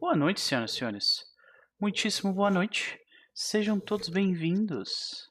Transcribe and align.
Boa 0.00 0.16
noite, 0.16 0.40
senhoras 0.40 0.72
e 0.72 0.76
senhores. 0.76 1.24
Muitíssimo 1.78 2.32
boa 2.32 2.50
noite. 2.50 2.98
Sejam 3.34 3.78
todos 3.78 4.08
bem-vindos 4.08 5.28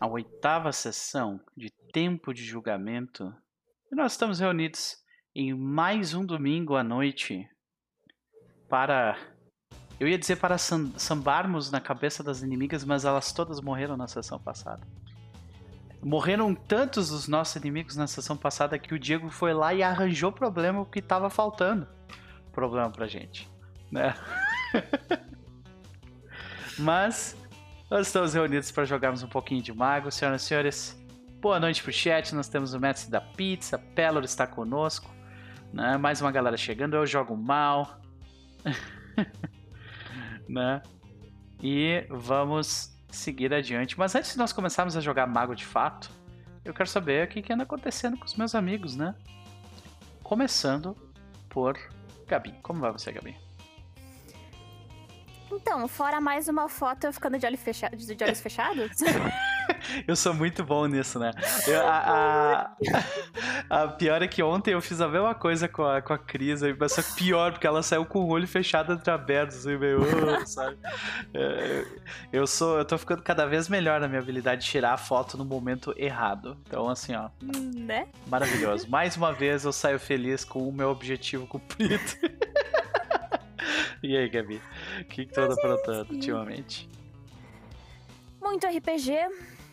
à 0.00 0.06
oitava 0.06 0.72
sessão 0.72 1.38
de 1.54 1.70
Tempo 1.92 2.32
de 2.32 2.42
Julgamento. 2.42 3.30
E 3.92 3.94
nós 3.94 4.12
estamos 4.12 4.38
reunidos 4.40 4.96
em 5.34 5.52
mais 5.52 6.14
um 6.14 6.24
domingo 6.24 6.76
à 6.76 6.82
noite 6.82 7.46
para. 8.70 9.18
Eu 10.00 10.08
ia 10.08 10.16
dizer 10.16 10.36
para 10.36 10.56
sam- 10.56 10.98
sambarmos 10.98 11.70
na 11.70 11.80
cabeça 11.80 12.24
das 12.24 12.40
inimigas, 12.40 12.84
mas 12.84 13.04
elas 13.04 13.34
todas 13.34 13.60
morreram 13.60 13.98
na 13.98 14.08
sessão 14.08 14.40
passada. 14.40 14.86
Morreram 16.02 16.54
tantos 16.54 17.10
dos 17.10 17.28
nossos 17.28 17.56
inimigos 17.56 17.96
na 17.96 18.06
sessão 18.06 18.36
passada 18.36 18.78
que 18.78 18.94
o 18.94 18.98
Diego 18.98 19.28
foi 19.30 19.52
lá 19.52 19.74
e 19.74 19.82
arranjou 19.82 20.32
problema 20.32 20.86
que 20.86 21.00
estava 21.00 21.28
faltando. 21.28 21.86
Problema 22.56 22.88
pra 22.88 23.06
gente, 23.06 23.46
né? 23.92 24.14
Mas 26.80 27.36
nós 27.90 28.06
estamos 28.06 28.32
reunidos 28.32 28.70
para 28.70 28.86
jogarmos 28.86 29.22
um 29.22 29.28
pouquinho 29.28 29.60
de 29.60 29.74
mago, 29.74 30.10
senhoras 30.10 30.40
e 30.40 30.44
senhores. 30.46 31.06
Boa 31.38 31.60
noite 31.60 31.82
pro 31.82 31.92
chat, 31.92 32.34
nós 32.34 32.48
temos 32.48 32.72
o 32.72 32.80
mestre 32.80 33.10
da 33.10 33.20
pizza, 33.20 33.78
Pelor 33.78 34.24
está 34.24 34.46
conosco, 34.46 35.14
né? 35.70 35.98
Mais 35.98 36.22
uma 36.22 36.32
galera 36.32 36.56
chegando, 36.56 36.96
eu 36.96 37.06
jogo 37.06 37.36
mal, 37.36 38.00
né? 40.48 40.80
E 41.62 42.06
vamos 42.08 42.98
seguir 43.10 43.52
adiante. 43.52 43.98
Mas 43.98 44.14
antes 44.14 44.32
de 44.32 44.38
nós 44.38 44.50
começarmos 44.50 44.96
a 44.96 45.00
jogar 45.02 45.26
mago 45.26 45.54
de 45.54 45.66
fato, 45.66 46.10
eu 46.64 46.72
quero 46.72 46.88
saber 46.88 47.26
o 47.26 47.28
que, 47.28 47.42
que 47.42 47.52
anda 47.52 47.64
acontecendo 47.64 48.16
com 48.16 48.24
os 48.24 48.34
meus 48.34 48.54
amigos, 48.54 48.96
né? 48.96 49.14
Começando 50.22 50.96
por 51.50 51.78
Gabi. 52.26 52.54
Como 52.62 52.80
vai 52.80 52.92
você, 52.92 53.12
Gabi? 53.12 53.36
Então, 55.50 55.86
fora 55.86 56.20
mais 56.20 56.48
uma 56.48 56.68
foto 56.68 57.04
eu 57.04 57.12
ficando 57.12 57.38
de, 57.38 57.46
olho 57.46 57.56
fecha... 57.56 57.88
de 57.90 58.24
olhos 58.24 58.40
fechados. 58.40 58.90
Eu 60.06 60.16
sou 60.16 60.34
muito 60.34 60.64
bom 60.64 60.86
nisso, 60.86 61.18
né? 61.18 61.30
Eu- 61.66 61.86
a, 61.86 62.70
a- 63.70 63.84
a 63.84 63.88
pior 63.88 64.20
é 64.22 64.28
que 64.28 64.42
ontem 64.42 64.72
eu 64.72 64.80
fiz 64.80 65.00
a 65.00 65.08
mesma 65.08 65.34
coisa 65.34 65.68
com 65.68 65.84
a, 65.84 66.02
com 66.02 66.12
a 66.12 66.18
Cris, 66.18 66.60
só 66.88 67.02
que 67.02 67.12
pior, 67.14 67.52
porque 67.52 67.66
ela 67.66 67.82
saiu 67.82 68.04
com 68.04 68.20
o 68.20 68.28
olho 68.28 68.46
fechado 68.48 68.92
entreaberto, 68.92 69.54
assim, 69.54 69.76
meio. 69.76 70.00
"Ah", 70.40 70.44
sabe? 70.46 70.76
É, 71.34 71.84
Eu 72.32 72.46
sou. 72.46 72.78
Eu 72.78 72.84
tô 72.84 72.98
ficando 72.98 73.22
cada 73.22 73.46
vez 73.46 73.68
melhor 73.68 74.00
na 74.00 74.08
minha 74.08 74.20
habilidade 74.20 74.62
de 74.64 74.68
tirar 74.70 74.92
a 74.94 74.96
foto 74.96 75.36
no 75.38 75.44
momento 75.44 75.94
errado. 75.96 76.56
Então, 76.66 76.88
assim, 76.88 77.14
ó, 77.14 77.28
né? 77.74 78.08
maravilhoso. 78.26 78.88
Mais 78.90 79.16
uma 79.16 79.32
vez 79.32 79.64
eu 79.64 79.72
saio 79.72 79.98
feliz 79.98 80.44
com 80.44 80.68
o 80.68 80.72
meu 80.72 80.90
objetivo 80.90 81.46
cumprido. 81.46 82.02
E 84.02 84.16
aí, 84.16 84.28
Gabi? 84.28 84.60
O 85.00 85.04
que, 85.04 85.26
que 85.26 85.32
tu 85.32 85.40
anda 85.40 85.54
aprontando 85.54 86.02
assim. 86.02 86.14
ultimamente? 86.14 86.88
Muito 88.40 88.66
RPG. 88.66 89.12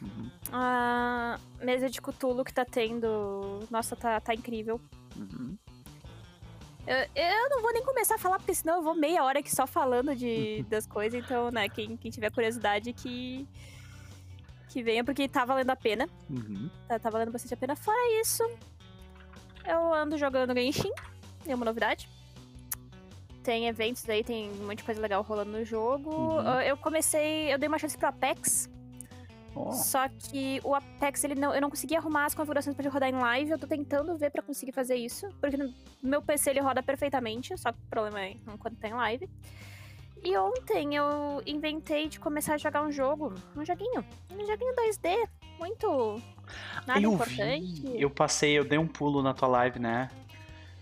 Uhum, 0.04 0.30
A 0.52 1.40
mesa 1.62 1.90
de 1.90 2.02
Cthulhu 2.02 2.44
que 2.44 2.54
tá 2.54 2.66
tendo. 2.66 3.60
Nossa, 3.72 3.96
tá, 3.96 4.20
tá 4.20 4.34
incrível. 4.34 4.80
uhum. 5.16 5.58
Eu, 6.86 6.98
eu 7.16 7.50
não 7.50 7.62
vou 7.62 7.72
nem 7.72 7.82
começar 7.86 8.16
a 8.16 8.18
falar, 8.18 8.38
porque 8.40 8.54
senão 8.54 8.76
eu 8.76 8.82
vou 8.84 8.94
meia 8.94 9.24
hora 9.24 9.40
aqui 9.40 9.50
só 9.56 9.66
falando 9.66 10.14
de, 10.14 10.64
das 10.70 10.86
coisas. 10.86 11.24
Então, 11.24 11.50
né, 11.50 11.70
quem, 11.70 11.96
quem 11.96 12.12
tiver 12.12 12.30
curiosidade 12.32 12.92
que. 12.94 13.48
Que 14.70 14.82
venha, 14.84 15.04
porque 15.04 15.28
tá 15.30 15.46
valendo 15.46 15.70
a 15.70 15.76
pena. 15.76 16.10
Uhum. 16.30 16.70
Tá, 16.88 17.00
tá 17.00 17.10
valendo 17.10 17.32
bastante 17.32 17.54
a 17.54 17.58
pena. 17.58 17.76
Fora 17.76 18.20
isso, 18.20 18.44
eu 19.66 19.94
ando 19.94 20.18
jogando 20.18 20.54
Genshin. 20.54 20.92
É 21.46 21.54
uma 21.56 21.64
novidade. 21.66 22.10
Tem 23.44 23.68
eventos 23.68 24.08
aí, 24.10 24.24
tem 24.24 24.50
um 24.52 24.66
monte 24.68 24.78
de 24.80 24.84
coisa 24.84 25.00
legal 25.02 25.22
rolando 25.22 25.52
no 25.52 25.64
jogo. 25.64 26.10
Uhum. 26.14 26.42
Eu- 26.56 26.62
Eu 26.62 26.78
comecei, 26.78 27.54
eu 27.54 27.58
dei 27.60 27.68
uma 27.70 27.78
chance 27.78 27.98
pro 27.98 28.08
Apex. 28.08 28.70
Só 29.74 30.08
que 30.10 30.60
o 30.64 30.74
Apex, 30.74 31.24
ele 31.24 31.36
não, 31.36 31.54
eu 31.54 31.62
não 31.62 31.70
consegui 31.70 31.96
arrumar 31.96 32.26
as 32.26 32.34
configurações 32.34 32.76
pra 32.76 32.84
ele 32.84 32.94
rodar 32.94 33.10
em 33.10 33.14
live. 33.14 33.52
Eu 33.52 33.60
tô 33.60 33.68
tentando 33.68 34.18
ver 34.18 34.32
pra 34.32 34.42
conseguir 34.42 34.72
fazer 34.72 34.96
isso. 34.96 35.28
Porque 35.40 35.58
no 35.58 35.74
meu 36.02 36.22
PC 36.22 36.52
ele 36.52 36.60
roda 36.60 36.82
perfeitamente. 36.82 37.58
Só 37.58 37.72
que 37.72 37.78
o 37.80 37.90
problema 37.90 38.22
é 38.22 38.36
quando 38.60 38.78
tá 38.78 38.88
em 38.88 38.94
live. 38.94 39.30
E 40.24 40.38
ontem 40.38 40.96
eu 40.96 41.42
inventei 41.46 42.08
de 42.08 42.20
começar 42.20 42.54
a 42.54 42.58
jogar 42.58 42.82
um 42.82 42.92
jogo. 42.92 43.34
Um 43.56 43.66
joguinho. 43.66 44.06
Um 44.32 44.46
joguinho 44.46 44.74
2D. 44.76 45.28
Muito. 45.60 46.22
Nada 46.88 47.02
eu 47.02 47.14
importante. 47.14 47.82
vi, 47.82 48.02
eu 48.02 48.10
passei, 48.10 48.58
eu 48.58 48.64
dei 48.64 48.78
um 48.78 48.88
pulo 48.88 49.22
na 49.22 49.34
tua 49.34 49.48
live, 49.48 49.80
né? 49.80 50.10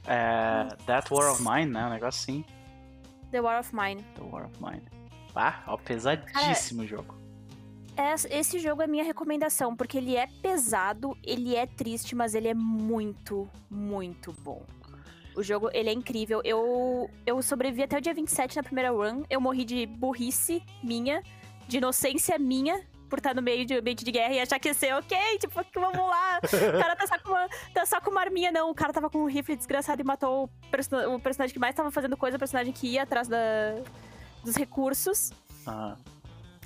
É, 0.08 0.68
That 0.86 1.14
War 1.14 1.32
of 1.32 1.44
Mine, 1.44 1.72
né? 1.72 1.86
Um 1.86 1.90
negócio 1.90 2.20
assim. 2.20 2.46
The 3.32 3.42
War 3.42 3.60
of 3.60 3.76
Mine. 3.76 4.04
The 4.16 4.24
War 4.24 4.46
of 4.46 4.64
Mine. 4.64 4.84
Ah, 5.36 5.64
ó, 5.68 5.78
pesadíssimo 5.78 6.84
o 6.84 6.88
jogo. 6.88 7.21
Es- 7.98 8.26
Esse 8.30 8.60
jogo 8.60 8.82
é 8.82 8.88
minha 8.88 9.04
recomendação, 9.04 9.76
porque 9.76 9.98
ele 9.98 10.16
é 10.16 10.28
pesado, 10.42 11.16
ele 11.24 11.56
é 11.56 11.66
triste, 11.66 12.16
mas 12.16 12.34
ele 12.36 12.48
é 12.48 12.54
muito, 12.54 13.50
muito 13.70 14.34
bom. 14.42 14.64
O 15.36 15.42
jogo, 15.44 15.70
ele 15.74 15.90
é 15.90 15.94
incrível. 15.94 16.42
Eu, 16.44 17.10
eu 17.26 17.42
sobrevivi 17.42 17.84
até 17.84 17.98
o 17.98 18.02
dia 18.02 18.14
27 18.14 18.56
na 18.58 18.64
primeira 18.64 18.92
run. 18.92 19.24
Eu 19.30 19.40
morri 19.40 19.64
de 19.64 19.86
burrice 19.86 20.62
minha, 20.84 21.24
de 21.68 21.78
inocência 21.78 22.38
minha, 22.38 22.82
por 23.10 23.18
estar 23.20 23.34
no 23.34 23.42
meio 23.42 23.66
de 23.66 23.74
ambiente 23.76 24.04
de 24.04 24.12
guerra 24.12 24.34
e 24.34 24.40
achar 24.42 24.60
que 24.60 24.68
ia 24.70 24.74
ser 24.74 24.94
ok, 24.94 25.18
tipo, 25.40 25.54
vamos 25.76 25.98
lá. 26.10 26.40
O 26.44 26.80
cara 26.80 26.96
tá 26.98 27.08
só 27.08 27.20
com 27.20 27.30
uma, 27.30 27.48
tá 27.74 27.86
só 27.86 28.02
com 28.02 28.10
uma 28.12 28.22
arminha, 28.22 28.52
não. 28.52 28.70
O 28.70 28.76
cara 28.76 28.92
tava 28.92 29.10
com 29.10 29.20
um 29.20 29.26
rifle 29.26 29.56
desgraçado 29.56 30.02
e 30.02 30.04
matou 30.04 30.50
o, 30.50 31.16
o 31.16 31.20
personagem 31.20 31.54
que 31.54 31.60
mais 31.60 31.76
tava 31.76 31.92
fazendo 31.92 32.16
coisa, 32.18 32.36
o 32.36 32.40
personagem 32.40 32.74
que 32.74 32.88
ia 32.88 33.04
atrás 33.04 33.28
da, 33.30 33.38
dos 34.44 34.56
recursos. 34.56 35.32
Ah, 35.66 35.96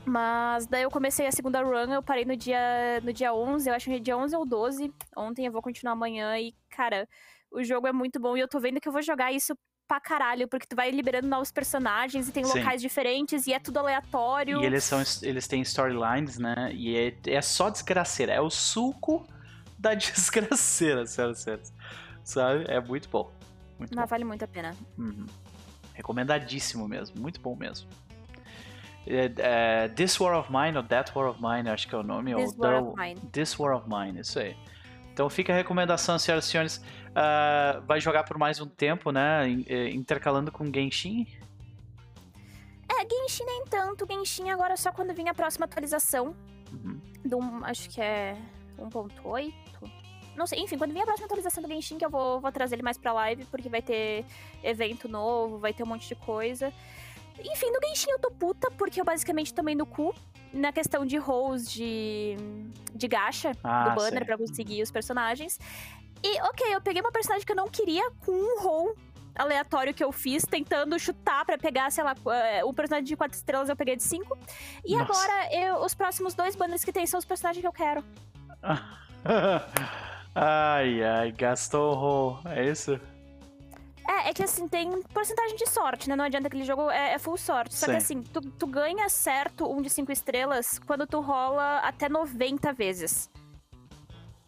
Mas 0.06 0.68
daí 0.68 0.84
eu 0.84 0.92
comecei 0.92 1.26
a 1.26 1.32
segunda 1.32 1.62
run, 1.64 1.92
eu 1.92 2.04
parei 2.04 2.26
no 2.26 2.36
dia, 2.36 3.02
no 3.04 3.12
dia 3.12 3.34
11, 3.34 3.70
eu 3.70 3.74
acho 3.74 3.86
que 3.86 3.96
é 3.96 4.00
dia 4.00 4.18
11 4.18 4.36
ou 4.36 4.46
12. 4.46 4.94
Ontem 5.18 5.46
eu 5.46 5.52
vou 5.52 5.62
continuar 5.62 5.94
amanhã 5.94 6.38
e, 6.38 6.54
cara, 6.70 7.08
o 7.52 7.64
jogo 7.64 7.88
é 7.88 7.92
muito 7.92 8.20
bom 8.20 8.38
e 8.38 8.40
eu 8.40 8.48
tô 8.48 8.60
vendo 8.60 8.80
que 8.80 8.88
eu 8.88 8.94
vou 8.94 9.02
jogar 9.02 9.32
isso 9.32 9.58
pra 9.88 10.00
caralho, 10.00 10.48
porque 10.48 10.66
tu 10.68 10.76
vai 10.76 10.90
liberando 10.92 11.28
novos 11.28 11.52
personagens 11.52 12.28
e 12.28 12.32
tem 12.32 12.44
Sim. 12.44 12.60
locais 12.60 12.82
diferentes 12.82 13.48
e 13.48 13.54
é 13.54 13.60
tudo 13.60 13.78
aleatório. 13.78 14.60
e 14.62 14.66
eles, 14.66 14.84
são, 14.84 15.02
eles 15.22 15.48
têm 15.48 15.62
storylines, 15.62 16.38
né? 16.38 16.72
E 16.74 16.96
é, 16.98 17.32
é 17.32 17.42
só 17.42 17.70
desgraceira. 17.70 18.34
É 18.34 18.42
o 18.42 18.50
suco 18.50 19.26
da 19.78 19.94
desgraceira, 19.96 21.06
senhoras 21.06 21.40
e 21.40 21.44
senhores. 21.44 21.74
Sabe? 22.24 22.66
É 22.68 22.80
muito 22.80 23.10
bom. 23.10 23.32
Muito 23.78 23.96
Mas 23.96 24.06
bom. 24.06 24.10
vale 24.10 24.24
muito 24.24 24.44
a 24.44 24.48
pena. 24.48 24.76
Uhum. 24.98 25.26
Recomendadíssimo 25.94 26.88
mesmo. 26.88 27.22
Muito 27.22 27.40
bom 27.40 27.56
mesmo. 27.56 27.88
É, 29.08 29.32
é, 29.38 29.88
This 29.90 30.20
War 30.20 30.38
of 30.40 30.52
Mine, 30.52 30.78
ou 30.78 30.84
That 30.84 31.12
War 31.16 31.30
of 31.30 31.40
Mine, 31.42 31.70
acho 31.70 31.88
que 31.88 31.94
é 31.94 31.98
o 31.98 32.04
nome. 32.04 32.34
This 32.36 32.54
ou 32.58 32.60
War 32.66 32.72
The- 32.82 32.88
of 32.90 33.00
Mine. 33.00 33.22
This 33.32 33.60
War 33.60 33.76
of 33.76 33.88
Mine, 33.88 34.20
isso 34.22 34.40
aí. 34.40 34.56
Então 35.14 35.30
fica 35.30 35.54
a 35.54 35.56
recomendação, 35.56 36.18
senhoras 36.20 36.46
e 36.46 36.50
senhores. 36.50 36.82
Ah, 37.16 37.82
vai 37.88 38.02
jogar 38.02 38.24
por 38.24 38.38
mais 38.38 38.60
um 38.60 38.68
tempo, 38.68 39.12
né? 39.12 39.44
eh, 39.68 39.90
Intercalando 39.92 40.52
com 40.52 40.66
Genshin. 40.66 41.26
É, 42.90 43.08
Genshin 43.10 43.46
nem 43.46 43.64
tanto. 43.70 44.06
Genshin 44.10 44.50
agora 44.50 44.76
só 44.78 44.92
quando 44.92 45.14
vir 45.14 45.28
a 45.30 45.34
próxima 45.34 45.66
atualização. 45.66 46.36
Uhum. 46.72 47.00
Do, 47.24 47.40
acho 47.66 47.90
que 47.90 48.02
é 48.02 48.36
1.8. 48.78 49.54
Não 50.36 50.46
sei, 50.46 50.60
enfim, 50.60 50.78
quando 50.78 50.92
vir 50.94 51.00
a 51.02 51.06
próxima 51.06 51.26
atualização 51.28 51.64
do 51.64 51.70
Genshin, 51.70 51.98
que 51.98 52.06
eu 52.06 52.10
vou, 52.10 52.42
vou 52.42 52.52
trazer 52.52 52.76
ele 52.76 52.84
mais 52.84 52.98
pra 52.98 53.14
live, 53.14 53.46
porque 53.46 53.70
vai 53.70 53.82
ter 53.82 54.26
evento 54.62 55.08
novo, 55.08 55.58
vai 55.60 55.74
ter 55.74 55.84
um 55.84 55.88
monte 55.88 56.08
de 56.10 56.16
coisa. 56.16 56.74
Enfim, 57.40 57.70
no 57.72 57.80
Genshin 57.88 58.10
eu 58.12 58.20
tô 58.20 58.32
puta, 58.32 58.72
porque 58.72 59.00
eu 59.00 59.06
basicamente 59.06 59.54
tomei 59.54 59.76
no 59.76 59.86
cu 59.86 60.14
na 60.54 60.72
questão 60.72 61.06
de 61.06 61.18
rolls 61.18 61.70
de, 61.72 62.36
de 62.94 63.08
gacha 63.08 63.52
Ah, 63.64 63.90
do 63.90 63.96
banner 63.96 64.26
pra 64.26 64.38
conseguir 64.38 64.82
os 64.82 64.90
personagens. 64.92 65.60
E, 66.24 66.42
ok, 66.42 66.74
eu 66.74 66.82
peguei 66.82 67.02
uma 67.02 67.12
personagem 67.12 67.46
que 67.46 67.52
eu 67.52 67.56
não 67.56 67.68
queria 67.68 68.10
com 68.26 68.32
um 68.32 68.62
roll 68.62 68.96
aleatório 69.36 69.94
que 69.94 70.02
eu 70.04 70.12
fiz, 70.14 70.44
tentando 70.46 70.98
chutar 70.98 71.44
pra 71.46 71.58
pegar, 71.58 71.92
sei 71.92 72.04
lá, 72.06 72.16
eh, 72.34 72.64
o 72.64 72.74
personagem 72.74 73.04
de 73.06 73.18
4 73.18 73.36
estrelas 73.38 73.68
eu 73.68 73.76
peguei 73.76 73.98
de 73.98 74.04
5. 74.04 74.38
E 74.86 74.96
Nossa. 74.96 75.12
agora, 75.12 75.54
eu- 75.54 75.82
os 75.84 75.94
próximos 75.94 76.34
dois 76.34 76.56
banners 76.56 76.86
que 76.86 76.94
tem 76.94 77.06
são 77.06 77.18
os 77.18 77.26
personagens 77.26 77.62
que 77.62 77.68
eu 77.68 77.74
quero. 77.74 78.02
ai, 80.34 81.04
ai, 81.04 81.32
gastou 81.34 81.92
o 81.92 81.96
roll. 81.96 82.40
É 82.46 82.64
isso? 82.66 83.00
É, 84.08 84.30
é 84.30 84.34
que 84.34 84.44
assim, 84.44 84.68
tem 84.68 85.02
porcentagem 85.04 85.56
de 85.56 85.68
sorte, 85.68 86.08
né? 86.10 86.16
Não 86.16 86.26
adianta 86.26 86.48
aquele 86.48 86.64
jogo 86.64 86.90
é, 86.92 87.14
é 87.14 87.20
full 87.20 87.38
sorte. 87.38 87.74
Só 87.76 87.86
que 87.88 87.92
Sim. 87.94 87.98
assim, 87.98 88.22
tu, 88.24 88.40
tu 88.42 88.68
ganha 88.68 89.10
certo 89.10 89.70
um 89.72 89.82
de 89.82 89.90
5 89.90 90.12
estrelas 90.12 90.80
quando 90.86 91.08
tu 91.08 91.20
rola 91.22 91.80
até 91.80 92.08
90 92.08 92.72
vezes. 92.74 93.30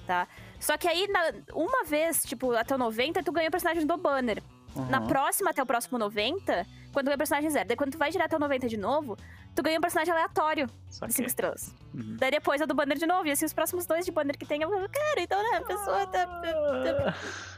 Tá? 0.05 0.27
Só 0.59 0.77
que 0.77 0.87
aí, 0.87 1.07
na- 1.07 1.33
uma 1.53 1.83
vez, 1.83 2.21
tipo, 2.23 2.53
até 2.53 2.73
o 2.75 2.77
90, 2.77 3.21
tu 3.23 3.31
ganha 3.31 3.47
o 3.49 3.51
personagem 3.51 3.85
do 3.85 3.97
banner. 3.97 4.41
Na 4.89 4.99
Uhum. 5.01 5.07
próxima, 5.07 5.49
até 5.49 5.61
o 5.61 5.65
próximo 5.65 5.97
90, 5.97 6.65
quando 6.93 7.05
tu 7.05 7.07
ganha 7.07 7.15
o 7.15 7.17
personagem 7.17 7.49
zero. 7.49 7.67
Daí 7.67 7.75
quando 7.77 7.91
tu 7.91 7.97
vai 7.97 8.11
direto 8.11 8.33
ao 8.33 8.39
90 8.39 8.69
de 8.69 8.77
novo, 8.77 9.17
tu 9.55 9.63
ganha 9.63 9.77
um 9.79 9.81
personagem 9.81 10.13
aleatório 10.13 10.67
de 10.67 10.95
Saquei. 10.95 11.15
5 11.15 11.27
estrelas. 11.27 11.73
Uhum. 11.95 12.15
Daí 12.19 12.29
depois 12.31 12.61
é 12.61 12.65
do 12.67 12.75
banner 12.75 12.97
de 12.97 13.07
novo. 13.07 13.27
E 13.27 13.31
assim, 13.31 13.45
os 13.45 13.53
próximos 13.53 13.85
dois 13.87 14.05
de 14.05 14.11
banner 14.11 14.37
que 14.37 14.45
tem, 14.45 14.61
eu 14.61 14.69
falo, 14.69 14.87
cara, 14.87 15.19
então, 15.21 15.41
né, 15.51 15.57
a 15.57 15.61
pessoa 15.61 16.05
tá. 16.07 16.25
tá- 16.27 16.43
Ah, 17.07 17.13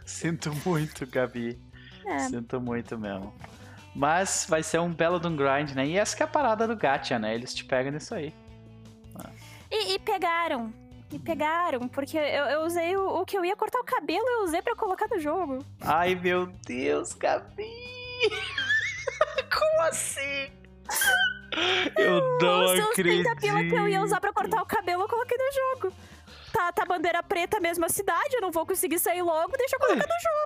Sinto 0.05 0.51
muito, 0.65 1.05
Gabi. 1.05 1.59
É. 2.09 2.19
Sinto 2.19 2.59
muito 2.59 2.97
mesmo. 2.97 3.33
Mas 3.95 4.45
vai 4.47 4.63
ser 4.63 4.79
um 4.79 4.93
belo 4.93 5.19
de 5.19 5.27
um 5.27 5.35
grind, 5.35 5.71
né? 5.71 5.85
E 5.85 5.97
essa 5.97 6.15
que 6.15 6.23
é 6.23 6.25
a 6.25 6.29
parada 6.29 6.67
do 6.67 6.75
gacha, 6.75 7.19
né? 7.19 7.33
Eles 7.35 7.53
te 7.53 7.65
pegam 7.65 7.91
nisso 7.91 8.13
aí. 8.13 8.33
E, 9.71 9.93
e 9.93 9.99
pegaram. 9.99 10.73
E 11.11 11.17
pegaram, 11.17 11.87
porque 11.87 12.17
eu, 12.17 12.45
eu 12.45 12.61
usei 12.61 12.95
o, 12.95 13.21
o, 13.21 13.25
que 13.25 13.35
eu 13.35 13.43
ia 13.43 13.55
cortar 13.55 13.79
o 13.79 13.83
cabelo, 13.83 14.25
eu 14.27 14.43
usei 14.43 14.61
pra 14.61 14.75
colocar 14.75 15.07
no 15.07 15.19
jogo. 15.19 15.59
Ai, 15.81 16.13
meu 16.13 16.47
Deus, 16.65 17.13
Gabi! 17.13 17.65
Como 19.51 19.81
assim? 19.81 20.51
Eu 21.97 22.37
não 22.39 22.65
Os 22.65 22.79
acredito. 22.91 23.27
Os 23.27 23.39
pila 23.39 23.63
que 23.63 23.73
eu 23.73 23.87
ia 23.87 24.03
usar 24.03 24.21
pra 24.21 24.31
cortar 24.31 24.61
o 24.61 24.65
cabelo, 24.67 25.03
eu 25.03 25.07
coloquei 25.07 25.37
no 25.37 25.51
jogo. 25.51 25.95
Tá, 26.51 26.71
tá 26.71 26.85
bandeira 26.85 27.21
preta 27.23 27.59
mesmo 27.59 27.85
a 27.85 27.89
cidade, 27.89 28.35
eu 28.35 28.41
não 28.41 28.51
vou 28.51 28.65
conseguir 28.65 28.99
sair 28.99 29.21
logo, 29.21 29.55
deixa 29.57 29.75
eu 29.75 29.79
colocar 29.79 30.07
no 30.07 30.19
jogo. 30.23 30.39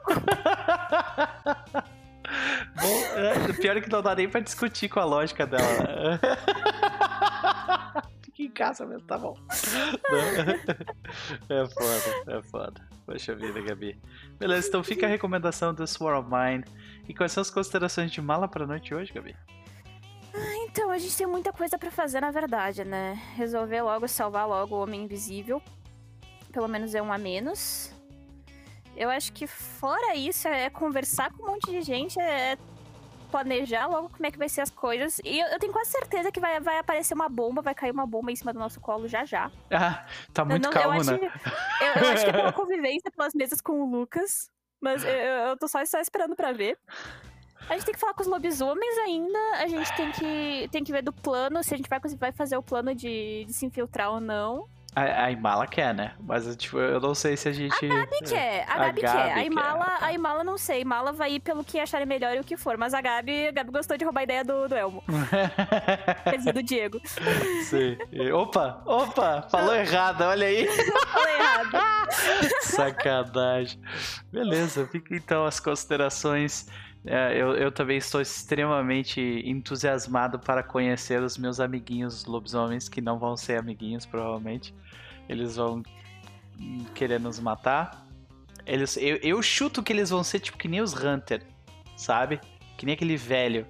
Bom, 2.81 3.03
é, 3.15 3.53
pior 3.53 3.77
é 3.77 3.81
que 3.81 3.89
não 3.89 4.01
dá 4.01 4.15
nem 4.15 4.27
pra 4.29 4.39
discutir 4.39 4.89
com 4.89 4.99
a 4.99 5.05
lógica 5.05 5.45
dela. 5.45 5.63
Fique 8.23 8.45
em 8.45 8.51
casa 8.51 8.83
mesmo, 8.85 9.05
tá 9.05 9.17
bom. 9.17 9.37
É 11.47 11.63
foda, 11.67 12.23
é 12.37 12.41
foda. 12.41 12.89
Poxa 13.05 13.35
vida, 13.35 13.61
Gabi. 13.61 14.01
Beleza, 14.39 14.67
então 14.67 14.83
fica 14.83 15.05
a 15.05 15.09
recomendação 15.09 15.71
do 15.73 15.85
Sword 15.85 16.21
of 16.21 16.29
Mine. 16.31 16.63
E 17.07 17.13
quais 17.13 17.31
são 17.31 17.41
as 17.41 17.51
considerações 17.51 18.11
de 18.11 18.19
mala 18.21 18.47
pra 18.47 18.65
noite 18.65 18.95
hoje, 18.95 19.13
Gabi? 19.13 19.35
Ah, 20.33 20.55
então, 20.67 20.89
a 20.89 20.97
gente 20.97 21.15
tem 21.15 21.27
muita 21.27 21.53
coisa 21.53 21.77
para 21.77 21.91
fazer, 21.91 22.21
na 22.21 22.31
verdade, 22.31 22.83
né? 22.83 23.13
Resolver 23.35 23.83
logo 23.83 24.07
salvar 24.07 24.47
logo 24.47 24.75
o 24.75 24.81
Homem 24.81 25.03
Invisível. 25.03 25.61
Pelo 26.53 26.69
menos 26.69 26.95
é 26.95 27.01
um 27.01 27.11
a 27.11 27.17
menos. 27.17 27.91
Eu 28.95 29.09
acho 29.09 29.33
que 29.33 29.47
fora 29.47 30.15
isso, 30.15 30.47
é 30.47 30.69
conversar 30.69 31.31
com 31.33 31.43
um 31.43 31.47
monte 31.47 31.71
de 31.71 31.81
gente, 31.81 32.19
é 32.19 32.57
planejar 33.31 33.87
logo 33.87 34.09
como 34.09 34.27
é 34.27 34.29
que 34.29 34.37
vai 34.37 34.47
ser 34.47 34.61
as 34.61 34.69
coisas. 34.69 35.19
E 35.23 35.39
eu, 35.39 35.47
eu, 35.47 35.59
tenho 35.59 35.73
quase 35.73 35.89
certeza 35.89 36.31
que 36.31 36.39
vai, 36.39 36.59
vai 36.59 36.77
aparecer 36.77 37.15
uma 37.15 37.27
bomba, 37.27 37.63
vai 37.63 37.73
cair 37.73 37.89
uma 37.89 38.05
bomba 38.05 38.31
em 38.31 38.35
cima 38.35 38.53
do 38.53 38.59
nosso 38.59 38.79
colo 38.79 39.07
já 39.07 39.25
já. 39.25 39.51
Ah, 39.71 40.05
tá 40.31 40.45
muito 40.45 40.63
não, 40.63 40.71
calmo, 40.71 41.01
eu 41.01 41.03
né? 41.03 41.31
eu, 41.81 42.01
eu, 42.03 42.09
acho 42.09 42.23
que 42.23 42.29
é 42.29 42.33
pela 42.33 42.53
convivência 42.53 43.09
pelas 43.09 43.33
mesas 43.33 43.59
com 43.59 43.81
o 43.81 43.89
Lucas. 43.89 44.51
Mas 44.79 45.03
eu, 45.03 45.09
eu 45.09 45.57
tô 45.57 45.67
só, 45.67 45.83
só 45.85 45.99
esperando 45.99 46.35
para 46.35 46.51
ver. 46.51 46.77
A 47.69 47.73
gente 47.73 47.85
tem 47.85 47.93
que 47.93 47.99
falar 47.99 48.13
com 48.13 48.21
os 48.21 48.27
lobisomens 48.27 48.97
ainda. 48.99 49.39
A 49.57 49.67
gente 49.67 49.95
tem 49.95 50.11
que, 50.11 50.69
tem 50.71 50.83
que 50.83 50.91
ver 50.91 51.01
do 51.01 51.13
plano, 51.13 51.63
se 51.63 51.73
a 51.73 51.77
gente 51.77 51.89
vai, 51.89 51.99
vai 51.99 52.31
fazer 52.31 52.57
o 52.57 52.61
plano 52.61 52.93
de, 52.93 53.45
de 53.45 53.53
se 53.53 53.65
infiltrar 53.65 54.11
ou 54.11 54.19
não. 54.19 54.67
A, 54.95 55.25
a 55.25 55.31
Imala 55.31 55.65
quer, 55.65 55.93
né? 55.93 56.13
Mas 56.19 56.55
tipo, 56.55 56.77
eu 56.77 56.99
não 56.99 57.15
sei 57.15 57.35
se 57.35 57.49
a 57.49 57.51
gente. 57.51 57.85
A 57.85 57.95
Gabi 57.95 58.17
quer, 58.27 58.65
a, 58.67 58.73
a 58.73 58.77
Gabi, 58.77 59.01
quer. 59.01 59.33
A 59.33 59.43
Imala, 59.43 59.85
quer. 59.85 60.05
a 60.05 60.13
Imala 60.13 60.43
não 60.43 60.57
sei. 60.57 60.81
Imala 60.81 61.11
vai 61.11 61.33
ir 61.33 61.39
pelo 61.39 61.63
que 61.63 61.79
acharem 61.79 62.05
melhor 62.05 62.35
e 62.35 62.39
o 62.39 62.43
que 62.43 62.55
for. 62.55 62.77
Mas 62.77 62.93
a 62.93 63.01
Gabi, 63.01 63.47
a 63.47 63.51
Gabi 63.51 63.71
gostou 63.71 63.97
de 63.97 64.05
roubar 64.05 64.21
a 64.21 64.23
ideia 64.23 64.43
do, 64.43 64.67
do 64.67 64.75
Elmo. 64.75 65.03
Quer 66.23 66.37
dizer, 66.37 66.53
do 66.53 66.63
Diego. 66.63 67.01
Sim. 67.63 67.97
Opa, 68.33 68.81
opa, 68.85 69.47
falou 69.49 69.75
errado, 69.75 70.21
olha 70.21 70.47
aí. 70.47 70.67
Falou 70.67 71.29
errado. 71.29 72.09
Sacanagem. 72.61 73.79
Beleza, 74.31 74.87
fica 74.87 75.15
então 75.15 75.45
as 75.45 75.59
considerações 75.59 76.67
é, 77.05 77.35
eu, 77.35 77.53
eu 77.55 77.69
também 77.69 77.97
estou 77.97 78.21
extremamente 78.21 79.19
entusiasmado 79.45 80.39
para 80.39 80.63
conhecer 80.63 81.21
os 81.21 81.37
meus 81.37 81.59
amiguinhos 81.59 82.23
lobisomens, 82.25 82.87
que 82.87 83.01
não 83.01 83.19
vão 83.19 83.35
ser 83.35 83.59
amiguinhos, 83.59 84.05
provavelmente. 84.05 84.73
Eles 85.27 85.55
vão 85.55 85.83
querer 86.93 87.19
nos 87.19 87.39
matar. 87.39 88.05
Eles, 88.65 88.97
eu, 88.97 89.17
eu 89.17 89.41
chuto 89.41 89.83
que 89.83 89.91
eles 89.91 90.09
vão 90.09 90.23
ser 90.23 90.39
tipo 90.39 90.57
que 90.57 90.67
nem 90.67 90.81
os 90.81 90.93
Hunter, 90.93 91.45
sabe? 91.97 92.39
Que 92.77 92.85
nem 92.85 92.93
aquele 92.93 93.17
velho. 93.17 93.67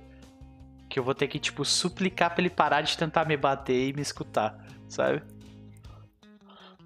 Que 0.89 0.99
eu 0.99 1.03
vou 1.03 1.15
ter 1.15 1.27
que, 1.27 1.39
tipo, 1.39 1.65
suplicar 1.65 2.33
pra 2.33 2.41
ele 2.41 2.49
parar 2.49 2.81
de 2.81 2.97
tentar 2.97 3.25
me 3.25 3.35
bater 3.35 3.89
e 3.89 3.93
me 3.93 4.01
escutar, 4.01 4.63
sabe? 4.87 5.23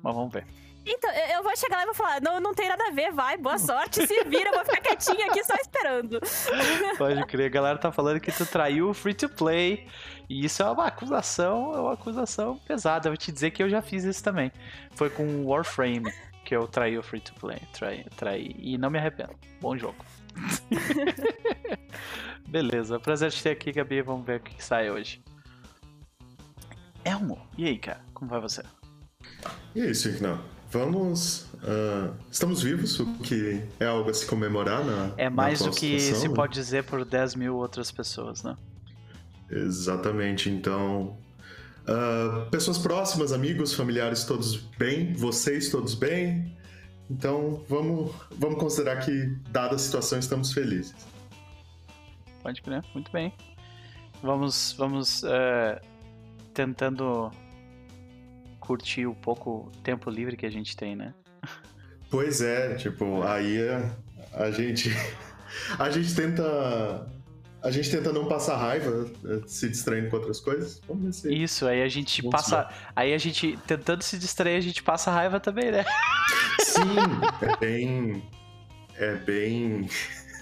Mas 0.02 0.16
vamos 0.16 0.32
ver. 0.32 0.57
Então, 0.88 1.12
eu 1.12 1.44
vou 1.44 1.56
chegar 1.58 1.78
lá 1.78 1.84
e 1.84 1.86
vou 1.86 1.94
falar, 1.94 2.22
não, 2.22 2.40
não 2.40 2.54
tem 2.54 2.70
nada 2.70 2.88
a 2.88 2.92
ver, 2.92 3.12
vai, 3.12 3.38
boa 3.38 3.60
sorte, 3.60 4.08
se 4.08 4.24
vira, 4.24 4.50
eu 4.50 4.54
vou 4.54 4.64
ficar 4.64 4.82
quietinha 4.82 5.28
aqui 5.28 5.44
só 5.44 5.54
esperando. 5.56 6.20
Pode 6.98 7.26
crer, 7.26 7.48
a 7.48 7.50
galera 7.50 7.78
tá 7.78 7.92
falando 7.92 8.22
que 8.22 8.32
tu 8.32 8.46
traiu 8.46 8.90
o 8.90 8.94
free 8.94 9.14
to 9.14 9.28
play. 9.28 9.88
E 10.30 10.46
isso 10.46 10.64
é 10.64 10.70
uma 10.70 10.88
acusação, 10.88 11.74
é 11.74 11.80
uma 11.80 11.94
acusação 11.94 12.58
pesada. 12.60 13.08
Eu 13.08 13.12
vou 13.12 13.18
te 13.18 13.32
dizer 13.32 13.52
que 13.52 13.62
eu 13.62 13.70
já 13.70 13.82
fiz 13.82 14.04
isso 14.04 14.24
também. 14.24 14.52
Foi 14.92 15.10
com 15.10 15.46
Warframe 15.46 16.12
que 16.44 16.56
eu 16.56 16.68
traí 16.68 16.98
o 16.98 17.04
free 17.04 17.20
to 17.20 17.34
play. 17.36 17.60
Traí, 17.74 18.06
traí 18.16 18.56
e 18.58 18.78
não 18.78 18.90
me 18.90 18.98
arrependo. 18.98 19.36
Bom 19.60 19.78
jogo. 19.78 20.04
Beleza, 22.48 23.00
prazer 23.00 23.32
te 23.32 23.44
ter 23.44 23.52
aqui, 23.52 23.74
Gabi. 23.74 24.02
Vamos 24.02 24.26
ver 24.26 24.40
o 24.40 24.44
que 24.44 24.64
sai 24.64 24.90
hoje. 24.90 25.22
Elmo, 27.04 27.46
e 27.58 27.66
aí, 27.66 27.78
cara? 27.78 28.02
Como 28.14 28.30
vai 28.30 28.40
você? 28.40 28.64
E 29.76 29.82
aí, 29.82 29.96
Signal? 29.96 30.40
Vamos. 30.70 31.48
Uh, 31.56 32.14
estamos 32.30 32.62
vivos, 32.62 33.00
o 33.00 33.06
que 33.20 33.64
é 33.80 33.86
algo 33.86 34.10
a 34.10 34.14
se 34.14 34.26
comemorar 34.26 34.84
na. 34.84 35.14
É 35.18 35.30
mais 35.30 35.60
do 35.60 35.72
que 35.72 36.00
se 36.00 36.28
né? 36.28 36.34
pode 36.34 36.54
dizer 36.54 36.84
por 36.84 37.06
10 37.06 37.36
mil 37.36 37.56
outras 37.56 37.92
pessoas, 37.92 38.44
né? 38.44 38.56
Exatamente, 39.50 40.50
então. 40.50 41.18
Uh, 41.88 42.50
pessoas 42.52 42.78
próximas, 42.78 43.32
amigos, 43.32 43.74
familiares, 43.74 44.26
todos 44.26 44.58
bem, 44.78 45.14
vocês 45.14 45.70
todos 45.70 45.96
bem. 45.96 46.54
Então 47.10 47.64
vamos, 47.70 48.12
vamos 48.32 48.60
considerar 48.60 48.98
que, 48.98 49.38
dada 49.50 49.76
a 49.76 49.80
situação, 49.80 50.20
estamos 50.20 50.52
felizes. 50.52 50.94
Pode 52.44 52.62
crer, 52.62 52.84
muito 52.94 53.10
bem. 53.12 53.34
Vamos, 54.22 54.76
vamos 54.78 55.24
uh, 55.24 55.80
tentando 56.54 57.32
curtir 58.68 59.06
o 59.08 59.16
pouco 59.16 59.72
tempo 59.82 60.10
livre 60.10 60.36
que 60.36 60.46
a 60.46 60.52
gente 60.52 60.76
tem, 60.76 60.94
né? 60.94 61.14
Pois 62.10 62.42
é, 62.42 62.76
tipo, 62.76 63.24
aí 63.24 63.58
a, 63.70 63.96
a 64.34 64.52
gente 64.52 64.92
a 65.80 65.90
gente 65.90 66.14
tenta 66.14 67.08
a 67.64 67.72
gente 67.72 67.90
tenta 67.90 68.14
não 68.14 68.28
passar 68.28 68.58
raiva, 68.58 69.10
eh, 69.26 69.42
se 69.48 69.68
distraindo 69.70 70.10
com 70.10 70.18
outras 70.18 70.40
coisas. 70.40 70.82
Vamos 70.88 71.04
ver 71.06 71.14
se 71.14 71.34
Isso, 71.34 71.66
aí 71.66 71.82
a 71.82 71.88
gente 71.88 72.22
Vamos 72.22 72.36
passa, 72.36 72.64
ver. 72.64 72.76
aí 72.96 73.14
a 73.14 73.18
gente 73.18 73.58
tentando 73.66 74.04
se 74.04 74.18
distrair, 74.18 74.58
a 74.58 74.62
gente 74.62 74.84
passa 74.84 75.12
raiva 75.12 75.40
também, 75.40 75.72
né? 75.72 75.86
Sim, 76.60 76.84
é 77.42 77.58
bem 77.58 78.24
é 78.96 79.16
bem 79.16 79.90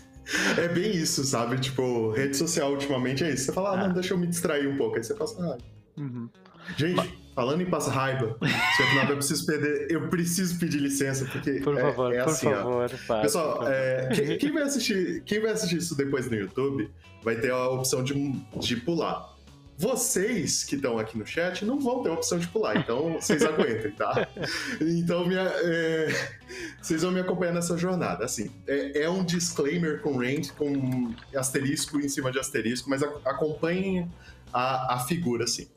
é 0.57 0.67
bem 0.67 0.91
isso, 0.91 1.23
sabe? 1.23 1.59
Tipo, 1.59 2.11
rede 2.11 2.35
social 2.35 2.71
ultimamente 2.71 3.23
é 3.23 3.31
isso. 3.31 3.45
Você 3.45 3.53
fala, 3.53 3.73
ah, 3.73 3.77
não, 3.77 3.85
ah. 3.91 3.93
deixa 3.93 4.13
eu 4.13 4.17
me 4.17 4.27
distrair 4.27 4.67
um 4.67 4.77
pouco, 4.77 4.97
aí 4.97 5.03
você 5.03 5.13
passa 5.13 5.39
raiva. 5.39 5.63
Uhum. 5.97 6.29
Gente. 6.75 7.24
Falando 7.35 7.61
em 7.61 7.65
passar 7.65 7.91
raiva, 7.91 8.37
se 8.77 8.83
afinal 8.83 9.09
eu 9.09 9.17
preciso 9.17 9.45
pedir, 9.45 9.91
eu 9.91 10.07
preciso 10.07 10.57
pedir 10.57 10.79
licença, 10.79 11.25
porque 11.25 11.59
por 11.59 11.75
favor, 11.75 12.13
é, 12.13 12.17
é 12.17 12.23
por 12.23 12.31
assim, 12.31 12.49
favor. 12.49 12.89
Pessoal, 13.21 13.67
é, 13.67 14.09
quem, 14.15 14.37
quem, 14.37 14.51
vai 14.53 14.63
assistir, 14.63 15.21
quem 15.25 15.41
vai 15.41 15.51
assistir 15.51 15.77
isso 15.77 15.95
depois 15.95 16.29
no 16.29 16.35
YouTube 16.35 16.89
vai 17.21 17.35
ter 17.35 17.51
a 17.51 17.67
opção 17.69 18.03
de, 18.03 18.13
de 18.59 18.77
pular. 18.77 19.35
Vocês 19.77 20.63
que 20.63 20.75
estão 20.75 20.97
aqui 20.97 21.17
no 21.17 21.25
chat 21.25 21.65
não 21.65 21.77
vão 21.77 22.01
ter 22.01 22.07
a 22.07 22.13
opção 22.13 22.39
de 22.39 22.47
pular, 22.47 22.77
então 22.77 23.15
vocês 23.15 23.43
aguentem, 23.43 23.91
tá? 23.91 24.25
Então 24.79 25.27
minha, 25.27 25.41
é, 25.41 26.07
vocês 26.81 27.01
vão 27.01 27.11
me 27.11 27.19
acompanhar 27.19 27.51
nessa 27.51 27.77
jornada. 27.77 28.23
Assim, 28.23 28.49
é, 28.65 29.01
é 29.01 29.09
um 29.09 29.25
disclaimer 29.25 29.99
com 29.99 30.17
range, 30.17 30.53
com 30.53 31.13
asterisco 31.35 31.99
em 31.99 32.07
cima 32.07 32.31
de 32.31 32.39
asterisco, 32.39 32.89
mas 32.89 33.03
a, 33.03 33.07
acompanhem 33.25 34.09
a, 34.53 34.95
a 34.95 34.99
figura, 34.99 35.43
assim. 35.43 35.67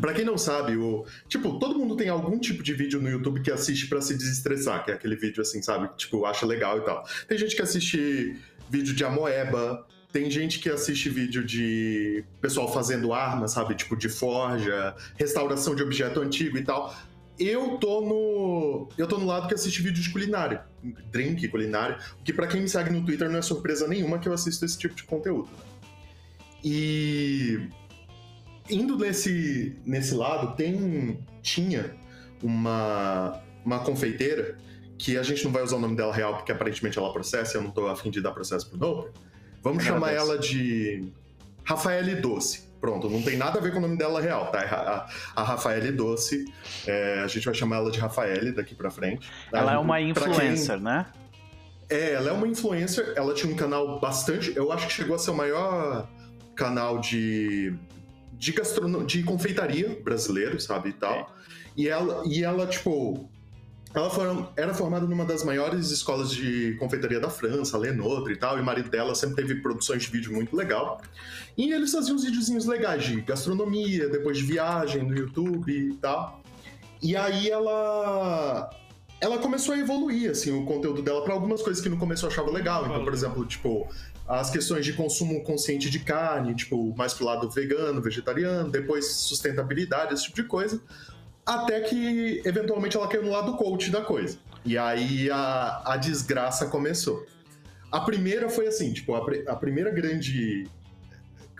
Pra 0.00 0.12
quem 0.12 0.24
não 0.24 0.36
sabe, 0.36 0.76
o. 0.76 1.06
Tipo, 1.28 1.58
todo 1.58 1.78
mundo 1.78 1.96
tem 1.96 2.08
algum 2.08 2.38
tipo 2.38 2.62
de 2.62 2.74
vídeo 2.74 3.00
no 3.00 3.08
YouTube 3.08 3.40
que 3.40 3.50
assiste 3.50 3.86
para 3.86 4.00
se 4.00 4.16
desestressar, 4.16 4.84
que 4.84 4.90
é 4.90 4.94
aquele 4.94 5.16
vídeo 5.16 5.40
assim, 5.40 5.62
sabe? 5.62 5.88
Tipo, 5.96 6.26
acha 6.26 6.44
legal 6.44 6.78
e 6.78 6.80
tal. 6.82 7.04
Tem 7.26 7.38
gente 7.38 7.56
que 7.56 7.62
assiste 7.62 8.36
vídeo 8.68 8.94
de 8.94 9.04
amoeba, 9.04 9.86
tem 10.12 10.30
gente 10.30 10.58
que 10.58 10.68
assiste 10.68 11.08
vídeo 11.08 11.44
de 11.44 12.24
pessoal 12.40 12.72
fazendo 12.72 13.12
armas, 13.12 13.52
sabe? 13.52 13.74
Tipo, 13.74 13.96
de 13.96 14.08
forja, 14.08 14.94
restauração 15.16 15.74
de 15.74 15.82
objeto 15.82 16.20
antigo 16.20 16.58
e 16.58 16.64
tal. 16.64 16.94
Eu 17.38 17.76
tô 17.78 18.00
no. 18.00 18.88
Eu 18.96 19.06
tô 19.06 19.18
no 19.18 19.26
lado 19.26 19.48
que 19.48 19.54
assiste 19.54 19.82
vídeo 19.82 20.02
de 20.02 20.10
culinária, 20.10 20.64
drink 21.10 21.46
culinária, 21.48 21.98
o 22.18 22.22
que 22.22 22.32
para 22.32 22.46
quem 22.46 22.62
me 22.62 22.68
segue 22.68 22.90
no 22.90 23.04
Twitter 23.04 23.28
não 23.28 23.38
é 23.38 23.42
surpresa 23.42 23.86
nenhuma 23.86 24.18
que 24.18 24.28
eu 24.28 24.32
assisto 24.32 24.64
esse 24.64 24.78
tipo 24.78 24.94
de 24.94 25.04
conteúdo. 25.04 25.48
E 26.64 27.68
indo 28.70 28.96
nesse, 28.96 29.76
nesse 29.84 30.14
lado, 30.14 30.56
tem 30.56 31.18
tinha 31.42 31.94
uma, 32.42 33.40
uma 33.64 33.78
confeiteira 33.80 34.56
que 34.98 35.16
a 35.16 35.22
gente 35.22 35.44
não 35.44 35.52
vai 35.52 35.62
usar 35.62 35.76
o 35.76 35.80
nome 35.80 35.96
dela 35.96 36.12
real 36.12 36.36
porque 36.36 36.52
aparentemente 36.52 36.98
ela 36.98 37.12
processa, 37.12 37.58
eu 37.58 37.62
não 37.62 37.70
tô 37.70 37.86
afim 37.86 38.10
de 38.10 38.20
dar 38.20 38.32
processo 38.32 38.68
pro 38.68 38.78
Noper. 38.78 39.12
Vamos 39.62 39.84
chamar 39.84 40.12
ela 40.12 40.38
de 40.38 41.12
Rafaele 41.64 42.14
Doce. 42.16 42.66
Pronto, 42.80 43.08
não 43.08 43.22
tem 43.22 43.36
nada 43.36 43.58
a 43.58 43.62
ver 43.62 43.72
com 43.72 43.78
o 43.78 43.80
nome 43.80 43.96
dela 43.96 44.20
real, 44.20 44.50
tá? 44.50 44.60
A, 45.34 45.40
a 45.40 45.44
Rafaele 45.44 45.90
Doce, 45.90 46.44
é, 46.86 47.20
a 47.20 47.26
gente 47.26 47.44
vai 47.44 47.54
chamar 47.54 47.76
ela 47.76 47.90
de 47.90 47.98
Rafaele 47.98 48.52
daqui 48.52 48.74
pra 48.74 48.90
frente. 48.90 49.28
Ela 49.52 49.74
é 49.74 49.78
uma 49.78 50.00
influencer, 50.00 50.76
quem... 50.76 50.84
né? 50.84 51.06
É, 51.88 52.12
ela 52.12 52.30
é 52.30 52.32
uma 52.32 52.46
influencer, 52.46 53.12
ela 53.16 53.32
tinha 53.34 53.52
um 53.52 53.56
canal 53.56 53.98
bastante. 53.98 54.52
Eu 54.56 54.70
acho 54.72 54.86
que 54.86 54.92
chegou 54.92 55.16
a 55.16 55.18
ser 55.18 55.30
o 55.30 55.34
maior 55.34 56.08
canal 56.54 56.98
de. 56.98 57.74
De 58.38 58.54
de 59.06 59.22
confeitaria 59.22 60.00
brasileiro, 60.02 60.60
sabe? 60.60 60.90
E 60.90 60.92
tal. 60.92 61.34
E 61.76 61.88
ela, 61.88 62.22
e 62.26 62.42
ela 62.42 62.66
tipo. 62.66 63.28
Ela 63.94 64.52
era 64.56 64.74
formada 64.74 65.06
numa 65.06 65.24
das 65.24 65.42
maiores 65.42 65.90
escolas 65.90 66.30
de 66.30 66.74
confeitaria 66.74 67.18
da 67.18 67.30
França, 67.30 67.78
Lenotre 67.78 68.34
e 68.34 68.36
tal, 68.36 68.58
e 68.58 68.60
o 68.60 68.64
marido 68.64 68.90
dela 68.90 69.14
sempre 69.14 69.36
teve 69.36 69.62
produções 69.62 70.02
de 70.02 70.10
vídeo 70.10 70.34
muito 70.34 70.54
legal. 70.54 71.00
E 71.56 71.72
eles 71.72 71.92
faziam 71.92 72.14
uns 72.14 72.24
videozinhos 72.24 72.66
legais 72.66 73.04
de 73.04 73.22
gastronomia, 73.22 74.06
depois 74.10 74.36
de 74.36 74.44
viagem 74.44 75.02
no 75.02 75.16
YouTube 75.16 75.72
e 75.72 75.94
tal. 75.94 76.42
E 77.00 77.16
aí 77.16 77.48
ela 77.48 78.70
ela 79.18 79.38
começou 79.38 79.74
a 79.74 79.78
evoluir 79.78 80.30
assim 80.30 80.52
o 80.52 80.66
conteúdo 80.66 81.00
dela 81.00 81.22
para 81.22 81.32
algumas 81.32 81.62
coisas 81.62 81.82
que 81.82 81.88
no 81.88 81.96
começo 81.96 82.26
eu 82.26 82.30
achava 82.30 82.50
legal. 82.50 82.84
Então, 82.84 83.02
por 83.02 83.14
exemplo, 83.14 83.46
tipo, 83.46 83.88
as 84.28 84.50
questões 84.50 84.84
de 84.84 84.92
consumo 84.92 85.42
consciente 85.44 85.88
de 85.88 86.00
carne, 86.00 86.54
tipo, 86.54 86.94
mais 86.96 87.14
pro 87.14 87.24
lado 87.24 87.48
vegano, 87.48 88.02
vegetariano, 88.02 88.70
depois 88.70 89.06
sustentabilidade, 89.06 90.14
esse 90.14 90.24
tipo 90.24 90.36
de 90.36 90.44
coisa. 90.44 90.80
Até 91.44 91.80
que, 91.82 92.42
eventualmente, 92.44 92.96
ela 92.96 93.06
caiu 93.06 93.22
no 93.22 93.30
lado 93.30 93.56
coach 93.56 93.90
da 93.90 94.02
coisa. 94.02 94.38
E 94.64 94.76
aí 94.76 95.30
a, 95.30 95.82
a 95.84 95.96
desgraça 95.96 96.66
começou. 96.66 97.24
A 97.92 98.00
primeira 98.00 98.48
foi 98.48 98.66
assim, 98.66 98.92
tipo, 98.92 99.14
a, 99.14 99.24
a 99.46 99.54
primeira 99.54 99.90
grande 99.90 100.68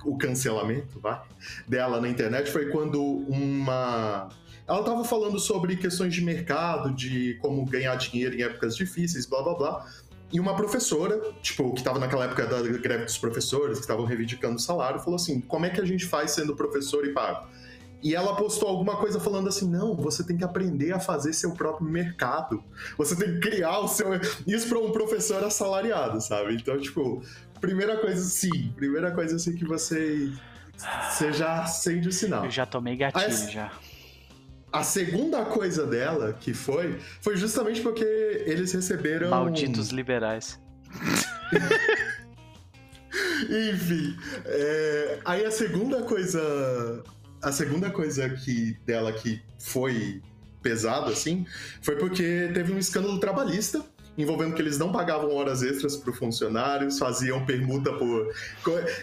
o 0.05 0.17
cancelamento 0.17 1.01
vai, 1.01 1.21
dela 1.67 2.01
na 2.01 2.09
internet 2.09 2.51
foi 2.51 2.71
quando 2.71 3.03
uma. 3.03 4.29
Ela 4.67 4.81
estava 4.81 5.05
falando 5.05 5.39
sobre 5.39 5.77
questões 5.77 6.15
de 6.15 6.23
mercado, 6.23 6.93
de 6.93 7.35
como 7.41 7.65
ganhar 7.65 7.95
dinheiro 7.97 8.35
em 8.35 8.43
épocas 8.43 8.77
difíceis, 8.77 9.27
blá 9.27 9.43
blá 9.43 9.55
blá. 9.55 9.87
E 10.33 10.41
uma 10.41 10.57
professora, 10.57 11.21
tipo, 11.41 11.73
que 11.73 11.79
estava 11.79 11.99
naquela 11.99 12.25
época 12.25 12.47
da 12.47 12.61
greve 12.61 13.05
dos 13.05 13.17
professores, 13.17 13.79
que 13.79 13.85
estavam 13.85 14.05
reivindicando 14.05 14.57
o 14.57 14.59
salário, 14.59 14.99
falou 14.99 15.17
assim: 15.17 15.41
como 15.41 15.67
é 15.67 15.71
que 15.71 15.81
a 15.81 15.85
gente 15.85 16.05
faz 16.05 16.33
sendo 16.33 16.57
professor 16.57 17.07
e 17.07 17.13
pago? 17.13 17.47
E 18.03 18.15
ela 18.15 18.37
postou 18.37 18.69
alguma 18.69 18.97
coisa 18.97 19.21
falando 19.21 19.49
assim: 19.49 19.69
não, 19.69 19.95
você 19.95 20.25
tem 20.25 20.37
que 20.37 20.45
aprender 20.45 20.93
a 20.93 21.01
fazer 21.01 21.33
seu 21.33 21.53
próprio 21.53 21.89
mercado. 21.89 22.63
Você 22.99 23.17
tem 23.17 23.35
que 23.35 23.41
criar 23.41 23.79
o 23.79 23.89
seu. 23.89 24.09
Isso 24.47 24.69
para 24.69 24.79
um 24.79 24.91
professor 24.93 25.43
assalariado, 25.45 26.21
sabe? 26.21 26.55
Então, 26.55 26.79
tipo, 26.79 27.23
primeira 27.61 27.97
coisa, 27.97 28.23
sim, 28.23 28.73
primeira 28.77 29.13
coisa 29.13 29.37
assim 29.37 29.55
que 29.55 29.65
você. 29.65 30.33
Você 31.11 31.33
já 31.33 31.63
acende 31.63 32.09
o 32.09 32.13
sinal. 32.13 32.45
Eu 32.45 32.51
já 32.51 32.67
tomei 32.67 32.97
gatilho, 32.97 33.25
Aí, 33.25 33.51
já. 33.51 33.73
A 34.77 34.83
segunda 34.83 35.45
coisa 35.45 35.87
dela, 35.87 36.35
que 36.35 36.53
foi, 36.53 36.99
foi 37.21 37.37
justamente 37.37 37.81
porque 37.81 38.05
eles 38.45 38.73
receberam. 38.73 39.31
Malditos 39.31 39.89
liberais. 39.89 40.61
Enfim. 43.73 44.17
É... 44.45 45.19
Aí 45.25 45.45
a 45.45 45.51
segunda 45.51 46.03
coisa 46.03 47.03
a 47.43 47.53
segunda 47.53 47.91
coisa 47.91 48.29
que 48.29 48.77
dela 48.85 49.13
que 49.13 49.41
foi 49.59 50.21
pesado, 50.63 51.11
assim, 51.13 51.47
foi 51.81 51.97
porque 51.97 52.51
teve 52.53 52.73
um 52.73 52.79
escândalo 52.79 53.21
trabalhista 53.21 53.85
envolvendo 54.17 54.55
que 54.55 54.63
eles 54.63 54.79
não 54.79 54.91
pagavam 54.91 55.35
horas 55.35 55.63
extras 55.63 55.97
para 55.97 56.13
funcionários, 56.13 56.99
faziam 56.99 57.45
permuta 57.45 57.93
por. 57.93 58.33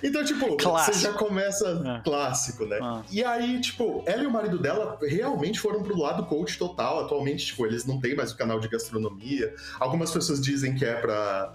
Então, 0.02 0.24
tipo, 0.24 0.58
clássico. 0.58 0.98
você 0.98 1.04
já 1.04 1.14
começa 1.14 2.00
é. 2.00 2.04
clássico, 2.04 2.66
né? 2.66 2.80
Ah. 2.82 3.04
E 3.12 3.24
aí, 3.24 3.62
tipo, 3.62 4.04
ela 4.06 4.24
e 4.24 4.26
o 4.26 4.32
marido 4.32 4.58
dela 4.58 4.98
realmente 5.02 5.60
foram 5.60 5.84
pro 5.84 5.98
lado 5.98 6.26
coach 6.26 6.58
total. 6.58 7.06
Atualmente, 7.06 7.46
tipo, 7.46 7.66
eles 7.66 7.86
não 7.86 8.00
têm 8.00 8.16
mais 8.16 8.32
o 8.32 8.38
canal 8.38 8.60
de 8.60 8.68
gastronomia. 8.68 9.54
Algumas 9.80 10.12
pessoas 10.12 10.42
dizem 10.42 10.76
que 10.76 10.86
é 10.86 10.96
pra, 10.96 11.54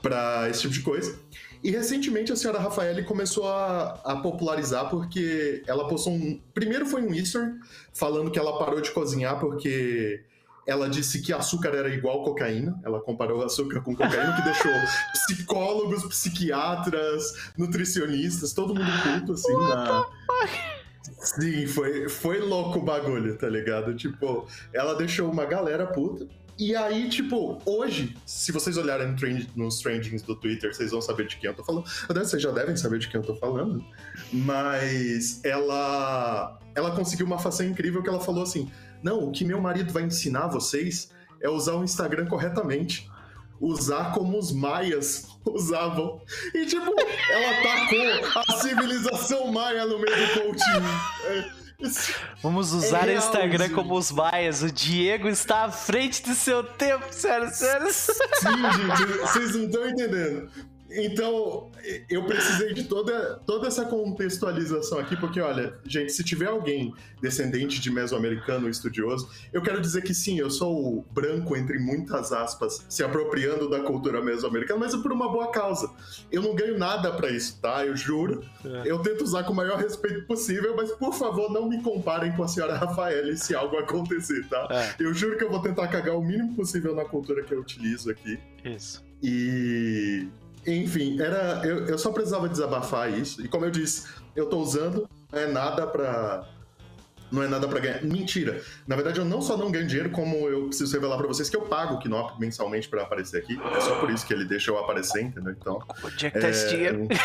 pra 0.00 0.48
esse 0.48 0.62
tipo 0.62 0.74
de 0.74 0.80
coisa. 0.80 1.18
E 1.62 1.70
recentemente 1.70 2.32
a 2.32 2.36
senhora 2.36 2.60
Rafaele 2.60 3.02
começou 3.02 3.48
a, 3.48 4.00
a, 4.04 4.16
popularizar 4.16 4.88
porque 4.88 5.62
ela 5.66 5.88
postou 5.88 6.12
um. 6.12 6.40
Primeiro 6.54 6.86
foi 6.86 7.02
um 7.02 7.14
Easter 7.14 7.54
falando 7.92 8.30
que 8.30 8.38
ela 8.38 8.58
parou 8.58 8.80
de 8.80 8.90
cozinhar 8.92 9.40
porque 9.40 10.22
ela 10.66 10.88
disse 10.88 11.20
que 11.20 11.32
açúcar 11.32 11.68
era 11.68 11.88
igual 11.88 12.24
cocaína. 12.24 12.78
Ela 12.84 13.00
comparou 13.00 13.42
açúcar 13.44 13.80
com 13.80 13.94
cocaína, 13.94 14.34
que 14.34 14.42
deixou 14.42 14.72
psicólogos, 15.12 16.04
psiquiatras, 16.06 17.52
nutricionistas, 17.56 18.52
todo 18.52 18.74
mundo 18.74 18.90
culto, 19.02 19.32
assim, 19.32 19.52
na. 19.52 20.04
Sim, 21.20 21.66
foi, 21.66 22.08
foi 22.08 22.40
louco 22.40 22.80
o 22.80 22.82
bagulho, 22.82 23.36
tá 23.38 23.48
ligado? 23.48 23.94
Tipo, 23.94 24.46
ela 24.72 24.94
deixou 24.94 25.30
uma 25.30 25.44
galera 25.44 25.86
puta. 25.86 26.26
E 26.58 26.74
aí, 26.74 27.08
tipo, 27.10 27.60
hoje, 27.66 28.16
se 28.24 28.50
vocês 28.50 28.78
olharem 28.78 29.08
no 29.08 29.16
trend, 29.16 29.48
nos 29.54 29.78
trendings 29.80 30.22
do 30.22 30.34
Twitter, 30.34 30.74
vocês 30.74 30.90
vão 30.90 31.02
saber 31.02 31.26
de 31.26 31.36
quem 31.36 31.50
eu 31.50 31.54
tô 31.54 31.62
falando. 31.62 31.84
Vocês 32.08 32.40
já 32.40 32.50
devem 32.50 32.74
saber 32.76 32.98
de 32.98 33.08
quem 33.08 33.20
eu 33.20 33.26
tô 33.26 33.36
falando. 33.36 33.84
Mas 34.32 35.44
ela 35.44 36.58
ela 36.74 36.90
conseguiu 36.92 37.26
uma 37.26 37.38
façanha 37.38 37.70
incrível 37.70 38.02
que 38.02 38.08
ela 38.08 38.20
falou 38.20 38.42
assim: 38.42 38.70
"Não, 39.06 39.28
o 39.28 39.30
que 39.30 39.44
meu 39.44 39.60
marido 39.60 39.92
vai 39.92 40.02
ensinar 40.02 40.48
vocês 40.48 41.10
é 41.40 41.48
usar 41.48 41.74
o 41.74 41.84
Instagram 41.84 42.26
corretamente. 42.26 43.08
Usar 43.60 44.12
como 44.12 44.36
os 44.36 44.52
maias 44.52 45.28
usavam. 45.46 46.20
E, 46.52 46.66
tipo, 46.66 46.92
ela 47.30 47.62
tacou 47.62 48.42
a 48.42 48.60
civilização 48.60 49.52
maia 49.52 49.86
no 49.86 49.98
meio 49.98 50.16
do 50.16 50.32
coaching. 50.34 50.82
É, 51.24 51.66
Vamos 52.42 52.72
usar 52.72 53.08
é 53.08 53.14
o 53.14 53.18
Instagram 53.18 53.68
como 53.70 53.96
os 53.96 54.10
maias. 54.10 54.62
O 54.62 54.72
Diego 54.72 55.28
está 55.28 55.64
à 55.64 55.70
frente 55.70 56.22
do 56.22 56.34
seu 56.34 56.64
tempo, 56.64 57.06
sério, 57.10 57.50
sério. 57.54 57.92
Sim, 57.92 58.16
gente, 58.72 59.18
vocês 59.18 59.54
não 59.54 59.64
estão 59.66 59.88
entendendo. 59.88 60.50
Então, 60.90 61.70
eu 62.08 62.24
precisei 62.24 62.72
de 62.72 62.84
toda, 62.84 63.40
toda 63.46 63.66
essa 63.66 63.84
contextualização 63.84 64.98
aqui, 64.98 65.16
porque, 65.16 65.40
olha, 65.40 65.78
gente, 65.84 66.12
se 66.12 66.22
tiver 66.22 66.46
alguém 66.46 66.94
descendente 67.20 67.80
de 67.80 67.90
mesoamericano 67.90 68.68
estudioso, 68.68 69.28
eu 69.52 69.62
quero 69.62 69.80
dizer 69.80 70.02
que 70.02 70.14
sim, 70.14 70.38
eu 70.38 70.50
sou 70.50 70.98
o 70.98 71.04
branco, 71.12 71.56
entre 71.56 71.78
muitas 71.78 72.32
aspas, 72.32 72.84
se 72.88 73.02
apropriando 73.02 73.68
da 73.68 73.80
cultura 73.80 74.22
mesoamericana, 74.22 74.80
mas 74.80 74.94
é 74.94 74.98
por 74.98 75.12
uma 75.12 75.28
boa 75.28 75.50
causa. 75.50 75.90
Eu 76.30 76.42
não 76.42 76.54
ganho 76.54 76.78
nada 76.78 77.12
para 77.12 77.30
isso, 77.30 77.58
tá? 77.60 77.84
Eu 77.84 77.96
juro. 77.96 78.44
É. 78.64 78.82
Eu 78.84 78.98
tento 79.00 79.22
usar 79.22 79.44
com 79.44 79.52
o 79.52 79.56
maior 79.56 79.78
respeito 79.78 80.26
possível, 80.26 80.74
mas 80.76 80.92
por 80.92 81.14
favor, 81.14 81.50
não 81.50 81.68
me 81.68 81.82
comparem 81.82 82.32
com 82.32 82.44
a 82.44 82.48
senhora 82.48 82.76
Rafaela 82.76 83.34
se 83.36 83.54
algo 83.54 83.76
acontecer, 83.76 84.46
tá? 84.48 84.68
É. 84.70 85.02
Eu 85.02 85.12
juro 85.12 85.36
que 85.36 85.44
eu 85.44 85.50
vou 85.50 85.60
tentar 85.60 85.88
cagar 85.88 86.16
o 86.16 86.22
mínimo 86.22 86.54
possível 86.54 86.94
na 86.94 87.04
cultura 87.04 87.42
que 87.42 87.52
eu 87.52 87.60
utilizo 87.60 88.10
aqui. 88.10 88.38
Isso. 88.64 89.04
E 89.22 90.28
enfim, 90.66 91.20
era 91.20 91.62
eu, 91.64 91.86
eu 91.86 91.98
só 91.98 92.10
precisava 92.10 92.48
desabafar 92.48 93.12
isso. 93.12 93.44
E 93.44 93.48
como 93.48 93.64
eu 93.64 93.70
disse, 93.70 94.06
eu 94.34 94.46
tô 94.46 94.58
usando, 94.58 95.08
não 95.32 95.38
é 95.38 95.46
nada 95.46 95.86
pra 95.86 96.48
não 97.30 97.42
é 97.42 97.48
nada 97.48 97.66
para 97.66 97.80
ganhar. 97.80 98.02
Mentira. 98.02 98.60
Na 98.86 98.94
verdade, 98.96 99.18
eu 99.18 99.24
não 99.24 99.40
só 99.42 99.56
não 99.56 99.70
ganho 99.70 99.86
dinheiro, 99.86 100.10
como 100.10 100.48
eu 100.48 100.66
preciso 100.66 100.92
revelar 100.92 101.16
para 101.16 101.26
vocês 101.26 101.48
que 101.48 101.56
eu 101.56 101.62
pago 101.62 101.94
o 101.94 101.98
Knop 101.98 102.38
mensalmente 102.38 102.88
para 102.88 103.02
aparecer 103.02 103.38
aqui. 103.38 103.58
É 103.74 103.80
só 103.80 103.96
por 103.98 104.10
isso 104.10 104.26
que 104.26 104.32
ele 104.32 104.44
deixa 104.44 104.70
eu 104.70 104.78
aparecer, 104.78 105.22
entendeu? 105.22 105.52
Então. 105.58 105.82
Onde 106.04 106.26
é 106.26 106.30
que 106.30 106.38
tá 106.38 106.46
é... 106.46 106.50
esse 106.50 106.68
dinheiro? 106.68 107.08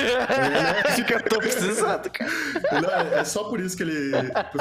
É, 0.00 1.00
é, 1.00 1.02
que 1.02 1.14
eu 1.14 1.22
tô 1.22 1.38
precisando, 1.38 2.10
cara. 2.10 2.30
Não, 2.80 2.90
é, 2.90 3.20
é 3.20 3.24
só 3.24 3.44
por 3.44 3.60
isso 3.60 3.76
que 3.76 3.82
ele. 3.82 4.12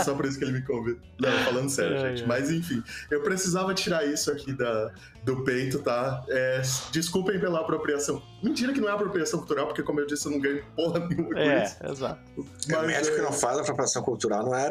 Só 0.04 0.16
por 0.16 0.26
isso 0.26 0.38
que 0.38 0.46
ele 0.46 0.54
me 0.54 0.62
convida. 0.62 1.00
Não, 1.20 1.32
falando 1.46 1.70
sério, 1.70 1.98
é, 1.98 2.16
gente. 2.16 2.28
Mas 2.28 2.50
enfim, 2.50 2.84
eu 3.12 3.22
precisava 3.22 3.74
tirar 3.74 4.06
isso 4.06 4.32
aqui 4.32 4.54
da, 4.54 4.92
do 5.24 5.44
peito, 5.44 5.80
tá? 5.80 6.24
É, 6.30 6.62
desculpem 6.92 7.40
pela 7.40 7.60
apropriação. 7.60 8.22
Mentira 8.42 8.74
que 8.74 8.80
não 8.80 8.90
é 8.90 8.92
apropriação 8.92 9.40
cultural, 9.40 9.68
porque, 9.68 9.84
como 9.84 10.00
eu 10.00 10.08
disse, 10.08 10.26
eu 10.26 10.32
não 10.32 10.40
ganho 10.40 10.64
porra 10.76 11.00
nenhuma 11.08 11.30
com 11.30 11.40
é, 11.40 11.64
isso. 11.64 11.76
Exato. 11.84 12.22
Mas, 12.68 12.70
hermético 12.70 13.16
que 13.16 13.22
não 13.22 13.34
faz 13.34 13.58
apropriação 13.60 14.04
cultural 14.04 14.46
não 14.46 14.56
é 14.56 14.68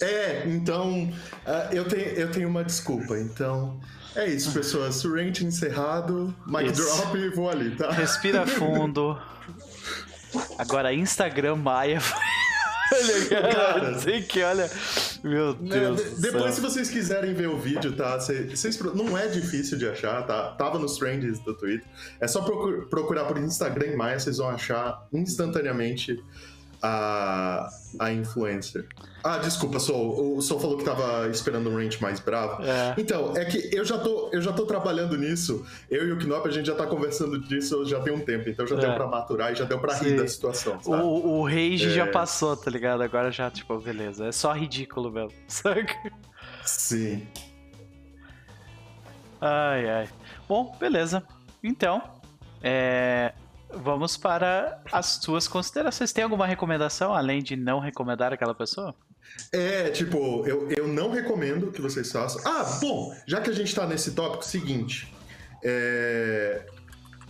É, 0.00 0.42
então 0.46 1.04
uh, 1.04 1.74
eu, 1.74 1.86
tenho, 1.88 2.08
eu 2.08 2.30
tenho 2.30 2.48
uma 2.48 2.64
desculpa. 2.64 3.18
Então, 3.18 3.80
é 4.14 4.26
isso, 4.26 4.52
pessoas. 4.52 4.96
Surrente 4.96 5.44
encerrado, 5.44 6.34
mic 6.46 6.70
isso. 6.70 6.82
drop 6.82 7.18
e 7.18 7.28
vou 7.30 7.50
ali, 7.50 7.74
tá? 7.76 7.90
Respira 7.90 8.44
fundo. 8.48 9.18
Agora, 10.58 10.92
Instagram 10.92 11.56
Maia. 11.56 11.98
olha, 12.92 13.52
cara, 13.52 13.98
sei 13.98 14.22
que 14.22 14.42
olha. 14.42 14.70
Meu 15.22 15.54
Deus. 15.54 16.02
Né, 16.02 16.14
depois, 16.18 16.54
se 16.54 16.60
vocês 16.60 16.90
quiserem 16.90 17.34
ver 17.34 17.48
o 17.48 17.58
vídeo, 17.58 17.96
tá? 17.96 18.18
Cês, 18.20 18.78
não 18.94 19.16
é 19.16 19.28
difícil 19.28 19.78
de 19.78 19.88
achar, 19.88 20.22
tá? 20.26 20.52
Tava 20.52 20.78
nos 20.78 20.96
trends 20.96 21.38
do 21.40 21.54
Twitter. 21.54 21.86
É 22.20 22.28
só 22.28 22.42
procurar 22.42 23.24
por 23.24 23.38
Instagram 23.38 23.96
Maia, 23.96 24.18
vocês 24.18 24.38
vão 24.38 24.48
achar 24.48 25.06
instantaneamente 25.12 26.22
a, 26.82 27.68
a 27.98 28.12
influencer. 28.12 28.86
Ah, 29.24 29.38
desculpa, 29.38 29.80
Sol. 29.80 30.36
O 30.36 30.40
Sol 30.40 30.60
falou 30.60 30.78
que 30.78 30.84
tava 30.84 31.28
esperando 31.28 31.68
um 31.68 31.74
range 31.76 32.00
mais 32.00 32.20
bravo. 32.20 32.62
É. 32.62 32.94
Então, 32.96 33.36
é 33.36 33.44
que 33.44 33.74
eu 33.74 33.84
já, 33.84 33.98
tô, 33.98 34.30
eu 34.32 34.40
já 34.40 34.52
tô 34.52 34.64
trabalhando 34.66 35.16
nisso. 35.16 35.66
Eu 35.90 36.06
e 36.06 36.12
o 36.12 36.16
Knop, 36.16 36.46
a 36.46 36.50
gente 36.50 36.66
já 36.66 36.74
tá 36.74 36.86
conversando 36.86 37.40
disso 37.40 37.84
já 37.84 38.00
tem 38.00 38.12
um 38.12 38.20
tempo. 38.20 38.48
Então 38.48 38.66
já 38.66 38.76
é. 38.76 38.80
deu 38.80 38.94
pra 38.94 39.06
maturar 39.06 39.52
e 39.52 39.56
já 39.56 39.64
deu 39.64 39.80
pra 39.80 39.94
Sim. 39.94 40.10
rir 40.10 40.16
da 40.16 40.28
situação. 40.28 40.80
Sabe? 40.80 41.02
O, 41.02 41.40
o 41.40 41.44
rage 41.44 41.86
é. 41.86 41.90
já 41.90 42.06
passou, 42.06 42.56
tá 42.56 42.70
ligado? 42.70 43.02
Agora 43.02 43.32
já, 43.32 43.50
tipo, 43.50 43.78
beleza. 43.80 44.26
É 44.26 44.32
só 44.32 44.52
ridículo 44.52 45.10
mesmo. 45.10 45.32
Saca? 45.48 46.12
Sim. 46.64 47.26
Ai, 49.40 49.88
ai. 49.88 50.08
Bom, 50.48 50.76
beleza. 50.78 51.22
Então, 51.62 52.00
é, 52.62 53.32
vamos 53.76 54.16
para 54.16 54.80
as 54.92 55.18
tuas 55.18 55.46
considerações. 55.46 56.12
Tem 56.12 56.24
alguma 56.24 56.46
recomendação 56.46 57.14
além 57.14 57.42
de 57.42 57.56
não 57.56 57.78
recomendar 57.78 58.32
aquela 58.32 58.54
pessoa? 58.54 58.94
É, 59.52 59.90
tipo, 59.90 60.46
eu, 60.46 60.70
eu 60.70 60.88
não 60.88 61.10
recomendo 61.10 61.70
que 61.70 61.80
vocês 61.80 62.10
façam. 62.10 62.40
Ah, 62.44 62.78
bom, 62.80 63.14
já 63.26 63.40
que 63.40 63.50
a 63.50 63.52
gente 63.52 63.74
tá 63.74 63.86
nesse 63.86 64.12
tópico, 64.12 64.44
seguinte. 64.44 65.12
É, 65.62 66.66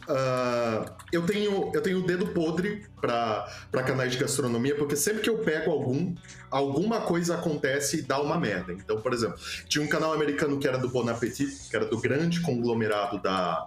ah, 0.09 0.85
eu 1.13 1.27
tenho 1.27 1.71
eu 1.75 1.83
tenho 1.83 1.99
o 1.99 2.07
dedo 2.07 2.29
podre 2.29 2.85
para 3.01 3.83
canais 3.85 4.13
de 4.13 4.19
gastronomia, 4.19 4.75
porque 4.77 4.95
sempre 4.95 5.23
que 5.23 5.31
eu 5.31 5.39
pego 5.39 5.71
algum, 5.71 6.15
alguma 6.51 7.01
coisa 7.01 7.35
acontece 7.35 7.99
e 7.99 8.03
dá 8.03 8.21
uma 8.21 8.39
merda. 8.39 8.73
Então, 8.73 9.01
por 9.01 9.13
exemplo, 9.13 9.39
tinha 9.69 9.85
um 9.85 9.89
canal 9.89 10.13
americano 10.13 10.59
que 10.59 10.69
era 10.69 10.79
do 10.79 10.89
Bon 10.89 11.09
Appetit, 11.09 11.69
que 11.69 11.77
era 11.77 11.87
do 11.87 11.99
grande 11.99 12.41
conglomerado 12.41 13.21
da 13.21 13.65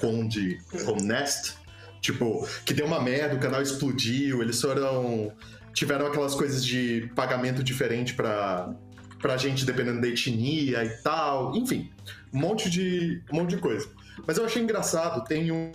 Conde 0.00 0.60
Nest, 1.02 1.56
tipo, 2.02 2.46
que 2.66 2.74
deu 2.74 2.84
uma 2.84 3.00
merda, 3.00 3.36
o 3.36 3.38
canal 3.38 3.62
explodiu, 3.62 4.42
eles 4.42 4.60
foram 4.60 5.32
tiveram 5.72 6.06
aquelas 6.06 6.34
coisas 6.34 6.62
de 6.62 7.10
pagamento 7.14 7.62
diferente 7.62 8.12
para 8.12 8.74
pra 9.18 9.36
gente 9.36 9.64
dependendo 9.64 10.00
da 10.00 10.08
etnia 10.08 10.84
e 10.84 10.90
tal, 11.02 11.54
enfim, 11.54 11.88
um 12.34 12.40
monte 12.40 12.68
de 12.68 13.22
um 13.32 13.36
monte 13.36 13.50
de 13.50 13.58
coisa. 13.58 13.88
Mas 14.26 14.36
eu 14.36 14.44
achei 14.44 14.60
engraçado, 14.60 15.24
tem 15.24 15.52
um. 15.52 15.70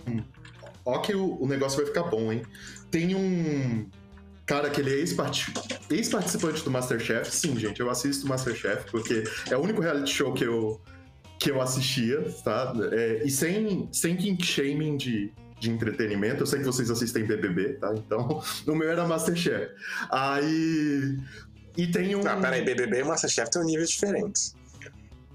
Ó, 0.84 0.98
que 0.98 1.14
o, 1.14 1.42
o 1.42 1.48
negócio 1.48 1.78
vai 1.78 1.86
ficar 1.86 2.04
bom, 2.04 2.30
hein? 2.30 2.42
Tem 2.90 3.14
um 3.14 3.88
cara 4.44 4.70
que 4.70 4.80
ele 4.80 4.90
é 4.90 4.98
ex-participante 5.90 6.62
do 6.62 6.70
Masterchef. 6.70 7.30
Sim, 7.30 7.58
gente, 7.58 7.80
eu 7.80 7.90
assisto 7.90 8.26
o 8.26 8.28
Masterchef, 8.28 8.90
porque 8.90 9.24
é 9.50 9.56
o 9.56 9.60
único 9.60 9.80
reality 9.80 10.10
show 10.10 10.32
que 10.32 10.44
eu, 10.44 10.80
que 11.38 11.50
eu 11.50 11.60
assistia, 11.60 12.22
tá? 12.44 12.74
É, 12.92 13.22
e 13.24 13.30
sem, 13.30 13.88
sem 13.92 14.16
kink 14.16 14.44
shaming 14.44 14.96
de, 14.96 15.32
de 15.58 15.70
entretenimento. 15.70 16.42
Eu 16.42 16.46
sei 16.46 16.60
que 16.60 16.64
vocês 16.64 16.90
assistem 16.90 17.24
BBB, 17.24 17.74
tá? 17.74 17.92
Então, 17.94 18.42
o 18.66 18.74
meu 18.74 18.90
era 18.90 19.06
Masterchef. 19.06 19.72
Aí. 20.10 21.18
E 21.76 21.86
tem 21.86 22.14
um. 22.16 22.26
Ah, 22.26 22.36
peraí, 22.36 22.64
BBB 22.64 23.00
e 23.00 23.04
Masterchef 23.04 23.50
tem 23.50 23.62
um 23.62 23.64
níveis 23.64 23.90
diferentes. 23.90 24.56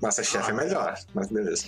Masterchef 0.04 0.46
ah, 0.46 0.50
é 0.50 0.54
melhor, 0.54 1.00
mas 1.14 1.28
beleza. 1.30 1.64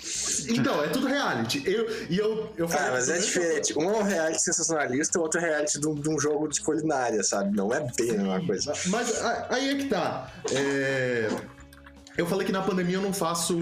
Então, 0.50 0.84
é 0.84 0.90
tudo 0.90 1.08
reality. 1.08 1.64
Eu, 1.66 1.90
e 2.10 2.18
eu, 2.18 2.52
eu 2.58 2.68
falei, 2.68 2.90
ah, 2.90 2.92
mas 2.92 3.08
é 3.08 3.18
diferente. 3.18 3.78
Um 3.80 3.90
é 3.90 3.98
um 3.98 4.04
reality 4.04 4.42
sensacionalista, 4.42 5.18
o 5.18 5.22
outro 5.22 5.40
é 5.40 5.44
reality 5.46 5.80
de 5.80 5.88
um, 5.88 5.96
de 5.96 6.10
um, 6.10 6.20
jogo 6.20 6.50
de 6.50 6.60
culinária, 6.60 7.24
sabe? 7.24 7.56
Não 7.56 7.74
é 7.74 7.80
bem 7.98 8.12
a 8.12 8.18
mesma 8.18 8.46
coisa. 8.46 8.74
Mas 8.88 9.24
aí 9.50 9.70
é 9.70 9.76
que 9.76 9.86
tá. 9.86 10.30
É... 10.52 11.30
Eu 12.18 12.26
falei 12.26 12.46
que 12.46 12.52
na 12.52 12.62
pandemia 12.62 12.96
eu 12.96 13.02
não 13.02 13.14
faço 13.14 13.56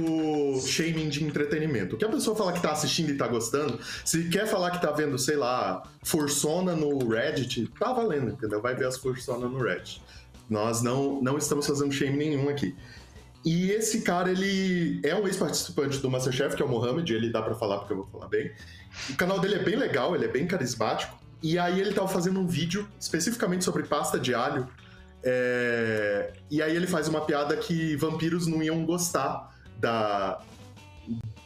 shaming 0.66 1.10
de 1.10 1.24
entretenimento. 1.24 1.96
O 1.96 1.98
que 1.98 2.06
a 2.06 2.10
pessoa 2.10 2.36
fala 2.36 2.54
que 2.54 2.62
tá 2.62 2.72
assistindo 2.72 3.10
e 3.10 3.18
tá 3.18 3.28
gostando, 3.28 3.80
se 4.06 4.30
quer 4.30 4.46
falar 4.46 4.72
que 4.72 4.82
tá 4.82 4.92
vendo, 4.92 5.18
sei 5.18 5.36
lá, 5.36 5.84
Fursona 6.04 6.76
no 6.76 7.08
Reddit, 7.08 7.68
tá 7.80 7.92
valendo, 7.92 8.32
entendeu? 8.32 8.62
Vai 8.62 8.76
ver 8.76 8.86
as 8.86 8.98
Fursona 8.98 9.48
no 9.48 9.58
Reddit. 9.58 10.04
Nós 10.50 10.82
não, 10.82 11.22
não 11.22 11.38
estamos 11.38 11.66
fazendo 11.66 11.92
shame 11.92 12.18
nenhum 12.18 12.48
aqui. 12.50 12.76
E 13.44 13.72
esse 13.72 14.02
cara, 14.02 14.32
ele 14.32 15.02
é 15.04 15.16
um 15.16 15.28
ex-participante 15.28 15.98
do 15.98 16.10
Masterchef, 16.10 16.56
que 16.56 16.62
é 16.62 16.66
o 16.66 16.70
Mohamed, 16.70 17.14
ele 17.14 17.30
dá 17.30 17.42
para 17.42 17.56
falar 17.56 17.80
porque 17.80 17.94
eu 17.94 17.98
vou 17.98 18.08
falar 18.08 18.28
bem. 18.28 18.52
O 19.10 19.16
canal 19.16 19.40
dele 19.40 19.56
é 19.56 19.64
bem 19.64 19.76
legal, 19.76 20.16
ele 20.16 20.26
é 20.26 20.30
bem 20.30 20.48
carismático. 20.48 21.18
E 21.42 21.60
aí 21.60 21.82
ele 21.82 21.92
tava 21.92 22.08
fazendo 22.08 22.40
um 22.40 22.48
vídeo 22.48 22.88
especificamente 22.98 23.66
sobre 23.66 23.84
pasta 23.84 24.18
de 24.18 24.34
alho. 24.34 24.66
É... 25.24 26.34
E 26.50 26.62
aí 26.62 26.76
ele 26.76 26.88
faz 26.88 27.08
uma 27.08 27.22
piada 27.22 27.56
que 27.56 27.96
vampiros 27.96 28.48
não 28.48 28.62
iam 28.62 28.86
gostar 28.86 29.56
da... 29.80 30.40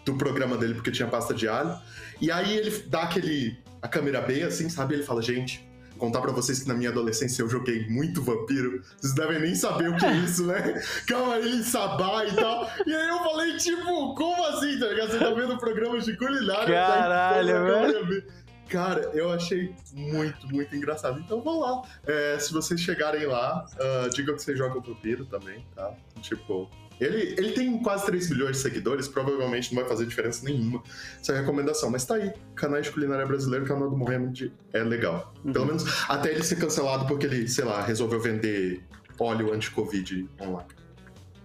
do 0.05 0.15
programa 0.15 0.57
dele 0.57 0.73
porque 0.73 0.91
tinha 0.91 1.07
pasta 1.07 1.33
de 1.33 1.47
alho. 1.47 1.77
E 2.19 2.31
aí 2.31 2.57
ele 2.57 2.71
dá 2.87 3.03
aquele. 3.03 3.57
a 3.81 3.87
câmera 3.87 4.21
B, 4.21 4.43
assim, 4.43 4.69
sabe? 4.69 4.95
Ele 4.95 5.03
fala, 5.03 5.21
gente, 5.21 5.67
contar 5.97 6.21
para 6.21 6.31
vocês 6.31 6.59
que 6.59 6.67
na 6.67 6.73
minha 6.73 6.89
adolescência 6.89 7.41
eu 7.41 7.49
joguei 7.49 7.87
muito 7.87 8.21
vampiro. 8.21 8.81
Vocês 8.97 9.13
devem 9.13 9.39
nem 9.39 9.55
saber 9.55 9.89
o 9.89 9.97
que 9.97 10.05
é 10.05 10.15
isso, 10.17 10.45
né? 10.45 10.81
Calma 11.07 11.35
aí, 11.35 11.63
sabá 11.63 12.25
e 12.25 12.35
tal. 12.35 12.69
E 12.85 12.93
aí 12.93 13.09
eu 13.09 13.19
falei, 13.19 13.57
tipo, 13.57 14.15
como 14.15 14.45
assim, 14.45 14.79
tá 14.79 14.87
ligado? 14.87 15.11
Você 15.11 15.19
tá 15.19 15.31
vendo 15.31 15.57
programas 15.57 16.05
de 16.05 16.15
culinária. 16.15 16.73
Caralho, 16.73 17.53
tá 17.53 17.63
velho. 17.63 18.23
Cara, 18.67 19.11
eu 19.13 19.31
achei 19.31 19.73
muito, 19.93 20.47
muito 20.47 20.75
engraçado. 20.75 21.19
Então 21.19 21.41
vão 21.41 21.59
lá. 21.59 21.81
É, 22.05 22.37
se 22.39 22.51
vocês 22.53 22.79
chegarem 22.79 23.25
lá, 23.25 23.65
uh, 23.75 24.09
digam 24.09 24.35
que 24.35 24.41
vocês 24.41 24.57
jogam 24.57 24.81
vampiro 24.81 25.25
também, 25.25 25.65
tá? 25.75 25.93
Tipo, 26.21 26.69
ele, 26.99 27.35
ele 27.37 27.51
tem 27.51 27.77
quase 27.79 28.05
3 28.05 28.29
milhões 28.31 28.57
de 28.57 28.63
seguidores, 28.63 29.07
provavelmente 29.07 29.73
não 29.73 29.81
vai 29.81 29.89
fazer 29.89 30.05
diferença 30.05 30.43
nenhuma 30.43 30.81
essa 31.21 31.33
recomendação. 31.33 31.89
Mas 31.89 32.05
tá 32.05 32.15
aí, 32.15 32.33
canal 32.55 32.81
de 32.81 32.91
culinária 32.91 33.25
brasileiro, 33.25 33.65
canal 33.65 33.89
do 33.89 33.95
Mohamed 33.95 34.51
é 34.73 34.83
legal. 34.83 35.33
Uhum. 35.45 35.53
Pelo 35.53 35.65
menos 35.67 35.85
até 36.09 36.31
ele 36.31 36.43
ser 36.43 36.55
cancelado 36.55 37.05
porque 37.05 37.25
ele, 37.25 37.47
sei 37.47 37.65
lá, 37.65 37.81
resolveu 37.81 38.19
vender 38.19 38.83
óleo 39.19 39.53
anti-Covid 39.53 40.27
online. 40.41 40.69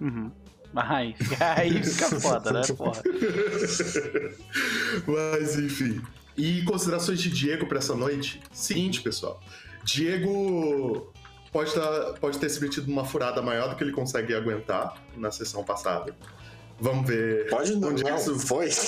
Uhum. 0.00 0.30
Aí, 0.74 1.14
aí 1.38 1.82
fica 1.82 2.08
foda, 2.18 2.52
né, 2.52 2.62
porra? 2.76 3.02
Mas 5.06 5.58
enfim. 5.58 6.00
E 6.36 6.62
considerações 6.64 7.20
de 7.20 7.30
Diego 7.30 7.66
para 7.66 7.78
essa 7.78 7.94
noite? 7.94 8.42
Seguinte, 8.52 9.00
pessoal. 9.02 9.40
Diego 9.84 11.12
pode, 11.52 11.72
tá, 11.74 12.14
pode 12.20 12.38
ter 12.38 12.48
se 12.48 12.60
metido 12.60 12.88
numa 12.88 13.04
furada 13.04 13.42
maior 13.42 13.68
do 13.68 13.76
que 13.76 13.84
ele 13.84 13.92
consegue 13.92 14.34
aguentar 14.34 14.96
na 15.16 15.30
sessão 15.30 15.62
passada. 15.62 16.16
Vamos 16.80 17.06
ver. 17.06 17.48
Pode 17.48 17.76
não, 17.76 17.90
onde 17.90 18.02
não, 18.02 18.16
isso 18.16 18.36
foi. 18.40 18.70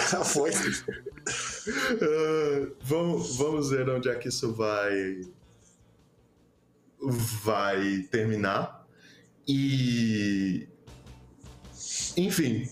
foi. 0.24 0.50
Uh, 0.50 2.74
vamos, 2.80 3.36
vamos 3.36 3.70
ver 3.70 3.88
onde 3.88 4.08
é 4.08 4.16
que 4.16 4.26
isso 4.28 4.52
vai 4.52 5.20
vai 7.42 8.06
terminar. 8.10 8.84
E 9.46 10.66
enfim. 12.16 12.68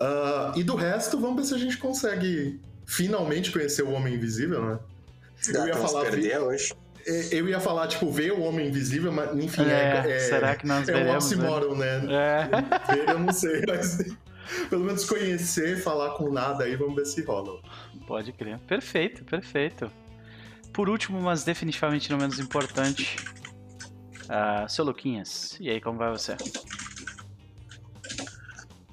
Uh, 0.00 0.58
e 0.58 0.64
do 0.64 0.74
resto, 0.74 1.20
vamos 1.20 1.36
ver 1.36 1.44
se 1.44 1.54
a 1.54 1.58
gente 1.58 1.76
consegue 1.76 2.58
finalmente 2.86 3.52
conhecer 3.52 3.82
o 3.82 3.90
Homem 3.90 4.14
Invisível, 4.14 4.64
né? 4.64 4.78
Eu 5.48 5.66
ia 5.66 5.76
falar. 5.76 6.02
Perder 6.02 6.38
hoje. 6.38 6.74
É, 7.06 7.28
eu 7.32 7.48
ia 7.48 7.60
falar, 7.60 7.86
tipo, 7.86 8.10
ver 8.10 8.32
o 8.32 8.40
Homem 8.40 8.68
Invisível, 8.68 9.12
mas 9.12 9.34
enfim, 9.36 9.62
é, 9.62 10.04
é, 10.06 10.18
será 10.20 10.54
que 10.56 10.66
nós 10.66 10.88
é 10.88 10.92
veremos, 10.92 11.12
um 11.12 11.16
oxímoron, 11.16 11.74
né? 11.74 11.98
né? 11.98 12.12
É. 12.12 12.94
Ver 12.94 13.08
eu 13.08 13.18
não 13.18 13.32
sei, 13.32 13.62
mas 13.66 13.98
pelo 14.68 14.84
menos 14.84 15.04
conhecer, 15.04 15.78
falar 15.82 16.10
com 16.10 16.30
nada 16.30 16.64
aí, 16.64 16.76
vamos 16.76 16.96
ver 16.96 17.06
se 17.06 17.22
rola. 17.22 17.60
Pode 18.06 18.32
crer. 18.32 18.58
Perfeito, 18.60 19.24
perfeito. 19.24 19.90
Por 20.72 20.88
último, 20.88 21.20
mas 21.20 21.42
definitivamente 21.44 22.10
não 22.10 22.18
menos 22.18 22.38
importante, 22.38 23.16
uh, 24.24 24.68
seu 24.68 24.84
Luquinhas, 24.84 25.56
e 25.60 25.68
aí, 25.68 25.80
como 25.80 25.98
vai 25.98 26.10
você? 26.10 26.36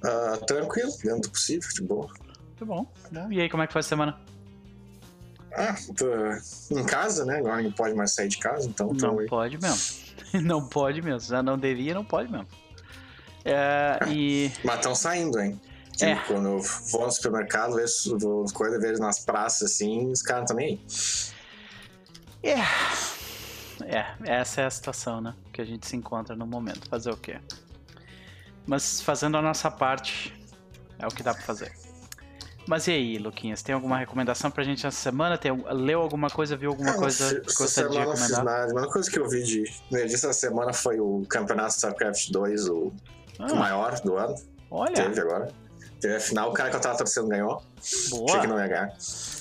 Uh, 0.04 0.46
tranquilo, 0.46 0.92
dentro 1.04 1.22
do 1.22 1.30
possível, 1.32 1.70
de 1.74 1.82
boa. 1.82 2.08
Muito 2.60 2.66
bom. 2.66 2.92
E 3.32 3.42
aí, 3.42 3.50
como 3.50 3.64
é 3.64 3.68
que 3.68 3.74
foi 3.74 3.80
a 3.82 3.84
semana? 3.84 4.20
Ah, 5.54 5.76
tô 5.96 6.78
em 6.78 6.86
casa, 6.86 7.26
né? 7.26 7.38
Agora 7.38 7.62
não 7.62 7.72
pode 7.72 7.96
mais 7.96 8.14
sair 8.14 8.28
de 8.28 8.38
casa, 8.38 8.68
então. 8.68 8.92
Não 8.94 9.26
pode 9.26 9.58
mesmo. 9.58 10.08
Não 10.44 10.68
pode 10.68 11.02
mesmo. 11.02 11.22
Já 11.22 11.42
não 11.42 11.58
devia, 11.58 11.94
não 11.94 12.04
pode 12.04 12.30
mesmo. 12.30 12.48
É, 13.46 13.98
e... 14.10 14.52
Mas 14.62 14.76
estão 14.76 14.94
saindo, 14.94 15.40
hein? 15.40 15.60
Tipo, 15.94 16.12
é. 16.12 16.16
Quando 16.28 16.50
eu 16.50 16.60
vou 16.60 17.06
no 17.06 17.12
supermercado, 17.12 17.76
vejo, 17.76 18.20
vou 18.20 18.46
coisas, 18.54 18.80
vejo 18.80 19.00
nas 19.00 19.20
praças 19.20 19.72
assim, 19.72 20.12
os 20.12 20.22
caras 20.22 20.52
aí. 20.52 20.80
É. 22.44 22.60
É, 23.86 24.06
essa 24.26 24.62
é 24.62 24.66
a 24.66 24.70
situação, 24.70 25.22
né? 25.22 25.34
Que 25.54 25.62
a 25.62 25.66
gente 25.66 25.88
se 25.88 25.96
encontra 25.96 26.36
no 26.36 26.46
momento. 26.46 26.88
Fazer 26.90 27.10
o 27.10 27.18
quê? 27.18 27.40
Mas 28.68 29.02
fazendo 29.02 29.38
a 29.38 29.42
nossa 29.42 29.72
parte, 29.72 30.38
é 31.00 31.08
o 31.08 31.10
que 31.10 31.24
dá 31.24 31.34
pra 31.34 31.42
fazer. 31.42 31.72
Mas 32.68 32.86
e 32.88 32.92
aí, 32.92 33.18
Luquinhas, 33.18 33.62
tem 33.62 33.74
alguma 33.74 33.98
recomendação 33.98 34.52
pra 34.52 34.62
gente 34.62 34.86
essa 34.86 34.98
semana? 34.98 35.38
Tem, 35.38 35.52
leu 35.72 36.02
alguma 36.02 36.30
coisa, 36.30 36.58
viu 36.58 36.72
alguma 36.72 36.94
coisa 36.96 37.40
que 37.40 37.54
gostaria 37.54 37.90
de 37.90 37.98
recomendar? 37.98 38.44
Nada. 38.44 38.74
Uma 38.74 38.92
coisa 38.92 39.10
que 39.10 39.18
eu 39.18 39.30
vi 39.30 39.42
de, 39.42 39.64
dessa 39.90 40.34
semana 40.34 40.74
foi 40.74 41.00
o 41.00 41.24
Campeonato 41.30 41.76
StarCraft 41.76 42.30
2, 42.30 42.68
o, 42.68 42.92
ah. 43.40 43.54
o 43.54 43.56
maior 43.56 43.98
do 44.02 44.18
ano. 44.18 44.36
Olha. 44.70 44.94
Teve 44.94 45.22
agora. 45.22 45.48
Teve 46.02 46.16
a 46.18 46.20
final, 46.20 46.50
o 46.50 46.54
cara 46.54 46.70
que 46.70 46.76
eu 46.76 46.82
tava 46.82 46.98
torcendo 46.98 47.30
ganhou. 47.30 47.64
Boa. 48.10 48.26
Achei 48.26 48.42
que 48.42 48.48
não 48.48 48.60
ia 48.60 48.68
ganhar. 48.68 48.98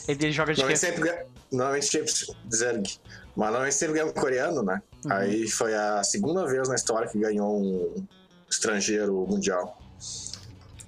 Ele 0.07 0.31
joga 0.31 0.55
de 0.55 0.61
normalmente 0.61 0.79
sempre, 0.79 1.27
normalmente 1.51 1.87
sempre 1.87 2.13
Zerg. 2.55 2.99
Mas 3.35 3.49
normalmente 3.49 3.75
sempre 3.75 3.95
ganha 3.97 4.07
um 4.07 4.13
coreano, 4.13 4.63
né? 4.63 4.81
Uhum. 5.05 5.13
Aí 5.13 5.49
foi 5.49 5.75
a 5.75 6.03
segunda 6.05 6.47
vez 6.47 6.69
na 6.69 6.77
história 6.77 7.09
que 7.09 7.19
ganhou 7.19 7.61
um 7.61 8.07
estrangeiro 8.49 9.27
mundial. 9.27 9.81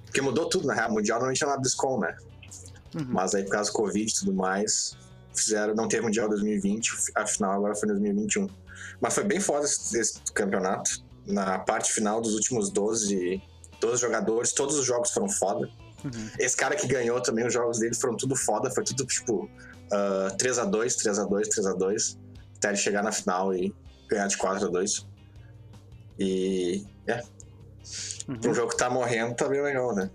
Porque 0.04 0.20
mudou 0.20 0.48
tudo, 0.48 0.66
na 0.66 0.74
real. 0.74 0.90
Mundial 0.90 1.18
normalmente 1.18 1.44
é 1.44 1.46
na 1.46 1.56
BlizzCon, 1.56 2.00
né? 2.00 2.16
Uhum. 2.94 3.06
Mas 3.08 3.34
aí, 3.34 3.44
por 3.44 3.50
causa 3.50 3.70
do 3.70 3.74
Covid 3.74 4.10
e 4.10 4.14
tudo 4.14 4.32
mais, 4.32 4.96
fizeram, 5.34 5.74
não 5.74 5.86
teve 5.86 6.02
Mundial 6.02 6.28
2020, 6.28 6.92
a 7.14 7.26
final 7.26 7.52
agora 7.52 7.74
foi 7.74 7.88
em 7.88 7.92
2021. 7.92 8.48
Mas 9.00 9.14
foi 9.14 9.24
bem 9.24 9.40
foda 9.40 9.64
esse, 9.64 9.98
esse 9.98 10.20
campeonato. 10.32 11.06
Na 11.26 11.58
parte 11.58 11.92
final 11.92 12.20
dos 12.22 12.34
últimos 12.34 12.70
12 12.70 13.42
12 13.80 14.00
jogadores, 14.00 14.52
todos 14.52 14.76
os 14.76 14.84
jogos 14.84 15.10
foram 15.10 15.28
foda. 15.28 15.68
Uhum. 16.04 16.30
Esse 16.38 16.56
cara 16.56 16.76
que 16.76 16.86
ganhou 16.86 17.20
também, 17.20 17.46
os 17.46 17.52
jogos 17.52 17.78
dele 17.78 17.94
foram 17.94 18.16
tudo 18.16 18.36
foda, 18.36 18.70
foi 18.70 18.84
tudo 18.84 19.04
tipo 19.06 19.44
uh, 19.44 20.36
3x2, 20.36 20.96
3x2, 20.96 21.48
3x2, 21.48 22.18
até 22.56 22.68
ele 22.68 22.76
chegar 22.76 23.02
na 23.02 23.12
final 23.12 23.54
e 23.54 23.74
ganhar 24.08 24.26
de 24.26 24.36
4x2. 24.36 25.06
E 26.18 26.84
é, 27.06 27.22
Uhum. 28.28 28.50
um 28.50 28.54
jogo 28.54 28.70
que 28.70 28.76
tá 28.76 28.90
morrendo 28.90 29.34
tá 29.34 29.48
bem 29.48 29.62
legal, 29.62 29.94
né? 29.94 30.10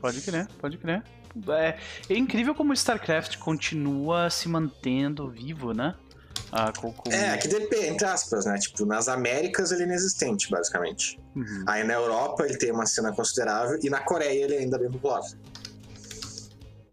Pode 0.00 0.20
crer, 0.20 0.46
pode 0.58 0.78
crer. 0.78 1.02
É, 1.48 1.76
é 2.08 2.16
incrível 2.16 2.54
como 2.54 2.70
o 2.70 2.74
StarCraft 2.74 3.38
continua 3.38 4.30
se 4.30 4.48
mantendo 4.48 5.28
vivo, 5.30 5.72
né? 5.72 5.94
Ah, 6.52 6.72
com, 6.72 6.92
com- 6.92 7.10
É, 7.10 7.36
que 7.36 7.48
depende, 7.48 7.86
entre 7.88 8.06
aspas, 8.06 8.46
né? 8.46 8.56
Tipo, 8.58 8.86
nas 8.86 9.08
Américas 9.08 9.72
ele 9.72 9.82
é 9.82 9.86
inexistente, 9.86 10.48
basicamente. 10.50 11.18
Uhum. 11.34 11.64
Aí 11.66 11.82
na 11.82 11.94
Europa 11.94 12.44
ele 12.44 12.56
tem 12.56 12.70
uma 12.70 12.86
cena 12.86 13.12
considerável 13.12 13.78
e 13.82 13.90
na 13.90 14.00
Coreia 14.00 14.44
ele 14.44 14.54
é 14.54 14.58
ainda 14.60 14.78
bem 14.78 14.90
popular. 14.90 15.20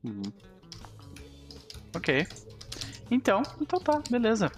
Uhum. 0.04 0.24
Ok. 1.96 2.28
Então, 3.12 3.44
então 3.62 3.80
tá, 3.80 4.02
beleza. 4.10 4.52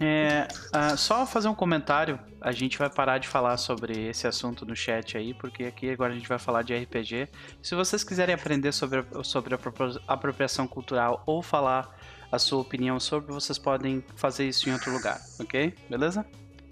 É, 0.00 0.48
ah, 0.72 0.96
só 0.96 1.24
fazer 1.26 1.48
um 1.48 1.54
comentário. 1.54 2.18
A 2.40 2.52
gente 2.52 2.78
vai 2.78 2.88
parar 2.88 3.18
de 3.18 3.26
falar 3.26 3.56
sobre 3.56 4.08
esse 4.08 4.26
assunto 4.26 4.64
no 4.64 4.76
chat 4.76 5.16
aí, 5.18 5.34
porque 5.34 5.64
aqui 5.64 5.90
agora 5.90 6.12
a 6.12 6.16
gente 6.16 6.28
vai 6.28 6.38
falar 6.38 6.62
de 6.62 6.74
RPG. 6.76 7.28
Se 7.62 7.74
vocês 7.74 8.04
quiserem 8.04 8.34
aprender 8.34 8.70
sobre, 8.72 9.00
a- 9.00 9.24
sobre 9.24 9.54
a 9.54 9.56
apropria- 9.56 10.00
apropriação 10.06 10.66
cultural 10.68 11.22
ou 11.26 11.42
falar 11.42 11.98
a 12.30 12.38
sua 12.38 12.60
opinião 12.60 13.00
sobre, 13.00 13.32
vocês 13.32 13.58
podem 13.58 14.04
fazer 14.14 14.46
isso 14.48 14.68
em 14.68 14.72
outro 14.72 14.92
lugar, 14.92 15.20
ok? 15.40 15.74
Beleza? 15.90 16.24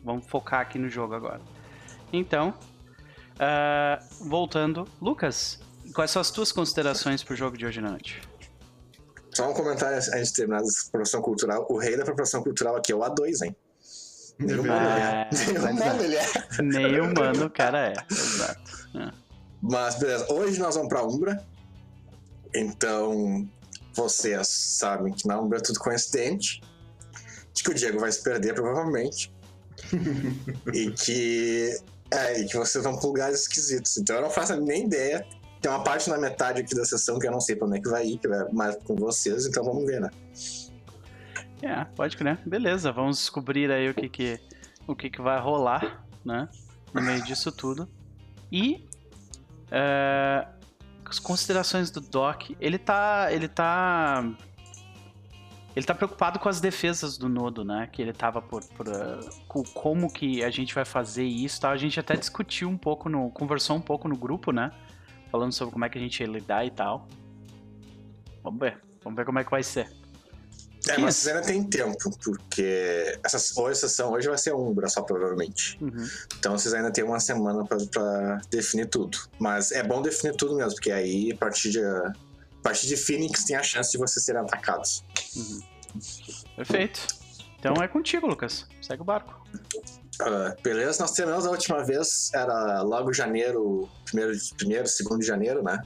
Vamos 0.04 0.26
focar 0.26 0.60
aqui 0.60 0.78
no 0.78 0.88
jogo 0.88 1.14
agora. 1.14 1.40
Então, 2.12 2.54
ah, 3.40 3.98
voltando, 4.20 4.86
Lucas, 5.02 5.58
quais 5.94 6.10
são 6.12 6.20
as 6.22 6.30
tuas 6.30 6.52
considerações 6.52 7.24
pro 7.24 7.34
jogo 7.34 7.56
de 7.58 7.66
hoje 7.66 7.80
à 7.80 7.82
noite? 7.82 8.20
Só 9.34 9.50
um 9.50 9.52
comentário 9.52 9.96
antes 9.96 10.28
de 10.28 10.32
terminar 10.34 10.60
dessa 10.60 10.86
apropriação 10.88 11.20
cultural. 11.20 11.66
O 11.68 11.76
rei 11.76 11.96
da 11.96 12.02
apropriação 12.02 12.42
cultural 12.42 12.76
aqui 12.76 12.92
é 12.92 12.94
o 12.94 13.00
A2, 13.00 13.44
hein? 13.44 13.54
Nem 14.38 14.58
humano 14.58 14.86
ele 14.90 15.00
é. 15.00 15.28
Nem 15.32 15.54
pois 15.54 15.64
humano 15.64 16.02
ele 16.02 16.16
é. 16.16 16.62
Nem 16.62 17.00
humano 17.00 17.44
o 17.46 17.50
cara 17.50 17.88
é. 17.88 17.94
Exato. 18.10 18.88
É. 18.94 19.10
Mas 19.62 19.98
beleza, 19.98 20.32
hoje 20.32 20.58
nós 20.58 20.74
vamos 20.74 20.88
pra 20.88 21.02
Umbra. 21.02 21.44
Então, 22.54 23.48
vocês 23.94 24.46
sabem 24.48 25.12
que 25.12 25.26
na 25.26 25.40
Umbra 25.40 25.58
é 25.58 25.62
tudo 25.62 25.78
coincidente. 25.78 26.60
De 27.52 27.62
que 27.62 27.70
o 27.70 27.74
Diego 27.74 27.98
vai 27.98 28.12
se 28.12 28.22
perder, 28.22 28.54
provavelmente. 28.54 29.34
e 30.72 30.90
que. 30.92 31.78
É, 32.10 32.40
e 32.40 32.46
que 32.46 32.56
vocês 32.56 32.84
vão 32.84 32.96
pra 32.96 33.08
lugares 33.08 33.40
esquisitos. 33.42 33.96
Então 33.96 34.16
eu 34.16 34.22
não 34.22 34.30
faço 34.30 34.54
nem 34.60 34.84
ideia. 34.84 35.26
Tem 35.60 35.70
uma 35.70 35.82
parte 35.82 36.08
na 36.08 36.18
metade 36.18 36.60
aqui 36.60 36.74
da 36.74 36.84
sessão 36.84 37.18
que 37.18 37.26
eu 37.26 37.32
não 37.32 37.40
sei 37.40 37.56
pra 37.56 37.66
onde 37.66 37.78
é 37.78 37.80
que 37.80 37.88
vai 37.88 38.06
ir, 38.06 38.18
que 38.18 38.28
vai 38.28 38.46
mais 38.52 38.76
com 38.84 38.94
vocês, 38.94 39.46
então 39.46 39.64
vamos 39.64 39.84
ver, 39.84 40.00
né? 40.00 40.10
É, 41.62 41.84
pode 41.84 42.16
crer. 42.16 42.38
Beleza, 42.46 42.92
vamos 42.92 43.18
descobrir 43.18 43.70
aí 43.70 43.88
o 43.88 43.94
que 43.94 44.08
que, 44.08 44.40
o 44.86 44.94
que, 44.94 45.10
que 45.10 45.20
vai 45.20 45.40
rolar, 45.40 46.04
né? 46.24 46.48
No 46.92 47.02
meio 47.02 47.22
disso 47.24 47.50
tudo. 47.50 47.88
E. 48.50 48.86
é, 49.70 50.46
as 51.08 51.18
considerações 51.18 51.90
do 51.90 52.00
Doc. 52.00 52.50
Ele 52.60 52.78
tá. 52.78 53.28
Ele 53.30 53.48
tá. 53.48 54.24
Ele 55.74 55.84
tá 55.84 55.94
preocupado 55.94 56.38
com 56.38 56.48
as 56.48 56.58
defesas 56.58 57.18
do 57.18 57.28
nodo, 57.28 57.64
né? 57.64 57.88
Que 57.92 58.02
ele 58.02 58.12
tava 58.12 58.40
por. 58.42 58.64
por 58.76 58.88
eh, 58.88 59.20
com 59.46 59.62
como 59.62 60.12
que 60.12 60.42
a 60.42 60.50
gente 60.50 60.74
vai 60.74 60.84
fazer 60.84 61.24
isso 61.24 61.60
tal. 61.60 61.72
A 61.72 61.76
gente 61.76 61.98
até 62.00 62.16
discutiu 62.16 62.68
um 62.68 62.78
pouco 62.78 63.08
no. 63.08 63.30
Conversou 63.30 63.76
um 63.76 63.80
pouco 63.80 64.08
no 64.08 64.16
grupo, 64.16 64.52
né? 64.52 64.72
Falando 65.30 65.52
sobre 65.52 65.72
como 65.72 65.84
é 65.84 65.88
que 65.88 65.98
a 65.98 66.00
gente 66.00 66.20
ia 66.20 66.26
lidar 66.26 66.64
e 66.64 66.70
tal. 66.70 67.06
Vamos 68.42 68.60
ver. 68.60 68.78
Vamos 69.02 69.16
ver 69.16 69.24
como 69.24 69.38
é 69.38 69.44
que 69.44 69.50
vai 69.50 69.62
ser. 69.62 69.88
É, 70.88 70.98
mas 70.98 71.26
ainda 71.26 71.42
tem 71.42 71.64
tempo, 71.64 72.10
porque 72.22 73.18
essa, 73.24 73.38
hoje 73.60 73.72
a 73.72 73.88
sessão 73.88 74.12
hoje 74.12 74.28
vai 74.28 74.38
ser 74.38 74.54
Umbra 74.54 74.88
só, 74.88 75.02
provavelmente. 75.02 75.78
Uhum. 75.80 76.08
Então 76.38 76.56
vocês 76.56 76.72
ainda 76.74 76.92
tem 76.92 77.02
uma 77.02 77.18
semana 77.18 77.64
pra, 77.64 77.78
pra 77.90 78.40
definir 78.50 78.88
tudo. 78.88 79.18
Mas 79.38 79.72
é 79.72 79.82
bom 79.82 80.00
definir 80.00 80.36
tudo 80.36 80.54
mesmo, 80.54 80.74
porque 80.74 80.92
aí 80.92 81.32
a 81.32 81.36
partir 81.36 81.70
de, 81.70 81.84
a 81.84 82.12
partir 82.62 82.86
de 82.86 82.96
Phoenix 82.96 83.44
tem 83.44 83.56
a 83.56 83.62
chance 83.62 83.90
de 83.90 83.98
vocês 83.98 84.24
serem 84.24 84.42
atacados. 84.42 85.04
Uhum. 85.34 85.60
Perfeito. 86.56 87.00
Então 87.58 87.74
é 87.82 87.88
contigo, 87.88 88.26
Lucas. 88.26 88.66
Segue 88.80 89.02
o 89.02 89.04
barco. 89.04 89.42
Ah, 90.20 90.54
beleza, 90.62 91.00
nós 91.00 91.12
terminamos 91.12 91.46
a 91.46 91.50
última 91.50 91.84
vez, 91.84 92.30
era 92.32 92.80
logo 92.82 93.12
janeiro, 93.12 93.88
primeiro, 94.04 94.32
primeiro 94.56 94.86
segundo 94.86 95.20
de 95.20 95.26
janeiro, 95.26 95.62
né? 95.62 95.78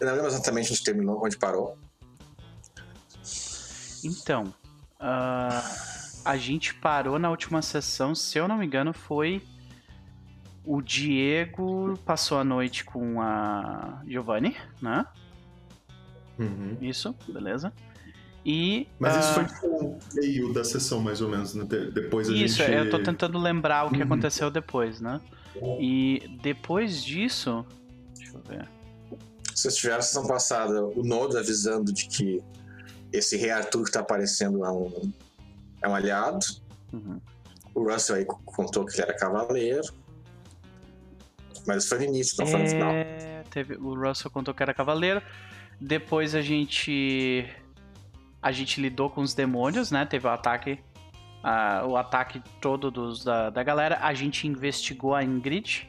Eu 0.00 0.06
não 0.06 0.14
lembro 0.14 0.28
exatamente 0.28 0.72
onde 0.72 0.82
terminou, 0.82 1.24
onde 1.24 1.38
parou. 1.38 1.78
Então, 4.04 4.52
ah, 4.98 5.62
a 6.24 6.36
gente 6.36 6.74
parou 6.74 7.18
na 7.18 7.30
última 7.30 7.62
sessão, 7.62 8.14
se 8.14 8.38
eu 8.38 8.46
não 8.48 8.58
me 8.58 8.66
engano, 8.66 8.92
foi 8.92 9.42
o 10.64 10.80
Diego 10.80 11.98
passou 12.04 12.38
a 12.38 12.44
noite 12.44 12.84
com 12.84 13.20
a 13.20 14.00
Giovanni, 14.06 14.56
né? 14.80 15.04
Uhum. 16.38 16.76
Isso, 16.80 17.14
beleza. 17.28 17.72
E 18.44 18.88
Mas 18.98 19.16
isso 19.16 19.28
ah, 19.28 19.34
foi 19.34 19.44
tipo 19.46 19.66
o 19.66 19.98
meio 20.14 20.52
da 20.52 20.64
sessão, 20.64 21.00
mais 21.00 21.20
ou 21.20 21.28
menos, 21.28 21.54
né? 21.54 21.64
De- 21.64 21.90
Depois 21.92 22.28
a 22.28 22.32
Isso, 22.32 22.56
gente... 22.58 22.72
eu 22.72 22.90
tô 22.90 22.98
tentando 23.00 23.38
lembrar 23.38 23.84
o 23.84 23.90
que 23.90 23.98
Uhum. 23.98 24.02
aconteceu 24.04 24.50
depois, 24.50 25.00
né? 25.00 25.20
E 25.80 26.38
depois 26.42 27.04
disso, 27.04 27.64
deixa 28.16 28.36
eu 28.36 28.42
ver. 28.42 28.68
Vocês 29.54 29.76
tiveram 29.76 29.98
a 29.98 30.02
sessão 30.02 30.26
passada 30.26 30.84
o 30.84 31.02
Nodo 31.04 31.38
avisando 31.38 31.92
de 31.92 32.06
que 32.06 32.40
esse 33.12 33.36
rei 33.36 33.50
Arthur 33.50 33.84
que 33.84 33.92
tá 33.92 34.00
aparecendo 34.00 34.64
é 34.64 34.70
um, 34.70 35.12
é 35.82 35.88
um 35.88 35.94
aliado. 35.94 36.46
Uhum. 36.92 37.20
O 37.74 37.90
Russell 37.90 38.16
aí 38.16 38.24
contou 38.24 38.84
que 38.84 38.94
ele 38.94 39.02
era 39.02 39.14
cavaleiro. 39.14 39.92
Mas 41.66 41.84
isso 41.84 41.88
foi 41.90 41.98
no 41.98 42.04
início, 42.04 42.36
não 42.38 42.46
foi 42.46 42.62
no 42.62 42.68
final. 42.68 42.90
É, 42.90 43.44
teve, 43.50 43.76
o 43.76 43.94
Russell 43.94 44.30
contou 44.30 44.52
que 44.52 44.62
era 44.62 44.74
cavaleiro. 44.74 45.22
Depois 45.80 46.34
a 46.34 46.40
gente. 46.40 47.48
A 48.40 48.50
gente 48.50 48.80
lidou 48.80 49.08
com 49.08 49.20
os 49.20 49.34
demônios, 49.34 49.90
né? 49.90 50.04
Teve 50.04 50.26
o 50.26 50.30
ataque. 50.30 50.80
o 51.88 51.96
ataque 51.96 52.42
todo 52.60 52.90
dos, 52.90 53.24
da, 53.24 53.50
da 53.50 53.62
galera. 53.62 53.98
A 54.02 54.12
gente 54.12 54.46
investigou 54.46 55.14
a 55.14 55.22
Ingrid. 55.22 55.88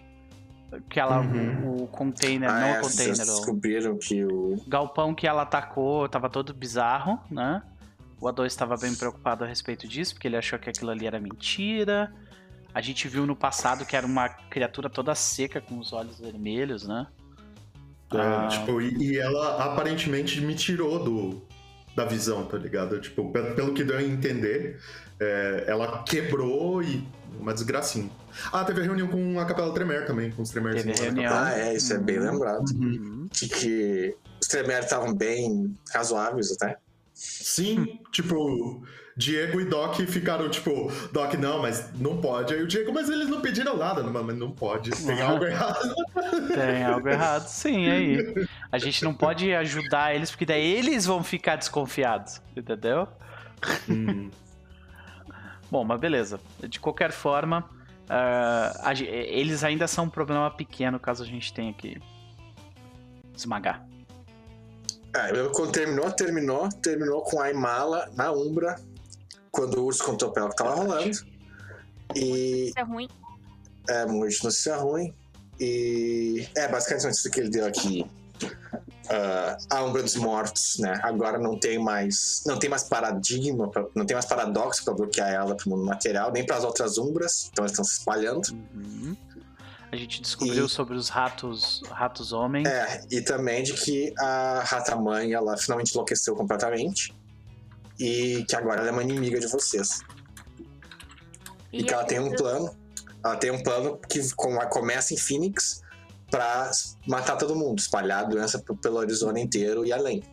Que 0.89 0.99
ela. 0.99 1.19
Uhum. 1.21 1.65
O, 1.79 1.83
o 1.83 1.87
container, 1.87 2.49
Ah, 2.49 2.59
não 2.59 2.67
é, 2.67 2.79
o 2.79 2.81
container. 2.81 3.13
O 3.13 3.17
descobriram 3.25 3.97
que 3.97 4.25
o. 4.25 4.61
galpão 4.67 5.13
que 5.13 5.27
ela 5.27 5.41
atacou 5.43 6.07
tava 6.09 6.29
todo 6.29 6.53
bizarro, 6.53 7.19
né? 7.29 7.61
O 8.19 8.25
A2 8.27 8.45
estava 8.45 8.77
bem 8.77 8.93
preocupado 8.95 9.43
a 9.43 9.47
respeito 9.47 9.87
disso, 9.87 10.13
porque 10.13 10.27
ele 10.27 10.37
achou 10.37 10.57
que 10.57 10.69
aquilo 10.69 10.91
ali 10.91 11.05
era 11.05 11.19
mentira. 11.19 12.13
A 12.73 12.81
gente 12.81 13.07
viu 13.07 13.25
no 13.25 13.35
passado 13.35 13.85
que 13.85 13.95
era 13.95 14.05
uma 14.07 14.29
criatura 14.29 14.89
toda 14.89 15.13
seca 15.13 15.59
com 15.61 15.77
os 15.77 15.91
olhos 15.93 16.19
vermelhos, 16.19 16.87
né? 16.87 17.05
É, 18.13 18.17
Ah. 18.17 18.47
tipo, 18.47 18.79
e, 18.81 19.11
e 19.13 19.17
ela 19.19 19.63
aparentemente 19.65 20.39
me 20.41 20.55
tirou 20.55 21.03
do, 21.03 21.47
da 21.95 22.05
visão, 22.05 22.45
tá 22.45 22.57
ligado? 22.57 22.99
Tipo, 23.01 23.31
pelo, 23.31 23.55
pelo 23.55 23.73
que 23.73 23.83
deu 23.83 23.97
a 23.97 24.03
entender, 24.03 24.79
é, 25.19 25.65
ela 25.67 26.03
quebrou 26.03 26.81
e. 26.83 27.07
Uma 27.39 27.51
desgracinha. 27.53 28.09
Ah, 28.53 28.63
teve 28.63 28.79
a 28.81 28.83
reunião 28.83 29.07
com 29.07 29.39
a 29.39 29.45
Capela 29.45 29.73
Tremer 29.73 30.05
também, 30.05 30.31
com 30.31 30.43
os 30.43 30.49
Tremers. 30.51 30.83
Teve 30.83 31.01
reunião. 31.01 31.33
Ah, 31.35 31.51
é, 31.57 31.75
isso 31.75 31.91
é 31.91 31.97
bem 31.97 32.19
Uhum. 32.19 32.31
lembrado. 32.31 32.65
Uhum. 32.75 33.27
De 33.31 33.49
que 33.49 34.15
os 34.39 34.47
Tremere 34.47 34.83
estavam 34.85 35.13
bem 35.13 35.75
razoáveis 35.91 36.51
até. 36.51 36.77
Sim, 37.13 37.99
tipo, 38.11 38.83
Diego 39.17 39.59
e 39.59 39.65
Doc 39.65 39.95
ficaram, 40.01 40.47
tipo, 40.49 40.91
Doc, 41.11 41.33
não, 41.33 41.59
mas 41.61 41.91
não 41.99 42.21
pode. 42.21 42.53
Aí 42.53 42.61
o 42.61 42.67
Diego, 42.67 42.93
mas 42.93 43.09
eles 43.09 43.27
não 43.27 43.41
pediram 43.41 43.75
nada. 43.77 44.03
Não, 44.03 44.23
mas 44.23 44.37
não 44.37 44.51
pode, 44.51 44.91
tem 44.91 45.15
Uhum. 45.21 45.27
algo 45.27 45.45
errado. 45.45 45.95
Tem 46.53 46.83
algo 46.83 47.09
errado, 47.09 47.47
sim, 47.47 47.89
aí. 47.89 48.45
A 48.71 48.77
gente 48.77 49.03
não 49.03 49.13
pode 49.13 49.51
ajudar 49.53 50.15
eles, 50.15 50.29
porque 50.29 50.45
daí 50.45 50.71
eles 50.75 51.05
vão 51.05 51.23
ficar 51.23 51.55
desconfiados, 51.55 52.39
entendeu? 52.55 53.07
Hum, 53.89 54.29
Bom, 55.73 55.83
mas 55.83 55.99
beleza. 55.99 56.39
De 56.69 56.79
qualquer 56.79 57.11
forma, 57.11 57.67
ah, 58.07 58.79
a 58.83 58.93
eles 58.93 59.63
ainda 59.63 59.87
são 59.87 60.03
um 60.03 60.09
problema 60.09 60.51
pequeno 60.51 60.99
caso 60.99 61.23
a 61.23 61.25
gente 61.25 61.51
tenha 61.51 61.73
que 61.73 61.99
esmagar. 63.35 63.83
É, 65.15 65.31
quando 65.51 65.71
terminou, 65.71 66.11
terminou, 66.11 66.69
terminou 66.69 67.23
com 67.23 67.41
a 67.41 67.49
Imala 67.49 68.07
na 68.15 68.31
Umbra, 68.31 68.75
quando 69.51 69.79
o 69.79 69.85
urso 69.85 70.03
contou 70.03 70.31
pra 70.31 70.43
ela 70.43 70.51
que 70.51 70.57
tava 70.57 70.75
rolando. 70.75 71.17
E 72.15 72.67
Isso 72.67 72.77
é 72.77 72.83
ruim. 72.83 73.09
é 73.89 74.05
muito 74.05 74.43
notícia 74.43 74.75
ruim. 74.75 75.11
E 75.59 76.47
é 76.55 76.67
basicamente 76.67 77.05
a 77.05 77.07
notícia 77.07 77.31
que 77.31 77.39
ele 77.39 77.49
deu 77.49 77.65
aqui. 77.65 78.05
Ah, 79.09 79.57
a 79.69 79.83
Umbra 79.83 80.01
dos 80.01 80.15
Mortos, 80.15 80.77
né? 80.79 80.99
Agora 81.03 81.37
não 81.37 81.57
tem 81.59 81.77
mais. 81.77 82.41
Não 82.45 82.57
tem 82.57 82.69
mais 82.69 82.83
paradigma, 82.83 83.69
pra- 83.69 83.85
não 83.93 84.05
tem 84.05 84.15
mais 84.15 84.25
paradoxo 84.25 84.83
pra 84.85 84.93
bloquear 84.93 85.29
ela 85.29 85.55
pro 85.55 85.69
mundo 85.69 85.85
material, 85.85 86.31
nem 86.31 86.45
pras 86.45 86.63
outras 86.63 86.97
Umbras, 86.97 87.49
então 87.51 87.63
eles 87.65 87.71
estão 87.73 87.83
se 87.83 87.99
espalhando. 87.99 88.41
Uhum. 88.73 89.15
A 89.91 89.95
gente 89.95 90.21
descobriu 90.21 90.65
E- 90.65 90.69
sobre 90.69 90.95
os 90.95 91.09
ratos, 91.09 91.83
ratos 91.91 92.31
homens. 92.33 92.67
É, 92.67 93.03
e 93.11 93.21
também 93.21 93.61
de 93.61 93.73
que 93.73 94.11
a 94.19 94.63
rata-mãe, 94.65 95.33
ela 95.33 95.55
finalmente 95.57 95.91
enlouqueceu 95.93 96.35
completamente. 96.35 97.13
E 97.99 98.43
que 98.49 98.55
agora 98.55 98.79
ela 98.79 98.89
é 98.89 98.91
uma 98.91 99.03
inimiga 99.03 99.39
de 99.39 99.45
vocês. 99.47 99.99
E, 101.71 101.83
que 101.83 101.93
ela 101.93 102.03
tem 102.05 102.19
um 102.19 102.31
plano. 102.31 102.75
Ela 103.23 103.35
tem 103.35 103.51
um 103.51 103.61
plano 103.61 103.99
que 104.09 104.33
com- 104.33 104.57
começa 104.69 105.13
em 105.13 105.17
Phoenix 105.17 105.82
pra 106.33 106.71
matar 107.07 107.37
todo 107.37 107.55
mundo, 107.55 107.77
espalhar 107.77 108.23
a 108.23 108.27
doença 108.27 108.57
pelo 108.81 108.97
Arizona 108.97 109.39
inteiro 109.39 109.85
e 109.85 109.93
além. 109.93 110.23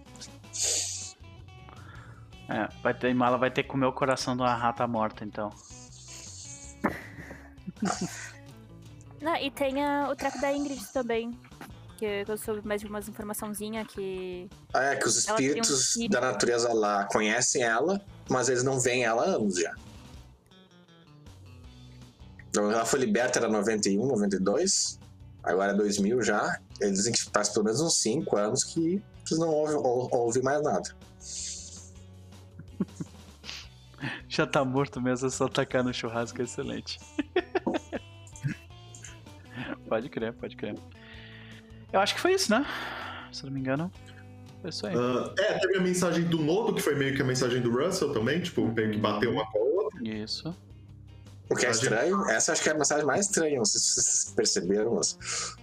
É, 2.49 2.67
vai 2.83 2.95
ter, 2.95 3.13
Mala 3.15 3.37
vai 3.37 3.51
ter 3.51 3.65
que 3.65 3.69
comer 3.69 3.85
o 3.85 3.93
coração 3.93 4.35
de 4.35 4.41
uma 4.41 4.55
rata 4.55 4.87
morta, 4.87 5.27
então. 5.27 5.51
Não, 9.21 9.37
e 9.37 9.51
tem 9.51 9.85
a- 9.85 10.09
o 10.11 10.17
treco 10.17 10.41
da 10.41 10.51
Ingrid 10.53 10.83
também. 10.93 11.39
Que 11.99 12.25
eu 12.27 12.39
soube 12.39 12.67
mais 12.67 12.81
de 12.81 12.87
umas 12.87 13.07
informaçãozinhas 13.07 13.87
que. 13.89 14.49
Ah, 14.73 14.85
É 14.85 14.97
que 14.97 15.07
os 15.07 15.17
um 15.17 15.19
espíritos 15.19 15.93
filho. 15.93 16.09
da 16.09 16.23
natureza 16.23 16.73
lá 16.73 17.05
conhecem 17.05 17.63
ela, 17.63 18.01
mas 18.27 18.49
eles 18.49 18.63
não 18.65 18.81
veem 18.81 19.05
ela 19.05 19.23
há 19.23 19.27
anos 19.27 19.57
já. 19.57 19.75
Então, 22.49 22.71
ela 22.73 22.87
foi 22.87 23.01
liberta 23.01 23.39
era 23.39 23.51
91, 23.51 24.07
92, 24.07 24.99
agora 25.43 25.73
é 25.73 25.75
2000 25.75 26.23
já. 26.23 26.59
Eles 26.81 26.99
dizem 26.99 27.13
que 27.13 27.23
faz 27.33 27.49
pelo 27.51 27.65
menos 27.67 27.81
uns 27.81 27.99
5 27.99 28.37
anos 28.37 28.65
que 28.65 28.81
eles 29.27 29.39
não 29.39 29.49
ouvem, 29.49 29.77
ou- 29.77 30.09
ouvem 30.13 30.43
mais 30.43 30.63
nada. 30.63 30.89
Já 34.29 34.47
tá 34.47 34.65
morto 34.65 35.01
mesmo, 35.01 35.27
é 35.27 35.31
só 35.31 35.49
tacar 35.49 35.85
no 35.85 35.93
churrasco, 35.93 36.41
é 36.41 36.45
excelente. 36.45 36.99
pode 39.89 40.09
crer, 40.09 40.33
pode 40.33 40.57
crer. 40.57 40.77
Eu 41.93 42.01
acho 42.01 42.15
que 42.15 42.21
foi 42.21 42.33
isso, 42.35 42.51
né? 42.51 42.65
Se 43.33 43.45
não 43.45 43.53
me 43.53 43.61
engano, 43.61 43.91
foi 44.61 44.71
isso 44.71 44.87
aí. 44.87 44.95
Ah, 44.97 45.35
é, 45.39 45.59
teve 45.59 45.79
a 45.79 45.83
mensagem 45.83 46.25
do 46.25 46.39
Nodo, 46.39 46.75
que 46.75 46.81
foi 46.81 46.95
meio 46.95 47.15
que 47.15 47.23
a 47.23 47.25
mensagem 47.25 47.61
do 47.61 47.71
Russell 47.71 48.13
também, 48.13 48.41
tipo, 48.41 48.67
meio 48.73 48.91
que 48.93 48.99
bateu 48.99 49.33
uma 49.33 49.45
com 49.51 49.59
a 49.59 49.83
outra. 49.85 50.09
Isso. 50.09 50.55
O 51.51 51.55
que 51.57 51.67
é 51.67 51.71
estranho, 51.71 52.25
essa 52.31 52.53
acho 52.53 52.63
que 52.63 52.69
é 52.69 52.73
a 52.73 52.77
mensagem 52.77 53.05
mais 53.05 53.27
estranha, 53.27 53.59
não 53.59 53.65
sei 53.65 53.81
se 53.81 53.95
vocês 53.95 54.33
perceberam, 54.35 54.95
mas. 54.95 55.57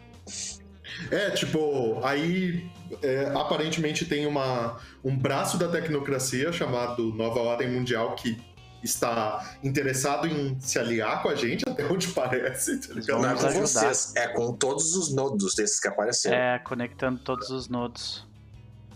É, 1.12 1.30
tipo, 1.32 2.04
aí 2.04 2.69
é, 3.02 3.32
aparentemente 3.36 4.06
tem 4.06 4.26
uma, 4.26 4.80
um 5.04 5.15
braço 5.17 5.58
da 5.58 5.67
tecnocracia 5.69 6.52
chamado 6.52 7.13
Nova 7.13 7.39
Ordem 7.39 7.69
Mundial 7.69 8.15
que 8.15 8.38
está 8.84 9.58
interessado 9.63 10.28
em 10.28 10.60
se 10.60 10.78
aliar 10.80 11.21
com 11.21 11.30
a 11.30 11.36
gente, 11.36 11.67
até 11.67 11.86
onde 11.86 12.08
parece. 12.10 12.80
Tá 12.88 12.93
ligado? 12.93 13.21
Não 13.21 13.30
é 13.30 13.36
com 13.36 13.62
vocês, 13.62 14.13
é 14.15 14.28
com 14.28 14.54
todos 14.54 14.95
os 14.95 15.13
nodos 15.13 15.56
desses 15.56 15.80
que 15.80 15.88
apareceram. 15.88 16.36
É, 16.38 16.60
conectando 16.60 17.19
todos 17.19 17.50
os 17.50 17.67
nodos. 17.67 18.26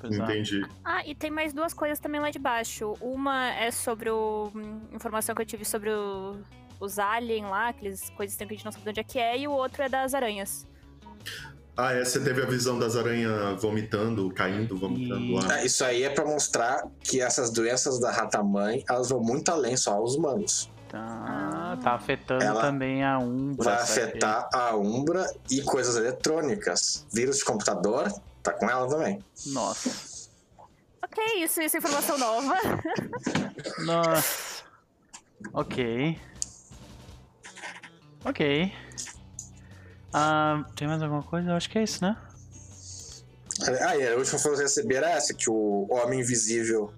É. 0.03 0.07
Entendi. 0.07 0.61
Ah, 0.83 1.05
e 1.05 1.13
tem 1.13 1.29
mais 1.29 1.53
duas 1.53 1.73
coisas 1.73 1.99
também 1.99 2.19
lá 2.19 2.31
de 2.31 2.39
baixo. 2.39 2.95
Uma 2.99 3.51
é 3.53 3.69
sobre 3.69 4.09
o. 4.09 4.51
hum, 4.55 4.81
informação 4.91 5.35
que 5.35 5.41
eu 5.41 5.45
tive 5.45 5.63
sobre 5.63 5.91
o- 5.91 6.37
os 6.81 6.97
aliens 6.97 7.47
lá, 7.47 7.69
aqueles 7.69 8.09
coisas 8.09 8.35
que 8.35 8.43
a 8.43 8.47
gente 8.47 8.65
não 8.65 8.71
sabe 8.71 8.83
de 8.83 8.89
onde 8.89 8.99
é 8.99 9.03
que 9.03 9.19
é, 9.19 9.37
e 9.37 9.47
o 9.47 9.51
outro 9.51 9.83
é 9.83 9.87
das 9.87 10.13
aranhas. 10.13 10.67
Ah, 11.77 11.93
é, 11.93 12.03
você 12.03 12.19
teve 12.19 12.41
a 12.41 12.45
visão 12.45 12.77
das 12.77 12.97
aranhas 12.97 13.61
vomitando, 13.61 14.29
caindo, 14.31 14.75
vomitando 14.77 15.33
lá. 15.33 15.59
É, 15.59 15.65
Isso 15.65 15.85
aí 15.85 16.03
é 16.03 16.09
pra 16.09 16.25
mostrar 16.25 16.85
que 16.99 17.21
essas 17.21 17.51
doenças 17.51 17.99
da 17.99 18.11
rata-mãe, 18.11 18.83
elas 18.89 19.09
vão 19.09 19.21
muito 19.21 19.49
além 19.49 19.77
só 19.77 19.93
aos 19.93 20.15
humanos. 20.15 20.69
Tá, 20.89 21.77
tá 21.81 21.93
afetando 21.93 22.43
Ela 22.43 22.59
também 22.59 23.01
a 23.01 23.17
Umbra. 23.17 23.63
Vai 23.63 23.75
afetar 23.75 24.49
a 24.53 24.75
Umbra 24.75 25.25
e 25.49 25.61
coisas 25.61 25.95
eletrônicas. 25.95 27.07
Vírus 27.13 27.37
de 27.37 27.45
computador, 27.45 28.11
tá 28.43 28.51
com 28.51 28.69
ela 28.69 28.89
também. 28.89 29.23
Nossa. 29.47 30.29
Ok, 31.01 31.23
isso, 31.43 31.61
isso 31.61 31.77
é 31.77 31.79
informação 31.79 32.17
nova. 32.17 32.55
Nossa. 33.85 34.63
Ok. 35.53 36.19
Ok. 38.23 38.73
Ah, 40.13 40.65
tem 40.75 40.87
mais 40.87 41.01
alguma 41.01 41.23
coisa? 41.23 41.51
Eu 41.51 41.55
acho 41.55 41.69
que 41.69 41.79
é 41.79 41.83
isso, 41.83 42.03
né? 42.03 42.17
Ah, 43.81 43.95
e 43.95 44.07
a 44.07 44.15
última 44.15 44.21
informação 44.21 44.55
que 44.55 44.61
receber 44.61 44.95
era 44.95 45.11
essa, 45.11 45.33
que 45.33 45.49
o 45.49 45.87
Homem 45.89 46.19
Invisível 46.19 46.93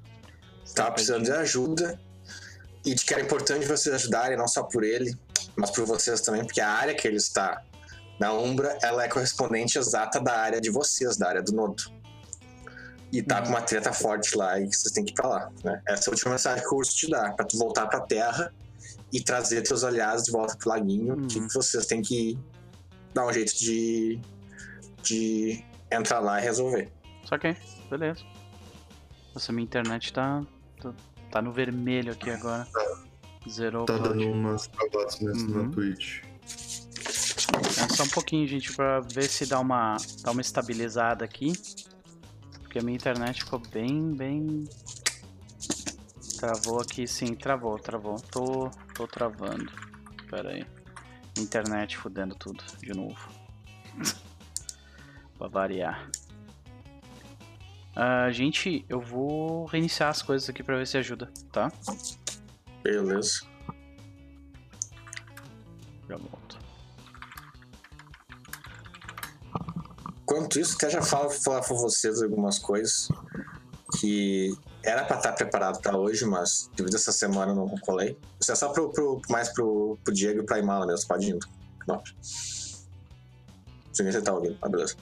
tá 0.73 0.89
precisando 0.91 1.23
de 1.23 1.31
ajuda 1.31 1.99
e 2.85 2.93
de 2.95 3.03
que 3.03 3.13
era 3.13 3.21
importante 3.21 3.65
vocês 3.65 3.93
ajudarem, 3.95 4.37
não 4.37 4.47
só 4.47 4.63
por 4.63 4.83
ele, 4.83 5.17
mas 5.55 5.71
por 5.71 5.85
vocês 5.85 6.21
também, 6.21 6.43
porque 6.43 6.61
a 6.61 6.69
área 6.69 6.95
que 6.95 7.07
ele 7.07 7.17
está 7.17 7.61
na 8.19 8.33
Umbra, 8.33 8.77
ela 8.81 9.03
é 9.03 9.07
correspondente 9.07 9.77
exata 9.77 10.19
da 10.19 10.37
área 10.37 10.61
de 10.61 10.69
vocês, 10.69 11.17
da 11.17 11.27
área 11.29 11.41
do 11.41 11.51
Nodo. 11.51 11.83
E 13.11 13.21
tá 13.21 13.41
com 13.41 13.49
uma 13.49 13.61
treta 13.61 13.93
forte 13.93 14.35
lá 14.35 14.59
e 14.59 14.65
vocês 14.65 14.91
têm 14.91 15.05
que 15.05 15.11
ir 15.11 15.15
pra 15.15 15.27
lá, 15.27 15.51
né? 15.63 15.81
Essa 15.87 16.09
é 16.09 16.11
a 16.11 16.13
última 16.13 16.31
mensagem 16.31 16.63
que 16.63 16.73
o 16.73 16.77
urso 16.77 16.95
te 16.95 17.09
dá, 17.09 17.31
pra 17.31 17.45
tu 17.45 17.57
voltar 17.57 17.87
pra 17.87 17.99
Terra 18.01 18.51
e 19.13 19.23
trazer 19.23 19.61
teus 19.61 19.83
aliados 19.83 20.23
de 20.23 20.31
volta 20.31 20.57
pro 20.57 20.69
laguinho, 20.69 21.13
Uhum. 21.15 21.27
que 21.27 21.39
vocês 21.53 21.85
têm 21.85 22.01
que 22.01 22.37
dar 23.13 23.27
um 23.27 23.31
jeito 23.31 23.55
de, 23.57 24.19
de 25.03 25.63
entrar 25.91 26.19
lá 26.19 26.39
e 26.41 26.43
resolver. 26.43 26.91
Só 27.23 27.37
que, 27.37 27.55
beleza. 27.89 28.21
Nossa, 29.33 29.53
minha 29.53 29.63
internet 29.63 30.11
tá, 30.11 30.43
tá, 30.81 30.93
tá 31.31 31.41
no 31.41 31.51
vermelho 31.53 32.11
aqui 32.11 32.29
agora. 32.31 32.67
Zerou 33.47 33.85
Tá 33.85 33.97
dando 33.97 34.27
umas 34.31 34.67
travadas 34.67 35.19
nessa 35.19 35.45
Uhum. 35.45 35.63
na 35.67 35.69
Twitch. 35.71 36.23
É 37.77 37.93
só 37.93 38.03
um 38.03 38.07
pouquinho, 38.09 38.47
gente, 38.47 38.73
pra 38.73 38.99
ver 39.01 39.27
se 39.29 39.45
dá 39.45 39.59
uma, 39.59 39.97
dá 40.21 40.31
uma 40.31 40.41
estabilizada 40.41 41.23
aqui. 41.23 41.53
Porque 42.61 42.79
a 42.79 42.81
minha 42.81 42.95
internet 42.95 43.43
ficou 43.43 43.59
bem, 43.71 44.11
bem... 44.13 44.63
Travou 46.43 46.81
aqui, 46.81 47.07
sim, 47.07 47.35
travou, 47.35 47.79
travou. 47.79 48.19
Tô, 48.19 48.69
tô 48.93 49.07
travando. 49.07 49.71
Pera 50.29 50.49
aí. 50.49 50.67
Internet 51.37 51.97
fudendo 51.97 52.35
tudo, 52.35 52.61
de 52.81 52.93
novo. 52.93 53.29
pra 55.39 55.47
variar. 55.47 56.11
Ah, 57.95 58.29
gente, 58.29 58.85
eu 58.89 58.99
vou 58.99 59.63
reiniciar 59.67 60.09
as 60.09 60.21
coisas 60.21 60.49
aqui 60.49 60.61
pra 60.61 60.75
ver 60.75 60.85
se 60.85 60.97
ajuda, 60.97 61.31
tá? 61.49 61.71
Beleza. 62.83 63.43
Já 66.09 66.17
volto. 66.17 66.59
Enquanto 70.23 70.59
isso, 70.59 70.75
até 70.75 70.89
já 70.89 71.01
falo 71.01 71.29
falar 71.29 71.61
pra 71.61 71.73
vocês 71.77 72.21
algumas 72.21 72.59
coisas 72.59 73.07
que 73.97 74.53
era 74.83 75.03
pra 75.05 75.17
estar 75.17 75.31
preparado 75.33 75.81
pra 75.81 75.97
hoje, 75.97 76.25
mas 76.25 76.69
devido 76.75 76.93
a 76.93 76.97
essa 76.97 77.11
semana 77.11 77.51
eu 77.51 77.55
não 77.55 77.67
colei. 77.79 78.17
Isso 78.39 78.51
é 78.51 78.55
só 78.55 78.69
pro, 78.69 78.89
pro- 78.91 79.21
mais 79.29 79.49
pro, 79.49 79.97
pro 80.03 80.13
Diego 80.13 80.41
e 80.41 80.45
pra 80.45 80.59
Imala 80.59 80.85
mesmo, 80.85 81.07
pode 81.07 81.29
ir. 81.31 81.39
Não. 81.87 82.01
Se 82.21 84.03
você 84.03 84.21
tá 84.21 84.33
ouvindo, 84.33 84.57
ah, 84.61 84.69
beleza. 84.69 84.95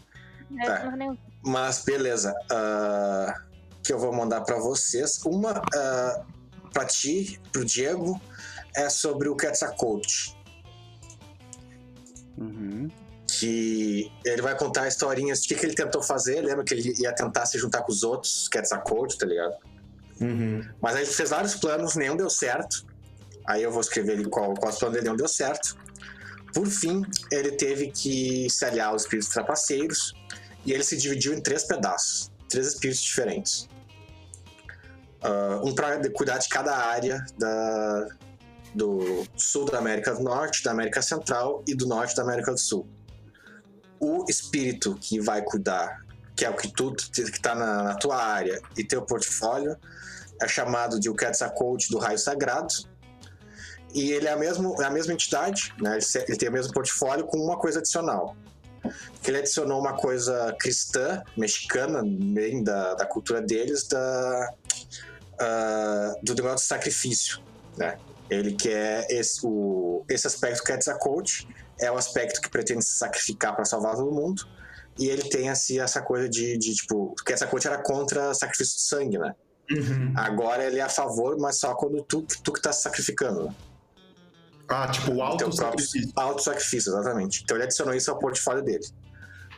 É, 0.59 0.65
Tá. 0.65 0.93
Mas 1.43 1.83
beleza. 1.83 2.33
ah, 2.51 3.41
que 3.83 3.91
eu 3.91 3.97
vou 3.99 4.13
mandar 4.13 4.41
pra 4.41 4.59
vocês. 4.59 5.19
Uma 5.25 5.61
ah, 5.73 6.23
pra 6.73 6.85
ti, 6.85 7.39
pro 7.51 7.65
Diego, 7.65 8.19
é 8.75 8.89
sobre 8.89 9.27
o 9.29 9.35
Quetzalcoatl. 9.35 10.31
Uhum. 12.37 12.89
que 13.39 14.11
ele 14.25 14.41
vai 14.41 14.57
contar 14.57 14.87
historinhas 14.87 15.41
de 15.41 15.47
que, 15.49 15.55
que 15.55 15.65
ele 15.65 15.73
tentou 15.75 16.01
fazer. 16.03 16.41
Lembra 16.41 16.63
que 16.63 16.73
ele 16.73 16.93
ia 17.01 17.13
tentar 17.13 17.45
se 17.45 17.57
juntar 17.57 17.81
com 17.83 17.91
os 17.91 18.03
outros, 18.03 18.47
Quetzalcoatl, 18.49 19.15
tá 19.17 19.25
ligado? 19.25 19.55
Uhum. 20.21 20.63
Mas 20.81 20.95
aí 20.95 21.05
fez 21.05 21.29
vários 21.29 21.55
planos, 21.55 21.95
nenhum 21.95 22.15
deu 22.15 22.29
certo. 22.29 22.85
Aí 23.47 23.63
eu 23.63 23.71
vou 23.71 23.81
escrever 23.81 24.23
qual, 24.29 24.53
qual 24.53 24.71
os 24.71 24.77
planos 24.77 24.93
dele, 24.93 25.05
nenhum 25.05 25.17
deu 25.17 25.27
certo. 25.27 25.75
Por 26.53 26.67
fim, 26.67 27.01
ele 27.31 27.51
teve 27.53 27.91
que 27.91 28.49
se 28.49 28.63
aliar 28.65 28.89
aos 28.89 29.03
espíritos 29.03 29.29
trapaceiros 29.29 30.13
e 30.65 30.73
ele 30.73 30.83
se 30.83 30.95
dividiu 30.97 31.33
em 31.33 31.41
três 31.41 31.63
pedaços, 31.63 32.31
três 32.47 32.67
espíritos 32.67 33.01
diferentes. 33.01 33.67
Ah, 35.21 35.61
um 35.63 35.73
para 35.73 35.99
cuidar 36.11 36.37
de 36.39 36.49
cada 36.49 36.75
área 36.75 37.23
da, 37.37 38.07
do 38.73 39.23
sul 39.37 39.65
da 39.65 39.77
América 39.77 40.13
do 40.13 40.23
Norte, 40.23 40.63
da 40.63 40.71
América 40.71 41.01
Central 41.01 41.63
e 41.67 41.75
do 41.75 41.87
norte 41.87 42.15
da 42.15 42.23
América 42.23 42.51
do 42.51 42.59
Sul. 42.59 42.87
O 43.99 44.25
espírito 44.27 44.95
que 44.99 45.19
vai 45.19 45.43
cuidar, 45.43 46.03
que 46.41 46.45
é 46.45 46.49
o 46.49 46.55
que 46.55 46.69
tu 46.69 46.91
que 46.91 47.21
está 47.21 47.53
na, 47.53 47.83
na 47.83 47.95
tua 47.97 48.17
área 48.17 48.59
e 48.75 48.83
teu 48.83 49.03
portfólio, 49.03 49.77
é 50.41 50.47
chamado 50.47 50.99
de 50.99 51.07
o 51.07 51.13
Quetzalcoatl 51.13 51.91
do 51.91 51.99
Raio 51.99 52.17
Sagrado. 52.17 52.73
E 53.93 54.11
ele 54.11 54.25
é 54.25 54.31
a, 54.31 54.35
mesmo, 54.35 54.81
é 54.81 54.85
a 54.85 54.89
mesma 54.89 55.13
entidade, 55.13 55.71
né? 55.79 55.97
ele, 55.97 56.25
ele 56.27 56.37
tem 56.39 56.49
o 56.49 56.51
mesmo 56.51 56.73
portfólio 56.73 57.27
com 57.27 57.37
uma 57.37 57.59
coisa 57.59 57.77
adicional. 57.77 58.35
Que 59.21 59.29
ele 59.29 59.37
adicionou 59.37 59.79
uma 59.79 59.95
coisa 59.95 60.55
cristã, 60.59 61.21
mexicana, 61.37 62.01
bem 62.03 62.63
da, 62.63 62.95
da 62.95 63.05
cultura 63.05 63.39
deles, 63.39 63.87
da, 63.87 64.53
ah, 65.39 66.15
do 66.23 66.33
negócio 66.33 66.57
de 66.57 66.63
sacrifício. 66.63 67.39
Né? 67.77 67.99
Ele 68.31 68.53
quer 68.53 69.05
esse, 69.11 69.45
o, 69.45 70.03
esse 70.09 70.25
aspecto 70.25 70.63
Quetzalcoatl 70.63 71.45
é 71.79 71.91
o 71.91 71.97
aspecto 71.97 72.41
que 72.41 72.49
pretende 72.49 72.83
se 72.83 72.97
sacrificar 72.97 73.55
para 73.55 73.63
salvar 73.63 73.95
todo 73.95 74.11
mundo. 74.11 74.41
E 74.99 75.07
ele 75.07 75.23
tem 75.23 75.49
assim, 75.49 75.79
essa 75.79 76.01
coisa 76.01 76.27
de, 76.29 76.57
de 76.57 76.75
tipo, 76.75 77.13
porque 77.15 77.33
essa 77.33 77.47
coisa 77.47 77.69
era 77.69 77.81
contra 77.81 78.33
sacrifício 78.33 78.75
de 78.75 78.81
sangue, 78.83 79.17
né? 79.17 79.33
Uhum. 79.71 80.13
Agora 80.17 80.63
ele 80.65 80.79
é 80.79 80.81
a 80.81 80.89
favor, 80.89 81.37
mas 81.39 81.59
só 81.59 81.73
quando 81.75 82.03
tu, 82.03 82.25
tu 82.43 82.51
que 82.51 82.61
tá 82.61 82.73
se 82.73 82.81
sacrificando. 82.81 83.45
Né? 83.45 83.55
Ah, 84.67 84.87
tipo, 84.87 85.11
o 85.11 85.15
Teu 85.15 85.23
auto-sacrifício. 85.47 86.11
auto-sacrifício, 86.15 86.89
exatamente. 86.91 87.41
Então 87.43 87.57
ele 87.57 87.63
adicionou 87.65 87.93
isso 87.93 88.11
ao 88.11 88.19
portfólio 88.19 88.63
dele. 88.63 88.85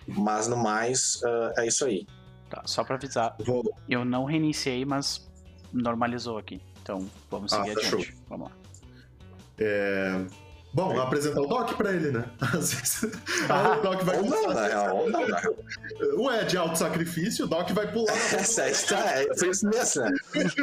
Mas 0.07 0.47
no 0.47 0.57
mais, 0.57 1.19
ah, 1.23 1.53
é 1.57 1.67
isso 1.67 1.85
aí. 1.85 2.05
Tá, 2.49 2.61
só 2.65 2.83
pra 2.83 2.95
avisar, 2.95 3.35
Vou... 3.39 3.63
eu 3.89 4.05
não 4.05 4.25
reiniciei, 4.25 4.85
mas 4.85 5.27
normalizou 5.71 6.37
aqui. 6.37 6.61
Então, 6.81 7.09
vamos 7.31 7.51
Ah, 7.53 7.63
seguir 7.63 7.75
fechou. 7.75 7.99
adiante. 7.99 8.17
Vamos 8.29 8.49
lá. 8.49 8.55
Bom, 10.73 10.99
apresentar 10.99 11.39
o 11.41 11.45
Doc 11.45 11.73
pra 11.75 11.91
ele, 11.91 12.09
né? 12.11 12.25
Às 12.41 12.73
vezes 12.73 13.05
Ah, 13.47 13.77
o 13.77 13.81
Doc 13.81 14.01
vai 14.01 14.17
Ou 14.17 14.25
não, 14.25 14.47
na 14.53 14.67
real, 14.67 14.97
ou 14.97 15.09
não. 15.09 16.25
Ué, 16.25 16.43
de 16.45 16.57
auto-sacrifício, 16.57 17.45
o 17.45 17.47
Doc 17.47 17.69
vai 17.71 17.91
pular 17.91 18.11
na 18.13 18.37
Essa 18.39 18.63
tá, 18.87 18.99
é, 19.21 19.35
foi 19.37 19.49
isso 19.49 19.67
mesmo, 19.67 20.01
né? 20.01 20.11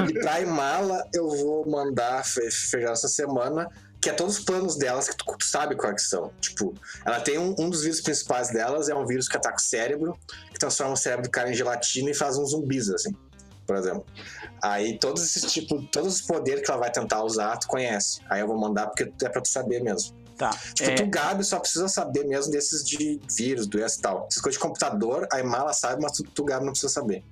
E 0.09 0.13
pra 0.21 0.41
Imala, 0.41 1.05
eu 1.15 1.29
vou 1.29 1.69
mandar 1.71 2.25
fe- 2.25 2.51
fechar 2.51 2.93
essa 2.93 3.07
semana, 3.09 3.69
que 4.01 4.11
é 4.11 4.13
todos 4.13 4.39
os 4.39 4.45
planos 4.45 4.77
delas, 4.77 5.09
que 5.09 5.17
tu, 5.17 5.25
tu 5.39 5.45
sabe 5.45 5.77
quais 5.77 5.95
que 6.03 6.09
são. 6.09 6.33
Tipo, 6.41 6.75
ela 7.05 7.21
tem 7.21 7.39
um, 7.39 7.55
um 7.59 7.71
dos 7.71 7.83
vírus 7.83 8.01
principais 8.01 8.51
delas, 8.51 8.89
é 8.89 8.95
um 8.95 9.07
vírus 9.07 9.29
que 9.29 9.37
ataca 9.37 9.57
o 9.59 9.61
cérebro, 9.61 10.19
que 10.53 10.59
transforma 10.59 10.95
o 10.95 10.97
cérebro 10.97 11.25
do 11.25 11.31
cara 11.31 11.51
em 11.51 11.55
gelatina 11.55 12.11
e 12.11 12.15
faz 12.15 12.37
uns 12.37 12.51
zumbis, 12.51 12.91
assim, 12.91 13.15
por 13.71 13.77
exemplo. 13.77 14.05
Aí 14.61 14.99
todos 14.99 15.23
esses 15.23 15.53
tipos, 15.53 15.87
todos 15.93 16.17
os 16.17 16.23
poderes 16.23 16.65
que 16.65 16.71
ela 16.73 16.81
vai 16.81 16.91
tentar 16.91 17.23
usar, 17.23 17.57
tu 17.57 17.69
conhece. 17.69 18.21
Aí 18.29 18.41
eu 18.41 18.49
vou 18.49 18.59
mandar 18.59 18.89
porque 18.89 19.05
é 19.25 19.29
pra 19.29 19.41
tu 19.41 19.49
saber 19.49 19.81
mesmo. 19.81 20.13
Tá. 20.37 20.51
Tipo, 20.75 20.91
é, 20.91 20.95
tu, 20.97 21.07
Gabi, 21.07 21.45
só 21.45 21.61
precisa 21.61 21.87
saber 21.87 22.27
mesmo 22.27 22.51
desses 22.51 22.85
de 22.85 23.21
vírus, 23.37 23.69
doença 23.69 23.97
e 24.01 24.03
tal. 24.03 24.27
Essas 24.29 24.43
coisas 24.43 24.61
de 24.61 24.67
computador, 24.67 25.29
a 25.33 25.39
Imala 25.39 25.73
sabe, 25.73 26.03
mas 26.03 26.13
tu, 26.17 26.25
tu 26.25 26.43
Gabi, 26.45 26.65
não 26.65 26.73
precisa 26.73 26.93
saber. 26.93 27.23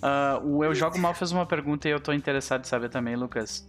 ah, 0.00 0.40
o 0.42 0.64
Eu 0.64 0.74
Jogo 0.74 0.98
Mal 0.98 1.12
fez 1.12 1.30
uma 1.30 1.44
pergunta 1.44 1.86
e 1.86 1.90
eu 1.90 2.00
tô 2.00 2.10
interessado 2.14 2.64
em 2.64 2.68
saber 2.68 2.88
também, 2.88 3.14
Lucas. 3.14 3.66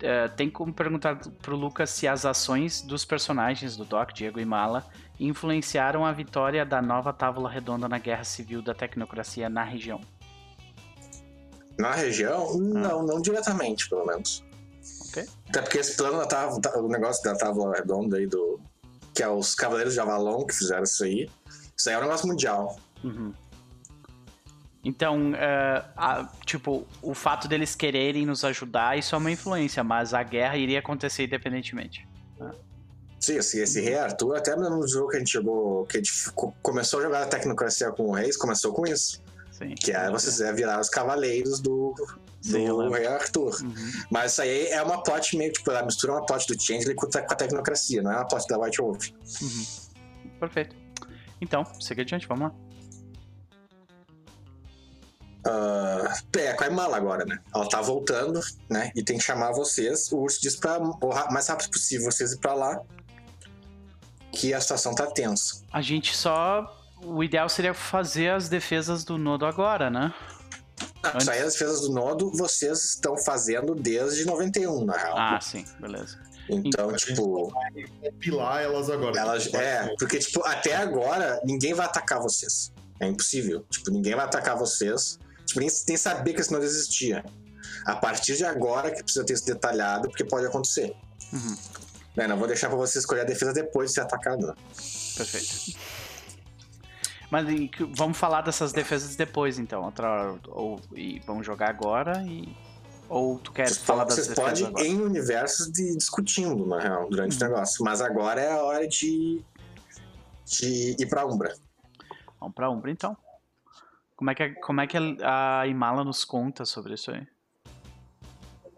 Eh, 0.00 0.28
tem 0.28 0.48
como 0.48 0.72
perguntar 0.72 1.18
pro 1.42 1.56
Lucas 1.56 1.90
se 1.90 2.06
as 2.06 2.24
ações 2.24 2.82
dos 2.82 3.04
personagens 3.04 3.76
do 3.76 3.84
Doc, 3.84 4.12
Diego 4.12 4.38
e 4.38 4.44
Mala, 4.44 4.86
influenciaram 5.18 6.04
a 6.04 6.12
vitória 6.12 6.64
da 6.64 6.82
nova 6.82 7.12
Távola 7.12 7.48
Redonda 7.50 7.88
na 7.88 7.98
Guerra 7.98 8.24
Civil 8.24 8.60
da 8.62 8.74
Tecnocracia 8.74 9.48
na 9.48 9.64
região. 9.64 10.00
Na 11.78 11.92
região, 11.92 12.56
não, 12.58 13.02
não 13.02 13.20
diretamente, 13.20 13.88
pelo 13.88 14.06
menos. 14.06 14.44
Ok. 15.08 15.26
Até 15.48 15.60
porque 15.62 15.78
esse 15.78 15.96
plano 15.96 16.18
da 16.18 16.26
távola, 16.26 16.60
o 16.78 16.88
negócio 16.88 17.22
da 17.24 17.34
tábua 17.34 17.74
redonda 17.74 18.16
aí 18.16 18.26
do. 18.26 18.60
Que 19.14 19.22
é 19.22 19.28
os 19.28 19.54
Cavaleiros 19.54 19.94
de 19.94 20.00
Avalon 20.00 20.44
que 20.44 20.54
fizeram 20.54 20.82
isso 20.84 21.04
aí. 21.04 21.30
Isso 21.76 21.88
aí 21.88 21.94
é 21.94 21.98
um 21.98 22.02
negócio 22.02 22.26
mundial. 22.26 22.78
Uhum. 23.02 23.32
Então, 24.84 25.32
eh, 25.34 25.84
a- 25.96 26.28
tipo, 26.44 26.86
o 27.00 27.14
fato 27.14 27.48
deles 27.48 27.74
quererem 27.74 28.26
nos 28.26 28.44
ajudar, 28.44 28.98
isso 28.98 29.14
é 29.14 29.18
uma 29.18 29.30
influência, 29.30 29.82
mas 29.82 30.12
a 30.12 30.22
guerra 30.22 30.56
iria 30.58 30.78
acontecer 30.80 31.24
independentemente. 31.24 32.06
Sim, 33.18 33.36
esse, 33.36 33.58
esse 33.60 33.80
Rei 33.80 33.96
Arthur, 33.96 34.36
até 34.36 34.54
no 34.54 34.86
jogo 34.86 35.08
que 35.08 35.16
a 35.16 35.18
gente 35.20 35.32
jogou, 35.32 35.86
que 35.86 35.96
a 35.96 36.00
gente 36.02 36.12
começou 36.62 37.00
a 37.00 37.02
jogar 37.04 37.22
a 37.22 37.26
Tecnocracia 37.26 37.90
com 37.92 38.08
o 38.08 38.12
Reis, 38.12 38.36
começou 38.36 38.74
com 38.74 38.86
isso. 38.86 39.22
Sim. 39.58 39.74
Que 39.74 39.92
é 39.92 40.10
vocês 40.10 40.40
é 40.40 40.52
virar 40.52 40.80
os 40.80 40.88
Cavaleiros 40.88 41.60
do, 41.60 41.94
Sim, 42.40 42.66
do. 42.66 42.90
Rei 42.90 43.06
Arthur. 43.06 43.54
Uhum. 43.62 43.92
Mas 44.10 44.32
isso 44.32 44.42
aí 44.42 44.66
é 44.66 44.82
uma 44.82 45.02
plot 45.02 45.36
meio, 45.36 45.52
tipo, 45.52 45.70
ela 45.70 45.84
mistura 45.84 46.12
uma 46.14 46.26
plot 46.26 46.46
do 46.52 46.60
Changeling 46.60 46.94
com, 46.96 47.06
a- 47.06 47.22
com 47.22 47.32
a 47.32 47.36
Tecnocracia, 47.36 48.02
não 48.02 48.10
é 48.10 48.16
uma 48.16 48.26
plot 48.26 48.46
da 48.48 48.58
White 48.58 48.78
Wolf. 48.82 49.08
Uhum. 49.42 49.64
Perfeito. 50.40 50.74
Então, 51.40 51.64
siga 51.80 52.02
adiante, 52.02 52.26
vamos 52.26 52.44
lá. 52.50 52.54
Ah, 55.46 56.14
é, 56.38 56.54
com 56.54 56.64
a 56.64 56.66
Imala 56.68 56.96
agora, 56.96 57.24
né? 57.26 57.38
Ela 57.54 57.68
tá 57.68 57.80
voltando, 57.82 58.40
né? 58.68 58.90
E 58.96 59.02
tem 59.02 59.18
que 59.18 59.24
chamar 59.24 59.52
vocês. 59.52 60.10
O 60.10 60.18
urso 60.18 60.40
diz 60.40 60.56
pra 60.56 60.78
o 60.78 60.98
mais 61.32 61.48
rápido 61.48 61.70
possível 61.70 62.10
vocês 62.10 62.32
ir 62.32 62.38
pra 62.38 62.54
lá. 62.54 62.80
Que 64.32 64.52
a 64.54 64.60
situação 64.60 64.94
tá 64.94 65.06
tensa. 65.06 65.62
A 65.72 65.80
gente 65.82 66.16
só. 66.16 66.66
O 67.04 67.22
ideal 67.22 67.48
seria 67.48 67.74
fazer 67.74 68.30
as 68.30 68.48
defesas 68.48 69.04
do 69.04 69.18
nodo 69.18 69.46
agora, 69.46 69.90
né? 69.90 70.12
Ah, 71.02 71.18
Isso 71.18 71.30
aí, 71.30 71.40
as 71.40 71.52
defesas 71.52 71.80
do 71.82 71.92
nodo, 71.92 72.30
vocês 72.32 72.82
estão 72.84 73.16
fazendo 73.16 73.74
desde 73.74 74.24
91, 74.24 74.84
na 74.84 74.96
real. 74.96 75.14
Ah, 75.16 75.40
sim, 75.40 75.64
beleza. 75.78 76.18
então, 76.48 76.90
gente 76.90 77.06
tipo, 77.06 77.50
vai 77.50 77.84
compilar 78.02 78.62
elas 78.62 78.90
agora. 78.90 79.18
elas. 79.18 79.52
É, 79.54 79.94
porque, 79.98 80.18
tipo, 80.18 80.44
até 80.44 80.74
agora, 80.74 81.40
ninguém 81.44 81.74
vai 81.74 81.86
atacar 81.86 82.20
vocês. 82.20 82.72
É 83.00 83.06
impossível. 83.06 83.64
Tipo, 83.70 83.90
ninguém 83.90 84.14
vai 84.14 84.24
atacar 84.24 84.56
vocês. 84.56 85.18
Tipo, 85.46 85.60
nem, 85.60 85.68
nem 85.88 85.96
sabia 85.96 86.34
que 86.34 86.40
esse 86.40 86.52
nodo 86.52 86.64
existia. 86.64 87.24
A 87.84 87.96
partir 87.96 88.36
de 88.36 88.44
agora 88.44 88.90
que 88.90 89.02
precisa 89.02 89.24
ter 89.24 89.34
isso 89.34 89.46
detalhado, 89.46 90.08
porque 90.08 90.24
pode 90.24 90.46
acontecer. 90.46 90.94
Uhum. 91.32 91.56
Né, 92.16 92.26
não 92.28 92.38
vou 92.38 92.46
deixar 92.46 92.68
pra 92.68 92.76
você 92.76 92.98
escolher 92.98 93.22
a 93.22 93.24
defesa 93.24 93.52
depois 93.52 93.90
de 93.90 93.94
ser 93.94 94.00
atacado? 94.02 94.56
Perfeito. 95.16 95.76
Mas 97.30 97.48
e 97.48 97.70
vamos 97.96 98.16
falar 98.16 98.42
dessas 98.42 98.72
defesas 98.72 99.16
depois, 99.16 99.58
então. 99.58 99.82
Outra 99.84 100.08
hora. 100.08 100.40
Ou, 100.48 100.80
e 100.94 101.20
vamos 101.26 101.44
jogar 101.46 101.70
agora 101.70 102.22
e. 102.26 102.54
Ou 103.08 103.38
tu 103.38 103.52
quer 103.52 103.66
Vocês, 103.68 103.78
falar 103.84 104.04
das 104.04 104.14
vocês 104.14 104.28
defesas 104.28 104.50
podem 104.60 104.66
agora? 104.66 104.86
em 104.86 105.00
universos 105.00 105.70
de, 105.70 105.96
discutindo, 105.96 106.66
na 106.66 106.80
real, 106.80 107.08
durante 107.08 107.32
Uhum. 107.40 107.46
o 107.48 107.50
negócio. 107.50 107.84
Mas 107.84 108.00
agora 108.00 108.40
é 108.40 108.50
a 108.50 108.62
hora 108.62 108.88
de, 108.88 109.42
de 110.46 110.96
ir 110.98 111.06
pra 111.08 111.26
Umbra. 111.26 111.54
Vamos 112.40 112.54
pra 112.54 112.70
Umbra, 112.70 112.90
então. 112.90 113.16
Como 114.16 114.30
é 114.30 114.34
que, 114.34 114.42
a- 114.42 114.54
como 114.60 114.80
é 114.80 114.86
que 114.86 114.96
a 115.22 115.60
a 115.60 115.66
Imala 115.66 116.02
nos 116.04 116.24
conta 116.24 116.64
sobre 116.64 116.94
isso 116.94 117.10
aí? 117.10 117.26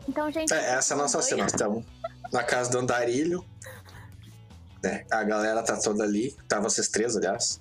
Então, 0.09 0.31
gente. 0.31 0.53
É, 0.53 0.75
essa 0.75 0.95
é 0.95 0.97
a 0.97 0.99
nossa 0.99 1.21
cena. 1.23 1.43
Nós 1.45 1.53
estamos 1.53 1.85
na 2.33 2.43
casa 2.43 2.71
do 2.71 2.79
Andarilho. 2.79 3.45
né, 4.83 5.05
a 5.11 5.23
galera 5.25 5.63
tá 5.63 5.77
toda 5.81 6.05
ali. 6.05 6.33
Tá 6.49 6.59
vocês 6.61 6.89
três, 6.89 7.17
aliás. 7.17 7.61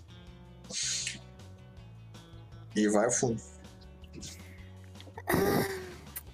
E 2.75 2.87
vai 2.89 3.05
ao 3.05 3.11
fundo. 3.11 3.41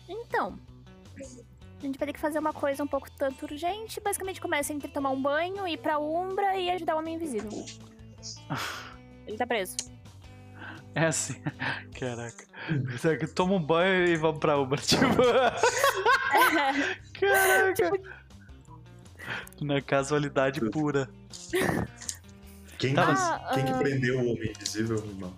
Então. 0.08 0.58
A 1.19 1.84
gente 1.86 1.97
vai 1.97 2.08
ter 2.08 2.13
que 2.13 2.19
fazer 2.19 2.38
uma 2.39 2.54
coisa 2.54 2.84
um 2.84 2.88
pouco 2.88 3.10
tanto 3.12 3.43
urgente. 3.45 3.99
Basicamente 3.99 4.39
começa 4.39 4.71
entre 4.73 4.88
tomar 4.91 5.10
um 5.10 5.21
banho, 5.21 5.67
ir 5.67 5.77
pra 5.77 5.97
Umbra 5.99 6.56
e 6.56 6.69
ajudar 6.69 6.95
o 6.95 6.99
Homem 6.99 7.15
Invisível. 7.15 7.49
Ele 9.25 9.38
tá 9.38 9.47
preso. 9.47 9.75
É 10.93 11.06
assim. 11.06 11.41
Caraca. 11.99 12.45
Toma 13.34 13.54
um 13.56 13.62
banho 13.63 14.06
e 14.08 14.15
vamos 14.17 14.39
pra 14.39 14.60
Umbra. 14.60 14.77
Tipo. 14.82 15.15
Caraca. 17.19 17.91
Na 19.62 19.82
casualidade 19.82 20.60
pura. 20.69 21.10
Quem, 22.77 22.93
Tá, 22.95 23.06
que- 23.06 23.12
mas- 23.12 23.54
quem 23.56 23.65
que 23.65 23.71
Ah, 23.71 23.75
ah. 23.75 23.80
prendeu 23.80 24.17
o 24.19 24.32
Homem 24.34 24.51
Invisível, 24.51 24.97
irmão? 24.97 25.34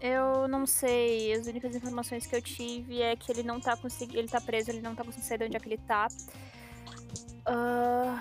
Eu 0.00 0.48
não 0.48 0.66
sei. 0.66 1.32
As 1.34 1.46
únicas 1.46 1.74
informações 1.76 2.26
que 2.26 2.34
eu 2.34 2.40
tive 2.42 3.02
é 3.02 3.14
que 3.16 3.30
ele 3.30 3.42
não 3.42 3.60
tá 3.60 3.76
conseguindo. 3.76 4.18
Ele 4.18 4.28
tá 4.28 4.40
preso, 4.40 4.70
ele 4.70 4.80
não 4.80 4.94
tá 4.94 5.04
conseguindo 5.04 5.28
sair 5.28 5.38
de 5.38 5.44
onde 5.44 5.56
é 5.56 5.60
que 5.60 5.68
ele 5.68 5.78
tá. 5.78 6.08
Ah, 7.46 8.18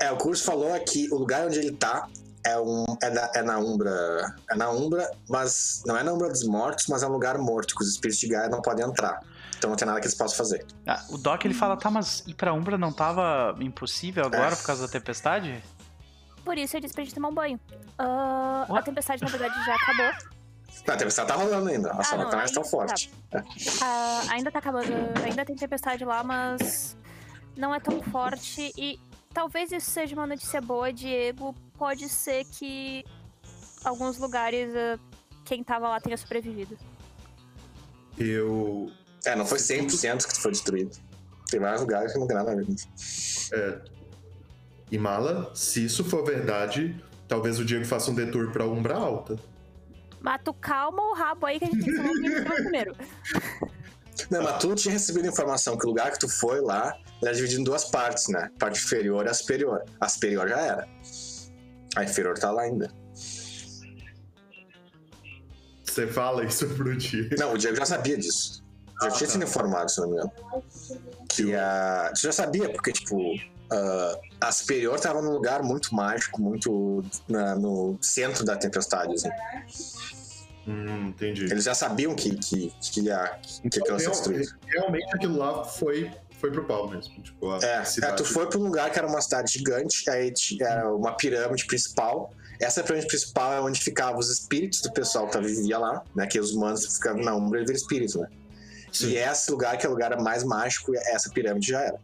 É, 0.00 0.10
o 0.12 0.16
curso 0.16 0.44
falou 0.44 0.72
aqui, 0.74 1.08
o 1.12 1.16
lugar 1.18 1.46
onde 1.46 1.58
ele 1.58 1.72
tá 1.72 2.08
é, 2.44 2.58
um, 2.60 2.84
é, 3.02 3.10
na, 3.10 3.30
é 3.34 3.42
na 3.42 3.58
Umbra. 3.58 4.34
É 4.50 4.54
na 4.54 4.70
Umbra, 4.70 5.10
mas 5.28 5.82
não 5.86 5.96
é 5.96 6.02
na 6.02 6.12
Umbra 6.12 6.28
dos 6.28 6.44
Mortos, 6.46 6.86
mas 6.88 7.02
é 7.02 7.06
um 7.08 7.12
lugar 7.12 7.38
morto, 7.38 7.74
que 7.74 7.82
os 7.82 7.90
espíritos 7.90 8.20
de 8.20 8.28
Gaia 8.28 8.48
não 8.48 8.60
podem 8.62 8.84
entrar. 8.86 9.20
Então 9.56 9.70
não 9.70 9.76
tem 9.76 9.86
nada 9.86 9.98
que 10.00 10.06
eles 10.06 10.16
possam 10.16 10.36
fazer. 10.36 10.64
Ah, 10.86 11.02
o 11.08 11.16
Doc 11.16 11.44
ele 11.44 11.54
fala, 11.54 11.76
tá, 11.76 11.90
mas 11.90 12.22
ir 12.26 12.34
pra 12.34 12.52
Umbra 12.52 12.76
não 12.76 12.92
tava 12.92 13.56
impossível 13.60 14.26
agora 14.26 14.52
É. 14.52 14.56
por 14.56 14.64
causa 14.66 14.86
da 14.86 14.92
tempestade? 14.92 15.62
por 16.44 16.56
isso 16.56 16.76
eu 16.76 16.80
disse 16.80 16.94
pra 16.94 17.02
gente 17.02 17.12
tomar 17.14 17.28
um 17.30 17.34
banho. 17.34 17.58
Ah, 17.98 18.66
a 18.68 18.80
tempestade, 18.82 19.20
na 19.20 19.28
verdade, 19.28 19.52
já 19.64 19.74
acabou. 19.74 20.35
Não, 20.86 20.94
a 20.94 20.96
tempestade 20.96 21.28
tá 21.28 21.34
rolando 21.34 21.68
ainda, 21.68 21.90
só 22.02 22.14
Ah, 22.14 22.16
não 22.16 22.24
não, 22.24 22.30
tá 22.30 22.36
mais 22.36 22.50
tão 22.50 22.64
forte. 22.64 23.12
Ah, 23.82 24.22
ainda 24.30 24.50
tá 24.50 24.58
acabando. 24.58 24.92
Ainda 25.24 25.44
tem 25.44 25.56
tempestade 25.56 26.04
lá, 26.04 26.22
mas 26.22 26.96
não 27.56 27.74
é 27.74 27.80
tão 27.80 28.02
forte. 28.02 28.72
E 28.76 29.00
talvez 29.32 29.72
isso 29.72 29.90
seja 29.90 30.14
uma 30.14 30.26
notícia 30.26 30.60
boa, 30.60 30.92
Diego. 30.92 31.54
Pode 31.78 32.08
ser 32.08 32.44
que 32.44 33.04
alguns 33.84 34.18
lugares 34.18 34.74
ah, 34.74 34.98
quem 35.44 35.62
tava 35.62 35.88
lá 35.88 36.00
tenha 36.00 36.16
sobrevivido. 36.16 36.76
Eu. 38.18 38.90
É, 39.24 39.34
não 39.34 39.46
foi 39.46 39.58
100% 39.58 40.26
que 40.26 40.40
foi 40.40 40.50
destruído. 40.50 40.96
Tem 41.50 41.60
vários 41.60 41.80
lugares 41.80 42.12
que 42.12 42.18
não 42.18 42.26
tem 42.26 42.36
nada 42.36 42.52
a 42.52 42.54
ver 42.54 42.66
com 42.66 42.72
isso. 42.72 42.88
É. 43.54 43.80
Imala, 44.90 45.50
se 45.54 45.84
isso 45.84 46.04
for 46.04 46.24
verdade, 46.24 47.02
talvez 47.26 47.58
o 47.58 47.64
Diego 47.64 47.84
faça 47.84 48.10
um 48.10 48.14
detour 48.14 48.50
pra 48.52 48.64
Umbra 48.64 48.94
Alta. 48.94 49.36
Mas 50.26 50.40
tu 50.44 50.52
calma 50.52 51.00
o 51.00 51.14
rabo 51.14 51.46
aí 51.46 51.56
que 51.60 51.66
a 51.66 51.68
gente 51.68 51.84
tem 51.84 51.94
que 51.94 52.02
tomar 52.02 52.12
banho 52.20 52.44
primeiro. 52.44 52.96
Não, 54.28 54.42
mas 54.42 54.58
tu 54.58 54.74
tinha 54.74 54.92
recebido 54.92 55.24
informação 55.28 55.78
que 55.78 55.84
o 55.84 55.88
lugar 55.88 56.10
que 56.10 56.18
tu 56.18 56.28
foi 56.28 56.60
lá 56.60 56.98
era 57.22 57.32
dividido 57.32 57.60
em 57.60 57.64
duas 57.64 57.84
partes, 57.84 58.26
né? 58.28 58.50
Parte 58.58 58.82
inferior 58.82 59.24
e 59.24 59.28
a 59.28 59.34
superior. 59.34 59.84
A 60.00 60.08
superior 60.08 60.48
já 60.48 60.58
era. 60.58 60.88
A 61.94 62.02
inferior 62.02 62.36
tá 62.36 62.50
lá 62.50 62.62
ainda. 62.62 62.90
Você 65.84 66.06
fala 66.08 66.44
isso 66.44 66.66
pro 66.70 66.96
Diego. 66.96 67.36
Não, 67.38 67.52
o 67.54 67.58
Diego 67.58 67.76
já 67.76 67.86
sabia 67.86 68.16
disso. 68.18 68.64
Já 69.00 69.08
Ah, 69.08 69.10
tinha 69.12 69.26
tá. 69.28 69.32
sido 69.34 69.44
informado, 69.44 69.90
se 69.90 70.00
não 70.00 70.08
me 70.08 70.14
engano. 70.14 70.32
Que 71.28 71.54
a. 71.54 72.10
Você 72.14 72.26
já 72.26 72.32
sabia, 72.32 72.72
porque, 72.72 72.92
tipo, 72.92 73.16
ah, 73.70 74.18
a 74.40 74.50
superior 74.52 74.98
tava 74.98 75.22
num 75.22 75.30
lugar 75.32 75.62
muito 75.62 75.94
mágico, 75.94 76.40
muito 76.40 77.04
na- 77.28 77.54
no 77.54 77.96
centro 78.00 78.44
da 78.44 78.56
tempestade, 78.56 79.14
assim. 79.14 79.28
Hum, 80.66 81.08
entendi. 81.08 81.44
Eles 81.44 81.64
já 81.64 81.74
sabiam 81.74 82.14
que, 82.14 82.34
que, 82.36 82.72
que, 82.80 83.00
ia, 83.02 83.38
que 83.70 83.78
aquilo 83.78 83.92
ia 83.92 83.98
ser 83.98 84.04
Real- 84.06 84.10
destruído. 84.12 84.54
realmente 84.66 85.14
aquilo 85.14 85.36
lá 85.38 85.64
foi, 85.64 86.10
foi 86.40 86.50
pro 86.50 86.64
pau 86.64 86.88
mesmo. 86.88 87.22
Tipo, 87.22 87.50
a 87.52 87.58
É, 87.62 87.82
é, 88.02 88.12
tu 88.12 88.24
foi 88.24 88.46
pra 88.48 88.58
um 88.58 88.64
lugar 88.64 88.90
que 88.90 88.98
era 88.98 89.06
uma 89.06 89.20
cidade 89.20 89.52
gigante, 89.52 90.08
aí 90.10 90.32
era 90.60 90.92
uma 90.94 91.12
pirâmide 91.16 91.66
principal. 91.66 92.32
Essa 92.60 92.82
pirâmide 92.82 93.06
principal 93.06 93.52
é 93.52 93.60
onde 93.60 93.80
ficavam 93.80 94.18
os 94.18 94.30
espíritos 94.30 94.80
do 94.80 94.92
pessoal 94.92 95.28
que 95.28 95.38
vivia 95.38 95.78
lá, 95.78 96.02
né? 96.14 96.26
Que 96.26 96.40
os 96.40 96.52
humanos 96.52 96.84
ficavam 96.96 97.22
na 97.22 97.34
Umbra 97.36 97.60
e 97.60 97.64
viram 97.64 97.76
espíritos, 97.76 98.14
né? 98.16 98.28
Sim. 98.90 99.10
E 99.10 99.18
esse 99.18 99.50
lugar, 99.50 99.76
que 99.76 99.84
é 99.84 99.88
o 99.88 99.92
lugar 99.92 100.18
mais 100.20 100.42
mágico, 100.42 100.92
essa 100.96 101.28
pirâmide 101.30 101.68
já 101.68 101.82
era. 101.82 102.00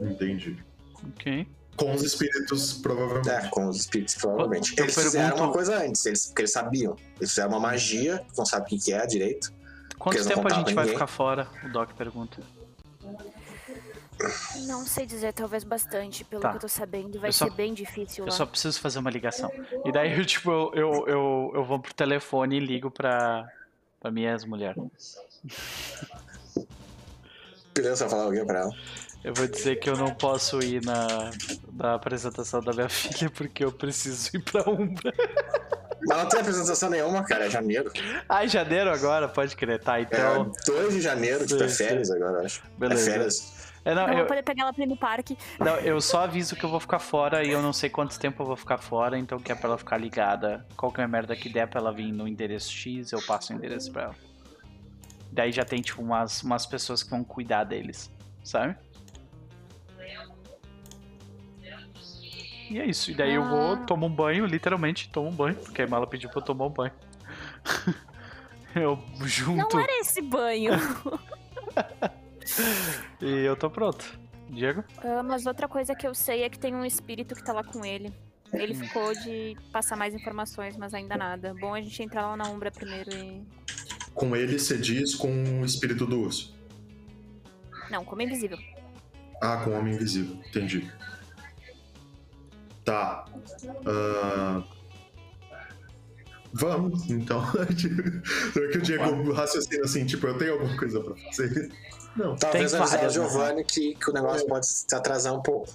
Entendi. 0.00 0.56
Ok. 1.04 1.46
Com 1.76 1.94
os 1.94 2.02
espíritos, 2.02 2.74
provavelmente. 2.74 3.30
É, 3.30 3.48
com 3.48 3.66
os 3.68 3.78
espíritos, 3.78 4.14
provavelmente. 4.16 4.74
Eu 4.76 4.84
eles 4.84 4.94
fizeram 4.94 5.28
pergunto- 5.30 5.44
uma 5.44 5.52
coisa 5.52 5.78
antes, 5.78 6.04
eles, 6.04 6.26
porque 6.26 6.42
eles 6.42 6.52
sabiam. 6.52 6.94
Eles 7.18 7.30
fizeram 7.30 7.50
uma 7.50 7.60
magia, 7.60 8.22
não 8.36 8.44
sabe 8.44 8.66
o 8.66 8.68
que 8.68 8.78
que 8.78 8.92
é 8.92 9.06
direito. 9.06 9.52
Quanto 9.98 10.26
tempo 10.26 10.46
a 10.46 10.50
gente 10.52 10.74
vai 10.74 10.84
ninguém. 10.84 10.92
ficar 10.98 11.06
fora? 11.06 11.48
O 11.64 11.68
Doc 11.72 11.92
pergunta. 11.92 12.42
Não 14.66 14.84
sei 14.86 15.06
dizer, 15.06 15.32
talvez 15.32 15.64
bastante, 15.64 16.22
pelo 16.24 16.42
Tá. 16.42 16.50
que 16.50 16.56
eu 16.56 16.60
tô 16.60 16.68
sabendo. 16.68 17.18
Vai 17.18 17.30
Eu 17.30 17.32
só- 17.32 17.46
ser 17.46 17.52
bem 17.54 17.72
difícil 17.72 18.24
Eu 18.24 18.30
lá. 18.30 18.36
só 18.36 18.44
preciso 18.44 18.78
fazer 18.78 18.98
uma 18.98 19.10
ligação. 19.10 19.50
E 19.84 19.90
daí 19.90 20.18
eu, 20.18 20.24
tipo, 20.26 20.50
eu, 20.50 20.72
eu, 20.74 21.08
eu, 21.08 21.52
eu 21.54 21.64
vou 21.64 21.78
pro 21.78 21.94
telefone 21.94 22.56
e 22.56 22.60
ligo 22.60 22.90
pra, 22.90 23.48
pra 23.98 24.10
minha 24.10 24.32
ex-mulher. 24.32 24.74
Beleza, 27.74 28.08
falar 28.08 28.24
alguém 28.24 28.44
pra 28.44 28.60
ela. 28.60 28.70
Eu 29.22 29.34
vou 29.34 29.46
dizer 29.46 29.76
que 29.76 29.88
eu 29.88 29.96
não 29.96 30.14
posso 30.14 30.60
ir 30.60 30.82
na, 30.84 31.30
na 31.74 31.94
apresentação 31.94 32.60
da 32.60 32.72
minha 32.72 32.88
filha 32.90 33.30
porque 33.30 33.64
eu 33.64 33.70
preciso 33.72 34.30
ir 34.34 34.40
pra 34.40 34.68
Umbra. 34.68 35.12
Mas 36.08 36.18
não 36.18 36.26
tem 36.28 36.40
apresentação 36.40 36.88
nenhuma, 36.88 37.22
cara, 37.24 37.44
é 37.44 37.50
janeiro. 37.50 37.92
Ah, 38.26 38.44
em 38.44 38.48
janeiro 38.48 38.90
agora? 38.90 39.28
Pode 39.28 39.54
crer. 39.54 39.78
Tá, 39.82 40.00
então. 40.00 40.50
é 40.66 40.70
2 40.70 40.94
de 40.94 41.00
janeiro, 41.02 41.46
tipo, 41.46 41.62
é 41.62 41.68
férias 41.68 42.10
agora, 42.10 42.38
eu 42.38 42.46
acho. 42.46 42.62
Beleza. 42.78 43.10
É 43.10 43.12
férias. 43.12 43.60
É, 43.84 43.94
não, 43.94 44.02
Não 44.06 44.12
vou 44.12 44.22
eu, 44.22 44.26
poder 44.26 44.42
pegar 44.42 44.62
ela 44.64 44.72
pra 44.72 44.84
ir 44.84 44.86
no 44.86 44.96
parque. 44.96 45.36
não, 45.58 45.76
eu 45.76 46.00
só 46.00 46.24
aviso 46.24 46.54
que 46.54 46.64
eu 46.64 46.68
vou 46.68 46.80
ficar 46.80 46.98
fora 46.98 47.42
e 47.44 47.50
eu 47.50 47.62
não 47.62 47.72
sei 47.72 47.88
quanto 47.88 48.18
tempo 48.18 48.42
eu 48.42 48.46
vou 48.46 48.56
ficar 48.56 48.76
fora, 48.78 49.18
então 49.18 49.38
que 49.38 49.50
é 49.52 49.54
pra 49.54 49.68
ela 49.68 49.78
ficar 49.78 49.96
ligada. 49.98 50.66
Qualquer 50.76 51.06
merda 51.08 51.34
que 51.34 51.48
der 51.48 51.66
pra 51.66 51.80
ela 51.80 51.92
vir 51.92 52.12
no 52.12 52.28
endereço 52.28 52.70
X, 52.70 53.12
eu 53.12 53.22
passo 53.22 53.52
o 53.52 53.56
endereço 53.56 53.90
pra 53.92 54.02
ela. 54.04 54.14
Daí 55.32 55.52
já 55.52 55.64
tem, 55.64 55.80
tipo, 55.80 56.02
umas, 56.02 56.42
umas 56.42 56.66
pessoas 56.66 57.02
que 57.02 57.10
vão 57.10 57.22
cuidar 57.24 57.64
deles, 57.64 58.10
sabe? 58.44 58.76
E 62.70 62.78
é 62.78 62.86
isso. 62.86 63.10
E 63.10 63.14
daí 63.14 63.34
eu 63.34 63.44
vou, 63.44 63.72
Ah. 63.72 63.76
tomo 63.78 64.06
um 64.06 64.14
banho, 64.14 64.46
literalmente 64.46 65.08
tomo 65.10 65.28
um 65.28 65.34
banho, 65.34 65.56
porque 65.56 65.82
a 65.82 65.86
Mala 65.88 66.06
pediu 66.06 66.30
pra 66.30 66.40
eu 66.40 66.44
tomar 66.44 66.66
um 66.66 66.70
banho. 66.70 66.92
eu 68.74 68.98
junto 69.24 69.74
Não 69.74 69.80
era 69.80 70.00
esse 70.00 70.22
banho. 70.22 70.72
e 73.20 73.28
eu 73.44 73.56
tô 73.56 73.68
pronto. 73.68 74.18
Diego? 74.48 74.84
Ah, 74.98 75.22
mas 75.22 75.46
outra 75.46 75.68
coisa 75.68 75.94
que 75.94 76.06
eu 76.06 76.14
sei 76.14 76.42
é 76.42 76.48
que 76.48 76.58
tem 76.58 76.74
um 76.74 76.84
espírito 76.84 77.34
que 77.34 77.44
tá 77.44 77.52
lá 77.52 77.64
com 77.64 77.84
ele. 77.84 78.12
Ele 78.52 78.74
ficou 78.74 79.12
de 79.14 79.56
passar 79.72 79.96
mais 79.96 80.12
informações, 80.12 80.76
mas 80.76 80.92
ainda 80.92 81.16
nada. 81.16 81.54
Bom 81.60 81.74
a 81.74 81.80
gente 81.80 82.02
entrar 82.02 82.26
lá 82.28 82.36
na 82.36 82.48
Umbra 82.48 82.70
primeiro 82.70 83.10
e. 83.14 83.42
Com 84.14 84.34
ele, 84.34 84.58
você 84.58 84.76
diz 84.76 85.14
com 85.14 85.60
o 85.60 85.64
espírito 85.64 86.04
do 86.04 86.20
urso. 86.20 86.56
Não, 87.90 88.04
como 88.04 88.22
invisível. 88.22 88.58
Ah, 89.40 89.58
com 89.58 89.70
o 89.70 89.78
homem 89.78 89.94
invisível. 89.94 90.36
Entendi. 90.48 90.90
Tá. 92.90 93.24
Ah, 93.86 94.62
Vamos, 96.52 97.08
então. 97.08 97.40
Será 98.52 98.68
que 98.72 98.78
o 98.78 98.82
Diego 98.82 99.32
raciocina 99.32 99.84
assim, 99.84 100.04
tipo, 100.04 100.26
eu 100.26 100.36
tenho 100.36 100.54
alguma 100.54 100.76
coisa 100.76 101.00
pra 101.00 101.14
fazer? 101.14 101.70
Não. 102.16 102.34
Talvez 102.34 102.72
Tem 102.72 102.80
avisar 102.80 102.98
o 102.98 103.02
né? 103.04 103.08
Giovanni 103.10 103.64
que, 103.64 103.94
que 103.94 104.10
o 104.10 104.12
negócio 104.12 104.44
pode 104.48 104.66
se 104.66 104.92
atrasar 104.92 105.32
um 105.32 105.40
pouco. 105.40 105.68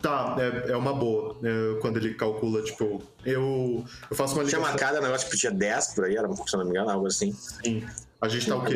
Tá, 0.00 0.36
é, 0.38 0.70
é 0.70 0.76
uma 0.76 0.94
boa. 0.94 1.36
É, 1.42 1.80
quando 1.80 1.96
ele 1.96 2.14
calcula, 2.14 2.62
tipo, 2.62 3.02
eu, 3.24 3.84
eu 4.08 4.16
faço 4.16 4.34
uma 4.34 4.44
Tinha 4.44 4.58
ligação. 4.58 4.62
marcado 4.62 4.98
o 4.98 5.02
negócio, 5.02 5.26
tipo, 5.26 5.36
dia 5.36 5.50
10 5.50 5.94
por 5.94 6.04
aí, 6.04 6.16
era, 6.16 6.32
se 6.32 6.56
não 6.56 6.64
me 6.64 6.70
engano, 6.70 6.90
algo 6.90 7.08
assim. 7.08 7.32
Sim. 7.32 7.84
A 8.20 8.28
gente 8.28 8.46
tá 8.46 8.54
o 8.54 8.64
quê? 8.64 8.74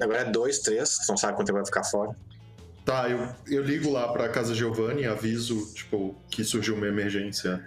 Agora, 0.00 0.20
é 0.20 0.24
2, 0.24 0.58
3, 0.60 0.88
você 0.88 1.12
não 1.12 1.18
sabe 1.18 1.36
quanto 1.36 1.48
tempo 1.48 1.58
vai 1.58 1.66
ficar 1.66 1.84
fora. 1.84 2.16
Tá, 2.88 3.06
eu, 3.06 3.28
eu 3.46 3.62
ligo 3.62 3.92
lá 3.92 4.10
pra 4.10 4.30
casa 4.30 4.54
Giovanni, 4.54 5.04
aviso, 5.04 5.74
tipo, 5.74 6.16
que 6.30 6.42
surgiu 6.42 6.74
uma 6.74 6.86
emergência 6.86 7.62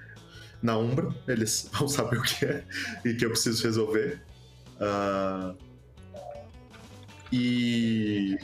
na 0.63 0.75
Umbra. 0.75 1.13
Eles 1.27 1.69
vão 1.77 1.87
saber 1.87 2.17
o 2.17 2.23
que 2.23 2.43
é 2.43 2.63
e 3.05 3.13
que 3.13 3.23
eu 3.23 3.29
preciso 3.29 3.63
resolver. 3.63 4.19
Ah, 4.79 5.53
e. 7.31 8.35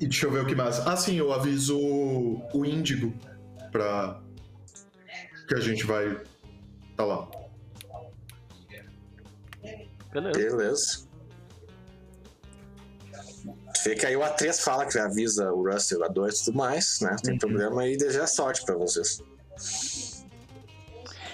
E 0.00 0.06
deixa 0.08 0.26
eu 0.26 0.32
ver 0.32 0.42
o 0.42 0.46
que 0.46 0.56
mais. 0.56 0.80
Ah, 0.80 0.96
sim, 0.96 1.14
eu 1.14 1.32
aviso 1.32 1.78
o 1.78 2.64
Índigo 2.64 3.14
pra. 3.70 4.20
que 5.46 5.54
a 5.54 5.60
gente 5.60 5.86
vai. 5.86 6.20
tá 6.96 7.04
lá. 7.04 7.30
Beleza. 10.12 10.36
Beleza. 10.36 11.09
Fica 13.82 14.08
aí 14.08 14.16
o 14.16 14.20
A3 14.20 14.60
fala 14.60 14.84
que 14.86 14.98
avisa 14.98 15.50
o 15.52 15.68
Russell, 15.70 16.00
o 16.00 16.02
A2 16.04 16.40
e 16.40 16.44
tudo 16.44 16.56
mais, 16.56 17.00
né? 17.00 17.16
Tem 17.22 17.32
Uhum. 17.34 17.38
problema 17.38 17.82
aí, 17.82 17.96
deseja 17.96 18.26
sorte 18.26 18.64
pra 18.64 18.74
vocês. 18.76 19.22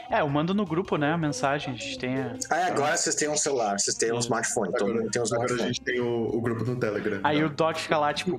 É, 0.08 0.20
eu 0.20 0.28
mando 0.28 0.54
no 0.54 0.64
grupo, 0.64 0.96
né, 0.96 1.12
a 1.12 1.18
mensagem. 1.18 1.74
A 1.74 1.76
gente 1.76 1.98
tem. 1.98 2.14
a- 2.16 2.36
Aí 2.50 2.62
agora 2.64 2.96
vocês 2.96 3.14
têm 3.16 3.28
um 3.28 3.36
celular, 3.36 3.78
vocês 3.78 3.96
têm 3.96 4.12
um 4.12 4.18
smartphone, 4.20 4.70
todo 4.72 4.84
Agora, 4.84 5.00
mundo 5.00 5.10
tem 5.10 5.20
um 5.20 5.24
agora 5.24 5.40
a 5.40 5.44
smartphone. 5.46 5.74
gente 5.74 5.80
tem 5.84 6.00
o, 6.00 6.36
o 6.36 6.40
grupo 6.40 6.64
no 6.64 6.78
Telegram. 6.78 7.20
Aí 7.24 7.40
tá? 7.40 7.46
o 7.46 7.48
Doc 7.50 7.76
fica 7.78 7.98
lá, 7.98 8.14
tipo. 8.14 8.38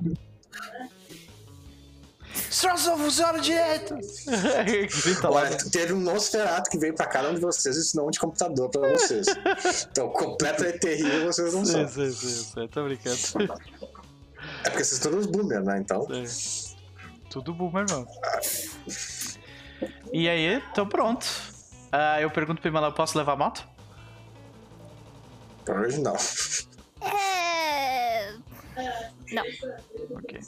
Só 2.50 2.74
funciona 2.76 3.38
direito! 3.40 3.94
Grita 5.04 5.28
lá. 5.28 5.40
Olha, 5.42 5.56
teve 5.70 5.92
um 5.92 6.00
Nosferatu 6.00 6.70
que 6.70 6.78
veio 6.78 6.94
pra 6.94 7.06
cada 7.06 7.30
um 7.30 7.34
de 7.34 7.40
vocês 7.40 7.76
e 7.76 7.80
ensinou 7.80 8.08
um 8.08 8.10
de 8.10 8.18
computador 8.18 8.70
pra 8.70 8.88
vocês. 8.92 9.26
então, 9.90 10.08
completamente 10.08 10.78
terrível 10.78 11.26
vocês 11.26 11.52
não 11.52 11.64
Sim, 11.64 11.72
são. 11.72 11.88
sim, 11.88 12.10
sim, 12.12 12.28
sim, 12.44 12.68
tô 12.68 12.84
brincando. 12.84 13.18
É 14.64 14.70
porque 14.70 14.84
vocês 14.84 15.00
são 15.00 15.16
os 15.16 15.26
boomer, 15.26 15.62
né? 15.62 15.78
Então, 15.78 16.06
Sim. 16.24 16.76
Tudo 17.30 17.52
bom, 17.52 17.70
meu 17.70 17.82
irmão. 17.82 18.06
E 20.12 20.28
aí, 20.28 20.62
tô 20.74 20.86
pronto. 20.86 21.26
Ah, 21.92 22.20
eu 22.20 22.30
pergunto 22.30 22.60
pra 22.60 22.68
Imala, 22.70 22.92
posso 22.92 23.16
levar 23.18 23.32
a 23.32 23.36
moto? 23.36 23.68
pra 25.64 25.80
hoje 25.82 26.00
não. 26.00 26.16
É. 27.02 28.32
Não. 29.32 29.42
Ok. 30.16 30.40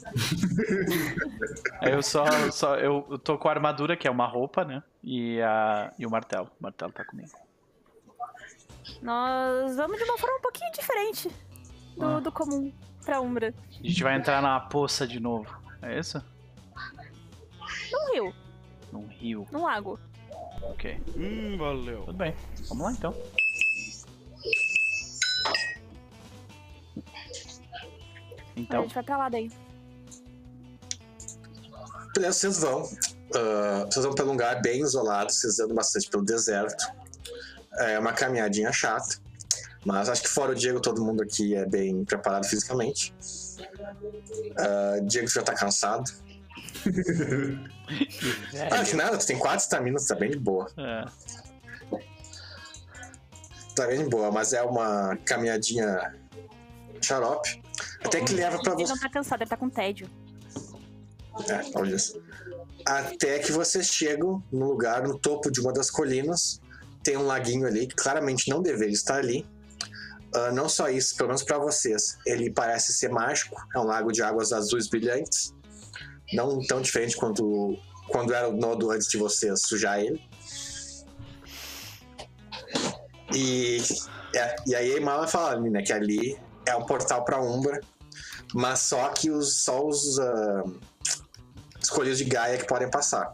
eu 1.83 2.01
só, 2.01 2.25
só 2.51 2.75
eu, 2.77 3.05
eu 3.11 3.19
tô 3.19 3.37
com 3.37 3.47
a 3.47 3.51
armadura, 3.51 3.95
que 3.95 4.07
é 4.07 4.11
uma 4.11 4.25
roupa, 4.25 4.65
né? 4.65 4.81
E, 5.03 5.39
a, 5.41 5.93
e 5.99 6.05
o 6.07 6.09
martelo. 6.09 6.49
O 6.59 6.63
martelo 6.63 6.91
tá 6.91 7.05
comigo. 7.05 7.29
Nós 9.03 9.75
vamos 9.75 9.97
de 9.97 10.03
uma 10.03 10.17
forma 10.17 10.37
um 10.37 10.41
pouquinho 10.41 10.71
diferente 10.71 11.29
do, 11.95 12.05
Ah. 12.05 12.19
do 12.19 12.31
comum 12.31 12.71
pra 13.03 13.21
Umbra. 13.21 13.53
A 13.79 13.87
gente 13.87 14.03
vai 14.03 14.15
entrar 14.15 14.41
na 14.41 14.59
poça 14.59 15.07
de 15.07 15.19
novo. 15.19 15.47
É 15.81 15.97
isso? 15.99 16.21
Num 17.91 18.13
rio, 18.13 18.33
Num 18.91 19.07
rio. 19.07 19.47
num 19.51 19.63
lago. 19.63 19.99
Ok. 20.61 21.01
Hum, 21.17 21.57
valeu. 21.57 22.03
Tudo 22.05 22.17
bem. 22.17 22.35
Vamos 22.69 22.83
lá 22.85 22.91
então. 22.91 23.13
a 28.55 28.59
Então, 28.59 28.83
gente 28.83 28.93
vai 28.95 29.03
pra 29.03 29.17
lá 29.17 29.29
daí. 29.29 29.51
Beleza, 32.13 32.33
vocês 32.39 32.59
vão. 32.59 32.83
Ah, 33.35 33.85
vocês 33.89 34.05
vão 34.05 34.13
pelo 34.13 34.31
lugar 34.31 34.61
bem 34.61 34.81
isolado, 34.81 35.31
vocês 35.31 35.59
andam 35.59 35.75
bastante 35.75 36.09
pelo 36.09 36.23
deserto. 36.23 36.85
É 37.79 37.97
uma 37.99 38.11
caminhadinha 38.13 38.71
chata. 38.73 39.20
Mas 39.85 40.09
acho 40.09 40.21
que 40.21 40.29
fora 40.29 40.51
o 40.51 40.55
Diego, 40.55 40.79
todo 40.79 41.03
mundo 41.03 41.23
aqui 41.23 41.55
é 41.55 41.65
bem 41.65 42.05
preparado 42.05 42.45
fisicamente. 42.45 43.13
Ah, 44.57 44.99
Diego 45.03 45.27
já 45.27 45.41
tá 45.43 45.53
cansado. 45.53 46.11
Ah, 48.71 48.85
que 48.85 48.95
nada, 48.95 49.17
tu 49.17 49.27
tem 49.27 49.37
quatro 49.37 49.59
estaminas, 49.59 50.05
tá 50.05 50.15
bem 50.15 50.31
de 50.31 50.39
boa. 50.39 50.71
é, 50.77 51.03
tá 53.75 53.87
bem 53.87 54.03
de 54.03 54.09
boa, 54.09 54.31
mas 54.31 54.53
é 54.53 54.61
uma 54.61 55.17
caminhadinha 55.25 56.13
xarope. 57.01 57.61
Até 58.03 58.21
que 58.21 58.33
leva 58.33 58.61
pra 58.61 58.73
Ele 58.73 58.85
você. 58.85 58.93
não 58.93 58.99
tá 58.99 59.09
cansado, 59.09 59.41
ele 59.41 59.49
tá 59.49 59.57
com 59.57 59.69
tédio. 59.69 60.07
É, 61.49 61.77
olha 61.77 61.95
isso. 61.95 62.21
Até 62.85 63.39
que 63.39 63.51
vocês 63.51 63.87
chegam 63.87 64.41
no 64.51 64.67
lugar, 64.67 65.03
no 65.07 65.17
topo 65.17 65.51
de 65.51 65.59
uma 65.59 65.73
das 65.73 65.89
colinas. 65.91 66.61
Tem 67.03 67.17
um 67.17 67.25
laguinho 67.25 67.65
ali 67.67 67.87
que 67.87 67.95
claramente 67.95 68.49
não 68.49 68.61
deveria 68.61 68.93
estar 68.93 69.17
ali. 69.17 69.45
Ah, 70.33 70.51
não 70.51 70.69
só 70.69 70.89
isso, 70.89 71.15
pelo 71.15 71.29
menos 71.29 71.43
pra 71.43 71.57
vocês, 71.57 72.17
ele 72.25 72.51
parece 72.51 72.93
ser 72.93 73.09
mágico. 73.09 73.55
É 73.75 73.79
um 73.79 73.83
lago 73.83 74.11
de 74.11 74.21
águas 74.21 74.53
azuis 74.53 74.87
brilhantes. 74.87 75.53
Não 76.33 76.59
tão 76.65 76.81
diferente 76.81 77.17
quanto 77.17 77.77
quando 78.07 78.33
era 78.33 78.49
o 78.49 78.53
nodo 78.53 78.91
antes 78.91 79.07
de 79.07 79.17
vocês 79.17 79.61
sujar 79.61 79.99
ele. 79.99 80.21
E, 83.33 83.81
é, 84.35 84.55
e 84.67 84.75
aí 84.75 85.03
a 85.03 85.27
fala 85.27 85.59
né, 85.59 85.81
que 85.81 85.93
ali 85.93 86.37
é 86.65 86.75
um 86.75 86.85
portal 86.85 87.23
pra 87.23 87.41
Umbra, 87.41 87.79
mas 88.53 88.79
só 88.79 89.09
que 89.09 89.29
os, 89.29 89.63
só 89.63 89.85
os 89.85 90.19
ah, 90.19 90.63
escolhidos 91.81 92.17
de 92.17 92.25
Gaia 92.25 92.57
que 92.57 92.65
podem 92.65 92.89
passar. 92.89 93.33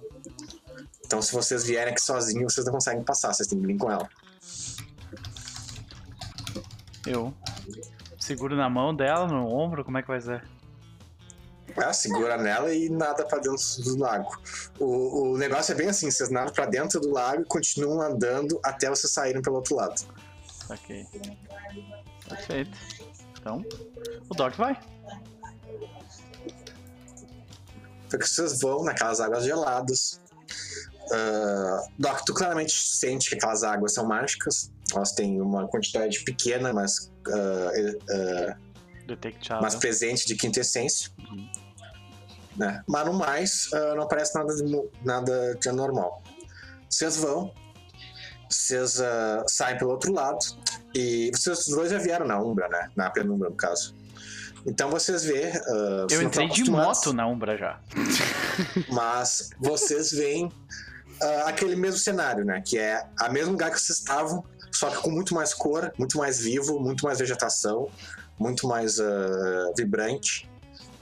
Então, 1.05 1.21
se 1.21 1.31
vocês 1.31 1.63
vierem 1.63 1.93
aqui 1.93 2.01
sozinhos, 2.01 2.53
vocês 2.53 2.65
não 2.65 2.73
conseguem 2.73 3.03
passar, 3.03 3.33
vocês 3.33 3.47
têm 3.47 3.59
que 3.59 3.65
vir 3.65 3.77
com 3.77 3.89
ela. 3.91 4.07
Eu 7.07 7.33
seguro 8.19 8.55
na 8.55 8.69
mão 8.69 8.93
dela, 8.93 9.25
no 9.27 9.47
ombro, 9.47 9.85
como 9.85 9.97
é 9.97 10.01
que 10.01 10.07
vai 10.07 10.19
ser? 10.19 10.43
Ah, 11.75 11.93
segura 11.93 12.37
nela 12.37 12.73
e 12.73 12.89
nada 12.89 13.23
pra 13.25 13.37
dentro 13.37 13.83
do 13.83 13.97
lago. 13.97 14.41
O, 14.79 15.33
o 15.33 15.37
negócio 15.37 15.73
é 15.73 15.75
bem 15.75 15.89
assim: 15.89 16.09
vocês 16.09 16.29
nadam 16.29 16.53
pra 16.53 16.65
dentro 16.65 16.99
do 16.99 17.11
lago 17.11 17.43
e 17.43 17.45
continuam 17.45 18.01
andando 18.01 18.59
até 18.63 18.89
vocês 18.89 19.11
saírem 19.11 19.41
pelo 19.41 19.57
outro 19.57 19.75
lado. 19.75 20.01
Ok. 20.69 21.05
Perfeito. 22.27 22.77
Então, 23.39 23.63
o 24.29 24.33
Doc 24.33 24.55
vai. 24.55 24.79
Porque 28.09 28.25
vocês 28.25 28.59
vão 28.59 28.83
naquelas 28.83 29.19
águas 29.19 29.43
geladas. 29.43 30.19
Ah, 31.11 31.83
Doc, 31.97 32.21
tu 32.25 32.33
claramente 32.33 32.73
sente 32.73 33.29
que 33.29 33.35
aquelas 33.35 33.63
águas 33.63 33.93
são 33.93 34.05
mágicas. 34.05 34.71
Elas 34.93 35.11
têm 35.11 35.41
uma 35.41 35.67
quantidade 35.67 36.23
pequena, 36.23 36.73
mas, 36.73 37.11
ah, 37.27 38.55
Detectável. 39.05 39.61
mas 39.61 39.75
presente 39.75 40.25
de 40.25 40.35
quintessência. 40.35 41.11
Né? 42.55 42.81
Mas 42.87 43.05
no 43.05 43.13
mais, 43.13 43.69
ah, 43.73 43.95
não 43.95 44.07
parece 44.07 44.35
nada 44.35 44.55
de, 44.55 44.89
nada 45.03 45.55
de 45.55 45.69
anormal. 45.69 46.23
Vocês 46.89 47.17
vão, 47.17 47.53
vocês 48.49 49.01
saem 49.47 49.77
pelo 49.77 49.91
outro 49.91 50.13
lado, 50.13 50.39
e 50.95 51.29
vocês 51.33 51.67
dois 51.67 51.91
já 51.91 51.97
vieram 51.97 52.25
na 52.25 52.41
Umbra, 52.41 52.67
né? 52.69 52.89
Na 52.95 53.09
penumbra, 53.09 53.49
no 53.49 53.55
caso. 53.55 53.95
Então 54.65 54.89
vocês 54.89 55.23
vê. 55.23 55.51
vocês 55.51 56.11
Eu 56.11 56.21
entrei 56.23 56.47
de 56.49 56.69
moto 56.69 57.13
na 57.13 57.27
Umbra 57.27 57.57
já. 57.57 57.79
Mas 58.89 59.49
vocês 59.59 60.11
veem 60.11 60.51
ah, 61.21 61.43
aquele 61.47 61.75
mesmo 61.75 61.99
cenário, 61.99 62.43
né? 62.43 62.61
Que 62.65 62.77
é 62.77 63.05
a 63.19 63.29
mesmo 63.29 63.51
lugar 63.51 63.71
que 63.71 63.79
vocês 63.79 63.99
estavam, 63.99 64.43
só 64.77 64.89
que 64.89 64.97
com 64.97 65.09
muito 65.09 65.33
mais 65.33 65.53
cor, 65.53 65.91
muito 65.97 66.17
mais 66.17 66.39
vivo, 66.39 66.79
muito 66.79 67.03
mais 67.05 67.19
vegetação, 67.19 67.89
muito 68.37 68.67
mais 68.67 68.99
ah, 68.99 69.71
vibrante. 69.77 70.49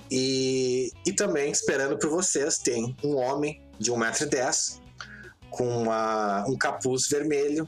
E, 0.09 0.91
e 1.05 1.11
também, 1.11 1.51
esperando 1.51 1.97
por 1.97 2.09
vocês, 2.09 2.57
tem 2.57 2.95
um 3.03 3.15
homem 3.17 3.61
de 3.79 3.91
1,10m 3.91 4.79
com 5.49 5.67
uma- 5.67 6.45
um 6.47 6.57
capuz 6.57 7.07
vermelho, 7.09 7.67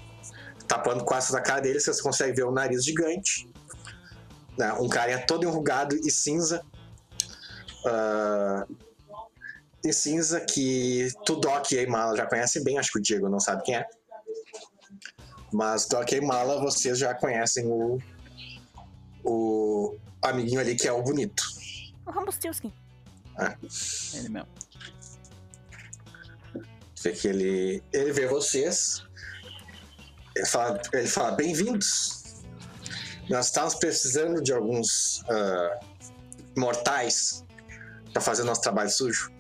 tapando 0.68 1.04
quase 1.04 1.32
da 1.32 1.42
cara 1.42 1.62
dele, 1.62 1.80
vocês 1.80 2.00
conseguem 2.02 2.34
ver 2.36 2.44
o 2.46 2.52
nariz 2.52 2.84
gigante. 2.86 3.50
né? 4.58 4.74
Um 4.74 4.90
carinha 4.90 5.24
todo 5.26 5.46
enrugado 5.46 5.96
e 5.96 6.10
cinza. 6.10 6.62
Ah, 7.86 8.66
e 9.84 9.94
cinza 9.94 10.40
que 10.42 11.10
tu, 11.26 11.36
Doc 11.36 11.72
e 11.72 11.80
a 11.80 11.84
Imala 11.84 12.16
já 12.18 12.26
conhecem 12.26 12.64
bem, 12.64 12.78
acho 12.78 12.92
que 12.92 13.00
o 13.00 13.02
Diego 13.02 13.30
não 13.30 13.40
sabe 13.40 13.64
quem 13.64 13.76
é. 13.76 13.86
Mas 15.52 15.88
Doc 15.88 16.12
e 16.12 16.16
a 16.16 16.18
Imala, 16.18 16.60
vocês 16.60 17.00
já 17.00 17.14
conhecem 17.14 17.66
o, 17.68 18.00
o 19.24 19.98
amiguinho 20.22 20.60
ali 20.60 20.76
que 20.76 20.88
é 20.88 20.92
o 20.92 21.02
bonito. 21.02 21.44
O 22.06 22.12
Rumpelstiltskin. 22.12 22.74
Ele 24.14 24.30
mesmo. 24.30 24.48
Vê 27.02 27.12
que 27.12 27.28
ele, 27.28 27.84
ele 27.94 28.12
vê 28.12 28.28
vocês. 28.28 29.04
Ele 30.36 30.46
fala, 30.46 30.82
ele 30.94 31.08
fala 31.08 31.32
bem-vindos. 31.32 32.44
Nós 33.30 33.48
estávamos 33.48 33.76
precisando 33.76 34.42
de 34.42 34.54
alguns 34.54 35.24
ah, 35.30 35.80
mortais 36.58 37.46
para 38.14 38.22
fazer 38.22 38.44
nosso 38.44 38.62
trabalho 38.62 38.90
sujo. 38.90 39.32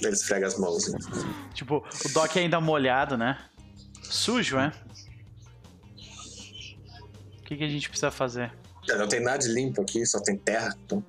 Ele 0.00 0.12
esfrega 0.12 0.46
as 0.46 0.58
mãos. 0.58 0.88
né? 0.88 0.98
Tipo, 1.52 1.84
o 2.04 2.08
Doc 2.10 2.36
ainda 2.36 2.60
molhado, 2.60 3.16
né? 3.16 3.49
Sujo, 4.10 4.58
é? 4.58 4.72
O 7.38 7.42
que, 7.44 7.56
que 7.56 7.64
a 7.64 7.68
gente 7.68 7.88
precisa 7.88 8.10
fazer? 8.10 8.52
Não 8.88 9.08
tem 9.08 9.20
nada 9.20 9.38
de 9.38 9.48
limpo 9.48 9.80
aqui, 9.82 10.04
só 10.06 10.20
tem 10.20 10.36
terra. 10.36 10.76
Então... 10.84 11.02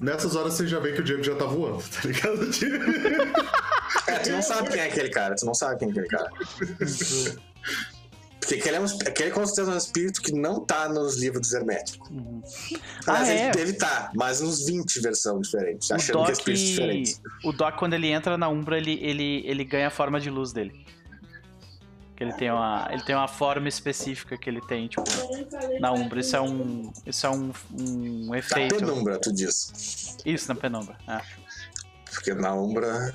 Nessas 0.00 0.36
horas 0.36 0.54
você 0.54 0.66
já 0.68 0.78
vê 0.78 0.92
que 0.92 1.00
o 1.00 1.04
Diego 1.04 1.22
já 1.22 1.34
tá 1.34 1.44
voando, 1.44 1.82
tá 1.82 2.00
ligado? 2.06 2.48
É, 4.06 4.18
tu 4.20 4.30
não 4.30 4.42
sabe 4.42 4.68
quem 4.70 4.80
é 4.80 4.86
aquele 4.86 5.08
cara, 5.10 5.34
tu 5.34 5.44
não 5.46 5.54
sabe 5.54 5.78
quem 5.78 5.88
é 5.88 5.90
aquele 5.90 6.06
cara. 6.08 6.30
Porque 8.40 8.54
aquele 8.54 8.76
é, 8.76 8.80
um, 8.80 8.84
aquele 8.84 9.30
com 9.30 9.44
certeza 9.46 9.70
é 9.70 9.74
um 9.74 9.78
espírito 9.78 10.22
que 10.22 10.32
não 10.32 10.64
tá 10.64 10.88
nos 10.88 11.16
livros 11.18 11.52
herméticos. 11.52 12.08
Uhum. 12.10 12.42
Aliás, 13.06 13.28
Ah, 13.28 13.32
ele 13.32 13.40
é? 13.40 13.50
deve 13.50 13.70
estar, 13.72 14.10
mas 14.14 14.40
uns 14.40 14.64
20 14.66 15.00
versões 15.00 15.48
diferentes, 15.48 15.90
O 15.90 15.94
achando 15.94 16.06
que 16.06 16.10
é 16.10 16.24
Doc, 16.24 16.30
espíritos 16.30 16.66
diferentes. 16.68 17.22
o 17.44 17.52
Doc, 17.52 17.74
quando 17.76 17.94
ele 17.94 18.08
entra 18.08 18.36
na 18.38 18.48
Umbra, 18.48 18.78
ele, 18.78 18.98
ele, 19.02 19.42
ele 19.46 19.64
ganha 19.64 19.88
a 19.88 19.90
forma 19.90 20.18
de 20.20 20.30
luz 20.30 20.52
dele. 20.52 20.86
Que 22.18 22.24
ele 22.24 22.32
tem 22.32 22.50
uma, 22.50 22.88
ele 22.90 23.02
tem 23.04 23.14
uma 23.14 23.28
forma 23.28 23.68
específica 23.68 24.36
que 24.36 24.50
ele 24.50 24.60
tem, 24.60 24.88
tipo, 24.88 25.04
na 25.78 25.92
Umbra. 25.92 26.18
Isso 26.18 26.34
é 26.34 26.40
um, 26.40 26.92
isso 27.06 27.24
é 27.24 27.30
um, 27.30 27.52
um 27.78 28.34
efeito. 28.34 28.74
penumbra, 28.74 29.20
tu 29.20 29.32
diz. 29.32 30.16
Isso, 30.26 30.48
na 30.48 30.56
penumbra. 30.56 30.98
é. 31.06 31.20
Porque 32.12 32.34
na 32.34 32.52
Umbra. 32.54 33.14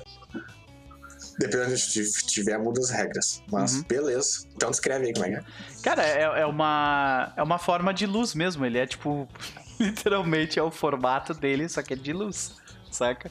Dependendo 1.38 1.76
de 1.76 2.00
onde 2.00 2.12
tiver, 2.28 2.56
muda 2.58 2.80
as 2.80 2.88
regras. 2.88 3.42
Mas 3.52 3.74
Uhum. 3.74 3.82
beleza. 3.82 4.46
Então 4.56 4.70
descreve 4.70 5.08
aí 5.08 5.12
como 5.12 5.26
é 5.26 5.30
que 5.32 5.36
é. 5.36 5.44
Cara, 5.82 6.02
é, 6.06 6.22
é 6.40 6.46
uma, 6.46 7.30
é 7.36 7.42
uma 7.42 7.58
forma 7.58 7.92
de 7.92 8.06
luz 8.06 8.34
mesmo. 8.34 8.64
Ele 8.64 8.78
é, 8.78 8.86
tipo, 8.86 9.28
literalmente 9.78 10.58
é 10.58 10.62
o 10.62 10.70
formato 10.70 11.34
dele, 11.34 11.68
só 11.68 11.82
que 11.82 11.92
é 11.92 11.96
de 11.96 12.14
luz, 12.14 12.54
saca? 12.90 13.30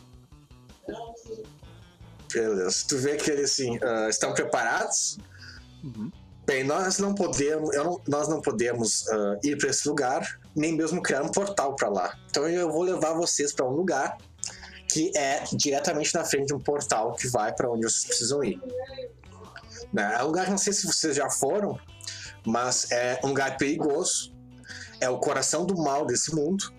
Beleza. 2.31 2.85
Tu 2.87 2.97
vê 2.99 3.15
que 3.15 3.31
eles 3.31 3.51
assim, 3.53 3.79
ah, 3.81 4.07
estão 4.09 4.33
preparados. 4.35 5.17
Uhum. 5.83 6.11
Bem, 6.45 6.63
nós 6.63 6.97
não 6.99 7.15
podemos, 7.15 7.75
não- 7.75 8.01
nós 8.07 8.27
não 8.27 8.41
podemos 8.41 9.07
ah, 9.09 9.39
ir 9.43 9.57
para 9.57 9.69
esse 9.69 9.87
lugar, 9.87 10.39
nem 10.55 10.75
mesmo 10.75 11.01
criar 11.01 11.23
um 11.23 11.29
portal 11.31 11.75
para 11.75 11.89
lá. 11.89 12.17
Então 12.29 12.47
eu 12.47 12.69
vou 12.71 12.83
levar 12.83 13.13
vocês 13.13 13.53
para 13.53 13.65
um 13.65 13.71
lugar 13.71 14.17
que 14.89 15.11
é 15.17 15.43
diretamente 15.53 16.13
na 16.13 16.23
frente 16.23 16.47
de 16.47 16.53
um 16.53 16.59
portal 16.59 17.13
que 17.13 17.27
vai 17.27 17.53
para 17.53 17.69
onde 17.71 17.83
vocês 17.83 18.05
precisam 18.05 18.43
ir. 18.43 18.61
Né? 19.91 20.15
É 20.19 20.23
um 20.23 20.27
lugar 20.27 20.45
que 20.45 20.51
não 20.51 20.57
sei 20.57 20.73
se 20.73 20.85
vocês 20.85 21.15
já 21.15 21.29
foram, 21.29 21.79
mas 22.45 22.91
é 22.91 23.19
um 23.23 23.29
lugar 23.29 23.57
perigoso. 23.57 24.33
É 24.99 25.09
o 25.09 25.17
coração 25.17 25.65
do 25.65 25.77
mal 25.77 26.05
desse 26.05 26.35
mundo. 26.35 26.71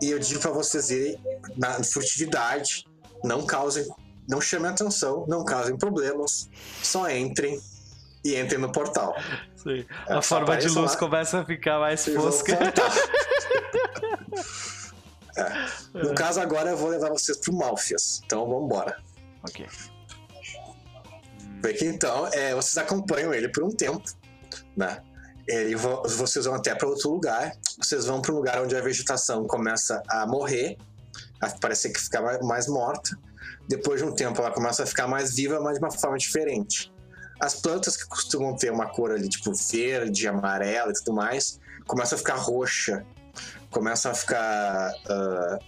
E 0.00 0.10
eu 0.10 0.18
digo 0.18 0.40
para 0.40 0.52
vocês 0.52 0.90
irem 0.90 1.20
na 1.56 1.82
furtividade, 1.82 2.84
não 3.24 3.44
causem, 3.44 3.86
não 4.28 4.40
chamem 4.40 4.70
atenção, 4.70 5.26
não 5.28 5.44
causem 5.44 5.76
problemas, 5.76 6.48
só 6.82 7.10
entrem 7.10 7.60
e 8.34 8.40
entrem 8.40 8.60
no 8.60 8.70
portal. 8.72 9.14
Sim. 9.56 9.84
É, 10.08 10.14
a 10.14 10.22
forma 10.22 10.56
de 10.56 10.68
luz 10.68 10.92
lá 10.92 10.96
começa 10.98 11.40
a 11.40 11.44
ficar 11.44 11.78
mais 11.78 12.06
vão 12.06 12.22
fosca. 12.22 12.58
É. 15.36 15.98
No 16.02 16.14
caso 16.14 16.40
agora 16.40 16.70
eu 16.70 16.76
vou 16.76 16.88
levar 16.88 17.10
vocês 17.10 17.38
pro 17.38 17.52
Malfias. 17.52 18.20
Então 18.24 18.46
vamos 18.48 18.64
embora. 18.64 18.96
ok. 19.44 19.66
Vê 21.62 21.74
que 21.74 21.84
então 21.86 22.26
é, 22.32 22.54
vocês 22.54 22.76
acompanham 22.78 23.32
ele 23.34 23.48
por 23.48 23.64
um 23.64 23.70
tempo, 23.70 24.02
né? 24.76 25.00
Ele, 25.46 25.74
vo- 25.76 26.02
vocês 26.06 26.44
vão 26.44 26.54
até 26.54 26.74
para 26.74 26.88
outro 26.88 27.10
lugar. 27.10 27.52
Vocês 27.82 28.06
vão 28.06 28.20
para 28.20 28.32
um 28.32 28.36
lugar 28.36 28.60
onde 28.62 28.76
a 28.76 28.80
vegetação 28.80 29.46
começa 29.46 30.02
a 30.08 30.26
morrer, 30.26 30.76
a 31.40 31.48
parecer 31.50 31.90
que 31.90 32.00
fica 32.00 32.20
mais 32.42 32.66
morta. 32.68 33.10
Depois 33.68 34.00
de 34.00 34.06
um 34.08 34.12
tempo 34.14 34.40
ela 34.40 34.50
começa 34.50 34.82
a 34.82 34.86
ficar 34.86 35.06
mais 35.06 35.34
viva, 35.34 35.60
mas 35.60 35.78
de 35.78 35.84
uma 35.84 35.90
forma 35.90 36.16
diferente. 36.18 36.92
As 37.40 37.54
plantas 37.54 37.96
que 37.96 38.06
costumam 38.06 38.56
ter 38.56 38.70
uma 38.72 38.86
cor 38.86 39.12
ali, 39.12 39.28
tipo 39.28 39.52
verde, 39.54 40.26
amarela 40.26 40.90
e 40.90 40.94
tudo 40.94 41.12
mais, 41.14 41.60
começam 41.86 42.16
a 42.16 42.18
ficar 42.18 42.36
roxa, 42.36 43.04
começam 43.70 44.10
a 44.10 44.14
ficar. 44.14 44.92
ah, 45.08 45.58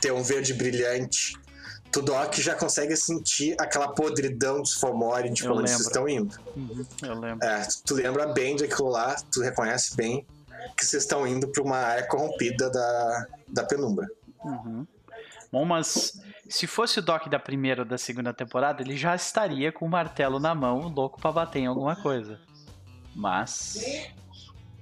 ter 0.00 0.12
um 0.12 0.22
verde 0.22 0.54
brilhante. 0.54 1.38
tu 1.92 2.00
Doc 2.00 2.34
já 2.36 2.54
consegue 2.54 2.96
sentir 2.96 3.54
aquela 3.60 3.88
podridão 3.88 4.62
dos 4.62 4.74
Fomori 4.74 5.28
de 5.30 5.42
quando 5.42 5.58
eles 5.60 5.72
lembro. 5.72 5.86
estão 5.86 6.08
indo. 6.08 6.40
Uhum, 6.56 6.86
eu 7.02 7.14
lembro. 7.20 7.46
É, 7.46 7.68
tu 7.84 7.94
lembra 7.94 8.26
bem 8.28 8.56
daquilo 8.56 8.88
lá, 8.88 9.14
tu 9.30 9.42
reconhece 9.42 9.94
bem 9.96 10.26
que 10.76 10.86
vocês 10.86 11.02
estão 11.02 11.26
indo 11.26 11.48
pra 11.48 11.62
uma 11.62 11.76
área 11.76 12.06
corrompida 12.06 12.70
da, 12.70 13.26
da 13.48 13.64
penumbra. 13.64 14.08
Uhum. 14.44 14.86
Bom, 15.52 15.64
mas 15.64 16.18
se 16.50 16.66
fosse 16.66 16.98
o 16.98 17.02
Doc 17.02 17.28
da 17.28 17.38
primeira 17.38 17.82
ou 17.82 17.88
da 17.88 17.96
segunda 17.96 18.32
temporada, 18.34 18.82
ele 18.82 18.96
já 18.96 19.14
estaria 19.14 19.70
com 19.72 19.86
o 19.86 19.88
martelo 19.88 20.38
na 20.40 20.54
mão, 20.54 20.88
louco 20.88 21.20
pra 21.20 21.32
bater 21.32 21.60
em 21.60 21.66
alguma 21.66 21.96
coisa. 21.96 22.38
Mas. 23.14 23.78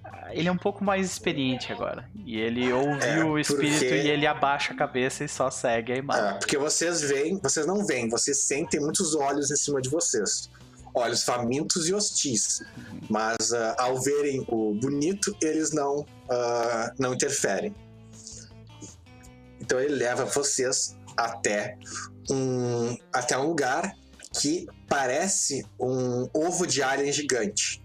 ah, 0.04 0.28
Ele 0.34 0.48
é 0.48 0.52
um 0.52 0.56
pouco 0.58 0.84
mais 0.84 1.06
experiente 1.10 1.72
agora. 1.72 2.08
E 2.24 2.38
ele 2.38 2.72
ouve 2.72 3.04
É, 3.06 3.24
o 3.24 3.38
espírito 3.38 3.78
porque- 3.80 3.94
e 4.02 4.10
ele 4.10 4.26
abaixa 4.26 4.72
a 4.72 4.76
cabeça 4.76 5.24
e 5.24 5.28
só 5.28 5.50
segue 5.50 5.92
a 5.92 5.96
É, 5.96 5.98
imagem. 5.98 6.38
porque 6.38 6.58
vocês 6.58 7.00
veem, 7.02 7.38
vocês 7.42 7.66
não 7.66 7.86
veem, 7.86 8.08
vocês 8.08 8.38
sentem 8.44 8.80
muitos 8.80 9.14
olhos 9.14 9.50
em 9.50 9.56
cima 9.56 9.80
de 9.80 9.88
vocês. 9.88 10.50
Olhos 10.94 11.22
famintos 11.22 11.88
e 11.88 11.94
hostis. 11.94 12.62
Mas 13.08 13.52
ah, 13.52 13.76
ao 13.78 14.00
verem 14.00 14.44
o 14.48 14.74
bonito, 14.74 15.34
eles 15.42 15.72
não, 15.72 16.04
ah, 16.30 16.92
não 16.98 17.14
interferem. 17.14 17.74
Então 19.60 19.78
ele 19.80 19.94
leva 19.94 20.24
vocês 20.24 20.96
até 21.18 21.76
um, 22.30 22.96
até 23.12 23.36
um 23.36 23.48
lugar 23.48 23.92
que 24.40 24.66
parece 24.88 25.66
um 25.80 26.28
ovo 26.32 26.66
de 26.66 26.82
alien 26.82 27.12
gigante. 27.12 27.82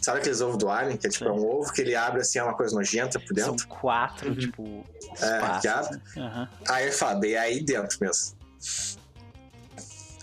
Sabe 0.00 0.18
aqueles 0.18 0.40
ovos 0.40 0.58
do 0.58 0.68
alien? 0.68 0.96
Que 0.96 1.06
é 1.06 1.10
tipo 1.10 1.24
é 1.26 1.32
um 1.32 1.46
ovo 1.46 1.72
que 1.72 1.80
ele 1.80 1.94
abre 1.94 2.20
assim, 2.20 2.38
é 2.38 2.42
uma 2.42 2.54
coisa 2.56 2.74
nojenta 2.74 3.18
por 3.20 3.38
São 3.38 3.50
dentro? 3.52 3.68
quatro, 3.68 4.30
Uhum. 4.30 4.36
tipo, 4.36 4.84
É, 5.20 5.60
já- 5.62 5.78
assim. 5.80 6.00
Aham. 6.18 6.48
Aí 6.68 6.84
ele 6.84 6.92
fala, 6.92 7.14
bem, 7.20 7.32
é 7.34 7.38
aí 7.38 7.62
dentro 7.64 7.96
mesmo. 8.00 8.36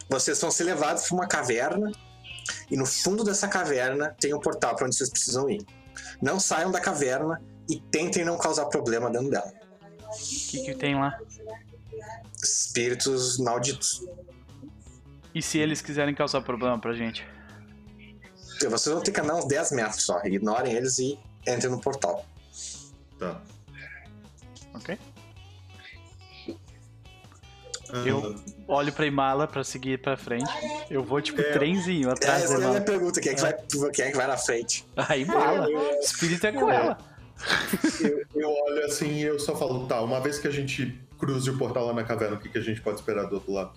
Vocês 0.09 0.37
são 0.37 0.49
ser 0.51 0.63
levados 0.65 1.03
para 1.07 1.15
uma 1.15 1.27
caverna 1.27 1.91
e 2.69 2.75
no 2.75 2.85
fundo 2.85 3.23
dessa 3.23 3.47
caverna 3.47 4.15
tem 4.19 4.33
um 4.33 4.39
portal 4.39 4.75
para 4.75 4.85
onde 4.85 4.95
vocês 4.95 5.09
precisam 5.09 5.49
ir. 5.49 5.65
Não 6.21 6.39
saiam 6.39 6.71
da 6.71 6.79
caverna 6.81 7.41
e 7.69 7.79
tentem 7.79 8.25
não 8.25 8.37
causar 8.37 8.65
problema 8.65 9.09
dentro 9.09 9.29
dela. 9.29 9.51
O 10.11 10.17
que, 10.49 10.61
que 10.65 10.75
tem 10.75 10.95
lá? 10.95 11.17
Espíritos 12.43 13.37
malditos. 13.37 14.03
E 15.33 15.41
se 15.41 15.57
eles 15.59 15.81
quiserem 15.81 16.13
causar 16.15 16.41
problema 16.41 16.79
pra 16.79 16.93
gente? 16.93 17.25
Vocês 18.61 18.93
vão 18.93 19.01
ter 19.01 19.11
que 19.11 19.19
andar 19.21 19.35
uns 19.35 19.45
10 19.47 19.71
metros 19.71 20.03
só. 20.03 20.21
Ignorem 20.25 20.73
eles 20.73 20.97
e 20.99 21.17
entrem 21.47 21.71
no 21.71 21.79
portal. 21.79 22.25
Tá. 23.17 23.41
Ok? 24.73 24.97
Ah, 27.91 27.97
Eu- 28.05 28.35
Olho 28.67 28.93
pra 28.93 29.05
Imala 29.07 29.47
pra 29.47 29.63
seguir 29.63 29.99
pra 29.99 30.15
frente. 30.15 30.45
Eu 30.91 31.03
vou, 31.03 31.19
tipo, 31.21 31.41
É. 31.41 31.51
trenzinho 31.53 32.09
É, 32.09 32.11
atrás 32.13 32.43
essa 32.43 32.53
é 32.55 32.59
da 32.59 32.65
a 32.67 32.69
minha 32.69 32.81
pergunta: 32.81 33.19
quem 33.19 33.31
é 33.31 33.35
que 33.35 33.41
vai, 33.41 33.53
quem 33.93 34.05
é 34.05 34.11
que 34.11 34.17
vai 34.17 34.27
na 34.27 34.37
frente? 34.37 34.85
A 34.95 35.17
Imala. 35.17 35.67
Espírito 35.99 36.45
é 36.45 36.51
com 36.51 36.69
É. 36.69 36.75
ela. 36.75 36.97
eu, 38.03 38.25
eu 38.41 38.49
olho 38.49 38.85
assim 38.85 39.07
e 39.13 39.21
eu 39.23 39.39
só 39.39 39.55
falo, 39.55 39.87
tá, 39.87 40.01
uma 40.01 40.19
vez 40.19 40.37
que 40.37 40.47
a 40.47 40.51
gente 40.51 40.99
cruze 41.19 41.49
o 41.49 41.57
portal 41.57 41.85
lá 41.85 41.93
na 41.93 42.03
caverna, 42.03 42.37
o 42.37 42.39
que, 42.39 42.49
que 42.49 42.57
a 42.57 42.61
gente 42.61 42.81
pode 42.81 42.99
esperar 42.99 43.25
do 43.25 43.35
outro 43.35 43.51
lado? 43.51 43.73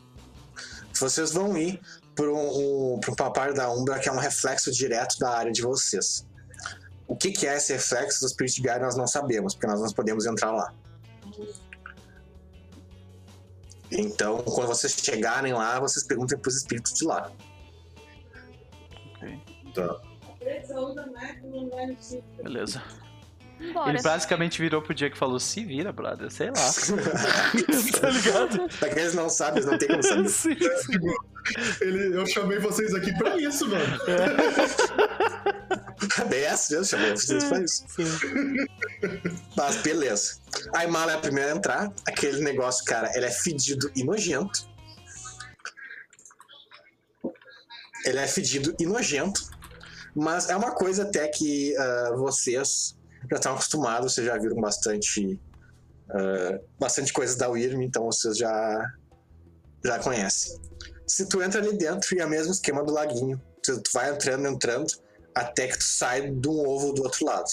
Vocês 0.95 1.33
vão 1.33 1.57
ir 1.59 1.81
para 2.15 2.31
um, 2.31 2.95
um, 2.95 3.01
pra 3.01 3.13
uma 3.25 3.33
parte 3.33 3.57
da 3.57 3.71
Umbra 3.71 3.99
que 3.99 4.09
é 4.09 4.13
um 4.13 4.19
reflexo 4.19 4.71
direto 4.71 5.19
da 5.19 5.31
área 5.31 5.51
de 5.51 5.63
vocês. 5.63 6.27
O 7.09 7.17
que, 7.17 7.33
que 7.33 7.47
é 7.47 7.57
esse 7.57 7.73
reflexo 7.73 8.21
do 8.21 8.29
Spirit 8.29 8.61
Guide 8.63 8.79
nós 8.81 8.97
não 8.97 9.07
sabemos, 9.07 9.55
porque 9.55 9.67
nós 9.67 9.81
não 9.81 9.91
podemos 9.91 10.25
entrar 10.25 10.53
lá. 10.53 10.73
Então, 13.91 14.39
quando 14.39 14.69
vocês 14.69 14.93
chegarem 14.93 15.53
lá, 15.53 15.79
vocês 15.81 16.07
perguntem 16.07 16.39
para 16.39 16.49
os 16.49 16.57
espíritos 16.57 16.95
de 16.95 17.05
lá. 17.05 17.31
Ok, 19.17 19.43
Tá. 19.75 20.01
beleza. 22.43 22.83
Bora. 23.73 23.91
Ele 23.91 24.03
basicamente 24.03 24.61
virou 24.61 24.83
pro 24.83 24.95
dia 24.95 25.11
que 25.11 25.17
falou: 25.17 25.39
se 25.39 25.65
vira, 25.65 25.93
brother, 25.93 26.31
sei 26.31 26.49
lá. 26.49 26.55
tá 28.01 28.09
ligado? 28.11 28.69
Pra 28.79 28.89
que 28.89 28.99
eles 28.99 29.15
não 29.15 29.29
sabem, 29.29 29.63
eles 29.63 29.71
não 29.71 29.79
tem 29.79 29.89
como 29.89 30.03
saber. 30.03 30.29
Sim. 30.29 30.57
Ele, 31.81 32.17
eu 32.17 32.27
chamei 32.27 32.59
vocês 32.59 32.95
aqui 32.95 33.13
pra 33.17 33.37
isso, 33.37 33.69
mano. 33.69 33.85
Bem, 36.29 36.45
essa 36.45 36.75
mesmo, 36.75 36.85
chamou 36.87 37.11
vocês 37.11 37.45
pra 37.45 37.61
isso. 37.63 37.85
Mas 39.57 39.77
beleza. 39.77 40.41
A 40.75 40.85
Imala 40.85 41.13
é 41.13 41.15
a 41.17 41.19
primeira 41.19 41.53
a 41.53 41.57
entrar. 41.57 41.93
Aquele 42.07 42.43
negócio, 42.43 42.85
cara, 42.85 43.11
ele 43.15 43.27
é 43.27 43.31
fedido 43.31 43.91
e 43.95 44.05
nojento. 44.05 44.67
Ele 48.05 48.19
é 48.19 48.27
fedido 48.27 48.75
e 48.79 48.87
nojento. 48.87 49.41
Mas 50.15 50.49
é 50.49 50.57
uma 50.57 50.73
coisa 50.73 51.05
até 51.05 51.27
que 51.29 51.77
ah, 51.77 52.13
vocês 52.17 52.97
já 53.33 53.37
estão 53.37 53.55
acostumados, 53.55 54.15
vocês 54.15 54.27
já 54.27 54.39
viram 54.39 54.57
bastante. 54.57 55.41
ah, 56.11 56.61
bastante 56.79 57.13
coisas 57.13 57.37
da 57.37 57.49
Wyrm, 57.49 57.83
então 57.83 58.05
vocês 58.05 58.37
já. 58.37 58.93
já 59.85 59.99
conhecem. 59.99 60.61
Se 61.07 61.29
tu 61.29 61.43
entra 61.43 61.61
ali 61.61 61.77
dentro, 61.77 62.19
é 62.19 62.25
o 62.25 62.29
mesmo 62.29 62.53
esquema 62.53 62.85
do 62.85 62.93
laguinho. 62.93 63.41
Tu 63.63 63.81
tu 63.83 63.91
vai 63.93 64.11
entrando, 64.11 64.47
entrando, 64.47 64.93
até 65.35 65.69
que 65.69 65.79
tu 65.79 65.85
sai 65.85 66.31
de 66.31 66.49
um 66.49 66.67
ovo 66.67 66.93
do 66.93 67.03
outro 67.03 67.25
lado. 67.25 67.49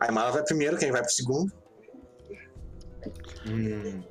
A 0.00 0.08
Imala 0.08 0.32
vai 0.32 0.44
primeiro, 0.44 0.76
quem 0.76 0.90
vai 0.90 1.02
pro 1.02 1.10
segundo. 1.10 1.52
Hum. 3.46 4.02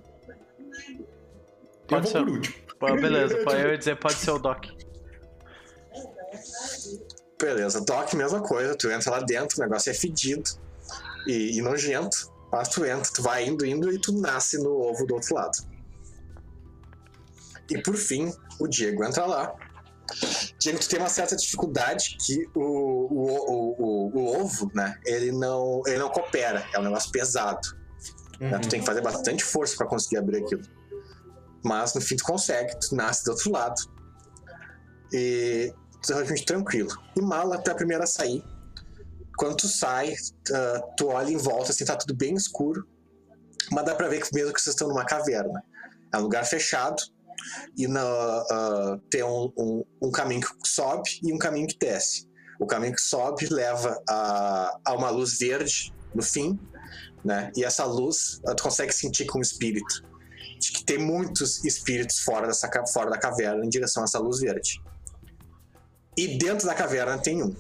Pode 1.88 2.08
eu 2.08 2.12
ser. 2.12 2.20
por 2.20 2.30
último. 2.30 2.56
Pô, 2.80 2.96
beleza, 2.96 3.38
eu 3.54 3.72
ia 3.72 3.78
dizer, 3.78 4.00
pode 4.00 4.16
ser 4.16 4.32
o 4.32 4.40
Doc. 4.40 4.66
Beleza, 7.40 7.82
Doc, 7.82 8.14
mesma 8.14 8.42
coisa, 8.42 8.76
tu 8.76 8.90
entra 8.90 9.12
lá 9.12 9.20
dentro, 9.20 9.58
o 9.60 9.64
negócio 9.64 9.90
é 9.90 9.94
fedido 9.94 10.50
e, 11.28 11.58
e 11.58 11.62
nojento, 11.62 12.32
mas 12.52 12.70
tu 12.70 12.86
entra, 12.86 13.12
tu 13.14 13.22
vai 13.22 13.46
indo, 13.46 13.66
indo 13.66 13.92
e 13.92 14.00
tu 14.00 14.14
nasce 14.20 14.58
no 14.58 14.70
ovo 14.72 15.06
do 15.06 15.16
outro 15.16 15.36
lado. 15.36 15.58
E 17.70 17.82
por 17.82 17.96
fim, 17.96 18.32
o 18.60 18.68
Diego 18.68 19.04
entra 19.04 19.26
lá. 19.26 19.54
Diego, 20.60 20.80
tu 20.80 20.88
tem 20.88 21.00
uma 21.00 21.10
certa 21.10 21.36
dificuldade 21.36 22.18
que 22.26 22.46
o, 22.54 22.62
o, 22.62 23.28
o, 23.30 23.76
o, 23.80 24.18
o 24.18 24.42
ovo, 24.42 24.72
né, 24.74 24.98
ele 25.06 25.32
não, 25.32 25.82
ele 25.86 25.98
não 25.98 26.10
coopera, 26.10 26.66
é 26.74 26.80
um 26.80 26.84
negócio 26.84 27.12
pesado. 27.12 27.68
né? 28.40 28.60
Tu 28.60 28.70
tem 28.70 28.80
que 28.80 28.86
fazer 28.86 29.02
bastante 29.02 29.44
força 29.44 29.76
pra 29.76 29.88
conseguir 29.88 30.18
abrir 30.18 30.44
aquilo. 30.44 30.62
Mas 31.64 31.94
no 31.94 32.02
fim 32.02 32.16
tu 32.16 32.24
consegue, 32.24 32.78
tu 32.80 32.96
nasce 32.96 33.24
do 33.26 33.32
outro 33.32 33.52
lado. 33.52 33.76
E 35.12 35.74
relativamente 36.10 36.46
tranquilo. 36.46 36.90
E 37.16 37.22
mala 37.22 37.58
tu 37.58 37.70
é 37.70 37.74
a 37.74 37.76
primeira 37.76 38.04
a 38.04 38.08
sair. 38.08 38.44
Quando 39.38 39.58
tu 39.58 39.68
sai, 39.68 40.14
ah, 40.54 40.82
tu 40.98 41.08
olha 41.08 41.32
em 41.32 41.38
volta, 41.38 41.72
assim, 41.72 41.86
tá 41.86 41.96
tudo 41.96 42.16
bem 42.16 42.36
escuro. 42.36 42.88
Mas 43.72 43.86
dá 43.86 43.96
pra 43.96 44.08
ver 44.08 44.22
que 44.22 44.34
mesmo 44.34 44.54
que 44.54 44.62
vocês 44.62 44.74
estão 44.74 44.88
numa 44.88 45.06
caverna. 45.06 45.64
É 46.14 46.18
um 46.18 46.22
lugar 46.22 46.46
fechado. 46.46 47.02
E 47.78 47.88
na, 47.88 48.02
ah, 48.02 49.00
tem 49.10 49.24
um, 49.24 49.52
um, 49.58 49.84
um 50.02 50.12
caminho 50.12 50.42
que 50.42 50.70
sobe 50.70 51.20
e 51.24 51.34
um 51.34 51.38
caminho 51.38 51.68
que 51.68 51.78
desce. 51.78 52.28
O 52.60 52.66
caminho 52.66 52.94
que 52.94 53.02
sobe 53.02 53.48
leva 53.48 54.02
a, 54.08 54.80
a 54.86 54.94
uma 54.94 55.10
luz 55.10 55.38
verde 55.40 55.94
no 56.14 56.22
fim, 56.22 56.60
né? 57.26 57.52
E 57.56 57.64
essa 57.64 57.84
luz 57.86 58.40
ah, 58.46 58.54
tu 58.54 58.64
consegue 58.64 58.94
sentir 58.94 59.26
com 59.26 59.40
o 59.40 59.42
espírito. 59.42 60.04
De 60.60 60.72
que 60.72 60.86
tem 60.86 60.98
muitos 60.98 61.64
espíritos 61.66 62.20
fora, 62.20 62.48
dessa, 62.48 62.70
fora 62.94 63.10
da 63.10 63.18
caverna 63.18 63.66
em 63.66 63.70
direção 63.70 64.04
a 64.04 64.06
essa 64.06 64.20
luz 64.20 64.40
verde. 64.40 64.82
E 66.16 66.38
dentro 66.38 66.68
da 66.68 66.74
caverna 66.74 67.18
tem 67.18 67.44
um. 67.44 67.56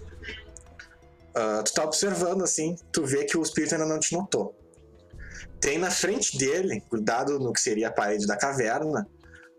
Ah, 1.36 1.64
tu 1.66 1.74
tá 1.74 1.84
observando 1.84 2.44
assim, 2.44 2.76
tu 2.92 3.06
vê 3.06 3.26
que 3.26 3.38
o 3.38 3.42
espírito 3.42 3.74
ainda 3.74 3.88
não 3.88 4.00
te 4.00 4.14
notou. 4.14 4.56
Tem 5.60 5.78
na 5.78 5.90
frente 5.90 6.38
dele, 6.38 6.84
grudado 6.92 7.40
no 7.40 7.52
que 7.52 7.60
seria 7.62 7.88
a 7.88 7.92
parede 7.92 8.28
da 8.28 8.38
caverna, 8.38 9.08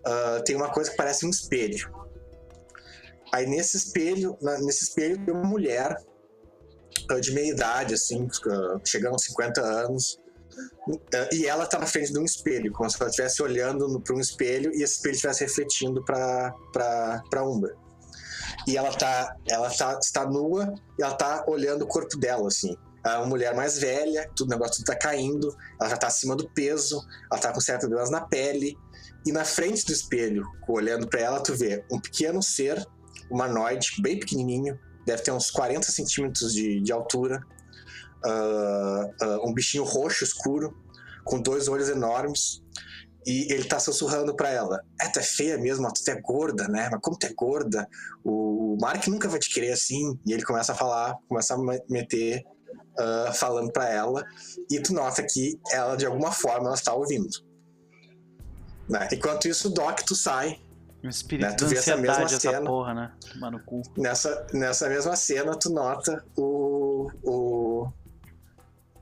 ah, 0.07 0.43
tem 0.45 0.55
uma 0.55 0.71
coisa 0.71 0.91
que 0.91 0.97
parece 0.97 1.27
um 1.27 1.31
espelho. 1.31 1.93
Aí 3.33 3.47
nesse 3.47 3.77
espelho, 3.77 4.37
na- 4.41 4.59
nesse 4.59 4.85
espelho 4.85 5.19
tem 5.25 5.35
uma 5.35 5.45
mulher 5.49 5.97
ah, 7.11 7.19
de 7.19 7.33
meia 7.33 7.51
idade, 7.51 7.95
assim, 7.95 8.29
chegando 8.85 9.15
aos 9.15 9.25
50 9.25 9.61
anos. 9.61 10.19
E 11.33 11.47
ela 11.47 11.67
tá 11.67 11.81
na 11.81 11.87
frente 11.87 12.13
de 12.13 12.19
um 12.21 12.25
espelho, 12.25 12.71
como 12.73 12.89
se 12.89 12.97
ela 13.01 13.11
estivesse 13.11 13.43
olhando 13.43 14.01
para 14.01 14.15
um 14.15 14.21
espelho 14.21 14.71
e 14.73 14.85
esse 14.85 14.95
espelho 14.95 15.15
estivesse 15.17 15.43
refletindo 15.43 16.05
para 16.05 16.55
para 17.29 17.43
Umbra. 17.45 17.75
E 18.67 18.77
ela 18.77 18.93
tá, 18.93 19.37
ela 19.49 19.71
tá, 19.71 19.99
está 20.01 20.25
nua 20.25 20.75
e 20.99 21.03
ela 21.03 21.15
tá 21.15 21.45
olhando 21.47 21.83
o 21.83 21.87
corpo 21.87 22.17
dela, 22.19 22.49
assim. 22.49 22.77
É 23.05 23.17
uma 23.19 23.27
mulher 23.27 23.55
mais 23.55 23.79
velha, 23.79 24.31
tudo, 24.35 24.49
o 24.49 24.51
negócio 24.51 24.77
tudo 24.77 24.87
tá 24.87 24.97
caindo, 24.97 25.55
ela 25.79 25.91
já 25.91 25.97
tá 25.97 26.07
acima 26.07 26.35
do 26.35 26.49
peso, 26.51 27.05
ela 27.31 27.39
tá 27.39 27.53
com 27.53 27.61
certas 27.61 27.89
doenças 27.89 28.11
na 28.11 28.23
pele. 28.23 28.77
E 29.27 29.33
na 29.33 29.45
frente 29.45 29.85
do 29.85 29.93
espelho, 29.93 30.47
olhando 30.67 31.07
para 31.07 31.21
ela, 31.21 31.41
tu 31.41 31.55
vê 31.55 31.85
um 31.91 32.01
pequeno 32.01 32.43
ser, 32.43 32.83
humanoide, 33.31 34.01
bem 34.01 34.19
pequenininho, 34.19 34.79
deve 35.07 35.23
ter 35.23 35.33
uns 35.33 35.51
40 35.51 35.91
centímetros 35.91 36.53
de, 36.53 36.81
de 36.81 36.93
altura, 36.93 37.43
ah, 38.25 39.11
ah, 39.21 39.39
um 39.45 39.53
bichinho 39.53 39.85
roxo 39.85 40.25
escuro, 40.25 40.75
com 41.25 41.41
dois 41.41 41.69
olhos 41.69 41.89
enormes, 41.89 42.63
E 43.27 43.53
ele 43.53 43.65
tá 43.65 43.79
sussurrando 43.79 44.35
pra 44.35 44.51
ela: 44.51 44.83
É, 45.01 45.09
tu 45.09 45.19
é 45.19 45.23
feia 45.23 45.57
mesmo, 45.57 45.91
tu 45.93 46.11
é 46.11 46.21
gorda, 46.21 46.69
né? 46.69 46.89
Mas 46.91 47.01
como 47.01 47.19
tu 47.19 47.27
é 47.27 47.33
gorda? 47.33 47.89
O 48.23 48.77
Mark 48.81 49.07
nunca 49.09 49.29
vai 49.29 49.39
te 49.39 49.53
querer 49.53 49.73
assim. 49.73 50.19
E 50.27 50.33
ele 50.33 50.43
começa 50.43 50.73
a 50.73 50.75
falar, 50.75 51.17
começa 51.29 51.55
a 51.55 51.59
meter, 51.89 52.45
uh, 52.99 53.33
falando 53.33 53.73
pra 53.73 53.89
ela. 53.89 54.25
E 54.71 54.81
tu 54.81 54.93
nota 54.93 55.23
que 55.23 55.59
ela, 55.73 55.97
de 55.97 56.05
alguma 56.05 56.33
forma, 56.33 56.67
ela 56.67 56.75
está 56.75 56.93
ouvindo. 56.93 57.31
Né? 58.89 59.09
Enquanto 59.13 59.49
isso, 59.49 59.69
o 59.69 59.71
Doc, 59.73 60.01
tu 60.01 60.15
sai. 60.15 60.61
Um 61.03 61.09
espírito 61.09 61.49
Né, 61.49 61.57
tu 61.57 61.67
vê 61.67 61.77
essa 61.77 61.97
mesma 61.97 62.25
essa, 62.25 62.41
cena. 62.41 62.65
porra, 62.65 62.95
né? 62.95 63.13
Tomar 63.33 63.51
no 63.51 63.61
cu. 63.63 63.83
Nessa, 63.97 64.47
nessa 64.53 64.89
mesma 64.89 65.17
cena, 65.17 65.59
tu 65.59 65.71
nota 65.71 66.25
o, 66.37 67.11
o. 67.23 67.89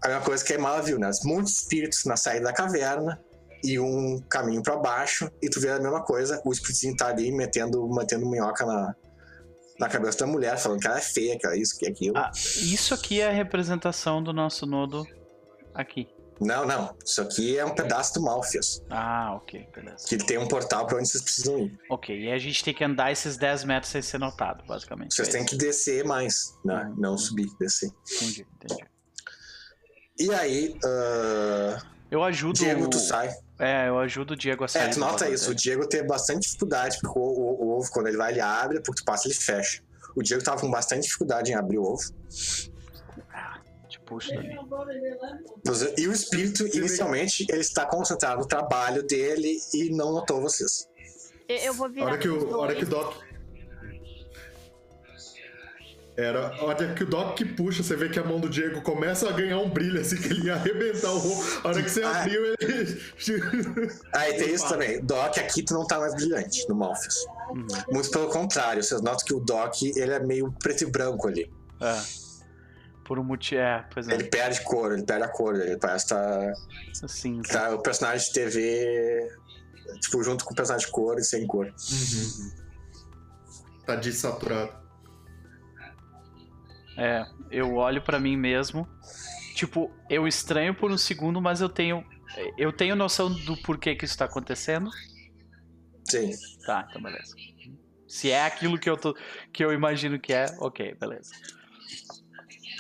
A 0.03 0.09
mesma 0.09 0.23
coisa 0.23 0.45
que 0.45 0.53
a 0.53 0.59
Mala 0.59 0.83
viu, 0.83 0.99
né? 0.99 1.11
Muitos 1.25 1.59
espíritos 1.59 2.05
na 2.05 2.17
saída 2.17 2.47
da 2.47 2.53
caverna 2.53 3.21
e 3.65 3.79
um 3.79 4.21
caminho 4.29 4.63
pra 4.63 4.77
baixo, 4.77 5.31
e 5.41 5.49
tu 5.49 5.61
vê 5.61 5.71
a 5.71 5.79
mesma 5.79 6.03
coisa, 6.03 6.41
o 6.45 6.53
espíritozinho 6.53 6.97
tá 6.97 7.09
ali 7.09 7.31
metendo, 7.31 7.89
metendo 7.95 8.29
minhoca 8.29 8.67
na, 8.67 8.95
na 9.79 9.89
cabeça 9.89 10.19
da 10.19 10.27
mulher, 10.27 10.59
falando 10.59 10.81
que 10.81 10.87
ela 10.87 10.99
é 10.99 11.03
feia, 11.03 11.39
que 11.39 11.47
ela 11.47 11.55
é 11.55 11.59
isso, 11.59 11.79
que 11.79 11.87
é 11.87 11.91
aquilo. 11.91 12.17
Ah, 12.17 12.31
isso 12.35 12.95
aqui 12.95 13.21
é 13.21 13.29
a 13.29 13.33
representação 13.33 14.23
do 14.23 14.33
nosso 14.33 14.67
nodo 14.67 15.07
aqui. 15.75 16.09
Não, 16.41 16.67
não. 16.67 16.97
Isso 17.05 17.23
aqui 17.23 17.57
é 17.57 17.65
um 17.65 17.75
pedaço 17.75 18.15
do 18.15 18.23
Malfias. 18.23 18.83
Ah, 18.91 19.35
ok. 19.37 19.69
Que 20.09 20.19
tem 20.19 20.39
um 20.39 20.49
portal 20.49 20.87
pra 20.87 20.99
onde 20.99 21.09
vocês 21.09 21.23
precisam 21.23 21.59
ir. 21.61 21.79
Ok, 21.89 22.19
e 22.19 22.33
a 22.33 22.39
gente 22.39 22.65
tem 22.65 22.75
que 22.75 22.83
andar 22.83 23.13
esses 23.13 23.37
10 23.37 23.65
metros 23.65 23.93
sem 23.93 24.03
ser 24.03 24.19
notado, 24.19 24.65
basicamente. 24.67 25.15
Vocês 25.15 25.29
têm 25.29 25.45
que 25.45 25.57
descer 25.57 26.05
mais, 26.05 26.59
né? 26.65 26.93
Não 26.97 27.17
subir, 27.17 27.47
descer. 27.61 27.91
Entendi, 28.17 28.47
entendi. 28.57 28.85
E 30.19 30.35
aí, 30.35 30.77
ah, 30.85 31.79
Eu 32.11 32.23
ajudo. 32.25 32.59
Diego, 32.59 32.89
tu 32.89 32.99
sai. 32.99 33.31
É, 33.65 33.89
eu 33.89 33.99
ajudo 33.99 34.33
o 34.33 34.37
Diego 34.37 34.65
a 34.65 34.69
sair. 34.69 34.87
É, 34.87 34.89
tu 34.89 34.99
nota 34.99 35.29
isso. 35.29 35.45
O 35.45 35.49
dele. 35.49 35.61
Diego 35.61 35.87
teve 35.89 36.07
bastante 36.09 36.41
dificuldade, 36.43 36.99
porque 37.01 37.19
o, 37.19 37.23
o- 37.23 37.65
o 37.65 37.79
ovo, 37.79 37.89
quando 37.93 38.09
ele 38.09 38.17
vai, 38.17 38.33
ele 38.33 38.41
abre, 38.41 38.81
porque 38.83 39.03
tu 39.03 39.05
passa, 39.05 39.29
ele 39.29 39.35
fecha. 39.35 39.83
O 40.17 40.23
Diego 40.23 40.43
tava 40.43 40.61
com 40.61 40.71
bastante 40.71 41.03
dificuldade 41.05 41.53
em 41.53 41.55
abrir 41.55 41.79
o 41.79 41.85
ovo. 41.85 42.03
Ah, 43.33 43.61
te 43.89 44.01
puxo 44.01 44.35
dali. 44.35 44.57
E 45.97 46.09
o 46.09 46.13
espírito, 46.13 46.67
inicialmente, 46.77 47.47
ele 47.49 47.61
está 47.61 47.87
concentrado 47.87 48.41
no 48.41 48.47
trabalho 48.49 49.03
dele 49.03 49.57
e 49.73 49.91
não 49.91 50.13
notou 50.13 50.41
vocês. 50.41 50.89
Eu, 51.49 51.57
eu 51.59 51.75
vou 51.75 51.87
A 51.87 51.91
virar. 51.91 52.07
hora 52.07 52.19
que 52.19 52.29
o, 52.29 52.55
a 52.55 52.59
hora 52.59 52.75
que 52.75 52.85
o. 52.85 52.89
Doc. 52.89 53.15
Era 56.15 56.49
a 56.49 56.65
hora 56.65 56.93
que 56.95 57.05
o 57.05 57.07
Doc 57.07 57.37
que 57.39 57.45
puxa, 57.45 57.83
você 57.83 57.97
vê 57.97 58.09
que 58.11 58.19
a 58.19 58.23
mão 58.25 58.39
do 58.39 58.49
Diego 58.49 58.83
começa 58.83 59.27
a 59.29 59.33
ganhar 59.33 59.59
um 59.59 59.71
brilho, 59.71 59.99
assim, 59.99 60.17
que 60.17 60.29
ele 60.29 60.47
ia 60.47 60.55
arrebentar 60.55 61.11
o 61.11 61.17
ovo. 61.17 61.61
A 61.65 61.69
hora 61.69 61.83
que 61.83 61.91
você 61.91 62.03
Ah. 62.03 62.21
abriu, 62.21 62.45
ele. 62.61 63.03
Aí 64.15 64.35
tem 64.37 64.53
isso 64.53 64.69
também. 64.69 65.03
Doc, 65.03 65.39
aqui 65.39 65.63
tu 65.63 65.73
não 65.73 65.87
tá 65.87 65.99
mais 65.99 66.15
brilhante 66.15 66.69
no 66.69 66.75
Malfius. 66.75 67.17
Uhum. 67.51 67.67
Muito 67.91 68.11
pelo 68.11 68.29
contrário, 68.29 68.83
vocês 68.83 69.01
notam 69.01 69.25
que 69.25 69.33
o 69.33 69.41
Doc, 69.41 69.81
ele 69.83 70.13
é 70.13 70.19
meio 70.21 70.53
preto 70.61 70.83
e 70.83 70.87
branco 70.87 71.29
ali. 71.29 71.51
É. 71.81 71.99
Por 73.07 73.19
um 73.19 73.25
motivo. 73.25 73.61
É, 73.63 73.85
pois 73.93 74.07
é. 74.07 74.13
Ele 74.15 74.25
perde 74.25 74.61
cor, 74.65 74.93
ele 74.93 75.05
perde 75.05 75.25
a 75.25 75.29
cor, 75.29 75.55
ele 75.59 75.79
parece 75.79 76.09
tá, 76.09 76.53
Assim. 77.03 77.41
tá 77.43 77.75
o 77.75 77.79
personagem 77.83 78.27
de 78.27 78.33
TV, 78.35 79.31
tipo, 80.03 80.23
junto 80.23 80.45
com 80.45 80.53
o 80.53 80.57
personagem 80.57 80.87
de 80.87 80.93
cor 80.93 81.19
e 81.19 81.25
sem 81.25 81.47
cor. 81.47 81.73
Tá 83.87 83.97
desaturado. 83.97 84.82
É, 86.97 87.25
eu 87.51 87.75
olho 87.77 88.03
pra 88.03 88.19
mim 88.21 88.37
mesmo. 88.37 88.87
Tipo, 89.55 89.91
eu 90.09 90.27
estranho 90.27 90.75
por 90.75 90.91
um 90.91 90.99
segundo, 90.99 91.41
mas 91.41 91.61
eu 91.61 91.69
tenho. 91.69 92.05
Eu 92.57 92.73
tenho 92.73 92.97
noção 92.97 93.31
do 93.31 93.57
porquê 93.63 93.95
que 93.95 94.05
isso 94.05 94.17
tá 94.17 94.25
acontecendo. 94.25 94.91
Sim. 96.09 96.31
Tá, 96.67 96.87
então 96.89 97.03
beleza. 97.03 97.35
Se 98.09 98.31
é 98.31 98.45
aquilo 98.45 98.79
que 98.79 98.89
eu 98.89 98.97
tô. 98.97 99.15
que 99.53 99.65
eu 99.65 99.73
imagino 99.73 100.19
que 100.19 100.33
é, 100.33 100.47
ok, 100.59 100.95
beleza. 100.95 101.31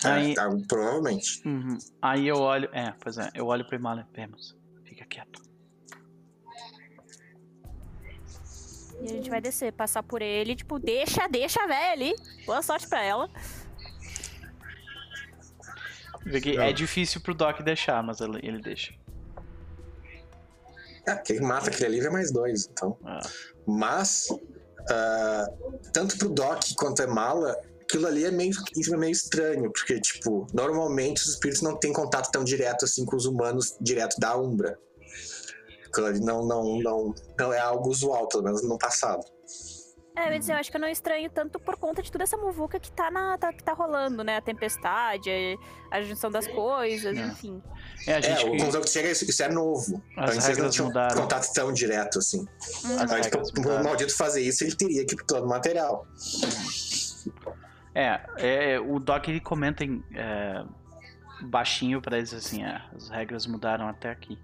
Aí, 0.04 0.32
É, 0.32 0.34
tá, 0.34 0.48
provavelmente. 0.66 1.40
uhum. 1.46 1.78
Aí 2.00 2.26
eu 2.26 2.36
olho. 2.36 2.68
É, 2.72 2.92
pois 3.00 3.16
é, 3.18 3.30
eu 3.34 3.46
olho 3.46 3.64
pra 3.66 3.76
Imala 3.78 4.06
vemos. 4.12 4.56
Fica 4.84 5.04
quieto. 5.06 5.40
E 9.00 9.06
a 9.06 9.08
gente 9.08 9.30
vai 9.30 9.40
descer, 9.40 9.72
passar 9.72 10.02
por 10.02 10.22
ele, 10.22 10.54
tipo, 10.54 10.78
deixa, 10.78 11.26
deixa 11.28 11.62
a 11.62 11.66
véia 11.66 11.92
ali. 11.92 12.14
Boa 12.46 12.62
sorte 12.62 12.86
pra 12.88 13.02
ela. 13.02 13.28
Vê 16.24 16.40
que 16.40 16.56
Não. 16.56 16.62
é 16.62 16.72
difícil 16.72 17.20
pro 17.20 17.34
Doc 17.34 17.60
deixar, 17.62 18.02
mas 18.02 18.20
ele, 18.20 18.60
deixa. 18.60 18.94
É, 21.06 21.16
quem 21.16 21.40
mata 21.40 21.68
aquele 21.68 21.98
ali 21.98 22.06
é 22.06 22.10
mais 22.10 22.30
dois, 22.32 22.68
então. 22.70 22.96
Ah, 23.04 23.20
Mas, 23.66 24.28
ah, 24.88 25.46
tanto 25.92 26.16
pro 26.16 26.28
Doc 26.28 26.62
quanto 26.76 27.02
a 27.02 27.06
Mala, 27.06 27.56
aquilo 27.80 28.06
ali 28.06 28.24
é 28.24 28.30
meio, 28.30 28.52
isso 28.76 28.94
é 28.94 28.96
meio 28.96 29.12
estranho, 29.12 29.70
porque, 29.72 30.00
tipo, 30.00 30.46
normalmente 30.52 31.22
os 31.22 31.28
espíritos 31.30 31.62
não 31.62 31.76
têm 31.76 31.92
contato 31.92 32.30
tão 32.30 32.44
direto 32.44 32.84
assim 32.84 33.04
com 33.04 33.16
os 33.16 33.26
humanos, 33.26 33.76
direto 33.80 34.18
da 34.18 34.36
Umbra. 34.36 34.78
Aquilo 35.86 36.06
ali 36.06 36.20
não, 36.20 36.46
não, 36.46 36.78
não, 36.78 37.14
não 37.38 37.52
é 37.52 37.58
algo 37.58 37.90
usual, 37.90 38.28
pelo 38.28 38.44
menos 38.44 38.62
no 38.62 38.78
passado. 38.78 39.24
É, 40.14 40.28
eu 40.28 40.32
ia 40.32 40.38
dizer, 40.38 40.52
eu 40.52 40.56
acho 40.56 40.70
que 40.70 40.76
eu 40.76 40.80
não 40.80 40.88
estranho 40.88 41.30
tanto 41.30 41.58
por 41.58 41.76
conta 41.78 42.02
de 42.02 42.12
toda 42.12 42.24
essa 42.24 42.36
muvuca 42.36 42.78
que 42.78 42.92
tá, 42.92 43.10
na, 43.10 43.38
tá- 43.38 43.52
que 43.52 43.64
tá 43.64 43.72
rolando, 43.72 44.22
né? 44.22 44.36
A 44.36 44.40
tempestade, 44.42 45.30
a, 45.90 45.96
a 45.96 46.02
junção 46.02 46.30
das 46.30 46.46
coisas, 46.46 47.16
É. 47.16 47.20
enfim. 47.26 47.62
É, 48.06 48.14
a 48.14 48.18
É, 48.18 48.22
gente. 48.22 48.44
o 48.46 48.52
que- 48.52 48.58
conjunto 48.64 48.90
chega, 48.90 49.10
isso, 49.10 49.24
isso 49.24 49.42
é 49.42 49.48
novo. 49.48 50.02
As 50.16 50.32
Antes 50.34 50.46
eles 50.48 50.58
não 50.58 50.68
tinham 50.70 50.88
mudaram. 50.88 51.22
contato 51.22 51.50
tão 51.54 51.72
direto 51.72 52.18
assim. 52.18 52.46
Regras 52.98 53.48
tipo, 53.50 53.68
o 53.68 53.84
maldito 53.84 54.14
fazer 54.14 54.42
isso, 54.42 54.62
ele 54.64 54.76
teria 54.76 55.06
que 55.06 55.14
ir 55.14 55.16
pro 55.16 55.24
plano 55.26 55.46
material. 55.46 56.06
É, 57.94 58.20
é, 58.38 58.80
o 58.80 58.98
Doc 58.98 59.28
ele 59.28 59.40
comenta 59.40 59.82
em, 59.84 60.02
é, 60.14 60.62
baixinho 61.42 62.02
pra 62.02 62.18
eles 62.18 62.34
assim, 62.34 62.62
é, 62.64 62.82
as 62.94 63.08
regras 63.08 63.46
mudaram 63.46 63.88
até 63.88 64.10
aqui. 64.10 64.38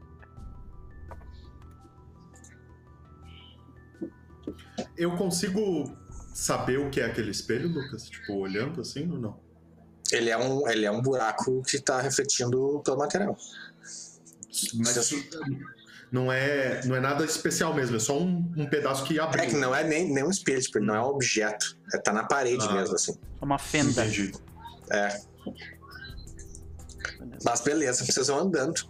Eu 4.96 5.16
consigo 5.16 5.96
saber 6.34 6.78
o 6.78 6.90
que 6.90 7.00
é 7.00 7.06
aquele 7.06 7.30
espelho, 7.30 7.68
Lucas? 7.68 8.08
Tipo, 8.08 8.34
olhando 8.34 8.80
assim 8.80 9.10
ou 9.10 9.18
não? 9.18 9.40
Ele 10.10 10.30
é 10.30 10.38
um, 10.38 10.68
ele 10.68 10.86
é 10.86 10.90
um 10.90 11.02
buraco 11.02 11.62
que 11.62 11.78
tá 11.78 12.00
refletindo 12.00 12.80
pelo 12.84 12.96
material. 12.96 13.36
Mas 14.74 15.12
não 16.10 16.32
é, 16.32 16.80
não 16.86 16.96
é 16.96 17.00
nada 17.00 17.24
especial 17.24 17.74
mesmo, 17.74 17.96
é 17.96 17.98
só 17.98 18.18
um, 18.18 18.50
um 18.56 18.66
pedaço 18.66 19.04
que 19.04 19.20
abriu. 19.20 19.44
É 19.44 19.46
que 19.46 19.56
não 19.56 19.74
é 19.74 19.84
nem, 19.84 20.10
nem 20.10 20.24
um 20.24 20.30
espelho, 20.30 20.60
tipo, 20.60 20.80
não 20.80 20.94
é 20.94 21.00
um 21.02 21.08
objeto. 21.08 21.76
É, 21.92 21.98
tá 21.98 22.12
na 22.12 22.24
parede 22.24 22.64
Ah. 22.68 22.72
mesmo, 22.72 22.94
assim. 22.94 23.12
É 23.40 23.44
uma 23.44 23.58
fenda. 23.58 24.06
Entendi. 24.06 24.32
É. 24.90 25.20
Mas 27.44 27.60
beleza, 27.60 28.04
vocês 28.04 28.26
vão 28.28 28.40
andando. 28.40 28.88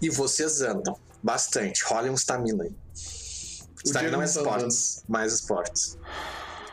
E 0.00 0.08
vocês 0.08 0.62
andam 0.62 0.98
bastante. 1.22 1.84
Rolem 1.84 2.10
um 2.10 2.16
stamina 2.16 2.64
aí. 2.64 2.72
Mais 3.92 4.10
não 4.12 4.18
tá 4.18 4.24
esportes. 4.24 5.04
Mais 5.08 5.32
esportes. 5.32 5.98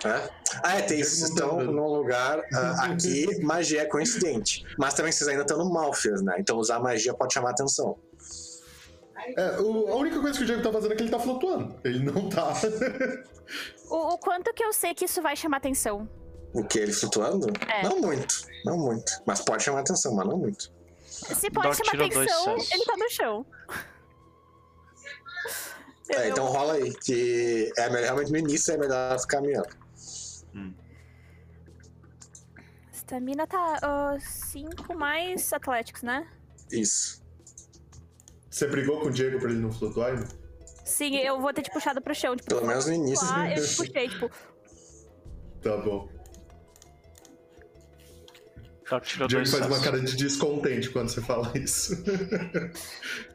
É? 0.03 0.29
Ah, 0.63 0.77
é, 0.77 0.81
tem. 0.81 1.03
Vocês 1.03 1.19
tá 1.21 1.27
estão 1.27 1.59
num 1.61 1.87
lugar. 1.87 2.41
ah, 2.53 2.85
aqui, 2.91 3.39
magia 3.43 3.81
é 3.81 3.85
coincidente. 3.85 4.65
Mas 4.77 4.93
também 4.93 5.11
vocês 5.11 5.27
ainda 5.27 5.41
estão 5.43 5.57
no 5.57 5.71
Malfias, 5.71 6.21
né? 6.21 6.35
Então 6.39 6.57
usar 6.57 6.79
magia 6.79 7.13
pode 7.13 7.33
chamar 7.33 7.51
atenção. 7.51 7.97
É, 9.37 9.59
o- 9.59 9.87
a 9.89 9.95
única 9.97 10.19
coisa 10.19 10.35
que 10.37 10.43
o 10.43 10.47
Diego 10.47 10.63
tá 10.63 10.71
fazendo 10.71 10.93
é 10.93 10.95
que 10.95 11.03
ele 11.03 11.11
tá 11.11 11.19
flutuando. 11.19 11.75
Ele 11.83 11.99
não 12.03 12.29
tá. 12.29 12.53
O, 13.89 14.13
o 14.13 14.17
quanto 14.17 14.53
que 14.53 14.63
eu 14.63 14.71
sei 14.71 14.95
que 14.95 15.03
isso 15.03 15.21
vai 15.21 15.35
chamar 15.35 15.57
atenção? 15.57 16.07
O 16.53 16.63
que? 16.63 16.79
Ele 16.79 16.93
flutuando? 16.93 17.47
É. 17.67 17.83
Não 17.83 17.99
muito. 17.99 18.45
Não 18.65 18.77
muito. 18.77 19.11
Mas 19.25 19.41
pode 19.41 19.61
chamar 19.63 19.81
atenção, 19.81 20.15
mas 20.15 20.25
não 20.25 20.37
muito. 20.37 20.71
Se 21.05 21.51
pode 21.51 21.67
Doc 21.77 21.85
chamar 21.85 22.05
atenção, 22.05 22.55
ele 22.71 22.85
tá 22.85 22.95
no 22.97 23.09
chão. 23.09 23.45
É, 26.15 26.29
então 26.29 26.45
rola 26.45 26.73
aí. 26.73 26.93
Que 26.93 27.71
é 27.77 27.89
melhor, 27.89 28.03
realmente 28.03 28.31
no 28.31 28.37
início 28.37 28.73
é 28.73 28.77
melhor 28.77 29.19
ficar 29.19 29.37
caminhando. 29.37 29.81
Stamina 32.93 33.45
tá 33.45 34.17
5 34.19 34.95
mais 34.95 35.51
Atléticos, 35.51 36.01
né? 36.01 36.25
Isso. 36.71 37.21
Você 38.49 38.67
brigou 38.67 39.01
com 39.01 39.07
o 39.07 39.11
Diego 39.11 39.39
pra 39.39 39.49
ele 39.49 39.59
não 39.59 39.71
flutuar 39.71 40.11
ainda? 40.11 40.27
Sim, 40.85 41.17
eu 41.17 41.39
vou 41.41 41.53
ter 41.53 41.61
te 41.61 41.71
puxado 41.71 42.01
pro 42.01 42.15
chão. 42.15 42.35
Tipo, 42.35 42.49
Pelo 42.49 42.65
menos 42.67 42.85
no 42.85 42.93
início. 42.93 43.27
lá, 43.27 43.49
eu 43.51 43.65
te 43.65 43.75
puxei, 43.75 44.09
tipo, 44.09 44.29
Tá 45.61 45.77
bom. 45.77 46.09
O 49.21 49.27
Diego 49.27 49.47
faz 49.47 49.65
uma 49.65 49.81
cara 49.81 50.01
de 50.01 50.15
descontente 50.17 50.89
quando 50.89 51.09
você 51.09 51.21
fala 51.21 51.51
isso. 51.57 51.93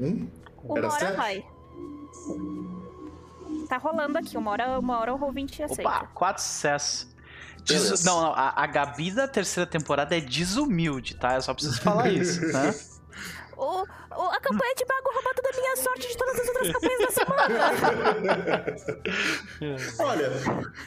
Hum. 0.00 0.06
Hum? 0.06 0.28
uma 0.64 0.78
Era 0.78 0.88
hora 0.88 0.98
sete? 1.06 1.16
vai. 1.16 1.44
Tá 3.68 3.76
rolando 3.76 4.18
aqui, 4.18 4.36
uma 4.36 4.50
hora, 4.50 4.78
uma 4.78 4.98
hora 4.98 5.10
eu 5.10 5.16
rolo 5.16 5.32
20 5.32 5.58
e 5.58 5.64
Opa, 5.64 5.72
aceita. 5.72 6.06
quatro 6.14 6.42
sucessos. 6.42 7.06
Des- 7.64 7.82
Beleza. 7.82 8.10
Não, 8.10 8.20
não, 8.22 8.32
a, 8.32 8.52
a 8.56 8.66
Gabi 8.66 9.10
da 9.10 9.28
terceira 9.28 9.68
temporada 9.68 10.16
é 10.16 10.20
desumilde, 10.20 11.16
tá? 11.16 11.34
Eu 11.34 11.42
só 11.42 11.52
preciso 11.52 11.80
falar 11.82 12.08
isso, 12.12 12.40
né? 12.46 12.74
O, 13.56 13.82
o- 13.82 14.30
a 14.30 14.40
campanha 14.40 14.74
de 14.74 14.84
mago 14.86 15.10
rouba 15.12 15.34
toda 15.34 15.50
a 15.50 15.52
minha 15.60 15.76
sorte 15.76 16.08
de 16.08 16.16
todas 16.16 16.38
as 16.40 16.48
outras 16.48 16.72
campanhas 16.72 16.98
da 17.00 17.10
semana. 17.10 17.72
Olha, 19.98 20.30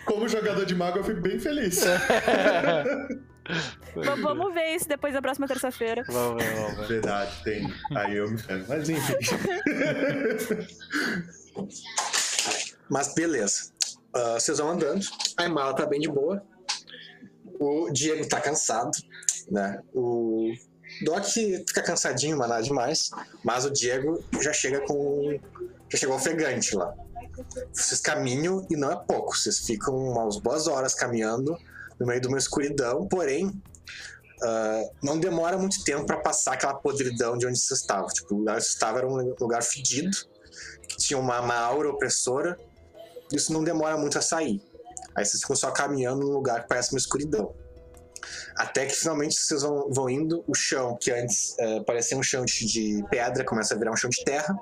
como 0.05 0.28
jogador 0.28 0.66
de 0.66 0.74
mago, 0.76 0.99
eu 0.99 1.03
fico 1.03 1.22
bem 1.22 1.39
feliz. 1.39 1.82
V- 3.95 4.16
Vamos 4.22 4.54
ver 4.54 4.76
isso 4.76 4.88
depois 4.88 5.14
da 5.14 5.22
próxima 5.22 5.47
terça-feira. 5.47 6.04
Vamos 6.08 6.43
vamos 6.43 6.78
ver. 6.80 6.88
Verdade, 6.88 7.32
tem. 7.43 7.74
Aí 7.95 8.16
eu 8.18 8.30
me 8.32 8.38
ferro. 8.38 8.66
Mas 8.68 8.89
enfim. 8.89 9.14
Mas 12.89 13.14
beleza. 13.14 13.72
Ah, 14.14 14.34
vocês 14.39 14.58
vão 14.58 14.72
andando. 14.72 15.06
A 15.38 15.47
mala 15.49 15.74
tá 15.76 15.86
bem 15.86 15.99
de 15.99 16.10
boa. 16.10 16.43
O 17.60 17.89
Diego 17.91 18.28
tá 18.28 18.41
cansado, 18.41 18.91
né? 19.49 19.82
O 19.93 20.52
Doc 21.06 21.24
fica 21.26 21.82
cansadinho, 21.84 22.38
mas 22.38 22.49
nada 22.49 22.64
demais. 22.64 23.12
Mas 23.43 23.66
o 23.66 23.72
Diego 23.72 24.24
já 24.41 24.52
chega 24.52 24.82
com. 24.82 25.39
Já 25.89 25.97
chegou 25.99 26.16
ofegante 26.16 26.76
lá. 26.76 26.93
Vocês 27.72 28.02
caminham 28.02 28.66
e 28.70 28.76
não 28.76 28.91
é 28.91 28.95
pouco. 28.95 29.36
Vocês 29.38 29.60
ficam 29.60 29.95
umas 29.95 30.38
boas 30.38 30.68
horas 30.68 30.93
caminhando 30.93 31.58
no 32.02 32.08
meio 32.08 32.20
de 32.20 32.28
uma 32.28 32.39
escuridão, 32.39 33.08
porém. 33.08 33.52
ah, 34.43 34.84
não 35.04 35.20
demora 35.20 35.56
muito 35.56 35.84
tempo 35.84 36.04
para 36.04 36.18
passar 36.18 36.54
aquela 36.54 36.74
podridão 36.74 37.38
de 37.38 37.45
onde 37.45 37.60
vocês 37.60 37.80
estavam. 37.80 38.08
Tipo, 38.08 38.34
o 38.34 38.38
lugar 38.39 38.56
onde 38.56 38.64
vocês 38.64 38.74
estavam 38.74 38.97
era 38.97 39.08
um 39.08 39.36
lugar 39.39 39.62
fedido, 39.62 40.10
que 40.88 40.97
tinha 40.97 41.20
uma, 41.20 41.39
uma 41.39 41.56
aura 41.56 41.89
opressora, 41.89 42.58
isso 43.32 43.54
não 43.54 43.64
demora 43.64 43.95
muito 43.97 44.18
a 44.18 44.22
sair. 44.22 44.60
Aí 45.16 45.24
vocês 45.24 45.41
ficam 45.41 45.56
só 45.56 45.70
caminhando 45.70 46.22
num 46.22 46.34
lugar 46.34 46.64
que 46.64 46.70
parece 46.70 46.91
uma 46.91 46.97
escuridão. 46.97 47.54
Até 48.56 48.88
que 48.88 48.95
finalmente 48.95 49.36
vocês 49.36 49.62
vão, 49.62 49.91
vão 49.91 50.10
indo, 50.10 50.43
o 50.47 50.56
chão, 50.56 50.97
que 50.99 51.12
antes 51.12 51.56
eh, 51.60 51.84
parecia 51.84 52.18
um 52.18 52.24
chão 52.24 52.43
de, 52.45 52.66
de 52.66 53.06
pedra, 53.10 53.43
começa 53.43 53.74
a 53.74 53.78
virar 53.78 53.91
um 53.91 53.95
chão 53.95 54.10
de 54.10 54.24
terra. 54.24 54.56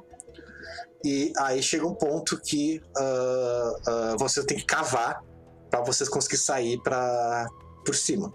E 1.03 1.31
aí 1.37 1.63
chega 1.63 1.87
um 1.87 1.95
ponto 1.95 2.39
que 2.41 2.81
ah, 2.97 3.71
ah, 3.87 4.15
você 4.19 4.45
tem 4.45 4.57
que 4.57 4.65
cavar 4.65 5.23
para 5.69 5.81
vocês 5.81 6.09
conseguirem 6.09 6.43
sair 6.43 6.81
para 6.81 7.47
por 7.85 7.95
cima. 7.95 8.33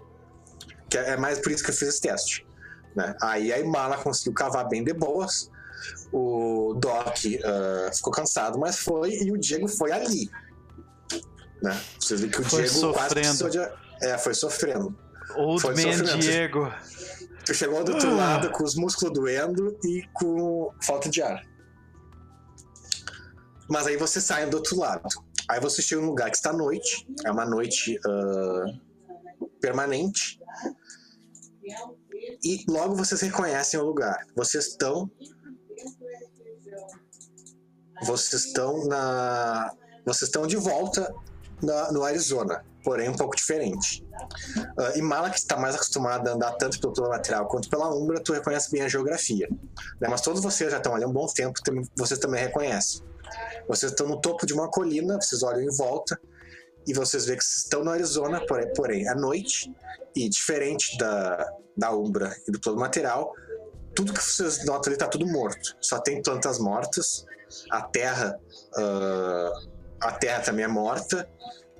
Que 0.89 0.97
é 0.97 1.11
é 1.11 1.17
mais 1.17 1.39
por 1.39 1.51
isso 1.51 1.63
que 1.63 1.69
eu 1.71 1.75
fiz 1.75 1.89
esse 1.89 2.01
teste. 2.01 2.45
Né? 2.95 3.15
Aí 3.21 3.51
a 3.51 3.59
Imala 3.59 3.97
conseguiu 3.97 4.33
cavar 4.33 4.67
bem 4.67 4.83
de 4.83 4.93
boas. 4.93 5.49
O 6.11 6.73
Doc 6.79 7.17
ah, 7.43 7.91
ficou 7.93 8.11
cansado, 8.13 8.57
mas 8.57 8.79
foi, 8.79 9.11
e 9.11 9.31
o 9.31 9.37
Diego 9.37 9.67
foi 9.67 9.91
ali. 9.91 10.29
Né? 11.61 11.81
Vocês 11.99 12.21
viram 12.21 12.33
que 12.33 12.41
o 12.41 12.49
Foi 12.49 12.63
Diego 12.63 12.79
sofrendo. 12.79 13.49
de. 13.49 13.59
É, 14.01 14.17
foi 14.17 14.33
sofrendo. 14.33 14.95
Old 15.35 15.61
Foi 15.61 15.73
Man 15.73 15.97
sofrimento. 15.97 16.19
Diego. 16.19 16.73
Chegou 17.53 17.83
do 17.83 17.93
outro 17.93 18.15
lado 18.15 18.49
com 18.51 18.63
os 18.63 18.75
músculos 18.75 19.13
doendo 19.13 19.77
e 19.83 20.03
com 20.13 20.71
falta 20.81 21.09
de 21.09 21.21
ar. 21.21 21.43
Mas 23.69 23.87
aí 23.87 23.97
você 23.97 24.19
sai 24.19 24.47
do 24.47 24.57
outro 24.57 24.77
lado. 24.77 25.07
Aí 25.49 25.59
você 25.59 25.81
chega 25.81 26.01
num 26.01 26.07
lugar 26.07 26.29
que 26.29 26.37
está 26.37 26.49
à 26.49 26.53
noite. 26.53 27.07
É 27.25 27.31
uma 27.31 27.45
noite 27.45 27.99
ah, 28.05 28.65
permanente. 29.61 30.39
E 32.43 32.63
logo 32.69 32.95
vocês 32.95 33.21
reconhecem 33.21 33.79
o 33.79 33.83
lugar. 33.83 34.17
Vocês 34.35 34.67
estão. 34.67 35.09
Vocês 38.03 38.45
estão 38.45 38.85
na. 38.87 39.71
Vocês 40.05 40.23
estão 40.29 40.45
de 40.45 40.55
volta 40.57 41.13
na- 41.63 41.91
no 41.91 42.03
Arizona, 42.03 42.63
porém 42.83 43.09
um 43.09 43.15
pouco 43.15 43.35
diferente. 43.35 44.05
Ah, 44.77 44.93
e 44.95 45.01
Mala, 45.01 45.29
que 45.29 45.37
está 45.39 45.57
mais 45.57 45.73
acostumada 45.75 46.29
a 46.31 46.33
andar 46.35 46.51
tanto 46.53 46.79
pelo 46.79 46.93
plano 46.93 47.09
lateral 47.11 47.47
quanto 47.47 47.69
pela 47.69 47.93
Umbra, 47.93 48.19
tu 48.21 48.33
reconhece 48.33 48.69
bem 48.71 48.81
a 48.81 48.87
geografia. 48.87 49.47
né? 49.99 50.07
Mas 50.09 50.21
todos 50.21 50.43
vocês 50.43 50.69
já 50.71 50.77
estão 50.77 50.93
ali 50.93 51.03
há 51.03 51.07
um 51.07 51.13
bom 51.13 51.25
tempo, 51.27 51.59
tem- 51.63 51.81
vocês 51.97 52.19
também 52.19 52.41
reconhecem. 52.43 53.01
Vocês 53.67 53.91
estão 53.91 54.07
no 54.07 54.19
topo 54.19 54.45
de 54.45 54.53
uma 54.53 54.69
colina, 54.69 55.19
vocês 55.21 55.43
olham 55.43 55.61
em 55.61 55.75
volta 55.75 56.19
e 56.87 56.93
vocês 56.93 57.25
veem 57.25 57.37
que 57.37 57.43
vocês 57.43 57.63
estão 57.63 57.83
no 57.83 57.91
Arizona, 57.91 58.41
porém, 58.75 59.07
à 59.07 59.15
noite, 59.15 59.73
e 60.15 60.29
diferente 60.29 60.97
da, 60.97 61.51
da 61.75 61.91
Umbra 61.91 62.35
e 62.47 62.51
do 62.51 62.59
plano 62.59 62.79
lateral, 62.79 63.33
tudo 63.95 64.13
que 64.13 64.23
vocês 64.23 64.65
notam 64.65 64.89
ali 64.91 64.95
está 64.95 65.07
tudo 65.07 65.25
morto. 65.25 65.75
Só 65.81 65.99
tem 65.99 66.21
plantas 66.21 66.59
mortas, 66.59 67.25
a 67.71 67.81
terra, 67.81 68.39
ah, 68.75 69.51
a 70.01 70.11
terra 70.11 70.41
também 70.41 70.65
é 70.65 70.67
morta, 70.67 71.27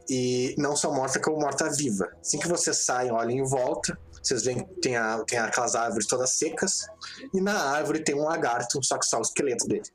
e 0.10 0.56
não 0.58 0.76
só 0.76 0.92
morta 0.92 1.20
como 1.20 1.40
morta 1.40 1.70
viva. 1.70 2.12
Assim 2.22 2.40
que 2.40 2.48
vocês 2.48 2.78
saem, 2.78 3.12
olhem 3.12 3.40
em 3.40 3.44
volta, 3.44 3.98
vocês 4.22 4.44
veem 4.44 4.64
que 4.64 4.82
tem, 4.82 4.96
a, 4.96 5.24
tem 5.26 5.38
aquelas 5.40 5.76
árvores 5.76 6.08
todas 6.08 6.32
secas, 6.32 6.88
e 7.34 7.42
na 7.42 7.58
árvore 7.72 8.04
tem 8.04 8.16
um 8.16 8.24
lagarto, 8.24 8.84
só 8.84 8.98
que 8.98 9.06
só 9.06 9.20
o 9.20 9.22
esqueleto 9.22 9.68
dele. 9.68 9.86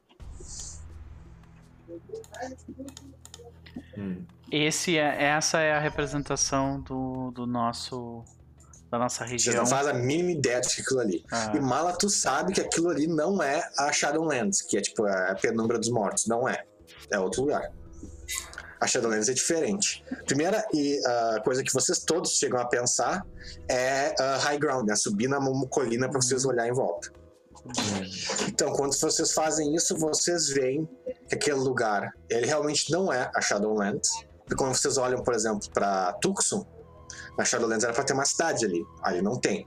Hum. 3.97 4.25
Esse 4.51 4.99
é, 4.99 5.25
essa 5.25 5.61
é 5.61 5.73
a 5.73 5.79
representação 5.79 6.81
do, 6.81 7.31
do 7.31 7.47
nosso. 7.47 8.25
Da 8.91 8.99
nossa 8.99 9.25
região. 9.25 9.55
não 9.55 9.67
fazem 9.67 9.93
a 9.93 9.95
mínima 9.95 10.33
ideia 10.33 10.57
é 10.57 10.59
aquilo 10.59 10.99
ali. 10.99 11.25
Ah, 11.31 11.53
E 11.55 11.61
Mala, 11.61 11.93
tu 11.93 12.11
sabe 12.11 12.53
que 12.53 12.61
aquilo 12.61 12.91
ali 12.91 13.07
não 13.07 13.41
é 13.41 13.63
a 13.79 13.93
Shadowlands, 13.93 14.63
que 14.63 14.77
é 14.77 14.81
tipo 14.81 15.07
a 15.07 15.37
penumbra 15.41 15.79
dos 15.79 15.89
mortos. 15.89 16.27
Não 16.27 16.49
é. 16.49 16.65
É 17.09 17.17
outro 17.17 17.43
lugar. 17.43 17.71
A 18.81 18.89
Shadowlands 18.89 19.29
é 19.29 19.33
diferente. 19.33 20.05
Primeira 20.27 20.65
e, 20.75 21.01
ah, 21.07 21.41
coisa 21.45 21.63
que 21.63 21.73
vocês 21.73 22.01
todos 22.01 22.33
chegam 22.33 22.59
a 22.59 22.65
pensar 22.65 23.25
é 23.69 24.13
ah, 24.19 24.39
high 24.39 24.59
ground, 24.59 24.89
né? 24.89 24.97
subir 24.97 25.29
na 25.29 25.39
colina 25.69 26.09
para 26.09 26.21
vocês 26.21 26.45
olharem 26.45 26.73
em 26.73 26.75
volta. 26.75 27.13
Então, 28.49 28.73
quando 28.73 28.99
vocês 28.99 29.33
fazem 29.33 29.75
isso, 29.75 29.97
vocês 29.97 30.49
veem 30.49 30.89
que 31.29 31.35
aquele 31.35 31.59
lugar, 31.59 32.13
ele 32.29 32.47
realmente 32.47 32.91
não 32.91 33.13
é 33.13 33.31
a 33.35 33.41
Shadowlands. 33.41 34.09
E 34.51 34.55
quando 34.55 34.75
vocês 34.75 34.97
olham, 34.99 35.23
por 35.23 35.35
exemplo, 35.35 35.69
para 35.73 36.13
Tucson, 36.15 36.67
na 37.39 37.45
Shadowlands 37.45 37.85
era 37.85 37.93
para 37.93 38.05
ter 38.05 38.13
uma 38.13 38.25
cidade 38.25 38.65
ali. 38.65 38.85
Ali 39.03 39.23
não 39.23 39.39
tem. 39.39 39.67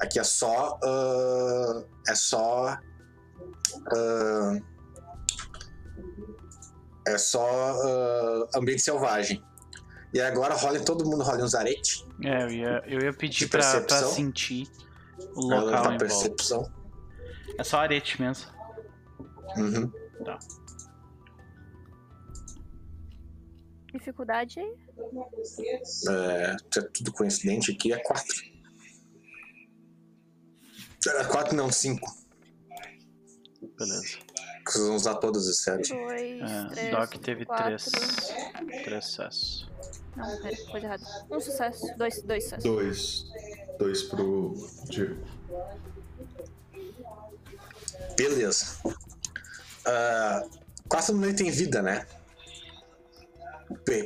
Aqui 0.00 0.18
é 0.18 0.24
só. 0.24 0.78
ah, 0.82 1.84
é 2.08 2.14
só. 2.14 2.78
ah, 3.92 4.58
é 7.06 7.18
só 7.18 7.46
ah, 7.48 8.48
ambiente 8.56 8.82
selvagem. 8.82 9.42
E 10.12 10.20
agora 10.20 10.54
rola 10.54 10.78
todo 10.78 11.04
mundo 11.04 11.24
rola 11.24 11.42
uns 11.42 11.54
arete. 11.54 12.06
é, 12.22 12.44
eu 12.44 12.48
ia, 12.48 12.82
eu 12.86 13.00
ia 13.00 13.12
pedir 13.12 13.48
pra, 13.48 13.62
sentir 14.04 14.68
o 15.34 15.48
local 15.48 15.82
volta. 15.84 15.98
percepção. 15.98 16.72
É 17.58 17.64
só 17.64 17.78
arete 17.78 18.20
mesmo. 18.20 18.50
Uhum. 19.56 19.92
Dificuldade 23.92 24.58
aí? 24.58 24.76
É, 26.08 26.56
é 26.78 26.82
tudo 26.92 27.12
coincidente 27.12 27.70
aqui, 27.70 27.92
é 27.92 27.98
4. 27.98 28.24
Era 31.06 31.24
4 31.26 31.54
não, 31.54 31.70
5. 31.70 32.00
Beleza. 33.78 34.18
Vocês 34.66 34.86
vão 34.86 34.96
usar 34.96 35.14
todas 35.16 35.46
as 35.46 35.58
séries. 35.58 35.88
Dois, 35.90 36.40
É, 36.50 36.66
três, 36.70 36.90
Doc 36.90 37.14
teve 37.18 37.44
quatro. 37.44 37.64
três, 37.66 37.84
três 38.82 39.04
sucessos. 39.04 39.70
Não, 40.16 40.42
pera, 40.42 40.56
coisa 40.70 40.86
errada. 40.86 41.04
Um 41.30 41.40
sucesso. 41.40 41.86
Dois, 41.98 42.22
dois 42.22 42.44
sucessos. 42.44 42.64
Dois. 42.64 43.24
Dois 43.78 44.02
pro 44.04 44.54
Diego. 44.88 45.22
Beleza. 48.16 48.66
Quase 50.88 51.08
todo 51.08 51.18
mundo 51.18 51.34
tem 51.34 51.50
vida, 51.50 51.82
né? 51.82 52.06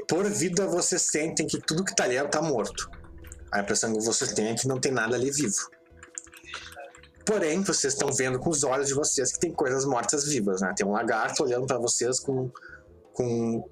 Por 0.08 0.28
vida 0.30 0.66
vocês 0.66 1.02
sentem 1.02 1.46
que 1.46 1.60
tudo 1.60 1.84
que 1.84 1.94
tá 1.94 2.04
ali 2.04 2.16
tá 2.28 2.40
morto. 2.40 2.90
A 3.50 3.60
impressão 3.60 3.92
que 3.92 4.04
vocês 4.04 4.32
têm 4.32 4.48
é 4.48 4.54
que 4.54 4.68
não 4.68 4.80
tem 4.80 4.92
nada 4.92 5.16
ali 5.16 5.30
vivo. 5.30 5.70
Porém, 7.24 7.62
vocês 7.62 7.92
estão 7.92 8.10
vendo 8.10 8.38
com 8.38 8.48
os 8.48 8.64
olhos 8.64 8.88
de 8.88 8.94
vocês 8.94 9.32
que 9.32 9.38
tem 9.38 9.52
coisas 9.52 9.84
mortas 9.84 10.24
vivas, 10.24 10.62
né? 10.62 10.72
Tem 10.74 10.86
um 10.86 10.92
lagarto 10.92 11.42
olhando 11.42 11.66
pra 11.66 11.78
vocês 11.78 12.20
com, 12.20 12.50
com 13.12 13.68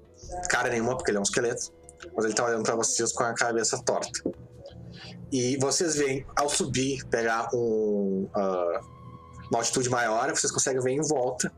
cara 0.49 0.69
nenhuma, 0.69 0.95
porque 0.95 1.09
ele 1.09 1.17
é 1.17 1.19
um 1.19 1.23
esqueleto. 1.23 1.73
Mas 2.15 2.25
ele 2.25 2.35
tá 2.35 2.45
olhando 2.45 2.63
pra 2.63 2.75
vocês 2.75 3.11
com 3.11 3.23
a 3.23 3.33
cabeça 3.33 3.81
torta. 3.83 4.23
E 5.31 5.57
vocês 5.57 5.95
veem, 5.95 6.25
ao 6.35 6.49
subir, 6.49 7.03
pegar 7.05 7.49
um, 7.53 8.29
ah, 8.35 8.79
uma 9.49 9.59
altitude 9.59 9.89
maior, 9.89 10.29
vocês 10.31 10.51
conseguem 10.51 10.81
ver 10.81 10.91
em 10.91 11.01
volta. 11.01 11.51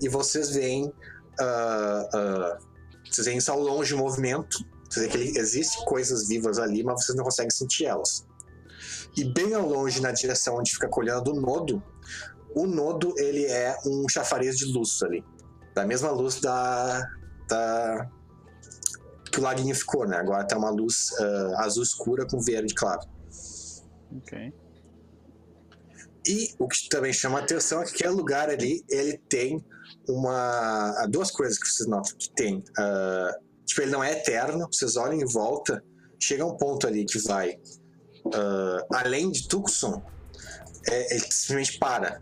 E 0.00 0.08
vocês 0.08 0.50
veem. 0.50 0.92
ah, 1.40 2.08
ah, 2.14 2.58
vocês 3.10 3.26
veem 3.26 3.38
ao 3.48 3.60
longe 3.60 3.94
em 3.94 3.98
movimento. 3.98 4.58
Vocês 4.88 5.12
veem 5.12 5.32
que 5.32 5.38
existe 5.38 5.84
coisas 5.84 6.28
vivas 6.28 6.58
ali, 6.58 6.82
mas 6.82 7.04
vocês 7.04 7.16
não 7.16 7.24
conseguem 7.24 7.50
sentir 7.50 7.86
elas. 7.86 8.26
E 9.16 9.24
bem 9.24 9.54
ao 9.54 9.66
longe, 9.66 10.00
na 10.00 10.12
direção 10.12 10.56
onde 10.56 10.72
fica 10.72 10.88
colhendo 10.88 11.32
o 11.32 11.40
nodo, 11.40 11.82
o 12.54 12.66
nodo 12.66 13.14
ele 13.18 13.46
é 13.46 13.76
um 13.86 14.08
chafariz 14.08 14.56
de 14.56 14.66
luz 14.66 15.02
ali. 15.02 15.24
Da 15.74 15.86
mesma 15.86 16.10
luz 16.10 16.40
da. 16.40 17.02
da 17.48 18.08
que 19.30 19.40
o 19.40 19.42
laguinho 19.42 19.74
ficou, 19.74 20.06
né? 20.06 20.16
Agora 20.16 20.46
tá 20.46 20.56
uma 20.56 20.70
luz 20.70 21.12
ah, 21.18 21.64
azul 21.64 21.82
escura 21.82 22.26
com 22.26 22.40
verde 22.40 22.74
claro. 22.74 23.02
Ok. 24.18 24.52
E 26.26 26.54
o 26.58 26.66
que 26.66 26.88
também 26.88 27.12
chama 27.12 27.38
atenção 27.38 27.82
é 27.82 27.84
que 27.84 27.94
aquele 27.94 28.10
lugar 28.10 28.50
ali, 28.50 28.84
ele 28.88 29.18
tem 29.28 29.64
uma... 30.08 31.06
Duas 31.08 31.30
coisas 31.30 31.58
que 31.58 31.68
vocês 31.68 31.88
notam 31.88 32.16
que 32.18 32.30
tem. 32.34 32.64
ah, 32.78 33.32
tipo, 33.64 33.82
ele 33.82 33.90
não 33.90 34.02
é 34.02 34.12
eterno, 34.12 34.68
vocês 34.70 34.96
olham 34.96 35.14
em 35.14 35.24
volta, 35.24 35.82
chega 36.20 36.44
um 36.44 36.56
ponto 36.56 36.86
ali 36.86 37.04
que 37.04 37.18
vai 37.20 37.58
ah, 38.34 38.86
além 38.90 39.30
de 39.30 39.46
Tucson, 39.48 40.02
é, 40.88 41.14
ele 41.14 41.24
simplesmente 41.30 41.78
para. 41.78 42.20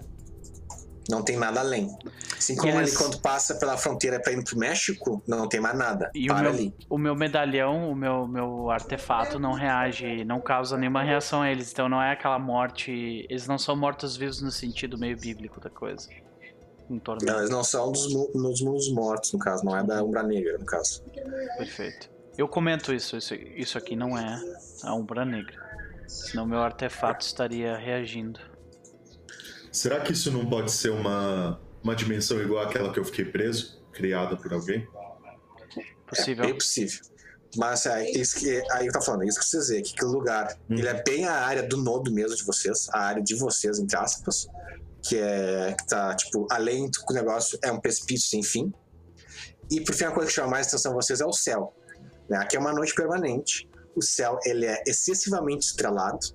Não 1.09 1.22
tem 1.22 1.36
nada 1.36 1.61
além. 1.61 1.94
Assim 2.37 2.57
como 2.57 2.72
Eles- 2.72 2.91
ali 2.91 2.99
quando 2.99 3.20
passa 3.20 3.55
pela 3.55 3.76
fronteira 3.76 4.20
para 4.20 4.32
ir 4.32 4.43
pro 4.45 4.59
México, 4.59 5.22
não 5.26 5.49
tem 5.49 5.61
mais 5.61 5.76
nada. 5.76 6.11
E 6.14 6.24
o 6.30 6.35
para 6.35 6.43
meu, 6.43 6.51
ali. 6.53 6.74
o 6.91 6.99
meu 6.99 7.14
medalhão, 7.14 7.91
o 7.91 7.95
meu, 7.95 8.26
meu 8.26 8.70
artefato 8.70 9.39
não 9.39 9.53
reage, 9.53 10.24
não 10.24 10.41
causa 10.41 10.76
nenhuma 10.76 11.03
reação 11.03 11.43
a 11.43 11.51
eles. 11.51 11.72
Então 11.72 11.89
não 11.89 12.03
é 12.03 12.12
aquela 12.12 12.39
morte. 12.39 13.26
Eles 13.28 13.47
não 13.47 13.59
são 13.59 13.76
mortos-vivos 13.76 14.43
no 14.43 14.51
sentido 14.51 14.99
meio 14.99 15.18
bíblico 15.18 15.61
da 15.61 15.70
coisa. 15.70 16.09
Um. 16.91 17.01
Não, 17.22 17.39
eles 17.39 17.49
não 17.51 17.64
são 17.64 17.91
dos, 17.91 18.12
nos 18.35 18.61
mundos 18.61 18.93
mortos, 18.93 19.32
no 19.32 19.39
caso, 19.39 19.64
não 19.64 19.74
é 19.74 19.82
da 19.82 20.03
Umbra 20.03 20.22
Negra, 20.22 20.59
no 20.59 20.66
caso. 20.66 21.03
Perfeito. 21.57 22.11
Eu 22.37 22.47
comento 22.47 22.93
isso, 22.93 23.16
isso, 23.16 23.35
isso 23.35 23.78
aqui 23.78 23.97
não 23.97 24.18
é 24.18 24.39
a 24.82 24.95
Umbra 24.95 25.24
Negra. 25.24 25.57
Senão 26.07 26.45
meu 26.45 26.61
artefato 26.61 27.24
estaria 27.24 27.74
reagindo. 27.76 28.39
Será 29.72 30.01
que 30.01 30.12
isso 30.12 30.30
não 30.30 30.45
pode 30.47 30.70
ser 30.70 30.91
uma, 30.91 31.59
uma 31.85 31.95
dimensão 31.95 32.41
igual 32.41 32.64
àquela 32.64 32.91
que 32.91 32.99
eu 32.99 33.05
fiquei 33.05 33.26
preso, 33.26 33.85
criada 33.93 34.37
por 34.37 34.53
alguém? 34.55 34.89
Possível. 36.07 36.45
É 36.45 36.47
bem 36.47 36.57
possível. 36.57 37.01
Mas 37.57 37.87
é, 37.87 38.11
isso 38.11 38.39
que, 38.39 38.62
aí 38.72 38.87
eu 38.87 38.93
tô 38.93 39.01
falando, 39.01 39.22
é 39.22 39.26
isso 39.26 39.39
que 39.39 39.45
vocês 39.45 39.68
veem, 39.68 39.82
que 39.82 39.93
aquele 39.93 40.11
lugar, 40.11 40.59
Hum. 40.68 40.76
ele 40.76 40.89
é 40.89 41.03
bem 41.05 41.26
a 41.26 41.35
área 41.35 41.62
do 41.62 41.76
nodo 41.76 42.11
mesmo 42.11 42.35
de 42.37 42.45
vocês, 42.45 42.89
a 42.93 43.01
área 43.01 43.22
de 43.22 43.35
vocês, 43.37 43.78
entre 43.78 43.97
aspas, 43.97 44.49
que 45.03 45.16
é, 45.18 45.74
que 45.78 45.87
tá, 45.87 46.16
tipo, 46.16 46.49
além 46.51 46.91
do 46.91 47.14
negócio 47.14 47.59
é 47.62 47.70
um 47.70 47.78
precipício 47.78 48.28
sem 48.28 48.43
fim. 48.43 48.72
E 49.70 49.80
por 49.82 49.95
fim, 49.95 50.05
a 50.05 50.11
coisa 50.11 50.28
que 50.28 50.35
chama 50.35 50.49
mais 50.49 50.66
atenção 50.66 50.93
a 50.93 50.95
vocês 50.95 51.20
é 51.20 51.26
o 51.26 51.32
céu. 51.32 51.74
Né? 52.28 52.39
Aqui 52.39 52.57
é 52.57 52.61
uma 52.61 52.72
noite 52.72 52.95
permanente, 52.95 53.68
o 53.95 54.03
céu, 54.03 54.39
ele 54.45 54.66
é 54.66 54.82
excessivamente 54.87 55.66
estrelado, 55.66 56.26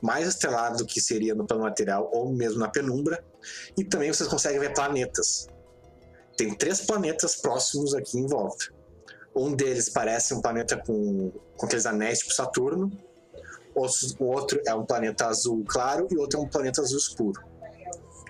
mais 0.00 0.26
estrelado 0.26 0.78
do 0.78 0.86
que 0.86 1.00
seria 1.00 1.34
no 1.34 1.46
plano 1.46 1.64
material 1.64 2.08
ou 2.12 2.32
mesmo 2.32 2.60
na 2.60 2.68
penumbra, 2.68 3.22
e 3.76 3.84
também 3.84 4.12
vocês 4.12 4.28
conseguem 4.28 4.60
ver 4.60 4.74
planetas. 4.74 5.46
Tem 6.36 6.54
três 6.54 6.80
planetas 6.80 7.36
próximos 7.36 7.94
aqui 7.94 8.18
em 8.18 8.26
volta. 8.26 8.66
Um 9.34 9.54
deles 9.54 9.88
parece 9.88 10.34
um 10.34 10.40
planeta 10.40 10.76
com, 10.76 11.30
com 11.56 11.66
aqueles 11.66 11.86
anéis 11.86 12.20
tipo 12.20 12.32
Saturno. 12.32 12.90
O 13.74 14.24
outro 14.24 14.60
é 14.66 14.74
um 14.74 14.84
planeta 14.84 15.26
azul 15.26 15.64
claro 15.66 16.06
e 16.10 16.16
o 16.16 16.20
outro 16.20 16.38
é 16.38 16.42
um 16.42 16.48
planeta 16.48 16.82
azul 16.82 16.98
escuro. 16.98 17.40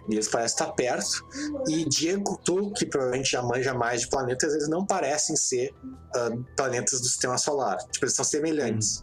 E 0.08 0.14
eles 0.14 0.28
parecem 0.28 0.54
estar 0.54 0.72
perto. 0.72 1.24
E 1.68 1.84
Diego, 1.88 2.38
tu, 2.44 2.72
que 2.72 2.86
provavelmente 2.86 3.30
já 3.30 3.42
manja 3.42 3.72
mais 3.72 4.02
de 4.02 4.08
planetas, 4.08 4.52
eles 4.52 4.68
não 4.68 4.84
parecem 4.84 5.36
ser 5.36 5.72
ah, 6.14 6.30
planetas 6.56 7.00
do 7.00 7.06
sistema 7.06 7.38
solar. 7.38 7.78
Tipo, 7.90 8.06
eles 8.06 8.14
são 8.14 8.24
semelhantes. 8.24 9.02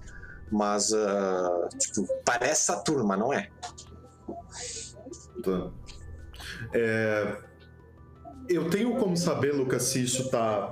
Mas, 0.52 0.94
ah, 0.94 1.70
tipo, 1.78 2.08
parece 2.26 2.66
Saturno, 2.66 3.06
mas 3.06 3.20
não 3.20 3.34
é. 3.34 3.50
Tá. 5.44 5.72
É, 6.74 7.36
Eu 8.48 8.70
tenho 8.70 8.96
como 8.96 9.16
saber, 9.16 9.54
Lucas, 9.54 9.84
se 9.84 10.02
isso 10.04 10.30
tá 10.30 10.72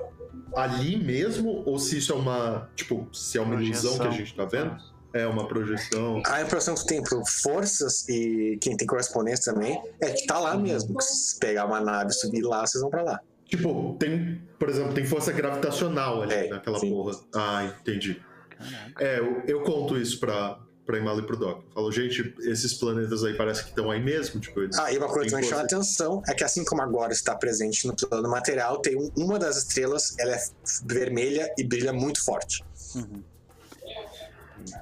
ali 0.55 0.97
mesmo 0.97 1.63
ou 1.65 1.77
se 1.77 1.97
isso 1.99 2.11
é 2.11 2.15
uma, 2.15 2.69
tipo, 2.75 3.07
se 3.13 3.37
é 3.37 3.41
uma 3.41 3.61
ilusão 3.61 3.91
que 3.93 4.01
a 4.01 4.05
Projeção. 4.05 4.25
gente 4.25 4.35
tá 4.35 4.45
vendo? 4.45 4.77
É 5.13 5.25
uma 5.25 5.47
projeção. 5.47 6.21
A 6.27 6.41
impressão 6.41 6.75
que 6.75 6.85
tem 6.85 7.01
por 7.03 7.23
forças 7.27 8.07
e 8.09 8.57
quem 8.61 8.75
tem 8.75 8.85
correspondência 8.85 9.53
também 9.53 9.81
é 10.01 10.11
que 10.11 10.25
tá 10.27 10.37
lá 10.39 10.55
mesmo. 10.57 10.95
Que 10.97 11.03
se 11.03 11.39
pegar 11.39 11.65
uma 11.65 11.79
nave 11.79 12.11
e 12.11 12.13
subir 12.13 12.41
lá, 12.41 12.65
vocês 12.65 12.81
vão 12.81 12.89
pra 12.91 13.01
lá. 13.03 13.19
Tipo, 13.45 13.95
tem, 13.97 14.41
por 14.59 14.69
exemplo, 14.69 14.93
tem 14.93 15.05
força 15.05 15.31
gravitacional 15.31 16.21
ali 16.21 16.33
É, 16.33 16.49
naquela 16.49 16.77
sim. 16.79 16.89
porra. 16.89 17.17
Ah, 17.33 17.63
entendi. 17.79 18.21
Caraca. 18.49 19.03
É, 19.03 19.19
eu, 19.19 19.41
eu 19.47 19.61
conto 19.63 19.97
isso 19.97 20.19
pra, 20.19 20.59
pra 20.87 20.97
Imala 20.97 21.19
e 21.19 21.23
pro 21.23 21.35
Doc. 21.37 21.57
Eu 21.65 21.71
Falo, 21.73 21.91
gente, 21.91 22.33
esses 22.39 22.73
planetas 22.73 23.23
aí 23.23 23.35
parece 23.35 23.61
que 23.63 23.69
estão 23.69 23.91
aí 23.91 24.01
mesmo. 24.01 24.39
Tipo, 24.39 24.61
eles 24.61 24.75
Ah, 24.79 24.91
e 24.91 24.97
uma 24.97 25.07
coisa 25.07 25.25
que 25.25 25.31
têm 25.31 25.41
me 25.41 25.45
chama 25.47 25.61
a 25.61 25.65
atenção 25.65 26.23
é 26.27 26.33
que 26.33 26.43
assim 26.43 26.63
como 26.65 26.81
agora 26.81 27.11
está 27.11 27.35
presente 27.35 27.85
no 27.85 27.93
plano 27.95 28.29
material, 28.29 28.79
tem 28.79 28.95
um- 28.97 29.11
uma 29.17 29.37
das 29.37 29.57
estrelas, 29.57 30.17
ela 30.17 30.33
é 30.33 30.39
vermelha 30.85 31.53
e 31.57 31.63
brilha 31.63 31.91
muito 31.93 32.23
forte. 32.23 32.63
Uhum. 32.95 33.21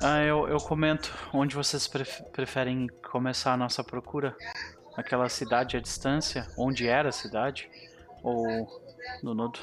Ah, 0.02 0.24
eu, 0.24 0.48
eu 0.48 0.58
comento 0.58 1.14
onde 1.34 1.56
vocês 1.56 1.88
pref- 1.88 2.22
preferem 2.32 2.88
começar 3.12 3.54
a 3.54 3.58
nossa 3.58 3.84
procura. 3.84 4.36
Aquela 4.96 5.28
cidade 5.28 5.76
à 5.76 5.82
distância? 5.82 6.48
Onde 6.58 6.88
era 6.88 7.10
a 7.10 7.12
cidade? 7.12 7.70
Ou 8.24 8.46
no 9.22 9.34
nodo? 9.34 9.60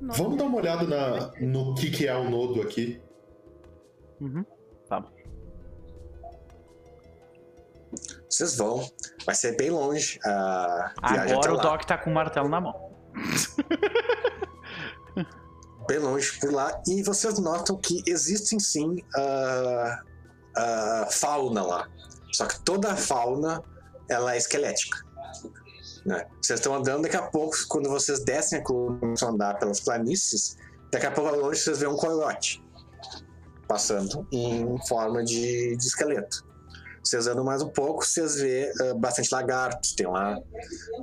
No- 0.00 0.12
Vamos 0.14 0.38
dar 0.38 0.44
uma 0.44 0.56
olhada 0.58 0.86
na, 0.86 1.32
no 1.40 1.74
que, 1.74 1.90
que 1.90 2.06
é 2.06 2.14
o 2.16 2.30
nodo 2.30 2.62
aqui. 2.62 3.00
Uhum. 4.20 4.44
Tá. 4.88 5.04
Vocês 8.28 8.56
vão, 8.56 8.88
vai 9.26 9.34
ser 9.34 9.56
bem 9.56 9.70
longe 9.70 10.20
a 10.24 10.92
viagem 11.08 11.22
até 11.22 11.32
Agora 11.32 11.52
o 11.52 11.56
lá. 11.56 11.62
Doc 11.62 11.84
tá 11.84 11.98
com 11.98 12.10
o 12.10 12.14
martelo 12.14 12.48
na 12.48 12.60
mão. 12.60 12.90
bem 15.88 15.98
longe 15.98 16.38
por 16.38 16.52
lá, 16.52 16.80
e 16.86 17.02
vocês 17.02 17.38
notam 17.40 17.76
que 17.76 18.02
existem 18.06 18.60
sim 18.60 18.96
ah, 19.16 20.02
ah, 20.56 21.08
fauna 21.10 21.62
lá. 21.62 21.88
Só 22.32 22.46
que 22.46 22.60
toda 22.60 22.92
a 22.92 22.96
fauna 22.96 23.62
ela 24.08 24.34
é 24.34 24.38
esquelética. 24.38 24.98
Né? 26.06 26.26
Vocês 26.40 26.60
estão 26.60 26.74
andando, 26.74 27.02
daqui 27.02 27.16
a 27.16 27.22
pouco, 27.22 27.56
quando 27.68 27.90
vocês 27.90 28.24
descem 28.24 28.60
a 28.60 28.62
coluna 28.62 28.96
e 28.96 29.00
começam 29.00 29.28
a 29.28 29.32
andar 29.32 29.58
pelas 29.58 29.80
planícies, 29.80 30.56
daqui 30.92 31.06
a 31.06 31.10
pouco 31.10 31.34
longe 31.34 31.60
vocês 31.60 31.78
veem 31.78 31.92
um 31.92 31.96
coiote 31.96 32.62
passando 33.70 34.26
em 34.32 34.76
forma 34.88 35.22
de, 35.22 35.76
de 35.76 35.86
esqueleto. 35.86 36.44
Vocês 37.04 37.28
andam 37.28 37.44
mais 37.44 37.62
um 37.62 37.68
pouco, 37.68 38.04
vocês 38.04 38.34
vê 38.34 38.68
ah, 38.80 38.94
bastante 38.94 39.32
lagartos, 39.32 39.92
tem 39.92 40.08
lá. 40.08 40.36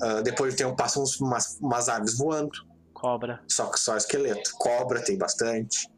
ah, 0.01 0.21
depois 0.21 0.53
tem 0.53 0.65
um, 0.65 0.75
passam 0.75 1.01
uns- 1.01 1.17
umas, 1.21 1.57
umas 1.61 1.87
aves 1.87 2.17
voando 2.17 2.51
Cobra. 2.93 3.39
só 3.47 3.67
que 3.67 3.79
só 3.79 3.95
esqueleto. 3.95 4.51
Cobra 4.59 5.01
tem 5.01 5.17
bastante. 5.17 5.89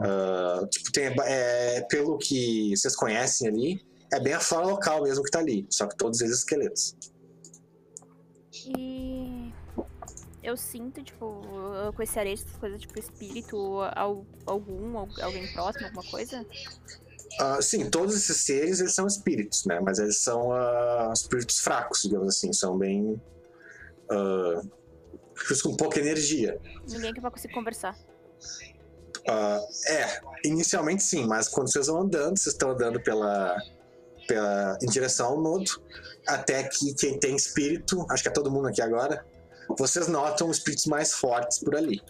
Ah, 0.00 0.66
tipo, 0.70 0.90
tem, 0.90 1.14
é, 1.24 1.82
pelo 1.82 2.16
que 2.16 2.74
vocês 2.74 2.96
conhecem 2.96 3.48
ali, 3.48 3.84
é 4.10 4.18
bem 4.18 4.32
a 4.32 4.40
flora 4.40 4.68
local 4.68 5.02
mesmo 5.02 5.22
que 5.22 5.30
tá 5.30 5.40
ali. 5.40 5.66
Só 5.68 5.86
que 5.86 5.96
todos 5.98 6.22
eles 6.22 6.38
esqueletos. 6.38 6.96
E 8.64 8.99
eu 10.42 10.56
sinto, 10.56 11.02
tipo, 11.02 11.42
com 11.94 12.02
esse 12.02 12.18
areia, 12.18 12.34
essas 12.34 12.52
coisas, 12.56 12.80
tipo, 12.80 12.98
espírito, 12.98 13.56
al- 13.94 14.24
algum, 14.46 14.98
al- 14.98 15.08
alguém 15.22 15.46
próximo, 15.52 15.86
alguma 15.86 16.04
coisa? 16.10 16.44
Ah, 17.38 17.60
sim, 17.62 17.88
todos 17.88 18.14
esses 18.16 18.38
seres 18.38 18.80
eles 18.80 18.92
são 18.94 19.06
espíritos, 19.06 19.64
né? 19.64 19.80
Mas 19.80 19.98
eles 19.98 20.18
são 20.18 20.52
ah, 20.52 21.10
espíritos 21.14 21.60
fracos, 21.60 22.02
digamos 22.02 22.28
assim. 22.36 22.52
São 22.52 22.76
bem. 22.76 23.20
espíritos 25.36 25.62
com 25.62 25.76
pouca 25.76 25.98
energia. 25.98 26.58
Ninguém 26.88 27.14
que 27.14 27.20
vai 27.20 27.30
conseguir 27.30 27.54
conversar. 27.54 27.96
Ah, 29.28 29.60
é, 29.88 30.20
inicialmente 30.44 31.02
sim, 31.02 31.26
mas 31.26 31.48
quando 31.48 31.70
vocês 31.70 31.86
vão 31.86 32.00
andando, 32.02 32.38
vocês 32.38 32.54
estão 32.54 32.70
andando 32.70 33.00
pela, 33.02 33.56
pela, 34.26 34.78
em 34.82 34.86
direção 34.86 35.28
ao 35.28 35.40
nodo, 35.40 35.70
até 36.26 36.64
que 36.64 36.94
quem 36.94 37.18
tem 37.18 37.36
espírito, 37.36 38.04
acho 38.10 38.22
que 38.22 38.28
é 38.28 38.32
todo 38.32 38.50
mundo 38.50 38.68
aqui 38.68 38.82
agora, 38.82 39.24
vocês 39.78 40.08
notam 40.08 40.50
espíritos 40.50 40.86
mais 40.86 41.12
fortes 41.12 41.58
por 41.58 41.76
ali. 41.76 42.00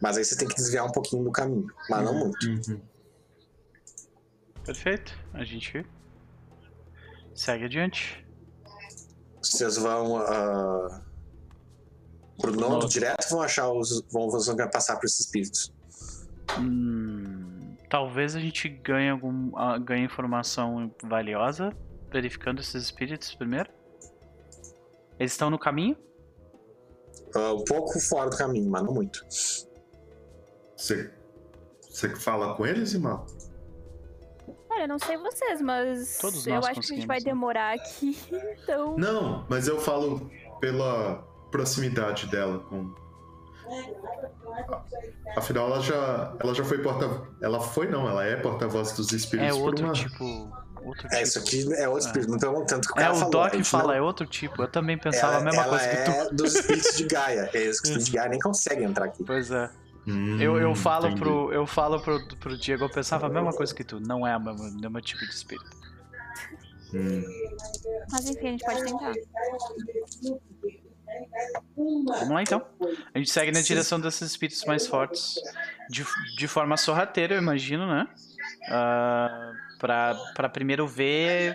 Mas 0.00 0.16
aí 0.16 0.24
você 0.24 0.36
tem 0.36 0.48
que 0.48 0.54
desviar 0.54 0.84
um 0.84 0.90
pouquinho 0.90 1.22
do 1.22 1.30
caminho, 1.30 1.66
mas 1.88 2.04
não 2.04 2.14
muito. 2.14 2.44
Uhum. 2.46 2.80
Perfeito. 4.64 5.16
A 5.32 5.44
gente 5.44 5.86
segue 7.34 7.64
adiante. 7.64 8.26
Vocês 9.40 9.76
vão 9.76 10.16
ah, 10.18 11.02
pro 12.40 12.52
nodo 12.52 12.72
Nodo. 12.72 12.88
direto 12.88 13.28
vão 13.30 13.42
achar 13.42 13.70
os. 13.70 14.02
vão, 14.10 14.28
vão 14.28 14.56
passar 14.70 14.96
por 14.96 15.06
esses 15.06 15.20
espíritos. 15.20 15.72
Hum, 16.58 17.76
talvez 17.88 18.34
a 18.34 18.40
gente 18.40 18.68
ganhe 18.68 19.10
algum 19.10 19.56
ah, 19.56 19.78
ganhe 19.78 20.04
informação 20.04 20.92
valiosa 21.02 21.72
verificando 22.12 22.60
esses 22.60 22.82
espíritos 22.82 23.34
primeiro. 23.34 23.70
Eles 25.22 25.30
estão 25.30 25.50
no 25.50 25.58
caminho? 25.58 25.96
Ah, 27.32 27.52
um 27.52 27.64
pouco 27.64 28.00
fora 28.00 28.28
do 28.28 28.36
caminho, 28.36 28.68
mas 28.68 28.82
não 28.82 28.92
muito. 28.92 29.24
Você, 30.76 31.14
você 31.80 32.08
que 32.08 32.20
fala 32.20 32.56
com 32.56 32.66
eles, 32.66 32.92
irmão? 32.92 33.24
Olha, 34.68 34.88
não 34.88 34.98
sei 34.98 35.16
vocês, 35.16 35.62
mas 35.62 36.18
Todos 36.18 36.44
eu 36.44 36.56
acho 36.56 36.80
que 36.80 36.92
a 36.92 36.96
gente 36.96 37.06
vai 37.06 37.18
né? 37.18 37.24
demorar 37.24 37.74
aqui, 37.74 38.18
então. 38.64 38.96
Não, 38.98 39.46
mas 39.48 39.68
eu 39.68 39.78
falo 39.78 40.28
pela, 40.60 41.24
proximidade 41.52 42.26
dela 42.26 42.58
com. 42.58 42.92
Afinal, 45.36 45.66
ela 45.68 45.80
já, 45.80 46.34
ela 46.40 46.52
já 46.52 46.64
foi 46.64 46.78
porta. 46.78 47.22
Ela 47.40 47.60
foi, 47.60 47.88
não, 47.88 48.08
ela 48.08 48.24
é 48.24 48.34
porta-voz 48.34 48.92
dos 48.96 49.12
É 49.12 49.16
espíritos 49.16 49.56
por 49.56 49.66
outro 49.66 49.84
uma. 49.84 49.92
tipo. 49.92 50.61
Outro 50.84 51.08
É, 51.12 51.22
isso 51.22 51.42
tipo. 51.44 51.66
aqui 51.72 51.80
é 51.80 51.88
outro 51.88 52.06
espírito, 52.06 52.34
então, 52.34 52.66
tanto 52.66 52.88
que 52.88 52.94
o 52.94 52.98
É, 52.98 53.02
cara 53.04 53.12
o 53.14 53.16
falou. 53.16 53.30
Doc 53.30 53.64
fala, 53.64 53.84
não- 53.88 53.94
é 53.94 54.00
outro 54.02 54.26
tipo. 54.26 54.62
Eu 54.62 54.68
também 54.68 54.98
pensava 54.98 55.34
ela, 55.34 55.42
a 55.42 55.44
mesma 55.44 55.64
coisa 55.64 55.88
que 55.88 55.96
tu. 56.04 56.10
é 56.10 56.30
dos 56.32 56.54
espíritos 56.54 56.96
de 56.96 57.04
Gaia. 57.06 57.50
E 57.54 57.68
os 57.68 57.76
espíritos 57.76 58.04
de 58.06 58.12
Gaia 58.12 58.28
nem 58.28 58.38
conseguem 58.40 58.84
entrar 58.84 59.04
aqui. 59.06 59.22
Pois 59.24 59.50
é. 59.50 59.70
Hum, 60.06 60.40
Eu, 60.40 60.58
eu 60.58 60.74
falo, 60.74 61.06
entendi. 61.06 61.20
pro, 61.20 61.52
eu 61.52 61.64
falo 61.64 62.00
pro, 62.00 62.18
pro 62.38 62.58
Diego, 62.58 62.84
eu 62.84 62.90
pensava 62.90 63.26
a 63.26 63.30
mesma 63.30 63.52
coisa 63.52 63.72
que 63.72 63.84
tu. 63.84 64.00
Não 64.00 64.26
é 64.26 64.36
o 64.36 64.40
mesmo, 64.40 64.80
mesmo 64.80 65.00
tipo 65.00 65.20
de 65.24 65.30
espírito. 65.32 65.70
Hum. 66.92 67.22
Mas 68.10 68.26
enfim, 68.28 68.48
a 68.48 68.50
gente 68.50 68.64
pode 68.64 68.84
tentar. 68.84 69.12
Vamos 71.76 72.28
lá 72.30 72.42
então. 72.42 72.64
A 73.14 73.18
gente 73.18 73.30
segue 73.30 73.52
na 73.52 73.60
direção 73.60 74.00
desses 74.00 74.30
espíritos 74.30 74.64
mais 74.64 74.86
fortes. 74.86 75.34
De, 75.88 76.04
de 76.36 76.48
forma 76.48 76.76
sorrateira, 76.76 77.34
eu 77.34 77.38
imagino, 77.42 77.86
né? 77.86 78.06
Ah, 78.68 79.52
pra, 79.82 80.14
pra 80.34 80.48
primeiro 80.48 80.86
ver. 80.88 81.54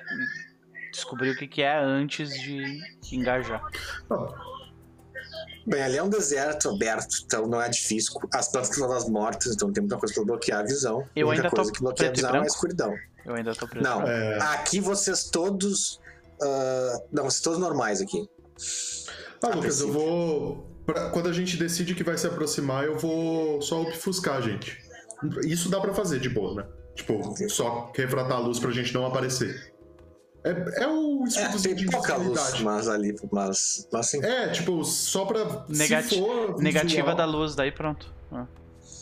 Descobrir 0.92 1.32
o 1.32 1.36
que, 1.38 1.48
que 1.48 1.62
é 1.64 1.80
antes 1.80 2.30
de 2.30 2.80
engajar. 3.12 3.62
Ah, 4.12 4.28
Bem, 5.66 5.82
ali 5.84 5.98
é 5.98 6.04
um 6.04 6.08
deserto 6.10 6.70
aberto, 6.70 7.18
então 7.26 7.46
não 7.46 7.62
é 7.62 7.68
difícil. 7.68 8.14
As 8.34 8.50
plantas 8.50 8.70
estão 8.72 8.88
todas 8.88 9.10
mortas, 9.10 9.54
então 9.54 9.72
tem 9.74 9.82
muita 9.82 9.98
coisa 9.98 10.14
pra 10.14 10.24
bloquear 10.24 10.60
a 10.62 10.64
visão. 10.64 11.06
Eu 11.16 11.28
a 11.28 11.32
única 11.32 11.48
ainda 11.48 11.50
tô 11.50 11.56
coisa 11.58 11.72
que 11.74 11.80
bloqueia 11.82 12.10
a 12.10 12.14
preto 12.14 12.26
visão 12.26 12.36
é 12.38 12.44
a 12.44 12.46
escuridão. 12.46 12.94
Eu 13.26 13.36
ainda 13.36 13.54
tô 13.54 13.68
preso. 13.68 13.84
Não, 13.84 14.02
É. 14.08 14.38
aqui 14.54 14.80
vocês 14.80 15.26
todos. 15.30 16.00
ah, 16.42 17.00
não, 17.12 17.26
vocês 17.26 17.42
todos 17.42 17.60
normais 17.60 18.00
aqui. 18.02 18.30
Ah, 19.44 19.48
A 19.48 19.56
Lucas, 19.56 19.82
eu 19.82 19.88
princípio. 19.88 19.94
vou. 19.94 20.82
pra- 20.86 21.10
quando 21.10 21.28
a 21.28 21.34
gente 21.34 21.58
decide 21.58 21.94
que 21.96 22.04
vai 22.04 22.18
se 22.18 22.26
aproximar, 22.26 22.86
eu 22.86 22.98
vou 22.98 23.62
só 23.62 23.82
obfuscar, 23.82 24.42
gente. 24.42 24.78
Isso 25.44 25.70
dá 25.70 25.82
pra 25.82 25.94
fazer 25.94 26.20
de 26.22 26.30
boa, 26.30 26.56
né? 26.64 26.68
Tipo, 26.98 27.36
só 27.50 27.92
refratar 27.96 28.38
a 28.38 28.40
luz 28.40 28.60
pra 28.60 28.72
gente 28.72 28.94
não 28.94 29.06
aparecer. 29.06 29.72
É, 30.44 30.84
é 30.84 30.88
o 30.88 31.24
É, 31.24 31.28
escudozinho 31.28 31.76
de 31.76 31.84
tem 31.86 31.92
pouca 31.92 32.16
luz, 32.16 32.28
invisibilidade. 32.30 32.64
mas 32.64 32.88
ali, 32.88 33.16
mas, 33.32 33.88
mas 33.92 34.08
assim. 34.08 34.24
É, 34.26 34.50
tipo, 34.50 34.84
só 34.84 35.26
pra. 35.26 35.66
Negati- 35.70 36.10
se 36.16 36.20
for 36.20 36.60
Negativa 36.62 37.02
visual- 37.12 37.16
da 37.16 37.26
luz, 37.26 37.56
daí 37.56 37.72
pronto. 37.72 38.14
Ah. 38.32 38.48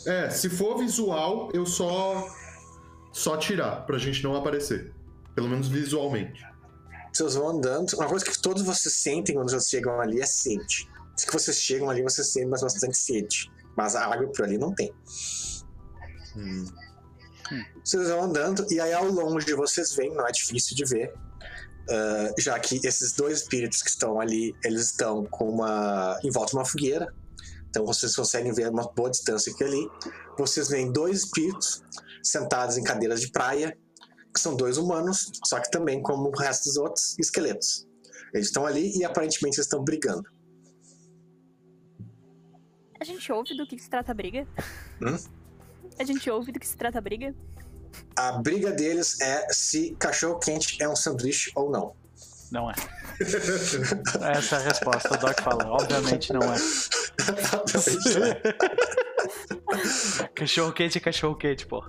É, 0.05 0.29
se 0.29 0.49
for 0.49 0.77
visual, 0.77 1.49
eu 1.53 1.65
só. 1.65 2.27
Só 3.13 3.37
tirar, 3.37 3.85
pra 3.85 3.97
gente 3.97 4.21
não 4.23 4.35
aparecer. 4.35 4.93
Pelo 5.33 5.47
menos 5.47 5.67
visualmente. 5.69 6.43
Vocês 7.13 7.35
vão 7.35 7.47
andando. 7.49 7.93
Uma 7.93 8.07
coisa 8.07 8.25
que 8.25 8.37
todos 8.41 8.61
vocês 8.61 8.93
sentem 8.93 9.35
quando 9.35 9.49
vocês 9.49 9.69
chegam 9.69 10.01
ali 10.01 10.19
é 10.19 10.25
sede. 10.25 10.85
Se 11.15 11.25
que 11.25 11.31
vocês 11.31 11.57
chegam 11.61 11.89
ali, 11.89 12.01
vocês 12.03 12.27
sentem 12.33 12.49
mas 12.49 12.61
bastante 12.61 12.97
sede. 12.97 13.49
Mas 13.77 13.95
a 13.95 14.05
água 14.05 14.27
por 14.27 14.43
ali 14.43 14.57
não 14.57 14.73
tem. 14.75 14.91
Hum. 16.35 16.65
Vocês 17.83 18.09
vão 18.09 18.23
andando 18.23 18.65
e 18.71 18.79
aí 18.79 18.93
ao 18.93 19.05
longe 19.05 19.53
vocês 19.53 19.93
veem, 19.95 20.13
não 20.13 20.27
é 20.27 20.31
difícil 20.31 20.75
de 20.75 20.85
ver, 20.85 21.13
ah, 21.89 22.33
já 22.37 22.59
que 22.59 22.79
esses 22.83 23.13
dois 23.13 23.41
espíritos 23.41 23.81
que 23.81 23.89
estão 23.89 24.19
ali, 24.19 24.55
eles 24.63 24.91
estão 24.91 25.25
com 25.25 25.49
uma 25.49 26.19
em 26.23 26.31
volta 26.31 26.51
de 26.51 26.57
uma 26.57 26.65
fogueira. 26.65 27.13
Então 27.69 27.85
vocês 27.85 28.15
conseguem 28.15 28.53
ver 28.53 28.69
uma 28.69 28.89
boa 28.93 29.09
distância 29.09 29.51
aqui 29.51 29.63
ali. 29.63 29.89
Vocês 30.37 30.69
veem 30.69 30.91
dois 30.91 31.19
espíritos 31.19 31.83
sentados 32.23 32.77
em 32.77 32.83
cadeiras 32.83 33.21
de 33.21 33.29
praia, 33.31 33.77
que 34.33 34.39
são 34.39 34.55
dois 34.55 34.77
humanos, 34.77 35.29
só 35.45 35.59
que 35.59 35.69
também 35.69 36.01
como 36.01 36.29
o 36.29 36.37
resto 36.37 36.65
dos 36.65 36.77
outros, 36.77 37.17
esqueletos. 37.19 37.85
Eles 38.33 38.47
estão 38.47 38.65
ali 38.65 38.97
e 38.97 39.03
aparentemente 39.03 39.59
estão 39.59 39.83
brigando. 39.83 40.23
A 42.99 43.03
gente 43.03 43.31
ouve 43.31 43.55
do 43.55 43.67
que, 43.67 43.75
que 43.75 43.83
se 43.83 43.89
trata 43.89 44.11
a 44.11 44.15
briga? 44.15 44.47
Hum? 45.01 45.44
A 45.99 46.03
gente 46.03 46.29
ouve 46.29 46.51
do 46.51 46.59
que 46.59 46.67
se 46.67 46.75
trata 46.75 46.97
a 46.97 47.01
briga? 47.01 47.33
A 48.15 48.33
briga 48.33 48.71
deles 48.71 49.19
é 49.21 49.47
se 49.51 49.95
cachorro 49.97 50.39
quente 50.39 50.81
é 50.81 50.89
um 50.89 50.95
sanduíche 50.95 51.51
ou 51.55 51.69
não. 51.69 51.95
Não 52.51 52.69
é. 52.69 52.75
Essa 54.37 54.55
é 54.55 54.59
a 54.59 54.61
resposta. 54.61 55.13
O 55.13 55.17
Doc 55.17 55.41
fala. 55.41 55.65
Obviamente 55.67 56.31
não 56.31 56.41
é. 56.41 56.57
Cachorro 60.35 60.73
quente 60.73 60.97
é 60.97 61.01
cachorro 61.01 61.35
quente, 61.35 61.65
pô. 61.65 61.83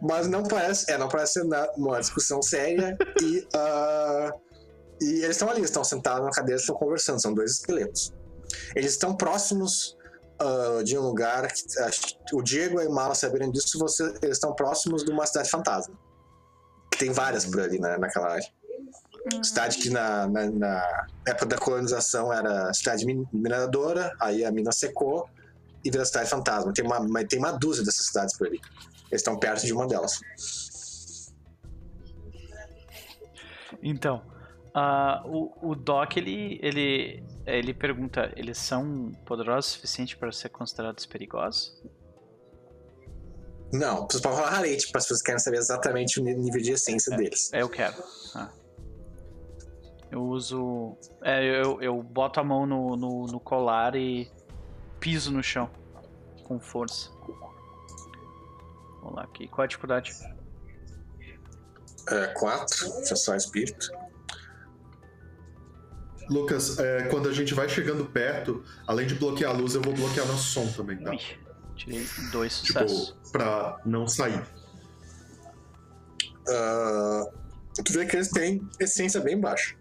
Mas 0.00 0.26
não 0.26 0.42
parece, 0.42 0.90
é, 0.90 0.96
não 0.96 1.08
parece 1.08 1.34
ser 1.34 1.46
uma 1.76 2.00
discussão 2.00 2.40
séria 2.40 2.96
e, 3.20 3.46
ah, 3.54 4.32
e 5.00 5.22
eles 5.22 5.30
estão 5.36 5.50
ali, 5.50 5.62
estão 5.62 5.84
sentados 5.84 6.24
na 6.24 6.30
cadeira, 6.30 6.58
estão 6.58 6.74
conversando, 6.74 7.20
são 7.20 7.34
dois 7.34 7.52
esqueletos. 7.52 8.12
Eles 8.74 8.92
estão 8.92 9.14
próximos 9.14 9.96
ah, 10.40 10.82
de 10.82 10.96
um 10.98 11.02
lugar 11.02 11.46
que 11.52 12.34
o 12.34 12.42
Diego 12.42 12.80
e 12.80 12.86
a 12.86 12.90
Mala 12.90 13.14
saberem 13.14 13.50
disso, 13.50 13.78
você, 13.78 14.04
eles 14.22 14.36
estão 14.36 14.54
próximos 14.54 15.04
de 15.04 15.10
uma 15.12 15.26
cidade 15.26 15.50
fantasma. 15.50 15.94
Que 16.90 16.98
tem 16.98 17.12
várias 17.12 17.44
por 17.46 17.60
ali 17.60 17.78
na, 17.78 17.98
naquela 17.98 18.32
área. 18.32 18.46
Cidade 19.42 19.76
que 19.78 19.90
na, 19.90 20.26
na- 20.26 20.50
na 20.50 21.06
época 21.28 21.46
da 21.46 21.58
colonização 21.58 22.32
era 22.32 22.72
cidade 22.72 23.04
min- 23.04 23.26
mineradora, 23.32 24.14
aí 24.18 24.44
a 24.44 24.50
mina 24.50 24.72
secou 24.72 25.28
e 25.84 25.90
virou 25.90 26.04
cidade 26.06 26.28
fantasma. 26.30 26.72
Tem 26.72 26.84
uma, 26.84 27.24
tem 27.26 27.38
uma 27.38 27.52
dúzia 27.52 27.84
dessas 27.84 28.06
cidades 28.06 28.36
por 28.36 28.46
ali. 28.46 28.58
Eles 29.10 29.20
estão 29.20 29.38
perto 29.38 29.66
de 29.66 29.72
uma 29.74 29.86
delas. 29.86 30.20
Então, 33.82 34.22
ah, 34.74 35.22
o, 35.24 35.70
o 35.70 35.74
Doc, 35.74 36.16
ele, 36.16 36.58
ele, 36.62 37.24
ele 37.46 37.74
pergunta, 37.74 38.32
eles 38.36 38.58
são 38.58 39.12
poderosos 39.24 39.72
o 39.72 39.74
suficiente 39.74 40.16
para 40.16 40.30
ser 40.30 40.48
considerados 40.50 41.06
perigosos? 41.06 41.82
Não, 43.72 44.06
vocês 44.06 44.20
podem 44.20 44.38
falar 44.38 44.50
rarete, 44.50 44.90
para 44.90 45.00
se 45.00 45.08
vocês 45.08 45.22
querem 45.22 45.38
saber 45.38 45.58
exatamente 45.58 46.20
o 46.20 46.24
nível 46.24 46.60
de 46.60 46.72
essência 46.72 47.16
deles. 47.16 47.52
É, 47.52 47.62
eu 47.62 47.68
quero. 47.68 47.94
Ah. 48.34 48.50
Eu 50.10 50.22
uso... 50.22 50.96
É, 51.22 51.62
eu, 51.62 51.80
eu 51.80 52.02
boto 52.02 52.40
a 52.40 52.44
mão 52.44 52.66
no, 52.66 52.96
no, 52.96 53.26
no 53.26 53.38
colar 53.40 53.94
e 53.94 54.30
piso 54.98 55.32
no 55.32 55.42
chão. 55.42 55.70
Com 56.44 56.58
força. 56.58 57.10
Vamos 59.00 59.14
lá 59.14 59.22
aqui. 59.22 59.46
Qual 59.46 59.64
a 59.64 59.68
dificuldade? 59.68 60.10
É, 62.08 62.26
quatro, 62.28 62.86
é 62.86 63.14
só 63.14 63.36
espírito. 63.36 63.99
Lucas, 66.28 66.78
é, 66.78 67.04
quando 67.08 67.28
a 67.28 67.32
gente 67.32 67.54
vai 67.54 67.68
chegando 67.68 68.04
perto, 68.06 68.62
além 68.86 69.06
de 69.06 69.14
bloquear 69.14 69.50
a 69.52 69.56
luz, 69.56 69.74
eu 69.74 69.82
vou 69.82 69.92
bloquear 69.94 70.26
nosso 70.26 70.44
som 70.50 70.66
também, 70.72 70.98
tá? 71.02 71.10
Ui, 71.10 71.18
tirei 71.74 72.06
dois 72.30 72.60
Tipo, 72.60 72.80
sucessos. 72.88 73.16
pra 73.32 73.80
não 73.84 74.06
sair. 74.06 74.42
Ah, 76.48 77.24
tu 77.84 77.92
vê 77.92 78.06
que 78.06 78.16
eles 78.16 78.28
têm 78.30 78.60
essência 78.78 79.20
bem 79.20 79.40
baixa. 79.40 79.74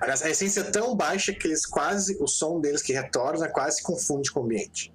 Aliás, 0.00 0.22
a 0.22 0.30
essência 0.30 0.60
é 0.60 0.64
tão 0.70 0.94
baixa 0.94 1.32
que 1.32 1.46
eles 1.48 1.64
quase, 1.66 2.16
o 2.20 2.26
som 2.26 2.60
deles 2.60 2.82
que 2.82 2.92
retorna 2.92 3.48
quase 3.48 3.78
se 3.78 3.82
confunde 3.82 4.30
com 4.30 4.40
o 4.40 4.44
ambiente. 4.44 4.92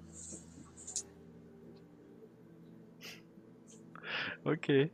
Ok. 4.45 4.91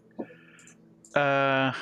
Ah, 1.16 1.74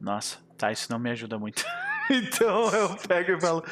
Nossa, 0.00 0.38
tá, 0.56 0.72
isso 0.72 0.90
não 0.90 0.98
me 0.98 1.10
ajuda 1.10 1.38
muito. 1.38 1.64
então 2.10 2.70
eu 2.74 2.96
pego 3.08 3.32
e 3.32 3.40
falo. 3.40 3.64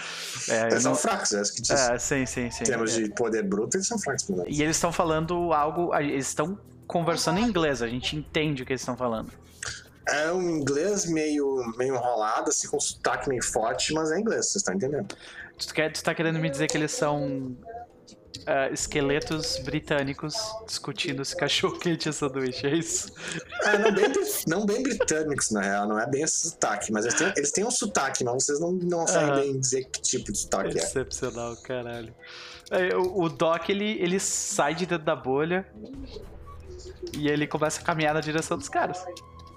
É, 0.48 0.68
Eles 0.68 0.82
são 0.82 0.92
não... 0.92 0.98
fracos, 0.98 1.32
é 1.32 1.42
isso 1.42 1.54
que 1.54 1.62
diz. 1.62 1.70
é 1.70 1.98
sim, 1.98 2.26
sim, 2.26 2.50
sim. 2.50 2.62
Em 2.64 2.66
termos 2.66 2.96
É. 2.96 3.02
de 3.02 3.10
poder 3.10 3.42
bruto, 3.42 3.76
eles 3.76 3.86
são 3.86 3.98
fracos. 3.98 4.28
E 4.46 4.62
eles 4.62 4.76
estão 4.76 4.92
falando 4.92 5.52
algo. 5.52 5.94
Eles 5.94 6.28
estão 6.28 6.58
conversando 6.86 7.38
em 7.40 7.44
inglês, 7.44 7.80
a 7.82 7.88
gente 7.88 8.16
entende 8.16 8.62
o 8.62 8.66
que 8.66 8.72
eles 8.72 8.82
estão 8.82 8.96
falando. 8.96 9.30
É 10.08 10.32
um 10.32 10.42
inglês 10.58 11.06
meio, 11.06 11.56
meio 11.78 11.94
enrolado, 11.94 12.50
assim, 12.50 12.66
com 12.68 12.78
sotaque 12.80 13.28
meio 13.28 13.42
forte, 13.42 13.94
mas 13.94 14.10
é 14.10 14.18
inglês, 14.18 14.46
vocês 14.46 14.56
estão 14.56 14.74
entendendo? 14.74 15.14
Tu, 15.56 15.72
quer, 15.72 15.92
tu 15.92 16.02
tá 16.02 16.12
querendo 16.12 16.40
me 16.40 16.50
dizer 16.50 16.66
que 16.66 16.76
eles 16.76 16.90
são 16.90 17.56
ah, 18.46 18.68
esqueletos 18.70 19.58
britânicos 19.64 20.34
discutindo 20.66 21.24
se 21.24 21.36
cachorro 21.36 21.78
quente 21.78 22.08
é 22.08 22.12
sanduíche, 22.12 22.66
é 22.66 22.74
isso? 22.74 23.12
É, 23.64 23.78
não 23.78 23.94
bem, 23.94 24.12
não 24.46 24.66
bem 24.66 24.82
britânicos, 24.82 25.50
na 25.50 25.60
real, 25.60 25.88
não 25.88 25.98
é 25.98 26.06
bem 26.06 26.22
esse 26.22 26.50
sotaque, 26.50 26.92
mas 26.92 27.04
eles 27.04 27.18
têm, 27.18 27.32
eles 27.36 27.50
têm 27.52 27.64
um 27.64 27.70
sotaque, 27.70 28.24
mas 28.24 28.44
vocês 28.44 28.60
não, 28.60 28.72
não 28.72 29.06
sabem 29.06 29.52
bem 29.52 29.60
dizer 29.60 29.84
que 29.84 30.00
tipo 30.00 30.32
de 30.32 30.38
sotaque 30.38 30.78
é. 30.78 30.82
Excepcional, 30.82 31.56
caralho. 31.56 32.14
Aí, 32.70 32.92
o, 32.94 33.22
o 33.22 33.28
Doc, 33.28 33.68
ele, 33.68 33.98
ele 34.00 34.18
sai 34.18 34.74
de 34.74 34.86
dentro 34.86 35.04
da 35.04 35.16
bolha 35.16 35.66
e 37.16 37.28
ele 37.28 37.46
começa 37.46 37.80
a 37.80 37.84
caminhar 37.84 38.14
na 38.14 38.20
direção 38.20 38.56
dos 38.56 38.68
caras. 38.68 39.04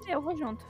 Eu 0.07 0.22
vou 0.22 0.38
junto. 0.38 0.64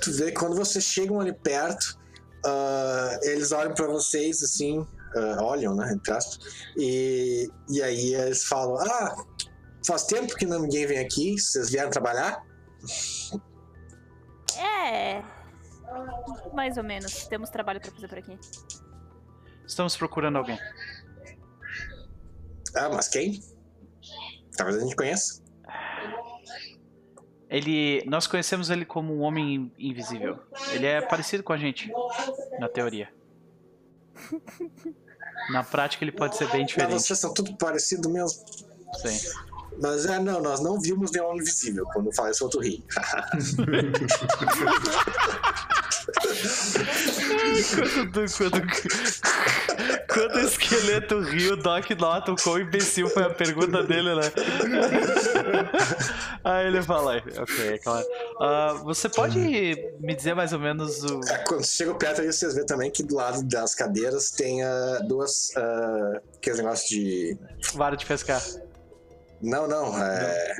Tu 0.00 0.12
vê 0.12 0.32
que 0.32 0.38
quando 0.38 0.56
vocês 0.56 0.84
chegam 0.84 1.20
ali 1.20 1.32
perto, 1.32 1.98
ah, 2.44 3.18
eles 3.22 3.52
olham 3.52 3.74
pra 3.74 3.86
vocês 3.86 4.42
assim, 4.42 4.86
ah, 5.16 5.42
olham, 5.42 5.74
né, 5.74 5.92
entre 5.92 6.12
aspas, 6.12 6.38
e, 6.76 7.48
e 7.68 7.82
aí 7.82 8.14
eles 8.14 8.44
falam: 8.44 8.76
Ah, 8.78 9.16
faz 9.86 10.04
tempo 10.04 10.34
que 10.36 10.46
ninguém 10.46 10.86
vem 10.86 10.98
aqui, 10.98 11.38
vocês 11.38 11.70
vieram 11.70 11.90
trabalhar? 11.90 12.44
É. 14.58 15.22
Mais 16.52 16.76
ou 16.76 16.84
menos. 16.84 17.26
Temos 17.26 17.50
trabalho 17.50 17.80
pra 17.80 17.90
fazer 17.90 18.08
por 18.08 18.18
aqui. 18.18 18.38
Estamos 19.66 19.96
procurando 19.96 20.38
alguém. 20.38 20.58
Ah, 22.74 22.88
mas 22.88 23.08
quem? 23.08 23.42
Talvez 24.56 24.78
a 24.78 24.80
gente 24.80 24.96
conheça. 24.96 25.42
Ele, 27.48 28.04
nós 28.06 28.28
conhecemos 28.28 28.70
ele 28.70 28.84
como 28.84 29.12
um 29.12 29.20
homem 29.22 29.72
invisível. 29.76 30.38
Ele 30.72 30.86
é 30.86 31.00
parecido 31.00 31.42
com 31.42 31.52
a 31.52 31.56
gente, 31.56 31.90
na 32.60 32.68
teoria. 32.68 33.12
Na 35.50 35.62
prática 35.62 36.04
ele 36.04 36.12
pode 36.12 36.36
ser 36.36 36.50
bem 36.50 36.66
diferente. 36.66 36.92
vocês 36.92 37.18
são 37.18 37.32
tudo 37.32 37.56
parecido 37.56 38.10
mesmo. 38.10 38.44
Sim. 39.02 39.18
Mas 39.80 40.04
é, 40.04 40.18
não, 40.18 40.42
nós 40.42 40.60
não 40.60 40.80
vimos 40.80 41.12
nenhum 41.12 41.36
invisível 41.36 41.84
quando 41.92 42.06
eu 42.06 42.12
falei 42.12 42.34
sobre 42.34 42.58
o 42.58 42.60
rio. 42.60 42.82
Quando, 47.74 48.36
quando, 48.36 48.62
quando 50.12 50.34
o 50.36 50.40
esqueleto 50.40 51.20
riu, 51.20 51.54
o 51.54 51.56
Doc 51.56 51.90
nota 51.98 52.32
o 52.32 52.36
quão 52.36 52.58
imbecil 52.58 53.08
foi 53.08 53.24
a 53.24 53.30
pergunta 53.30 53.82
dele, 53.82 54.14
né? 54.14 54.22
Aí 56.44 56.66
ele 56.66 56.82
fala, 56.82 57.16
ok, 57.16 57.74
é 57.74 57.78
claro. 57.78 58.06
Ah, 58.40 58.80
você 58.82 59.08
pode 59.08 59.38
me 59.38 60.14
dizer 60.14 60.34
mais 60.34 60.52
ou 60.52 60.58
menos 60.58 61.02
o. 61.04 61.20
É, 61.28 61.38
quando 61.38 61.64
chega 61.66 61.94
perto 61.94 62.20
aí, 62.22 62.32
vocês 62.32 62.54
vêem 62.54 62.66
também 62.66 62.90
que 62.90 63.02
do 63.02 63.14
lado 63.14 63.42
das 63.42 63.74
cadeiras 63.74 64.30
tem 64.30 64.62
ah, 64.62 65.00
duas. 65.06 65.50
Uh, 65.50 66.20
aqueles 66.36 66.58
negócios 66.58 66.88
de. 66.88 67.38
Vara 67.74 67.96
de 67.96 68.06
pescar? 68.06 68.42
Não, 69.40 69.66
não. 69.66 69.96
É. 70.02 70.54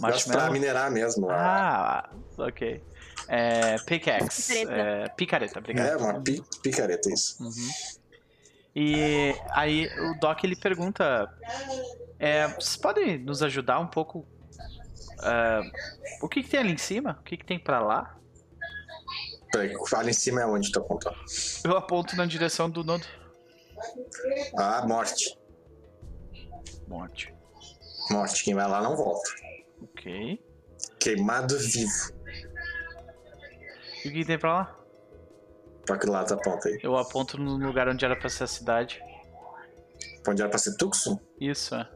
Negócio 0.00 0.30
pra 0.30 0.50
minerar 0.50 0.90
mesmo. 0.90 1.28
ah. 1.30 2.08
Ah, 2.08 2.10
ok. 2.38 2.82
É, 3.32 3.76
pickaxe. 3.86 4.52
Picareta. 4.64 4.72
É, 4.72 5.08
picareta, 5.10 5.58
obrigado. 5.60 5.86
É, 5.88 5.96
uma 5.96 6.20
pi- 6.20 6.42
picareta, 6.62 7.08
isso. 7.12 7.40
Uhum. 7.42 7.70
E 8.74 9.34
aí 9.50 9.86
o 10.00 10.18
Doc 10.18 10.42
ele 10.42 10.56
pergunta: 10.56 11.32
é, 12.18 12.48
vocês 12.48 12.76
podem 12.76 13.18
nos 13.18 13.40
ajudar 13.42 13.78
um 13.78 13.86
pouco? 13.86 14.26
ah, 15.22 15.60
o 16.22 16.28
que, 16.28 16.42
que 16.42 16.48
tem 16.50 16.60
ali 16.60 16.72
em 16.72 16.78
cima? 16.78 17.18
O 17.20 17.22
que, 17.22 17.36
que 17.36 17.44
tem 17.44 17.58
pra 17.58 17.80
lá? 17.80 18.16
Peraí, 19.52 19.74
ali 19.94 20.10
em 20.10 20.14
cima 20.14 20.40
é 20.42 20.46
onde 20.46 20.70
tu 20.72 20.80
apontou. 20.80 21.14
Eu 21.64 21.76
aponto 21.76 22.16
na 22.16 22.26
direção 22.26 22.68
do 22.70 22.82
nodo. 22.82 23.04
Ah, 24.58 24.84
morte. 24.86 25.38
Morte. 26.88 27.34
Morte. 28.10 28.44
Quem 28.44 28.54
vai 28.54 28.68
lá 28.68 28.82
não 28.82 28.96
volta. 28.96 29.28
Ok. 29.82 30.40
Queimado 30.98 31.58
vivo. 31.58 32.12
E 34.04 34.08
o 34.08 34.12
que, 34.12 34.24
tem 34.24 34.38
pra 34.38 34.52
lá? 34.54 34.76
Pra 35.86 35.98
que 35.98 36.06
lado 36.06 36.34
aponta 36.34 36.68
aí? 36.68 36.78
Eu 36.82 36.96
aponto 36.96 37.38
no 37.38 37.56
lugar 37.56 37.88
onde 37.88 38.04
era 38.04 38.16
pra 38.16 38.28
ser 38.28 38.44
a 38.44 38.46
cidade. 38.46 39.00
Pra 40.22 40.32
onde 40.32 40.42
era 40.42 40.50
pra 40.50 40.58
ser 40.58 40.76
Tucson? 40.76 41.18
Isso, 41.40 41.74
é. 41.74 41.88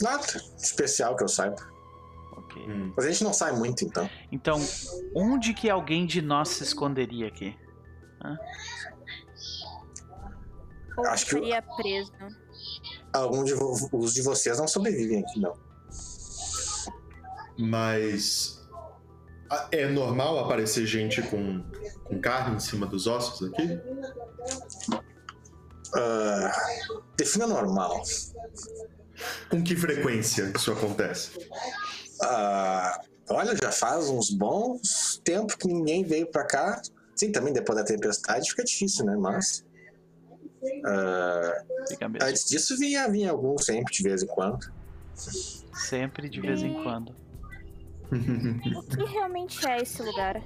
Nada. 0.00 0.24
Especial 0.56 1.16
que 1.16 1.24
eu 1.24 1.28
saiba. 1.28 1.56
Ok. 2.36 2.62
Hum. 2.68 2.92
Mas 2.96 3.06
a 3.06 3.10
gente 3.10 3.24
não 3.24 3.32
sai 3.32 3.52
muito, 3.52 3.84
então. 3.84 4.08
Então, 4.30 4.60
onde 5.14 5.54
que 5.54 5.68
alguém 5.70 6.06
de 6.06 6.22
nós 6.22 6.48
se 6.50 6.62
esconderia 6.62 7.26
aqui? 7.28 7.56
Ou 10.96 11.06
Acho 11.06 11.26
que 11.26 11.34
eu- 11.36 11.44
estaria 11.44 11.62
preso. 11.76 12.12
Algum 13.12 13.44
de 13.44 13.54
vo- 13.54 13.88
os 13.92 14.12
de 14.14 14.22
vocês 14.22 14.58
não 14.58 14.66
sobrevivem 14.68 15.20
aqui, 15.20 15.40
não. 15.40 15.54
Mas. 17.58 18.57
Ah, 19.50 19.68
É 19.72 19.86
normal 19.88 20.38
aparecer 20.38 20.86
gente 20.86 21.22
com, 21.22 21.62
com 22.04 22.20
carne 22.20 22.56
em 22.56 22.60
cima 22.60 22.86
dos 22.86 23.06
ossos 23.06 23.50
aqui? 23.50 23.80
Ah, 25.94 26.52
defina 27.16 27.46
normal. 27.46 28.02
Com 29.50 29.62
que 29.62 29.74
frequência 29.74 30.52
isso 30.54 30.72
acontece? 30.72 31.30
Ah, 32.22 33.00
olha, 33.30 33.56
já 33.56 33.72
faz 33.72 34.08
uns 34.08 34.30
bons 34.30 35.20
tempos 35.24 35.54
que 35.54 35.66
ninguém 35.66 36.04
veio 36.04 36.26
pra 36.26 36.44
cá. 36.44 36.80
Sim, 37.16 37.32
também 37.32 37.52
depois 37.52 37.78
da 37.78 37.84
tempestade 37.84 38.48
fica 38.50 38.64
difícil, 38.64 39.04
né? 39.04 39.16
Mas. 39.16 39.64
mesmo. 42.08 42.18
antes 42.22 42.44
disso 42.44 42.76
vinha, 42.76 43.08
vinha 43.08 43.30
algum 43.30 43.56
sempre, 43.58 43.92
de 43.92 44.02
vez 44.02 44.22
em 44.22 44.26
quando. 44.26 44.72
Sempre 45.74 46.28
de 46.28 46.40
vez 46.40 46.62
em 46.62 46.82
quando. 46.82 47.14
O 48.10 48.82
que 48.82 49.04
realmente 49.04 49.66
é 49.68 49.82
esse 49.82 50.02
lugar? 50.02 50.42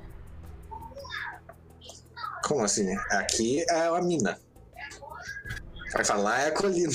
Como 2.45 2.65
assim? 2.65 2.93
Aqui 3.11 3.65
é 3.71 3.87
a 3.87 4.01
mina. 4.03 4.39
Vai 5.93 6.05
falar, 6.05 6.23
lá 6.23 6.39
é 6.41 6.49
a 6.49 6.53
colina. 6.53 6.93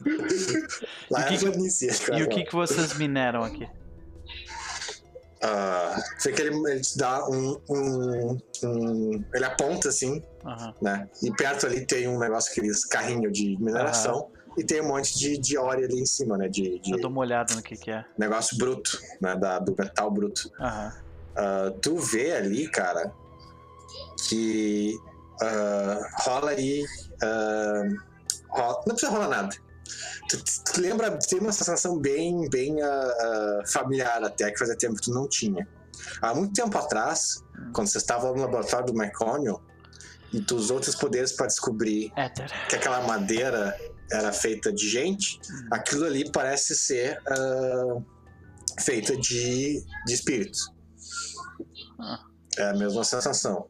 lá 1.10 1.20
E 1.20 1.24
é 1.24 1.28
que 1.28 1.34
a 1.34 1.38
que- 1.38 1.50
planície. 1.50 1.88
que 1.88 2.12
E 2.12 2.22
o 2.22 2.28
que, 2.28 2.44
que 2.44 2.52
vocês 2.54 2.94
mineram 2.94 3.42
aqui? 3.42 3.68
Ah, 5.42 5.96
sei 6.18 6.32
que 6.34 6.42
ele, 6.42 6.54
ele 6.70 6.80
te 6.80 6.98
dá 6.98 7.26
um, 7.28 7.58
um- 7.68 8.38
um- 8.62 9.24
Ele 9.34 9.44
aponta 9.44 9.88
assim, 9.88 10.22
Aham. 10.44 10.74
né? 10.82 11.08
E 11.22 11.32
perto 11.32 11.66
ali 11.66 11.84
tem 11.86 12.06
um 12.06 12.18
negócio, 12.18 12.52
aqueles 12.52 12.84
carrinho 12.84 13.30
de 13.32 13.56
mineração. 13.58 14.30
E 14.58 14.64
tem 14.64 14.80
um 14.82 14.88
monte 14.88 15.16
de, 15.18 15.38
de 15.38 15.56
óleo 15.56 15.84
ali 15.84 16.00
em 16.00 16.06
cima, 16.06 16.36
né? 16.36 16.48
De, 16.48 16.78
de 16.80 16.92
Eu 16.92 17.00
dou 17.00 17.10
uma 17.10 17.20
olhada 17.20 17.54
no 17.54 17.62
que, 17.62 17.76
que 17.76 17.90
é. 17.90 18.04
negócio 18.18 18.56
bruto, 18.58 18.98
né? 19.20 19.36
Da, 19.36 19.58
do 19.58 19.74
metal 19.78 20.10
bruto. 20.10 20.50
Aham. 20.60 20.92
Ah, 21.36 21.72
tu 21.80 21.96
vê 21.96 22.32
ali, 22.32 22.68
cara, 22.70 23.12
que 24.28 24.94
ah, 25.42 25.98
rola 26.22 26.50
aí. 26.50 26.84
ah, 27.22 27.82
rola- 28.48 28.82
não 28.86 28.94
precisa 28.94 29.12
rolar 29.12 29.28
nada. 29.28 29.56
Tu, 30.28 30.36
tu- 30.44 30.80
lembra, 30.80 31.10
tem 31.18 31.38
uma 31.40 31.52
sensação 31.52 31.98
bem, 31.98 32.48
bem 32.50 32.76
familiar 33.72 34.22
até, 34.22 34.50
que 34.50 34.58
fazia 34.58 34.76
tempo 34.76 34.94
que 34.96 35.02
tu 35.02 35.10
não 35.12 35.28
tinha. 35.28 35.66
Há 36.22 36.34
muito 36.34 36.52
tempo 36.52 36.76
atrás, 36.78 37.42
quando 37.72 37.88
você 37.88 37.98
estava 37.98 38.30
no 38.32 38.40
laboratório 38.40 38.86
do 38.86 38.94
Mecônio, 38.94 39.60
e 40.32 40.40
tu 40.40 40.54
usou 40.56 40.76
outros 40.76 40.94
poderes 40.94 41.32
para 41.32 41.46
descobrir 41.48 42.12
Éter. 42.16 42.48
que 42.68 42.76
aquela 42.76 43.00
madeira 43.02 43.76
era 44.12 44.32
feita 44.32 44.72
de 44.72 44.88
gente, 44.88 45.40
aquilo 45.70 46.04
ali 46.04 46.30
parece 46.30 46.74
ser 46.74 47.20
ah, 47.28 48.02
feita 48.80 49.16
de, 49.16 49.84
de 50.06 50.12
espíritos. 50.12 50.72
Ah. 51.98 52.24
É 52.58 52.70
a 52.70 52.74
mesma 52.74 53.04
sensação. 53.04 53.68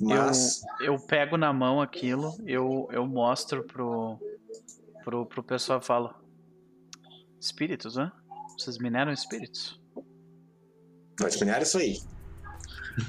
Mas 0.00 0.62
Eu, 0.80 0.94
eu 0.94 1.06
pego 1.06 1.36
na 1.36 1.52
mão 1.52 1.80
aquilo, 1.80 2.36
eu, 2.46 2.88
eu 2.90 3.06
mostro 3.06 3.64
pro, 3.64 4.18
pro, 5.04 5.26
pro 5.26 5.42
pessoal 5.42 5.78
e 5.80 5.84
falo: 5.84 6.14
Espíritos, 7.40 7.96
né? 7.96 8.10
Vocês 8.58 8.78
mineram 8.78 9.12
espíritos? 9.12 9.80
vai 11.18 11.30
terminar 11.30 11.62
isso 11.62 11.78
aí. 11.78 12.00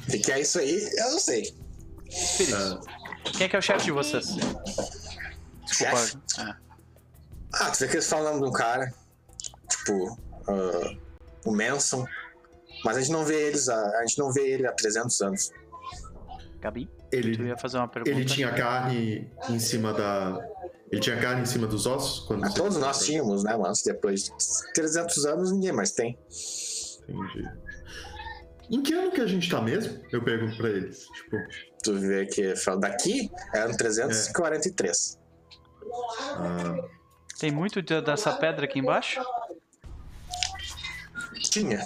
O 0.08 0.22
que 0.22 0.32
é 0.32 0.42
isso 0.42 0.60
aí? 0.60 0.90
Eu 0.98 1.12
não 1.12 1.20
sei. 1.20 1.56
Espíritos. 2.08 2.80
Quem 3.36 3.46
é 3.46 3.50
que 3.50 3.56
é 3.56 3.60
o 3.60 3.62
chefe 3.62 3.86
de 3.86 3.92
vocês? 3.92 4.28
Desculpa. 5.66 5.98
Chefe? 5.98 6.18
É. 6.40 6.56
Ah, 7.54 7.72
tu 7.72 7.80
vê 7.80 7.88
que 7.88 7.94
eles 7.96 8.10
falam 8.10 8.26
o 8.26 8.30
nome 8.36 8.44
de 8.44 8.50
um 8.50 8.52
cara, 8.54 8.94
tipo, 9.70 10.20
ah, 10.48 10.98
o 11.46 11.52
Manson, 11.56 12.06
mas 12.84 12.98
a 12.98 13.02
gente 13.02 13.12
não 13.12 13.24
vê 13.24 13.48
eles, 13.48 13.70
há- 13.70 14.00
a 14.00 14.06
gente 14.06 14.18
não 14.20 14.32
vê 14.32 14.48
ele 14.50 14.68
há 14.68 14.72
300 14.74 15.22
anos. 15.22 15.52
Gabi, 16.60 16.86
tu 16.88 16.94
Ele, 17.16 17.48
ia 17.48 17.58
fazer 17.58 17.78
uma 17.78 17.88
pergunta? 17.88 18.10
ele 18.16 18.26
tinha 18.26 18.52
carne 18.54 19.32
em 19.50 19.60
cima 19.60 19.94
da. 19.94 20.38
Ele 20.92 21.02
tinha 21.02 21.20
carne 21.20 21.42
em 21.42 21.46
cima 21.46 21.68
dos 21.68 21.86
ossos? 21.86 22.26
Quando 22.28 22.44
Ah, 22.46 22.50
todos 22.52 22.78
nós 22.78 23.06
tínhamos, 23.06 23.44
né, 23.44 23.56
mas 23.58 23.82
depois 23.84 24.24
de 24.26 24.32
300 24.74 25.26
anos 25.26 25.52
ninguém 25.52 25.72
mais 25.72 25.92
tem. 25.92 26.18
Entendi. 27.08 27.50
Em 28.70 28.82
que 28.82 28.94
ano 28.94 29.12
que 29.12 29.22
a 29.22 29.28
gente 29.28 29.50
tá 29.50 29.62
mesmo? 29.62 30.00
Eu 30.12 30.24
pergunto 30.24 30.58
pra 30.58 30.70
eles. 30.70 31.06
Tipo, 31.08 31.38
Tu 31.84 31.94
vê 32.00 32.26
que 32.26 32.54
daqui 32.80 33.30
é 33.54 33.60
ano 33.60 33.78
343. 33.78 35.20
Ah, 36.38 36.88
Tem 37.40 37.52
muito 37.52 37.82
de- 37.82 38.02
dessa 38.02 38.34
pedra 38.34 38.66
aqui 38.66 38.80
embaixo? 38.80 39.22
Tinha. 41.52 41.80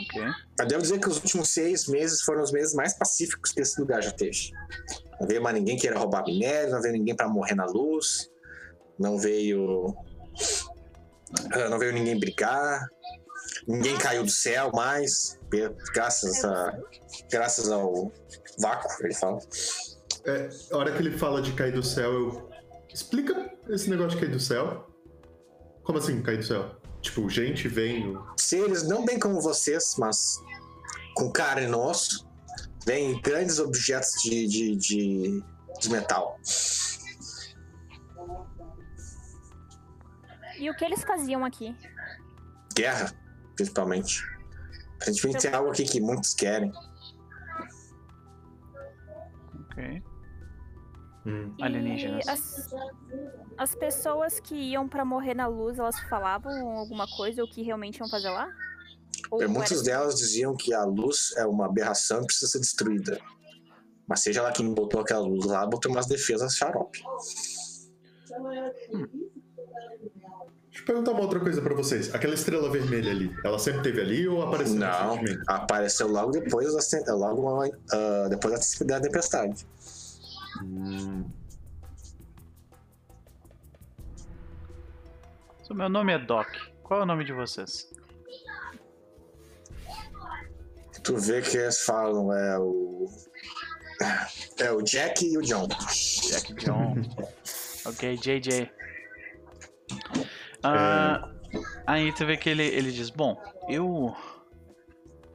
Ok. 0.00 0.22
Eu 0.60 0.66
devo 0.66 0.82
dizer 0.82 1.00
que 1.00 1.08
os 1.08 1.16
últimos 1.16 1.48
seis 1.50 1.86
meses 1.86 2.22
foram 2.22 2.42
os 2.42 2.52
meses 2.52 2.74
mais 2.74 2.94
pacíficos 2.94 3.52
que 3.52 3.60
esse 3.60 3.80
lugar 3.80 4.02
já 4.02 4.10
teve. 4.12 4.52
Não 5.20 5.26
veio 5.26 5.42
mais 5.42 5.56
ninguém 5.56 5.76
queira 5.76 5.98
roubar 5.98 6.24
minério, 6.24 6.70
não 6.70 6.80
veio 6.80 6.94
ninguém 6.94 7.14
pra 7.16 7.28
morrer 7.28 7.54
na 7.54 7.64
luz, 7.66 8.30
não 8.98 9.18
veio. 9.18 9.96
ah, 11.52 11.68
Não 11.68 11.78
veio 11.78 11.92
ninguém 11.92 12.18
brigar, 12.18 12.86
ninguém 13.66 13.96
caiu 13.98 14.24
do 14.24 14.30
céu 14.30 14.70
mais, 14.72 15.38
graças, 15.92 16.44
a, 16.44 16.78
graças 17.30 17.70
ao 17.70 18.12
vácuo, 18.58 18.90
ele 19.04 19.14
fala. 19.14 19.38
é, 20.24 20.48
a 20.72 20.76
hora 20.76 20.92
que 20.92 20.98
ele 21.02 21.16
fala 21.16 21.40
de 21.42 21.52
cair 21.52 21.72
do 21.72 21.82
céu, 21.82 22.12
eu. 22.12 22.48
Explica 22.92 23.50
esse 23.68 23.90
negócio 23.90 24.18
de 24.18 24.24
cair 24.24 24.32
do 24.32 24.40
céu. 24.40 24.88
Como 25.84 25.98
assim, 25.98 26.22
cair 26.22 26.38
do 26.38 26.44
céu? 26.44 26.74
Tipo, 27.00 27.28
gente 27.28 27.68
vem. 27.68 28.18
Seres 28.36 28.82
não 28.82 29.04
bem 29.04 29.18
como 29.18 29.40
vocês, 29.40 29.94
mas 29.98 30.38
com 31.14 31.30
carne 31.30 31.66
e 31.66 31.74
osso, 31.74 32.28
vêm 32.86 33.20
grandes 33.20 33.58
objetos 33.58 34.22
de, 34.22 34.46
de, 34.46 34.76
de, 34.76 35.42
de 35.80 35.90
metal. 35.90 36.38
E 40.58 40.70
o 40.70 40.76
que 40.76 40.84
eles 40.84 41.02
faziam 41.02 41.44
aqui? 41.44 41.76
Guerra, 42.74 43.12
principalmente. 43.54 44.22
A 45.02 45.10
gente 45.10 45.38
tem 45.38 45.52
algo 45.52 45.70
aqui 45.70 45.84
que 45.84 46.00
muitos 46.00 46.34
querem. 46.34 46.72
Ok. 49.78 50.02
Hum. 51.26 51.54
E 51.58 51.62
Alienígenas. 51.62 52.26
As, 52.28 52.74
as 53.56 53.74
pessoas 53.74 54.40
que 54.40 54.54
iam 54.54 54.88
pra 54.88 55.04
morrer 55.04 55.34
na 55.34 55.46
luz, 55.46 55.78
elas 55.78 55.98
falavam 56.08 56.76
alguma 56.76 57.06
coisa, 57.16 57.44
o 57.44 57.48
que 57.48 57.62
realmente 57.62 57.98
iam 57.98 58.08
fazer 58.08 58.30
lá? 58.30 58.48
Ou 59.30 59.48
muitas 59.48 59.82
delas 59.82 60.16
diziam 60.16 60.56
que 60.56 60.72
a 60.72 60.84
luz 60.84 61.34
é 61.36 61.44
uma 61.44 61.66
aberração 61.66 62.22
e 62.22 62.26
precisa 62.26 62.50
ser 62.50 62.60
destruída. 62.60 63.20
Mas 64.06 64.20
seja 64.20 64.42
lá 64.42 64.50
quem 64.52 64.72
botou 64.72 65.00
aquela 65.00 65.20
luz 65.20 65.44
lá, 65.44 65.66
botou 65.66 65.92
umas 65.92 66.06
defesas 66.06 66.54
xarope. 66.54 67.02
Eu 68.90 69.08
perguntar 70.88 71.10
uma 71.12 71.20
outra 71.20 71.38
coisa 71.38 71.60
pra 71.60 71.74
vocês. 71.74 72.14
Aquela 72.14 72.32
estrela 72.32 72.70
vermelha 72.70 73.10
ali, 73.10 73.30
ela 73.44 73.58
sempre 73.58 73.82
teve 73.82 74.00
ali 74.00 74.26
ou 74.26 74.42
apareceu 74.42 74.76
Não, 74.76 75.20
apareceu 75.46 76.08
logo 76.08 76.30
depois 76.30 76.74
da, 76.74 77.14
logo, 77.14 77.62
ah, 77.92 78.26
depois 78.30 78.78
da- 78.80 79.00
tempestade. 79.00 79.66
Hum. 80.62 81.24
Meu 85.70 85.90
nome 85.90 86.14
é 86.14 86.18
Doc. 86.18 86.48
Qual 86.82 87.00
é 87.00 87.02
o 87.02 87.06
nome 87.06 87.24
de 87.24 87.32
vocês? 87.34 87.90
Tu 91.04 91.16
vê 91.18 91.42
que 91.42 91.58
eles 91.58 91.82
falam 91.82 92.32
é 92.32 92.58
o. 92.58 93.06
É 94.58 94.72
o 94.72 94.80
Jack 94.80 95.26
e 95.26 95.36
o 95.36 95.42
John. 95.42 95.68
Jack 95.68 96.54
John. 96.54 96.94
ok, 97.84 98.16
JJ. 98.16 98.77
Ah, 100.62 101.28
Aí 101.86 102.12
tu 102.12 102.26
vê 102.26 102.36
que 102.36 102.48
ele, 102.48 102.64
ele 102.64 102.92
diz, 102.92 103.10
bom, 103.10 103.40
eu. 103.68 104.14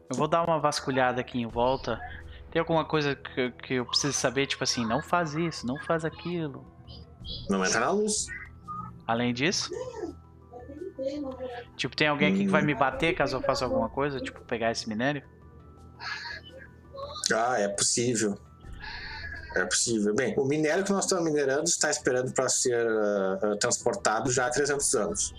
Eu 0.10 0.18
vou 0.18 0.28
dar 0.28 0.44
uma 0.44 0.60
vasculhada 0.60 1.22
aqui 1.22 1.40
em 1.40 1.48
volta. 1.48 2.00
Tem 2.52 2.60
alguma 2.60 2.86
coisa 2.86 3.16
que, 3.16 3.52
que 3.52 3.74
eu 3.76 3.86
preciso 3.86 4.14
saber, 4.14 4.46
tipo 4.46 4.64
assim, 4.64 4.86
não 4.86 5.02
faz 5.02 5.34
isso, 5.34 5.66
não 5.66 5.80
faz 5.82 6.06
aquilo. 6.06 6.72
Não 7.50 7.66
entra 7.66 7.80
na 7.80 7.92
luz. 7.92 8.28
Além 9.08 9.34
disso. 9.34 9.72
Tipo, 11.76 11.96
tem 11.96 12.08
alguém 12.08 12.32
aqui 12.32 12.46
que 12.46 12.52
vai 12.52 12.62
me 12.62 12.76
bater 12.76 13.16
caso 13.16 13.38
eu 13.38 13.42
faça 13.42 13.66
alguma 13.66 13.90
coisa, 13.90 14.20
tipo, 14.20 14.40
pegar 14.42 14.72
esse 14.72 14.88
minério? 14.88 15.24
Ah, 17.34 17.60
é 17.60 17.68
possível. 17.70 18.38
É 19.56 19.66
possível. 19.66 20.14
Bem, 20.16 20.34
o 20.38 20.46
minério 20.46 20.84
que 20.84 20.92
nós 20.92 21.06
estamos 21.06 21.24
minerando 21.26 21.64
está 21.66 21.90
esperando 21.90 22.34
para 22.34 22.50
ser 22.50 22.76
ah, 22.88 23.56
transportado 23.60 24.32
já 24.32 24.48
há 24.48 24.50
300 24.50 24.94
anos. 24.96 25.34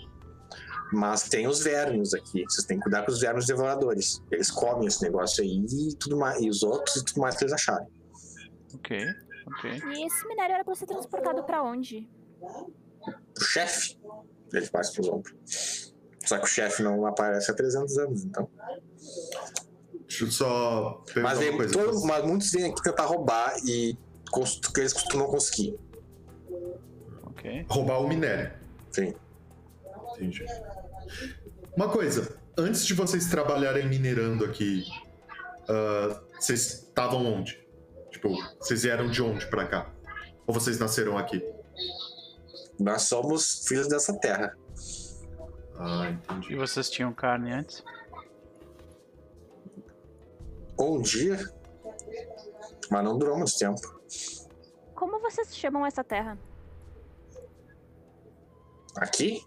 Mas 0.93 1.23
tem 1.23 1.47
os 1.47 1.59
vermes 1.61 2.13
aqui. 2.13 2.43
Vocês 2.47 2.65
têm 2.65 2.77
que 2.77 2.83
cuidar 2.83 3.03
com 3.03 3.11
os 3.11 3.19
vermes 3.19 3.45
devoradores. 3.45 4.21
Eles 4.31 4.49
comem 4.51 4.87
esse 4.87 5.01
negócio 5.01 5.43
aí 5.43 5.65
e 5.67 5.95
tudo 5.95 6.15
mais, 6.17 6.39
e 6.41 6.49
os 6.49 6.63
outros 6.63 6.95
e 6.97 7.03
tudo 7.05 7.21
mais 7.21 7.35
que 7.35 7.43
eles 7.43 7.53
acharem. 7.53 7.87
Ok, 8.75 8.97
ok. 9.47 9.71
E 9.95 10.05
esse 10.05 10.27
minério 10.27 10.53
era 10.53 10.63
pra 10.63 10.75
ser 10.75 10.85
transportado 10.85 11.43
pra 11.43 11.63
onde? 11.63 12.07
O 13.37 13.41
chefe, 13.43 13.97
ele 14.53 14.65
faz 14.67 14.91
pros 14.91 15.07
ombros. 15.09 15.93
Só 16.25 16.37
que 16.37 16.45
o 16.45 16.47
chefe 16.47 16.81
não 16.83 17.05
aparece 17.05 17.51
há 17.51 17.53
300 17.53 17.97
anos, 17.97 18.23
então. 18.23 18.49
Deixa 20.07 20.23
eu 20.25 20.31
só 20.31 21.03
Mas, 21.21 21.39
uma 21.39 21.57
coisa. 21.57 21.73
todo- 21.73 22.05
mas 22.05 22.25
muitos 22.25 22.51
vêm 22.51 22.71
aqui 22.71 22.81
tentar 22.81 23.05
roubar 23.05 23.55
e 23.65 23.97
que 24.31 24.79
eles 24.79 24.93
costumam 24.93 25.27
conseguir. 25.27 25.77
Ok. 27.23 27.65
Roubar 27.69 28.01
o 28.01 28.07
minério. 28.07 28.51
Sim. 28.91 29.13
Entendi. 30.13 30.45
Uma 31.75 31.89
coisa, 31.89 32.37
antes 32.57 32.85
de 32.85 32.93
vocês 32.93 33.27
trabalharem 33.29 33.87
minerando 33.87 34.45
aqui, 34.45 34.83
ah, 35.69 36.21
vocês 36.39 36.61
estavam 36.87 37.25
onde? 37.25 37.63
Tipo, 38.11 38.29
vocês 38.59 38.83
vieram 38.83 39.09
de 39.09 39.21
onde 39.21 39.45
pra 39.47 39.67
cá? 39.67 39.91
Ou 40.47 40.53
vocês 40.53 40.79
nasceram 40.79 41.17
aqui? 41.17 41.43
Nós 42.79 43.03
somos 43.03 43.65
filhos 43.67 43.87
dessa 43.87 44.13
terra. 44.19 44.55
Ah, 45.77 46.09
E 46.09 46.13
entendi. 46.13 46.55
vocês 46.55 46.89
tinham 46.89 47.13
carne 47.13 47.51
antes? 47.51 47.83
Um 50.79 51.01
dia, 51.01 51.37
mas 52.91 53.03
não 53.03 53.17
durou 53.17 53.37
muito 53.37 53.57
tempo. 53.57 53.94
Como 54.95 55.19
vocês 55.19 55.55
chamam 55.55 55.85
essa 55.85 56.03
terra? 56.03 56.37
Aqui, 58.95 59.45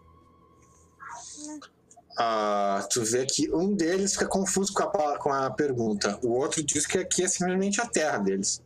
ah, 2.21 2.85
tu 2.91 3.05
vê 3.05 3.25
que 3.25 3.49
um 3.55 3.77
deles 3.77 4.15
fica 4.15 4.27
confuso 4.27 4.73
com 4.75 4.83
a, 4.83 5.19
com 5.19 5.33
a 5.33 5.49
pergunta. 5.51 6.19
O 6.21 6.33
outro 6.33 6.65
diz 6.65 6.85
que 6.85 6.99
aqui 6.99 7.23
é 7.23 7.29
simplesmente 7.29 7.81
a 7.81 7.87
terra 7.87 8.19
deles. 8.19 8.61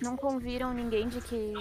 Não 0.00 0.16
conviram 0.16 0.72
ninguém 0.72 1.08
de 1.08 1.20
que. 1.20 1.52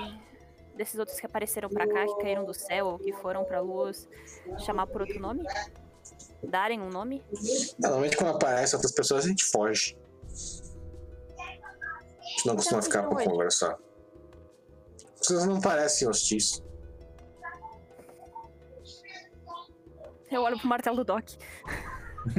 desses 0.75 0.99
outros 0.99 1.19
que 1.19 1.25
apareceram 1.25 1.67
pra 1.67 1.87
cá, 1.87 2.05
que 2.05 2.21
caíram 2.21 2.45
do 2.45 2.53
céu 2.53 2.85
ou 2.87 2.99
que 2.99 3.11
foram 3.13 3.43
pra 3.43 3.59
luz, 3.59 4.07
chamar 4.59 4.85
por 4.85 5.01
outro 5.01 5.19
nome? 5.19 5.43
Darem 6.43 6.81
um 6.81 6.89
nome? 6.89 7.23
Normalmente 7.79 8.17
quando 8.17 8.35
aparecem 8.35 8.75
outras 8.75 8.91
pessoas 8.91 9.25
a 9.25 9.27
gente 9.27 9.43
foge. 9.45 9.97
A 12.19 12.25
gente 12.25 12.45
não 12.45 12.55
costuma 12.55 12.81
ficar 12.81 13.03
pra 13.03 13.23
conversar. 13.23 13.77
Vocês 15.15 15.45
não 15.45 15.61
parecem 15.61 16.07
hostis. 16.07 16.61
Eu 20.29 20.41
olho 20.41 20.57
pro 20.57 20.67
martelo 20.67 20.97
do 20.97 21.03
Doc. 21.03 21.29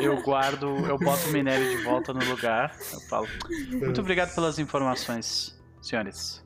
Eu 0.00 0.22
guardo, 0.22 0.66
eu 0.86 0.98
boto 0.98 1.28
o 1.28 1.32
minério 1.32 1.76
de 1.76 1.84
volta 1.84 2.12
no 2.12 2.24
lugar. 2.24 2.74
Eu 2.92 3.00
falo, 3.02 3.28
muito 3.70 4.00
obrigado 4.00 4.34
pelas 4.34 4.58
informações, 4.58 5.58
senhores. 5.80 6.44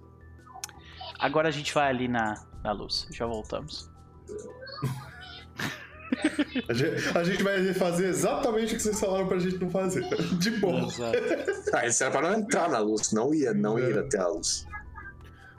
Agora 1.18 1.48
a 1.48 1.50
gente 1.50 1.72
vai 1.72 1.88
ali 1.88 2.08
na, 2.08 2.34
na 2.62 2.72
luz. 2.72 3.06
Já 3.10 3.26
voltamos. 3.26 3.90
A 6.68 6.72
gente, 6.72 7.18
a 7.18 7.24
gente 7.24 7.42
vai 7.42 7.74
fazer 7.74 8.06
exatamente 8.08 8.74
o 8.74 8.76
que 8.76 8.82
vocês 8.82 8.98
falaram 8.98 9.26
pra 9.26 9.38
gente 9.38 9.58
não 9.58 9.68
fazer. 9.70 10.02
De 10.38 10.50
boa. 10.52 10.88
Ah, 11.72 11.86
isso 11.86 12.02
era 12.04 12.12
pra 12.12 12.22
não 12.30 12.38
entrar 12.38 12.70
na 12.70 12.78
luz, 12.78 13.12
não 13.12 13.34
ia, 13.34 13.52
não 13.52 13.78
ir 13.78 13.98
até 13.98 14.18
a 14.18 14.28
luz. 14.28 14.64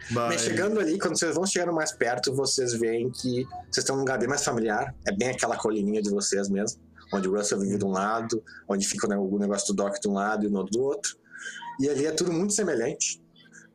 Mas 0.09 0.35
Mas, 0.35 0.41
chegando 0.41 0.79
ali, 0.79 0.97
quando 0.97 1.19
vocês 1.19 1.35
vão 1.35 1.45
chegando 1.45 1.73
mais 1.73 1.91
perto, 1.91 2.33
vocês 2.33 2.73
veem 2.73 3.09
que 3.11 3.43
vocês 3.69 3.77
estão 3.79 3.95
num 3.97 4.03
lugar 4.03 4.17
bem 4.17 4.27
mais 4.29 4.43
familiar. 4.43 4.95
É 5.05 5.11
bem 5.11 5.29
aquela 5.29 5.57
colininha 5.57 6.01
de 6.01 6.09
vocês 6.09 6.47
mesmo. 6.49 6.79
Onde 7.13 7.27
o 7.27 7.35
Russell 7.35 7.59
vive 7.59 7.77
de 7.77 7.85
um 7.85 7.91
lado, 7.91 8.41
onde 8.69 8.87
fica 8.87 9.05
o 9.05 9.09
ne- 9.09 9.15
o 9.17 9.37
negócio 9.37 9.67
do 9.67 9.73
Doc 9.83 9.97
de 9.99 10.07
um 10.07 10.13
lado 10.13 10.45
e 10.45 10.47
o 10.47 10.49
Nodo 10.49 10.69
do 10.71 10.81
outro. 10.81 11.17
E 11.79 11.89
ali 11.89 12.05
é 12.05 12.11
tudo 12.11 12.31
muito 12.31 12.53
semelhante. 12.53 13.21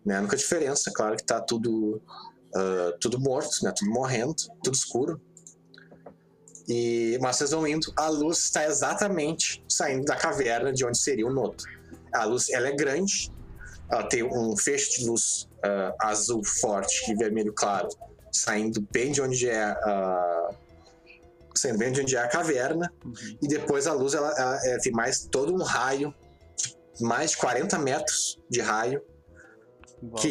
Né? 0.04 0.16
A 0.16 0.20
única 0.20 0.36
diferença, 0.36 0.90
claro 0.94 1.16
que 1.16 1.24
tá 1.24 1.38
tudo, 1.40 2.00
ah, 2.54 2.92
tudo 2.98 3.20
morto, 3.20 3.62
né? 3.62 3.72
tudo 3.76 3.90
morrendo, 3.90 4.34
tudo 4.64 4.74
escuro. 4.74 5.20
E, 6.68 7.18
mas 7.20 7.36
vocês 7.36 7.50
vão 7.50 7.66
indo, 7.66 7.92
a 7.96 8.08
luz 8.08 8.38
está 8.44 8.64
exatamente 8.66 9.64
saindo 9.68 10.04
da 10.04 10.16
caverna 10.16 10.72
de 10.72 10.84
onde 10.84 10.98
seria 10.98 11.26
o 11.26 11.32
Nodo. 11.32 11.64
A 12.14 12.24
luz 12.24 12.48
ela 12.50 12.68
é 12.68 12.72
grande, 12.72 13.30
ela 13.90 14.04
tem 14.04 14.22
um 14.22 14.56
feixe 14.56 15.00
de 15.00 15.06
luz 15.08 15.48
ah, 15.64 15.92
azul 16.00 16.42
forte 16.44 17.10
e 17.10 17.14
vermelho 17.16 17.52
claro, 17.52 17.88
saindo 18.30 18.80
bem 18.92 19.10
de 19.12 19.20
onde 19.20 19.48
é 19.48 19.62
a. 19.62 20.50
saindo 21.54 21.78
bem 21.78 21.92
de 21.92 22.00
onde 22.00 22.16
é 22.16 22.18
a 22.20 22.28
caverna, 22.28 22.90
Uhum. 23.04 23.12
e 23.42 23.46
depois 23.48 23.86
a 23.86 23.92
luz 23.92 24.14
ela, 24.14 24.32
ela- 24.38 24.66
ela 24.66 24.78
tem 24.80 24.92
mais 24.92 25.26
todo 25.30 25.52
um 25.54 25.62
raio, 25.62 26.14
mais 27.00 27.32
de 27.32 27.36
40 27.38 27.78
metros 27.78 28.40
de 28.48 28.60
raio, 28.60 29.02
Em 30.02 30.08
volta. 30.08 30.28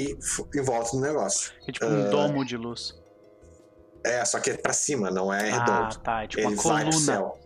que 0.52 0.62
volta 0.62 0.92
do 0.92 1.00
negócio. 1.02 1.52
É 1.68 1.72
tipo 1.72 1.86
um 1.86 2.06
ah, 2.08 2.10
domo 2.10 2.44
de 2.46 2.58
luz. 2.58 3.00
É, 4.04 4.24
só 4.26 4.40
que 4.40 4.50
é 4.52 4.58
pra 4.58 4.74
cima, 4.74 5.12
não 5.12 5.32
é 5.34 5.50
ah, 5.52 5.60
redondo. 5.60 6.00
tá. 6.00 6.24
É 6.24 6.28
tipo 6.28 6.42
Ele 6.42 6.48
uma 6.56 6.64
vai 6.64 6.82
pro 6.84 6.92
coluna. 6.92 7.06
céu. 7.06 7.40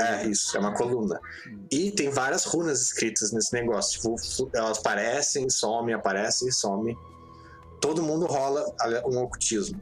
É, 0.00 0.26
isso, 0.26 0.56
é 0.56 0.60
uma 0.60 0.72
coluna. 0.74 1.20
Hum. 1.48 1.66
E 1.72 1.90
tem 1.90 2.08
várias 2.08 2.44
runas 2.44 2.80
escritas 2.82 3.32
nesse 3.32 3.52
negócio. 3.52 4.00
Tipo, 4.00 4.50
elas 4.56 4.78
aparecem, 4.78 5.50
somem, 5.50 5.94
aparecem 5.94 6.48
e 6.48 6.52
somem. 6.52 6.96
Todo 7.80 8.02
mundo 8.02 8.26
rola 8.26 8.64
um 9.06 9.18
ocultismo. 9.18 9.80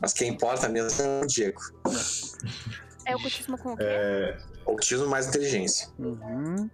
Mas 0.00 0.12
quem 0.12 0.30
importa 0.30 0.68
mesmo 0.68 1.02
é 1.02 1.20
o 1.22 1.26
Diego. 1.26 1.60
É 3.04 3.14
ocultismo 3.16 3.58
com 3.58 3.72
o 3.72 3.76
quê? 3.76 3.84
Ocultismo 4.64 5.06
mais 5.08 5.26
inteligência. 5.26 5.88
Uhum. 5.98 6.70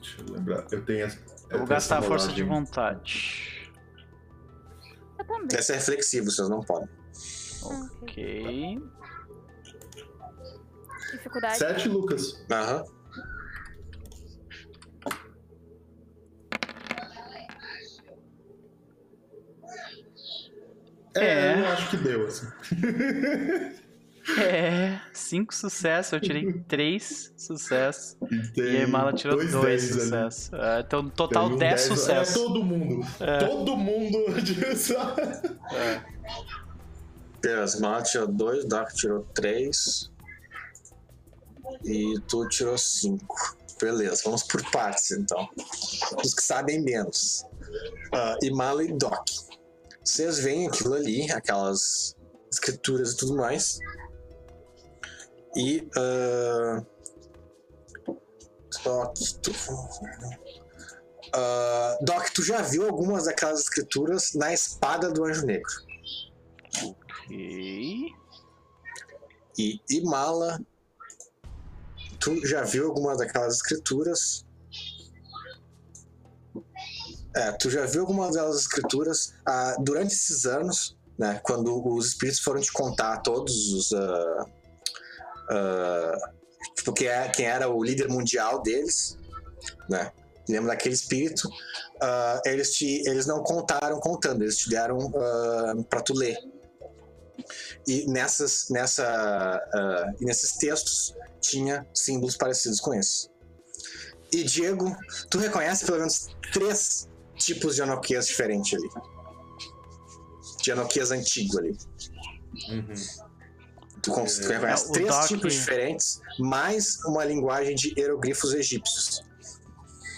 Deixa 0.00 0.20
eu 0.20 0.34
lembrar. 0.34 0.64
Eu 0.70 0.84
tenho. 0.84 1.06
as- 1.06 1.18
Eu 1.50 1.58
vou 1.58 1.66
gastar 1.66 1.98
a 1.98 2.02
força 2.02 2.28
de 2.32 2.42
vontade. 2.42 3.70
Eu 5.18 5.24
também. 5.26 5.58
Esse 5.58 5.72
é 5.72 5.74
reflexivo, 5.76 6.30
vocês 6.30 6.48
não 6.48 6.60
podem. 6.60 6.88
Ok. 7.64 8.78
Dificuldade. 11.12 11.58
Sete, 11.58 11.88
Lucas. 11.88 12.44
Aham. 12.50 12.84
É, 21.14 21.24
É. 21.24 21.60
eu 21.60 21.66
acho 21.68 21.90
que 21.90 21.96
deu, 21.98 22.26
assim. 22.26 22.46
É, 24.40 24.98
cinco 25.12 25.54
sucessos. 25.54 26.12
Eu 26.12 26.20
tirei 26.20 26.52
três 26.68 27.34
sucessos. 27.36 28.16
E, 28.56 28.60
E 28.60 28.82
a 28.82 28.88
Mala 28.88 29.12
tirou 29.12 29.36
dois, 29.36 29.52
dez 29.52 29.92
ali. 29.92 30.00
sucessos. 30.00 30.52
É, 30.54 30.80
então, 30.80 31.02
no 31.02 31.10
total, 31.10 31.46
um 31.46 31.56
10 31.56 31.58
dez- 31.58 31.80
sucessos. 31.82 32.34
É, 32.36 32.38
todo 32.38 32.62
mundo. 32.64 33.06
Todo 33.40 33.76
mundo 33.76 34.18
disso. 37.42 37.84
É. 37.84 38.02
Tirou 38.02 38.28
dois, 38.28 38.64
Dark 38.64 38.92
tirou 38.94 39.24
três. 39.34 40.10
E 41.84 42.14
tu 42.28 42.48
tirou 42.48 42.78
cinco. 42.78 43.56
Beleza, 43.80 44.22
vamos 44.24 44.44
por 44.44 44.62
partes 44.70 45.10
então. 45.10 45.48
Os 46.24 46.34
que 46.34 46.42
sabem 46.42 46.80
menos. 46.82 47.44
Ah, 48.14 48.36
Imala 48.42 48.84
e 48.84 48.92
Doc. 48.92 49.28
Vocês 50.04 50.38
veem 50.38 50.68
aquilo 50.68 50.94
ali, 50.94 51.30
aquelas 51.32 52.14
escrituras 52.50 53.12
e 53.12 53.16
tudo 53.16 53.36
mais. 53.36 53.78
E. 55.56 55.88
ah, 55.96 56.84
Doc, 58.84 59.14
tu. 59.42 59.52
Ah, 61.34 61.98
Doc, 62.02 62.30
tu 62.30 62.42
já 62.42 62.62
viu 62.62 62.86
algumas 62.86 63.24
daquelas 63.24 63.60
escrituras 63.62 64.32
na 64.34 64.52
espada 64.52 65.10
do 65.10 65.24
Anjo 65.24 65.44
Negro. 65.44 65.72
Ok. 67.32 68.14
e 69.58 69.80
Imala. 69.88 70.60
Tu 72.20 72.46
já 72.46 72.62
viu 72.62 72.86
alguma 72.86 73.16
daquelas 73.16 73.56
escrituras? 73.56 74.44
É, 77.34 77.50
tu 77.52 77.70
já 77.70 77.86
viu 77.86 78.02
algumas 78.02 78.34
delas 78.34 78.60
escrituras 78.60 79.34
ah, 79.46 79.76
durante 79.80 80.12
esses 80.12 80.44
anos, 80.44 80.96
né? 81.18 81.40
Quando 81.42 81.84
os 81.88 82.08
espíritos 82.08 82.40
foram 82.40 82.60
te 82.60 82.70
contar 82.70 83.22
todos 83.22 83.72
os. 83.72 83.92
ah, 83.94 84.46
ah, 85.50 86.32
tipo, 86.76 86.92
quem, 86.92 87.08
é, 87.08 87.28
quem 87.30 87.46
era 87.46 87.68
o 87.68 87.82
líder 87.82 88.08
mundial 88.08 88.60
deles, 88.62 89.18
né? 89.88 90.12
Lembra 90.48 90.72
daquele 90.72 90.94
espírito? 90.94 91.48
ah, 92.02 92.40
eles, 92.44 92.74
te, 92.74 93.02
eles 93.08 93.26
não 93.26 93.42
contaram 93.42 93.98
contando, 94.00 94.42
eles 94.42 94.58
te 94.58 94.68
deram 94.68 95.10
pra 95.88 96.02
tu 96.02 96.12
ler. 96.14 96.36
E 97.86 98.06
nessas, 98.06 98.68
nessa, 98.70 99.60
e 100.20 100.24
nesses 100.24 100.52
textos 100.58 101.14
tinha 101.40 101.86
símbolos 101.94 102.36
parecidos 102.36 102.80
com 102.80 102.94
esse. 102.94 103.28
E 104.32 104.44
Diego, 104.44 104.94
tu 105.30 105.38
reconhece 105.38 105.84
pelo 105.84 105.98
menos 105.98 106.28
três 106.52 107.08
tipos 107.36 107.74
de 107.76 107.82
Anoquias 107.82 108.26
diferentes 108.26 108.74
ali. 108.78 108.88
De 110.62 110.72
Anoquias 110.72 111.10
antigo 111.10 111.58
ali. 111.58 111.76
Uhum. 112.70 112.94
Tu, 114.02 114.10
tu 114.12 114.20
É, 114.20 114.54
reconhece 114.54 114.88
o 114.88 114.92
três 114.92 115.08
Doc- 115.08 115.28
tipos 115.28 115.52
diferentes, 115.52 116.20
mais 116.38 116.96
uma 117.04 117.24
linguagem 117.24 117.74
de 117.74 117.92
hieroglifos 117.96 118.52
egípcios. 118.54 119.22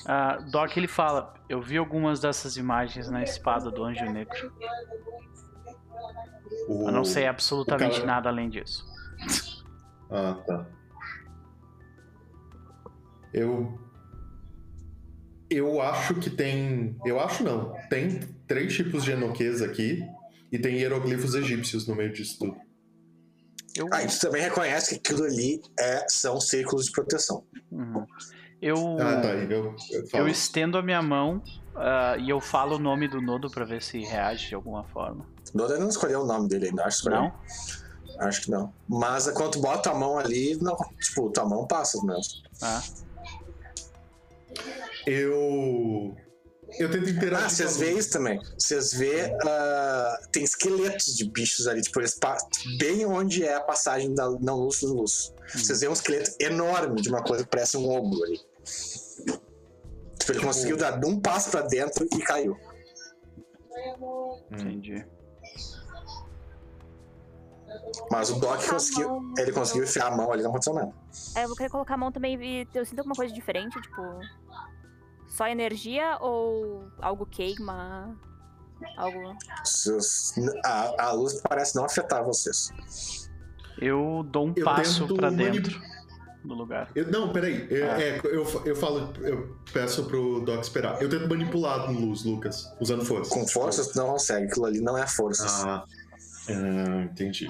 Ah, 0.07 0.36
Doc, 0.51 0.77
ele 0.77 0.89
fala, 0.89 1.32
eu 1.49 1.62
vi 1.62 1.77
algumas 1.78 2.20
dessas 2.20 2.57
imagens 2.57 3.09
na 3.11 3.23
espada 3.23 3.70
do 3.70 3.82
Anjo 3.85 4.05
Negro. 4.07 4.53
O- 6.68 6.89
Eu 6.89 6.93
não 6.93 7.05
sei 7.05 7.26
absolutamente 7.26 7.94
cara- 7.97 8.06
nada 8.06 8.28
além 8.28 8.48
disso. 8.48 8.85
Ah, 10.10 10.35
tá. 10.47 10.66
Eu. 13.32 13.78
Eu 15.51 15.81
acho 15.81 16.14
que 16.16 16.31
tem. 16.31 16.97
Eu 17.05 17.20
acho 17.20 17.43
não. 17.44 17.74
Tem 17.89 18.20
três 18.47 18.74
tipos 18.74 19.05
de 19.05 19.12
enoques 19.12 19.60
aqui 19.62 20.02
e 20.51 20.59
tem 20.59 20.76
hieroglifos 20.76 21.35
egípcios 21.35 21.86
no 21.86 21.94
meio 21.94 22.12
disso 22.12 22.39
tudo. 22.39 22.56
Eu, 23.76 23.89
Ah, 23.93 24.02
e 24.05 24.06
tu 24.06 24.20
também 24.20 24.43
reconhece 24.43 24.98
que 24.98 25.12
aquilo 25.12 25.26
ali 25.26 25.60
é, 25.78 26.06
são 26.09 26.40
círculos 26.40 26.86
de 26.86 26.93
proteção. 26.93 27.44
Uhum. 27.70 28.06
eu, 28.62 28.97
Ah, 29.01 29.20
tá. 29.20 29.28
Eu, 29.35 29.74
eu 29.90 30.05
eu 30.14 30.28
estendo 30.28 30.78
a 30.78 30.82
minha 30.82 31.02
mão 31.02 31.43
ah, 31.74 32.16
e 32.18 32.31
eu 32.31 32.40
falo 32.40 32.76
o 32.76 32.78
nome 32.78 33.09
do 33.09 33.20
Nodo 33.20 33.51
pra 33.51 33.64
ver 33.64 33.82
se 33.82 33.98
reage 33.98 34.48
de 34.51 34.55
alguma 34.55 34.85
forma. 34.85 35.26
Doda 35.55 35.78
não 35.78 35.89
escolheu 35.89 36.22
o 36.22 36.26
nome 36.26 36.48
dele 36.48 36.66
ainda, 36.66 36.85
acho 36.85 37.02
que 37.02 37.09
escolheu. 37.09 37.20
Não? 37.20 37.32
Acho 38.18 38.43
que 38.43 38.51
não. 38.51 38.72
Mas 38.89 39.28
quando 39.31 39.60
bota 39.60 39.90
a 39.90 39.94
mão 39.94 40.18
ali, 40.18 40.56
não, 40.60 40.76
tipo, 41.01 41.31
tua 41.31 41.44
mão 41.44 41.66
passa 41.66 41.98
mesmo. 42.05 42.43
Ah, 42.62 42.82
Eu. 45.06 46.16
Eu 46.78 46.90
tento 46.90 47.09
interagir. 47.09 47.47
Ah, 47.47 47.48
vocês 47.48 47.76
veem 47.76 47.98
isso 47.98 48.10
também. 48.10 48.40
Vocês 48.59 48.93
vê, 48.93 49.36
ah, 49.47 50.18
tem 50.32 50.43
esqueletos 50.43 51.14
de 51.14 51.28
bichos 51.31 51.68
ali, 51.68 51.82
tipo, 51.82 52.01
eles 52.01 52.18
bem 52.78 53.06
onde 53.06 53.44
é 53.44 53.55
a 53.55 53.60
passagem 53.60 54.12
da 54.12 54.28
não 54.40 54.56
luz 54.56 54.81
do 54.81 54.93
luz. 54.93 55.32
Vocês 55.55 55.81
veem 55.81 55.90
um 55.90 55.93
esqueleto 55.93 56.32
enorme 56.40 57.01
de 57.01 57.09
uma 57.09 57.22
coisa 57.22 57.44
que 57.44 57.51
parece 57.51 57.76
um 57.76 57.89
ogro 57.89 58.24
ali. 58.24 58.40
Tipo, 60.18 60.32
ele 60.32 60.40
conseguiu 60.40 60.76
dar 60.76 60.98
um 61.05 61.20
passo 61.20 61.51
pra 61.51 61.60
dentro 61.60 62.09
e 62.12 62.18
caiu. 62.22 62.56
entendi. 64.51 65.06
Mas 68.10 68.30
o 68.30 68.38
Doc 68.40 68.62
conseguiu, 68.68 69.08
mão- 69.20 69.34
ele 69.38 69.52
conseguiu 69.52 69.84
enfiar 69.84 70.06
a 70.12 70.16
mão 70.16 70.32
ali, 70.32 70.42
não 70.42 70.50
aconteceu 70.50 70.74
nada. 70.74 70.92
É, 71.36 71.44
eu 71.44 71.48
vou 71.48 71.56
querer 71.56 71.70
colocar 71.70 71.94
a 71.94 71.96
mão 71.98 72.10
também 72.12 72.34
e 72.42 72.68
eu 72.74 72.84
sinto 72.84 72.98
alguma 73.00 73.14
coisa 73.14 73.32
diferente, 73.34 73.80
tipo. 73.80 74.02
Só 75.28 75.48
energia 75.48 76.16
ou 76.20 76.84
algo 77.00 77.26
queima? 77.26 78.16
Algo. 78.96 79.36
A, 80.64 81.06
a 81.06 81.12
luz 81.12 81.40
parece 81.48 81.74
não 81.74 81.84
afetar 81.84 82.24
vocês. 82.24 82.70
Eu 83.78 84.24
dou 84.28 84.46
um 84.48 84.52
Eu 84.56 84.64
passo 84.64 85.00
tento 85.06 85.16
pra 85.16 85.30
manip- 85.30 85.52
dentro 85.52 85.80
do 86.44 86.54
lugar. 86.54 86.88
Eu, 86.94 87.10
não, 87.10 87.32
peraí. 87.32 87.66
É, 87.70 87.82
Ah. 87.90 88.00
é, 88.00 88.20
eu, 88.24 88.46
eu 88.64 88.76
falo, 88.76 89.12
eu 89.22 89.56
peço 89.72 90.04
pro 90.04 90.40
Doc 90.44 90.60
esperar. 90.60 91.02
Eu 91.02 91.08
tento 91.08 91.28
manipular 91.28 91.80
a 91.80 91.90
luz, 91.90 92.22
Lucas, 92.24 92.70
usando 92.80 93.04
força. 93.04 93.30
Com 93.34 93.46
força, 93.48 93.84
tu 93.90 93.96
não 93.96 94.08
consegue. 94.12 94.46
Aquilo 94.46 94.66
ali 94.66 94.80
não 94.80 94.96
é 94.96 95.06
força. 95.06 95.46
Ah, 95.66 95.84
ah, 96.50 97.02
entendi. 97.10 97.48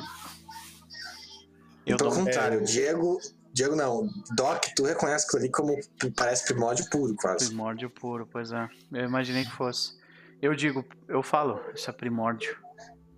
Eu 1.87 1.97
Pelo 1.97 2.11
um- 2.13 2.25
contrário, 2.25 2.61
é, 2.61 2.63
Diego. 2.63 3.19
Diego 3.53 3.77
não. 3.77 4.09
Doc, 4.37 4.65
tu 4.75 4.85
reconhece 4.85 5.27
aquilo 5.27 5.43
ali 5.43 5.51
como 5.51 5.79
parece 6.17 6.45
primórdio 6.45 6.89
puro, 6.91 7.15
quase. 7.15 7.47
primórdio 7.49 7.89
puro, 7.91 8.27
pois 8.31 8.51
é. 8.53 8.69
Eu 8.93 9.05
imaginei 9.05 9.45
que 9.45 9.53
fosse. 9.53 9.93
Eu 10.43 10.55
digo, 10.55 10.85
eu 11.09 11.23
falo, 11.23 11.61
isso 11.75 11.89
é 11.89 11.93
primórdio. 11.93 12.57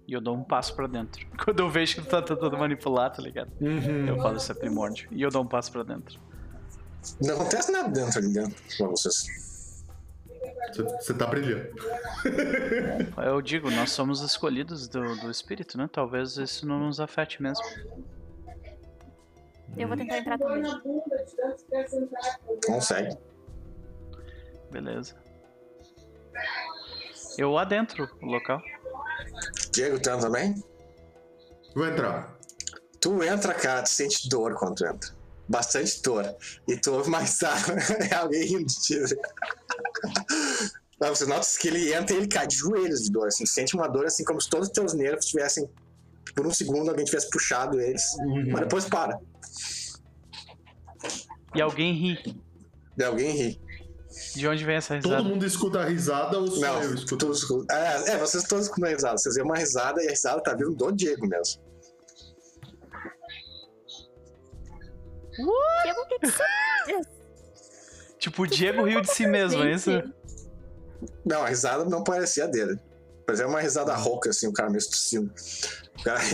E 0.06 0.12
eu 0.12 0.20
dou 0.20 0.36
um 0.36 0.44
passo 0.44 0.74
pra 0.76 0.86
dentro. 0.86 1.26
Quando 1.42 1.60
eu 1.60 1.70
vejo 1.70 1.96
que 1.96 2.02
tu 2.02 2.08
tá 2.08 2.20
tentando 2.22 2.56
manipular, 2.58 3.10
tá 3.12 3.22
ligado? 3.22 3.50
Uhum. 3.60 4.06
Eu 4.06 4.16
falo, 4.18 4.36
isso 4.36 4.52
é 4.52 4.54
primórdio. 4.54 5.08
E 5.10 5.22
eu 5.22 5.30
dou 5.30 5.42
um 5.42 5.46
passo 5.48 5.72
pra 5.72 5.82
dentro. 5.82 6.20
Não 7.20 7.34
acontece 7.34 7.72
nada 7.72 7.88
dentro 7.88 8.18
ali 8.18 8.32
dentro 8.32 8.62
pra 8.76 8.86
vocês. 8.88 9.26
Você, 10.72 10.82
você 10.82 11.14
tá 11.14 11.26
brilhando. 11.26 11.68
Eu 13.24 13.40
digo, 13.40 13.70
nós 13.70 13.90
somos 13.92 14.20
escolhidos 14.20 14.86
do, 14.88 15.16
do 15.16 15.30
espírito, 15.30 15.78
né? 15.78 15.88
Talvez 15.90 16.36
isso 16.36 16.66
não 16.66 16.80
nos 16.80 17.00
afete 17.00 17.42
mesmo. 17.42 17.64
Eu 19.76 19.88
vou 19.88 19.96
tentar 19.96 20.18
entrar 20.18 20.38
também. 20.38 20.62
Consegue. 22.64 23.16
Beleza. 24.70 25.14
Eu 27.38 27.56
adentro 27.58 28.08
o 28.22 28.26
local. 28.26 28.62
Diego, 29.72 30.00
tu 30.00 30.08
entra 30.08 30.20
também? 30.20 30.54
Vou 31.74 31.86
entrar. 31.86 32.34
Tu 33.00 33.22
entra, 33.22 33.52
cara, 33.54 33.82
tu 33.82 33.90
sente 33.90 34.28
dor 34.28 34.54
quando 34.54 34.76
tu 34.76 34.86
entra. 34.86 35.10
Bastante 35.48 36.02
dor. 36.02 36.34
E 36.66 36.76
tu 36.76 36.92
ouve 36.92 37.10
mais 37.10 37.38
é 38.10 38.14
alguém 38.14 38.44
rindo 38.44 38.64
de 38.64 38.80
ti. 38.80 38.98
Não, 40.98 41.14
Você 41.14 41.26
nota 41.26 41.46
que 41.60 41.68
ele 41.68 41.92
entra 41.92 42.14
e 42.14 42.18
ele 42.18 42.28
cai 42.28 42.46
de 42.46 42.56
joelhos 42.56 43.02
de 43.02 43.12
dor. 43.12 43.28
Assim, 43.28 43.44
sente 43.44 43.76
uma 43.76 43.86
dor 43.86 44.06
assim 44.06 44.24
como 44.24 44.40
se 44.40 44.48
todos 44.48 44.68
os 44.68 44.72
teus 44.72 44.94
nervos 44.94 45.26
tivessem. 45.26 45.68
Por 46.34 46.46
um 46.46 46.52
segundo 46.52 46.88
alguém 46.88 47.04
tivesse 47.04 47.30
puxado 47.30 47.78
eles. 47.80 48.02
Mas 48.50 48.60
depois 48.62 48.86
para. 48.86 49.18
E 51.56 51.62
alguém 51.62 51.92
ri. 51.92 52.42
E 52.98 53.04
alguém 53.04 53.30
ri. 53.32 53.60
De 54.34 54.48
onde 54.48 54.64
vem 54.64 54.76
essa 54.76 54.94
risada? 54.94 55.16
Todo 55.16 55.28
mundo 55.28 55.44
escuta 55.44 55.80
a 55.80 55.84
risada 55.84 56.38
ou 56.38 56.46
só 56.46 56.60
Não, 56.60 56.82
eu 56.82 56.94
escuto? 56.94 57.30
escuta. 57.30 57.74
É, 57.74 58.12
é, 58.12 58.18
vocês 58.18 58.44
todos 58.44 58.66
escutam 58.66 58.88
a 58.88 58.92
risada. 58.92 59.18
Vocês 59.18 59.34
veem 59.34 59.44
uma 59.44 59.56
risada 59.56 60.02
e 60.02 60.06
a 60.06 60.10
risada 60.10 60.42
tá 60.42 60.54
vindo 60.54 60.74
do 60.74 60.92
Diego 60.92 61.26
mesmo. 61.26 61.62
Diego, 65.82 66.00
o 66.00 66.06
que 66.06 66.18
que 66.18 66.26
você. 66.30 66.44
Tipo, 68.18 68.42
o 68.42 68.46
Diego 68.46 68.84
riu 68.84 69.00
de 69.02 69.10
si 69.10 69.26
mesmo, 69.26 69.62
é 69.62 69.72
isso? 69.72 69.90
Não, 71.24 71.42
a 71.42 71.48
risada 71.48 71.84
não 71.84 72.02
parecia 72.02 72.44
a 72.44 72.46
dele. 72.46 72.78
Mas 73.28 73.40
é 73.40 73.46
uma 73.46 73.60
risada 73.60 73.94
rouca, 73.94 74.30
assim, 74.30 74.46
o 74.46 74.52
cara 74.52 74.70
meio 74.70 74.84
tossindo. 74.84 75.32
O 75.98 76.02
cara 76.04 76.20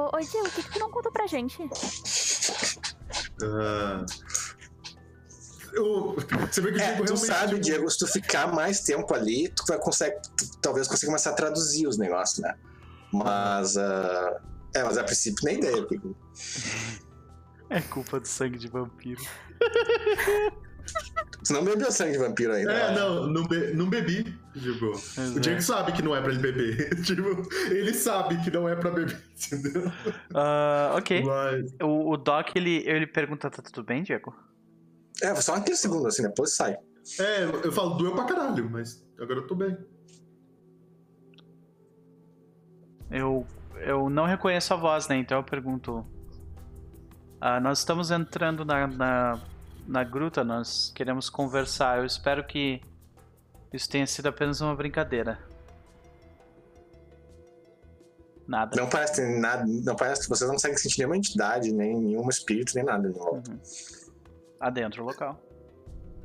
Ô, 0.00 0.16
ô 0.16 0.20
Diego, 0.20 0.46
o 0.46 0.50
que, 0.50 0.62
que 0.62 0.70
tu 0.70 0.78
não 0.78 0.90
contou 0.90 1.12
pra 1.12 1.26
gente? 1.26 1.58
Ah. 3.42 4.04
Eu- 5.72 6.16
você 6.50 6.60
vê 6.60 6.72
que 6.72 6.78
o 6.78 6.80
É, 6.80 6.86
Diego 6.86 7.04
tu 7.04 7.14
realmente. 7.14 7.26
sabe, 7.26 7.48
tipo, 7.54 7.60
Diego, 7.60 7.90
se 7.90 7.98
tu 7.98 8.06
ficar 8.06 8.52
mais 8.52 8.80
tempo 8.80 9.14
ali, 9.14 9.48
tu 9.54 9.64
vai 9.68 9.78
consegue, 9.78 10.16
tu 10.36 10.58
talvez 10.60 10.88
consiga 10.88 11.06
começar 11.10 11.30
a 11.30 11.34
traduzir 11.34 11.86
os 11.86 11.96
negócios, 11.96 12.38
né? 12.40 12.54
Mas. 13.12 13.76
ah, 13.76 14.40
é, 14.74 14.82
mas 14.82 14.98
a 14.98 15.04
princípio 15.04 15.44
nem 15.44 15.58
ideia. 15.58 15.76
porque- 15.86 16.00
É 17.68 17.80
culpa 17.82 18.18
do 18.18 18.26
sangue 18.26 18.58
de 18.58 18.68
vampiro. 18.68 19.22
Tu 21.44 21.52
não 21.52 21.64
bebeu 21.64 21.92
sangue 21.92 22.12
de 22.12 22.18
vampiro 22.18 22.52
ainda. 22.52 22.72
É, 22.72 22.88
né? 22.92 22.98
não, 23.00 23.26
não, 23.28 23.46
be- 23.46 23.72
não 23.74 23.88
bebi. 23.88 24.36
Tipo, 24.52 24.90
Pois 24.90 25.34
o 25.34 25.38
é. 25.38 25.40
Diego 25.40 25.62
sabe 25.62 25.92
que 25.92 26.02
não 26.02 26.14
é 26.14 26.20
pra 26.20 26.32
ele 26.32 26.40
beber. 26.40 27.02
tipo, 27.02 27.22
ele 27.70 27.94
sabe 27.94 28.42
que 28.42 28.50
não 28.50 28.68
é 28.68 28.74
pra 28.74 28.90
beber, 28.90 29.22
entendeu? 29.52 29.92
Ah, 30.34 30.94
ok. 30.96 31.22
Mas. 31.22 31.72
O, 31.82 32.10
o 32.12 32.16
Doc, 32.16 32.56
ele, 32.56 32.82
ele 32.86 33.06
pergunta, 33.06 33.48
tá 33.48 33.62
tudo 33.62 33.84
bem, 33.84 34.02
Diego? 34.02 34.34
É, 35.22 35.34
só 35.36 35.54
aquele 35.54 35.76
segundo, 35.76 36.06
assim, 36.08 36.22
depois 36.22 36.54
sai. 36.54 36.76
É, 37.18 37.44
eu 37.64 37.72
falo, 37.72 37.94
doeu 37.94 38.14
pra 38.14 38.24
caralho, 38.24 38.68
mas 38.68 39.06
agora 39.18 39.40
eu 39.40 39.46
tô 39.46 39.54
bem. 39.54 39.76
Eu, 43.10 43.46
eu 43.80 44.10
não 44.10 44.24
reconheço 44.24 44.72
a 44.74 44.76
voz, 44.76 45.08
né? 45.08 45.16
Então 45.16 45.38
eu 45.38 45.44
pergunto. 45.44 46.04
Ah, 47.40 47.58
nós 47.60 47.78
estamos 47.78 48.10
entrando 48.10 48.64
na, 48.64 48.86
na, 48.86 49.40
na 49.86 50.04
gruta, 50.04 50.44
nós 50.44 50.92
queremos 50.94 51.30
conversar. 51.30 51.98
Eu 51.98 52.04
espero 52.04 52.44
que 52.46 52.80
isso 53.72 53.88
tenha 53.88 54.06
sido 54.06 54.28
apenas 54.28 54.60
uma 54.60 54.74
brincadeira. 54.74 55.38
Nada. 58.46 58.74
Não 58.80 58.88
parece 58.88 59.24
nada. 59.38 59.64
Não 59.66 59.94
parece 59.94 60.22
que 60.22 60.28
vocês 60.28 60.48
não 60.48 60.56
conseguem 60.56 60.76
sentir 60.76 60.98
nenhuma 60.98 61.16
entidade, 61.16 61.72
nem 61.72 61.96
nenhum 61.96 62.28
espírito, 62.28 62.74
nem 62.74 62.84
nada. 62.84 63.08
Não. 63.08 63.42
Adentro 64.58 65.02
o 65.02 65.06
local. 65.06 65.40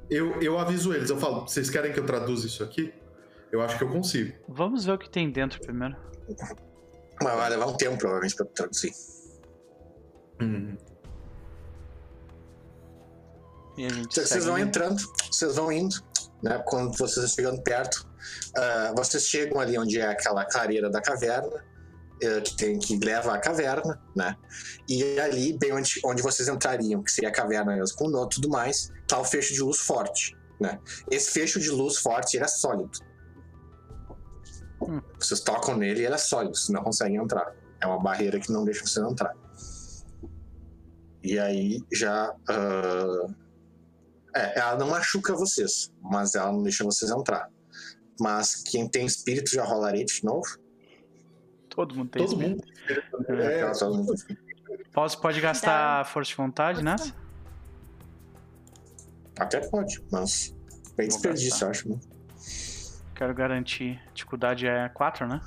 Eu, 0.09 0.41
eu 0.41 0.57
aviso 0.59 0.93
eles, 0.93 1.09
eu 1.09 1.17
falo, 1.17 1.41
vocês 1.47 1.69
querem 1.69 1.91
que 1.93 1.99
eu 1.99 2.05
traduza 2.05 2.45
isso 2.47 2.63
aqui? 2.63 2.93
Eu 3.51 3.61
acho 3.61 3.77
que 3.77 3.84
eu 3.84 3.89
consigo. 3.89 4.35
Vamos 4.47 4.85
ver 4.85 4.91
o 4.93 4.97
que 4.97 5.09
tem 5.09 5.31
dentro 5.31 5.59
primeiro. 5.61 5.95
Mas 7.22 7.35
vai 7.35 7.49
levar 7.49 7.67
um 7.67 7.77
tempo, 7.77 7.97
provavelmente, 7.97 8.35
pra 8.35 8.45
traduzir. 8.45 8.91
E 13.77 13.85
a 13.85 13.89
gente 13.89 13.99
Então, 13.99 14.11
vocês 14.11 14.30
segue 14.30 14.45
vão 14.45 14.55
ali. 14.55 14.63
entrando, 14.63 15.01
vocês 15.31 15.55
vão 15.55 15.72
indo, 15.72 15.95
né? 16.45 16.61
Quando 16.63 16.95
vocês 16.95 17.31
chegando 17.31 17.59
perto, 17.63 18.07
ah, 18.55 18.93
vocês 18.95 19.23
chegam 19.23 19.59
ali 19.59 19.77
onde 19.80 19.99
é 19.99 20.07
aquela 20.07 20.45
clareira 20.45 20.91
da 20.91 21.01
caverna, 21.01 21.65
eh, 22.22 22.39
que 22.41 22.55
tem 22.55 22.77
que 22.77 22.97
leva 22.99 23.34
à 23.34 23.39
caverna, 23.39 23.99
né? 24.15 24.38
E 24.88 25.19
ali, 25.19 25.57
bem 25.57 25.73
onde, 25.73 25.99
onde 26.05 26.22
vocês 26.22 26.47
entrariam, 26.47 27.01
que 27.01 27.11
seria 27.11 27.30
a 27.30 27.34
caverna 27.34 27.76
mesmo, 27.76 27.97
com 27.97 28.09
e 28.09 28.30
tudo 28.30 28.47
mais, 28.47 28.91
tá 29.07 29.19
o 29.19 29.26
fecho 29.26 29.55
de 29.55 29.61
luz 29.61 29.80
forte, 29.80 30.38
né? 30.61 30.80
Esse 31.09 31.31
fecho 31.31 31.59
de 31.59 31.72
luz 31.72 31.97
forte, 31.97 32.38
ele 32.38 32.45
é 32.45 32.47
sólido. 32.47 32.91
Hum. 34.81 35.01
Vocês 35.19 35.39
tocam 35.39 35.76
nele 35.76 36.01
e 36.01 36.05
ele 36.05 36.13
é 36.13 36.17
sólido, 36.19 36.55
vocês 36.55 36.69
não 36.69 36.84
conseguem 36.84 37.17
entrar. 37.17 37.55
É 37.81 37.88
uma 37.88 37.99
barreira 37.99 38.39
que 38.39 38.51
não 38.51 38.63
deixa 38.63 38.85
vocês 38.85 39.03
entrar. 39.03 39.35
E 41.23 41.39
aí 41.39 41.84
já. 41.91 42.35
ah, 42.47 43.27
é, 44.35 44.59
ela 44.59 44.77
não 44.77 44.89
machuca 44.89 45.33
vocês, 45.33 45.91
mas 46.01 46.35
ela 46.35 46.51
não 46.51 46.61
deixa 46.63 46.83
vocês 46.83 47.09
entrar. 47.11 47.49
Mas 48.19 48.55
quem 48.63 48.87
tem 48.87 49.05
espírito 49.05 49.49
já 49.51 49.63
rolaria 49.63 50.05
de 50.05 50.23
novo? 50.23 50.47
Todo 51.69 51.95
mundo 51.95 52.09
tem 52.09 52.25
Todo 52.25 52.33
espírito. 52.41 52.65
mundo. 53.17 53.41
É, 53.41 53.59
Ela 53.59 53.71
todo 53.73 53.97
mundo- 53.97 54.13
Posso, 54.93 55.19
pode 55.19 55.41
gastar 55.41 56.05
força 56.05 56.29
de 56.29 56.37
vontade 56.37 56.81
né? 56.83 56.95
Até 59.37 59.59
pode, 59.67 60.01
mas. 60.11 60.55
Bem 60.95 61.07
Vou 61.09 61.17
desperdício, 61.17 61.65
eu 61.65 61.69
acho. 61.71 61.89
Né? 61.89 61.99
Quero 63.13 63.33
garantir. 63.33 64.01
Dificuldade 64.13 64.65
é 64.65 64.87
4, 64.89 65.27
né? 65.27 65.41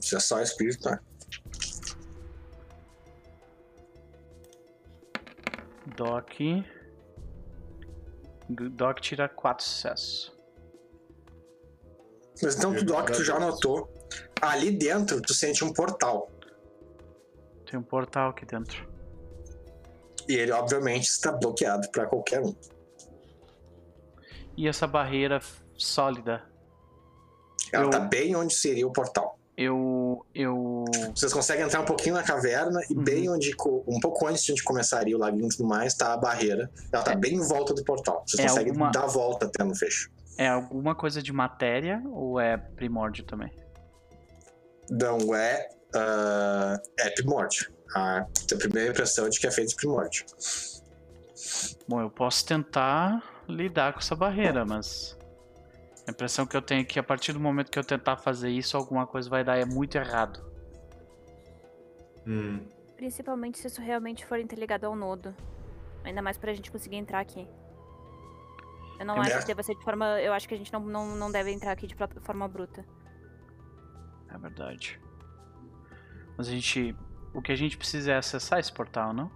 Se 0.00 0.14
é 0.14 0.20
só 0.20 0.40
espírito, 0.40 0.82
tá? 0.82 1.00
Doc. 5.96 6.30
Doc 8.48 9.00
tira 9.00 9.28
4 9.28 9.64
sucessos. 9.64 10.32
Mas 12.42 12.56
então, 12.56 12.74
tu, 12.74 12.84
Doc, 12.84 13.10
tu 13.10 13.22
já 13.24 13.38
notou. 13.38 13.88
Ali 14.40 14.70
dentro, 14.72 15.20
tu 15.22 15.32
sente 15.32 15.64
um 15.64 15.72
portal. 15.72 16.30
Tem 17.70 17.78
um 17.78 17.82
portal 17.82 18.30
aqui 18.30 18.44
dentro. 18.44 18.90
E 20.28 20.34
ele, 20.34 20.52
obviamente, 20.52 21.04
está 21.04 21.32
bloqueado 21.32 21.88
para 21.90 22.06
qualquer 22.06 22.40
um. 22.42 22.54
E 24.56 24.68
essa 24.68 24.86
barreira 24.86 25.40
sólida? 25.76 26.42
Ela 27.72 27.84
Eu- 27.84 27.90
tá 27.90 28.00
bem 28.00 28.34
onde 28.36 28.54
seria 28.54 28.86
o 28.86 28.92
portal. 28.92 29.38
Eu. 29.64 30.26
Eu. 30.34 30.84
Vocês 31.14 31.32
conseguem 31.32 31.64
entrar 31.64 31.80
um 31.80 31.84
pouquinho 31.84 32.14
na 32.14 32.22
caverna 32.22 32.80
e 32.90 32.94
Uhum. 32.94 33.04
bem 33.04 33.28
onde, 33.30 33.54
um 33.86 34.00
pouco 34.00 34.26
antes 34.26 34.42
de 34.44 34.52
onde 34.52 34.62
começaria 34.62 35.16
o 35.16 35.20
laguinho 35.20 35.46
e 35.46 35.48
tudo 35.50 35.66
mais, 35.68 35.94
tá 35.94 36.12
a 36.12 36.16
barreira. 36.16 36.70
Ela 36.92 37.02
tá 37.02 37.12
É. 37.12 37.16
bem 37.16 37.34
em 37.34 37.46
volta 37.46 37.72
do 37.74 37.84
portal. 37.84 38.24
Vocês 38.26 38.44
É 38.44 38.48
conseguem 38.48 38.70
alguma- 38.72 38.90
dar 38.90 39.04
a 39.04 39.06
volta 39.06 39.46
até 39.46 39.62
no 39.64 39.74
fecho. 39.74 40.10
É 40.38 40.48
alguma 40.48 40.94
coisa 40.94 41.22
de 41.22 41.32
matéria 41.32 42.02
ou 42.12 42.40
é 42.40 42.56
primórdio 42.56 43.24
também? 43.24 43.50
Não 44.90 45.34
é. 45.34 45.68
ah, 45.94 46.80
é 46.98 47.10
primórdio. 47.10 47.70
A, 47.94 48.20
a 48.20 48.56
primeira 48.58 48.90
impressão 48.90 49.26
é 49.26 49.28
de 49.28 49.38
que 49.38 49.46
é 49.46 49.50
feito 49.50 49.68
de 49.70 49.76
primórdio. 49.76 50.24
Bom, 51.86 52.00
eu 52.00 52.08
posso 52.10 52.44
tentar 52.46 53.22
lidar 53.48 53.92
com 53.92 53.98
essa 53.98 54.16
barreira, 54.16 54.64
mas. 54.64 55.16
A 56.06 56.10
impressão 56.10 56.46
que 56.46 56.56
eu 56.56 56.62
tenho 56.62 56.80
é 56.80 56.84
que 56.84 56.98
a 56.98 57.02
partir 57.02 57.32
do 57.32 57.38
momento 57.40 57.70
que 57.70 57.78
eu 57.78 57.84
tentar 57.84 58.16
fazer 58.16 58.50
isso, 58.50 58.76
alguma 58.76 59.06
coisa 59.06 59.30
vai 59.30 59.44
dar 59.44 59.56
é 59.56 59.64
muito 59.64 59.96
errado. 59.96 60.44
Hum. 62.26 62.60
Principalmente 62.96 63.58
se 63.58 63.66
isso 63.66 63.80
realmente 63.80 64.24
for 64.26 64.38
interligado 64.38 64.86
ao 64.86 64.96
nodo. 64.96 65.34
Ainda 66.04 66.20
mais 66.22 66.36
pra 66.36 66.52
gente 66.52 66.70
conseguir 66.70 66.96
entrar 66.96 67.20
aqui. 67.20 67.46
Eu 68.98 69.06
não 69.06 69.16
É. 69.16 69.20
acho 69.20 69.40
que 69.40 69.46
deva 69.46 69.62
ser 69.62 69.74
de 69.76 69.82
forma. 69.84 70.20
Eu 70.20 70.32
acho 70.32 70.48
que 70.48 70.54
a 70.54 70.56
gente 70.56 70.72
não, 70.72 70.80
não, 70.80 71.16
não 71.16 71.30
deve 71.30 71.50
entrar 71.52 71.72
aqui 71.72 71.86
de 71.86 71.96
forma 72.20 72.46
bruta. 72.48 72.84
É 74.28 74.38
verdade. 74.38 75.00
Mas 76.36 76.48
a 76.48 76.50
gente. 76.50 76.96
O 77.34 77.40
que 77.40 77.50
a 77.52 77.56
gente 77.56 77.76
precisa 77.78 78.12
é 78.12 78.16
acessar 78.16 78.58
esse 78.58 78.72
portal, 78.72 79.12
não? 79.12 79.30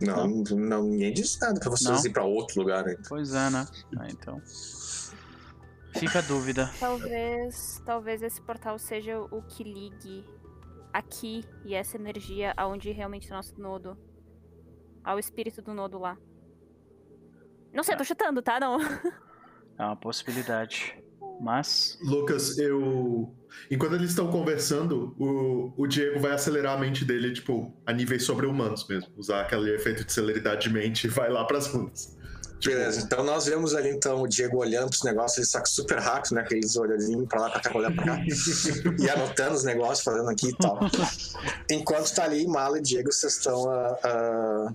Não, 0.00 0.26
não, 0.56 0.82
ninguém 0.84 1.12
disse 1.12 1.40
nada 1.40 1.60
pra 1.60 1.70
vocês 1.70 1.90
Não? 2.02 2.06
ir 2.06 2.12
pra 2.12 2.24
outro 2.24 2.60
lugar 2.60 2.86
ainda. 2.86 3.02
Pois 3.08 3.34
é, 3.34 3.50
né? 3.50 3.66
Ah, 3.98 4.06
então. 4.08 4.40
Fica 5.98 6.20
a 6.20 6.22
dúvida. 6.22 6.70
Talvez. 6.78 7.82
Talvez 7.84 8.22
esse 8.22 8.40
portal 8.40 8.78
seja 8.78 9.20
o 9.20 9.42
que 9.42 9.62
ligue 9.64 10.24
aqui 10.92 11.44
e 11.64 11.74
essa 11.74 11.96
energia 11.96 12.54
aonde 12.56 12.90
realmente 12.92 13.30
o 13.30 13.34
nosso 13.34 13.60
nodo. 13.60 13.96
Ao 15.04 15.18
espírito 15.18 15.60
do 15.62 15.74
nodo 15.74 15.98
lá. 15.98 16.16
Não 17.72 17.82
sei, 17.82 17.94
Tá. 17.94 17.98
tô 17.98 18.04
chutando, 18.04 18.40
tá? 18.42 18.58
Não. 18.60 18.78
É 19.78 19.82
uma 19.84 19.96
possibilidade. 19.96 21.02
Mas. 21.40 21.98
Lucas, 22.02 22.58
eu. 22.58 23.34
Enquanto 23.70 23.94
eles 23.94 24.10
estão 24.10 24.30
conversando, 24.30 25.14
o, 25.18 25.72
o 25.76 25.86
Diego 25.86 26.20
vai 26.20 26.32
acelerar 26.32 26.76
a 26.76 26.80
mente 26.80 27.04
dele, 27.04 27.32
tipo, 27.32 27.74
a 27.84 27.92
níveis 27.92 28.24
sobre-humanos 28.24 28.86
mesmo. 28.88 29.10
Usar 29.16 29.42
aquele 29.42 29.74
efeito 29.74 30.04
de 30.04 30.12
celeridade 30.12 30.68
de 30.68 30.72
mente 30.72 31.06
e 31.06 31.10
vai 31.10 31.30
lá 31.30 31.44
pras 31.44 31.66
ruas. 31.66 32.16
Tipo, 32.60 32.76
Beleza, 32.76 33.00
então 33.00 33.24
nós 33.24 33.46
vemos 33.46 33.74
ali 33.74 33.88
então 33.88 34.20
o 34.20 34.28
Diego 34.28 34.58
olhando 34.58 34.90
pros 34.90 35.02
negócios, 35.02 35.54
ele 35.54 35.62
que 35.62 35.70
super 35.70 35.98
rápido, 35.98 36.34
né? 36.34 36.42
Aqueles 36.42 36.76
olhadinhos 36.76 37.26
pra 37.26 37.40
lá, 37.40 37.50
pra 37.50 37.60
cá, 37.60 37.76
olhando 37.76 37.96
pra 37.96 38.04
cá. 38.04 38.22
e 39.00 39.08
anotando 39.08 39.54
os 39.54 39.64
negócios, 39.64 40.04
fazendo 40.04 40.28
aqui 40.28 40.48
e 40.48 40.56
tal. 40.58 40.78
Enquanto 41.70 42.14
tá 42.14 42.24
ali, 42.24 42.46
Mala 42.46 42.78
e 42.78 42.82
Diego, 42.82 43.10
vocês 43.10 43.38
estão 43.38 43.70
ah, 43.70 43.98
ah, 44.04 44.74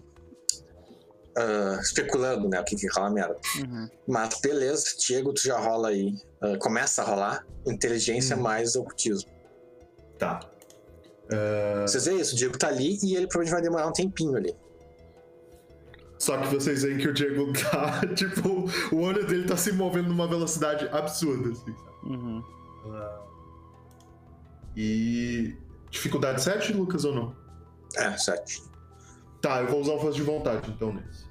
ah, 1.38 1.80
especulando, 1.80 2.50
né? 2.50 2.60
O 2.60 2.64
que 2.64 2.76
que 2.76 2.88
aquela 2.88 3.12
merda. 3.12 3.38
Uhum. 3.60 3.88
Mas 4.08 4.40
beleza, 4.42 4.86
Diego, 5.06 5.32
tu 5.32 5.44
já 5.44 5.60
rola 5.60 5.90
aí. 5.90 6.12
Ah, 6.54 6.58
começa 6.58 7.02
a 7.02 7.06
rolar 7.06 7.46
inteligência 7.66 8.36
Hum. 8.36 8.42
mais 8.42 8.76
ocultismo. 8.76 9.30
Tá. 10.18 10.40
É, 11.32 11.82
Vocês 11.82 12.06
veem 12.06 12.20
isso, 12.20 12.36
o 12.36 12.38
Diego 12.38 12.58
tá 12.58 12.68
ali 12.68 12.98
e 13.04 13.16
ele 13.16 13.28
provavelmente 13.28 13.52
vai 13.52 13.62
demorar 13.62 13.88
um 13.88 13.94
tempinho 13.94 14.36
ali. 14.36 14.56
Só 16.20 16.38
que 16.38 16.48
vocês 16.48 16.84
veem 16.84 16.98
que 16.98 17.08
o 17.08 17.14
Diego 17.14 17.52
tá, 17.54 18.02
tipo, 18.16 18.66
o 18.96 19.02
olho 19.02 19.26
dele 19.26 19.46
tá 19.46 19.58
se 19.58 19.72
movendo 19.74 20.10
numa 20.10 20.28
velocidade 20.28 20.88
absurda, 20.90 21.50
assim? 21.50 21.76
Uhum. 22.04 22.44
E. 24.76 25.56
Dificuldade 25.90 26.42
7, 26.42 26.74
Lucas, 26.74 27.06
ou 27.06 27.16
não? 27.16 27.36
É, 27.96 28.18
sete. 28.18 28.62
Tá, 29.42 29.62
eu 29.62 29.68
vou 29.68 29.80
usar 29.80 29.94
um 29.94 30.00
força 30.00 30.18
de 30.18 30.24
vontade, 30.24 30.70
então, 30.70 30.92
nesse. 30.94 31.26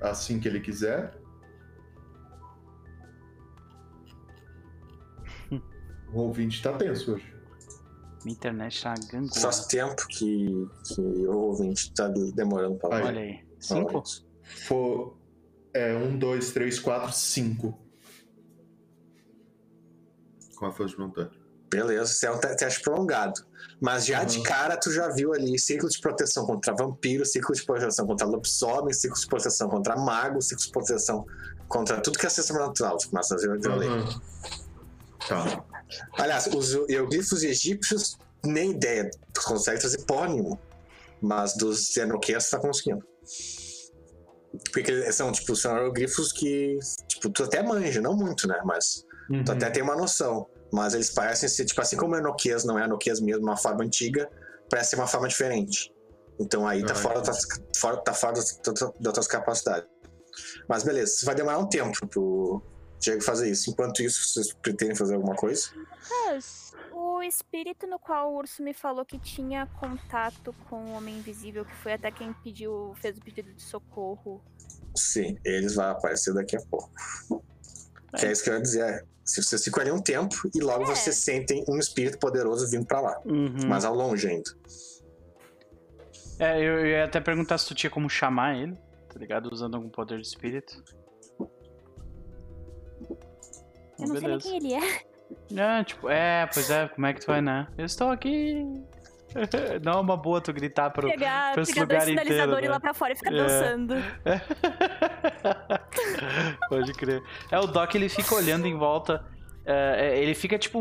Assim 0.00 0.38
que 0.40 0.48
ele 0.48 0.60
quiser. 0.60 1.16
O 6.12 6.20
ouvinte 6.20 6.62
tá 6.62 6.72
tenso 6.72 7.14
hoje. 7.14 7.34
Minha 8.24 8.36
internet 8.36 8.82
tá 8.82 8.94
gangorra. 9.10 9.40
Faz 9.40 9.66
tempo 9.66 10.06
que, 10.08 10.68
que 10.86 11.00
o 11.00 11.36
ouvinte 11.36 11.92
tá 11.94 12.08
demorando 12.08 12.76
pra 12.78 12.96
Aí. 12.96 13.04
Olha 13.04 13.20
aí. 13.20 13.46
Cinco? 13.58 14.02
For, 14.42 15.18
é, 15.74 15.94
um, 15.96 16.16
dois, 16.18 16.52
três, 16.52 16.78
quatro, 16.78 17.12
cinco. 17.12 17.78
Com 20.56 20.66
a 20.66 20.72
força 20.72 20.96
de 20.96 21.02
vontade. 21.02 21.45
Beleza, 21.70 22.12
isso 22.12 22.26
é 22.26 22.30
um 22.30 22.38
te- 22.38 22.54
teste 22.56 22.80
prolongado. 22.80 23.44
Mas 23.80 24.06
já 24.06 24.22
de 24.24 24.38
Uhum. 24.38 24.44
cara 24.44 24.76
tu 24.76 24.90
já 24.92 25.08
viu 25.08 25.34
ali 25.34 25.58
ciclo 25.58 25.88
de 25.88 26.00
proteção 26.00 26.46
contra 26.46 26.72
vampiro, 26.74 27.24
ciclo 27.26 27.54
de 27.54 27.64
proteção 27.64 28.06
contra 28.06 28.26
lobisomem, 28.26 28.94
ciclo 28.94 29.18
de 29.18 29.26
proteção 29.26 29.68
contra 29.68 29.96
mago, 29.96 30.40
ciclo 30.40 30.64
de 30.64 30.70
proteção 30.70 31.26
contra 31.68 32.00
tudo 32.00 32.18
que 32.18 32.26
é 32.26 32.28
sistema 32.28 32.60
natural. 32.60 32.96
Tu 32.98 33.10
começa 33.10 33.34
a 33.34 33.38
ver. 33.38 33.50
Uhum. 33.50 34.20
Tá. 35.28 35.64
Aliás, 36.18 36.46
os 36.46 36.72
hieroglifos 36.88 37.42
egípcios, 37.42 38.16
nem 38.44 38.70
ideia. 38.70 39.10
Tu 39.34 39.42
consegue 39.42 39.80
trazer 39.80 40.02
porra 40.04 40.28
nenhuma. 40.28 40.58
Mas 41.20 41.54
dos 41.56 41.88
tu 41.88 42.50
tá 42.50 42.58
conseguindo. 42.60 43.04
Porque 44.72 45.12
são, 45.12 45.32
tipo, 45.32 45.54
são 45.56 45.72
hieroglifos 45.76 46.32
que, 46.32 46.78
tipo, 47.08 47.28
tu 47.30 47.44
até 47.44 47.62
manja, 47.62 48.00
não 48.00 48.14
muito, 48.16 48.46
né? 48.46 48.60
Mas 48.64 49.04
Uhum. 49.28 49.42
Tu 49.42 49.50
até 49.52 49.68
tem 49.70 49.82
uma 49.82 49.96
noção. 49.96 50.46
Mas 50.76 50.92
eles 50.92 51.08
parecem 51.08 51.48
ser, 51.48 51.64
tipo, 51.64 51.80
assim 51.80 51.96
como 51.96 52.14
o 52.14 52.18
Enoquias 52.18 52.62
não 52.62 52.78
é 52.78 52.84
Enoquias 52.84 53.18
mesmo, 53.18 53.44
uma 53.44 53.56
forma 53.56 53.82
antiga, 53.82 54.28
parece 54.68 54.90
ser 54.90 54.96
uma 54.96 55.06
forma 55.06 55.26
diferente. 55.26 55.90
Então 56.38 56.68
aí 56.68 56.84
tá 56.84 56.92
Ah, 56.92 56.96
fora, 56.96 57.22
das, 57.22 57.46
fora, 57.78 57.96
tá 57.96 58.12
fora 58.12 58.34
das, 58.34 58.58
das- 58.58 58.92
das 59.00 59.12
tuas 59.14 59.26
capacidades. 59.26 59.88
Mas 60.68 60.82
beleza, 60.82 61.24
vai 61.24 61.34
demorar 61.34 61.58
um 61.58 61.66
tempo 61.66 62.06
pro 62.08 62.62
Diego 63.00 63.22
fazer 63.22 63.50
isso. 63.50 63.70
Enquanto 63.70 64.02
isso, 64.02 64.22
vocês 64.28 64.52
pretendem 64.52 64.94
fazer 64.94 65.14
alguma 65.14 65.34
coisa? 65.34 65.66
Mas 66.26 66.72
o 66.92 67.22
espírito 67.22 67.86
no 67.86 67.98
qual 67.98 68.30
o 68.34 68.36
urso 68.36 68.62
me 68.62 68.74
falou 68.74 69.02
que 69.06 69.18
tinha 69.18 69.66
contato 69.80 70.54
com 70.68 70.76
o 70.76 70.92
homem 70.92 71.16
invisível, 71.16 71.64
que 71.64 71.74
foi 71.76 71.94
até 71.94 72.10
quem 72.10 72.34
pediu, 72.44 72.92
fez 73.00 73.16
o 73.16 73.20
pedido 73.22 73.50
de 73.54 73.62
socorro. 73.62 74.44
Sim, 74.94 75.38
eles 75.42 75.74
vão 75.74 75.86
aparecer 75.86 76.34
daqui 76.34 76.54
a 76.54 76.60
pouco. 76.70 76.92
Que 78.14 78.26
é 78.26 78.32
isso 78.32 78.44
que 78.44 78.50
eu 78.50 78.54
ia 78.54 78.60
dizer. 78.60 79.06
Se 79.26 79.42
vocês 79.42 79.62
ficam 79.64 79.82
ali 79.82 79.90
um 79.90 80.00
tempo 80.00 80.34
e 80.54 80.60
logo 80.60 80.84
É. 80.84 80.86
vocês 80.86 81.16
sentem 81.16 81.64
um 81.68 81.78
espírito 81.78 82.18
poderoso 82.18 82.70
vindo 82.70 82.86
pra 82.86 83.00
lá. 83.00 83.20
Uhum. 83.26 83.66
Mas 83.66 83.84
ao 83.84 83.92
longe 83.94 84.28
ainda. 84.28 84.50
É, 86.38 86.58
eu, 86.58 86.78
eu 86.78 86.86
ia 86.86 87.04
até 87.04 87.20
perguntar 87.20 87.58
se 87.58 87.66
tu 87.66 87.74
tinha 87.74 87.90
como 87.90 88.08
chamar 88.08 88.56
ele, 88.56 88.74
tá 89.12 89.18
ligado? 89.18 89.50
Usando 89.52 89.74
algum 89.74 89.88
poder 89.88 90.20
de 90.20 90.26
espírito. 90.28 90.82
Eu 93.98 94.06
não 94.06 94.06
sei 94.06 94.14
nem 94.14 94.20
Beleza. 94.22 94.48
quem 94.48 94.56
ele 94.58 94.74
é. 94.74 95.02
É, 95.80 95.84
tipo, 95.84 96.08
é, 96.08 96.48
pois 96.52 96.70
é, 96.70 96.86
como 96.88 97.06
é 97.06 97.12
que 97.12 97.20
tu 97.20 97.26
vai, 97.26 97.40
né? 97.42 97.66
Eu 97.76 97.84
estou 97.86 98.10
aqui. 98.10 98.64
Não 99.84 99.92
é 99.92 99.96
uma 100.00 100.16
boa 100.16 100.40
tu 100.40 100.52
gritar 100.52 100.90
pro. 100.90 101.08
Pegar, 101.08 101.52
pra 101.54 101.62
esse 101.62 101.72
pegar 101.74 101.86
dois 101.86 102.00
lugar 102.00 102.12
inteiro, 102.12 102.28
sinalizadores 102.28 102.68
né? 102.68 102.74
lá 102.74 102.80
pra 102.80 102.94
fora 102.94 103.12
e 103.12 103.16
ficar 103.16 103.32
É. 103.32 103.36
dançando. 103.36 103.94
Pode 106.68 106.92
crer. 106.92 107.22
É, 107.50 107.58
o 107.58 107.66
Doc 107.66 107.94
ele 107.94 108.08
fica 108.08 108.34
olhando 108.34 108.66
em 108.66 108.76
volta. 108.76 109.24
é, 109.64 110.08
é, 110.08 110.18
ele 110.22 110.34
fica, 110.34 110.58
tipo, 110.58 110.80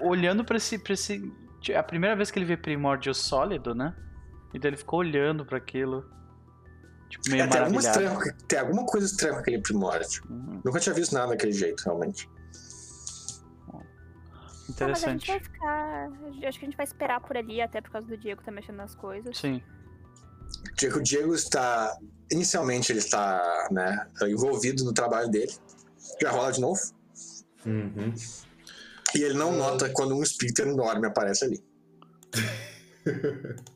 olhando 0.00 0.44
pra 0.44 0.56
esse, 0.56 0.78
pra 0.78 0.94
esse. 0.94 1.22
É 1.68 1.76
a 1.76 1.82
primeira 1.82 2.16
vez 2.16 2.30
que 2.30 2.38
ele 2.38 2.46
vê 2.46 2.56
primórdio 2.56 3.14
sólido, 3.14 3.74
né? 3.74 3.94
Então 4.54 4.68
ele 4.68 4.76
ficou 4.76 5.00
olhando 5.00 5.44
pra 5.44 5.58
aquilo. 5.58 6.04
Tipo, 7.08 7.30
meio 7.30 7.42
É, 7.42 7.46
tem, 7.46 7.60
alguma 7.60 7.82
maravilhado. 7.82 8.12
estranha, 8.14 8.36
tem 8.48 8.58
alguma 8.58 8.86
coisa 8.86 9.06
estranha 9.06 9.34
com 9.34 9.40
aquele 9.40 9.58
primórdio. 9.60 10.22
Uhum, 10.30 10.60
Nunca 10.64 10.80
tinha 10.80 10.94
visto 10.94 11.12
nada 11.12 11.28
daquele 11.28 11.52
jeito, 11.52 11.82
realmente. 11.84 12.28
Tá, 14.76 14.88
mas 14.88 15.04
a 15.04 15.10
gente 15.10 15.24
Interessante. 15.24 15.26
vai 15.26 15.40
ficar. 15.40 16.10
Acho 16.48 16.58
que 16.58 16.64
a 16.64 16.68
gente 16.68 16.76
vai 16.76 16.84
esperar 16.84 17.20
por 17.20 17.36
ali, 17.36 17.60
até 17.60 17.80
por 17.80 17.90
causa 17.90 18.06
do 18.06 18.16
Diego 18.16 18.42
tá 18.42 18.50
mexendo 18.50 18.76
nas 18.76 18.94
coisas. 18.94 19.36
Sim. 19.36 19.62
Diego, 20.76 20.98
o 20.98 21.02
Diego 21.02 21.34
está. 21.34 21.96
Inicialmente 22.30 22.92
ele 22.92 23.00
está 23.00 23.68
né, 23.70 24.06
envolvido 24.22 24.84
no 24.84 24.92
trabalho 24.92 25.28
dele. 25.28 25.52
Já 26.20 26.30
rola 26.30 26.52
de 26.52 26.60
novo. 26.60 26.80
Uhum. 27.66 28.14
E 29.14 29.22
ele 29.22 29.34
não 29.34 29.56
nota 29.56 29.90
quando 29.90 30.14
um 30.14 30.22
espírito 30.22 30.62
enorme 30.62 31.06
aparece 31.06 31.44
ali. 31.44 31.62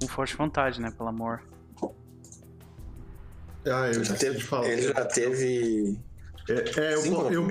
Com 0.00 0.08
forte 0.08 0.36
vontade, 0.36 0.80
né? 0.80 0.90
Pelo 0.90 1.08
amor. 1.08 1.51
Ah, 3.66 3.86
eu 3.88 3.94
Ele 3.94 4.04
já 4.04 4.14
teve. 4.16 4.48
Ele 4.64 4.82
já 4.82 5.04
teve. 5.04 5.98
É, 6.48 6.80
é, 6.80 6.94
eu, 6.94 6.98
Cinco 7.02 7.32
eu, 7.32 7.48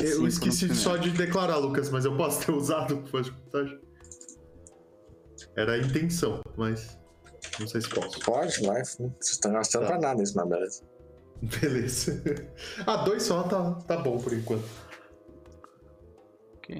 eu 0.00 0.20
no 0.20 0.28
esqueci 0.28 0.74
só 0.74 0.96
de 0.96 1.10
declarar, 1.10 1.56
Lucas, 1.56 1.90
mas 1.90 2.04
eu 2.04 2.16
posso 2.16 2.44
ter 2.46 2.52
usado 2.54 2.98
com 2.98 3.06
força 3.06 3.32
de. 3.32 3.80
Era 5.56 5.72
a 5.72 5.78
intenção, 5.78 6.40
mas 6.56 6.96
não 7.58 7.66
sei 7.66 7.80
se 7.80 7.88
posso. 7.88 8.20
Pode, 8.20 8.64
vai. 8.64 8.84
Vocês 8.84 9.10
estão 9.22 9.52
gastando 9.52 9.82
Tá. 9.82 9.88
pra 9.88 10.00
nada 10.00 10.22
isso, 10.22 10.36
mas 10.36 10.48
beleza. 10.48 10.82
Beleza. 11.60 12.22
Ah, 12.86 12.98
dois 12.98 13.24
só 13.24 13.42
tá, 13.42 13.72
tá 13.86 13.96
bom 13.96 14.18
por 14.18 14.32
enquanto. 14.32 14.64
Ok. 16.56 16.78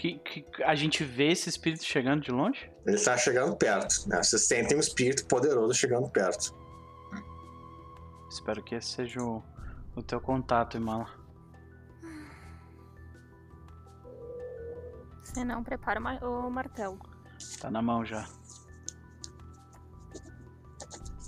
Que, 0.00 0.18
que 0.18 0.46
a 0.64 0.74
gente 0.74 1.04
vê 1.04 1.30
esse 1.30 1.50
espírito 1.50 1.84
chegando 1.84 2.22
de 2.22 2.30
longe? 2.30 2.72
Ele 2.86 2.96
está 2.96 3.18
chegando 3.18 3.54
perto. 3.54 4.08
Né? 4.08 4.22
Vocês 4.22 4.46
sentem 4.46 4.74
um 4.74 4.80
espírito 4.80 5.26
poderoso 5.26 5.74
chegando 5.74 6.08
perto. 6.08 6.54
Espero 8.30 8.62
que 8.64 8.76
esse 8.76 8.88
seja 8.88 9.22
o, 9.22 9.42
o 9.94 10.02
teu 10.02 10.18
contato, 10.18 10.78
Imala. 10.78 11.06
Se 15.22 15.44
não, 15.44 15.62
prepara 15.62 16.00
o 16.00 16.02
ma- 16.02 16.18
o 16.22 16.50
martelo. 16.50 16.98
Tá 17.60 17.70
na 17.70 17.82
mão 17.82 18.02
já. 18.02 18.26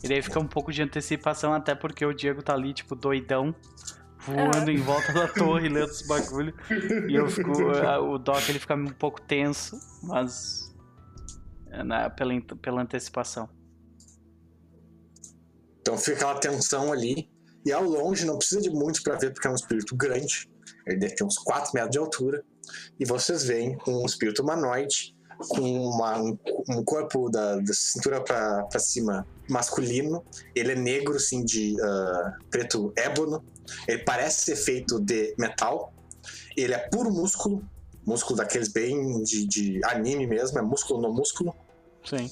E 0.02 0.08
daí 0.08 0.22
fica 0.22 0.40
um 0.40 0.48
pouco 0.48 0.72
de 0.72 0.82
antecipação, 0.82 1.52
até 1.52 1.74
porque 1.74 2.06
o 2.06 2.14
Diego 2.14 2.42
tá 2.42 2.54
ali, 2.54 2.72
tipo, 2.72 2.96
doidão, 2.96 3.54
voando 4.26 4.70
em 4.70 4.78
volta 4.80 5.12
da 5.12 5.28
torre, 5.32 5.68
lendo 5.68 5.90
os 5.90 6.02
bagulho. 6.06 6.54
E 7.08 7.14
eu 7.14 7.28
fico. 7.28 7.50
a- 7.70 8.00
O 8.00 8.18
Doc 8.18 8.48
ele 8.48 8.58
fica 8.58 8.74
um 8.74 8.86
pouco 8.86 9.20
tenso, 9.20 9.78
mas. 10.02 10.74
é 11.70 11.82
na- 11.82 12.10
pela, 12.10 12.32
ant- 12.34 12.54
pela 12.60 12.82
antecipação. 12.82 13.48
Então 15.80 15.96
fica 15.98 16.16
aquela 16.18 16.38
tensão 16.38 16.92
ali. 16.92 17.30
E 17.64 17.72
ao 17.72 17.84
longe, 17.84 18.24
não 18.24 18.38
precisa 18.38 18.60
de 18.60 18.70
muito 18.70 19.02
pra 19.02 19.16
ver, 19.16 19.32
porque 19.32 19.46
é 19.46 19.50
um 19.50 19.54
espírito 19.54 19.94
grande. 19.96 20.50
Ele 20.86 20.98
deve 20.98 21.14
ter 21.14 21.24
uns 21.24 21.36
4 21.38 21.70
metros 21.74 21.92
de 21.92 21.98
altura. 21.98 22.44
E 22.98 23.04
vocês 23.04 23.44
veem 23.44 23.76
um 23.86 24.04
espírito 24.04 24.42
humanoide 24.42 25.11
com 25.48 25.60
uma- 25.89 26.19
um, 26.20 26.39
um 26.70 26.85
corpo 26.85 27.28
da, 27.31 27.56
da 27.56 27.73
cintura 27.74 28.20
pra, 28.23 28.64
pra 28.64 28.78
cima 28.81 29.27
masculino. 29.48 30.24
Ele 30.55 30.73
é 30.73 30.77
negro, 30.77 31.14
assim, 31.16 31.44
de 31.44 31.77
ah, 31.82 32.32
preto 32.51 32.93
ébano. 32.97 33.44
Ele 33.89 34.02
parece 34.05 34.40
ser 34.44 34.56
feito 34.56 34.98
de 35.01 35.35
metal. 35.39 35.93
Ele 36.56 36.74
é 36.74 36.78
puro 36.89 37.10
músculo. 37.10 37.62
Músculo 38.05 38.36
daqueles 38.39 38.69
bem 38.69 39.23
de, 39.23 39.47
de 39.47 39.81
anime 39.85 40.27
mesmo, 40.27 40.59
é 40.59 40.62
músculo 40.62 41.01
no 41.01 41.12
músculo. 41.12 41.55
Sim. 42.05 42.28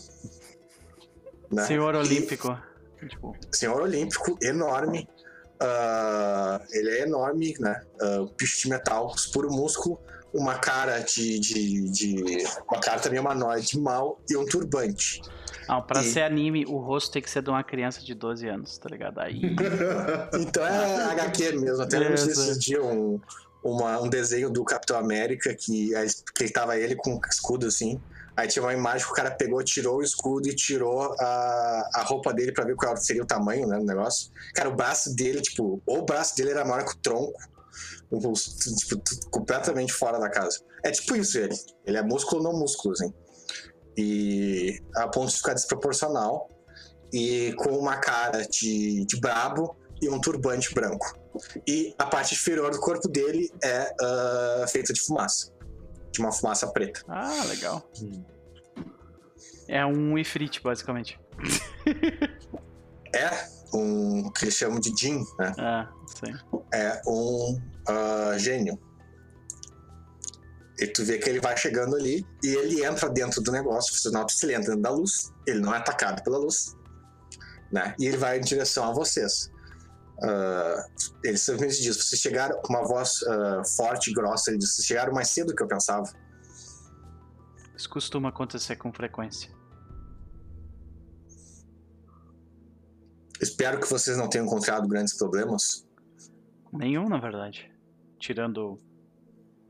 Né? 1.53 1.65
Senhor 1.67 1.95
E- 1.95 1.99
Olímpico. 1.99 2.59
Tipo, 3.09 3.35
senhor 3.53 3.81
olímpico, 3.81 4.37
enorme. 4.43 5.09
Ah, 5.59 6.61
ele 6.71 6.91
é 6.91 7.03
enorme, 7.03 7.55
né? 7.59 7.83
Ah, 8.01 8.27
bicho 8.37 8.63
de 8.63 8.69
metal, 8.69 9.15
puro 9.33 9.51
músculo, 9.51 9.99
uma 10.33 10.59
cara 10.59 10.99
de, 11.01 11.39
de, 11.41 11.91
de- 11.91 12.45
Uma 12.71 12.81
cara 12.81 13.01
também 13.01 13.19
humanoide 13.21 13.79
mal 13.79 14.21
e 14.31 14.37
um 14.37 14.45
turbante. 14.47 15.21
ah, 15.69 15.81
pra 15.81 16.03
E- 16.03 16.13
ser 16.13 16.23
anime, 16.23 16.65
o 16.67 16.79
rosto 16.79 17.13
tem 17.13 17.23
que 17.23 17.29
ser 17.31 17.43
de 17.43 17.51
uma 17.51 17.63
criança 17.65 18.01
de 18.05 18.15
12 18.15 18.47
anos, 18.49 18.79
tá 18.79 18.89
ligado? 18.89 19.19
Aí. 19.21 19.41
Então 20.35 20.65
é 20.67 21.05
HQ 21.13 21.53
mesmo. 21.59 21.83
Até 21.83 21.99
lembro 21.99 22.15
desses 22.15 22.59
dias 22.59 22.83
um, 22.85 23.19
uma- 23.63 24.01
um 24.01 24.09
desenho 24.09 24.51
do 24.51 24.65
Capitão 24.65 24.97
América 24.99 25.55
que, 25.55 25.91
que 26.35 26.49
tava 26.53 26.77
ele 26.79 26.95
com 26.97 27.15
um 27.15 27.21
escudo 27.31 27.67
assim. 27.67 28.01
Aí 28.37 28.49
tinha 28.49 28.63
uma 28.63 28.73
imagem 28.73 29.05
que 29.05 29.13
o 29.13 29.15
cara 29.15 29.31
pegou, 29.33 29.63
tirou 29.63 29.99
o 29.99 30.03
escudo 30.03 30.49
e 30.49 30.55
tirou 30.55 31.13
a, 31.21 31.91
a 31.97 32.03
roupa 32.05 32.33
dele 32.33 32.53
pra 32.53 32.65
ver 32.65 32.75
qual 32.75 32.97
seria 32.97 33.23
o 33.23 33.27
tamanho 33.27 33.67
né, 33.67 33.77
do 33.79 33.85
negócio. 33.85 34.31
Cara, 34.55 34.69
o 34.71 34.75
braço 34.75 35.15
dele, 35.15 35.43
tipo, 35.43 35.83
ou 35.85 35.99
o 35.99 36.05
braço 36.07 36.37
dele 36.37 36.51
era 36.51 36.65
maior 36.65 36.85
que 36.87 36.93
o 36.93 36.99
tronco. 37.03 37.35
Tipo, 38.11 39.03
completamente 39.31 39.93
fora 39.93 40.19
da 40.19 40.29
casa. 40.29 40.61
É 40.85 40.91
tipo 40.91 41.15
isso 41.17 41.39
ele. 41.39 41.55
Ele 41.87 41.97
é 41.97 42.03
músculo 42.03 42.43
não 42.43 42.53
músculo, 42.53 42.95
assim. 42.95 43.13
E 43.97 44.81
a 44.97 45.09
ponto 45.09 45.31
de 45.31 45.37
ficar 45.37 45.55
desproporcional. 45.55 46.49
E 47.13 47.53
com 47.59 47.71
uma 47.71 47.97
cara 47.97 48.47
de, 48.47 49.05
de 49.05 49.21
brabo 49.21 49.77
e 50.01 50.09
um 50.09 50.21
turbante 50.21 50.73
branco. 50.75 51.07
E 51.67 51.95
a 51.99 52.07
parte 52.07 52.35
inferior 52.35 52.71
do 52.71 52.81
corpo 52.81 53.09
dele 53.09 53.51
é 53.63 53.95
ah, 54.01 54.65
feita 54.69 54.93
de 54.93 55.01
fumaça. 55.01 55.53
de 56.13 56.21
uma 56.21 56.33
fumaça 56.33 56.67
preta. 56.69 57.03
Ah, 57.09 57.45
legal. 57.49 57.89
Hum. 58.03 58.25
É 59.69 59.87
um 59.87 60.19
Ifrit, 60.19 60.61
basicamente. 60.63 61.19
É 63.15 63.29
um 63.75 64.31
que 64.31 64.45
eles 64.45 64.55
chamam 64.55 64.81
de 64.81 64.93
Jin, 64.97 65.25
né? 65.39 65.53
Ah, 65.59 65.89
sim. 66.07 66.33
É 66.73 67.03
um 67.07 67.61
ah, 67.89 68.37
gênio. 68.39 68.79
E 70.79 70.87
tu 70.87 71.05
vê 71.05 71.19
que 71.19 71.29
ele 71.29 71.41
vai 71.41 71.57
chegando 71.57 71.95
ali 71.95 72.27
e 72.43 72.55
ele 72.55 72.85
entra 72.85 73.09
dentro 73.09 73.43
do 73.43 73.53
negócio. 73.53 73.95
Você 73.95 74.11
nota 74.11 74.33
que 74.35 74.47
ele 74.47 74.55
entra 74.55 74.69
dentro 74.69 74.83
da 74.83 74.91
luz. 74.91 75.31
Ele 75.47 75.61
não 75.61 75.75
é 75.75 75.79
atacado 75.79 76.23
pela 76.23 76.39
luz. 76.39 76.75
Né? 77.71 77.95
E 77.99 78.07
ele 78.07 78.17
vai 78.17 78.39
em 78.39 78.41
direção 78.41 78.85
a 78.85 78.93
vocês. 78.93 79.51
Ah, 80.23 80.87
ele 81.25 81.37
simplesmente 81.37 81.83
diz: 81.83 81.97
vocês 81.97 82.21
chegaram 82.21 82.61
com 82.63 82.73
uma 82.73 82.83
voz 82.83 83.23
ah, 83.25 83.63
forte 83.77 84.13
grossa. 84.13 84.51
Ele 84.51 84.59
diz: 84.59 84.75
vocês 84.75 84.87
chegaram 84.87 85.13
mais 85.13 85.29
cedo 85.29 85.49
do 85.49 85.55
que 85.55 85.63
eu 85.63 85.69
pensava. 85.69 86.11
Isso 87.77 87.89
costuma 87.89 88.29
acontecer 88.29 88.77
com 88.77 88.93
frequência. 88.93 89.51
Espero 93.41 93.81
que 93.81 93.89
vocês 93.89 94.19
não 94.19 94.29
tenham 94.29 94.47
encontrado 94.47 94.87
grandes 94.87 95.15
problemas. 95.15 95.87
Nenhum, 96.73 97.09
na 97.09 97.19
verdade. 97.19 97.71
Tirando 98.19 98.79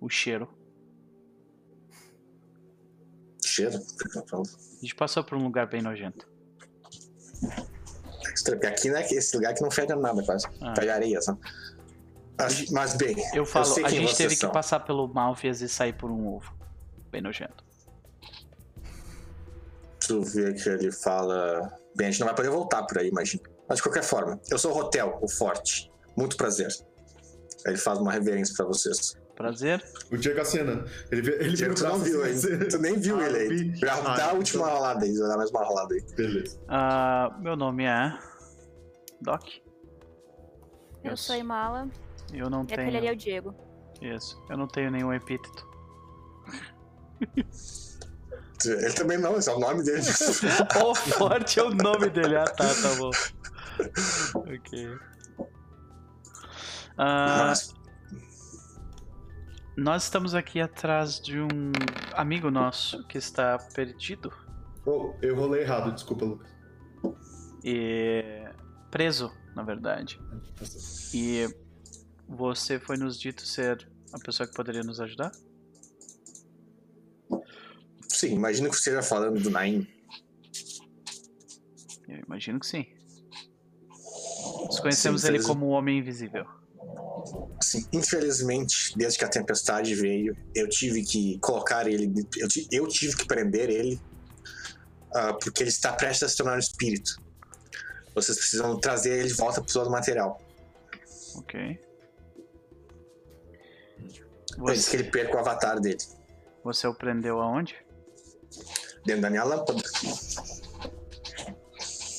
o 0.01 0.09
cheiro. 0.09 0.49
Cheiro. 3.45 3.79
A 3.79 4.81
gente 4.81 4.95
passou 4.95 5.25
por 5.25 5.37
um 5.37 5.45
lugar 5.45 5.67
bem 5.67 5.83
nojento. 5.83 6.29
Aqui, 8.67 8.91
né? 8.91 9.07
Esse 9.11 9.37
lugar 9.37 9.55
que 9.55 9.63
não 9.63 9.71
fede 9.71 9.95
nada, 9.95 10.23
quase. 10.23 10.47
Ah. 10.61 10.75
Fede 10.75 10.91
areia, 10.91 11.21
sabe? 11.21 11.41
Mas, 12.39 12.71
mas 12.71 12.97
bem, 12.97 13.17
Eu 13.35 13.45
falo, 13.45 13.67
sei 13.67 13.85
a 13.85 13.89
gente 13.89 14.17
teve 14.17 14.35
que 14.35 14.41
são. 14.41 14.51
passar 14.51 14.81
pelo 14.81 15.07
Malfias 15.07 15.61
e 15.61 15.69
sair 15.69 15.93
por 15.93 16.11
um 16.11 16.27
ovo. 16.27 16.55
Bem 17.11 17.21
nojento. 17.21 17.63
Tu 20.07 20.23
vê 20.23 20.55
que 20.55 20.69
ele 20.69 20.91
fala. 20.91 21.71
Bem, 21.95 22.07
a 22.07 22.11
gente 22.11 22.21
não 22.21 22.29
vai 22.29 22.37
poder 22.37 22.49
voltar 22.49 22.83
por 22.85 22.99
aí, 22.99 23.09
imagina. 23.09 23.43
Mas 23.69 23.77
de 23.77 23.83
qualquer 23.83 24.03
forma, 24.03 24.41
eu 24.51 24.59
sou 24.59 24.73
o 24.73 24.79
Hotel, 24.79 25.19
o 25.21 25.29
Forte. 25.29 25.93
Muito 26.17 26.37
prazer. 26.37 26.69
Aí 27.67 27.73
ele 27.73 27.79
faz 27.79 27.99
uma 27.99 28.13
reverência 28.13 28.55
pra 28.57 28.67
vocês. 28.67 29.17
Prazer. 29.37 29.83
O 30.13 30.17
Diego 30.19 30.41
Acena. 30.41 30.85
Ele, 31.11 31.23
vê- 31.23 31.37
ele 31.41 31.57
Diego, 31.57 31.75
tu 31.75 31.83
não 31.85 31.99
viu 31.99 32.23
ainda. 32.23 32.69
Tu 32.69 32.79
nem 32.79 32.99
viu 32.99 33.19
Ah, 33.19 33.27
ele 33.27 33.39
aí. 33.39 33.49
vi. 33.49 33.77
Já 33.77 33.95
Ah, 33.95 34.01
dá 34.01 34.11
a 34.11 34.15
então- 34.27 34.37
última 34.37 34.69
rolada 34.69 35.05
aí, 35.05 35.15
já 35.17 35.27
dá 35.27 35.37
mais 35.37 35.51
uma 35.51 35.65
rolada 35.65 35.95
aí. 35.95 36.03
Beleza. 36.15 36.61
Ah, 36.69 37.35
meu 37.41 37.57
nome 37.57 37.85
é. 37.85 38.19
Doc. 39.23 39.43
Eu 41.03 41.15
Isso. 41.15 41.25
sou 41.25 41.35
a 41.35 41.39
Imala 41.39 41.89
Eu 42.35 42.51
não 42.51 42.61
e 42.69 42.73
aquele 42.75 42.83
ali 42.83 42.97
é 42.99 43.01
tenho. 43.01 43.13
o 43.13 43.17
Diego. 43.17 43.55
Isso. 44.03 44.39
Eu 44.51 44.59
não 44.59 44.67
tenho 44.69 44.91
nenhum 44.91 45.13
epíteto. 45.13 45.67
Ele 48.67 48.93
também 48.93 49.17
não, 49.17 49.39
esse 49.39 49.49
é 49.49 49.55
o 49.55 49.59
nome 49.59 49.83
dele. 49.83 50.03
O 50.85 50.95
Forte 50.95 51.59
é 51.59 51.63
o 51.63 51.71
nome 51.71 52.11
dele. 52.11 52.37
Ah, 52.37 52.45
tá, 52.45 52.67
tá 52.67 52.95
bom. 52.99 53.11
ok. 54.37 54.99
Mas, 57.05 57.75
nós 59.77 60.03
estamos 60.05 60.35
aqui 60.35 60.61
atrás 60.61 61.19
de 61.21 61.41
um 61.41 61.49
amigo 62.15 62.51
nosso 62.51 63.07
que 63.07 63.17
está 63.17 63.57
perdido 63.75 64.31
Oh, 64.87 65.15
eu 65.23 65.35
rolei 65.37 65.63
errado, 65.63 65.93
desculpa, 65.93 66.25
Lucas. 66.25 66.51
e 67.65 68.45
preso, 68.91 69.31
na 69.55 69.63
verdade. 69.63 70.19
E 71.15 71.47
você 72.29 72.79
foi 72.81 72.97
nos 72.97 73.19
dito 73.19 73.47
ser 73.47 73.87
a 74.13 74.19
pessoa 74.19 74.47
que 74.49 74.55
poderia 74.55 74.83
nos 74.83 75.01
ajudar? 75.01 75.31
sim, 78.09 78.35
imagina 78.35 78.69
que 78.69 78.75
você 78.75 78.91
esteja 78.91 79.03
falando 79.03 79.41
do 79.41 79.49
Naim. 79.51 79.87
Eu 82.09 82.19
imagino 82.27 82.59
que 82.61 82.67
sim. 82.67 82.85
Nós 84.67 84.81
conhecemos 84.81 85.25
ele 85.25 85.35
feliz- 85.39 85.47
como 85.47 85.67
o 85.67 85.71
Homem 85.71 85.99
Invisível. 85.99 86.47
Assim, 87.59 87.87
infelizmente, 87.93 88.93
desde 88.97 89.19
que 89.19 89.25
a 89.25 89.29
tempestade 89.29 89.95
veio, 89.95 90.37
eu 90.55 90.69
tive 90.69 91.03
que 91.05 91.39
colocar 91.41 91.87
ele. 91.87 92.13
Eu, 92.37 92.49
eu 92.73 92.89
tive 92.89 93.17
que 93.17 93.27
prender 93.27 93.69
ele. 93.71 94.01
ah, 95.15 95.35
porque 95.35 95.63
ele 95.63 95.71
está 95.71 95.93
prestes 95.93 96.23
a 96.25 96.29
se 96.29 96.37
tornar 96.37 96.57
um 96.57 96.59
espírito. 96.59 97.17
Vocês 98.15 98.37
precisam 98.39 98.79
trazer 98.79 99.19
ele 99.19 99.29
de 99.29 99.35
volta 99.35 99.61
para 99.63 99.73
todo 99.73 99.87
o 99.89 99.91
material. 99.91 100.41
Ok. 101.37 101.81
Antes 104.69 104.89
que 104.89 104.91
Você, 104.91 104.97
ele 104.97 105.05
perca 105.11 105.37
o 105.37 105.39
avatar 105.39 105.81
dele. 105.81 105.99
você 106.65 106.87
o 106.87 106.95
prendeu 106.95 107.41
aonde? 107.41 107.75
Dentro 109.07 109.23
da 109.23 109.31
minha 109.31 109.45
lâmpada. 109.45 109.81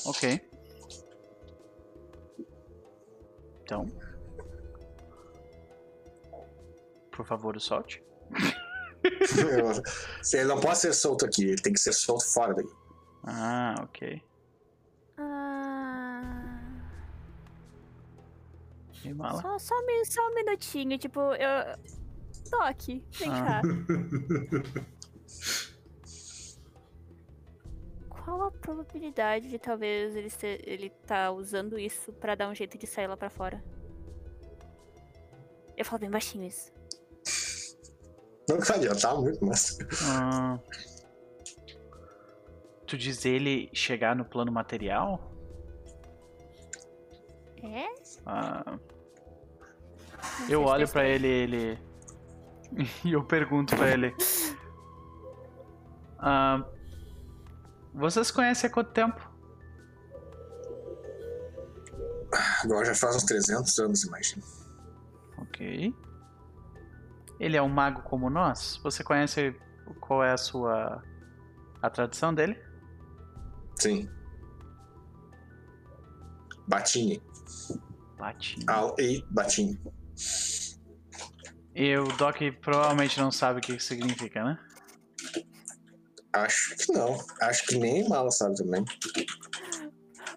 Ok. 0.05 0.41
Então. 3.63 3.85
Por 7.11 7.25
favor, 7.25 7.55
o 7.55 7.59
solte. 7.59 8.03
Ele 10.33 10.43
não 10.45 10.59
pode 10.59 10.77
ser 10.77 10.93
solto 10.93 11.25
aqui, 11.25 11.43
ele 11.49 11.59
tem 11.61 11.73
que 11.73 11.79
ser 11.79 11.91
solto 11.91 12.23
fora 12.31 12.53
daqui. 12.53 12.69
Ah, 13.23 13.73
ok. 13.81 14.21
Ah, 15.17 16.59
E 19.03 19.11
mala? 19.13 19.41
só, 19.41 19.57
só, 19.57 19.73
um 19.75 20.05
só 20.05 20.21
um 20.29 20.35
minutinho, 20.35 20.97
tipo, 20.99 21.19
eu. 21.19 21.77
Doc, 22.51 22.79
vem 22.88 23.03
Ah. 23.31 23.43
cá. 23.43 23.61
Qual 28.09 28.43
a 28.43 28.51
probabilidade 28.51 29.49
de 29.49 29.57
talvez 29.57 30.15
ele, 30.15 30.29
ser, 30.29 30.61
ele 30.67 30.91
tá 31.07 31.31
usando 31.31 31.79
isso 31.79 32.13
pra 32.13 32.35
dar 32.35 32.49
um 32.49 32.53
jeito 32.55 32.77
de 32.77 32.85
sair 32.85 33.07
lá 33.07 33.17
pra 33.17 33.31
fora? 33.31 33.63
Eu 35.75 35.83
falo 35.83 36.01
bem 36.01 36.11
baixinho 36.11 36.45
isso. 36.45 36.71
Não 38.49 38.59
vai 38.59 38.77
adiantar 38.77 39.15
muito, 39.15 39.45
mas. 39.45 39.77
Ah, 40.05 40.59
tu 42.85 42.97
diz 42.97 43.26
ele 43.26 43.69
chegar 43.73 44.15
no 44.15 44.26
plano 44.26 44.51
material? 44.51 45.31
É? 47.63 47.85
Ah, 48.26 48.80
eu 50.49 50.63
olho 50.63 50.88
tá 50.88 50.93
pra 50.93 51.07
ele, 51.07 51.27
ele. 51.27 51.80
e 53.05 53.13
eu 53.13 53.23
pergunto 53.23 53.76
pra 53.76 53.91
ele. 53.91 54.15
Ah, 56.19 56.65
vocês 57.93 58.31
conhecem 58.31 58.69
há 58.69 58.73
quanto 58.73 58.91
tempo? 58.91 59.30
Agora 62.63 62.85
já 62.85 62.95
faz 62.95 63.15
uns 63.15 63.23
300 63.23 63.80
anos, 63.80 64.03
imagina. 64.03 64.43
Ok. 65.38 65.93
Ele 67.41 67.57
é 67.57 67.61
um 67.61 67.68
mago 67.68 68.03
como 68.03 68.30
nós? 68.30 68.80
Você 68.84 69.03
conhece 69.03 69.59
qual 69.99 70.23
é 70.23 70.31
a 70.31 70.38
sua. 70.38 71.03
a 71.81 71.89
tradição 71.89 72.31
dele? 72.31 72.55
Sim. 73.80 74.07
Batini. 76.68 77.19
Latim. 78.19 78.59
Al 78.68 78.95
e 78.99 79.26
Batini. 79.31 79.81
E 81.73 81.97
o 81.97 82.03
Doc 82.15 82.38
provavelmente 82.61 83.19
não 83.19 83.31
sabe 83.31 83.57
o 83.57 83.61
que 83.61 83.73
isso 83.73 83.88
significa, 83.88 84.43
né? 84.43 84.59
Acho 86.34 86.76
que 86.77 86.93
não. 86.93 87.18
Acho 87.41 87.65
que 87.65 87.77
nem 87.80 88.07
Mala 88.07 88.30
sabe 88.30 88.55
também. 88.55 88.85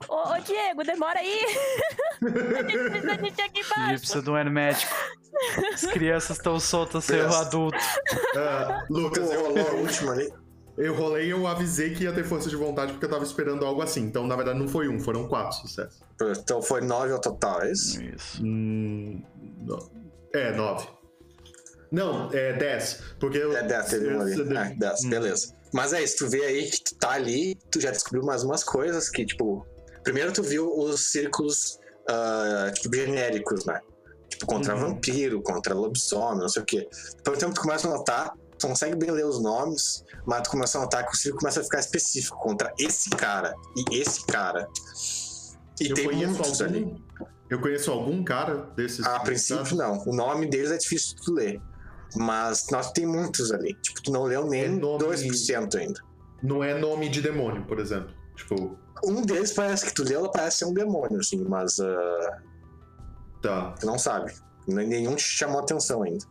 Ô, 0.08 0.32
ô, 0.32 0.38
Diego, 0.38 0.82
demora 0.84 1.18
aí! 1.18 1.40
a 2.24 2.62
gente 2.62 2.90
precisa 2.90 3.16
de 3.18 3.28
aqui 3.28 3.42
A 3.42 3.44
gente 3.44 3.66
embaixo! 3.66 3.98
precisa 3.98 4.22
de 4.22 4.30
um 4.30 4.38
hermético. 4.38 4.94
As 5.72 5.82
crianças 5.86 6.36
estão 6.36 6.58
soltas 6.60 7.04
sem 7.04 7.20
o 7.20 7.34
adulto. 7.34 7.78
Ah, 8.36 8.84
Lucas, 8.90 9.30
eu, 9.30 9.42
rolou 9.46 9.68
a 9.68 9.72
última 9.72 10.12
ali. 10.12 10.32
eu 10.78 10.94
rolei 10.94 11.26
e 11.26 11.30
eu 11.30 11.46
avisei 11.46 11.94
que 11.94 12.04
ia 12.04 12.12
ter 12.12 12.24
força 12.24 12.48
de 12.48 12.56
vontade 12.56 12.92
porque 12.92 13.04
eu 13.06 13.10
tava 13.10 13.24
esperando 13.24 13.64
algo 13.64 13.82
assim. 13.82 14.02
Então, 14.02 14.26
na 14.26 14.36
verdade, 14.36 14.58
não 14.58 14.68
foi 14.68 14.88
um, 14.88 14.98
foram 15.00 15.28
quatro 15.28 15.56
sucessos. 15.58 16.00
Então 16.38 16.62
foi 16.62 16.80
9 16.80 17.12
ao 17.12 17.20
total, 17.20 17.62
é 17.62 17.72
isso? 17.72 18.02
Isso. 18.02 18.42
Hum, 18.44 19.22
no- 19.60 19.90
É, 20.32 20.52
nove. 20.54 20.86
Não, 21.92 22.28
é 22.32 22.52
dez. 22.54 23.00
Porque 23.20 23.38
eu. 23.38 23.56
É 23.56 23.62
10, 23.62 23.86
teve 23.86 24.08
um 24.14 24.20
ali. 24.20 24.38
eu- 24.38 24.56
É, 24.58 24.74
10, 24.74 25.04
Hum. 25.04 25.10
beleza. 25.10 25.54
Mas 25.72 25.92
é 25.92 26.02
isso, 26.02 26.18
tu 26.18 26.28
vê 26.28 26.44
aí 26.44 26.70
que 26.70 26.82
tu 26.84 26.94
tá 26.96 27.10
ali, 27.12 27.56
tu 27.70 27.80
já 27.80 27.90
descobriu 27.90 28.24
mais 28.24 28.42
umas 28.44 28.62
coisas 28.64 29.08
que, 29.08 29.24
tipo. 29.26 29.66
Primeiro 30.02 30.32
tu 30.32 30.42
viu 30.42 30.68
os 30.76 31.10
círculos, 31.12 31.78
ah, 32.08 32.70
tipo, 32.74 32.94
genéricos, 32.94 33.64
né? 33.64 33.80
Tipo, 34.34 34.46
contra 34.46 34.74
Uhum. 34.74 34.80
vampiro, 34.94 35.40
contra 35.42 35.74
lobisomem, 35.74 36.40
não 36.40 36.48
sei 36.48 36.62
o 36.62 36.64
quê. 36.64 36.88
Depois 37.16 37.38
do 37.38 37.40
tempo 37.40 37.54
tu 37.54 37.60
começa 37.60 37.86
a 37.86 37.90
notar, 37.90 38.32
tu 38.58 38.66
consegue 38.66 38.96
bem 38.96 39.10
ler 39.10 39.24
os 39.26 39.40
nomes, 39.40 40.04
mas 40.26 40.42
tu 40.42 40.50
começa 40.50 40.76
a 40.78 40.82
notar 40.82 41.06
que 41.06 41.14
o 41.14 41.16
círculo 41.16 41.40
começa 41.40 41.60
a 41.60 41.64
ficar 41.64 41.78
específico 41.80 42.36
contra 42.38 42.72
esse 42.78 43.10
cara 43.10 43.54
e 43.76 43.98
esse 44.00 44.24
cara. 44.26 44.66
E 45.80 45.88
eu 45.88 45.94
tem 45.94 46.04
conheço 46.04 46.32
muitos 46.34 46.60
algum, 46.62 46.74
ali. 46.76 47.04
Eu 47.50 47.60
conheço 47.60 47.90
algum 47.90 48.24
cara 48.24 48.70
desses. 48.76 49.04
A 49.06 49.20
princípio, 49.20 49.76
não. 49.76 50.02
O 50.06 50.14
nome 50.14 50.46
deles 50.46 50.70
é 50.70 50.76
difícil 50.76 51.16
de 51.16 51.22
tu 51.22 51.32
ler. 51.32 51.60
Mas 52.16 52.66
nós 52.70 52.92
tem 52.92 53.04
muitos 53.06 53.50
ali. 53.52 53.74
Tipo, 53.82 54.02
tu 54.02 54.12
não 54.12 54.22
leu 54.24 54.46
nem 54.46 54.64
É 54.64 54.68
nome- 54.68 54.98
2% 55.04 55.76
ainda. 55.76 56.00
Não 56.42 56.62
é 56.62 56.78
nome 56.78 57.08
de 57.08 57.20
demônio, 57.20 57.64
por 57.66 57.78
exemplo. 57.80 58.14
Tipo, 58.36 58.78
Um 59.04 59.20
deles 59.22 59.52
parece 59.52 59.84
que 59.86 59.94
tu 59.94 60.02
leu, 60.04 60.20
ela 60.20 60.30
parece 60.30 60.58
ser 60.58 60.64
um 60.66 60.72
demônio, 60.72 61.18
assim, 61.20 61.44
mas 61.46 61.78
ah, 61.80 62.42
tá. 63.48 63.72
tu 63.80 63.86
não 63.86 63.98
sabe. 63.98 64.32
Nem- 64.66 64.88
Nenhum 64.88 65.14
te 65.16 65.22
chamou 65.22 65.60
atenção 65.60 66.02
ainda. 66.02 66.24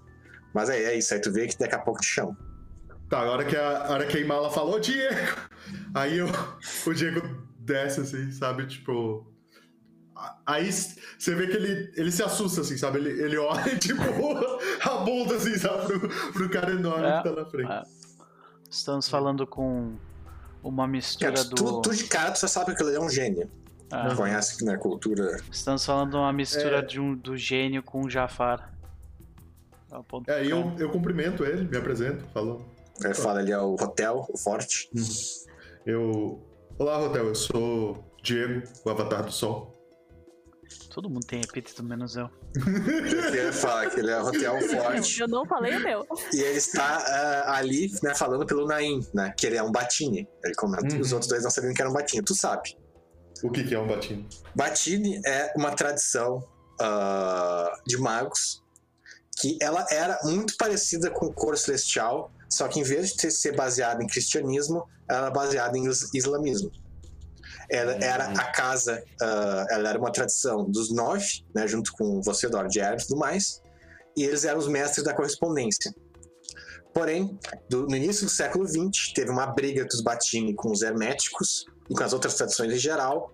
Mas 0.54 0.70
é, 0.70 0.84
é 0.84 0.98
isso, 0.98 1.14
aí 1.14 1.20
tu 1.22 1.32
vê 1.32 1.48
que 1.48 1.58
daqui 1.58 1.76
a 1.76 1.80
pouco 1.80 2.00
te 2.02 2.08
chama. 2.08 2.38
Tá, 3.10 3.20
a 3.20 3.32
hora 3.32 3.46
que 3.46 3.56
a, 3.56 3.86
a 3.88 3.92
hora 3.92 4.06
que 4.08 4.18
a 4.18 4.20
Imala 4.22 4.50
falou, 4.52 4.80
Diego! 4.80 5.16
Aí 5.94 6.18
eu, 6.18 6.28
o 6.86 6.94
Diego 6.94 7.22
desce, 7.60 8.02
assim, 8.02 8.32
sabe? 8.32 8.66
Tipo. 8.68 9.26
Aí 10.46 10.72
você 10.72 11.36
vê 11.36 11.48
que 11.48 11.58
ele, 11.58 11.92
ele 11.96 12.12
se 12.12 12.22
assusta, 12.24 12.62
assim, 12.62 12.78
sabe? 12.78 13.00
Ele, 13.00 13.10
ele 13.22 13.38
olha 13.38 13.74
e, 13.74 13.78
tipo, 13.80 14.02
a 14.84 14.96
bunda, 15.04 15.36
assim, 15.36 15.58
sabe? 15.58 15.86
Pro, 16.00 16.10
pro 16.34 16.50
cara 16.50 16.72
enorme 16.72 17.06
É, 17.08 17.18
que 17.18 17.24
tá 17.30 17.36
na 17.36 17.46
frente. 17.46 17.72
é. 17.72 17.84
Estamos 18.70 19.08
falando 19.10 19.46
com 19.46 19.96
uma 20.64 20.88
mistura 20.88 21.34
Cara, 21.34 21.46
do. 21.50 21.56
tu, 21.56 21.82
tu 21.82 21.96
de 21.96 22.06
cara, 22.06 22.32
tu 22.32 22.40
só 22.40 22.48
sabe 22.48 22.76
que 22.76 22.82
ele 22.84 22.96
é 22.96 23.00
um 23.00 23.10
gênio. 23.10 23.50
Ah, 23.92 24.16
conhece 24.16 24.58
que 24.58 24.66
na 24.66 24.78
cultura. 24.78 25.38
estamos 25.52 25.86
falando 25.86 26.12
de 26.12 26.16
uma 26.18 26.34
mistura 26.34 26.78
É. 26.80 26.82
de 26.82 27.00
um, 27.00 27.16
do 27.16 27.38
gênio 27.38 27.84
com 27.84 28.02
o 28.02 28.10
Jafar. 28.10 28.74
É 30.28 30.44
do 30.44 30.50
eu, 30.50 30.76
eu 30.80 30.90
cumprimento 30.90 31.44
ele, 31.46 31.68
me 31.68 31.78
apresento, 31.78 32.26
falo. 32.34 32.66
Ele 33.04 33.14
fala 33.14 33.40
ali, 33.40 33.52
é 33.52 33.60
o 33.60 33.74
hotel, 33.74 34.26
o 34.30 34.38
forte. 34.38 34.90
Eu. 35.86 36.42
Olá, 36.80 37.00
Hotel, 37.00 37.28
eu 37.28 37.36
sou 37.36 38.04
Diego, 38.24 38.64
o 38.84 38.90
Avatar 38.90 39.24
do 39.24 39.32
Sol. 39.32 39.72
Todo 40.90 41.10
mundo 41.10 41.26
tem 41.26 41.42
epíteto, 41.42 41.84
menos 41.84 42.16
eu. 42.16 42.30
Ele 42.56 43.52
fala 43.52 43.90
que 43.90 44.00
ele 44.00 44.10
é 44.12 44.20
o 44.22 44.26
hotel 44.28 44.60
forte. 44.62 45.22
Eu 45.22 45.28
não 45.28 45.46
falei 45.46 45.76
o 45.78 45.84
meu. 45.84 46.08
E 46.34 46.40
ele 46.42 46.58
está 46.58 46.98
ah, 46.98 47.58
ali, 47.58 47.92
né, 48.02 48.16
falando 48.16 48.46
pelo 48.46 48.66
Naim, 48.66 49.06
né? 49.14 49.34
Que 49.38 49.48
ele 49.48 49.58
é 49.58 49.64
um 49.64 49.72
Batine. 49.72 50.28
Ele 50.44 50.56
comenta 50.56 50.88
que 50.88 51.02
os 51.02 51.10
Uhum. 51.10 51.16
outros 51.16 51.30
dois 51.30 51.44
não 51.44 51.52
sabiam 51.52 51.74
que 51.74 51.82
era 51.82 51.90
um 51.90 51.94
Batine. 51.94 52.24
Tu 52.24 52.36
sabe. 52.36 52.76
O 53.44 53.52
que, 53.52 53.64
que 53.64 53.76
é 53.76 53.80
um 53.80 53.88
batinho? 53.88 54.28
Batine 54.56 55.22
é 55.26 55.54
uma 55.56 55.72
tradição 55.76 56.42
ah, 56.82 57.72
de 57.86 57.98
magos 57.98 58.64
que 59.40 59.58
ela 59.62 59.86
era 59.92 60.20
muito 60.24 60.56
parecida 60.58 61.10
com 61.12 61.26
o 61.26 61.34
cor 61.34 61.58
celestial, 61.58 62.32
só 62.50 62.68
que 62.68 62.80
em 62.80 62.84
vez 62.84 63.10
de 63.10 63.18
ter- 63.18 63.32
ser 63.32 63.56
baseada 63.56 64.04
em 64.04 64.08
cristianismo, 64.08 64.88
ela 65.10 65.20
era 65.24 65.32
baseada 65.32 65.78
em 65.78 65.88
is- 65.88 66.10
islamismo. 66.14 66.72
Ela 67.70 67.94
era 67.94 68.26
a 68.28 68.52
casa, 68.52 69.04
ah, 69.22 69.66
ela 69.72 69.90
era 69.90 70.00
uma 70.00 70.12
tradição 70.12 70.70
dos 70.70 70.92
nove, 70.94 71.44
né, 71.54 71.68
junto 71.68 71.92
com 71.94 72.22
você, 72.22 72.48
Lord 72.48 72.78
Hermes 72.80 73.04
e 73.04 73.08
tudo 73.08 73.20
mais, 73.20 73.62
e 74.16 74.24
eles 74.24 74.46
eram 74.46 74.60
os 74.60 74.68
mestres 74.68 75.04
da 75.04 75.14
correspondência. 75.14 75.94
Porém, 76.94 77.38
do- 77.70 77.88
no 77.88 77.96
início 77.96 78.26
do 78.26 78.32
século 78.32 78.68
XX, 78.68 79.12
teve 79.16 79.32
uma 79.32 79.48
briga 79.48 79.84
dos 79.84 80.02
Batini 80.02 80.54
com 80.54 80.72
os 80.72 80.84
herméticos 80.84 81.66
e 81.90 81.94
com 81.94 82.04
as 82.04 82.14
outras 82.14 82.36
tradições 82.36 82.72
em 82.74 82.78
geral, 82.78 83.34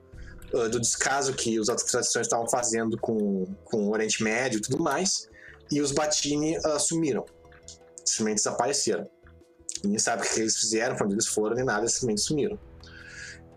uh, 0.54 0.70
do 0.70 0.80
descaso 0.80 1.34
que 1.34 1.58
as 1.60 1.70
outras 1.70 1.90
tradições 1.92 2.26
estavam 2.28 2.48
fazendo 2.50 2.98
com, 3.00 3.46
com 3.66 3.88
o 3.88 3.92
Oriente 3.92 4.24
Médio 4.24 4.58
e 4.58 4.62
tudo 4.62 4.82
mais, 4.84 5.28
e 5.72 5.82
os 5.82 5.92
Batini 5.92 6.58
uh, 6.60 6.80
sumiram. 6.80 7.26
Simplesmente 8.06 8.38
desapareceram. 8.38 9.08
Ninguém 9.84 10.00
sabe 10.00 10.26
o 10.26 10.30
que 10.30 10.40
eles 10.40 10.58
fizeram, 10.58 10.96
quando 10.98 11.12
eles 11.14 11.28
foram, 11.28 11.56
nem 11.56 11.64
nada, 11.64 11.88
simplesmente 11.88 12.22
sumiram. 12.22 12.60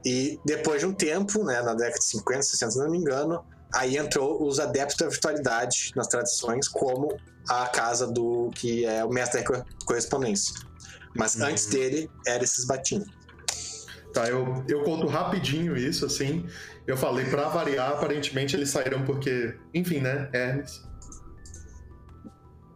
E 0.04 0.38
depois 0.44 0.80
de 0.80 0.86
um 0.86 0.92
tempo, 0.92 1.44
né, 1.44 1.62
na 1.62 1.74
década 1.74 1.98
de 1.98 2.04
50, 2.04 2.42
60, 2.42 2.70
se 2.72 2.78
não 2.78 2.90
me 2.90 2.98
engano, 2.98 3.44
aí 3.74 3.96
entrou 3.96 4.46
os 4.46 4.58
adeptos 4.60 4.96
da 4.96 5.08
virtualidade 5.08 5.92
nas 5.96 6.06
tradições, 6.08 6.68
como 6.68 7.16
a 7.48 7.66
casa 7.68 8.06
do 8.06 8.50
que 8.54 8.84
é 8.84 9.04
o 9.04 9.08
mestre 9.10 9.42
da 9.42 9.46
co- 9.46 9.64
correspondência. 9.86 10.54
Mas 11.16 11.34
Uhum. 11.36 11.46
antes 11.46 11.66
dele, 11.66 12.10
era 12.26 12.42
esses 12.44 12.64
Batini. 12.66 13.04
Tá, 14.12 14.28
eu, 14.28 14.62
eu 14.68 14.82
conto 14.84 15.06
rapidinho 15.06 15.76
isso, 15.76 16.04
assim. 16.04 16.46
Eu 16.86 16.96
falei, 16.96 17.24
pra 17.26 17.48
variar, 17.48 17.92
aparentemente 17.92 18.54
eles 18.54 18.70
saíram 18.70 19.04
porque, 19.04 19.54
enfim, 19.72 20.00
né? 20.00 20.28
Hermes. 20.32 20.82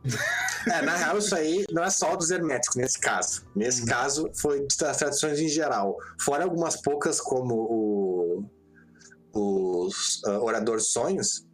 É, 0.69 0.83
na 0.83 0.97
real, 0.97 1.17
isso 1.19 1.33
aí 1.33 1.65
não 1.71 1.85
é 1.85 1.91
só 1.91 2.17
dos 2.17 2.33
herméticos 2.33 2.75
nesse 2.75 2.99
caso. 2.99 3.47
Nesse 3.55 3.83
Uhum. 3.83 3.87
caso, 3.87 4.29
foi 4.35 4.67
das 4.81 4.97
tradições 4.97 5.39
em 5.39 5.47
geral. 5.49 5.97
Fora 6.21 6.43
algumas 6.43 6.83
poucas, 6.83 7.21
como 7.21 7.55
o, 7.55 8.51
os 9.33 10.21
ah, 10.27 10.41
Orador 10.41 10.75
dos 10.79 10.91
Sonhos, 10.91 11.46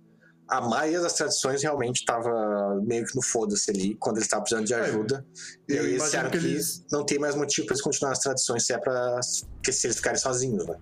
a 0.53 0.61
maioria 0.61 1.01
das 1.01 1.15
tradições 1.15 1.63
realmente 1.63 2.01
estava 2.01 2.79
meio 2.85 3.07
que 3.07 3.17
no 3.17 3.23
foda-se 3.23 3.71
ali, 3.71 3.95
quando 3.99 4.17
eles 4.17 4.27
estavam 4.27 4.45
precisando 4.45 4.67
de 4.67 4.75
É, 4.75 4.81
ajuda. 4.81 5.25
e 5.69 5.73
eu 5.75 5.81
aí 5.83 5.87
eles 5.91 6.03
disseram 6.03 6.31
que 6.31 6.37
eles- 6.37 6.85
não 6.93 7.05
tem 7.05 7.19
mais 7.19 7.35
motivo 7.35 7.67
para 7.67 7.75
eles 7.75 7.83
continuarem 7.83 8.17
as 8.19 8.23
tradições, 8.23 8.67
se 8.67 8.73
é 8.75 8.79
pra 8.79 9.19
que 9.63 9.73
se 9.73 9.87
eles 9.87 9.97
ficarem 9.97 10.19
sozinhos, 10.19 10.67
né? 10.67 10.77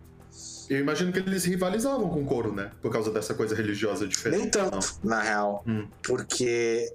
Eu 0.68 0.78
imagino 0.80 1.12
que 1.12 1.18
eles 1.18 1.44
rivalizavam 1.44 2.08
com 2.08 2.22
o 2.22 2.26
couro, 2.26 2.52
né? 2.54 2.70
Por 2.82 2.92
causa 2.92 3.10
dessa 3.12 3.32
coisa 3.34 3.54
religiosa 3.54 4.06
diferente. 4.06 4.40
Nem 4.40 4.50
tanto, 4.50 4.98
na 5.04 5.20
real. 5.20 5.62
Hum. 5.66 5.88
Porque 6.02 6.92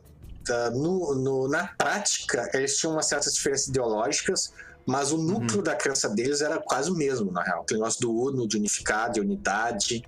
ah, 0.49 0.69
no, 0.71 1.15
no- 1.15 1.47
na 1.47 1.67
prática, 1.77 2.49
eles 2.53 2.77
tinham 2.77 2.93
umas 2.93 3.07
certas 3.07 3.33
diferenças 3.33 3.67
ideológicas, 3.67 4.51
mas 4.85 5.11
o 5.11 5.17
núcleo 5.17 5.61
da 5.63 5.75
crença 5.75 6.07
deles 6.07 6.39
era 6.41 6.59
quase 6.59 6.91
o 6.91 6.93
mesmo, 6.93 7.31
na 7.31 7.41
real. 7.41 7.61
Aquele 7.63 7.79
negócio 7.79 7.99
do 8.01 8.13
uno, 8.13 8.47
de 8.47 8.55
unificar, 8.57 9.09
de 9.11 9.19
unidade, 9.19 10.03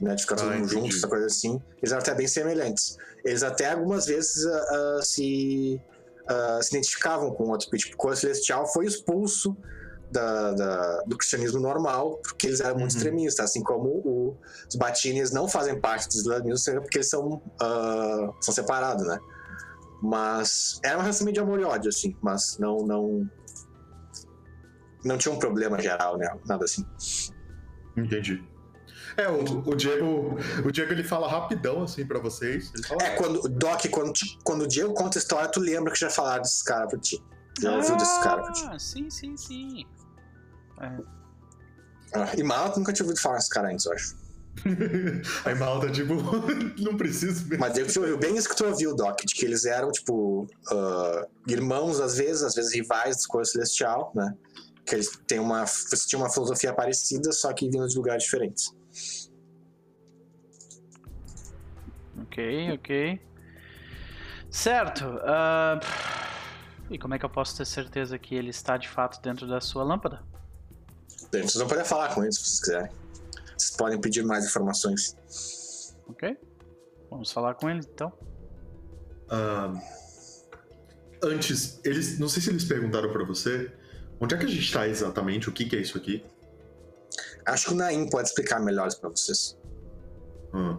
né, 0.00 0.14
de 0.14 0.22
ficar 0.22 0.34
Ah, 0.34 0.38
todo 0.38 0.48
mundo 0.52 0.64
entendi. 0.66 0.74
junto, 0.74 0.96
essa 0.96 1.08
coisa 1.08 1.26
assim. 1.26 1.60
Eles 1.82 1.92
eram 1.92 2.02
até 2.02 2.14
bem 2.14 2.26
semelhantes. 2.28 2.96
Eles 3.24 3.42
até 3.42 3.72
algumas 3.72 4.06
vezes 4.06 4.44
ah, 4.46 4.64
ah, 4.70 5.00
se, 5.02 5.80
ah, 6.28 6.58
se 6.62 6.68
identificavam 6.76 7.30
com 7.34 7.44
outro. 7.48 7.68
Tipo, 7.76 7.94
o 7.94 7.96
Cor 7.96 8.16
Celestial 8.16 8.66
foi 8.72 8.86
expulso 8.86 9.56
da- 10.10 10.52
da- 10.52 11.02
do 11.06 11.16
cristianismo 11.16 11.58
normal, 11.60 12.18
porque 12.22 12.46
eles 12.46 12.60
eram 12.60 12.74
muito 12.78 12.92
Uhum. 12.92 12.96
extremistas, 12.98 13.44
assim 13.50 13.62
como 13.62 13.88
o- 13.88 14.38
os 14.68 14.76
Batines 14.76 15.32
não 15.32 15.48
fazem 15.48 15.80
parte 15.80 16.08
do 16.08 16.14
islamismo, 16.20 16.80
porque 16.82 16.98
eles 16.98 17.08
são, 17.08 17.42
ah, 17.60 18.30
são 18.40 18.54
separados, 18.54 19.04
né? 19.06 19.18
Mas 20.02 20.78
era 20.84 20.96
uma 20.96 21.02
relação 21.02 21.24
meio 21.24 21.34
de 21.34 21.40
amor 21.40 21.58
e 21.58 21.64
ódio, 21.64 21.88
assim, 21.88 22.14
mas 22.22 22.56
não, 22.60 22.76
não, 22.86 23.26
não 25.04 25.16
tinha 25.18 25.32
um 25.34 25.38
problema 25.38 25.80
geral, 25.80 26.16
né? 26.18 26.28
Nada 26.44 26.64
assim. 26.64 26.84
Entendi. 27.96 28.46
É, 29.16 29.28
o, 29.28 29.70
o 29.70 29.74
Diego. 29.74 30.36
O 30.64 30.70
Diego 30.70 30.92
ele 30.92 31.02
fala 31.04 31.28
rapidão, 31.28 31.82
assim, 31.82 32.04
pra 32.06 32.18
vocês. 32.18 32.70
Ele 32.74 32.82
fala, 32.86 33.02
É, 33.02 33.10
quando, 33.16 33.40
Doc, 33.48 33.86
quando, 33.90 34.12
te- 34.12 34.38
quando 34.44 34.62
o 34.62 34.66
Diego 34.68 34.92
conta 34.94 35.18
a 35.18 35.20
história, 35.20 35.48
tu 35.50 35.60
lembra 35.60 35.92
que 35.92 35.98
já 35.98 36.10
falaram 36.10 36.42
desses 36.42 36.62
caras 36.62 36.90
pra 36.90 36.98
ti. 36.98 37.22
Já 37.60 37.74
ouviu 37.74 37.96
desses 37.96 38.18
caras 38.18 38.44
pra 38.44 38.52
ti. 38.52 38.64
Ah, 38.70 38.78
sim, 38.78 39.08
sim, 39.10 39.36
sim. 39.36 39.84
É, 40.80 40.98
Ah, 42.14 42.32
e 42.36 42.42
Mal, 42.42 42.72
nunca 42.76 42.92
tinha 42.92 43.04
ouvido 43.04 43.20
falar 43.20 43.36
desses 43.36 43.50
caras 43.50 43.72
antes, 43.72 43.86
eu 43.86 43.92
acho. 43.92 44.16
Aí 45.44 45.54
Malta, 45.54 45.90
tipo, 45.90 46.14
não 46.80 46.96
preciso 46.96 47.46
mesmo. 47.46 47.58
Mas 47.58 47.76
eu 47.76 47.86
tu 47.86 48.00
ouviu 48.00 48.16
bem 48.18 48.36
isso 48.36 48.48
que 48.48 48.56
tu 48.56 48.64
ouviu, 48.66 48.94
Doc, 48.94 49.20
de 49.24 49.34
que 49.34 49.44
eles 49.44 49.64
eram, 49.66 49.90
tipo, 49.90 50.46
ah, 50.70 51.26
irmãos 51.48 52.00
às 52.00 52.16
vezes, 52.16 52.42
às 52.42 52.54
vezes 52.54 52.74
rivais 52.74 53.16
do 53.22 53.28
Cor 53.28 53.44
Celestial, 53.46 54.12
né? 54.14 54.34
Que 54.84 54.94
eles 54.94 55.10
têm 55.26 55.40
uma, 55.40 55.64
tinham 56.06 56.22
uma 56.22 56.30
filosofia 56.30 56.72
parecida, 56.72 57.32
só 57.32 57.52
que 57.52 57.68
vindo 57.68 57.86
de 57.88 57.96
lugares 57.96 58.22
diferentes. 58.24 58.72
Ok, 62.36 62.72
ok. 62.74 63.20
Certo. 64.50 65.04
ah, 65.24 65.80
e 66.90 66.98
como 66.98 67.14
é 67.14 67.18
que 67.18 67.24
eu 67.24 67.30
posso 67.30 67.56
ter 67.56 67.64
certeza 67.64 68.18
que 68.18 68.34
ele 68.34 68.50
está 68.50 68.76
de 68.76 68.88
fato 68.88 69.20
dentro 69.22 69.46
da 69.46 69.60
sua 69.60 69.82
lâmpada? 69.82 70.22
Bem, 71.32 71.42
vocês 71.42 71.56
vão 71.56 71.66
poder 71.66 71.84
falar 71.84 72.14
com 72.14 72.22
eles 72.22 72.36
se 72.36 72.42
vocês 72.42 72.60
quiserem. 72.60 72.92
Vocês 73.56 73.76
podem 73.76 74.00
pedir 74.00 74.24
mais 74.24 74.44
informações. 74.44 75.16
Ok? 76.06 76.36
Vamos 77.10 77.32
falar 77.32 77.54
com 77.54 77.68
ele 77.68 77.80
então. 77.80 78.12
Ah, 79.28 79.72
antes, 81.22 81.80
eles. 81.84 82.18
Não 82.18 82.28
sei 82.28 82.42
se 82.42 82.50
eles 82.50 82.64
perguntaram 82.64 83.10
pra 83.10 83.24
você. 83.24 83.72
Onde 84.20 84.34
é 84.34 84.38
que 84.38 84.44
a 84.44 84.48
gente 84.48 84.72
tá 84.72 84.86
exatamente? 84.86 85.48
O 85.48 85.52
que, 85.52 85.64
que 85.66 85.76
é 85.76 85.80
isso 85.80 85.98
aqui? 85.98 86.24
Acho 87.44 87.66
que 87.66 87.72
o 87.72 87.76
Naim 87.76 88.08
pode 88.08 88.28
explicar 88.28 88.60
melhor 88.60 88.88
pra 89.00 89.10
vocês. 89.10 89.58
Ah, 90.52 90.78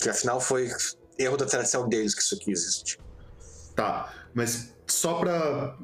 Que 0.00 0.08
afinal 0.08 0.40
foi 0.40 0.70
erro 1.18 1.36
da 1.36 1.46
tradição 1.46 1.88
deles 1.88 2.14
que 2.14 2.22
isso 2.22 2.34
aqui 2.34 2.50
existe. 2.50 2.98
tá, 3.74 4.12
mas 4.34 4.74
só 4.86 5.18
pra. 5.18 5.76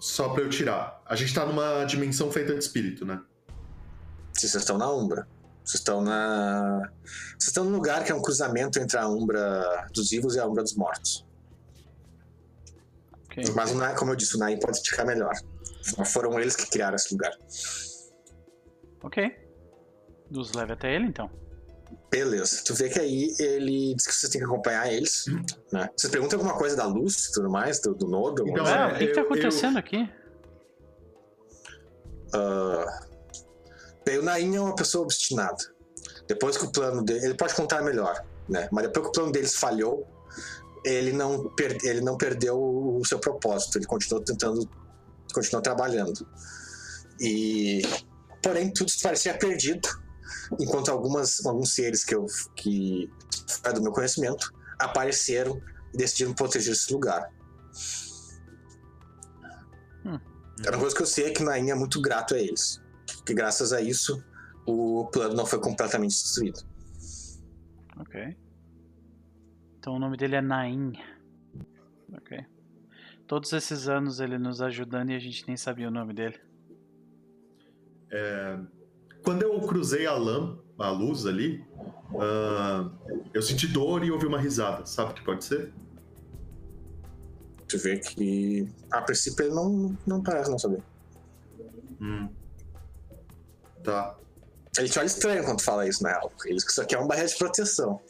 Só 0.00 0.30
pra 0.30 0.42
eu 0.42 0.50
tirar. 0.50 1.00
A 1.06 1.14
gente 1.14 1.32
tá 1.32 1.46
numa 1.46 1.84
dimensão 1.84 2.30
feita 2.30 2.52
de 2.52 2.58
espírito, 2.58 3.04
né? 3.04 3.22
Se 4.32 4.48
vocês 4.48 4.62
estão 4.62 4.76
na 4.76 4.90
Umbra. 4.90 5.28
Vocês 5.64 5.80
estão 5.80 6.02
na. 6.02 6.90
Vocês 7.04 7.48
estão 7.48 7.64
num 7.64 7.72
lugar 7.72 8.02
que 8.04 8.10
é 8.10 8.14
um 8.14 8.20
cruzamento 8.20 8.80
entre 8.80 8.98
a 8.98 9.06
Umbra 9.06 9.86
dos 9.94 10.10
vivos 10.10 10.34
e 10.34 10.40
a 10.40 10.46
Umbra 10.46 10.64
dos 10.64 10.74
mortos. 10.74 11.24
Ok. 13.26 13.44
Mas, 13.54 13.70
o 13.70 13.76
Naim, 13.76 13.94
como 13.94 14.10
eu 14.10 14.16
disse, 14.16 14.34
o 14.34 14.38
Naim 14.38 14.58
pode 14.58 14.76
explicar 14.78 15.06
melhor. 15.06 15.32
Foram 16.06 16.38
eles 16.38 16.56
que 16.56 16.68
criaram 16.68 16.96
esse 16.96 17.12
lugar. 17.12 17.32
Ok. 19.02 19.36
Nos 20.30 20.52
leve 20.52 20.72
até 20.72 20.94
ele 20.94 21.06
então. 21.06 21.30
Beleza. 22.12 22.62
Tu 22.64 22.74
vê 22.74 22.90
que 22.90 23.00
aí 23.00 23.34
ele 23.38 23.94
diz 23.96 24.06
que 24.06 24.14
vocês 24.14 24.30
têm 24.30 24.40
que 24.40 24.46
acompanhar 24.46 24.92
eles, 24.92 25.24
né? 25.72 25.88
Vocês 25.96 26.10
perguntam 26.12 26.38
alguma 26.38 26.56
coisa 26.58 26.76
da 26.76 26.84
luz 26.86 27.24
e 27.24 27.32
tudo 27.32 27.48
mais, 27.50 27.80
do, 27.80 27.94
do 27.94 28.06
nodo? 28.06 28.46
Então, 28.46 28.66
É, 28.66 28.90
é, 28.90 28.94
o 28.94 28.98
que, 28.98 29.06
que 29.06 29.12
tá 29.14 29.20
eu- 29.22 29.24
acontecendo 29.24 29.78
aqui? 29.78 30.08
Ah, 32.34 33.00
bem, 34.04 34.18
o 34.18 34.22
Nain 34.22 34.54
é 34.56 34.60
uma 34.60 34.74
pessoa 34.74 35.04
obstinada. 35.04 35.56
Depois 36.28 36.56
que 36.56 36.64
o 36.64 36.70
plano 36.72 37.02
dele. 37.02 37.24
Ele 37.26 37.34
pode 37.34 37.54
contar 37.54 37.82
melhor, 37.82 38.22
né? 38.48 38.68
Mas 38.72 38.84
depois 38.86 39.04
que 39.06 39.10
o 39.10 39.12
plano 39.12 39.32
deles 39.32 39.54
falhou, 39.54 40.06
ele 40.84 41.12
não, 41.12 41.48
per- 41.54 41.78
ele 41.84 42.00
não 42.00 42.16
perdeu 42.16 42.58
o 42.60 43.02
seu 43.06 43.18
propósito. 43.18 43.78
Ele 43.78 43.86
continuou 43.86 44.22
tentando. 44.24 44.68
continuou 45.34 45.62
trabalhando. 45.62 46.26
E. 47.20 47.82
Porém, 48.42 48.72
tudo 48.72 48.90
parecia 49.02 49.34
perdido. 49.34 49.88
Enquanto 50.60 50.90
algumas, 50.90 51.44
alguns 51.44 51.74
seres 51.74 52.04
que 52.04 52.14
eu. 52.14 52.26
que. 52.56 53.10
é 53.64 53.72
do 53.72 53.82
meu 53.82 53.92
conhecimento, 53.92 54.52
apareceram 54.78 55.60
e 55.92 55.96
decidiram 55.96 56.34
proteger 56.34 56.72
esse 56.72 56.92
lugar. 56.92 57.30
Hum. 60.04 60.18
A 60.18 60.60
única 60.60 60.78
coisa 60.78 60.96
que 60.96 61.02
eu 61.02 61.06
sei 61.06 61.26
é 61.26 61.30
que 61.30 61.42
Nain 61.42 61.70
é 61.70 61.74
muito 61.74 62.00
grato 62.00 62.34
a 62.34 62.38
eles. 62.38 62.80
Que 63.24 63.34
graças 63.34 63.72
a 63.72 63.80
isso 63.80 64.22
o 64.66 65.06
plano 65.06 65.34
não 65.34 65.46
foi 65.46 65.60
completamente 65.60 66.10
destruído. 66.10 66.60
Ok. 67.98 68.36
Então 69.78 69.94
o 69.94 69.98
nome 69.98 70.16
dele 70.16 70.36
é 70.36 70.40
Nain. 70.40 70.92
Ok. 72.14 72.38
Todos 73.26 73.52
esses 73.52 73.88
anos 73.88 74.20
ele 74.20 74.38
nos 74.38 74.60
ajudando 74.60 75.10
e 75.10 75.16
a 75.16 75.18
gente 75.18 75.46
nem 75.46 75.56
sabia 75.56 75.88
o 75.88 75.90
nome 75.90 76.12
dele. 76.12 76.40
Quando 79.22 79.42
eu 79.42 79.60
cruzei 79.60 80.06
a 80.06 80.14
lã, 80.14 80.58
a 80.78 80.90
luz 80.90 81.26
ali, 81.26 81.64
ah, 82.18 82.90
eu 83.32 83.42
senti 83.42 83.66
dor 83.66 84.04
e 84.04 84.10
ouvi 84.10 84.26
uma 84.26 84.38
risada. 84.38 84.84
Sabe 84.86 85.12
o 85.12 85.14
que 85.14 85.24
pode 85.24 85.44
ser? 85.44 85.72
Tu 87.68 87.78
vê 87.78 87.98
que 87.98 88.68
a 88.90 89.00
princípio 89.00 89.46
ele 89.46 89.54
não, 89.54 89.96
não 90.06 90.22
parece 90.22 90.50
não 90.50 90.58
saber. 90.58 90.82
Hum. 92.00 92.28
Tá. 93.82 94.16
Ele 94.78 94.88
te 94.88 94.98
olha 94.98 95.06
estranho 95.06 95.44
quando 95.44 95.62
fala 95.62 95.86
isso, 95.86 96.02
na 96.02 96.10
real. 96.10 96.32
Ele 96.44 96.54
diz 96.54 96.64
que 96.64 96.70
isso 96.70 96.82
aqui 96.82 96.94
é 96.94 96.98
uma 96.98 97.06
barreira 97.06 97.28
de 97.28 97.36
proteção. 97.36 98.00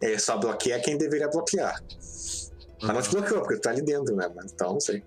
Ele 0.00 0.18
só 0.18 0.36
bloqueia 0.38 0.80
quem 0.80 0.96
deveria 0.96 1.28
bloquear. 1.28 1.82
Mas 2.82 2.94
não 2.94 3.02
te 3.02 3.10
bloqueou, 3.10 3.40
porque 3.40 3.56
tu 3.56 3.62
tá 3.62 3.70
ali 3.70 3.82
dentro, 3.82 4.16
né? 4.16 4.30
Então, 4.44 4.74
não 4.74 4.80
sei. 4.80 5.02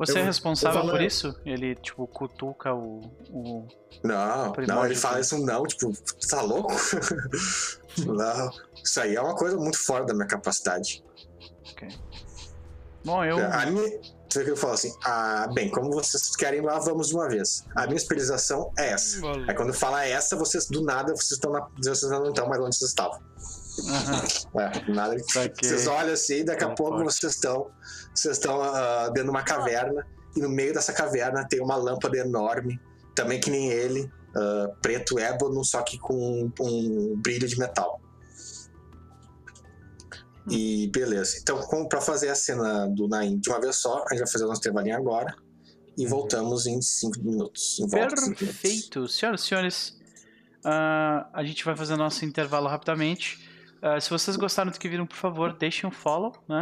Você 0.00 0.18
é 0.18 0.22
Eu- 0.22 0.24
responsável 0.26 0.78
eu 0.80 0.86
falo- 0.86 0.92
por 0.96 1.02
isso? 1.02 1.34
Ele, 1.44 1.74
tipo, 1.76 2.06
cutuca 2.06 2.74
o. 2.74 3.00
o... 3.30 3.68
Não, 4.02 4.52
Primórdio 4.52 4.66
não, 4.74 4.86
ele 4.86 4.94
fala 4.96 5.14
dele. 5.14 5.26
isso 5.26 5.38
não, 5.44 5.62
tipo, 5.64 5.92
tá 6.28 6.40
louco? 6.40 6.72
não, 8.06 8.50
isso 8.82 9.00
aí 9.00 9.14
é 9.14 9.20
uma 9.20 9.34
coisa 9.36 9.56
muito 9.56 9.78
fora 9.78 10.04
da 10.04 10.14
minha 10.14 10.26
capacidade. 10.26 11.04
Bom, 13.04 13.24
eu. 13.24 13.38
A 13.52 13.66
minha. 13.66 14.00
Vê 14.32 14.44
que 14.44 14.50
eu 14.50 14.56
falo 14.56 14.74
assim, 14.74 14.94
ah, 15.04 15.48
bem, 15.52 15.68
como 15.70 15.90
vocês 15.90 16.36
querem 16.36 16.60
lá, 16.60 16.78
vamos 16.78 17.08
de 17.08 17.14
uma 17.14 17.28
vez. 17.28 17.64
A 17.74 17.84
minha 17.86 17.96
especialização 17.96 18.70
é 18.78 18.92
essa. 18.92 19.20
Aí 19.48 19.54
quando 19.56 19.74
fala 19.74 20.04
essa, 20.06 20.36
vocês 20.36 20.66
do 20.68 20.82
nada, 20.84 21.12
vocês 21.16 21.32
estão 21.32 21.50
na. 21.50 21.66
Vocês 21.82 22.08
não 22.12 22.28
estão 22.28 22.48
mais 22.48 22.62
onde 22.62 22.76
vocês 22.76 22.90
estavam. 22.90 23.18
Aham. 23.88 24.22
É, 24.60 24.80
do 24.84 24.94
nada. 24.94 25.16
Saquei. 25.18 25.68
Vocês 25.68 25.86
olham 25.88 26.12
assim, 26.12 26.34
e 26.34 26.44
daqui 26.44 26.62
a 26.62 26.68
pouco 26.68 27.02
vocês 27.02 27.34
estão. 27.34 27.70
Vocês 28.14 28.36
estão 28.36 28.60
ah, 28.62 29.06
dentro 29.08 29.24
de 29.24 29.30
uma 29.30 29.42
caverna. 29.42 30.06
E 30.36 30.40
no 30.40 30.48
meio 30.48 30.72
dessa 30.72 30.92
caverna 30.92 31.46
tem 31.48 31.60
uma 31.60 31.76
lâmpada 31.76 32.16
enorme, 32.16 32.80
também 33.14 33.40
que 33.40 33.50
nem 33.50 33.70
ele, 33.70 34.10
ah, 34.36 34.68
preto 34.80 35.18
ébano, 35.18 35.64
só 35.64 35.82
que 35.82 35.98
com 35.98 36.50
um 36.60 37.16
brilho 37.16 37.48
de 37.48 37.58
metal. 37.58 38.00
E 40.48 40.88
beleza. 40.88 41.38
Então, 41.40 41.58
como 41.62 41.88
pra 41.88 42.00
fazer 42.00 42.28
a 42.28 42.34
cena 42.34 42.88
do 42.88 43.06
Naim 43.06 43.38
de 43.38 43.48
uma 43.50 43.60
vez 43.60 43.76
só, 43.76 44.04
a 44.06 44.10
gente 44.10 44.20
vai 44.20 44.32
fazer 44.32 44.44
o 44.44 44.48
nosso 44.48 44.60
intervalinho 44.60 44.96
agora. 44.96 45.34
E 45.96 46.06
voltamos 46.06 46.66
em 46.66 46.80
5 46.80 47.20
minutos. 47.22 47.78
Em 47.78 47.88
cinco 47.88 47.96
minutos. 47.96 48.38
Perfeito. 48.38 49.06
Senhoras 49.06 49.42
e 49.42 49.46
senhores, 49.46 49.98
ah, 50.64 51.28
a 51.32 51.44
gente 51.44 51.64
vai 51.64 51.76
fazer 51.76 51.96
nosso 51.96 52.24
intervalo 52.24 52.68
rapidamente. 52.68 53.38
Ah, 53.82 54.00
se 54.00 54.10
vocês 54.10 54.36
gostaram 54.36 54.70
do 54.70 54.78
que 54.78 54.88
viram, 54.88 55.06
por 55.06 55.16
favor, 55.16 55.52
deixem 55.52 55.88
um 55.88 55.92
follow, 55.92 56.32
né? 56.48 56.60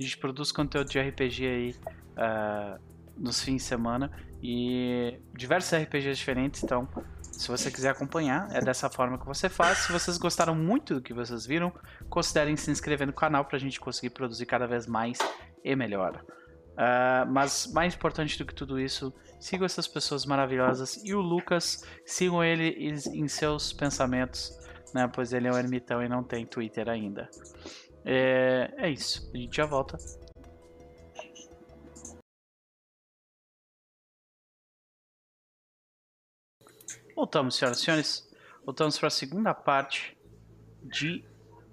A 0.00 0.02
gente 0.02 0.16
produz 0.16 0.50
conteúdo 0.50 0.88
de 0.88 0.98
RPG 0.98 1.46
aí 1.46 1.74
ah, 2.16 2.78
nos 3.18 3.42
fins 3.42 3.56
de 3.56 3.62
semana 3.62 4.10
e 4.42 5.20
diversos 5.36 5.78
RPGs 5.78 6.16
diferentes, 6.16 6.64
então 6.64 6.88
se 7.20 7.46
você 7.46 7.70
quiser 7.70 7.90
acompanhar, 7.90 8.48
é 8.50 8.62
dessa 8.62 8.88
forma 8.88 9.18
que 9.18 9.26
você 9.26 9.50
faz. 9.50 9.78
Se 9.78 9.92
vocês 9.92 10.16
gostaram 10.16 10.54
muito 10.54 10.94
do 10.94 11.02
que 11.02 11.12
vocês 11.12 11.44
viram, 11.44 11.70
considerem 12.08 12.56
se 12.56 12.70
inscrever 12.70 13.06
no 13.06 13.12
canal 13.12 13.44
para 13.44 13.56
a 13.56 13.60
gente 13.60 13.78
conseguir 13.78 14.08
produzir 14.10 14.46
cada 14.46 14.66
vez 14.66 14.86
mais 14.86 15.18
e 15.62 15.76
melhor. 15.76 16.24
Ah, 16.78 17.26
mas 17.28 17.70
mais 17.70 17.94
importante 17.94 18.38
do 18.38 18.46
que 18.46 18.54
tudo 18.54 18.80
isso, 18.80 19.12
sigam 19.38 19.66
essas 19.66 19.86
pessoas 19.86 20.24
maravilhosas 20.24 20.98
e 21.04 21.14
o 21.14 21.20
Lucas, 21.20 21.84
sigam 22.06 22.42
ele 22.42 22.70
em 23.12 23.28
seus 23.28 23.70
pensamentos, 23.70 24.50
né? 24.94 25.10
Pois 25.12 25.34
ele 25.34 25.46
é 25.46 25.52
um 25.52 25.58
ermitão 25.58 26.02
e 26.02 26.08
não 26.08 26.22
tem 26.22 26.46
Twitter 26.46 26.88
ainda. 26.88 27.28
É, 28.04 28.72
é 28.76 28.90
isso, 28.90 29.30
a 29.32 29.36
gente 29.36 29.56
já 29.56 29.66
volta. 29.66 29.96
Voltamos, 37.14 37.56
senhoras 37.56 37.78
e 37.80 37.84
senhores. 37.84 38.28
Voltamos 38.64 38.98
para 38.98 39.08
a 39.08 39.10
segunda 39.10 39.54
parte 39.54 40.16
de 40.82 41.24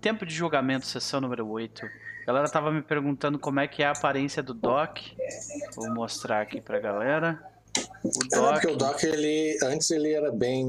Tempo 0.01 0.25
de 0.25 0.33
Julgamento, 0.33 0.85
sessão 0.85 1.21
número 1.21 1.47
8. 1.47 1.85
A 1.85 2.25
galera 2.27 2.49
tava 2.49 2.71
me 2.71 2.81
perguntando 2.81 3.39
como 3.39 3.59
é 3.59 3.67
que 3.67 3.81
é 3.81 3.85
a 3.87 3.91
aparência 3.91 4.43
do 4.43 4.53
Doc. 4.53 4.97
Vou 5.75 5.89
mostrar 5.93 6.41
aqui 6.41 6.59
pra 6.59 6.79
galera. 6.79 7.41
O 8.03 8.09
É, 8.09 8.37
Doc. 8.37 8.51
porque 8.53 8.67
o 8.67 8.75
Doc, 8.75 9.03
ele. 9.03 9.57
Antes 9.63 9.89
ele 9.91 10.11
era 10.13 10.31
bem 10.31 10.65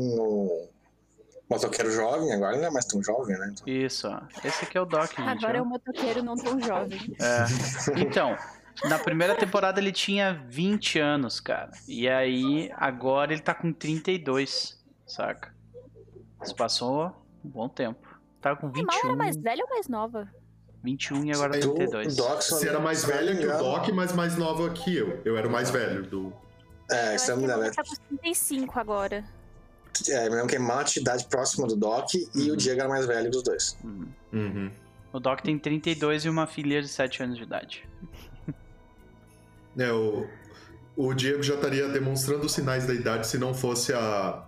motoqueiro 1.48 1.90
jovem, 1.90 2.32
agora 2.32 2.52
ele 2.52 2.62
não 2.62 2.68
é 2.68 2.70
mais 2.72 2.84
tão 2.84 3.02
jovem, 3.02 3.38
né? 3.38 3.50
Então, 3.52 3.66
Isso, 3.66 4.08
ó. 4.08 4.20
Esse 4.44 4.64
aqui 4.64 4.76
é 4.76 4.80
o 4.80 4.84
Doc, 4.84 5.08
gente. 5.10 5.20
Agora 5.20 5.58
é 5.58 5.60
ó. 5.60 5.64
um 5.64 5.68
motoqueiro 5.68 6.22
não 6.22 6.36
tão 6.36 6.60
jovem. 6.60 7.00
É. 7.20 8.00
Então, 8.00 8.36
na 8.84 8.98
primeira 8.98 9.34
temporada 9.34 9.80
ele 9.80 9.92
tinha 9.92 10.44
20 10.48 10.98
anos, 10.98 11.40
cara. 11.40 11.70
E 11.86 12.08
aí, 12.08 12.70
agora 12.76 13.32
ele 13.32 13.42
tá 13.42 13.54
com 13.54 13.72
32, 13.72 14.78
saca? 15.06 15.54
Isso 16.42 16.54
passou 16.54 17.06
um 17.44 17.48
bom 17.48 17.68
tempo. 17.68 18.06
Tá 18.40 18.54
com 18.54 18.66
A 18.66 18.70
Mal 18.70 18.78
era 18.80 19.02
21, 19.02 19.16
mais 19.16 19.36
velha 19.36 19.64
ou 19.64 19.70
mais 19.70 19.88
nova? 19.88 20.28
21 20.84 21.24
e 21.24 21.32
agora 21.32 21.56
o 21.56 21.60
32. 21.60 22.14
Doc 22.16 22.40
Você 22.40 22.68
era 22.68 22.78
mais 22.78 23.04
velha 23.04 23.36
que 23.36 23.44
o 23.46 23.58
Doc, 23.58 23.88
mas 23.88 24.12
mais 24.12 24.36
nova 24.36 24.70
que 24.70 24.96
eu. 24.96 25.20
Eu 25.24 25.36
era 25.36 25.48
o 25.48 25.50
mais 25.50 25.70
velho 25.70 26.04
do. 26.04 26.32
É, 26.90 27.10
Eu 27.10 27.16
isso 27.16 27.24
acho 27.24 27.32
eu 27.32 27.36
me 27.38 27.46
lembro. 27.48 27.74
tá 27.74 27.82
com 27.82 28.16
35 28.16 28.78
agora. 28.78 29.24
É, 30.08 30.28
me 30.28 30.36
lembro 30.36 30.46
que 30.48 30.56
é 30.56 30.58
uma 30.58 30.84
idade 30.96 31.24
próxima 31.26 31.66
do 31.66 31.76
Doc 31.76 32.14
e 32.14 32.28
Uhum. 32.34 32.52
o 32.52 32.56
Diego 32.56 32.80
era 32.80 32.88
mais 32.88 33.06
velho 33.06 33.30
dos 33.30 33.42
dois. 33.42 33.76
Hum. 33.84 34.06
Uhum. 34.32 34.70
O 35.12 35.18
Doc 35.20 35.40
tem 35.40 35.58
32 35.58 36.24
e 36.24 36.28
uma 36.28 36.46
filha 36.46 36.80
de 36.82 36.88
7 36.88 37.22
anos 37.22 37.36
de 37.36 37.42
idade. 37.42 37.88
É, 39.78 39.90
o, 39.92 40.26
o 40.96 41.14
Diego 41.14 41.42
já 41.42 41.54
estaria 41.54 41.88
demonstrando 41.88 42.48
sinais 42.48 42.86
da 42.86 42.94
idade 42.94 43.26
se 43.26 43.38
não 43.38 43.54
fosse 43.54 43.92
a, 43.92 44.44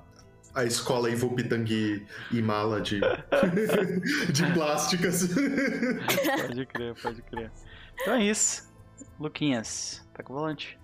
a 0.55 0.65
escola 0.65 1.11
Ivupitangui 1.11 2.07
e 2.31 2.43
mala 2.43 2.81
de, 2.81 3.01
de 4.33 4.53
plásticas. 4.53 5.29
Pode 5.29 6.67
crer, 6.67 6.95
pode 7.01 7.23
crer. 7.23 7.51
Então 8.01 8.15
é 8.15 8.25
isso. 8.25 8.69
Luquinhas, 9.19 10.03
tá 10.15 10.23
com 10.23 10.33
o 10.33 10.37
volante? 10.37 10.79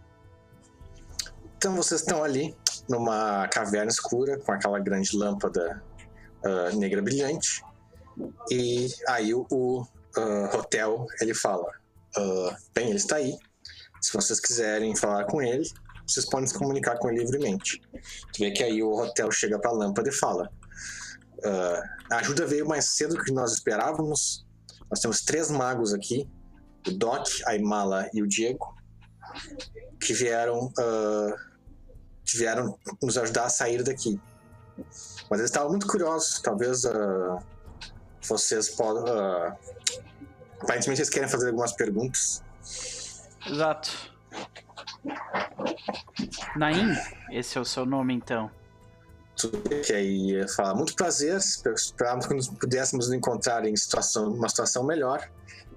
Então 1.58 1.74
vocês 1.74 2.00
estão 2.00 2.22
ali 2.22 2.54
numa 2.88 3.48
caverna 3.48 3.90
escura 3.90 4.38
com 4.38 4.52
aquela 4.52 4.78
grande 4.78 5.16
lâmpada 5.16 5.82
ah, 6.44 6.70
negra 6.74 7.02
brilhante. 7.02 7.62
E 8.50 8.88
aí 9.08 9.34
o, 9.34 9.86
ah, 10.16 10.56
hotel 10.56 11.06
ele 11.20 11.34
fala: 11.34 11.70
ah, 12.16 12.56
Bem, 12.74 12.88
ele 12.88 12.96
está 12.96 13.16
aí. 13.16 13.36
Se 14.00 14.12
vocês 14.12 14.38
quiserem 14.38 14.94
falar 14.94 15.24
com 15.24 15.42
ele, 15.42 15.68
vocês 16.06 16.24
podem 16.26 16.46
se 16.46 16.54
comunicar 16.54 16.98
com 16.98 17.08
ele 17.10 17.20
livremente. 17.20 17.80
Tu 18.32 18.38
vê 18.38 18.50
que 18.52 18.62
aí 18.62 18.82
o 18.82 18.92
hotel 18.92 19.30
chega 19.32 19.58
para 19.58 19.70
a 19.70 19.74
lâmpada 19.74 20.08
e 20.08 20.12
fala: 20.12 20.50
A 22.10 22.16
ajuda 22.18 22.46
veio 22.46 22.66
mais 22.66 22.96
cedo 22.96 23.16
do 23.16 23.24
que 23.24 23.32
nós 23.32 23.52
esperávamos. 23.52 24.46
Nós 24.88 25.00
temos 25.00 25.22
três 25.22 25.50
magos 25.50 25.92
aqui: 25.92 26.28
o 26.86 26.92
Doc, 26.92 27.26
a 27.46 27.56
Imala 27.56 28.08
e 28.14 28.22
o 28.22 28.28
Diego, 28.28 28.76
que 30.00 30.12
vieram 30.12 30.70
que 32.26 32.36
vieram 32.36 32.76
nos 33.00 33.16
ajudar 33.16 33.44
a 33.44 33.48
sair 33.48 33.82
daqui. 33.82 34.20
Mas 35.30 35.38
eles 35.40 35.50
estavam 35.50 35.70
muito 35.70 35.86
curiosos. 35.86 36.40
Talvez 36.40 36.84
ah, 36.84 37.38
vocês 38.22 38.70
podem. 38.70 39.04
ah, 39.08 39.56
aparentemente 40.60 41.00
eles 41.00 41.10
querem 41.10 41.28
fazer 41.28 41.48
algumas 41.48 41.72
perguntas. 41.72 42.42
Exato. 43.46 44.14
Naim, 46.56 46.96
esse 47.30 47.56
é 47.56 47.60
o 47.60 47.64
seu 47.64 47.86
nome 47.86 48.14
então. 48.14 48.50
que 49.84 49.92
aí 49.92 50.48
fala 50.48 50.74
muito 50.74 50.94
prazer, 50.94 51.36
esperávamos 51.36 52.26
que 52.26 52.34
nos 52.34 52.48
pudéssemos 52.48 53.12
encontrar 53.12 53.64
em 53.64 53.76
situação, 53.76 54.32
uma 54.32 54.48
situação 54.48 54.82
melhor, 54.84 55.30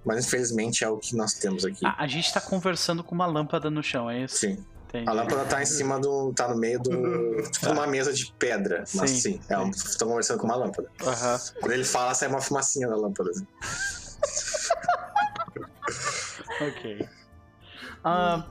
mas 0.04 0.26
infelizmente 0.26 0.84
é 0.84 0.90
o 0.90 0.98
que 0.98 1.16
nós 1.16 1.34
temos 1.34 1.64
aqui. 1.64 1.86
A, 1.86 2.04
a 2.04 2.08
gente 2.08 2.34
tá 2.34 2.42
conversando 2.42 3.04
com 3.04 3.14
uma 3.14 3.28
lâmpada 3.28 3.70
no 3.70 3.84
chão, 3.84 4.10
é 4.10 4.24
isso? 4.24 4.38
Sim. 4.38 4.66
Entendi. 4.90 5.08
A 5.10 5.14
lâmpada 5.14 5.46
tá 5.46 5.62
em 5.62 5.66
cima 5.68 6.00
do. 6.00 6.34
tá 6.34 6.48
no 6.48 6.58
meio 6.58 6.80
do. 6.80 7.42
tipo 7.52 7.72
uma 7.72 7.86
mesa 7.88 8.12
de 8.12 8.34
pedra. 8.40 8.84
Mas 8.96 9.10
Sim, 9.12 9.20
sim, 9.20 9.42
é 9.48 9.58
um, 9.58 9.70
estão 9.70 10.08
conversando 10.08 10.40
com 10.40 10.46
uma 10.48 10.56
lâmpada. 10.56 10.90
Quando 11.62 11.72
ele 11.72 11.84
fala, 11.86 12.14
sai 12.14 12.28
uma 12.28 12.42
fumacinha 12.42 12.88
da 12.88 12.96
lâmpada. 12.96 13.30
assim. 13.30 13.48
Ok. 16.62 17.08
Ah, 18.04 18.46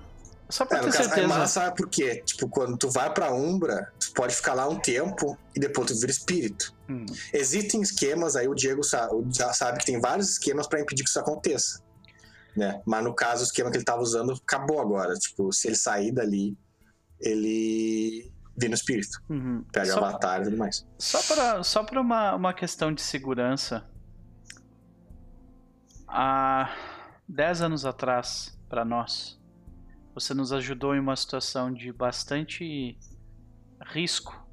só 0.48 0.65
pra 0.65 0.78
É, 0.78 0.81
ter 0.81 0.86
caso, 0.93 0.98
é 1.02 1.05
certeza. 1.09 1.28
massa 1.28 1.70
por 1.73 1.89
quê? 1.89 2.23
Tipo, 2.24 2.48
quando 2.48 2.77
tu 2.77 2.90
vai 2.90 3.12
pra 3.12 3.32
Umbra, 3.32 3.93
tu 4.01 4.12
pode 4.15 4.35
ficar 4.35 4.55
lá 4.55 4.66
um 4.69 4.78
tempo 4.78 5.36
e 5.55 5.60
depois 5.60 5.89
tu 5.89 5.94
vira 5.98 6.10
espírito. 6.10 6.73
Hum, 6.89 7.05
Existem 7.32 7.82
esquemas, 7.82 8.35
aí 8.35 8.48
o 8.48 8.55
Diego 8.55 8.82
sabe, 8.82 9.12
já 9.31 9.52
sabe 9.52 9.78
que 9.78 9.86
tem 9.86 10.01
vários 10.01 10.31
esquemas 10.31 10.66
pra 10.66 10.81
impedir 10.81 11.02
que 11.05 11.10
isso 11.10 11.20
aconteça. 11.20 11.81
Né? 12.59 12.82
Mas 12.85 13.05
no 13.05 13.14
caso, 13.14 13.43
o 13.43 13.44
esquema 13.47 13.70
que 13.70 13.76
ele 13.76 13.85
tava 13.85 14.02
usando 14.02 14.32
acabou 14.32 14.80
agora. 14.80 15.14
Tipo, 15.14 15.52
se 15.52 15.68
ele 15.68 15.76
sair 15.76 16.10
dali, 16.10 16.59
ele 17.20 18.32
vira 18.56 18.72
um 18.72 18.74
espírito. 18.74 19.22
uhum. 19.30 19.64
Pega 19.72 19.93
Só- 19.93 19.98
avatar 20.05 20.40
e 20.40 20.44
tudo 20.44 20.56
mais. 20.56 20.85
Só 20.98 21.22
para 21.22 21.62
só 21.62 21.85
pra 21.85 22.01
uma, 22.01 22.35
uma 22.35 22.52
questão 22.52 22.93
de 22.93 23.01
segurança. 23.01 23.86
Há 26.09 26.74
10 27.28 27.62
anos 27.62 27.85
atrás, 27.85 28.59
para 28.68 28.85
nós, 28.85 29.39
você 30.14 30.35
nos 30.35 30.52
ajudou 30.52 30.94
em 30.94 30.98
uma 30.98 31.14
situação 31.14 31.72
de 31.72 31.93
bastante 31.93 32.98
risco. 33.86 34.47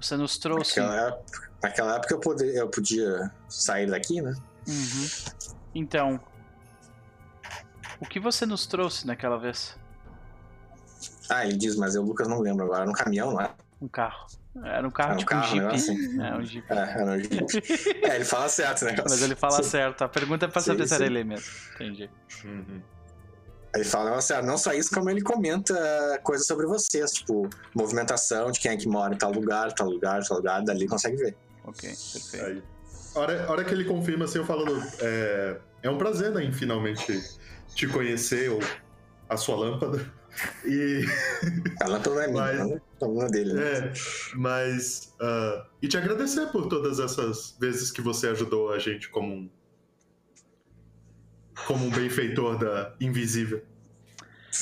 Você 0.00 0.16
nos 0.16 0.38
trouxe. 0.38 0.80
Naquela 0.80 1.08
época, 1.08 1.50
naquela 1.62 1.96
época 1.96 2.14
eu, 2.14 2.20
poder, 2.20 2.54
eu 2.54 2.68
podia 2.70 3.30
sair 3.48 3.90
daqui, 3.90 4.22
né? 4.22 4.32
Uhum. 4.68 5.08
Então, 5.74 6.20
o 8.00 8.06
que 8.06 8.20
você 8.20 8.46
nos 8.46 8.66
trouxe 8.66 9.06
naquela 9.06 9.38
vez? 9.38 9.76
Ah, 11.28 11.44
ele 11.44 11.56
diz, 11.56 11.76
mas 11.76 11.94
eu, 11.94 12.02
Lucas, 12.02 12.28
não 12.28 12.40
lembro 12.40 12.64
agora. 12.64 12.82
Era 12.82 12.90
um 12.90 12.94
caminhão, 12.94 13.32
não 13.32 13.40
é? 13.40 13.50
Um 13.80 13.88
carro. 13.88 14.26
Era 14.64 14.86
um 14.86 14.90
carro 14.90 15.10
Era 15.10 15.14
um 15.14 15.18
tipo 15.18 15.30
carro, 15.30 15.46
um 15.46 15.60
Jeep. 15.60 15.74
assim. 15.74 16.22
É, 16.22 16.34
um 16.34 16.44
Jeep. 16.44 16.72
É, 16.72 16.76
era 16.76 17.10
um 17.12 17.18
Jeep. 17.18 18.04
é, 18.04 18.16
ele 18.16 18.24
fala 18.24 18.48
certo, 18.48 18.84
né? 18.84 18.94
Mas 19.02 19.22
ele 19.22 19.34
fala 19.34 19.62
Sim. 19.62 19.70
certo. 19.70 20.02
A 20.02 20.08
pergunta 20.08 20.46
é 20.46 20.48
pra 20.48 20.60
Sim, 20.60 20.72
saber 20.72 20.88
se 20.88 20.94
era 20.94 21.04
sim. 21.04 21.10
ele 21.10 21.24
mesmo. 21.24 21.46
Entendi. 21.74 22.10
Uhum. 22.44 22.80
Ele 23.74 23.84
fala, 23.84 24.10
não, 24.10 24.20
sério, 24.22 24.46
não 24.46 24.56
só 24.56 24.72
isso, 24.72 24.90
como 24.94 25.10
ele 25.10 25.20
comenta 25.20 25.74
coisas 26.22 26.46
sobre 26.46 26.66
vocês, 26.66 27.12
tipo, 27.12 27.50
movimentação 27.74 28.50
de 28.50 28.58
quem 28.58 28.70
é 28.70 28.76
que 28.76 28.88
mora 28.88 29.14
em 29.14 29.18
tal 29.18 29.30
lugar, 29.30 29.70
tal 29.72 29.90
lugar, 29.90 30.24
tal 30.24 30.38
lugar, 30.38 30.62
dali 30.64 30.88
consegue 30.88 31.16
ver. 31.16 31.36
Ok, 31.62 31.90
perfeito. 31.90 32.46
Aí. 32.46 32.62
A 33.14 33.18
hora, 33.18 33.50
hora 33.50 33.64
que 33.64 33.74
ele 33.74 33.84
confirma 33.84 34.24
assim, 34.24 34.38
eu 34.38 34.46
falando. 34.46 34.82
É, 35.00 35.58
é 35.82 35.90
um 35.90 35.98
prazer, 35.98 36.32
né, 36.32 36.42
em 36.42 36.52
finalmente 36.52 37.22
te 37.76 37.86
conhecer, 37.86 38.50
ou 38.50 38.58
a 39.28 39.36
sua 39.36 39.54
lâmpada. 39.56 40.12
E. 40.64 41.04
A 41.82 41.86
lâmpada 41.88 42.10
não 42.14 42.22
é 42.22 42.26
minha, 42.28 42.42
Mas- 42.42 42.58
não 42.58 42.76
é 42.76 42.80
não 43.00 43.22
é 43.22 43.28
dele, 43.30 43.52
né? 43.52 43.62
É, 43.62 43.92
mas. 44.34 45.14
ah, 45.20 45.66
e 45.80 45.86
te 45.88 45.96
agradecer 45.96 46.46
por 46.46 46.66
todas 46.68 46.98
essas 46.98 47.56
vezes 47.60 47.90
que 47.92 48.00
você 48.00 48.28
ajudou 48.28 48.72
a 48.72 48.78
gente 48.78 49.08
como 49.10 49.32
um. 49.32 49.50
Como 51.66 51.86
um 51.86 51.90
benfeitor 51.90 52.58
da 52.58 52.94
Invisível. 53.00 53.62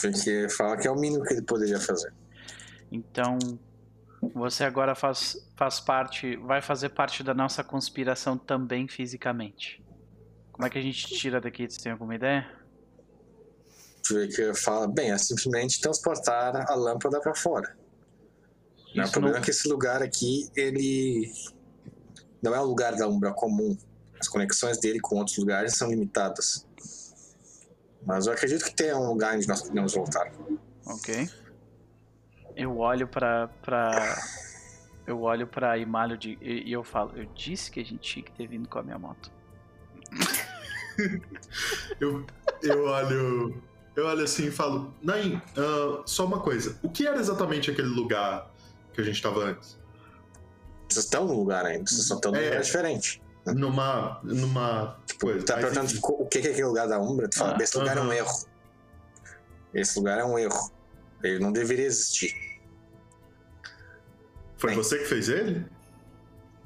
Porque 0.01 0.49
fala 0.49 0.77
que 0.77 0.87
é 0.87 0.91
o 0.91 0.97
mínimo 0.97 1.25
que 1.25 1.35
ele 1.35 1.43
poderia 1.43 1.79
fazer. 1.81 2.13
Então, 2.91 3.39
você 4.33 4.65
agora 4.65 4.95
faz, 4.95 5.37
faz 5.57 5.81
parte, 5.81 6.37
vai 6.37 6.63
fazer 6.63 6.91
parte 6.91 7.23
da 7.23 7.35
nossa 7.35 7.63
conspiração 7.65 8.39
também 8.39 8.87
fisicamente. 8.89 9.83
Como 10.53 10.67
é 10.67 10.71
que 10.71 10.79
a 10.79 10.83
gente 10.83 11.09
tira 11.09 11.41
daqui? 11.41 11.69
Você 11.69 11.81
tem 11.83 11.93
alguma 11.93 12.15
ideia? 12.15 12.49
Porque 14.07 14.53
fala, 14.55 14.87
bem, 14.87 15.11
é 15.13 15.19
simplesmente 15.19 15.81
transportar 15.81 16.71
a 16.71 16.75
lâmpada 16.75 17.21
pra 17.21 17.35
fora. 17.35 17.77
Né? 18.95 19.05
O 19.05 19.11
problema 19.11 19.37
não- 19.37 19.43
é 19.43 19.45
que 19.45 19.51
esse 19.51 19.67
lugar 19.69 20.03
aqui, 20.03 20.49
ele 20.55 21.33
não 22.43 22.55
é 22.55 22.61
um 22.61 22.65
lugar 22.65 22.95
da 22.95 23.09
Umbra 23.09 23.33
comum. 23.33 23.77
As 24.21 24.29
conexões 24.29 24.79
dele 24.79 25.01
com 25.01 25.17
outros 25.17 25.37
lugares 25.39 25.75
são 25.77 25.89
limitadas. 25.89 26.67
Mas 28.07 28.27
eu 28.27 28.33
acredito 28.35 28.65
que 28.65 28.75
tenha 28.75 28.97
um 28.97 29.09
lugar 29.09 29.35
onde 29.37 29.49
nós 29.49 29.63
podemos 29.63 29.95
voltar. 29.95 30.31
Ok. 30.87 31.29
Eu 32.55 32.79
olho 32.79 33.09
pra. 33.09 33.49
pra... 33.63 34.23
Eu 35.07 35.21
olho 35.23 35.47
pra 35.47 35.77
Imalho 35.77 36.17
de, 36.17 36.39
e 36.41 36.69
e 36.69 36.73
eu 36.73 36.83
falo, 36.85 37.13
eu 37.17 37.27
disse 37.35 37.71
que 37.71 37.81
a 37.81 37.85
gente 37.85 37.99
tinha 38.01 38.25
que 38.25 38.33
ter 38.33 38.47
vindo 38.47 38.69
com 38.69 38.79
a 38.79 38.83
minha 38.83 38.99
moto. 38.99 39.31
Eu, 42.01 42.25
eu 42.63 42.85
olho. 42.85 43.63
Eu 43.97 44.07
olho 44.07 44.25
assim 44.25 44.47
e 44.47 44.51
falo, 44.51 44.93
Nain, 45.03 45.41
ah, 45.57 46.03
só 46.05 46.25
uma 46.27 46.41
coisa. 46.41 46.77
O 46.83 46.89
que 46.89 47.07
era 47.07 47.19
exatamente 47.19 47.71
aquele 47.71 47.89
lugar 47.89 48.51
que 48.93 49.01
a 49.01 49.05
gente 49.05 49.17
estava 49.17 49.41
antes? 49.45 49.79
Vocês 50.89 51.05
estão 51.05 51.27
num 51.27 51.35
lugar 51.35 51.65
ainda, 51.65 51.89
vocês 51.91 52.07
só 52.07 52.17
estão 52.17 52.33
num 52.33 52.39
É. 52.39 52.45
lugar 52.47 52.63
diferente. 52.63 53.23
Numa. 53.47 54.21
numa. 54.23 54.97
coisa. 55.21 55.45
Tá 55.45 55.57
perguntando 55.57 55.87
enfim. 55.87 56.01
o 56.03 56.27
que 56.27 56.39
é 56.39 56.41
aquele 56.51 56.65
lugar 56.65 56.89
da 56.89 56.99
Umbra? 56.99 57.29
Tu 57.29 57.37
fala, 57.39 57.57
Ah, 57.59 57.63
esse 57.63 57.77
lugar 57.79 57.97
é 57.97 58.01
um 58.01 58.13
erro. 58.13 58.47
Esse 59.75 59.99
lugar 59.99 60.19
é 60.19 60.25
um 60.25 60.39
erro. 60.39 60.71
Ele 61.23 61.39
não 61.41 61.53
deveria 61.53 61.87
existir. 61.87 62.35
Foi 64.57 64.71
Bem. 64.71 64.79
você 64.79 64.99
que 64.99 65.05
fez 65.05 65.29
ele? 65.29 65.65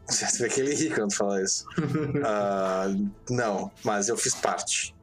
Você 0.08 0.42
vê 0.42 0.48
que 0.48 0.60
ele 0.60 0.74
ri 0.74 0.88
quando 0.90 1.12
fala 1.12 1.42
isso. 1.42 1.66
Ah, 2.24 2.86
não, 3.28 3.70
mas 3.84 4.08
eu 4.08 4.16
fiz 4.16 4.34
parte. 4.34 4.96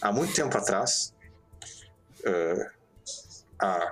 Há 0.00 0.10
muito 0.10 0.32
tempo 0.34 0.56
atrás, 0.56 1.12
ah, 2.26 2.70
há- 3.60 3.90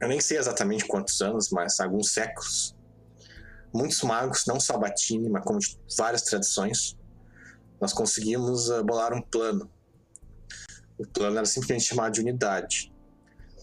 eu 0.00 0.08
nem 0.08 0.20
sei 0.20 0.38
exatamente 0.38 0.86
quantos 0.86 1.20
anos, 1.20 1.50
mas 1.50 1.80
alguns 1.80 2.12
séculos, 2.12 2.76
muitos 3.72 4.02
magos, 4.02 4.44
não 4.46 4.60
só 4.60 4.76
Batini, 4.78 5.28
mas 5.28 5.44
como 5.44 5.58
de 5.58 5.78
várias 5.96 6.22
tradições, 6.22 6.96
nós 7.80 7.92
conseguimos 7.92 8.70
ah, 8.70 8.82
bolar 8.82 9.12
um 9.14 9.22
plano. 9.22 9.70
O 10.98 11.06
plano 11.06 11.36
era 11.36 11.46
simplesmente 11.46 11.84
chamado 11.84 12.12
de 12.12 12.20
unidade. 12.20 12.92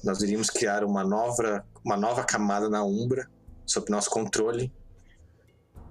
Nós 0.03 0.21
iríamos 0.21 0.49
criar 0.49 0.83
uma 0.83 1.03
nova, 1.03 1.65
uma 1.83 1.97
nova 1.97 2.23
camada 2.23 2.69
na 2.69 2.83
Umbra, 2.83 3.29
sob 3.65 3.89
nosso 3.89 4.09
controle, 4.09 4.71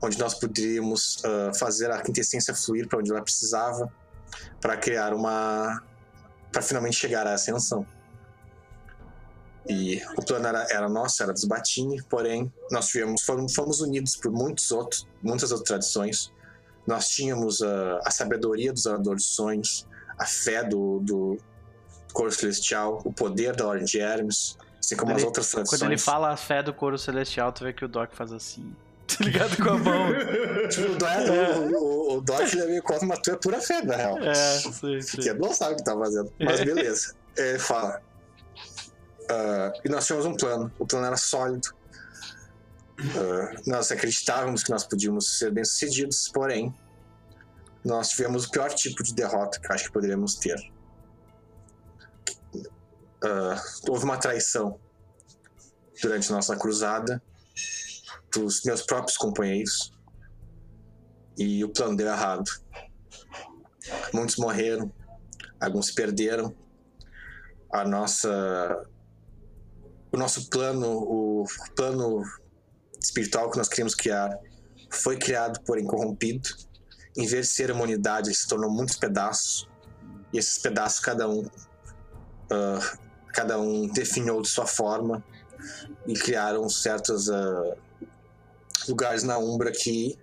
onde 0.02 0.18
nós 0.18 0.34
poderíamos 0.34 1.22
ah, 1.24 1.52
fazer 1.54 1.90
a 1.90 2.02
quintessência 2.02 2.54
fluir 2.54 2.88
para 2.88 2.98
onde 2.98 3.10
ela 3.10 3.22
precisava, 3.22 3.92
para 4.60 4.76
criar 4.76 5.14
uma. 5.14 5.82
Para 6.52 6.62
finalmente 6.62 6.96
chegar 6.96 7.26
à 7.26 7.34
ascensão. 7.34 7.86
E 9.68 10.02
o 10.18 10.24
plano 10.24 10.46
era, 10.46 10.66
era 10.70 10.88
nosso, 10.88 11.22
era 11.22 11.32
dos 11.32 11.44
Batini, 11.44 12.02
porém 12.04 12.52
nós 12.70 12.88
tivemos, 12.88 13.22
fomos, 13.22 13.54
fomos 13.54 13.80
unidos 13.80 14.16
por 14.16 14.30
muitos 14.32 14.70
outros, 14.72 15.06
muitas 15.22 15.50
outras 15.52 15.68
tradições. 15.68 16.32
Nós 16.86 17.08
tínhamos 17.08 17.62
ah, 17.62 18.00
a 18.04 18.10
sabedoria 18.10 18.72
dos 18.72 18.86
oradores 18.86 19.24
sonhos, 19.24 19.86
a 20.18 20.26
fé 20.26 20.64
do, 20.64 20.98
do 21.00 21.38
coro 22.12 22.30
celestial, 22.32 23.00
o 23.04 23.12
poder 23.12 23.54
da 23.54 23.66
Ordem 23.66 23.84
de 23.84 24.00
Hermes, 24.00 24.58
assim 24.80 24.96
como 24.96 25.10
Quando 25.12 25.16
as 25.16 25.22
ele- 25.22 25.26
outras 25.28 25.50
tradições. 25.50 25.80
Quando 25.80 25.90
ele 25.92 25.98
fala 26.00 26.30
a 26.32 26.36
fé 26.36 26.60
do 26.60 26.74
coro 26.74 26.98
celestial, 26.98 27.52
tu 27.52 27.62
vê 27.62 27.72
que 27.72 27.84
o 27.84 27.88
Doc 27.88 28.12
faz 28.14 28.32
assim. 28.32 28.74
Tá 29.06 29.24
ligado 29.24 29.56
com 29.56 29.70
a 29.70 29.78
mão? 29.78 30.06
Tipo, 30.70 30.92
o, 30.92 30.96
Doc, 30.96 31.10
o, 31.28 31.76
o, 31.76 32.16
o 32.16 32.20
Doc 32.20 32.40
ele 32.52 32.62
é 32.62 32.66
meio 32.66 32.82
mas 33.06 33.18
tu 33.18 33.30
é 33.30 33.36
pura 33.36 33.60
fé, 33.60 33.82
na 33.82 33.96
real. 33.96 34.18
É, 34.18 34.60
Porque 34.80 35.02
sei. 35.02 35.34
não 35.34 35.52
sabe 35.52 35.74
o 35.74 35.76
que 35.76 35.84
tá 35.84 35.96
fazendo. 35.96 36.32
Mas 36.40 36.60
beleza. 36.60 37.14
Ele 37.36 37.58
fala. 37.58 38.00
ah, 39.30 39.72
e 39.84 39.88
nós 39.88 40.06
tínhamos 40.06 40.26
um 40.26 40.34
plano. 40.34 40.72
O 40.78 40.86
plano 40.86 41.06
era 41.06 41.16
sólido. 41.16 41.68
Ah, 43.00 43.60
nós 43.66 43.90
acreditávamos 43.90 44.62
que 44.62 44.70
nós 44.70 44.84
podíamos 44.84 45.38
ser 45.38 45.50
bem-sucedidos, 45.50 46.28
porém, 46.28 46.74
nós 47.84 48.10
tivemos 48.10 48.44
o 48.46 48.50
pior 48.50 48.72
tipo 48.72 49.02
de 49.02 49.14
derrota 49.14 49.58
que 49.58 49.72
acho 49.72 49.84
que 49.84 49.92
poderíamos 49.92 50.36
ter. 50.36 50.56
Ah, 53.24 53.62
houve 53.88 54.04
uma 54.04 54.16
traição 54.16 54.78
durante 56.00 56.30
nossa 56.30 56.56
cruzada 56.56 57.22
dos 58.32 58.62
meus 58.64 58.82
próprios 58.82 59.16
companheiros 59.16 59.92
e 61.36 61.64
o 61.64 61.68
plano 61.68 61.96
deu 61.96 62.06
errado. 62.06 62.50
Muitos 64.12 64.36
morreram, 64.36 64.92
alguns 65.60 65.90
perderam. 65.90 66.54
A 67.72 67.84
nossa 67.84 68.86
o 70.12 70.18
nosso 70.18 70.50
plano, 70.50 70.88
o 70.90 71.46
plano 71.74 72.22
espiritual 73.00 73.50
que 73.50 73.56
nós 73.56 73.66
queríamos 73.66 73.94
criar 73.94 74.38
foi 74.90 75.16
criado, 75.16 75.60
porém 75.64 75.86
corrompido. 75.86 76.50
Em 77.16 77.26
vez 77.26 77.48
de 77.48 77.54
ser 77.54 77.70
uma 77.70 77.84
unidade, 77.84 78.28
ele 78.28 78.36
se 78.36 78.46
tornou 78.46 78.70
muitos 78.70 78.96
pedaços. 78.96 79.66
E 80.32 80.38
esses 80.38 80.58
pedaços 80.58 81.00
cada 81.00 81.28
um 81.28 81.48
ah, 82.50 82.98
cada 83.32 83.58
um 83.58 83.88
definiu 83.88 84.42
de 84.42 84.48
sua 84.48 84.66
forma 84.66 85.24
e 86.06 86.12
criaram 86.14 86.68
certas 86.68 87.30
ah, 87.30 87.76
lugares 88.88 89.22
na 89.22 89.38
Umbra 89.38 89.70
que 89.72 90.18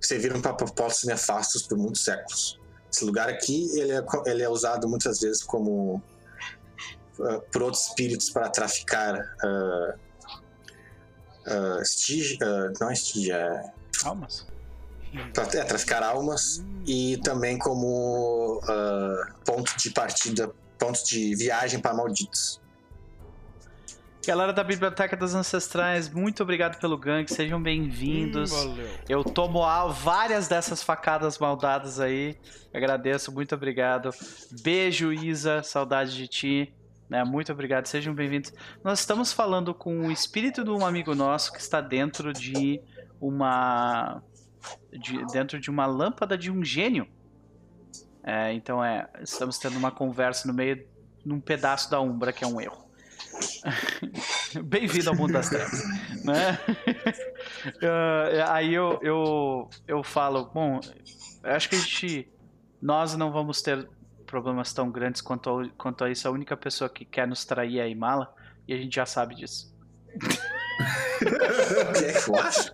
serviram 0.00 0.40
para 0.40 0.54
propósitos 0.54 1.04
nefastos 1.04 1.62
por 1.62 1.76
muitos 1.76 2.04
séculos. 2.04 2.58
Esse 2.92 3.04
lugar 3.04 3.28
aqui 3.28 3.68
ele 3.78 3.92
é, 3.92 4.02
ele 4.26 4.42
é 4.42 4.48
usado 4.48 4.88
muitas 4.88 5.20
vezes 5.20 5.42
como 5.42 6.02
uh, 7.18 7.40
por 7.52 7.62
outros 7.62 7.88
espíritos 7.88 8.30
para 8.30 8.48
traficar 8.48 9.14
uh, 9.44 9.92
uh, 11.46 11.82
estige, 11.82 12.36
uh, 12.36 12.72
não 12.80 12.90
é 12.90 12.92
estige, 12.92 13.32
é, 13.32 13.72
Almas. 14.04 14.46
tra- 15.34 15.48
é, 15.52 15.64
traficar 15.64 16.02
almas 16.02 16.64
e 16.86 17.18
também 17.18 17.58
como 17.58 18.60
ponto 19.44 19.76
de 19.76 19.90
partida, 19.90 20.50
ponto 20.78 21.04
de 21.04 21.34
viagem 21.34 21.80
para 21.80 21.92
malditos. 21.92 22.60
Galera 24.28 24.52
da 24.52 24.62
Biblioteca 24.62 25.16
das 25.16 25.34
Ancestrais, 25.34 26.10
muito 26.10 26.42
obrigado 26.42 26.78
pelo 26.78 26.98
gank, 26.98 27.32
sejam 27.32 27.62
bem-vindos. 27.62 28.52
Eu 29.08 29.24
tomo 29.24 29.62
várias 29.88 30.46
dessas 30.46 30.82
facadas 30.82 31.38
maldadas 31.38 31.98
aí. 31.98 32.36
Agradeço, 32.74 33.32
muito 33.32 33.54
obrigado. 33.54 34.10
Beijo, 34.62 35.10
Isa, 35.14 35.62
saudade 35.62 36.14
de 36.14 36.28
ti. 36.28 36.74
Né? 37.08 37.24
Muito 37.24 37.50
obrigado, 37.52 37.86
sejam 37.86 38.14
bem-vindos. 38.14 38.52
Nós 38.84 39.00
estamos 39.00 39.32
falando 39.32 39.72
com 39.72 39.98
o 40.08 40.12
espírito 40.12 40.62
de 40.62 40.68
um 40.68 40.84
amigo 40.84 41.14
nosso 41.14 41.50
que 41.50 41.58
está 41.58 41.80
dentro 41.80 42.30
de 42.30 42.82
uma. 43.18 44.22
de- 44.92 45.24
dentro 45.32 45.58
de 45.58 45.70
uma 45.70 45.86
lâmpada 45.86 46.36
de 46.36 46.50
um 46.50 46.62
gênio. 46.62 47.08
É, 48.22 48.52
então 48.52 48.84
é. 48.84 49.08
Estamos 49.22 49.56
tendo 49.58 49.78
uma 49.78 49.90
conversa 49.90 50.46
no 50.46 50.52
meio. 50.52 50.86
num 51.24 51.40
pedaço 51.40 51.90
da 51.90 51.98
Umbra, 51.98 52.30
que 52.30 52.44
é 52.44 52.46
um 52.46 52.60
erro. 52.60 52.87
Bem-vindo 54.64 55.10
ao 55.10 55.16
mundo 55.16 55.32
das 55.32 55.48
trevas, 55.48 55.82
né? 56.24 56.58
Eh, 57.80 58.44
aí 58.48 58.74
eu, 58.74 58.98
eu, 59.02 59.70
eu 59.86 60.02
falo, 60.02 60.50
bom, 60.52 60.80
acho 61.42 61.68
que 61.68 61.76
a 61.76 61.78
gente, 61.78 62.28
nós 62.80 63.14
não 63.16 63.30
vamos 63.32 63.62
ter 63.62 63.88
problemas 64.26 64.72
tão 64.72 64.90
grandes 64.90 65.20
quanto 65.20 65.50
a, 65.50 65.68
quanto 65.76 66.04
a 66.04 66.10
isso. 66.10 66.28
A 66.28 66.30
única 66.30 66.56
pessoa 66.56 66.88
que 66.88 67.04
quer 67.04 67.26
nos 67.26 67.44
trair 67.44 67.78
é 67.78 67.82
a 67.82 67.88
Imala 67.88 68.32
e 68.66 68.74
a 68.74 68.76
gente 68.76 68.94
já 68.94 69.06
sabe 69.06 69.34
disso. 69.34 69.74
O 71.28 71.92
que 71.92 72.04
é 72.04 72.12
que 72.12 72.28
eu 72.30 72.36
acho? 72.36 72.70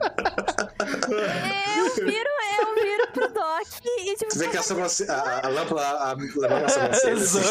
Eu 1.77 1.95
viro, 2.07 2.31
eu 2.61 2.75
viro 2.83 3.07
pro 3.13 3.29
Doc 3.33 3.67
e 3.85 4.15
tipo. 4.17 4.31
Tu 4.33 4.39
vê 4.39 4.49
que 4.49 4.57
a, 4.57 4.63
sobrancelha- 4.63 5.13
a, 5.13 5.47
a 5.47 5.49
lâmpada, 5.49 5.81
a, 5.83 6.11
a 6.11 6.15
lâmpada 6.15 6.61
da 6.61 6.69
sobrancelha, 6.69 7.15
assim. 7.15 7.45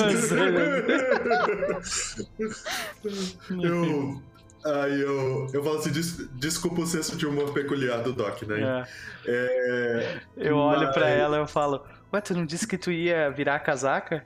Eu. 3.63 4.21
Aí 4.65 5.01
eu, 5.01 5.47
eu 5.53 5.61
falo 5.61 5.77
assim, 5.80 5.91
des- 5.91 6.25
desculpa 6.35 6.80
o 6.81 6.88
senso 6.88 7.17
de 7.17 7.27
humor 7.27 7.51
peculiar 7.53 8.01
do 8.01 8.13
Doc, 8.13 8.43
né? 8.43 8.85
É, 9.25 9.30
É, 9.30 10.21
eu 10.38 10.55
olho 10.55 10.89
pra 10.93 11.01
Mas- 11.01 11.19
ela 11.19 11.35
e 11.35 11.39
eu 11.41 11.47
falo, 11.47 11.84
ué, 12.13 12.21
tu 12.21 12.34
não 12.34 12.45
disse 12.45 12.65
que 12.65 12.77
tu 12.77 12.89
ia 12.89 13.30
virar 13.30 13.59
casaca 13.59 14.23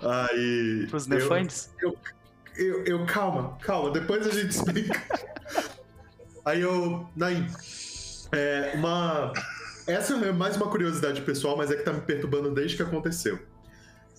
aí. 0.00 0.86
pros 0.88 1.06
eu- 1.06 1.14
nefantes? 1.18 1.70
Eu, 2.56 2.84
eu, 2.84 3.06
calma, 3.06 3.58
calma, 3.60 3.90
depois 3.90 4.26
a 4.26 4.30
gente 4.30 4.50
explica. 4.56 5.00
Aí 6.44 6.60
eu. 6.60 7.06
Naim, 7.14 7.46
é, 8.32 8.72
uma. 8.74 9.32
Essa 9.86 10.14
é 10.14 10.32
mais 10.32 10.56
uma 10.56 10.68
curiosidade 10.68 11.20
pessoal, 11.22 11.56
mas 11.56 11.70
é 11.70 11.76
que 11.76 11.82
tá 11.82 11.92
me 11.92 12.00
perturbando 12.00 12.52
desde 12.52 12.76
que 12.76 12.82
aconteceu. 12.82 13.38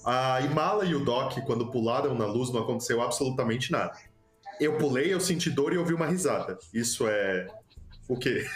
A 0.05 0.39
Imala 0.41 0.85
e 0.85 0.95
o 0.95 1.03
Doc, 1.03 1.37
quando 1.45 1.69
pularam 1.69 2.15
na 2.15 2.25
luz, 2.25 2.51
não 2.51 2.61
aconteceu 2.61 3.01
absolutamente 3.01 3.71
nada. 3.71 3.93
Eu 4.59 4.77
pulei, 4.77 5.13
eu 5.13 5.19
senti 5.19 5.49
dor 5.49 5.73
e 5.73 5.77
ouvi 5.77 5.93
uma 5.93 6.05
risada. 6.05 6.57
Isso 6.73 7.07
é. 7.07 7.47
O 8.07 8.17
quê? 8.17 8.47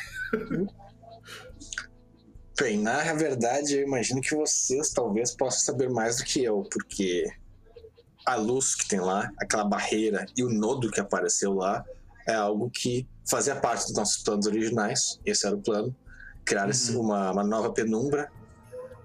Bem, 2.60 2.78
na 2.78 3.14
verdade, 3.14 3.76
eu 3.76 3.88
imagino 3.88 4.22
que 4.22 4.36
vocês 4.36 4.92
talvez 4.92 5.36
possam 5.36 5.62
saber 5.62 5.90
mais 5.90 6.18
do 6.18 6.24
que 6.24 6.44
eu, 6.44 6.64
porque 6.72 7.26
a 8.26 8.36
luz 8.36 8.76
que 8.76 8.88
tem 8.88 9.00
lá, 9.00 9.32
aquela 9.40 9.64
barreira 9.64 10.26
e 10.38 10.44
o 10.44 10.50
nodo 10.50 10.92
que 10.92 11.00
apareceu 11.00 11.54
lá 11.54 11.84
é 12.28 12.34
algo 12.34 12.70
que 12.70 13.08
fazia 13.28 13.56
parte 13.56 13.86
dos 13.88 13.94
nossos 13.96 14.22
planos 14.24 14.46
originais. 14.46 15.20
Esse 15.26 15.46
era 15.48 15.56
o 15.56 15.62
plano. 15.62 15.96
Criar 16.46 16.70
esse- 16.70 16.96
uma, 16.96 17.32
uma 17.32 17.44
nova 17.44 17.72
penumbra, 17.72 18.32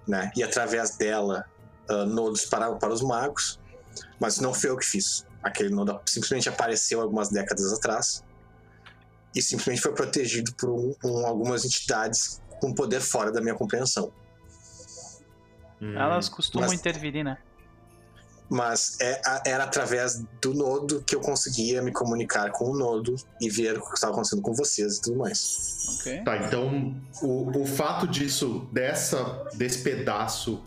né? 0.07 0.31
E 0.37 0.43
através 0.43 0.97
dela, 0.97 1.45
ah, 1.89 2.05
nodos 2.05 2.45
para, 2.45 2.73
para 2.75 2.93
os 2.93 3.03
magos. 3.03 3.59
Mas 4.21 4.39
não 4.39 4.53
foi 4.53 4.71
eu 4.71 4.77
que 4.77 4.85
fiz. 4.87 5.25
Aquele 5.43 5.71
nodo 5.71 5.99
simplesmente 6.07 6.49
apareceu 6.49 7.01
algumas 7.01 7.29
décadas 7.31 7.73
atrás 7.73 8.23
e 9.35 9.41
simplesmente 9.43 9.81
foi 9.81 9.93
protegido 9.95 10.53
por 10.55 10.71
um- 10.71 10.95
um- 11.05 11.27
algumas 11.27 11.65
entidades 11.65 12.43
com 12.61 12.75
poder 12.75 13.01
fora 13.01 13.31
da 13.31 13.41
minha 13.41 13.55
compreensão. 13.55 14.13
Elas 15.81 16.29
costumam 16.29 16.69
mas- 16.69 16.79
intervir, 16.79 17.23
né? 17.23 17.39
Mas 18.49 18.97
é, 19.01 19.21
a- 19.25 19.43
era 19.45 19.65
através 19.65 20.23
do 20.41 20.55
nodo 20.55 21.03
que 21.03 21.17
eu 21.17 21.21
conseguia 21.21 21.83
me 21.83 21.93
comunicar 21.93 22.53
com 22.53 22.71
o 22.71 22.77
nodo 22.77 23.17
e 23.41 23.51
ver 23.51 23.77
o 23.79 23.85
que 23.85 23.95
estava 23.95 24.13
acontecendo 24.13 24.43
com 24.43 24.53
vocês 24.55 24.99
e 24.99 25.01
tudo 25.03 25.17
mais. 25.19 25.99
Ok. 26.01 26.23
Tá, 26.23 26.37
então 26.39 26.95
o, 27.23 27.63
o 27.63 27.67
fato 27.67 28.07
disso, 28.07 28.69
dessa, 28.73 29.45
desse 29.55 29.79
pedaço 29.83 30.63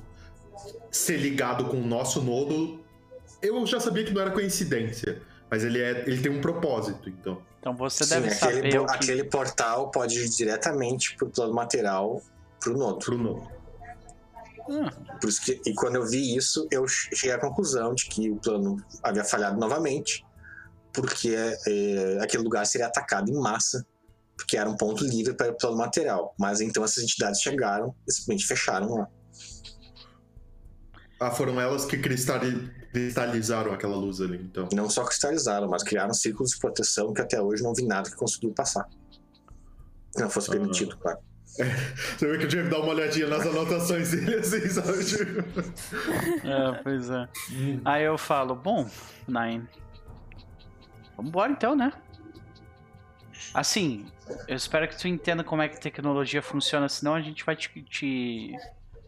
ser 0.91 1.17
ligado 1.17 1.65
com 1.65 1.77
o 1.77 1.85
nosso 1.85 2.21
nodo, 2.21 2.79
eu 3.41 3.65
já 3.65 3.79
sabia 3.79 4.03
que 4.03 4.13
não 4.13 4.21
era 4.21 4.31
coincidência. 4.31 5.21
Mas 5.49 5.63
ele, 5.63 5.81
é, 5.81 6.03
ele 6.05 6.21
tem 6.21 6.31
um 6.31 6.41
propósito, 6.41 7.09
então. 7.09 7.41
Então 7.59 7.75
você 7.75 8.03
Sim, 8.03 8.09
deve 8.15 8.27
aquele, 8.27 8.55
saber 8.71 8.79
o 8.79 8.85
que... 8.85 8.95
aquele 8.95 9.23
portal 9.23 9.89
pode 9.89 10.19
ir 10.19 10.29
diretamente 10.29 11.15
pro 11.15 11.27
plano 11.29 11.53
material 11.53 12.21
pro 12.59 12.77
nodo. 12.77 12.99
Pro 12.99 13.17
nodo. 13.17 13.47
Ah, 14.71 15.17
Por 15.19 15.29
isso 15.29 15.41
que, 15.41 15.59
e 15.65 15.73
quando 15.73 15.95
eu 15.95 16.05
vi 16.05 16.35
isso, 16.35 16.67
eu 16.71 16.87
cheguei 16.87 17.31
à 17.31 17.39
conclusão 17.39 17.93
de 17.95 18.05
que 18.07 18.29
o 18.29 18.35
plano 18.37 18.77
havia 19.03 19.23
falhado 19.23 19.59
novamente, 19.59 20.23
porque 20.93 21.35
é, 21.67 22.19
aquele 22.21 22.43
lugar 22.43 22.65
seria 22.65 22.87
atacado 22.87 23.29
em 23.31 23.35
massa, 23.39 23.85
porque 24.37 24.57
era 24.57 24.69
um 24.69 24.77
ponto 24.77 25.03
livre 25.03 25.33
para 25.33 25.51
o 25.51 25.57
plano 25.57 25.77
material. 25.77 26.33
Mas 26.37 26.61
então 26.61 26.83
essas 26.83 27.03
entidades 27.03 27.41
chegaram 27.41 27.93
e 28.07 28.11
simplesmente 28.11 28.45
fecharam 28.47 28.93
lá. 28.95 29.07
Ah, 31.19 31.31
foram 31.31 31.59
elas 31.59 31.83
que 31.85 31.97
cristali- 31.97 32.71
cristalizaram 32.93 33.73
aquela 33.73 33.95
luz 33.97 34.21
ali, 34.21 34.37
então. 34.41 34.69
Não 34.73 34.89
só 34.89 35.03
cristalizaram, 35.03 35.67
mas 35.67 35.83
criaram 35.83 36.13
círculos 36.13 36.51
de 36.51 36.59
proteção 36.59 37.13
que 37.13 37.21
até 37.21 37.41
hoje 37.41 37.61
não 37.61 37.73
vi 37.73 37.85
nada 37.85 38.09
que 38.09 38.15
conseguiu 38.15 38.53
passar. 38.53 38.87
Se 40.15 40.21
não 40.21 40.29
fosse 40.29 40.47
Ah. 40.49 40.51
permitido, 40.53 40.97
claro. 40.97 41.19
Você 41.55 42.27
vê 42.27 42.37
que 42.37 42.45
eu 42.45 42.47
tive 42.47 42.63
que 42.63 42.69
dar 42.69 42.79
uma 42.79 42.89
olhadinha 42.93 43.27
nas 43.27 43.45
anotações 43.45 44.11
dele, 44.11 44.35
assim, 44.35 44.67
sabe? 44.69 45.03
Tipo, 45.03 46.47
é, 46.47 46.83
pois 46.83 47.09
é. 47.09 47.27
Aí 47.83 48.03
eu 48.03 48.17
falo, 48.17 48.55
bom, 48.55 48.89
Nine, 49.27 49.67
vambora 51.17 51.51
então, 51.51 51.75
né? 51.75 51.91
Assim, 53.53 54.05
eu 54.47 54.55
espero 54.55 54.87
que 54.87 54.97
tu 54.97 55.07
entenda 55.07 55.43
como 55.43 55.61
é 55.61 55.67
que 55.67 55.75
a 55.75 55.79
tecnologia 55.79 56.41
funciona, 56.41 56.87
senão 56.87 57.15
a 57.15 57.21
gente 57.21 57.43
vai 57.45 57.55
te... 57.55 57.69
te- 57.83 58.55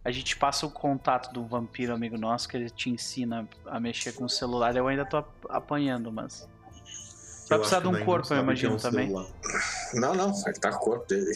A 0.03 0.11
gente 0.11 0.35
passa 0.35 0.65
o 0.65 0.71
contato 0.71 1.31
do 1.31 1.45
vampiro 1.45 1.93
amigo 1.93 2.17
nosso, 2.17 2.49
que 2.49 2.57
ele 2.57 2.69
te 2.69 2.89
ensina 2.89 3.47
a 3.67 3.79
mexer 3.79 4.13
com 4.13 4.25
o 4.25 4.29
celular. 4.29 4.75
Eu 4.75 4.87
ainda 4.87 5.05
tô 5.05 5.17
ap- 5.17 5.45
apanhando, 5.49 6.11
mas... 6.11 6.49
Vai 7.47 7.59
precisar 7.59 7.81
de 7.81 7.87
um 7.87 8.03
corpo, 8.05 8.25
eu 8.25 8.27
que 8.29 8.33
é 8.33 8.39
imagino, 8.39 8.73
um 8.75 8.77
também. 8.77 9.07
celular. 9.07 9.27
Não, 9.93 10.15
não, 10.15 10.33
ele 10.47 10.59
tá 10.59 10.71
com 10.71 10.77
o 10.77 10.79
corpo 10.79 11.07
dele. 11.07 11.31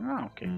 Ah, 0.00 0.26
ok. 0.26 0.50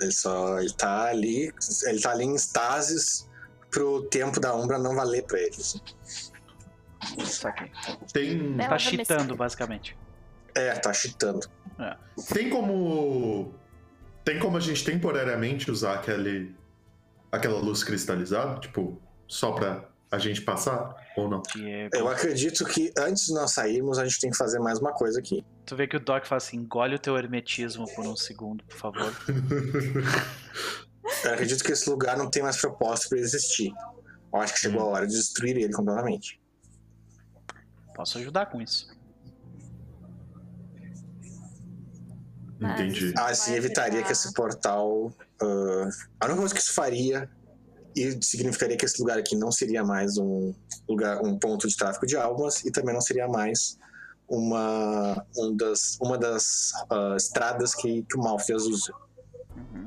Ele 0.00 0.12
só. 0.12 0.58
Ele 0.60 0.72
tá 0.72 1.04
ali. 1.08 1.52
Ele 1.86 2.00
tá 2.00 2.10
ali 2.10 2.24
em 2.24 2.34
estasis 2.34 3.28
pro 3.70 4.02
tempo 4.02 4.40
da 4.40 4.54
Umbra 4.54 4.78
não 4.78 4.94
valer 4.94 5.24
pra 5.24 5.38
ele. 5.38 5.56
assim. 5.56 5.80
Saquei. 7.24 7.70
Tem, 8.12 8.56
Tá 8.56 8.78
cheatando, 8.78 9.36
basicamente. 9.36 9.96
É, 10.54 10.72
tá 10.74 10.92
cheatando. 10.92 11.48
tem 12.32 12.48
como. 12.50 13.54
Tem 14.24 14.38
como 14.38 14.56
a 14.56 14.60
gente 14.60 14.82
temporariamente 14.84 15.70
usar 15.70 15.94
aquele, 15.96 16.54
aquela 17.30 17.58
luz 17.60 17.84
cristalizada? 17.84 18.58
Tipo, 18.60 18.98
só 19.28 19.52
pra 19.52 19.84
a 20.10 20.18
gente 20.18 20.40
passar? 20.40 20.94
Ou 21.16 21.28
não? 21.28 21.42
Diego. 21.54 21.96
Eu 21.96 22.08
acredito 22.08 22.64
que 22.64 22.92
antes 22.98 23.26
de 23.26 23.34
nós 23.34 23.52
sairmos, 23.52 23.98
a 23.98 24.04
gente 24.04 24.18
tem 24.20 24.30
que 24.30 24.36
fazer 24.36 24.58
mais 24.58 24.80
uma 24.80 24.92
coisa 24.92 25.20
aqui. 25.20 25.44
Tu 25.64 25.76
vê 25.76 25.86
que 25.86 25.96
o 25.96 26.00
Doc 26.00 26.26
fala 26.26 26.38
assim, 26.38 26.56
engole 26.56 26.96
o 26.96 26.98
teu 26.98 27.16
hermetismo 27.16 27.86
por 27.94 28.04
um 28.06 28.16
segundo, 28.16 28.64
por 28.64 28.76
favor. 28.76 29.12
Eu 31.24 31.32
acredito 31.32 31.62
que 31.62 31.72
esse 31.72 31.88
lugar 31.88 32.16
não 32.16 32.30
tem 32.30 32.42
mais 32.42 32.56
propósito 32.60 33.10
pra 33.10 33.18
existir. 33.18 33.72
Eu 34.32 34.40
acho 34.40 34.54
que 34.54 34.60
chegou 34.60 34.80
a 34.80 34.84
hora 34.86 35.06
de 35.06 35.14
destruir 35.14 35.56
ele 35.56 35.72
completamente. 35.72 36.40
Posso 37.94 38.18
ajudar 38.18 38.46
com 38.46 38.60
isso. 38.60 38.88
Entendi. 42.60 43.12
Ah, 43.16 43.26
assim 43.26 43.54
evitaria 43.54 44.02
que 44.02 44.12
esse 44.12 44.32
portal. 44.32 45.12
ah, 45.40 45.88
a 46.20 46.24
única 46.26 46.40
coisa 46.40 46.54
que 46.54 46.60
isso 46.60 46.72
faria 46.72 47.28
e 47.96 48.22
significaria 48.22 48.76
que 48.76 48.84
esse 48.84 49.00
lugar 49.00 49.18
aqui 49.18 49.36
não 49.36 49.52
seria 49.52 49.84
mais 49.84 50.18
um 50.18 50.52
lugar, 50.88 51.22
um 51.22 51.38
ponto 51.38 51.68
de 51.68 51.76
tráfico 51.76 52.06
de 52.06 52.16
almas 52.16 52.64
e 52.64 52.70
também 52.70 52.92
não 52.92 53.00
seria 53.00 53.28
mais 53.28 53.78
uma, 54.28 55.24
um 55.36 55.56
das, 55.56 55.98
uma 56.00 56.18
das 56.18 56.72
ah, 56.90 57.14
estradas 57.16 57.74
que, 57.74 58.02
que 58.02 58.16
o 58.16 58.20
Malfias 58.20 58.64
usa. 58.64 58.92
Uhum. 59.56 59.86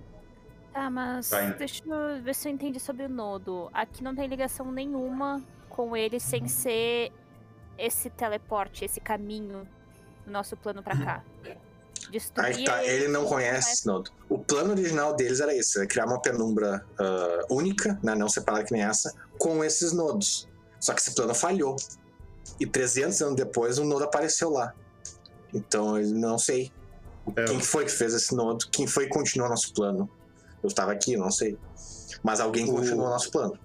Tá, 0.73 0.89
mas 0.89 1.29
Tá, 1.29 1.49
deixa 1.49 1.84
eu 1.85 2.21
ver 2.21 2.35
se 2.35 2.47
eu 2.47 2.53
entendi 2.53 2.79
sobre 2.79 3.03
o 3.05 3.09
nodo. 3.09 3.69
Aqui 3.73 4.03
não 4.03 4.15
tem 4.15 4.27
ligação 4.27 4.71
nenhuma 4.71 5.43
com 5.69 5.97
ele 5.97 6.19
sem 6.19 6.47
ser 6.47 7.11
esse 7.77 8.09
teleporte, 8.09 8.85
esse 8.85 8.99
caminho 8.99 9.67
do 10.25 10.31
nosso 10.31 10.55
plano 10.55 10.81
pra 10.81 10.95
cá. 10.97 11.23
Destruir 12.11 12.45
Aí 12.45 12.63
tá, 12.63 12.84
ele 12.84 13.07
não 13.07 13.25
conhece 13.25 13.73
esse 13.73 13.85
nodo. 13.88 14.11
O 14.29 14.38
plano 14.39 14.71
original 14.71 15.15
deles 15.15 15.39
era 15.39 15.53
esse, 15.55 15.77
era 15.77 15.88
criar 15.88 16.05
uma 16.05 16.21
penumbra 16.21 16.85
ah, 16.99 17.45
única, 17.49 17.99
né, 18.03 18.15
não 18.15 18.29
separada 18.29 18.63
que 18.63 18.73
nem 18.73 18.84
essa, 18.84 19.13
com 19.38 19.63
esses 19.63 19.91
nodos. 19.91 20.47
Só 20.79 20.93
que 20.93 21.01
esse 21.01 21.13
plano 21.13 21.34
falhou. 21.34 21.75
E 22.59 22.65
300 22.65 23.21
anos 23.21 23.35
depois, 23.35 23.77
um 23.77 23.85
nodo 23.85 24.05
apareceu 24.05 24.49
lá. 24.49 24.73
Então, 25.53 25.97
eu 25.97 26.09
não 26.11 26.38
sei 26.38 26.71
É, 27.35 27.45
quem 27.45 27.59
que 27.59 27.65
foi 27.65 27.85
que 27.85 27.91
fez 27.91 28.13
esse 28.13 28.34
nodo, 28.35 28.65
quem 28.71 28.88
foi 28.88 29.05
que 29.05 29.11
continuou 29.11 29.49
nosso 29.49 29.73
plano. 29.73 30.09
Eu 30.63 30.67
estava 30.67 30.91
aqui, 30.91 31.13
eu 31.13 31.19
não 31.19 31.31
sei. 31.31 31.57
Mas 32.23 32.39
alguém 32.39 32.65
O- 32.69 32.73
continuou 32.73 33.09
nosso 33.09 33.31
plano. 33.31 33.57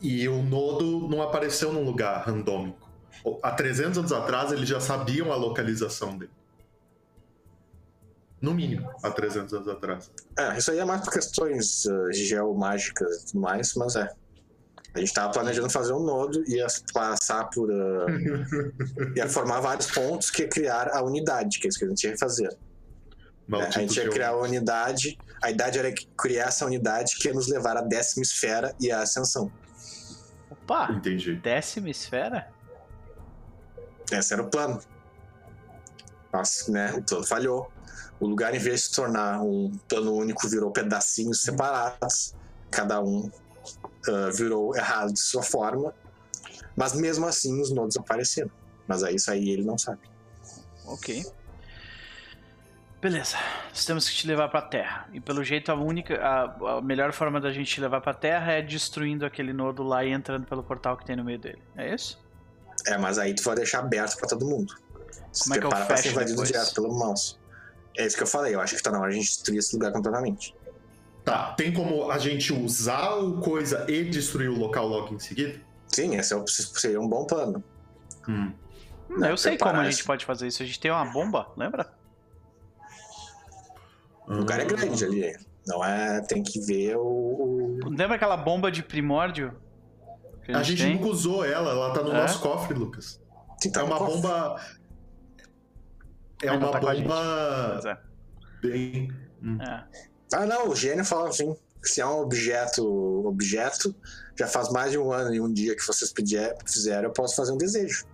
E 0.00 0.26
o 0.28 0.42
nodo 0.42 1.06
não 1.08 1.20
apareceu 1.22 1.72
num 1.72 1.84
lugar 1.84 2.24
randômico. 2.26 2.88
Há 3.42 3.52
300 3.52 3.98
anos 3.98 4.12
atrás, 4.12 4.52
eles 4.52 4.68
já 4.68 4.80
sabiam 4.80 5.32
a 5.32 5.36
localização 5.36 6.16
dele. 6.16 6.32
No 8.44 8.52
mínimo, 8.52 8.90
há 9.02 9.10
300 9.10 9.54
anos 9.54 9.68
atrás. 9.68 10.10
É, 10.38 10.58
isso 10.58 10.70
aí 10.70 10.78
é 10.78 10.84
mais 10.84 11.00
por 11.00 11.14
questões 11.14 11.86
uh, 11.86 12.12
geomágicas 12.12 13.22
e 13.22 13.26
tudo 13.28 13.40
mais, 13.40 13.72
mas 13.74 13.96
é. 13.96 14.06
A 14.94 14.98
gente 14.98 15.14
tava 15.14 15.32
planejando 15.32 15.70
fazer 15.70 15.94
um 15.94 16.04
nodo, 16.04 16.44
ia 16.46 16.66
passar 16.92 17.44
por. 17.46 17.70
uh, 17.70 18.06
ia 19.16 19.26
formar 19.30 19.60
vários 19.60 19.90
pontos 19.90 20.30
que 20.30 20.42
ia 20.42 20.48
criar 20.48 20.90
a 20.92 21.02
unidade, 21.02 21.58
que 21.58 21.66
é 21.66 21.70
isso 21.70 21.78
que 21.78 21.86
a 21.86 21.88
gente 21.88 22.06
ia 22.06 22.18
fazer. 22.18 22.54
É, 23.50 23.56
a 23.56 23.70
gente 23.70 23.96
ia 23.96 24.10
criar 24.10 24.28
a 24.28 24.36
unidade, 24.36 25.16
a 25.42 25.50
idade 25.50 25.78
era 25.78 25.92
criar 26.18 26.48
essa 26.48 26.66
unidade 26.66 27.16
que 27.16 27.28
ia 27.28 27.34
nos 27.34 27.48
levar 27.48 27.78
à 27.78 27.80
décima 27.80 28.22
esfera 28.22 28.74
e 28.78 28.92
à 28.92 29.00
ascensão. 29.00 29.50
Opa! 30.50 30.92
Entendi. 30.92 31.36
Décima 31.36 31.88
esfera? 31.88 32.46
Esse 34.12 34.34
era 34.34 34.42
o 34.42 34.50
plano. 34.50 34.78
Mas, 36.30 36.68
né, 36.68 36.92
o 36.92 37.02
plano 37.02 37.26
falhou. 37.26 37.73
O 38.24 38.26
lugar, 38.26 38.54
em 38.54 38.58
vez 38.58 38.80
de 38.80 38.86
se 38.86 38.92
tornar 38.92 39.42
um 39.42 39.70
plano 39.86 40.14
único, 40.14 40.48
virou 40.48 40.70
pedacinhos 40.70 41.42
separados. 41.42 42.34
Cada 42.70 42.98
um 42.98 43.30
ah, 44.08 44.30
virou 44.34 44.74
errado 44.74 45.12
de 45.12 45.20
sua 45.20 45.42
forma. 45.42 45.94
Mas 46.74 46.94
mesmo 46.94 47.26
assim, 47.26 47.60
os 47.60 47.70
nodos 47.70 47.98
apareceram. 47.98 48.50
Mas 48.88 49.04
aí 49.04 49.16
isso 49.16 49.30
aí 49.30 49.50
ele 49.50 49.62
não 49.62 49.76
sabe. 49.76 50.00
Ok. 50.86 51.22
Beleza. 52.98 53.36
Nós 53.68 53.84
temos 53.84 54.08
que 54.08 54.16
te 54.16 54.26
levar 54.26 54.48
pra 54.48 54.62
Terra. 54.62 55.06
E 55.12 55.20
pelo 55.20 55.44
jeito 55.44 55.70
a 55.70 55.74
única. 55.74 56.14
A, 56.16 56.76
a 56.78 56.80
melhor 56.80 57.12
forma 57.12 57.38
da 57.38 57.52
gente 57.52 57.74
te 57.74 57.78
levar 57.82 58.00
pra 58.00 58.14
Terra 58.14 58.52
é 58.52 58.62
destruindo 58.62 59.26
aquele 59.26 59.52
nodo 59.52 59.82
lá 59.82 60.02
e 60.02 60.10
entrando 60.10 60.46
pelo 60.46 60.62
portal 60.62 60.96
que 60.96 61.04
tem 61.04 61.14
no 61.14 61.24
meio 61.24 61.38
dele. 61.38 61.62
É 61.76 61.94
isso? 61.94 62.18
É, 62.86 62.96
mas 62.96 63.18
aí 63.18 63.34
tu 63.34 63.42
vai 63.42 63.56
deixar 63.56 63.80
aberto 63.80 64.16
pra 64.16 64.26
todo 64.26 64.46
mundo. 64.46 64.74
Se 65.30 65.42
Como 65.42 65.56
é 65.56 65.58
que 65.58 65.66
eu 65.66 65.68
prepara 65.68 65.84
pra 65.84 65.96
ser 65.98 66.02
fecho 66.04 66.14
invadido 66.14 66.36
depois? 66.36 66.48
direto 66.48 66.74
pelo 66.74 66.90
mouse. 66.90 67.43
É 67.96 68.06
isso 68.06 68.16
que 68.16 68.22
eu 68.22 68.26
falei. 68.26 68.54
Eu 68.54 68.60
acho 68.60 68.74
que 68.76 68.82
tá 68.82 68.90
na 68.90 68.98
hora 69.00 69.10
de 69.10 69.16
a 69.16 69.20
gente 69.20 69.28
destruir 69.30 69.58
esse 69.58 69.74
lugar 69.74 69.92
completamente. 69.92 70.54
Tá, 71.24 71.52
tem 71.54 71.72
como 71.72 72.10
a 72.10 72.18
gente 72.18 72.52
usar 72.52 73.14
o 73.14 73.40
coisa 73.40 73.86
e 73.88 74.04
destruir 74.04 74.50
o 74.50 74.58
local 74.58 74.86
logo 74.86 75.14
em 75.14 75.18
seguida? 75.18 75.58
Sim, 75.88 76.16
esse 76.16 76.32
é 76.34 76.36
o- 76.36 76.46
seria 76.46 77.00
um 77.00 77.08
bom 77.08 77.24
plano. 77.24 77.62
Hum. 78.28 78.52
Hum, 79.10 79.18
Não, 79.18 79.28
eu 79.28 79.36
sei 79.36 79.52
preparar 79.52 79.74
como 79.74 79.86
a 79.86 79.90
gente 79.90 79.98
isso. 80.00 80.06
pode 80.06 80.24
fazer 80.24 80.46
isso. 80.48 80.62
A 80.62 80.66
gente 80.66 80.80
tem 80.80 80.90
uma 80.90 81.04
bomba, 81.04 81.50
lembra? 81.56 81.86
O 84.26 84.34
lugar 84.34 84.60
é 84.60 84.64
grande 84.64 85.04
ali. 85.04 85.36
Não 85.66 85.84
é. 85.84 86.20
Tem 86.22 86.42
que 86.42 86.60
ver 86.60 86.96
o. 86.96 87.78
Lembra 87.84 88.16
aquela 88.16 88.36
bomba 88.36 88.70
de 88.70 88.82
primórdio? 88.82 89.52
Que 90.44 90.52
A 90.52 90.62
gente 90.62 90.82
tem? 90.82 90.94
nunca 90.94 91.08
usou 91.08 91.44
ela, 91.44 91.70
ela 91.70 91.92
tá 91.94 92.02
no 92.02 92.10
É? 92.10 92.14
nosso 92.14 92.40
cofre, 92.40 92.74
Lucas. 92.74 93.18
Sim, 93.62 93.70
tá 93.70 93.80
É 93.80 93.82
no 93.82 93.88
uma 93.90 93.98
cofre. 93.98 94.14
bomba. 94.16 94.60
É 96.46 96.52
uma 96.52 96.70
tá 96.70 96.80
bomba 96.80 97.80
é. 97.84 97.98
bem. 98.66 99.12
Hum. 99.42 99.58
É. 99.60 99.84
Ah, 100.32 100.46
não, 100.46 100.68
o 100.68 100.76
gênio 100.76 101.04
fala 101.04 101.28
assim: 101.28 101.56
se 101.82 102.00
é 102.00 102.06
um 102.06 102.20
objeto, 102.20 102.84
objeto, 103.26 103.94
já 104.36 104.46
faz 104.46 104.70
mais 104.70 104.92
de 104.92 104.98
um 104.98 105.12
ano 105.12 105.34
e 105.34 105.40
um 105.40 105.52
dia 105.52 105.76
que 105.76 105.82
vocês 105.82 106.12
pedir, 106.12 106.54
fizeram, 106.66 107.04
eu 107.04 107.12
posso 107.12 107.36
fazer 107.36 107.52
um 107.52 107.58
desejo. 107.58 108.06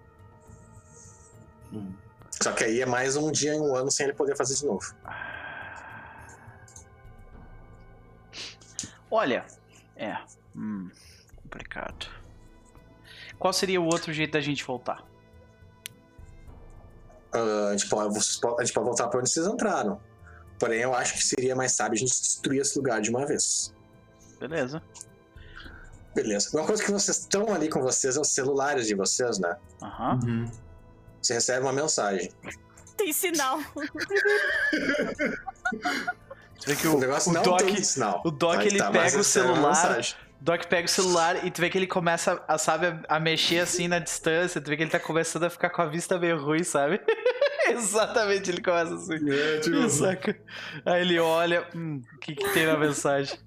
Hum. 1.72 1.92
Só 2.42 2.52
que 2.52 2.64
aí 2.64 2.80
é 2.80 2.86
mais 2.86 3.16
um 3.16 3.30
dia 3.30 3.54
em 3.54 3.60
um 3.60 3.74
ano 3.74 3.90
sem 3.90 4.06
ele 4.06 4.14
poder 4.14 4.36
fazer 4.36 4.54
de 4.54 4.64
novo. 4.64 4.94
Olha, 9.10 9.44
é. 9.96 10.16
Hum, 10.54 10.88
complicado. 11.42 12.06
Qual 13.38 13.52
seria 13.52 13.80
o 13.80 13.84
outro 13.84 14.12
jeito 14.12 14.32
da 14.32 14.40
gente 14.40 14.64
voltar? 14.64 15.04
Ah, 17.32 17.68
a, 17.68 17.76
gente 17.76 17.88
pode, 17.88 18.18
a 18.18 18.64
gente 18.64 18.72
pode 18.72 18.86
voltar 18.86 19.08
pra 19.08 19.20
onde 19.20 19.30
vocês 19.30 19.46
entraram. 19.46 20.00
Porém, 20.58 20.80
eu 20.80 20.94
acho 20.94 21.14
que 21.14 21.24
seria 21.24 21.56
mais 21.56 21.72
sábio 21.72 21.94
a 21.94 21.98
gente 21.98 22.10
destruir 22.10 22.60
esse 22.60 22.76
lugar 22.76 23.00
de 23.00 23.10
uma 23.10 23.24
vez. 23.26 23.74
Beleza. 24.38 24.82
Beleza. 26.14 26.50
Uma 26.52 26.66
coisa 26.66 26.82
que 26.82 26.90
vocês 26.90 27.18
estão 27.18 27.52
ali 27.52 27.68
com 27.68 27.80
vocês 27.80 28.16
é 28.16 28.20
os 28.20 28.28
celulares 28.28 28.86
de 28.86 28.94
vocês, 28.94 29.38
né? 29.38 29.56
Aham. 29.82 30.20
Uhum. 30.24 30.50
Você 31.22 31.34
recebe 31.34 31.62
uma 31.64 31.72
mensagem. 31.72 32.30
Tem 32.96 33.12
sinal. 33.12 33.58
Você 36.58 36.74
vê 36.74 36.76
que 36.76 36.86
O 36.88 36.96
o, 36.96 37.00
negócio 37.00 37.30
o 37.30 37.34
não 37.34 37.42
Doc, 37.42 37.60
tem 37.60 37.82
sinal. 37.82 38.20
o 38.22 38.30
Doc 38.30 38.58
Aí 38.58 38.66
ele 38.66 38.78
tá, 38.78 38.90
pega 38.90 39.18
o 39.18 39.24
celular. 39.24 39.98
Doc 40.40 40.64
pega 40.66 40.86
o 40.86 40.90
celular 40.90 41.44
e 41.44 41.50
tu 41.50 41.60
vê 41.60 41.68
que 41.68 41.76
ele 41.76 41.86
começa, 41.86 42.42
a, 42.48 42.56
sabe, 42.56 42.86
a, 42.86 43.16
a 43.16 43.20
mexer 43.20 43.58
assim 43.58 43.88
na 43.88 43.98
distância. 43.98 44.60
Tu 44.60 44.68
vê 44.68 44.76
que 44.76 44.82
ele 44.82 44.90
tá 44.90 44.98
começando 44.98 45.44
a 45.44 45.50
ficar 45.50 45.68
com 45.70 45.82
a 45.82 45.86
vista 45.86 46.18
meio 46.18 46.42
ruim, 46.42 46.64
sabe? 46.64 47.00
Exatamente, 47.68 48.50
ele 48.50 48.62
começa 48.62 48.94
assim. 48.94 49.30
É, 49.30 49.60
tipo, 49.60 49.88
Saca? 49.90 50.40
Aí 50.84 51.02
ele 51.02 51.18
olha, 51.18 51.68
hum, 51.74 52.02
o 52.14 52.18
que, 52.18 52.34
que 52.34 52.48
tem 52.52 52.66
na 52.66 52.76
mensagem? 52.76 53.38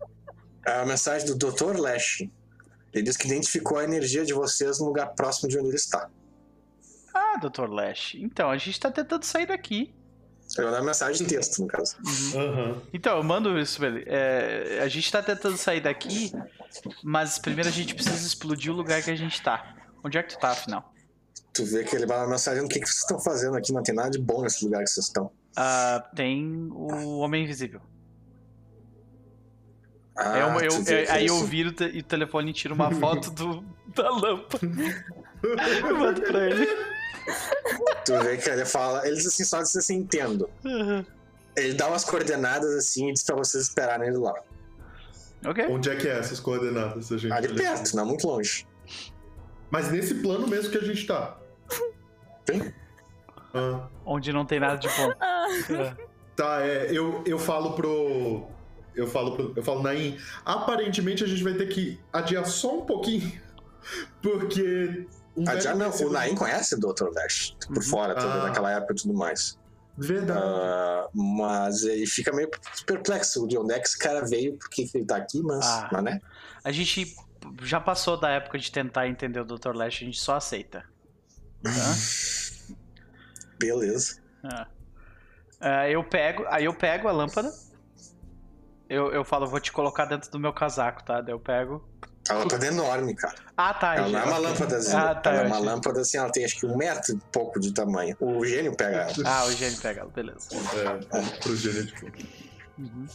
É 0.65 0.79
a 0.79 0.85
mensagem 0.85 1.27
do 1.27 1.35
Dr. 1.35 1.77
Lash. 1.77 2.23
Ele 2.93 3.03
diz 3.03 3.17
que 3.17 3.27
identificou 3.27 3.79
a 3.79 3.83
energia 3.83 4.23
de 4.23 4.33
vocês 4.33 4.79
no 4.79 4.85
lugar 4.85 5.07
próximo 5.15 5.49
de 5.49 5.57
onde 5.57 5.69
ele 5.69 5.75
está. 5.75 6.07
Ah, 7.13 7.37
Dr. 7.37 7.69
Lash, 7.69 8.15
então, 8.15 8.49
a 8.49 8.57
gente 8.57 8.79
tá 8.79 8.91
tentando 8.91 9.23
sair 9.23 9.47
daqui. 9.47 9.93
Eu 10.57 10.67
uma 10.67 10.81
mensagem 10.83 11.25
de 11.25 11.33
texto, 11.33 11.61
no 11.61 11.67
caso. 11.67 11.95
aham. 12.35 12.81
Então, 12.93 13.17
eu 13.17 13.23
mando 13.23 13.57
isso 13.57 13.79
pra 13.79 13.87
ele. 13.87 14.03
É, 14.05 14.79
a 14.83 14.87
gente 14.87 15.11
tá 15.11 15.23
tentando 15.23 15.57
sair 15.57 15.81
daqui, 15.81 16.31
mas 17.03 17.37
primeiro 17.39 17.69
a 17.69 17.71
gente 17.71 17.93
precisa 17.95 18.25
explodir 18.25 18.71
o 18.71 18.75
lugar 18.75 19.01
que 19.03 19.11
a 19.11 19.15
gente 19.15 19.41
tá. 19.41 19.75
Onde 20.03 20.17
é 20.17 20.23
que 20.23 20.35
tu 20.35 20.39
tá, 20.39 20.49
afinal? 20.51 20.93
Tu 21.53 21.63
vê 21.65 21.83
que 21.83 21.95
ele 21.95 22.05
vai 22.05 22.25
mensagem: 22.27 22.63
o 22.63 22.67
que, 22.67 22.79
que 22.79 22.85
vocês 22.87 22.99
estão 23.01 23.19
fazendo 23.19 23.55
aqui? 23.57 23.71
Não 23.71 23.83
tem 23.83 23.93
nada 23.95 24.09
de 24.09 24.19
bom 24.19 24.41
nesse 24.41 24.63
lugar 24.65 24.83
que 24.83 24.89
vocês 24.89 25.05
estão. 25.07 25.31
Ah, 25.55 26.03
tem 26.15 26.67
o 26.71 27.19
Homem 27.19 27.43
Invisível. 27.43 27.79
Ah, 30.15 30.37
É 30.37 30.45
uma- 30.45 30.61
eu- 30.63 30.83
é- 30.87 31.11
aí 31.11 31.25
eu 31.27 31.35
isso- 31.37 31.45
viro 31.45 31.73
e 31.93 31.99
o 31.99 32.03
telefone 32.03 32.51
e 32.51 32.53
tiro 32.53 32.73
uma 32.75 32.91
foto 32.91 33.31
do, 33.31 33.63
da 33.95 34.09
lâmpada. 34.11 34.67
Eu 35.87 35.97
mando 35.97 36.21
pra 36.21 36.45
ele. 36.49 36.67
Tu 38.05 38.19
vê 38.23 38.37
que 38.37 38.49
ele 38.49 38.65
fala, 38.65 39.05
ele 39.07 39.15
diz 39.15 39.27
assim, 39.27 39.43
só 39.43 39.61
diz 39.61 39.75
assim, 39.75 39.95
entendo. 39.95 40.49
Ele 41.55 41.73
dá 41.73 41.87
umas 41.87 42.03
coordenadas 42.05 42.73
assim 42.75 43.09
e 43.09 43.13
diz 43.13 43.23
pra 43.23 43.35
vocês 43.35 43.63
esperarem 43.67 44.07
ele 44.07 44.17
lá. 44.17 44.33
Ok. 45.45 45.65
Onde 45.69 45.89
é 45.89 45.95
que 45.95 46.07
é 46.07 46.19
essas 46.19 46.39
coordenadas? 46.39 47.11
A 47.11 47.17
gente 47.17 47.31
Ali 47.33 47.53
perto, 47.53 47.95
não 47.95 48.05
muito 48.05 48.27
longe. 48.27 48.67
Mas 49.69 49.91
nesse 49.91 50.15
plano 50.15 50.47
mesmo 50.47 50.71
que 50.71 50.77
a 50.77 50.81
gente 50.83 51.05
tá. 51.05 51.37
Sim. 52.49 52.71
Ah. 53.53 53.87
Onde 54.05 54.31
não 54.33 54.45
tem 54.45 54.59
nada 54.59 54.77
de 54.77 54.87
bom. 54.87 55.13
Ah, 55.19 55.47
É. 55.69 55.95
Tá, 56.35 56.61
é, 56.65 56.87
eu, 56.91 57.23
eu 57.27 57.37
falo 57.37 57.73
pro. 57.73 58.47
Eu 58.95 59.05
falo 59.07 59.35
pro. 59.35 59.53
Eu 59.55 59.63
falo, 59.63 59.83
Nain, 59.83 60.17
aparentemente 60.43 61.23
a 61.23 61.27
gente 61.27 61.43
vai 61.43 61.53
ter 61.53 61.67
que 61.67 61.99
adiar 62.11 62.45
só 62.45 62.79
um 62.79 62.85
pouquinho. 62.85 63.31
Porque. 64.21 65.05
Um 65.35 65.45
já 65.59 65.73
não, 65.75 65.89
o 65.89 66.09
Nain 66.11 66.35
conhece 66.35 66.75
o 66.75 66.79
Dr. 66.79 67.09
Dash, 67.11 67.55
por 67.67 67.77
Uhum. 67.77 67.81
fora, 67.83 68.13
também, 68.15 68.39
Ah. 68.39 68.43
naquela 68.43 68.71
época 68.71 68.93
e 68.93 68.95
tudo 68.95 69.13
mais. 69.15 69.57
Verdade. 69.97 70.39
Ah, 70.43 71.07
mas 71.13 71.83
ele 71.83 72.05
fica 72.07 72.33
meio 72.33 72.49
perplexo 72.85 73.47
de 73.47 73.57
onde 73.57 73.73
é 73.73 73.79
que 73.79 73.87
esse 73.87 73.97
cara 73.97 74.25
veio, 74.25 74.57
por 74.57 74.69
que 74.69 74.87
que 74.87 74.97
ele 74.97 75.05
tá 75.05 75.17
aqui, 75.17 75.41
mas, 75.43 75.65
Ah. 75.65 75.89
mas 75.91 76.03
né? 76.03 76.19
A 76.63 76.71
gente 76.71 77.15
já 77.61 77.79
passou 77.79 78.19
da 78.19 78.29
época 78.29 78.57
de 78.57 78.71
tentar 78.71 79.07
entender 79.07 79.39
o 79.39 79.45
Dr. 79.45 79.73
Lash, 79.75 79.97
a 80.01 80.05
gente 80.05 80.19
só 80.19 80.35
aceita. 80.37 80.83
Tá? 81.63 81.69
Beleza. 83.59 84.21
É. 84.43 84.65
É, 85.65 85.91
eu 85.91 86.03
pego, 86.03 86.43
aí 86.49 86.65
eu 86.65 86.73
pego 86.73 87.07
a 87.07 87.11
lâmpada. 87.11 87.51
Eu, 88.89 89.11
eu 89.13 89.23
falo, 89.23 89.47
vou 89.47 89.59
te 89.59 89.71
colocar 89.71 90.05
dentro 90.05 90.29
do 90.29 90.39
meu 90.39 90.51
casaco, 90.51 91.03
tá? 91.03 91.21
Daí 91.21 91.33
eu 91.33 91.39
pego, 91.39 91.87
A 92.29 92.33
lâmpada 92.35 92.65
é 92.65 92.69
enorme, 92.69 93.15
cara. 93.15 93.35
Ah, 93.57 93.73
tá. 93.73 93.95
Ela 93.95 94.09
não 94.09 94.19
é 94.19 94.23
uma 94.23 94.37
lâmpadazinha. 94.37 94.99
Ah, 94.99 95.15
tá. 95.15 95.31
ela 95.31 95.41
é 95.41 95.45
uma 95.45 95.55
achei. 95.57 95.67
lâmpada 95.67 96.01
assim, 96.01 96.17
ela 96.17 96.31
tem 96.31 96.45
acho 96.45 96.59
que 96.59 96.65
um 96.65 96.77
metro 96.77 97.15
e 97.15 97.19
pouco 97.31 97.59
de 97.59 97.73
tamanho. 97.73 98.15
O 98.19 98.45
gênio 98.45 98.75
pega 98.75 98.97
ela. 98.97 99.13
Ah, 99.25 99.45
o 99.45 99.51
gênio 99.51 99.77
pega 99.81 100.01
ela, 100.01 100.09
beleza. 100.09 100.47
É, 100.51 101.39
pro 101.39 101.55
gênio 101.55 101.85
de 101.85 101.99
fogo. 101.99 102.13
Uhum. 102.77 103.07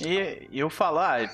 E 0.00 0.48
eu 0.52 0.68
falo, 0.68 0.98
ah, 0.98 1.30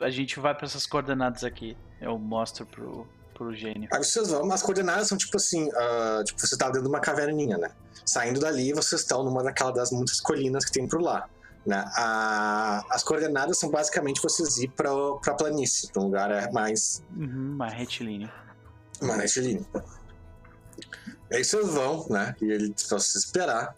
a 0.00 0.10
gente 0.10 0.38
vai 0.38 0.54
pra 0.54 0.66
essas 0.66 0.86
coordenadas 0.86 1.42
aqui. 1.42 1.76
Eu 2.00 2.16
mostro 2.16 2.64
pro, 2.64 3.06
pro 3.34 3.52
gênio. 3.52 3.88
Aí 3.92 4.04
vocês 4.04 4.30
vão, 4.30 4.50
as 4.52 4.62
coordenadas 4.62 5.08
são 5.08 5.18
tipo 5.18 5.36
assim, 5.36 5.68
ah, 5.74 6.22
tipo, 6.24 6.40
você 6.40 6.56
tá 6.56 6.66
dentro 6.66 6.82
de 6.82 6.88
uma 6.88 7.00
caverninha, 7.00 7.58
né? 7.58 7.70
Saindo 8.06 8.38
dali, 8.38 8.72
vocês 8.72 9.00
estão 9.00 9.24
numa 9.24 9.42
daquela 9.42 9.72
das 9.72 9.90
muitas 9.90 10.20
colinas 10.20 10.64
que 10.64 10.72
tem 10.72 10.86
por 10.86 11.02
lá. 11.02 11.28
Né? 11.66 11.82
A- 11.96 12.84
as 12.90 13.02
coordenadas 13.02 13.58
são 13.58 13.70
basicamente 13.70 14.20
vocês 14.22 14.58
ir 14.58 14.68
pra, 14.68 14.90
pra 15.22 15.34
planície, 15.34 15.90
pra 15.90 16.02
um 16.02 16.06
lugar 16.06 16.30
é, 16.30 16.50
mais 16.52 17.02
Uhum, 17.16 17.56
mais 17.56 17.72
retilíneo. 17.72 18.30
mais 19.00 19.20
retilíneo. 19.34 19.66
Aí 21.32 21.42
vocês 21.42 21.66
vão, 21.68 22.06
né? 22.10 22.36
E 22.40 22.44
ele, 22.52 22.72
se 22.76 22.88
você 22.90 23.16
esperar, 23.18 23.74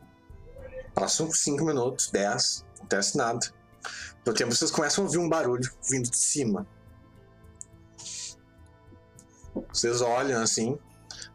passam 0.95 1.31
5 1.31 1.65
minutos, 1.65 2.11
10, 2.11 2.65
não 2.67 2.77
acontece 2.79 3.17
nada. 3.17 3.39
No 4.27 4.35
tempo 4.35 4.53
vocês 4.53 4.71
começam 4.71 5.05
a 5.05 5.07
ouvir 5.07 5.19
um 5.19 5.29
barulho 5.29 5.71
vindo 5.89 6.11
de 6.11 6.19
cima. 6.19 6.67
Vocês 9.73 10.01
olham 10.01 10.43
assim, 10.43 10.77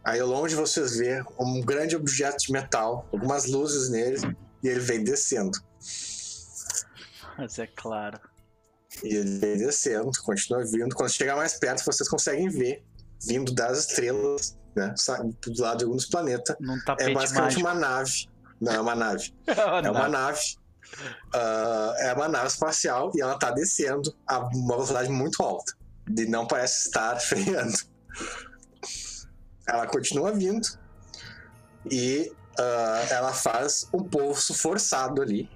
aí 0.03 0.21
longe 0.21 0.53
vocês 0.55 0.97
vê 0.97 1.23
um 1.39 1.61
grande 1.61 1.95
objeto 1.95 2.37
de 2.45 2.51
metal, 2.51 3.07
algumas 3.11 3.45
luzes 3.45 3.89
nele, 3.89 4.17
e 4.61 4.67
ele 4.67 4.79
vem 4.79 5.03
descendo. 5.03 5.57
Mas 7.37 7.59
é 7.59 7.67
claro. 7.67 8.19
E 9.03 9.15
ele 9.15 9.39
vem 9.39 9.57
descendo, 9.57 10.11
continua 10.23 10.63
vindo. 10.65 10.93
Quando 10.95 11.09
chegar 11.11 11.35
mais 11.35 11.57
perto, 11.57 11.83
vocês 11.85 12.09
conseguem 12.09 12.49
ver, 12.49 12.83
vindo 13.25 13.53
das 13.53 13.79
estrelas, 13.79 14.57
né? 14.75 14.93
Do 15.45 15.61
lado 15.61 15.77
de 15.79 15.83
alguns 15.85 16.05
planetas. 16.05 16.55
Num 16.59 16.77
É 16.99 17.13
basicamente 17.13 17.33
mágico. 17.33 17.59
uma 17.61 17.73
nave. 17.73 18.29
Não, 18.59 18.73
é 18.73 18.79
uma 18.81 18.95
nave. 18.95 19.33
É 19.47 19.89
uma 19.89 20.03
não. 20.03 20.09
nave. 20.09 20.41
Ah, 21.33 21.93
é 21.99 22.13
uma 22.13 22.27
nave 22.27 22.47
espacial 22.47 23.11
e 23.15 23.21
ela 23.21 23.37
tá 23.39 23.51
descendo 23.51 24.13
a 24.27 24.39
uma 24.39 24.75
velocidade 24.75 25.09
muito 25.09 25.41
alta. 25.41 25.73
E 26.17 26.25
não 26.25 26.45
parece 26.45 26.87
estar 26.87 27.15
freando. 27.21 27.77
Ela 29.67 29.87
continua 29.87 30.31
vindo 30.31 30.67
e 31.89 32.31
ah, 32.59 33.05
ela 33.09 33.33
faz 33.33 33.87
um 33.93 34.03
pouso 34.03 34.53
forçado 34.53 35.21
ali. 35.21 35.49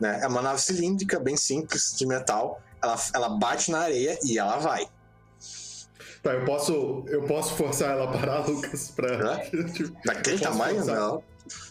Né? 0.00 0.20
É 0.22 0.26
uma 0.26 0.42
nave 0.42 0.60
cilíndrica, 0.60 1.18
bem 1.18 1.36
simples, 1.36 1.94
de 1.96 2.06
metal. 2.06 2.60
Ela, 2.82 2.96
ela 3.14 3.28
bate 3.30 3.70
na 3.70 3.80
areia 3.80 4.18
e 4.24 4.38
ela 4.38 4.56
vai. 4.58 4.86
Tá, 6.22 6.32
eu 6.34 6.44
posso, 6.44 7.04
eu 7.08 7.22
posso 7.24 7.54
forçar 7.54 7.90
ela 7.92 8.04
a 8.04 8.12
parar, 8.12 8.38
Lucas, 8.48 8.90
pra. 8.94 9.38
Tipo, 9.72 9.96
Daquele 10.04 10.38
tamanho, 10.38 10.76
forçar? 10.76 10.96
não. 10.96 11.22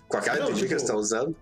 Com 0.07 0.17
aquela 0.17 0.38
Não, 0.38 0.45
energia 0.47 0.67
que 0.67 0.73
eles 0.73 0.84
tipo, 0.84 0.99
estão 0.99 1.19
usando. 1.19 1.35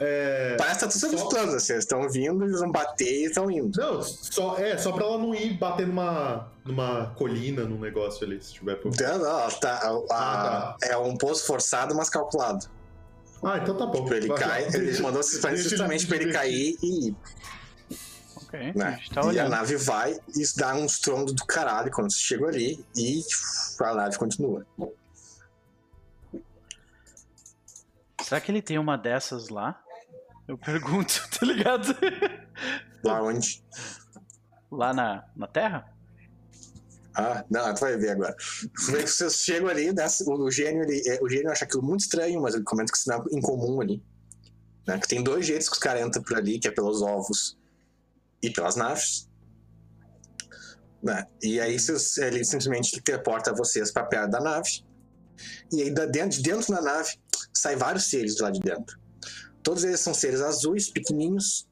é, 0.00 0.54
Parece 0.56 0.86
que 0.86 0.98
tá 1.00 1.08
tudo 1.08 1.18
só- 1.18 1.28
planos, 1.28 1.54
assim. 1.54 1.72
Eles 1.72 1.84
estão 1.84 2.08
vindo, 2.08 2.44
eles 2.44 2.60
vão 2.60 2.70
bater 2.70 3.06
e 3.22 3.24
estão 3.26 3.50
indo. 3.50 3.76
Não, 3.78 4.00
só, 4.02 4.56
é, 4.56 4.78
só 4.78 4.92
pra 4.92 5.04
ela 5.04 5.18
não 5.18 5.34
ir 5.34 5.58
bater 5.58 5.86
numa, 5.86 6.48
numa 6.64 7.12
colina, 7.16 7.64
num 7.64 7.78
negócio 7.80 8.24
ali, 8.24 8.40
se 8.40 8.52
tiver 8.54 8.76
por. 8.76 8.92
Não, 8.98 9.18
não, 9.18 9.26
ela 9.40 9.50
tá, 9.50 9.72
a- 9.72 10.14
a- 10.14 10.14
Ah, 10.14 10.76
é 10.82 10.96
um 10.96 11.16
pouso 11.16 11.44
forçado, 11.44 11.94
mas 11.94 12.08
calculado. 12.08 12.66
Ah, 13.44 13.58
então 13.58 13.76
tá 13.76 13.86
bom. 13.86 14.02
Tipo, 14.02 14.14
ele 14.14 14.28
cai, 14.34 14.64
ele 14.74 15.00
mandou 15.00 15.22
deixa 15.22 15.48
ele 15.48 15.56
justamente 15.58 16.00
se 16.00 16.06
pra 16.06 16.16
ele 16.16 16.32
cair 16.32 16.76
e 16.82 17.08
ir, 17.08 17.16
Ok, 18.36 18.70
a 18.70 18.72
né? 18.72 19.00
tá 19.12 19.32
e 19.32 19.38
a 19.38 19.48
nave 19.48 19.76
vai 19.76 20.18
e 20.34 20.40
isso 20.40 20.56
dá 20.56 20.74
um 20.74 20.86
estrondo 20.86 21.32
do 21.32 21.44
caralho 21.44 21.90
quando 21.90 22.12
você 22.12 22.18
chega 22.18 22.46
ali 22.46 22.84
e 22.96 23.22
a 23.80 23.94
nave 23.94 24.16
continua. 24.16 24.66
Será 28.22 28.40
que 28.40 28.50
ele 28.50 28.62
tem 28.62 28.78
uma 28.78 28.96
dessas 28.96 29.48
lá? 29.48 29.80
Eu 30.48 30.56
pergunto, 30.56 31.28
tá 31.38 31.44
ligado? 31.44 31.94
Lá 33.04 33.22
onde? 33.22 33.62
Lá 34.70 34.94
na, 34.94 35.24
na 35.36 35.46
Terra? 35.46 35.93
Ah, 37.16 37.44
não, 37.48 37.72
tu 37.74 37.80
vai 37.80 37.96
ver 37.96 38.10
agora. 38.10 38.34
Que 38.34 39.06
vocês 39.06 39.34
chegam 39.36 39.68
ali, 39.68 39.92
desce- 39.92 40.24
o, 40.26 40.50
gênio, 40.50 40.82
ele, 40.82 41.00
é, 41.08 41.18
o 41.22 41.28
gênio 41.28 41.50
acha 41.50 41.64
aquilo 41.64 41.82
muito 41.82 42.00
estranho, 42.00 42.40
mas 42.40 42.54
ele 42.54 42.64
comenta 42.64 42.90
que 42.90 42.98
isso 42.98 43.08
não 43.08 43.18
é 43.18 43.24
incomum 43.32 43.80
ali. 43.80 44.02
Né? 44.86 44.98
Que 44.98 45.08
tem 45.08 45.22
dois 45.22 45.46
jeitos 45.46 45.68
que 45.68 45.74
os 45.74 45.78
caras 45.80 46.04
entram 46.04 46.22
por 46.22 46.36
ali, 46.36 46.58
que 46.58 46.66
é 46.66 46.70
pelos 46.70 47.02
ovos 47.02 47.56
e 48.42 48.50
pelas 48.50 48.74
naves. 48.74 49.28
Né? 51.02 51.24
E 51.42 51.60
aí 51.60 51.78
vocês, 51.78 52.16
ele 52.18 52.44
simplesmente 52.44 53.00
teleporta 53.00 53.54
vocês 53.54 53.92
pra 53.92 54.04
perto 54.04 54.30
da 54.30 54.40
nave. 54.40 54.84
E 55.72 55.82
aí 55.82 55.90
dentro, 55.90 56.30
de 56.38 56.42
dentro 56.42 56.74
da 56.74 56.80
nave 56.80 57.10
sai 57.52 57.76
vários 57.76 58.04
seres 58.10 58.38
lá 58.40 58.50
de 58.50 58.60
dentro. 58.60 58.98
Todos 59.62 59.84
eles 59.84 60.00
são 60.00 60.12
seres 60.12 60.40
azuis, 60.40 60.90
pequenininhos, 60.90 61.66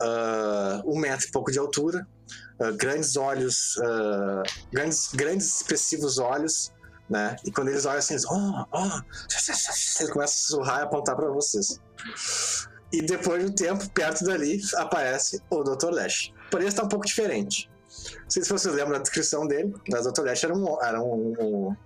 ah, 0.00 0.82
um 0.84 0.98
metro 0.98 1.26
e 1.28 1.30
pouco 1.30 1.50
de 1.50 1.58
altura, 1.58 2.06
ah, 2.62 2.70
grandes 2.72 3.16
olhos, 3.16 3.78
ah, 3.82 4.42
grandes, 4.72 5.08
grandes 5.14 5.56
expressivos 5.56 6.18
olhos, 6.18 6.72
né? 7.10 7.36
E 7.44 7.50
quando 7.52 7.68
eles 7.68 7.84
olham 7.84 7.98
assim, 7.98 8.14
eles, 8.14 8.24
oh, 8.26 8.64
oh, 8.72 9.00
eles 9.30 10.10
começam 10.10 10.22
a 10.22 10.26
sussurrar 10.28 10.80
e 10.80 10.82
apontar 10.82 11.16
pra 11.16 11.28
vocês. 11.28 11.80
E 12.92 13.00
depois 13.02 13.42
de 13.44 13.50
um 13.50 13.54
tempo, 13.54 13.88
perto 13.90 14.24
dali, 14.24 14.60
aparece 14.76 15.40
o 15.50 15.62
Dr. 15.62 15.90
Lash. 15.90 16.32
Porém, 16.50 16.68
está 16.68 16.82
um 16.82 16.88
pouco 16.88 17.06
diferente. 17.06 17.70
Não 18.22 18.30
sei 18.30 18.42
se 18.42 18.50
vocês 18.50 18.74
lembram 18.74 18.94
da 18.94 18.98
descrição 19.02 19.46
dele, 19.46 19.72
mas 19.90 20.06
o 20.06 20.12
Dr. 20.12 20.22
Lash 20.24 20.44
era 20.44 20.54
um, 20.54 20.82
era 20.82 21.02
um, 21.02 21.34
um- 21.40 21.76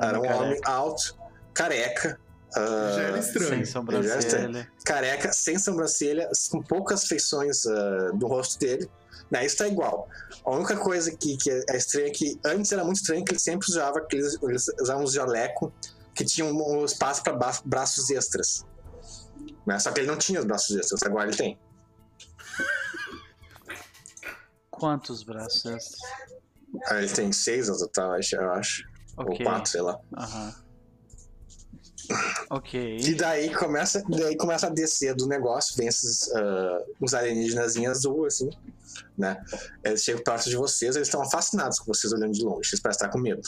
era 0.00 0.18
um 0.18 0.22
Careca, 0.22 0.42
homem 0.42 0.60
alto, 0.64 1.16
careca, 1.54 2.20
ah, 2.56 2.92
Já 2.94 3.02
era 3.02 3.22
Sem 3.22 3.32
estranho. 3.42 3.64
Já 3.66 3.72
sobrancelha. 3.72 4.70
careca, 4.84 5.32
sem 5.32 5.58
sobrancelha, 5.58 6.28
com 6.50 6.62
poucas 6.62 7.04
feições 7.06 7.64
ah, 7.66 8.10
do 8.14 8.26
rosto 8.26 8.58
dele. 8.58 8.88
Né, 9.34 9.44
isso 9.44 9.56
tá 9.56 9.66
igual. 9.66 10.08
A 10.44 10.50
única 10.52 10.76
coisa 10.76 11.10
que, 11.10 11.36
que 11.36 11.50
é 11.50 11.76
estranha 11.76 12.06
é 12.06 12.10
que 12.10 12.38
antes 12.44 12.70
era 12.70 12.84
muito 12.84 12.98
estranho 12.98 13.24
que 13.24 13.32
ele 13.32 13.40
sempre 13.40 13.68
usava 13.68 13.98
aqueles, 13.98 14.40
eles 14.40 14.66
usavam 14.80 15.02
uns 15.02 15.12
jaleco 15.12 15.74
que 16.14 16.24
tinham 16.24 16.52
um, 16.52 16.84
espaço 16.84 17.20
para 17.24 17.32
braços 17.64 18.10
extras. 18.10 18.64
Né? 19.66 19.76
Só 19.80 19.90
que 19.90 19.98
ele 19.98 20.06
não 20.06 20.16
tinha 20.16 20.38
os 20.38 20.46
braços 20.46 20.76
extras, 20.76 21.02
agora 21.02 21.26
ele 21.28 21.36
tem. 21.36 21.58
Quantos 24.70 25.24
braços 25.24 25.66
extras? 25.66 26.00
Ah, 26.86 27.02
Ele 27.02 27.08
tem 27.12 27.32
seis 27.32 27.68
no 27.68 27.76
total, 27.76 28.12
acho, 28.12 28.36
eu 28.36 28.52
acho. 28.52 28.84
Ou 29.16 29.32
Ok. 29.32 29.44
quatro, 29.44 29.68
sei 29.68 29.80
lá. 29.80 29.98
Aham. 30.16 30.54
Ok. 32.50 32.98
E 33.00 33.14
daí 33.14 33.52
começa, 33.52 34.00
daí 34.08 34.36
começa 34.36 34.68
a 34.68 34.70
descer 34.70 35.14
do 35.14 35.26
negócio, 35.26 35.76
vem 35.76 35.88
esses 35.88 36.30
ah, 36.32 36.84
uns 37.00 37.14
alienígenas 37.14 37.76
azul, 37.76 38.26
assim, 38.26 38.48
né? 39.16 39.42
Eles 39.84 40.02
chegam 40.02 40.22
perto 40.22 40.48
de 40.48 40.56
vocês, 40.56 40.96
eles 40.96 41.08
estão 41.08 41.28
fascinados 41.30 41.78
com 41.78 41.92
vocês 41.92 42.12
olhando 42.12 42.32
de 42.32 42.42
longe, 42.42 42.68
eles 42.70 42.80
parecem 42.80 43.06
estar 43.06 43.08
com 43.12 43.18
medo. 43.18 43.42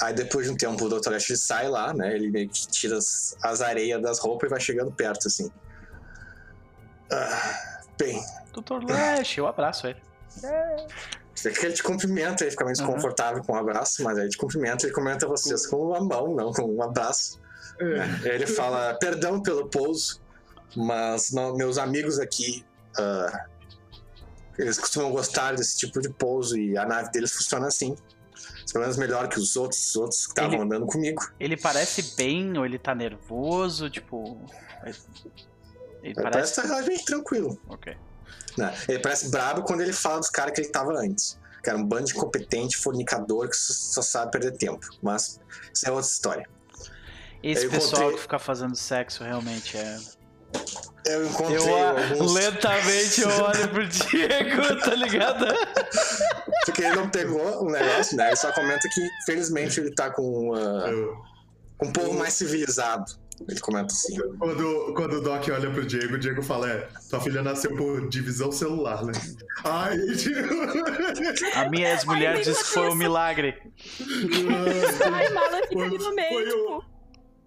Aí 0.00 0.12
depois 0.14 0.46
de 0.46 0.52
um 0.52 0.56
tempo 0.56 0.84
o 0.84 0.88
Dr. 1.00 1.14
Ash 1.14 1.32
sai 1.36 1.68
lá, 1.68 1.92
né? 1.94 2.14
Ele 2.14 2.30
meio 2.30 2.48
que 2.48 2.66
tira 2.68 2.96
as, 2.98 3.36
as 3.42 3.60
areias 3.60 4.00
das 4.02 4.18
roupas 4.18 4.48
e 4.48 4.50
vai 4.50 4.60
chegando 4.60 4.90
perto, 4.90 5.28
assim. 5.28 5.50
Ah, 7.10 7.80
bem, 7.98 8.22
Dr. 8.52 8.82
Lash, 8.88 9.36
eu 9.38 9.46
abraço 9.46 9.86
ele. 9.86 10.00
Vê 11.42 11.50
que 11.50 11.66
ele 11.66 11.74
te 11.74 11.82
cumprimenta, 11.82 12.44
ele 12.44 12.50
fica 12.52 12.64
meio 12.64 12.76
Uhum. 12.78 12.86
desconfortável 12.86 13.42
com 13.44 13.52
um 13.52 13.56
abraço, 13.56 14.02
mas 14.02 14.16
ele 14.18 14.28
te 14.28 14.38
cumprimenta, 14.38 14.86
ele 14.86 14.94
comenta 14.94 15.26
vocês 15.26 15.66
com 15.66 15.76
uma 15.88 16.00
mão, 16.00 16.34
não 16.34 16.52
com 16.52 16.62
um 16.62 16.82
abraço. 16.82 17.40
É. 17.80 18.34
Ele 18.34 18.46
fala, 18.46 18.94
perdão 18.94 19.42
pelo 19.42 19.68
pouso, 19.68 20.20
mas 20.76 21.32
não- 21.32 21.54
meus 21.56 21.78
amigos 21.78 22.18
aqui, 22.18 22.64
ah, 22.98 23.46
eles 24.58 24.78
costumam 24.78 25.10
gostar 25.10 25.54
desse 25.56 25.76
tipo 25.76 26.00
de 26.00 26.08
pouso 26.10 26.56
e 26.58 26.76
a 26.76 26.84
nave 26.86 27.10
deles 27.10 27.32
funciona 27.32 27.66
assim. 27.66 27.94
Pelo 28.72 28.82
menos 28.84 28.96
melhor 28.96 29.28
que 29.28 29.38
os 29.38 29.56
outros, 29.56 29.88
os 29.88 29.96
outros 29.96 30.26
que 30.26 30.32
estavam 30.32 30.62
andando 30.62 30.86
comigo. 30.86 31.22
Ele 31.38 31.56
parece 31.56 32.14
bem 32.16 32.56
ou 32.56 32.64
ele 32.64 32.78
tá 32.78 32.94
nervoso? 32.94 33.90
Tipo. 33.90 34.38
Ele 34.84 34.96
Ele 36.02 36.14
parece. 36.14 36.32
parece 36.32 36.50
estar 36.52 36.62
relativamente 36.62 37.04
tranquilo. 37.04 37.60
Ok. 37.68 37.96
né? 38.58 38.74
Ele 38.88 38.98
parece 38.98 39.30
brabo 39.30 39.62
quando 39.62 39.80
ele 39.82 39.92
fala 39.92 40.18
dos 40.20 40.30
caras 40.30 40.52
que 40.54 40.60
ele 40.60 40.68
tava 40.70 40.92
antes. 40.92 41.38
Que 41.62 41.70
era 41.70 41.78
um 41.78 41.84
bando 41.86 42.06
de 42.06 42.12
incompetente, 42.16 42.76
fornicador 42.76 43.48
que 43.48 43.56
só, 43.56 43.72
só 43.72 44.02
sabe 44.02 44.32
perder 44.32 44.56
tempo. 44.56 44.84
Mas 45.00 45.38
isso 45.72 45.86
é 45.86 45.90
outra 45.92 46.06
história. 46.08 46.48
Esse 47.42 47.66
Eu 47.66 47.70
pessoal 47.70 47.92
encontrei- 48.02 48.16
que 48.16 48.22
fica 48.22 48.38
fazendo 48.38 48.74
sexo 48.76 49.22
realmente 49.22 49.76
é. 49.76 49.98
Eu 51.04 51.26
encontrei 51.26 51.56
Eu 51.58 51.88
alguns. 51.88 52.32
lentamente 52.32 53.20
eu 53.22 53.28
olho 53.28 53.68
pro 53.68 53.86
Diego, 53.88 54.80
tá 54.80 54.94
ligado? 54.94 55.46
Porque 56.64 56.82
ele 56.82 56.94
não 56.94 57.08
pegou 57.10 57.64
o 57.64 57.70
negócio, 57.70 58.16
né? 58.16 58.28
Ele 58.28 58.36
só 58.36 58.52
comenta 58.52 58.88
que, 58.88 59.08
felizmente, 59.26 59.80
ele 59.80 59.92
tá 59.92 60.10
com 60.10 60.50
uh, 60.50 61.16
um 61.82 61.92
povo 61.92 62.14
mais 62.14 62.34
civilizado. 62.34 63.04
Ele 63.48 63.58
comenta 63.58 63.92
assim. 63.92 64.16
Quando, 64.38 64.94
quando 64.94 65.14
o 65.14 65.20
Doc 65.20 65.48
olha 65.48 65.68
pro 65.72 65.84
Diego, 65.84 66.14
o 66.14 66.18
Diego 66.18 66.40
fala: 66.40 66.70
É, 66.70 66.88
tua 67.10 67.20
filha 67.20 67.42
nasceu 67.42 67.76
por 67.76 68.08
divisão 68.08 68.52
celular, 68.52 69.04
né? 69.04 69.12
Ai, 69.64 69.96
A 71.56 71.68
minha 71.68 71.90
ex-mulher 71.90 72.40
disse 72.40 72.62
que 72.62 72.70
foi 72.70 72.88
um 72.88 72.94
milagre. 72.94 73.60
Ai, 75.12 75.28
Mala 75.30 75.66
fica 75.66 75.82
ali 75.82 75.98
no 75.98 76.14
meio, 76.14 76.28
foi 76.30 76.44
o- 76.48 76.80
tipo. 76.80 76.92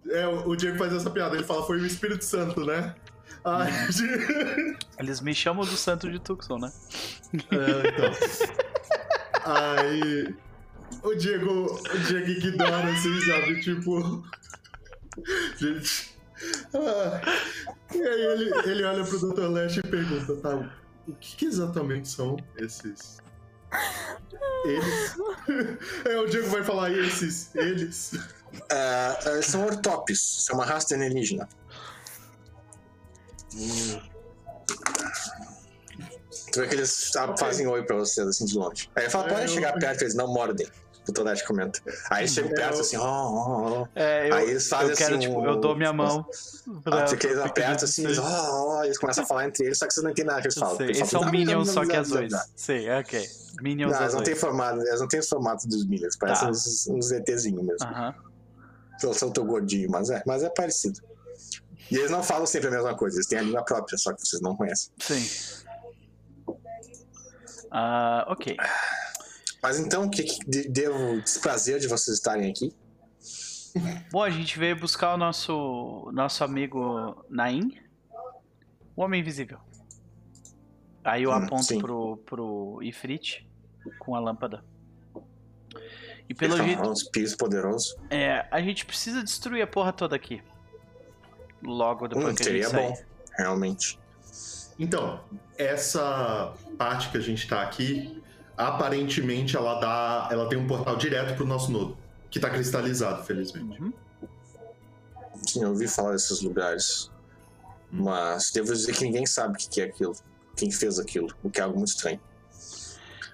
É, 0.10 0.28
o 0.28 0.56
Diego 0.56 0.78
faz 0.78 0.94
essa 0.94 1.10
piada, 1.10 1.36
ele 1.36 1.44
fala: 1.44 1.66
Foi 1.66 1.80
o 1.80 1.86
Espírito 1.86 2.24
Santo, 2.24 2.64
né? 2.66 2.96
Ai, 3.44 3.72
Eles 5.00 5.22
me 5.22 5.34
chamam 5.34 5.64
do 5.66 5.78
santo 5.78 6.10
de 6.10 6.20
Tucson, 6.20 6.58
né? 6.58 6.72
É, 7.34 7.90
então. 7.90 8.12
Aí. 9.46 10.36
O 11.04 11.14
Diego. 11.16 11.66
O 11.66 11.98
Diego 12.00 12.32
ignora, 12.32 12.92
assim, 12.92 13.22
sabe? 13.22 13.62
Tipo. 13.62 14.24
Gente. 15.58 16.16
ah, 16.74 17.22
e 17.94 18.02
aí 18.02 18.22
ele, 18.26 18.70
ele 18.70 18.84
olha 18.84 19.04
pro 19.04 19.20
Dr. 19.20 19.48
Leste 19.48 19.80
e 19.80 19.84
pergunta, 19.84 20.36
tá? 20.38 20.72
O 21.08 21.14
que, 21.14 21.36
que 21.38 21.46
exatamente 21.46 22.08
são 22.08 22.38
esses. 22.58 23.18
Eles? 24.66 25.16
É, 26.06 26.18
o 26.18 26.26
Diego 26.26 26.50
vai 26.50 26.64
falar 26.64 26.92
esses, 26.92 27.54
eles. 27.56 28.14
Ah, 28.72 29.18
ah, 29.26 29.42
são 29.42 29.66
ortópios, 29.66 30.46
são 30.46 30.56
uma 30.56 30.66
raça 30.66 30.94
alienígena. 30.96 31.48
Tu 36.52 36.62
vê 36.62 36.68
que 36.68 36.76
eles 36.76 37.16
ah, 37.16 37.36
fazem 37.38 37.68
oi 37.68 37.84
pra 37.84 37.96
vocês 37.98 38.28
assim 38.28 38.46
de 38.46 38.58
longe. 38.58 38.90
Aí 38.96 39.04
ele 39.04 39.10
fala, 39.10 39.26
É, 39.26 39.30
podem 39.30 39.44
eu- 39.46 39.50
chegar 39.52 39.74
perto, 39.74 40.02
eles 40.02 40.16
não 40.16 40.28
mordem. 40.28 40.68
O 41.08 41.14
Todete 41.14 41.46
comenta. 41.46 41.80
Aí 42.10 42.24
eles 42.24 42.32
chegam 42.34 42.50
É, 42.52 42.56
perto 42.56 42.76
eu- 42.76 42.82
assim, 42.82 42.98
ó, 42.98 43.04
ó, 43.04 43.82
ó. 43.82 43.88
É, 43.96 44.30
eu, 44.30 44.36
Aí 44.36 44.50
eles 44.50 44.68
fazem 44.68 44.90
eu 44.90 44.98
quero, 44.98 45.16
assim, 45.18 45.28
tipo, 45.28 45.40
um- 45.40 45.46
eu 45.46 45.56
dou 45.60 45.76
minha 45.76 45.94
mão. 45.94 46.26
pra- 46.84 47.04
Ah, 47.04 47.06
porque 47.06 47.28
eles 47.28 47.38
apertam 47.40 47.86
assim, 47.86 48.06
eles, 48.06 48.18
ó, 48.18 48.24
ó, 48.26 48.84
eles 48.84 48.98
começam 48.98 49.24
a 49.24 49.28
falar 49.28 49.46
entre 49.46 49.66
eles, 49.68 49.78
só 49.78 49.86
que 49.86 49.94
vocês 49.94 50.04
não 50.04 50.10
entendem 50.12 50.30
nada 50.32 50.42
que 50.42 50.48
eles 50.48 50.58
falam. 50.58 50.82
Eles 50.82 50.98
falam, 50.98 51.10
são 51.12 51.24
"Ah, 51.24 51.32
Minions, 51.32 51.68
não, 51.68 51.74
só 51.76 51.86
que 51.86 51.96
azuis. 51.96 52.32
não, 52.32 52.40
não." 52.40 52.46
Sei, 52.56 52.90
ok. 52.92 53.30
Minions 53.62 53.92
Não, 53.94 54.02
eles 54.02 54.14
não, 54.16 54.24
têm 54.24 54.34
azuis. 54.34 54.42
formato, 54.42 54.82
eles 54.82 55.00
não 55.00 55.08
têm 55.08 55.20
os 55.20 55.30
formatos 55.30 55.66
dos 55.66 55.86
Minions, 55.86 56.16
parecem 56.16 56.46
Tá. 56.46 56.52
uns, 56.52 56.88
uns 56.88 57.12
ETzinhos 57.12 57.62
mesmo. 57.64 57.88
Aham. 57.88 58.16
São, 59.00 59.14
são 59.14 59.32
teu 59.32 59.46
gordinho, 59.46 59.90
mas 59.90 60.10
é, 60.10 60.24
mas 60.26 60.44
é 60.44 60.50
parecido. 60.50 61.00
E 61.92 61.96
eles 61.98 62.10
não 62.10 62.24
falam 62.24 62.46
sempre 62.46 62.68
a 62.70 62.72
mesma 62.72 62.96
coisa, 62.96 63.18
eles 63.18 63.28
têm 63.28 63.40
a 63.40 63.42
língua 63.42 63.64
própria, 63.64 63.98
só 63.98 64.14
que 64.14 64.22
vocês 64.26 64.42
não 64.42 64.56
conhecem. 64.56 64.92
Sim. 65.00 65.66
Ah, 67.72 68.26
ok. 68.30 68.56
Mas 69.62 69.80
então, 69.80 70.06
o 70.06 70.10
que, 70.10 70.24
que 70.24 70.40
de- 70.50 70.70
devo 70.70 71.22
desprazer 71.22 71.80
de 71.80 71.88
vocês 71.88 72.18
estarem 72.18 72.50
aqui? 72.50 72.74
Bom, 74.12 74.24
a 74.24 74.30
gente 74.30 74.58
veio 74.58 74.80
buscar 74.80 75.14
o 75.14 75.18
nosso, 75.18 76.10
nosso 76.14 76.44
amigo 76.44 77.26
Nain, 77.30 77.78
o 78.96 79.02
Homem 79.02 79.20
Invisível. 79.22 79.60
Aí 81.04 81.24
eu 81.24 81.32
Hum, 81.32 81.36
aponto 81.36 81.66
sim. 81.66 81.80
pro, 81.80 82.18
pro 82.26 82.80
Ifrit 82.82 83.46
com 84.00 84.16
a 84.16 84.20
lâmpada. 84.20 84.64
E 86.28 86.34
pelo 86.34 86.58
jeito, 86.58 86.76
fala, 86.78 86.88
"Ah, 86.88 86.90
um 86.90 86.94
espírito 86.94 87.38
poderoso. 87.38 87.96
é, 88.10 88.46
a 88.52 88.62
gente 88.62 88.86
precisa 88.86 89.24
destruir 89.24 89.62
a 89.62 89.68
porra 89.68 89.94
toda 89.94 90.16
aqui. 90.16 90.42
Logo 91.64 92.08
depois 92.08 92.26
Hum, 92.26 92.36
que 92.36 92.44
a 92.44 92.46
gente 92.46 92.64
seria 92.64 92.70
sair. 92.70 92.90
bom, 92.90 93.04
realmente. 93.38 94.00
Então, 94.78 95.22
essa 95.58 96.54
parte 96.78 97.10
que 97.10 97.18
a 97.18 97.22
gente 97.22 97.48
tá 97.48 97.62
aqui, 97.62 98.22
aparentemente 98.58 99.56
ela 99.56 99.80
dá. 99.80 100.28
Ela 100.32 100.50
tem 100.50 100.58
um 100.58 100.68
portal 100.68 100.96
direto 100.98 101.36
pro 101.36 101.46
nosso 101.46 101.72
nodo. 101.72 101.98
Que 102.30 102.40
tá 102.40 102.50
cristalizado, 102.50 103.24
felizmente. 103.24 103.82
Uhum. 103.82 103.94
Sim, 105.48 105.64
eu 105.64 105.70
ouvi 105.70 105.88
falar 105.88 106.12
desses 106.12 106.42
lugares. 106.42 107.10
Mas 107.92 108.52
devo 108.52 108.74
dizer 108.74 108.94
que 108.94 109.06
ninguém 109.06 109.26
sabe 109.26 109.54
o 109.54 109.58
que 109.58 109.70
que 109.70 109.82
é 109.82 109.86
aquilo. 109.86 110.16
Quem 110.58 110.70
fez 110.72 111.00
aquilo, 111.00 111.30
o 111.44 111.50
que 111.50 111.60
é 111.62 111.64
algo 111.64 111.78
muito 111.78 111.90
estranho. 111.90 112.20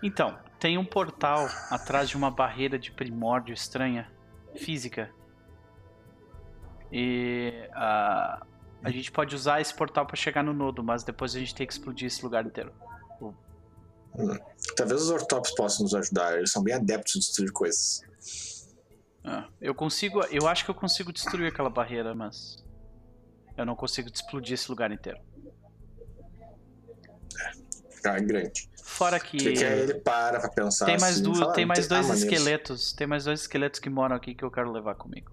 Então, 0.04 0.38
tem 0.62 0.78
um 0.78 0.86
portal 0.86 1.50
atrás 1.72 2.08
de 2.08 2.16
uma 2.16 2.30
barreira 2.30 2.78
de 2.78 2.92
primórdio 2.92 3.52
estranha, 3.52 4.08
física. 4.56 5.12
E 6.92 7.68
ah, 7.74 8.46
a 8.84 8.92
gente 8.92 9.12
pode 9.12 9.34
usar 9.34 9.60
esse 9.60 9.74
portal 9.74 10.06
pra 10.06 10.16
chegar 10.16 10.44
no 10.44 10.54
nodo, 10.54 10.84
mas 10.84 11.04
depois 11.04 11.36
a 11.36 11.40
gente 11.40 11.56
tem 11.56 11.66
que 11.66 11.74
explodir 11.74 12.06
esse 12.06 12.24
lugar 12.24 12.46
inteiro. 12.46 12.72
Talvez 14.76 15.02
os 15.02 15.10
ortópicos 15.10 15.56
possam 15.56 15.84
nos 15.84 15.96
ajudar, 15.96 16.38
eles 16.38 16.52
são 16.52 16.62
bem 16.62 16.76
adeptos 16.76 17.14
de 17.14 17.20
destruir 17.22 17.52
coisas. 17.52 18.04
Ah, 19.24 19.48
eu 19.60 19.74
consigo, 19.74 20.22
eu 20.26 20.48
acho 20.48 20.64
que 20.64 20.70
eu 20.70 20.76
consigo 20.76 21.12
destruir 21.12 21.48
aquela 21.48 21.72
barreira, 21.72 22.14
mas 22.14 22.64
eu 23.58 23.66
não 23.66 23.76
consigo 23.76 24.10
explodir 24.14 24.54
esse 24.54 24.70
lugar 24.70 24.92
inteiro. 24.92 25.20
Ah, 28.06 28.18
é 28.18 28.22
grande. 28.22 28.70
Fora 28.84 29.20
que 29.20 29.38
que, 29.38 29.54
que 29.54 29.64
é 29.64 29.78
ele 29.80 29.94
para 29.96 30.40
pra 30.40 30.50
pensar 30.50 30.86
tem 30.86 30.98
mais, 31.00 31.16
assim, 31.16 31.24
du- 31.24 31.36
fala, 31.36 31.54
tem 31.54 31.64
"Ah, 31.64 31.68
mais 31.68 31.88
dois 31.88 32.08
maneiros." 32.08 32.24
esqueletos, 32.34 32.94
tem 32.94 33.08
mais 33.08 33.24
dois 33.26 33.42
esqueletos 33.42 33.80
que 33.80 33.90
moram 33.90 34.16
aqui 34.16 34.34
que 34.34 34.44
eu 34.44 34.52
quero 34.52 34.72
levar 34.72 34.96
comigo. 34.96 35.32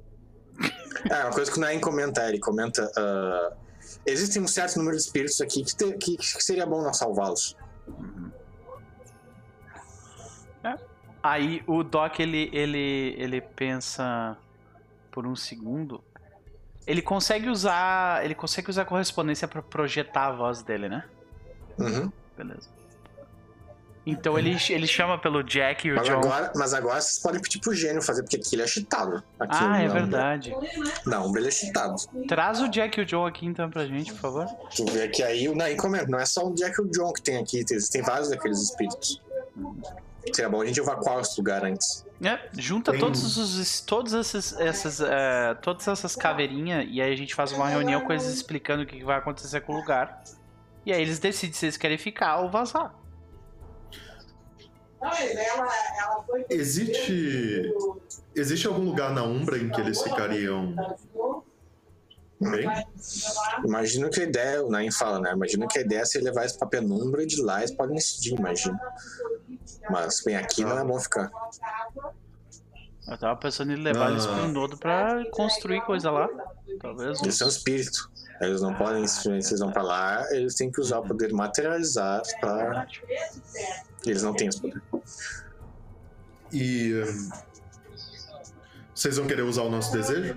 É, 1.11 1.23
uma 1.25 1.31
coisa 1.33 1.51
que 1.51 1.57
o 1.59 1.61
Nain 1.61 1.79
comenta, 1.81 2.27
ele 2.29 2.41
comenta. 2.41 2.91
ah, 2.97 3.53
existem 4.05 4.43
um 4.43 4.49
certo 4.49 4.77
número 4.79 4.97
de 4.97 5.03
espíritos 5.03 5.41
aqui 5.41 5.63
que, 5.65 5.77
te- 5.77 5.93
que- 5.97 6.17
que 6.17 6.43
seria 6.43 6.67
bom 6.67 6.83
nós 6.83 6.97
salvá-los. 6.99 7.57
Aí 11.23 11.63
o 11.67 11.83
Doc 11.83 12.21
ele, 12.21 12.49
ele, 12.53 13.15
ele 13.19 13.41
pensa 13.41 14.37
por 15.11 15.27
um 15.27 15.35
segundo. 15.35 16.03
Ele 16.87 17.03
consegue 17.03 17.49
usar, 17.51 18.25
ele 18.25 18.35
consegue 18.35 18.71
usar 18.71 18.83
a 18.83 18.85
correspondência 18.85 19.47
pra 19.49 19.61
projetar 19.61 20.27
a 20.29 20.33
voz 20.33 20.63
dele, 20.63 20.89
né? 20.89 21.05
Uhum. 21.79 22.11
Beleza. 22.39 22.69
Então 24.07 24.39
ele, 24.39 24.57
ele 24.71 24.87
chama 24.87 25.19
pelo 25.19 25.43
Jack 25.43 25.87
e 25.87 25.93
o 25.93 25.97
Mas, 25.97 26.07
John. 26.09 26.15
agora, 26.15 26.51
mas 26.57 26.73
agora 26.73 26.99
vocês 26.99 27.19
podem 27.19 27.43
pedir 27.43 27.59
pro 27.61 27.75
gênio 27.75 28.01
fazer, 28.01 28.23
porque 28.23 28.37
aqui 28.37 28.55
ele 28.55 28.63
é 28.63 28.67
cheatado. 28.67 29.23
Aqui 29.39 29.59
Ah, 29.61 29.83
é 29.83 29.87
não- 29.87 29.93
verdade. 29.93 30.55
Não, 31.05 31.37
ele 31.37 31.49
é 31.49 31.51
cheatado. 31.51 31.97
Traz 32.27 32.59
o 32.63 32.69
Jack 32.69 32.99
e 32.99 33.03
o 33.03 33.05
John 33.05 33.27
aqui 33.27 33.45
então 33.45 33.69
pra 33.69 33.85
gente, 33.87 34.11
por 34.15 34.21
favor. 34.21 34.47
Tu 34.75 34.87
vê 34.87 35.09
que 35.09 35.23
aí 35.23 35.47
Nain 35.55 35.77
comenta, 35.77 36.07
não 36.07 36.19
é 36.19 36.25
só 36.25 36.47
o 36.49 36.55
Jack 36.55 36.79
e 36.81 36.85
o 36.85 36.91
John 36.91 37.13
que 37.13 37.21
tem 37.21 37.37
aqui, 37.37 37.63
tem- 37.67 38.01
vários 38.03 38.31
daqueles 38.31 38.63
espíritos. 38.63 39.21
Seria 40.33 40.49
bom 40.49 40.63
a 40.63 40.67
gente 40.67 40.81
evacuar 40.81 41.21
esse 41.21 41.39
lugar 41.39 41.65
antes. 41.65 42.07
É, 42.23 42.39
junta 42.57 42.93
Tem- 42.93 43.01
todos 43.01 43.37
os 43.37 43.81
todos 43.83 44.13
esses 44.15 44.53
essas 44.59 45.01
é, 45.03 45.55
todas 45.61 45.87
essas 45.87 46.17
caveirinhas 46.17 46.87
e 46.91 47.01
aí 47.03 47.13
a 47.13 47.17
gente 47.17 47.35
faz 47.35 47.53
uma 47.53 47.69
reunião 47.69 48.01
com 48.01 48.13
eles 48.13 48.25
explicando 48.25 48.83
o 48.85 48.87
que 48.87 49.05
vai 49.05 49.19
acontecer 49.19 49.61
com 49.61 49.75
o 49.75 49.77
lugar. 49.77 50.23
E 50.89 50.93
aí 50.95 51.03
eles 51.03 51.19
decidem 51.19 51.53
se 51.55 51.67
eles 51.67 51.77
querem 51.77 51.99
ficar 51.99 52.39
ou 52.39 52.51
vazar. 52.51 52.95
Existe. 56.49 57.75
Existe 58.35 58.67
algum 58.67 58.85
lugar 58.85 59.13
na 59.13 59.23
Umbra 59.23 59.59
em 59.59 59.69
que 59.69 59.83
eles 59.83 60.01
ficariam 60.01 60.75
bem? 62.41 62.67
Imagino 63.67 64.09
que 64.09 64.21
a 64.21 64.25
ideia, 64.25 64.65
o 64.65 64.71
Nain 64.71 64.91
fala, 64.91 65.21
né? 65.21 65.33
Imagino 65.35 65.69
que 65.69 65.79
a 65.79 65.83
ideia 65.83 66.01
é 66.01 66.05
se 66.07 66.19
levar 66.23 66.41
eles 66.41 66.57
pra 66.57 66.67
penumbra 66.67 67.23
e 67.23 67.27
de 67.27 67.43
lá 67.43 67.59
eles 67.59 67.71
podem 67.73 67.95
decidir, 67.95 68.35
imagino. 68.39 68.79
Mas, 69.91 70.23
bem, 70.25 70.37
aqui 70.37 70.65
não 70.65 70.79
é 70.79 70.85
bom 70.85 70.99
ficar. 70.99 71.31
Eu 73.07 73.19
tava 73.19 73.37
pensando 73.39 73.73
em 73.73 73.77
levar 73.77 74.11
eles 74.11 74.25
Ah. 74.25 74.35
pro 74.35 74.49
nodo 74.49 74.79
pra 74.79 75.23
construir 75.33 75.83
coisa 75.83 76.11
lá. 76.11 76.27
Talvez. 76.81 77.23
Eles 77.23 77.37
são 77.37 77.47
espírito. 77.49 78.11
Eles 78.41 78.61
não 78.61 78.73
podem, 78.75 79.07
se 79.07 79.29
eles 79.29 79.59
vão 79.59 79.73
pra 79.73 79.83
lá, 79.83 80.25
eles 80.31 80.55
têm 80.55 80.71
que 80.71 80.81
usar 80.81 80.99
o 80.99 81.03
poder 81.03 81.33
materializar 81.33 82.23
pra. 82.41 82.87
Eles 84.07 84.23
não 84.23 84.33
têm 84.35 84.49
esse 84.49 84.61
poder. 84.61 84.81
E. 86.53 86.95
hum, 87.05 87.31
Vocês 88.95 89.17
vão 89.17 89.27
querer 89.27 89.43
usar 89.43 89.63
o 89.63 89.71
nosso 89.71 89.93
desejo? 89.93 90.35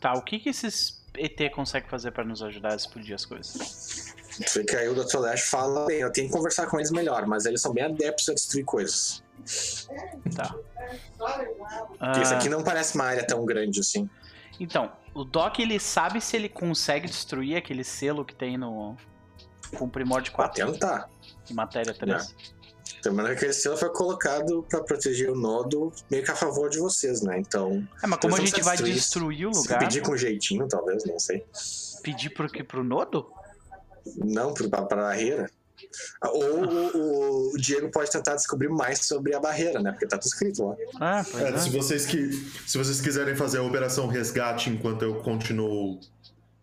Tá, 0.00 0.14
o 0.14 0.22
que 0.22 0.38
que 0.38 0.48
esses 0.48 0.98
ET 1.14 1.50
conseguem 1.54 1.88
fazer 1.90 2.10
pra 2.12 2.24
nos 2.24 2.42
ajudar 2.42 2.72
a 2.72 2.76
explodir 2.76 3.14
as 3.14 3.26
coisas? 3.26 4.14
Vê 4.54 4.62
que 4.64 4.76
aí 4.76 4.88
o 4.88 4.94
Dr. 4.94 5.18
Lash 5.18 5.42
fala, 5.48 5.86
bem, 5.86 5.98
eu 6.00 6.12
tenho 6.12 6.28
que 6.28 6.32
conversar 6.32 6.66
com 6.68 6.76
eles 6.78 6.90
melhor, 6.92 7.26
mas 7.26 7.44
eles 7.44 7.60
são 7.60 7.72
bem 7.72 7.84
adeptos 7.84 8.28
a 8.28 8.34
destruir 8.34 8.64
coisas. 8.64 9.22
Tá. 10.36 10.54
Porque 11.98 12.20
isso 12.22 12.32
Ah, 12.34 12.36
aqui 12.38 12.48
não 12.48 12.62
parece 12.62 12.94
uma 12.94 13.04
área 13.04 13.26
tão 13.26 13.44
grande 13.44 13.80
assim. 13.80 14.08
Então, 14.60 14.90
o 15.14 15.24
Doc 15.24 15.58
ele 15.58 15.78
sabe 15.78 16.20
se 16.20 16.36
ele 16.36 16.48
consegue 16.48 17.06
destruir 17.06 17.56
aquele 17.56 17.84
selo 17.84 18.24
que 18.24 18.34
tem 18.34 18.56
no 18.56 18.96
com 19.76 19.88
Primórdio 19.88 20.32
Pode 20.32 20.54
4 20.56 20.72
tentar. 20.72 21.08
e 21.48 21.54
Matéria 21.54 21.92
3. 21.94 22.34
Lembrando 23.04 23.28
que 23.28 23.34
aquele 23.34 23.52
selo 23.52 23.76
foi 23.76 23.90
colocado 23.90 24.64
pra 24.68 24.82
proteger 24.82 25.30
o 25.30 25.36
nodo 25.36 25.92
meio 26.10 26.24
que 26.24 26.30
a 26.30 26.34
favor 26.34 26.68
de 26.70 26.78
vocês, 26.78 27.20
né? 27.22 27.38
Então, 27.38 27.86
É, 28.02 28.06
mas 28.06 28.18
como 28.18 28.34
a 28.34 28.38
não 28.38 28.46
gente 28.46 28.62
vai 28.62 28.76
destruir- 28.76 28.94
destruir 28.94 29.46
o 29.46 29.50
lugar, 29.50 29.78
pedir 29.78 30.02
com 30.02 30.16
jeitinho, 30.16 30.66
talvez, 30.66 31.04
não 31.04 31.18
sei. 31.18 31.44
pedir 32.02 32.30
pro 32.30 32.48
pro 32.64 32.82
nodo? 32.82 33.30
Não 34.16 34.54
pra, 34.54 34.82
pra 34.82 34.96
barreira. 35.02 35.50
Ou 36.24 36.64
o, 36.64 37.52
o 37.52 37.56
Diego 37.58 37.90
pode 37.90 38.10
tentar 38.10 38.34
descobrir 38.34 38.68
mais 38.68 39.06
sobre 39.06 39.34
a 39.34 39.40
barreira, 39.40 39.80
né? 39.80 39.90
Porque 39.92 40.06
tá 40.06 40.16
tudo 40.18 40.28
escrito 40.28 40.64
lá. 40.66 40.76
Ah, 41.00 41.24
É, 41.38 41.48
é. 41.50 41.58
se, 41.58 41.70
vocês 41.70 42.06
que, 42.06 42.32
se 42.66 42.76
vocês 42.78 43.00
quiserem 43.00 43.34
fazer 43.36 43.58
a 43.58 43.62
operação 43.62 44.06
resgate 44.06 44.70
enquanto 44.70 45.02
eu 45.02 45.16
continuo. 45.16 46.00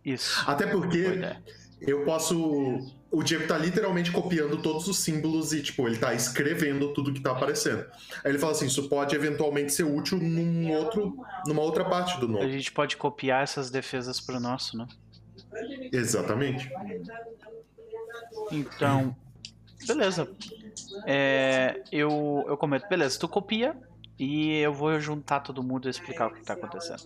Isso. 0.04 0.44
Até 0.48 0.68
porque 0.68 1.00
ideia. 1.00 1.44
eu 1.82 2.04
posso. 2.06 2.94
O 3.12 3.24
Diego 3.24 3.48
tá 3.48 3.58
literalmente 3.58 4.12
copiando 4.12 4.62
todos 4.62 4.88
os 4.90 5.00
símbolos 5.00 5.54
e, 5.54 5.62
tipo, 5.64 5.88
ele 5.88 5.98
tá 5.98 6.14
escrevendo 6.14 6.94
tudo 6.94 7.14
que 7.14 7.22
tá 7.22 7.32
aparecendo. 7.32 7.86
Aí 8.24 8.32
ele 8.32 8.38
fala 8.38 8.52
assim: 8.52 8.66
isso 8.66 8.90
pode 8.90 9.16
eventualmente 9.16 9.72
ser 9.74 9.84
útil 9.84 10.18
num 10.18 10.70
outro, 10.74 11.16
numa 11.48 11.62
outra 11.62 11.86
parte 11.86 12.20
do 12.20 12.26
A 12.26 12.30
nome. 12.30 12.52
gente 12.52 12.72
pode 12.74 12.98
copiar 12.98 13.44
essas 13.44 13.72
defesas 13.72 14.20
pro 14.20 14.38
nosso, 14.40 14.78
né? 14.78 14.86
Exatamente. 15.94 16.70
Então, 18.52 19.16
beleza. 19.86 20.30
É, 21.06 21.82
eu, 21.92 22.46
eu 22.48 22.58
comento, 22.58 22.88
beleza, 22.88 23.20
tu 23.20 23.28
copia 23.28 23.76
e 24.18 24.60
eu 24.60 24.74
vou 24.74 25.00
juntar 25.00 25.42
todo 25.42 25.62
mundo 25.62 25.88
e 25.88 25.92
explicar 25.92 26.28
o 26.28 26.34
que 26.34 26.44
tá 26.44 26.54
acontecendo. 26.54 27.04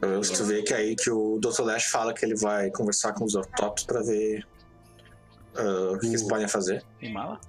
Tu 0.00 0.44
vê 0.44 0.62
que 0.62 0.74
aí 0.74 0.96
que 0.96 1.10
o 1.10 1.38
Dr. 1.38 1.62
Lash 1.62 1.86
fala 1.86 2.12
que 2.12 2.24
ele 2.24 2.34
vai 2.34 2.70
conversar 2.70 3.12
com 3.12 3.24
os 3.24 3.34
ortops 3.34 3.84
pra 3.84 4.02
ver 4.02 4.46
ah, 5.56 5.92
o 5.92 5.98
que 5.98 6.06
eles 6.06 6.22
podem 6.22 6.48
fazer. 6.48 6.84
Tem 6.98 7.12
mala? 7.12 7.40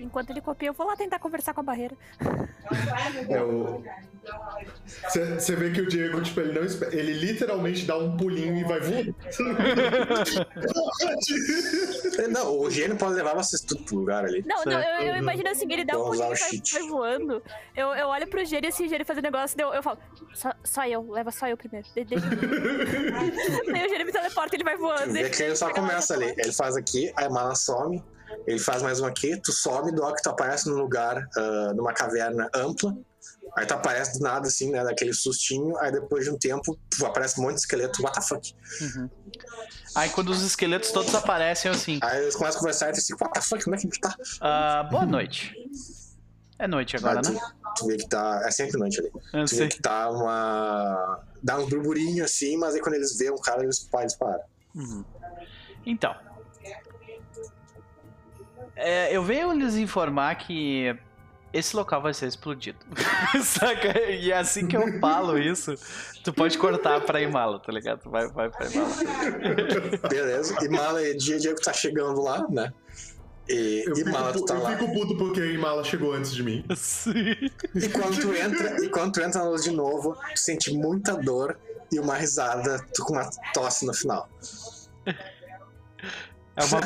Enquanto 0.00 0.30
ele 0.30 0.40
copia, 0.40 0.68
eu 0.68 0.72
vou 0.72 0.86
lá 0.86 0.96
tentar 0.96 1.18
conversar 1.18 1.52
com 1.54 1.60
a 1.60 1.64
barreira. 1.64 1.94
Você 5.38 5.56
vê 5.56 5.70
que 5.70 5.80
o 5.80 5.86
Diego, 5.88 6.20
tipo, 6.22 6.40
ele 6.40 6.58
não 6.58 6.64
espera. 6.64 6.94
Ele 6.94 7.12
literalmente 7.12 7.84
dá 7.86 7.96
um 7.98 8.16
pulinho 8.16 8.56
e 8.56 8.64
vai 8.64 8.80
voando. 8.80 9.14
Não, 12.30 12.60
o 12.60 12.70
gênio 12.70 12.96
pode 12.96 13.14
levar 13.14 13.34
vocês 13.34 13.62
tudo 13.62 13.82
pro 13.84 13.96
lugar 13.96 14.24
ali. 14.24 14.44
Não, 14.46 14.62
não, 14.64 14.80
eu, 14.80 15.08
eu 15.08 15.16
imagino 15.16 15.48
assim, 15.48 15.70
ele 15.72 15.84
dá 15.84 15.98
um 15.98 16.04
pulinho 16.04 16.28
o 16.30 16.34
e 16.34 16.38
vai, 16.38 16.60
vai 16.72 16.88
voando. 16.88 17.42
Eu, 17.76 17.88
eu 17.94 18.08
olho 18.08 18.26
pro 18.28 18.44
Gênio 18.44 18.68
assim, 18.68 18.86
o 18.86 18.88
Gênio 18.88 19.06
faz 19.06 19.18
o 19.18 19.22
negócio, 19.22 19.60
eu, 19.60 19.72
eu 19.74 19.82
falo, 19.82 19.98
só, 20.34 20.52
só 20.64 20.86
eu, 20.86 21.10
leva 21.10 21.30
só 21.30 21.48
eu 21.48 21.56
primeiro. 21.56 21.86
De, 21.94 22.04
deixa 22.04 22.26
eu- 22.26 22.30
daí 23.72 23.86
o 23.86 23.88
Gênio 23.88 24.06
me 24.06 24.12
teleporta, 24.12 24.54
ele 24.56 24.64
vai 24.64 24.76
voando. 24.76 25.12
Que 25.30 25.42
ele 25.42 25.56
só 25.56 25.70
começa 25.72 26.14
ali. 26.14 26.32
Ele 26.36 26.52
faz 26.52 26.76
aqui, 26.76 27.12
a 27.16 27.24
Emana 27.24 27.54
some. 27.54 28.02
Ele 28.46 28.58
faz 28.58 28.82
mais 28.82 29.00
um 29.00 29.06
aqui, 29.06 29.36
tu 29.40 29.52
sobe, 29.52 29.92
Doc, 29.92 30.18
tu 30.22 30.30
aparece 30.30 30.68
num 30.68 30.76
lugar, 30.76 31.26
ah, 31.36 31.72
numa 31.74 31.92
caverna 31.92 32.48
ampla. 32.54 32.96
Aí 33.56 33.66
tu 33.66 33.74
aparece 33.74 34.18
do 34.18 34.22
nada, 34.24 34.46
assim, 34.46 34.70
né? 34.70 34.82
Daquele 34.84 35.12
sustinho. 35.12 35.76
Aí 35.78 35.90
depois 35.90 36.24
de 36.24 36.30
um 36.30 36.38
tempo, 36.38 36.78
puf, 36.90 37.04
aparece 37.04 37.40
um 37.40 37.44
monte 37.44 37.54
de 37.54 37.60
esqueleto. 37.60 38.02
What 38.02 38.14
the 38.18 38.24
fuck? 38.24 38.54
Uhum. 38.80 39.10
Aí 39.94 40.08
quando 40.10 40.30
os 40.30 40.42
esqueletos 40.42 40.92
todos 40.92 41.12
aparecem, 41.14 41.70
assim, 41.70 41.98
Aí 42.02 42.22
eles 42.22 42.36
começam 42.36 42.58
a 42.58 42.60
conversar 42.60 42.90
e 42.90 42.92
tu 42.92 42.98
assim, 42.98 43.14
what 43.20 43.32
the 43.32 43.40
fuck? 43.40 43.62
Como 43.64 43.74
é 43.74 43.78
que 43.78 43.86
a 43.86 43.90
gente 43.90 44.00
tá? 44.00 44.14
ah, 44.40 44.82
boa 44.84 45.04
noite. 45.04 45.52
É 46.58 46.68
noite 46.68 46.96
agora, 46.96 47.16
Aí 47.18 47.22
tu, 47.22 47.32
né? 47.32 47.40
tu 47.76 47.86
vê 47.86 47.96
que 47.96 48.08
tá. 48.08 48.42
É 48.44 48.50
sempre 48.50 48.78
noite 48.78 49.00
ali. 49.00 49.10
Eu 49.32 49.44
Tu 49.46 49.50
vê 49.50 49.56
sei. 49.56 49.68
que 49.68 49.80
tá 49.80 50.10
uma. 50.10 51.20
Dá 51.42 51.58
uns 51.58 51.68
burburinhos 51.70 52.26
assim, 52.30 52.56
mas 52.56 52.74
aí 52.74 52.80
quando 52.80 52.94
eles 52.96 53.16
veem 53.16 53.32
um 53.32 53.38
cara, 53.38 53.62
eles. 53.64 53.88
Eles 53.98 54.14
param. 54.14 54.40
Uhum. 54.74 55.04
Então. 55.86 56.14
É, 58.80 59.14
eu 59.16 59.22
venho 59.22 59.52
lhes 59.52 59.76
informar 59.76 60.34
que 60.36 60.96
esse 61.52 61.74
local 61.76 62.00
vai 62.00 62.14
ser 62.14 62.26
explodido. 62.26 62.78
Saca? 63.42 64.00
E 64.10 64.32
assim 64.32 64.66
que 64.66 64.76
eu 64.76 64.98
falo 65.00 65.36
isso, 65.38 65.74
tu 66.24 66.32
pode 66.32 66.56
cortar 66.56 67.00
pra 67.02 67.20
Imala, 67.20 67.58
tá 67.58 67.72
ligado? 67.72 68.08
Vai, 68.08 68.28
vai 68.28 68.48
pra 68.50 68.66
Imala. 68.66 68.94
Beleza. 70.08 70.56
Mala 70.70 71.02
e 71.02 71.16
Dia 71.16 71.38
Diego 71.38 71.60
tá 71.60 71.72
chegando 71.72 72.22
lá, 72.22 72.46
né? 72.48 72.72
E, 73.48 73.82
Eu, 73.84 73.92
e 73.92 73.96
fico, 73.96 74.44
tá 74.44 74.54
eu 74.54 74.62
lá. 74.62 74.70
fico 74.76 74.92
puto 74.92 75.16
porque 75.16 75.40
a 75.40 75.46
Imala 75.46 75.82
chegou 75.82 76.12
antes 76.12 76.32
de 76.32 76.42
mim. 76.42 76.64
Sim. 76.76 77.34
E 77.74 77.88
quando 77.88 78.20
tu 78.20 78.32
entra, 78.32 78.84
e 78.84 78.88
quando 78.88 79.12
tu 79.12 79.20
entra 79.20 79.42
na 79.42 79.48
luz 79.50 79.64
de 79.64 79.72
novo, 79.72 80.14
tu 80.34 80.38
sente 80.38 80.72
muita 80.72 81.14
dor 81.14 81.58
e 81.92 81.98
uma 81.98 82.14
risada, 82.14 82.78
tu 82.94 83.04
com 83.04 83.14
uma 83.14 83.28
tosse 83.52 83.84
no 83.84 83.92
final. 83.92 84.28
É 86.60 86.64
uma. 86.64 86.80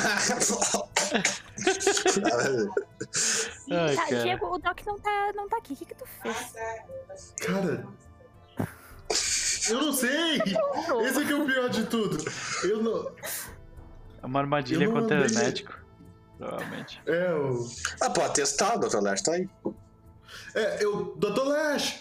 Ai, 3.70 3.94
Tá, 3.96 4.04
cara. 4.08 4.22
Diego, 4.22 4.46
o 4.54 4.58
Doc 4.58 4.80
não 4.86 4.98
tá, 4.98 5.32
não 5.34 5.48
tá 5.48 5.56
aqui. 5.58 5.72
O 5.72 5.76
que 5.76 5.84
que 5.86 5.94
tu 5.94 6.04
fez? 6.22 7.32
Cara. 7.40 7.86
Eu 9.70 9.80
não 9.82 9.92
sei! 9.92 10.36
Esse 11.06 11.18
aqui 11.22 11.32
é 11.32 11.34
o 11.34 11.46
pior 11.46 11.68
de 11.70 11.84
tudo. 11.86 12.18
Eu 12.64 12.82
não. 12.82 13.10
É 14.22 14.26
uma 14.26 14.40
armadilha 14.40 14.84
Eu 14.84 14.92
não 14.92 15.00
contra 15.00 15.24
andei. 15.24 15.36
médico. 15.36 15.78
Provavelmente. 16.38 17.00
É, 17.06 17.32
o. 17.32 17.66
ah, 18.00 18.10
pode 18.10 18.34
testar, 18.34 18.76
Dr. 18.76 19.00
Lash, 19.00 19.22
tá 19.22 19.32
aí. 19.32 19.48
É, 20.54 20.84
eu. 20.84 21.14
Dr. 21.16 21.44
Lash! 21.44 22.00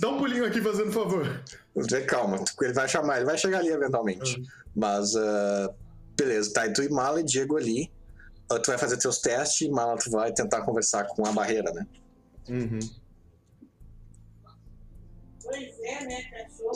Dá 0.00 0.08
um 0.08 0.18
pulinho 0.18 0.44
aqui 0.44 0.60
fazendo 0.60 0.90
favor. 0.90 1.42
Calma, 2.08 2.42
ele 2.60 2.72
vai 2.72 2.88
chamar, 2.88 3.16
ele 3.16 3.26
vai 3.26 3.38
chegar 3.38 3.58
ali 3.58 3.68
eventualmente. 3.68 4.42
Mas, 4.74 5.14
ah, 5.14 5.70
beleza, 6.16 6.52
tá, 6.52 6.66
e 6.66 6.72
tu 6.72 6.82
e 6.82 6.88
Mala 6.88 7.20
e 7.20 7.24
Diego 7.24 7.56
ali. 7.56 7.90
Tu 8.48 8.66
vai 8.66 8.76
fazer 8.76 8.98
teus 8.98 9.18
testes 9.18 9.62
e 9.62 9.70
Mala 9.70 9.96
tu 9.96 10.10
vai 10.10 10.32
tentar 10.32 10.62
conversar 10.62 11.06
com 11.06 11.26
a 11.26 11.32
barreira, 11.32 11.72
né? 11.72 11.86
Uhum. 12.48 12.78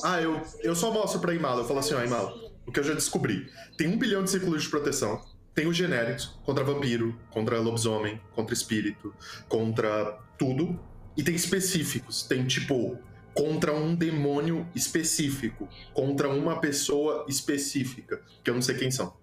Ah, 0.02 0.20
eu, 0.20 0.40
eu 0.62 0.74
só 0.74 0.90
mostro 0.92 1.20
pra 1.20 1.34
Imala. 1.34 1.62
Eu 1.62 1.66
falo 1.66 1.81
assim, 1.81 1.94
ó, 1.94 2.02
Imala, 2.02 2.34
o 2.66 2.73
que 2.73 2.81
eu 2.81 2.84
já 2.84 2.94
descobri. 2.94 3.50
Tem 3.76 3.89
um 3.89 3.98
bilhão 3.98 4.24
de 4.24 4.31
círculos 4.31 4.62
de 4.62 4.68
proteção. 4.68 5.23
Tem 5.55 5.66
os 5.66 5.76
genéricos 5.76 6.39
contra 6.44 6.62
vampiro, 6.62 7.18
contra 7.31 7.58
lobisomem, 7.58 8.20
contra 8.34 8.55
espírito, 8.55 9.15
contra 9.48 10.18
tudo. 10.39 10.78
E 11.16 11.23
tem 11.23 11.34
específicos. 11.34 12.23
Tem 12.23 12.47
tipo 12.47 12.98
contra 13.32 13.74
um 13.74 13.94
demônio 13.94 14.66
específico, 14.74 15.68
contra 15.92 16.28
uma 16.28 16.58
pessoa 16.58 17.26
específica, 17.28 18.23
que 18.42 18.48
eu 18.48 18.55
não 18.55 18.62
sei 18.62 18.76
quem 18.76 18.90
são. 18.90 19.15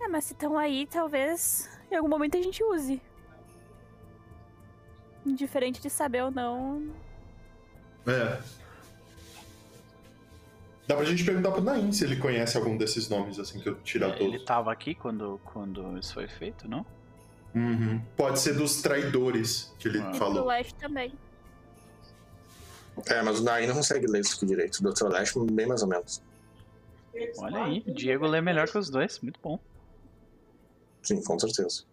É, 0.00 0.08
mas 0.08 0.24
se 0.24 0.32
estão 0.32 0.56
aí, 0.58 0.86
talvez 0.86 1.68
em 1.90 1.96
algum 1.96 2.08
momento 2.08 2.36
a 2.36 2.42
gente 2.42 2.62
use. 2.64 3.00
Indiferente 5.26 5.80
de 5.80 5.90
saber 5.90 6.22
ou 6.22 6.30
não. 6.30 6.88
É. 8.06 8.40
Dá 10.88 10.96
pra 10.96 11.04
gente 11.04 11.22
perguntar 11.24 11.52
pro 11.52 11.60
Nain 11.60 11.92
se 11.92 12.02
ele 12.04 12.16
conhece 12.16 12.56
algum 12.56 12.76
desses 12.76 13.08
nomes, 13.08 13.38
assim, 13.38 13.60
que 13.60 13.68
eu 13.68 13.76
tirar 13.82 14.08
Ele 14.16 14.32
todos. 14.32 14.44
tava 14.44 14.72
aqui 14.72 14.94
quando, 14.94 15.38
quando 15.44 15.96
isso 15.98 16.14
foi 16.14 16.26
feito, 16.26 16.66
não? 16.66 16.84
Uhum. 17.54 18.00
Pode 18.16 18.40
ser 18.40 18.54
dos 18.54 18.80
traidores 18.82 19.72
que 19.78 19.86
ele 19.88 19.98
Ah. 19.98 20.06
E 20.06 20.08
pro 20.10 20.14
falou. 20.18 20.44
Lash 20.46 20.72
também. 20.72 21.12
É, 23.06 23.22
mas 23.22 23.38
o 23.40 23.44
Nain 23.44 23.66
não 23.66 23.74
consegue 23.76 24.06
ler 24.06 24.20
isso 24.20 24.36
aqui 24.36 24.46
direito. 24.46 24.78
O 24.78 24.92
Dr. 24.92 25.04
Lash, 25.08 25.32
bem 25.52 25.66
mais 25.66 25.82
ou 25.82 25.88
menos. 25.88 26.20
Olha 27.38 27.64
aí, 27.64 27.84
o 27.86 27.92
Diego 27.94 28.26
lê 28.26 28.40
melhor 28.40 28.68
que 28.68 28.76
os 28.78 28.90
dois. 28.90 29.20
Muito 29.20 29.38
bom. 29.40 29.58
Sim, 31.02 31.22
com 31.22 31.38
certeza. 31.38 31.84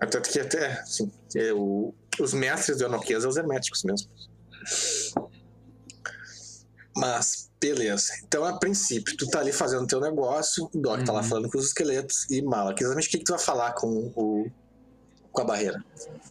Até 0.00 0.20
que 0.20 0.38
até, 0.40 0.72
assim, 0.80 1.10
é, 1.36 1.52
o- 1.52 1.92
os 2.20 2.32
mestres 2.32 2.78
do 2.78 2.84
Enoquias 2.84 3.22
são 3.22 3.30
os 3.30 3.36
herméticos 3.36 3.82
mesmo. 3.84 4.08
Mas, 6.96 7.50
beleza. 7.60 8.12
Então, 8.24 8.44
a 8.44 8.58
princípio, 8.58 9.16
tu 9.16 9.28
tá 9.28 9.40
ali 9.40 9.52
fazendo 9.52 9.86
teu 9.86 10.00
negócio, 10.00 10.68
o 10.72 10.80
Doc 10.80 11.02
tá 11.04 11.12
lá 11.12 11.20
Uhum. 11.20 11.28
falando 11.28 11.50
com 11.50 11.58
os 11.58 11.66
esqueletos 11.66 12.28
e 12.30 12.42
Mala. 12.42 12.74
Exatamente 12.76 13.08
o 13.08 13.10
que, 13.10 13.18
que 13.18 13.24
tu 13.24 13.32
vai 13.32 13.38
falar 13.40 13.72
com 13.74 14.12
o. 14.16 14.46
com 15.30 15.42
a 15.42 15.44
barreira? 15.44 15.84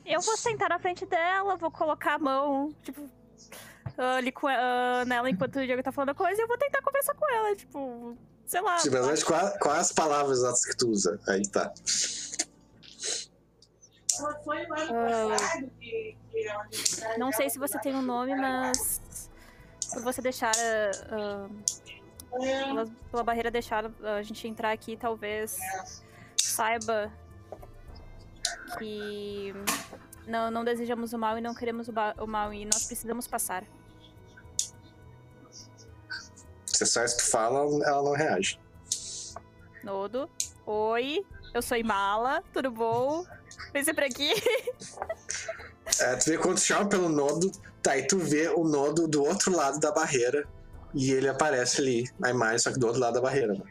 Eu 0.06 0.20
vou 0.22 0.36
sentar 0.36 0.68
na 0.70 0.80
frente 0.80 1.06
dela, 1.06 1.56
vou 1.56 1.72
colocar 1.72 2.16
a 2.16 2.20
mão, 2.20 2.74
tipo, 2.84 3.10
ali 3.98 4.32
com, 4.32 4.48
ah, 4.48 5.06
nela 5.06 5.30
enquanto 5.30 5.58
o 5.58 5.66
Diego 5.66 5.82
tá 5.84 5.92
falando 5.94 6.10
a 6.10 6.16
coisa 6.16 6.40
e 6.42 6.44
eu 6.44 6.48
vou 6.48 6.58
tentar 6.58 6.82
conversar 6.82 7.14
com 7.16 7.30
ela, 7.34 7.56
tipo, 7.56 8.18
sei 8.48 8.62
lá. 8.62 8.80
Simplesmente 8.80 9.24
quais, 9.26 9.58
quais 9.60 9.80
as 9.80 9.92
palavras 9.92 10.40
exatas 10.40 10.66
que 10.66 10.76
tu 10.76 10.90
usa? 10.90 11.20
Aí 11.28 11.46
tá. 11.48 11.72
Ah, 14.90 15.38
não 17.20 17.32
sei 17.32 17.50
se 17.50 17.60
você 17.60 17.78
tem 17.80 17.94
um 17.94 18.02
nome, 18.02 18.36
mas 18.36 19.30
por 19.94 20.02
você 20.02 20.22
deixar 20.22 20.54
ah, 21.12 21.48
pela, 22.32 22.86
pela 23.12 23.24
barreira 23.24 23.52
deixar 23.52 23.92
a 24.04 24.22
gente 24.24 24.48
entrar 24.48 24.72
aqui, 24.72 24.98
talvez 24.98 25.58
saiba 26.38 27.12
que 28.80 29.54
não, 30.26 30.50
não 30.50 30.64
desejamos 30.64 31.14
o 31.14 31.18
mal 31.18 31.38
e 31.38 31.42
não 31.42 31.54
queremos 31.54 31.88
o, 31.88 31.94
o 32.20 32.28
mal 32.28 32.54
e 32.54 32.66
nós 32.66 32.86
precisamos 32.86 33.28
passar. 33.28 33.64
Se 36.78 36.86
só 36.86 37.02
fala, 37.32 37.62
ela 37.88 38.04
não 38.04 38.12
reage. 38.12 38.60
Nodo, 39.84 40.30
oi, 40.64 41.26
eu 41.52 41.60
sou 41.60 41.76
Imala, 41.76 42.44
tudo 42.54 42.70
bom? 42.70 43.26
Vem 43.74 43.84
sempre 43.84 44.06
aqui. 44.06 44.32
É, 46.02 46.18
tu 46.18 46.26
vê 46.26 46.38
quando 46.38 46.56
tu 46.56 46.62
chama 46.62 46.88
pelo 46.90 47.08
nodo, 47.08 47.50
tá 47.82 47.94
aí 47.94 48.06
tu 48.06 48.20
vê 48.20 48.50
o 48.50 48.66
nodo 48.66 49.08
do 49.08 49.24
outro 49.24 49.56
lado 49.56 49.80
da 49.80 49.90
barreira. 49.90 50.46
e 50.94 51.12
ele 51.12 51.30
aparece 51.30 51.80
ali, 51.80 52.04
a 52.22 52.30
imagem, 52.30 52.60
só 52.60 52.74
que 52.74 52.78
do 52.78 52.86
outro 52.86 53.02
lado 53.02 53.14
da 53.14 53.22
barreira. 53.22 53.54
Né? 53.54 53.64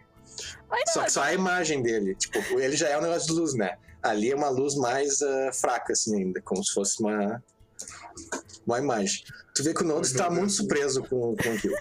Ai, 0.71 0.83
Só 0.89 1.05
que 1.05 1.13
só 1.13 1.23
a 1.23 1.35
imagem 1.35 1.83
dele. 1.83 2.15
Tipo, 2.15 2.59
ele 2.59 2.75
já 2.75 2.89
é 2.89 2.99
um 2.99 3.03
negócio 3.03 3.29
de 3.29 3.35
luz, 3.39 3.55
né? 3.55 3.77
Ali 4.03 4.33
é 4.33 4.35
uma 4.35 4.49
luz 4.49 4.75
mais 4.77 5.21
ah, 5.21 5.51
fraca, 5.53 5.93
assim, 5.93 6.17
ainda, 6.17 6.41
como 6.41 6.65
se 6.65 6.73
fosse 6.73 7.01
uma, 7.01 7.45
uma 8.67 8.79
imagem. 8.79 9.23
Tu 9.55 9.63
vê 9.63 9.75
que 9.75 9.83
o 9.83 9.87
Nodes 9.87 10.13
tá 10.13 10.31
muito 10.31 10.55
surpreso 10.55 11.03
com, 11.03 11.37
com 11.37 11.53
aquilo. 11.53 11.77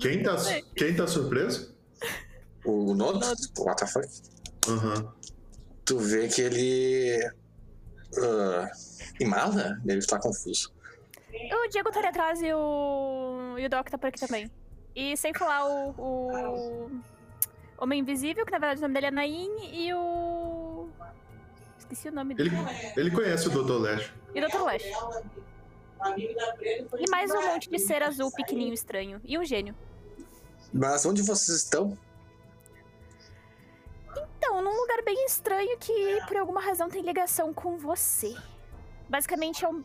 Quem 0.00 0.22
tá, 0.22 0.36
quem 0.76 0.94
tá 0.96 1.06
surpreso? 1.06 1.74
O, 2.64 2.94
tipo, 2.94 3.64
what 3.64 3.80
the 3.80 3.86
fuck? 3.86 4.08
Aham. 4.68 5.12
Tu 5.84 5.98
vê 5.98 6.28
que 6.28 6.42
ele. 6.42 7.30
ah, 8.18 8.68
em 9.20 9.26
mala? 9.26 9.80
Ele 9.86 10.04
tá 10.06 10.18
confuso. 10.18 10.72
O 11.32 11.68
Diego 11.68 11.90
tá 11.90 12.00
ali 12.00 12.08
atrás 12.08 12.42
e 12.42 12.52
o. 12.52 13.56
E 13.58 13.64
o 13.64 13.68
Doc 13.70 13.88
tá 13.88 13.96
por 13.96 14.08
aqui 14.08 14.20
também. 14.20 14.50
E 14.94 15.16
sem 15.16 15.32
falar 15.32 15.66
o. 15.66 15.94
o... 15.96 16.90
Homem 17.78 18.00
Invisível, 18.00 18.44
que 18.44 18.50
na 18.50 18.58
verdade 18.58 18.80
o 18.80 18.82
nome 18.82 18.94
dele 18.94 19.06
é 19.06 19.10
Nain, 19.10 19.56
e 19.72 19.94
o. 19.94 20.88
Esqueci 21.78 22.08
o 22.08 22.12
nome 22.12 22.34
Ele, 22.36 22.50
dele. 22.50 22.62
ele 22.96 23.10
conhece 23.10 23.48
o 23.48 23.50
Dr. 23.50 23.80
Lash. 23.80 24.12
E 24.34 24.40
o 24.44 24.48
Dr. 24.48 24.62
Lash. 24.62 24.82
E 26.98 27.10
mais 27.10 27.30
um 27.30 27.42
monte 27.42 27.68
de 27.70 27.78
ser 27.78 28.02
azul 28.02 28.30
pequenininho 28.32 28.74
estranho. 28.74 29.20
E 29.24 29.38
um 29.38 29.44
gênio. 29.44 29.74
Mas 30.72 31.04
onde 31.06 31.22
vocês 31.22 31.58
estão? 31.58 31.96
Então, 34.36 34.62
num 34.62 34.76
lugar 34.80 35.02
bem 35.04 35.26
estranho 35.26 35.76
que 35.78 36.18
por 36.26 36.36
alguma 36.36 36.60
razão 36.60 36.88
tem 36.88 37.02
ligação 37.02 37.52
com 37.52 37.76
você. 37.76 38.34
Basicamente 39.08 39.64
é 39.64 39.68
um. 39.68 39.82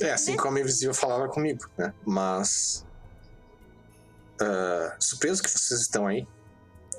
É, 0.00 0.12
assim 0.12 0.36
como 0.36 0.56
a 0.56 0.60
Invisível 0.60 0.94
falava 0.94 1.28
comigo, 1.28 1.68
né? 1.76 1.92
Mas. 2.04 2.86
ah, 4.40 4.96
surpreso 4.98 5.42
que 5.42 5.50
vocês 5.50 5.80
estão 5.80 6.06
aí. 6.06 6.26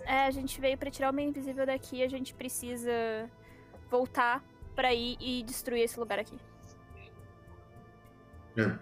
É, 0.05 0.25
a 0.25 0.31
gente 0.31 0.61
veio 0.61 0.77
pra 0.77 0.91
tirar 0.91 1.07
o 1.07 1.09
Homem 1.09 1.29
Invisível 1.29 1.65
daqui, 1.65 2.03
a 2.03 2.07
gente 2.07 2.33
precisa 2.33 2.91
voltar 3.89 4.43
pra 4.75 4.93
ir 4.93 5.17
e 5.19 5.41
destruir 5.43 5.81
esse 5.83 5.99
lugar 5.99 6.19
aqui. 6.19 6.37
É. 8.57 8.77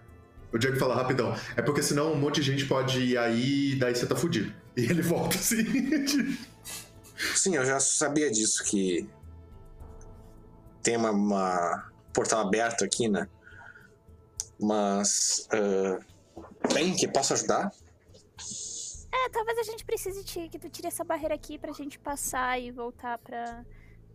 O 0.51 0.57
Diego 0.57 0.77
fala 0.77 0.95
rapidão. 0.95 1.35
É 1.55 1.61
porque 1.61 1.81
senão 1.81 2.13
um 2.13 2.15
monte 2.15 2.35
de 2.35 2.51
gente 2.51 2.65
pode 2.65 2.99
ir 2.99 3.17
aí 3.17 3.71
e 3.71 3.75
daí 3.75 3.95
você 3.95 4.05
tá 4.05 4.15
fudido. 4.15 4.53
E 4.77 4.81
ele 4.81 5.01
volta 5.01 5.35
assim. 5.37 5.63
Sim, 7.35 7.55
eu 7.55 7.65
já 7.65 7.79
sabia 7.79 8.29
disso, 8.29 8.63
que 8.65 9.07
tem 10.81 10.97
uma, 10.97 11.11
uma 11.11 11.91
portal 12.13 12.41
aberto 12.41 12.83
aqui, 12.83 13.07
né? 13.07 13.27
Mas. 14.59 15.47
ah, 15.51 15.99
bem, 16.73 16.95
que 16.95 17.07
posso 17.07 17.33
ajudar? 17.33 17.71
É, 19.11 19.29
talvez 19.29 19.57
a 19.59 19.63
gente 19.63 19.85
precise 19.85 20.23
te- 20.23 20.49
que 20.49 20.59
tu 20.59 20.69
tire 20.69 20.87
essa 20.87 21.03
barreira 21.03 21.35
aqui 21.35 21.57
pra 21.57 21.71
gente 21.71 21.99
passar 21.99 22.59
e 22.59 22.71
voltar 22.71 23.17
pra, 23.19 23.63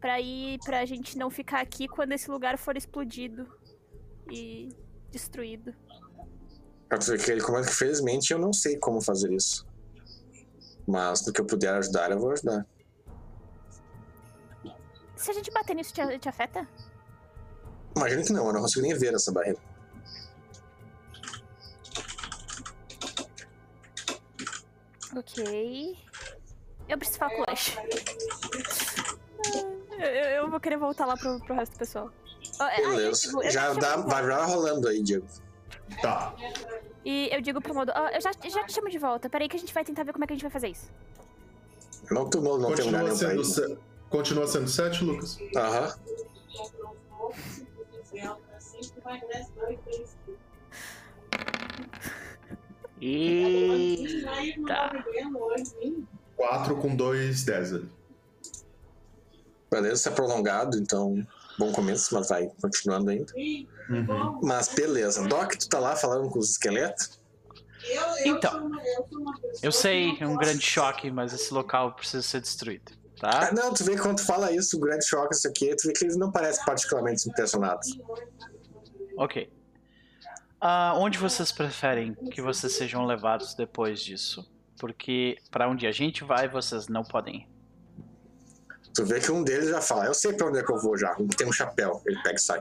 pra 0.00 0.20
ir, 0.20 0.58
pra 0.64 0.84
gente 0.84 1.16
não 1.16 1.30
ficar 1.30 1.60
aqui 1.60 1.86
quando 1.86 2.12
esse 2.12 2.30
lugar 2.30 2.58
for 2.58 2.76
explodido 2.76 3.46
e 4.30 4.68
destruído. 5.10 5.74
Comenta 7.44 7.68
que 7.68 7.74
felizmente 7.74 8.32
eu 8.32 8.38
não 8.38 8.52
sei 8.52 8.78
como 8.78 9.00
fazer 9.00 9.30
isso. 9.32 9.66
Mas 10.86 11.26
no 11.26 11.32
que 11.32 11.40
eu 11.40 11.44
puder 11.46 11.74
ajudar, 11.74 12.10
eu 12.10 12.18
vou 12.18 12.30
ajudar. 12.32 12.66
Se 15.16 15.30
a 15.30 15.34
gente 15.34 15.50
bater 15.50 15.74
nisso, 15.76 15.92
te, 15.92 16.18
te 16.18 16.28
afeta? 16.28 16.66
Imagino 17.96 18.24
que 18.24 18.32
não, 18.32 18.46
eu 18.46 18.52
não 18.52 18.60
consigo 18.62 18.86
nem 18.86 18.96
ver 18.96 19.14
essa 19.14 19.32
barreira. 19.32 19.58
Ok. 25.16 25.96
Eu 26.88 26.98
preciso 26.98 27.18
falar 27.18 27.34
com 27.34 27.42
o 27.42 27.44
Lash. 27.48 27.76
Ah, 27.78 27.82
Eu, 29.98 30.06
eu- 30.06 30.30
eu 30.44 30.50
vou 30.50 30.60
querer 30.60 30.76
voltar 30.76 31.06
lá 31.06 31.16
pro, 31.16 31.40
pro 31.40 31.54
resto 31.54 31.72
do 31.72 31.78
pessoal. 31.78 32.10
Oh, 32.60 32.64
é, 32.64 32.80
eu 32.84 32.90
Beleza. 32.90 33.20
digo- 33.22 33.42
eu 33.42 33.50
Já 33.50 33.72
dá, 33.74 33.96
vai 33.96 34.26
já 34.26 34.44
rolando 34.44 34.88
aí, 34.88 35.02
Diego. 35.02 35.26
tá. 36.02 36.34
E 37.04 37.28
eu 37.32 37.40
digo 37.40 37.60
pro 37.60 37.74
modo, 37.74 37.90
"Ah, 37.94 38.10
eu 38.14 38.20
já, 38.20 38.30
já 38.32 38.64
te 38.64 38.72
chamo 38.72 38.90
de 38.90 38.98
volta. 38.98 39.30
Peraí 39.30 39.48
que 39.48 39.56
a 39.56 39.58
gente 39.60 39.72
vai 39.72 39.84
tentar 39.84 40.02
ver 40.04 40.12
como 40.12 40.24
é 40.24 40.26
que 40.26 40.32
a 40.32 40.36
gente 40.36 40.42
vai 40.42 40.50
fazer 40.50 40.68
isso. 40.68 40.90
Não, 42.10 42.28
tu 42.28 42.40
não, 42.40 42.58
não 42.58 42.74
tem 42.74 42.84
lugar 42.86 43.10
sendo, 43.14 43.44
se... 43.44 43.78
Continua 44.10 44.46
sendo 44.46 44.68
7, 44.68 45.04
Lucas? 45.04 45.38
Aham. 45.56 45.94
Eita. 53.68 55.04
4 56.36 56.76
com 56.76 56.94
2, 56.94 57.44
10 57.44 57.72
ali. 57.74 57.88
Beleza, 59.70 59.94
isso 59.94 60.08
é 60.08 60.12
prolongado, 60.12 60.78
então 60.78 61.26
bom 61.58 61.72
começo, 61.72 62.14
mas 62.14 62.28
vai 62.28 62.48
continuando 62.60 63.10
ainda. 63.10 63.32
Uhum. 63.90 64.40
Mas 64.42 64.68
beleza. 64.68 65.26
Doc, 65.26 65.54
tu 65.56 65.68
tá 65.68 65.78
lá 65.78 65.96
falando 65.96 66.30
com 66.30 66.38
os 66.38 66.50
esqueletos? 66.50 67.18
Então, 68.24 68.70
eu 69.62 69.72
sei, 69.72 70.16
é 70.20 70.26
um 70.26 70.36
grande 70.36 70.60
choque, 70.60 71.10
mas 71.10 71.32
esse 71.32 71.52
local 71.54 71.92
precisa 71.94 72.22
ser 72.22 72.40
destruído, 72.40 72.92
Ah, 73.22 73.46
tá? 73.46 73.52
não, 73.52 73.72
tu 73.72 73.82
vê 73.84 73.94
que 73.94 74.02
quando 74.02 74.16
tu 74.18 74.26
fala 74.26 74.52
isso, 74.52 74.76
o 74.76 74.80
grande 74.80 75.06
choque, 75.06 75.34
isso 75.34 75.48
aqui, 75.48 75.74
tu 75.76 75.86
vê 75.86 75.92
que 75.92 76.04
eles 76.04 76.16
não 76.16 76.30
parecem 76.30 76.64
particularmente 76.64 77.28
impressionados. 77.28 77.98
Ok. 79.16 79.50
Ah, 80.60 80.92
onde 80.96 81.18
vocês 81.18 81.52
preferem 81.52 82.14
que 82.32 82.42
vocês 82.42 82.72
sejam 82.72 83.06
levados 83.06 83.54
depois 83.54 84.00
disso? 84.00 84.46
Porque 84.78 85.38
pra 85.50 85.68
onde 85.68 85.86
a 85.86 85.92
gente 85.92 86.24
vai, 86.24 86.48
vocês 86.48 86.88
não 86.88 87.04
podem 87.04 87.36
ir. 87.42 87.48
Tu 88.94 89.05
vê 89.05 89.20
que 89.20 89.31
um 89.31 89.42
deles 89.42 89.68
já 89.68 89.81
fala, 89.81 90.07
eu 90.07 90.15
sei 90.15 90.33
pra 90.33 90.49
onde 90.49 90.58
é 90.58 90.62
que 90.62 90.73
eu 90.73 90.78
vou 90.78 90.97
já, 90.97 91.15
um 91.18 91.28
que 91.28 91.36
tem 91.36 91.47
um 91.47 91.52
chapéu, 91.52 92.02
ele 92.07 92.20
pega 92.23 92.36
e 92.36 92.41
sai. 92.41 92.60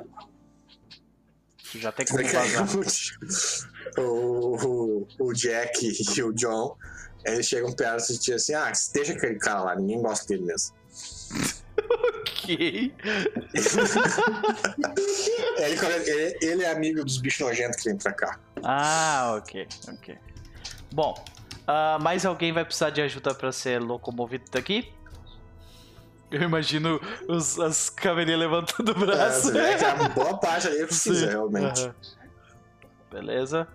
Tu 1.71 1.79
já 1.79 1.91
tem 1.91 2.05
como 2.05 2.23
vazar. 2.23 2.67
o, 3.97 4.55
o, 4.65 5.07
o 5.19 5.33
Jack 5.33 5.85
e 6.17 6.23
o 6.23 6.33
John, 6.33 6.77
eles 7.25 7.47
chegam 7.47 7.73
perto 7.73 8.11
e 8.11 8.17
dizem 8.17 8.35
assim, 8.35 8.53
ah, 8.53 8.71
deixa 8.93 9.13
aquele 9.13 9.39
cara 9.39 9.61
lá, 9.61 9.75
ninguém 9.75 10.01
gosta 10.01 10.25
dele 10.27 10.43
mesmo. 10.45 10.75
Ok. 12.43 12.93
Ele, 15.57 15.75
ele, 15.75 16.37
ele 16.41 16.63
é 16.63 16.71
amigo 16.71 17.03
dos 17.03 17.17
bichos 17.17 17.39
nojentos 17.39 17.81
que 17.81 17.89
vêm 17.89 17.97
pra 17.97 18.13
cá. 18.13 18.39
Ah, 18.63 19.35
ok, 19.37 19.67
ok. 19.87 20.17
Bom, 20.93 21.13
ah, 21.65 21.97
mais 21.99 22.25
alguém 22.25 22.53
vai 22.53 22.63
precisar 22.63 22.89
de 22.89 23.01
ajuda 23.01 23.33
pra 23.33 23.51
ser 23.51 23.81
locomovido 23.81 24.45
daqui? 24.51 24.93
Eu 26.29 26.41
imagino 26.43 26.99
os, 27.29 27.57
as 27.59 27.89
caveirinhas 27.89 28.39
levantando 28.41 28.89
o 28.91 29.03
É, 29.03 29.05
braço. 29.05 29.43
você 29.43 29.51
vê 29.53 29.77
que 29.77 29.85
a 29.85 30.09
boa 30.09 30.37
parte 30.37 30.67
ali 30.67 30.85
precisa, 30.85 31.19
Sim, 31.25 31.31
realmente. 31.31 31.81
aham. 31.81 31.95
Beleza. 33.09 33.67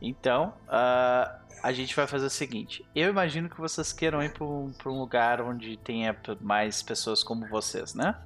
Então, 0.00 0.54
ah, 0.66 1.38
a 1.62 1.72
gente 1.72 1.94
vai 1.94 2.06
fazer 2.06 2.26
o 2.26 2.30
seguinte. 2.30 2.84
Eu 2.94 3.10
imagino 3.10 3.50
que 3.50 3.60
vocês 3.60 3.92
queiram 3.92 4.22
ir 4.22 4.32
pra 4.32 4.44
um, 4.44 4.72
um 4.86 4.98
lugar 4.98 5.40
onde 5.42 5.76
tenha 5.76 6.16
mais 6.40 6.82
pessoas 6.82 7.22
como 7.22 7.46
vocês, 7.48 7.94
né? 7.94 8.18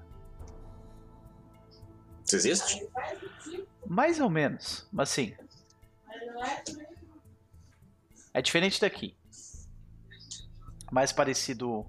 Isso 2.25 2.37
existe? 2.37 2.89
Mais 3.87 4.21
ou 4.21 4.31
menos, 4.31 4.87
mas 4.93 5.09
sim. 5.11 5.35
É 8.33 8.41
diferente 8.41 8.81
daqui. 8.81 9.17
Mais 10.93 11.11
parecido. 11.13 11.85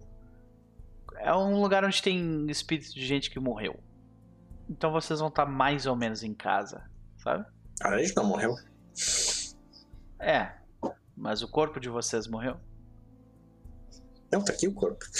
É 1.20 1.34
um 1.34 1.62
lugar 1.62 1.84
onde 1.84 2.02
tem 2.02 2.50
espírito 2.50 2.94
de 2.94 3.06
gente 3.06 3.30
que 3.30 3.40
morreu. 3.40 3.80
Então 4.70 4.92
vocês 4.92 5.20
vão 5.20 5.30
estar 5.30 5.46
mais 5.46 5.86
ou 5.86 5.96
menos 5.96 6.24
em 6.24 6.34
casa, 6.34 6.84
sabe? 7.18 7.46
A 7.82 7.98
gente 7.98 8.16
não 8.16 8.26
morreu. 8.26 8.56
É. 10.20 10.52
Mas 11.16 11.42
o 11.42 11.48
corpo 11.48 11.80
de 11.80 11.90
vocês 11.90 12.28
morreu? 12.28 12.58
Não, 14.32 14.44
tá 14.44 14.54
aqui 14.54 14.68
o 14.68 14.74
corpo. 14.74 15.06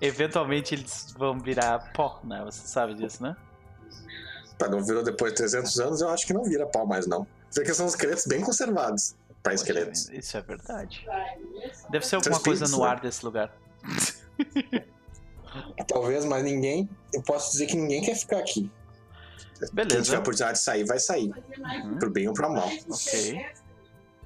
Eventualmente 0.00 0.74
eles 0.74 1.14
vão 1.16 1.38
virar 1.38 1.92
pó, 1.92 2.20
né? 2.24 2.42
Você 2.44 2.66
sabe 2.66 2.94
disso, 2.94 3.22
né? 3.22 3.36
Pra 4.58 4.68
não 4.68 4.84
virou 4.84 5.02
depois 5.02 5.32
de 5.32 5.38
300 5.38 5.80
anos, 5.80 6.00
eu 6.00 6.08
acho 6.08 6.26
que 6.26 6.32
não 6.32 6.44
vira 6.44 6.66
pau 6.66 6.86
mais, 6.86 7.06
não. 7.06 7.26
Vê 7.54 7.64
que 7.64 7.74
são 7.74 7.86
esqueletos 7.86 8.26
bem 8.26 8.40
conservados 8.40 9.14
pra 9.42 9.54
esqueletos. 9.54 10.08
Isso 10.10 10.36
é 10.36 10.40
verdade. 10.40 11.06
Deve 11.90 12.06
ser 12.06 12.16
alguma 12.16 12.34
Seus 12.34 12.44
coisa 12.44 12.68
no 12.68 12.82
né? 12.82 12.90
ar 12.90 13.00
desse 13.00 13.24
lugar. 13.24 13.54
Talvez, 15.86 16.24
mas 16.24 16.44
ninguém. 16.44 16.88
Eu 17.12 17.22
posso 17.22 17.52
dizer 17.52 17.66
que 17.66 17.76
ninguém 17.76 18.02
quer 18.02 18.14
ficar 18.14 18.38
aqui. 18.38 18.70
Quem 19.58 19.68
tiver 19.68 19.82
a 19.82 19.86
Beleza. 19.86 20.18
oportunidade 20.18 20.58
de 20.58 20.64
sair, 20.64 20.84
vai 20.84 20.98
sair. 20.98 21.32
Uhum. 21.84 21.98
Pro 21.98 22.10
bem 22.10 22.26
ou 22.26 22.34
pro 22.34 22.50
mal. 22.50 22.68
Ok. 22.88 23.46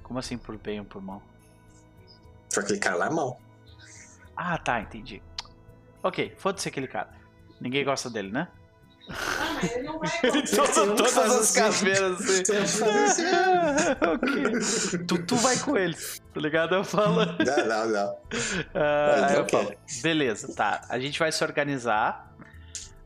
Como 0.02 0.18
assim 0.18 0.38
por 0.38 0.56
bem 0.56 0.78
ou 0.78 0.86
por 0.86 1.02
mal? 1.02 1.20
Só 2.48 2.60
aquele 2.60 2.78
cara 2.78 2.96
lá 2.96 3.06
é 3.06 3.10
mal. 3.10 3.40
Ah, 4.36 4.56
tá, 4.56 4.80
entendi. 4.80 5.20
Ok, 6.02 6.34
foda-se 6.38 6.68
aquele 6.68 6.86
cara. 6.86 7.10
Ninguém 7.60 7.84
gosta 7.84 8.08
dele, 8.08 8.30
né? 8.30 8.48
Ah, 9.08 9.52
mas 9.54 9.72
ele 9.72 9.82
não 9.84 9.98
vai. 10.00 10.10
Todo- 10.20 10.96
todas 10.96 11.16
as 11.16 11.52
caveiras 11.52 12.20
assim. 12.20 12.42
Tem 12.42 12.60
um 12.60 12.66
faz 12.66 12.96
assim. 13.18 13.24
Ok. 14.96 15.06
tu, 15.06 15.26
tu 15.26 15.36
vai 15.36 15.56
com 15.58 15.76
eles, 15.76 16.20
tá 16.34 16.40
ligado? 16.40 16.74
Eu 16.74 16.84
falo. 16.84 17.24
Não, 17.24 17.66
não, 17.66 17.88
não. 17.88 18.18
Ah, 18.74 19.32
eu 19.34 19.42
ok. 19.42 19.58
falo, 19.62 19.74
beleza, 20.02 20.54
tá. 20.54 20.80
A 20.88 20.98
gente 20.98 21.18
vai 21.18 21.30
se 21.30 21.42
organizar. 21.44 22.34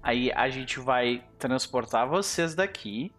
Aí 0.03 0.33
a 0.33 0.49
gente 0.49 0.81
vai 0.81 1.23
transportar 1.39 2.09
vocês 2.09 2.55
daqui. 2.55 3.13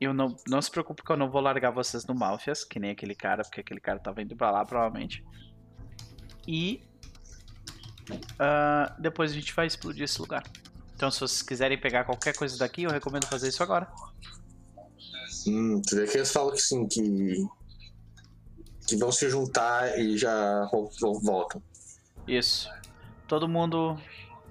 Eu 0.00 0.14
não, 0.14 0.34
não 0.48 0.62
se 0.62 0.70
preocupe 0.70 1.02
que 1.02 1.10
eu 1.10 1.16
não 1.16 1.28
vou 1.28 1.42
largar 1.42 1.70
vocês 1.72 2.06
no 2.06 2.14
Malfias, 2.14 2.64
que 2.64 2.78
nem 2.78 2.92
aquele 2.92 3.14
cara, 3.14 3.42
porque 3.42 3.60
aquele 3.60 3.80
cara 3.80 3.98
tava 3.98 4.22
indo 4.22 4.34
pra 4.36 4.50
lá, 4.50 4.64
provavelmente. 4.64 5.22
E 6.46 6.80
ah, 8.38 8.94
depois 8.98 9.30
a 9.32 9.34
gente 9.34 9.54
vai 9.54 9.66
explodir 9.66 10.04
esse 10.04 10.20
lugar. 10.20 10.42
Então, 10.94 11.10
se 11.10 11.20
vocês 11.20 11.42
quiserem 11.42 11.78
pegar 11.80 12.04
qualquer 12.04 12.36
coisa 12.36 12.58
daqui, 12.58 12.82
eu 12.82 12.90
recomendo 12.90 13.26
fazer 13.26 13.48
isso 13.48 13.62
agora. 13.62 13.90
Hum, 15.46 15.80
tu 15.86 15.96
vê 15.96 16.06
que 16.06 16.16
eles 16.18 16.30
falam 16.30 16.52
que 16.52 16.60
sim, 16.60 16.86
que. 16.86 17.46
que 18.86 18.96
vão 18.96 19.10
se 19.10 19.30
juntar 19.30 19.98
e 19.98 20.18
já 20.18 20.66
vol- 20.70 20.90
vol- 21.00 21.20
voltam. 21.20 21.62
Isso. 22.28 22.68
Todo 23.26 23.48
mundo 23.48 23.98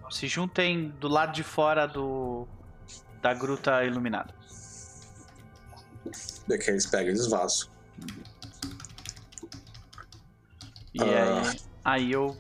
se 0.10 0.28
juntem 0.28 0.90
do 1.00 1.08
lado 1.08 1.34
de 1.34 1.44
fora 1.44 1.86
do 1.88 2.48
da 3.22 3.34
gruta 3.34 3.84
iluminada. 3.84 4.34
Daí 6.48 6.58
que 6.58 6.72
eles 6.72 6.86
pegam 6.88 7.10
eles 7.10 7.28
vazam. 7.28 7.68
E 10.94 11.02
Ah. 11.04 11.42
aí, 11.44 11.60
aí 11.86 12.12
eu 12.12 12.36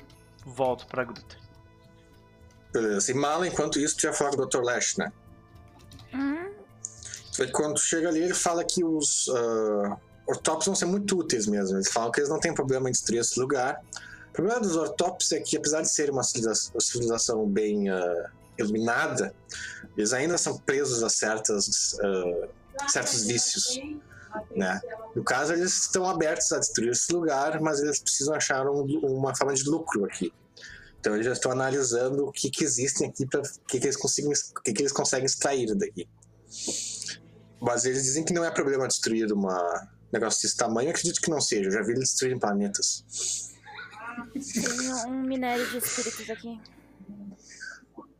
volto 0.50 0.86
pra 0.88 1.04
gruta. 1.04 1.38
Beleza. 2.72 3.12
E 3.12 3.14
Mala, 3.14 3.48
enquanto 3.48 3.80
isso, 3.80 3.96
tu 3.98 4.02
já 4.02 4.14
falou 4.14 4.36
com 4.36 4.44
o 4.44 4.46
Dr. 4.46 4.62
Lash, 4.64 4.98
né? 4.98 5.12
Uhum. 6.14 6.54
Quando 7.52 7.76
tu 7.76 7.82
chega 7.82 8.10
ali, 8.10 8.22
ele 8.22 8.34
fala 8.34 8.64
que 8.64 8.84
os 8.84 9.28
uh, 9.28 9.98
ortópicos 10.28 10.68
vão 10.68 10.76
ser 10.76 10.86
muito 10.86 11.18
úteis 11.18 11.48
mesmo. 11.48 11.78
Eles 11.78 11.92
falam 11.92 12.12
que 12.12 12.20
eles 12.20 12.30
não 12.30 12.40
têm 12.40 12.54
problema 12.54 12.90
em 12.90 12.92
destruir 12.92 13.20
esse 13.20 13.40
lugar. 13.40 13.82
O 14.30 14.34
problema 14.34 14.60
dos 14.60 14.76
ortópicos 14.76 15.32
é 15.32 15.40
que, 15.40 15.58
apesar 15.58 15.82
de 15.82 15.90
ser 15.90 16.10
uma 16.10 16.24
civilização, 16.24 16.74
uma 16.74 16.82
civilização 16.82 17.48
bem 17.48 17.90
ah, 17.90 18.32
iluminada, 18.58 19.34
eles 19.98 20.14
ainda 20.14 20.38
são 20.38 20.58
presos 20.58 21.02
a 21.02 21.10
certas, 21.10 21.98
ah, 22.02 22.88
certos 22.88 23.24
vícios. 23.24 23.80
Né? 24.56 24.80
No 25.16 25.24
caso, 25.24 25.54
eles 25.54 25.74
estão 25.84 26.08
abertos 26.10 26.52
a 26.52 26.60
destruir 26.60 26.92
esse 26.92 27.12
lugar, 27.12 27.60
mas 27.62 27.80
eles 27.80 28.00
precisam 28.00 28.34
achar 28.36 28.68
um- 28.68 28.84
uma 29.04 29.36
forma 29.36 29.54
de 29.54 29.64
lucro 29.64 30.06
aqui. 30.06 30.32
Então 31.00 31.14
eles 31.14 31.26
já 31.26 31.34
estão 31.34 31.52
analisando 31.52 32.28
o 32.28 32.32
que, 32.32 32.50
que 32.50 32.64
existem 32.64 33.08
aqui 33.10 33.26
para 33.26 33.42
que, 33.68 33.80
que 33.80 33.86
eles 33.86 33.96
conseguem, 33.96 34.32
o 34.32 34.62
que, 34.62 34.74
que 34.74 34.82
eles 34.82 34.92
conseguem 34.92 35.26
extrair 35.26 35.74
daqui. 35.76 36.08
Mas 37.62 37.86
eles 37.86 38.04
dizem 38.04 38.24
que 38.26 38.34
não 38.34 38.44
é 38.44 38.52
problema 38.52 38.88
destruir 38.88 39.32
uma 39.32 39.90
um 40.10 40.14
negócio 40.14 40.42
desse 40.42 40.58
tamanho. 40.58 40.88
Eu 40.88 40.92
acredito 40.92 41.22
que 41.22 41.30
não 41.30 41.40
seja. 41.40 41.66
Eu 41.70 41.72
já 41.72 41.82
vi 41.84 41.92
eles 41.92 42.10
destruírem 42.10 42.40
planetas. 42.40 43.04
Tem 44.34 44.94
um 45.08 45.22
minério 45.22 45.70
de 45.70 45.78
espíritos 45.78 46.30
aqui. 46.30 46.60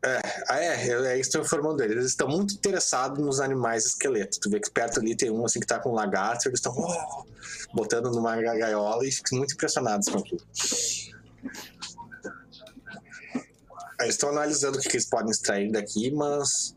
Ah, 0.02 0.58
é, 0.58 0.88
é, 0.88 1.06
é 1.12 1.20
isso 1.20 1.30
que 1.30 1.36
eu 1.36 1.42
informando 1.42 1.82
eles. 1.82 1.96
Eles 1.96 2.06
estão 2.06 2.28
muito 2.28 2.54
interessados 2.54 3.18
nos 3.18 3.38
animais 3.38 3.84
esqueletos. 3.84 4.38
Tu 4.38 4.48
vê 4.48 4.58
que 4.58 4.70
perto 4.70 5.00
ali 5.00 5.14
tem 5.14 5.30
um 5.30 5.44
assim 5.44 5.60
que 5.60 5.66
tá 5.66 5.78
com 5.78 5.90
um 5.90 5.94
lagarto, 5.94 6.48
eles 6.48 6.58
estão 6.58 6.74
oh, 6.74 7.24
botando 7.74 8.10
numa 8.10 8.36
gaiola 8.40 9.06
e 9.06 9.12
ficam 9.12 9.38
muito 9.38 9.54
impressionados 9.54 10.08
com 10.08 10.18
aquilo. 10.18 10.40
Eles 14.00 14.14
estão 14.14 14.30
analisando 14.30 14.78
o 14.78 14.80
que, 14.80 14.88
que 14.88 14.96
eles 14.96 15.06
podem 15.06 15.30
extrair 15.30 15.70
daqui, 15.70 16.10
mas. 16.10 16.74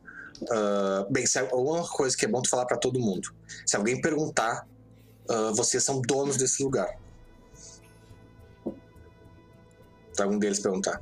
ah, 0.52 1.08
bem, 1.10 1.26
se, 1.26 1.42
uma 1.54 1.88
coisa 1.88 2.18
que 2.18 2.26
é 2.26 2.28
bom 2.28 2.42
tu 2.42 2.50
falar 2.50 2.66
para 2.66 2.78
todo 2.78 3.00
mundo: 3.00 3.34
se 3.66 3.78
alguém 3.78 4.02
perguntar, 4.02 4.68
ah, 5.30 5.52
vocês 5.56 5.82
são 5.82 6.02
donos 6.02 6.36
desse 6.36 6.62
lugar. 6.62 7.00
Se 10.12 10.22
algum 10.22 10.38
deles 10.38 10.60
perguntar. 10.60 11.02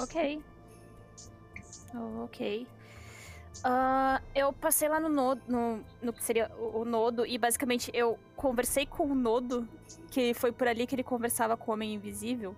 Ok. 0.00 0.42
Oh, 1.94 2.24
ok. 2.24 2.66
Ah, 3.64 4.20
eu 4.34 4.52
passei 4.52 4.88
lá 4.88 4.98
no 4.98 5.08
nodo, 5.08 5.42
no, 5.46 5.84
no 6.00 6.12
que 6.12 6.24
seria 6.24 6.50
o, 6.58 6.80
o 6.80 6.84
nodo, 6.84 7.26
e 7.26 7.36
basicamente 7.38 7.90
eu 7.94 8.18
conversei 8.34 8.86
com 8.86 9.06
o 9.06 9.14
nodo, 9.14 9.68
que 10.10 10.34
foi 10.34 10.50
por 10.50 10.66
ali 10.66 10.86
que 10.86 10.94
ele 10.94 11.04
conversava 11.04 11.56
com 11.56 11.70
o 11.70 11.74
Homem 11.74 11.94
Invisível. 11.94 12.56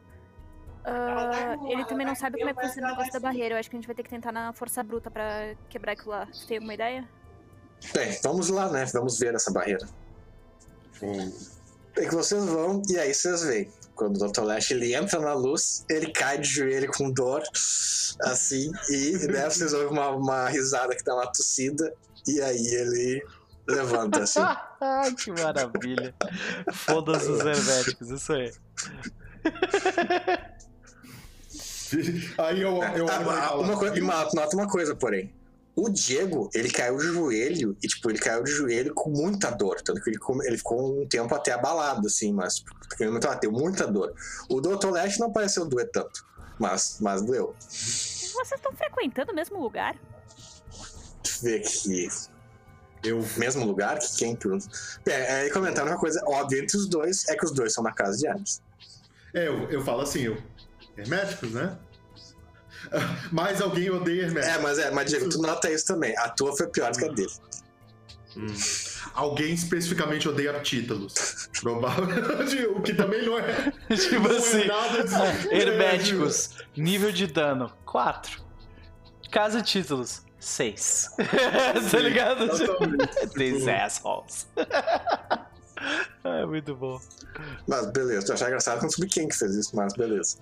Ah, 0.85 1.57
ele 1.67 1.85
também 1.87 2.07
não 2.07 2.15
sabe 2.15 2.39
como 2.39 2.51
é 2.51 2.55
que 2.55 2.61
funciona 2.61 2.89
o 2.89 2.91
negócio 2.91 3.13
da 3.13 3.21
barreira. 3.21 3.55
Eu 3.55 3.59
acho 3.59 3.71
que 3.71 3.77
a 3.77 3.79
gente 3.79 3.87
vai 3.87 3.97
ter 3.97 4.03
que 4.03 4.11
tentar 4.11 4.33
na 4.33 4.53
força 4.53 4.83
bruta 4.83 5.11
pra 5.11 5.55
quebrar 5.69 5.93
aquilo 5.93 6.11
lá. 6.11 6.27
Você 6.27 6.47
tem 6.47 6.59
alguma 6.59 6.75
ideia? 6.75 7.09
Bem, 7.95 8.19
vamos 8.23 8.51
lá, 8.51 8.71
né? 8.71 8.85
Vamos 8.87 9.19
ver 9.19 9.35
essa 9.35 9.51
barreira. 9.51 9.87
É 11.97 12.05
que 12.05 12.15
vocês 12.15 12.45
vão 12.45 12.83
e 12.89 12.99
aí 12.99 13.15
vocês 13.15 13.43
veem. 13.45 13.71
Quando 13.95 14.17
o 14.21 14.29
Dr. 14.31 14.43
Lash 14.43 14.71
ele 14.73 14.95
entra 14.95 15.21
na 15.21 15.35
luz, 15.35 15.85
ele 15.89 16.11
cai 16.13 16.39
de 16.39 16.49
joelho 16.49 16.91
com 16.93 17.11
dor, 17.13 17.43
assim, 18.23 18.71
e 18.91 19.13
né, 19.29 19.49
vocês 19.49 19.73
ouvem 19.73 19.89
uma, 19.91 20.09
uma 20.11 20.49
risada 20.49 20.95
que 20.97 21.05
dá 21.05 21.15
uma 21.15 21.27
tossida, 21.31 21.95
e 22.27 22.41
aí 22.41 22.67
ele 22.75 23.25
levanta 23.69 24.25
assim. 24.25 24.41
Ai, 24.81 25.13
que 25.15 25.31
maravilha. 25.31 26.15
Foda-se 26.73 27.31
os 27.31 27.41
herméticos, 27.41 28.11
isso 28.11 28.33
aí. 28.33 28.53
Aí 32.39 32.61
eu, 32.61 32.83
eu 32.97 33.07
uma 33.61 33.77
coisa, 33.77 33.95
"Viu? 33.95 34.05
uma- 34.05 34.29
nota 34.35 34.57
uma 34.57 34.69
coisa, 34.69 34.95
porém. 34.97 35.33
O 35.77 35.89
Diego, 35.89 36.49
ele 36.55 36.71
caiu 36.71 36.97
de 36.99 37.07
joelho, 37.07 37.77
e 37.83 37.89
tipo, 37.89 38.09
ele 38.09 38.19
caiu 38.19 38.45
de 38.45 38.51
joelho 38.51 38.95
com 38.95 39.11
muita 39.11 39.51
dor. 39.51 39.81
Tanto 39.81 40.01
que 40.01 40.11
ele, 40.11 40.19
ele 40.45 40.57
ficou 40.57 41.03
um 41.03 41.07
tempo 41.07 41.35
até 41.35 41.53
abalado, 41.53 42.07
assim, 42.07 42.33
mas 42.33 42.61
porque 42.61 43.03
ele 43.03 43.19
teve 43.19 43.53
muita 43.53 43.87
dor. 43.87 44.15
O 44.49 44.61
Dr. 44.61 44.91
Lash 44.91 45.19
não 45.19 45.33
pareceu 45.33 45.67
doer 45.67 45.91
tanto, 45.93 46.25
mas, 46.59 46.99
mas 47.01 47.23
doeu. 47.23 47.55
Vocês 47.59 48.53
estão 48.53 48.73
frequentando 48.73 49.33
o 49.33 49.35
mesmo 49.35 49.61
lugar? 49.61 49.97
Deixa 51.23 51.39
eu 51.39 51.43
ver 51.43 51.61
aqui. 51.61 52.09
Eu, 53.03 53.23
Mesmo 53.37 53.67
lugar 53.67 53.99
que 53.99 54.17
quem. 54.17 54.39
É, 55.07 55.47
é, 55.47 55.51
comentando 55.51 55.89
uma 55.89 55.99
coisa 55.99 56.23
óbvia 56.27 56.63
entre 56.63 56.77
os 56.77 56.89
dois, 56.89 57.29
é 57.29 57.37
que 57.37 57.45
os 57.45 57.53
dois 57.53 57.75
são 57.75 57.85
na 57.85 57.93
casa 57.93 58.17
de 58.17 58.27
Hermes. 58.27 58.63
é, 59.35 59.47
eu, 59.47 59.71
eu 59.71 59.85
falo 59.85 60.01
assim, 60.01 60.23
eu, 60.23 60.39
herméticos, 60.97 61.53
né? 61.53 61.77
Mas 63.33 63.61
alguém 63.61 63.91
odeia 63.91 64.23
herméticos. 64.23 64.57
É, 64.57 64.63
mas 64.63 64.79
é, 64.79 64.91
mas 64.91 65.11
Diego, 65.11 65.29
tu 65.29 65.41
nota 65.41 65.71
isso 65.71 65.87
também. 65.87 66.17
A 66.19 66.29
tua 66.29 66.57
foi 66.57 66.67
pior 66.69 66.93
do 66.93 66.99
que 66.99 67.05
a 67.05 67.09
dele. 67.09 67.33
Hum. 68.37 68.47
Alguém 69.15 69.55
especificamente 69.55 70.29
odeia 70.29 70.59
títulos. 70.61 71.49
Provavelmente, 71.61 72.67
o 72.67 72.83
que 72.83 72.93
também 72.93 73.25
não 73.25 73.39
é, 73.39 73.73
tipo 73.97 74.29
não 74.29 74.37
assim, 74.37 74.63
é 74.63 74.67
nada 74.67 75.05
de... 75.05 75.55
herméticos, 75.55 76.51
nível 76.77 77.13
de 77.13 77.29
dano, 77.29 77.73
4. 77.87 78.43
Casa 79.31 79.63
títulos, 79.63 80.23
6. 80.41 81.11
tá 81.91 81.99
ligado? 81.99 82.49
These 83.35 83.71
assholes. 83.71 84.49
é 86.25 86.47
muito 86.47 86.75
bom. 86.75 87.01
Mas 87.67 87.91
beleza, 87.91 88.27
tu 88.27 88.33
achar 88.33 88.47
engraçado 88.47 88.79
quando 88.79 88.89
descobri 88.89 89.11
quem 89.11 89.29
que 89.29 89.37
fez 89.37 89.55
isso, 89.55 89.75
mas 89.77 89.93
beleza. 89.95 90.39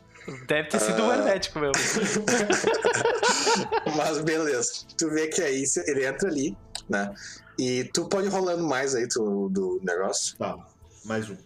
Deve 0.46 0.68
ter 0.68 0.78
sido 0.80 1.02
um 1.02 1.10
Ah. 1.10 1.16
hermético 1.16 1.58
mesmo. 1.58 1.72
Mas 3.96 4.18
beleza. 4.20 4.70
Tu 4.96 5.10
vê 5.10 5.26
que 5.26 5.42
aí 5.42 5.64
ele 5.86 6.06
entra 6.06 6.28
ali, 6.28 6.56
né? 6.88 7.12
E 7.58 7.84
tu 7.92 8.08
pode 8.08 8.28
ir 8.28 8.30
rolando 8.30 8.62
mais 8.64 8.94
aí 8.94 9.08
tu, 9.08 9.48
do 9.48 9.80
negócio. 9.82 10.36
Tá, 10.38 10.56
mais 11.04 11.28
um. 11.28 11.36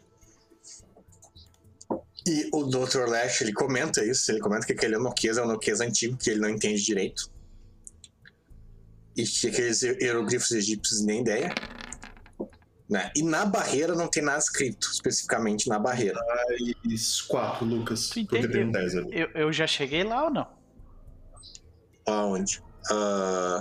E 2.27 2.51
o 2.53 2.65
Dr. 2.65 3.07
Lash, 3.09 3.41
ele 3.41 3.53
comenta 3.55 4.05
isso. 4.05 4.31
Ele 4.31 4.41
comenta 4.41 4.67
que 4.67 4.73
aquele 4.73 4.99
Noquesa 4.99 5.41
é 5.41 5.45
um 5.45 5.49
Noquesa 5.49 5.85
antigo, 5.85 6.17
que 6.19 6.29
ele 6.31 6.41
não 6.41 6.51
entende 6.51 6.83
direito. 6.83 7.31
E 9.17 9.25
que 9.25 9.49
aqueles 9.49 9.81
hieroglifos 9.83 10.51
egípcios 10.51 11.01
nem 11.03 11.23
ideia. 11.23 11.55
Né? 12.89 13.11
E 13.17 13.23
na 13.23 13.45
barreira 13.45 13.95
não 13.97 14.07
tem 14.07 14.23
nada 14.23 14.39
escrito, 14.39 14.89
especificamente 14.93 15.69
na 15.69 15.79
barreira. 15.79 16.21
Isso, 16.85 17.27
quatro, 17.27 17.65
Lucas. 17.65 18.09
Tu 18.11 18.21
Porque 18.27 18.39
tem 18.39 18.63
entendeu? 18.63 18.73
10 18.81 18.97
ali. 18.97 19.21
Eu, 19.21 19.29
eu 19.35 19.53
já 19.53 19.67
cheguei 19.67 20.05
lá 20.05 20.25
ou 20.25 20.31
não? 20.31 20.47
Aonde? 22.07 22.63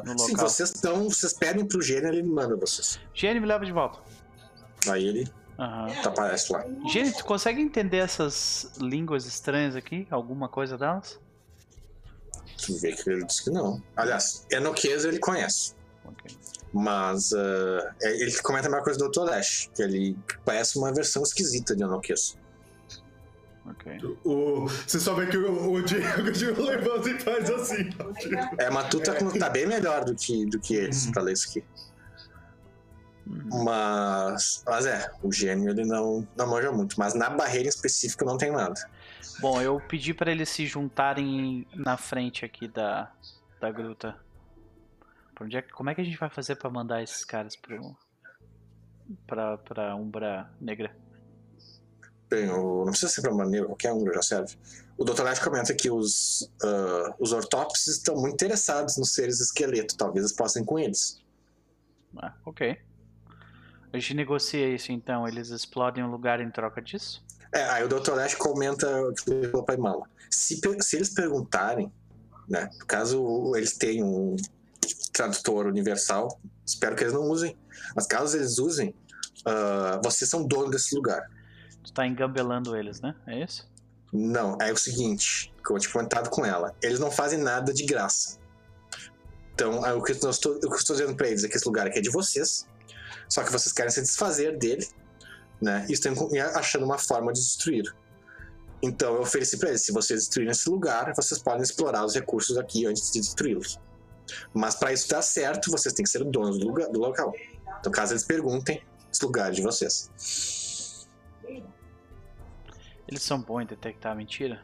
No 0.06 0.20
sim, 0.20 0.32
local. 0.34 0.50
vocês 0.50 0.70
estão. 0.70 1.10
Vocês 1.10 1.34
pedem 1.34 1.66
pro 1.68 1.82
gênio, 1.82 2.10
ele 2.10 2.22
manda 2.22 2.56
vocês. 2.56 3.00
Gene 3.14 3.40
me 3.40 3.48
leva 3.48 3.66
de 3.66 3.72
volta. 3.72 4.00
Aí 4.88 5.08
ele 5.08 5.28
Aham. 5.58 5.88
aparece 6.06 6.54
lá. 6.54 6.64
Gene, 6.92 7.12
tu 7.12 7.26
consegue 7.26 7.60
entender 7.60 7.98
essas 7.98 8.72
línguas 8.80 9.26
estranhas 9.26 9.76
aqui? 9.76 10.06
Alguma 10.12 10.48
coisa 10.48 10.78
delas? 10.78 11.20
Tu 12.64 12.78
vê 12.80 12.92
que 12.92 13.10
ele 13.10 13.26
disse 13.26 13.44
que 13.45 13.50
não. 13.50 13.82
Aliás, 13.95 14.45
Enoquesa 14.52 15.08
ele 15.08 15.18
conhece. 15.20 15.74
Ok. 16.06 16.38
Mas 16.78 17.32
é- 17.32 18.22
ele 18.22 18.38
comenta 18.42 18.68
a 18.68 18.70
mesma 18.70 18.84
coisa 18.84 19.00
do 19.00 19.10
Dr. 19.10 19.22
Lash, 19.30 19.70
que 19.74 19.82
ele 19.82 20.18
parece 20.44 20.78
uma 20.78 20.94
versão 20.94 21.24
esquisita 21.24 21.74
de 21.74 21.84
Enoquesa. 21.84 22.34
Ok. 23.66 23.98
O, 24.26 24.68
você 24.68 25.00
só 25.00 25.14
vê 25.16 25.26
que 25.26 25.38
o, 25.38 25.72
o 25.72 25.82
Diego, 25.82 26.22
o 26.28 26.32
Diego 26.32 26.62
levanta 26.64 27.10
e 27.10 27.20
faz 27.20 27.50
assim. 27.50 27.90
É, 28.58 28.70
mas 28.70 28.90
tu 28.90 29.00
tá, 29.00 29.16
com- 29.16 29.32
tá 29.32 29.50
bem 29.50 29.66
melhor 29.66 30.04
do 30.04 30.14
que, 30.14 30.45
do 30.48 30.60
que 30.60 30.76
eles 30.76 31.10
pra 31.12 31.24
ler 31.24 31.34
isso 31.34 31.50
aqui. 31.50 31.64
Uhum. 33.26 33.64
Mas, 33.64 34.62
mas 34.68 34.86
é, 34.86 35.10
o 35.24 35.32
gênio 35.32 35.70
ele 35.72 35.84
não, 35.86 36.28
não 36.36 36.48
manja 36.48 36.72
muito. 36.72 37.00
Mas 37.00 37.14
na 37.16 37.30
barreira 37.30 37.66
em 37.66 37.70
específico 37.70 38.24
não 38.26 38.38
tem 38.38 38.52
nada. 38.52 38.76
Bom, 39.40 39.60
eu 39.62 39.80
pedi 39.90 40.14
pra 40.14 40.30
eles 40.32 40.50
se 40.50 40.66
juntarem 40.68 41.66
na 41.74 41.98
frente 41.98 42.45
aqui 42.45 42.68
da, 42.68 43.12
da 43.60 43.72
gruta. 43.72 44.16
Pra 45.35 45.45
onde 45.45 45.57
é 45.57 45.61
como 45.61 45.89
é 45.89 45.95
que 45.95 46.01
a 46.01 46.03
gente 46.03 46.17
vai 46.17 46.30
fazer 46.30 46.55
pra 46.55 46.69
mandar 46.69 47.03
esses 47.03 47.25
caras 47.25 47.55
pro. 47.57 47.95
pra, 49.27 49.57
pra 49.57 49.95
Umbra 49.95 50.49
Negra? 50.61 50.95
Bem, 52.30 52.49
o, 52.49 52.85
não 52.85 52.91
precisa 52.91 53.11
ser 53.11 53.22
pra 53.22 53.33
maneira, 53.33 53.67
qualquer 53.67 53.93
um 53.93 54.11
já 54.14 54.22
serve. 54.22 54.57
O 54.97 55.03
Dr. 55.03 55.23
Light 55.23 55.41
comenta 55.41 55.75
que 55.75 55.91
os, 55.91 56.49
ah, 56.64 57.14
os 57.19 57.33
ortópses 57.33 57.97
estão 57.97 58.15
muito 58.15 58.33
interessados 58.33 58.97
nos 58.97 59.14
seres 59.14 59.39
esqueleto. 59.41 59.97
Talvez 59.97 60.25
eles 60.25 60.35
possam 60.35 60.64
ir 60.64 60.65
com 60.65 60.80
eles. 60.80 61.22
Ah, 62.17 62.33
ok. 62.45 62.80
A 63.91 63.97
gente 63.97 64.14
negocia 64.14 64.73
isso 64.73 64.91
então, 64.91 65.27
eles 65.27 65.49
explodem 65.49 66.03
o 66.03 66.09
lugar 66.09 66.39
em 66.39 66.49
troca 66.49 66.81
disso? 66.81 67.23
É, 67.53 67.64
aí 67.69 67.83
o 67.83 67.88
Dr. 67.88 68.14
Lash 68.14 68.35
comenta 68.35 68.88
o 69.53 69.64
pra 69.64 69.75
Imala. 69.75 70.09
Se, 70.30 70.59
se 70.81 70.95
eles 70.95 71.14
perguntarem, 71.14 71.91
né, 72.49 72.69
caso 72.88 73.53
eles 73.55 73.77
tenham 73.77 74.07
um 74.07 74.35
tradutor 75.16 75.66
universal, 75.66 76.40
espero 76.66 76.95
que 76.95 77.03
eles 77.03 77.14
não 77.14 77.24
usem, 77.30 77.58
mas 77.95 78.06
caso 78.06 78.35
eles 78.35 78.60
usem, 78.60 78.94
ah, 79.45 80.02
vocês 80.03 80.30
são 80.30 80.45
dono 80.45 80.69
desse 80.69 80.94
lugar. 80.94 81.32
Tu 81.82 81.94
tá 81.94 82.06
engambelando 82.06 82.76
eles, 82.76 83.00
né? 83.00 83.16
É 83.26 83.42
isso? 83.42 83.66
Não, 84.11 84.58
é 84.61 84.74
o 84.74 84.77
seguinte, 84.77 85.53
que 85.66 85.74
eu 85.74 85.80
tinha 85.80 85.94
comentado 85.94 86.30
com 86.30 86.45
ela, 86.45 86.76
eles 86.84 87.00
não 87.00 87.10
fazem 87.10 87.40
nada 87.40 87.74
de 87.74 87.85
graça. 87.85 88.38
Então, 89.53 89.85
é 89.85 89.94
o 89.94 90.03
que 90.03 90.11
eu 90.11 90.30
estou, 90.30 90.60
eu 90.61 90.76
estou 90.76 90.95
dizendo 90.95 91.16
pra 91.16 91.27
eles 91.30 91.45
é 91.45 91.48
que 91.48 91.56
esse 91.56 91.66
lugar 91.66 91.88
aqui 91.88 92.00
é 92.00 92.02
de 92.02 92.11
vocês, 92.11 92.68
só 93.30 93.42
que 93.42 93.52
vocês 93.52 93.72
querem 93.72 93.92
se 93.92 94.02
desfazer 94.02 94.58
dele, 94.58 94.85
né? 95.61 95.85
E 95.88 95.94
estão 95.94 96.14
achando 96.56 96.84
uma 96.84 96.98
forma 96.98 97.32
de 97.32 97.40
destruir. 97.40 97.85
Então 98.82 99.16
eu 99.16 99.22
ofereci 99.22 99.58
pra 99.58 99.69
eles, 99.69 99.82
se 99.82 99.94
vocês 99.94 100.19
destruírem 100.19 100.52
esse 100.52 100.69
lugar, 100.69 101.14
vocês 101.16 101.42
podem 101.42 101.64
explorar 101.64 102.06
os 102.06 102.14
recursos 102.14 102.58
aqui 102.58 102.85
antes 102.85 103.11
de 103.11 103.22
destruí-los. 103.22 103.80
Mas 104.54 104.76
para 104.76 104.94
isso 104.94 105.10
dar 105.10 105.22
certo, 105.22 105.72
vocês 105.72 105.94
têm 105.94 106.04
que 106.04 106.10
ser 106.10 106.24
donos 106.24 106.58
do, 106.58 106.68
lugar, 106.68 106.90
do 106.90 107.00
local. 107.00 107.34
Então 107.80 107.92
caso 107.92 108.14
eles 108.14 108.24
perguntem, 108.24 108.82
esse 109.12 109.24
lugar 109.24 109.50
é 109.50 109.52
de 109.52 109.62
vocês. 109.62 110.10
Eles 113.08 113.22
são 113.22 113.40
bons 113.42 113.62
em 113.62 113.66
detectar 113.68 114.16
mentira? 114.16 114.64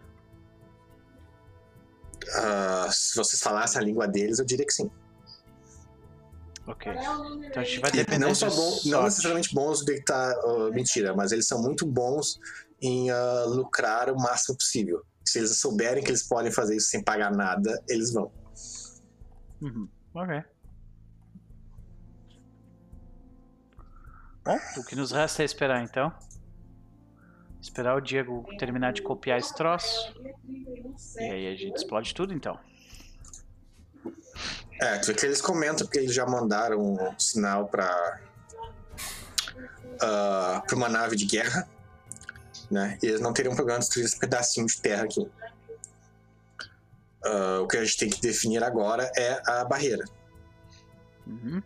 Ah, 2.34 2.88
se 2.92 3.16
vocês 3.16 3.42
falassem 3.42 3.80
a 3.80 3.84
língua 3.84 4.08
deles, 4.08 4.40
eu 4.40 4.46
diria 4.46 4.66
que 4.66 4.74
sim. 4.74 4.90
Ok. 6.68 6.92
Então 6.92 7.62
a 7.62 7.66
gente 7.66 7.80
vai 7.80 7.90
E 7.90 7.94
depender 7.94 8.26
não 8.26 8.32
de 8.32 8.38
só 8.38 8.50
bom, 8.50 8.80
não 8.86 9.04
necessariamente 9.04 9.54
bons 9.54 9.80
de 9.80 9.86
detectar 9.86 10.34
ah, 10.34 10.70
mentira, 10.72 11.16
mas 11.16 11.32
eles 11.32 11.48
são 11.48 11.62
muito 11.62 11.86
bons 11.86 12.40
em 12.82 13.10
ah, 13.10 13.46
lucrar 13.48 14.10
o 14.10 14.16
máximo 14.16 14.58
possível. 14.58 15.04
Se 15.26 15.40
eles 15.40 15.60
souberem 15.60 16.04
que 16.04 16.10
eles 16.10 16.24
podem 16.24 16.52
fazer 16.52 16.76
isso 16.76 16.90
sem 16.90 17.04
pagar 17.04 17.32
nada, 17.32 17.82
eles 17.88 18.12
vão. 18.12 18.32
Uhum. 19.62 19.88
Ok. 20.14 20.44
Bom, 24.44 24.58
o 24.78 24.84
que 24.84 24.96
nos 24.96 25.12
resta 25.12 25.44
é 25.44 25.46
esperar 25.46 25.84
então. 25.84 26.12
Esperar 27.62 27.96
o 27.96 28.02
Diego 28.02 28.44
terminar 28.58 28.92
de 28.92 29.04
copiar 29.04 29.38
esse 29.38 29.54
troço. 29.54 30.16
E 31.20 31.24
aí 31.24 31.48
a 31.48 31.56
gente 31.56 31.76
explode 31.78 32.14
tudo 32.16 32.34
então. 32.34 32.60
É, 34.82 34.98
tu 34.98 35.08
vê 35.08 35.14
que 35.14 35.26
eles 35.28 35.40
comentam 35.42 35.86
que 35.86 36.00
eles 36.00 36.14
já 36.14 36.26
mandaram 36.26 36.82
um 36.82 37.20
sinal 37.20 37.68
pra. 37.68 38.20
ah, 40.02 40.64
pra 40.66 40.76
uma 40.76 40.90
nave 40.90 41.16
de 41.16 41.26
guerra, 41.26 41.70
né? 42.72 42.98
E 43.04 43.06
eles 43.06 43.22
não 43.22 43.32
teriam 43.32 43.56
problema 43.56 43.78
de 43.78 43.86
destruir 43.86 44.06
esse 44.06 44.18
pedacinho 44.18 44.66
de 44.66 44.82
terra 44.82 45.04
aqui. 45.04 45.30
Ah, 47.24 47.60
o 47.62 47.68
que 47.68 47.78
a 47.78 47.84
gente 47.84 47.98
tem 47.98 48.10
que 48.10 48.20
definir 48.22 48.64
agora 48.64 49.12
é 49.16 49.42
a 49.46 49.64
barreira. 49.64 50.04
Uhum. 51.28 51.62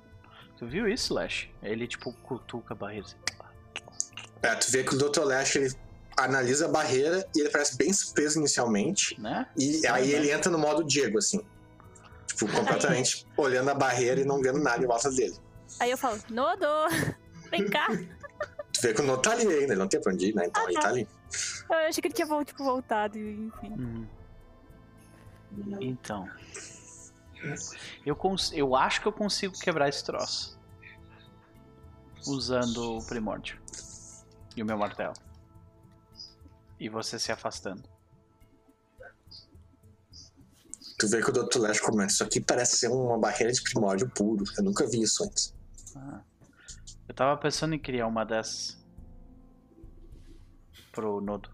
Tu 0.57 0.67
viu 0.67 0.87
isso, 0.87 1.13
Lash? 1.13 1.49
Ele 1.61 1.87
tipo 1.87 2.13
cutuca 2.23 2.73
a 2.73 2.77
barreira. 2.77 3.05
assim. 3.05 3.15
É, 4.41 4.55
tu 4.55 4.71
vê 4.71 4.83
que 4.83 4.95
o 4.95 4.97
Dr. 4.97 5.23
Lash 5.23 5.55
ele 5.55 5.73
analisa 6.17 6.65
a 6.65 6.69
barreira 6.69 7.27
e 7.35 7.41
ele 7.41 7.49
parece 7.49 7.77
bem 7.77 7.91
surpreso 7.91 8.39
inicialmente. 8.39 9.19
Né? 9.19 9.45
E 9.57 9.85
aí 9.87 10.11
ele 10.11 10.31
entra 10.31 10.51
no 10.51 10.57
modo 10.57 10.83
Diego, 10.83 11.17
assim. 11.17 11.41
Tipo, 12.27 12.47
completamente 12.51 13.25
olhando 13.37 13.69
a 13.69 13.73
barreira 13.73 14.19
e 14.21 14.25
não 14.25 14.41
vendo 14.41 14.59
nada 14.59 14.83
em 14.83 14.87
volta 14.87 15.09
dele. 15.09 15.35
Aí 15.79 15.89
eu 15.91 15.97
falo, 15.97 16.19
Nodo, 16.29 16.65
vem 17.49 17.67
cá. 17.69 17.87
Tu 18.73 18.81
vê 18.81 18.93
que 18.93 19.01
o 19.01 19.05
Nodo 19.05 19.21
tá 19.21 19.31
ali 19.31 19.43
ainda, 19.47 19.73
ele 19.73 19.75
não 19.75 19.87
tem 19.87 20.01
pra 20.01 20.13
onde 20.13 20.29
ir, 20.29 20.35
né? 20.35 20.45
Então 20.45 20.61
Ah, 20.63 20.65
ele 20.65 20.73
tá. 20.75 20.81
tá 20.81 20.87
ali. 20.89 21.07
Eu 21.69 21.75
achei 21.87 22.01
que 22.01 22.07
ele 22.07 22.13
tinha 22.13 22.45
tipo, 22.45 22.63
voltado, 22.63 23.17
enfim. 23.17 23.71
Uhum. 23.71 24.07
Então. 25.81 26.29
Eu, 28.05 28.15
cons- 28.15 28.51
eu 28.53 28.75
acho 28.75 29.01
que 29.01 29.07
eu 29.07 29.13
consigo 29.13 29.53
quebrar 29.59 29.87
esse 29.89 30.03
troço. 30.03 30.57
Usando 32.27 32.97
o 32.97 33.05
primórdio. 33.05 33.59
E 34.55 34.63
o 34.63 34.65
meu 34.65 34.77
martelo. 34.77 35.13
E 36.79 36.89
você 36.89 37.19
se 37.19 37.31
afastando. 37.31 37.83
Tu 40.97 41.07
vê 41.09 41.21
que 41.21 41.29
o 41.29 41.33
Dr. 41.33 41.59
Lash 41.59 41.79
comenta, 41.79 42.11
isso 42.11 42.23
aqui 42.23 42.39
parece 42.39 42.77
ser 42.77 42.87
uma 42.87 43.17
barreira 43.19 43.51
de 43.51 43.61
primórdio 43.61 44.09
puro. 44.09 44.43
Eu 44.57 44.63
nunca 44.63 44.87
vi 44.87 45.01
isso 45.01 45.23
antes. 45.23 45.53
Ah. 45.95 46.21
Eu 47.07 47.13
tava 47.13 47.39
pensando 47.39 47.75
em 47.75 47.79
criar 47.79 48.07
uma 48.07 48.25
dessas. 48.25 48.77
Pro 50.91 51.19
nodo. 51.21 51.49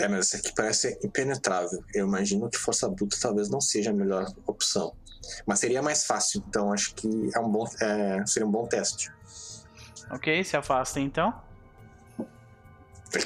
É, 0.00 0.08
mas 0.08 0.26
esse 0.26 0.36
aqui 0.36 0.54
parece 0.54 0.98
impenetrável. 1.04 1.84
Eu 1.94 2.06
imagino 2.06 2.48
que 2.48 2.56
força 2.56 2.88
bruta 2.88 3.16
talvez 3.20 3.50
não 3.50 3.60
seja 3.60 3.90
a 3.90 3.92
melhor 3.92 4.26
opção. 4.46 4.94
Mas 5.46 5.58
seria 5.60 5.82
mais 5.82 6.04
fácil, 6.04 6.42
então 6.48 6.72
acho 6.72 6.94
que 6.94 7.08
é 7.34 7.38
um 7.38 7.50
bom, 7.50 7.66
é, 7.80 8.24
seria 8.26 8.48
um 8.48 8.50
bom 8.50 8.66
teste. 8.66 9.12
Ok, 10.10 10.42
se 10.42 10.56
afastem 10.56 11.04
então. 11.04 11.34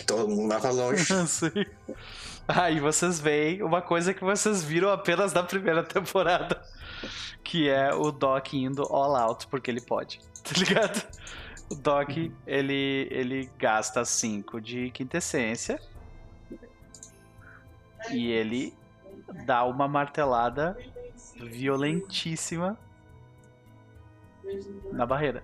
Todo 0.06 0.28
mundo 0.28 0.48
vai 0.48 0.60
pra 0.60 0.70
longe. 0.70 1.04
Sim. 1.28 1.64
Aí 2.48 2.80
vocês 2.80 3.20
veem 3.20 3.62
uma 3.62 3.80
coisa 3.80 4.12
que 4.12 4.24
vocês 4.24 4.62
viram 4.62 4.90
apenas 4.90 5.32
na 5.32 5.42
primeira 5.42 5.82
temporada. 5.84 6.60
Que 7.42 7.68
é 7.68 7.94
o 7.94 8.10
Doc 8.10 8.54
indo 8.54 8.82
all 8.82 9.14
out 9.14 9.46
porque 9.46 9.70
ele 9.70 9.80
pode. 9.80 10.20
Tá 10.44 10.52
ligado? 10.58 11.02
O 11.70 11.74
Doc, 11.74 12.10
ele, 12.46 13.08
ele 13.10 13.50
gasta 13.58 14.04
5 14.04 14.60
de 14.60 14.90
quintessência. 14.90 15.80
E 18.10 18.30
ele 18.30 18.74
dá 19.46 19.64
uma 19.64 19.86
martelada 19.88 20.76
violentíssima 21.36 22.78
na 24.92 25.06
barreira. 25.06 25.42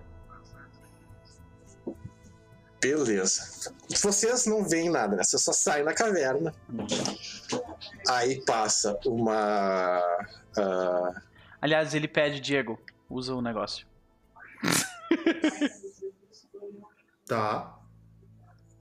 Beleza. 2.81 3.73
Vocês 3.89 4.45
não 4.47 4.67
veem 4.67 4.89
nada, 4.89 5.15
né? 5.15 5.23
Vocês 5.23 5.43
só 5.43 5.51
saem 5.53 5.83
na 5.83 5.93
caverna. 5.93 6.53
Aí 8.09 8.43
passa 8.45 8.97
uma. 9.05 9.99
ah, 10.57 11.21
Aliás, 11.61 11.93
ele 11.93 12.07
pede, 12.07 12.39
Diego, 12.39 12.79
usa 13.09 13.35
o 13.35 13.41
negócio. 13.41 13.85
Tá. 17.27 17.77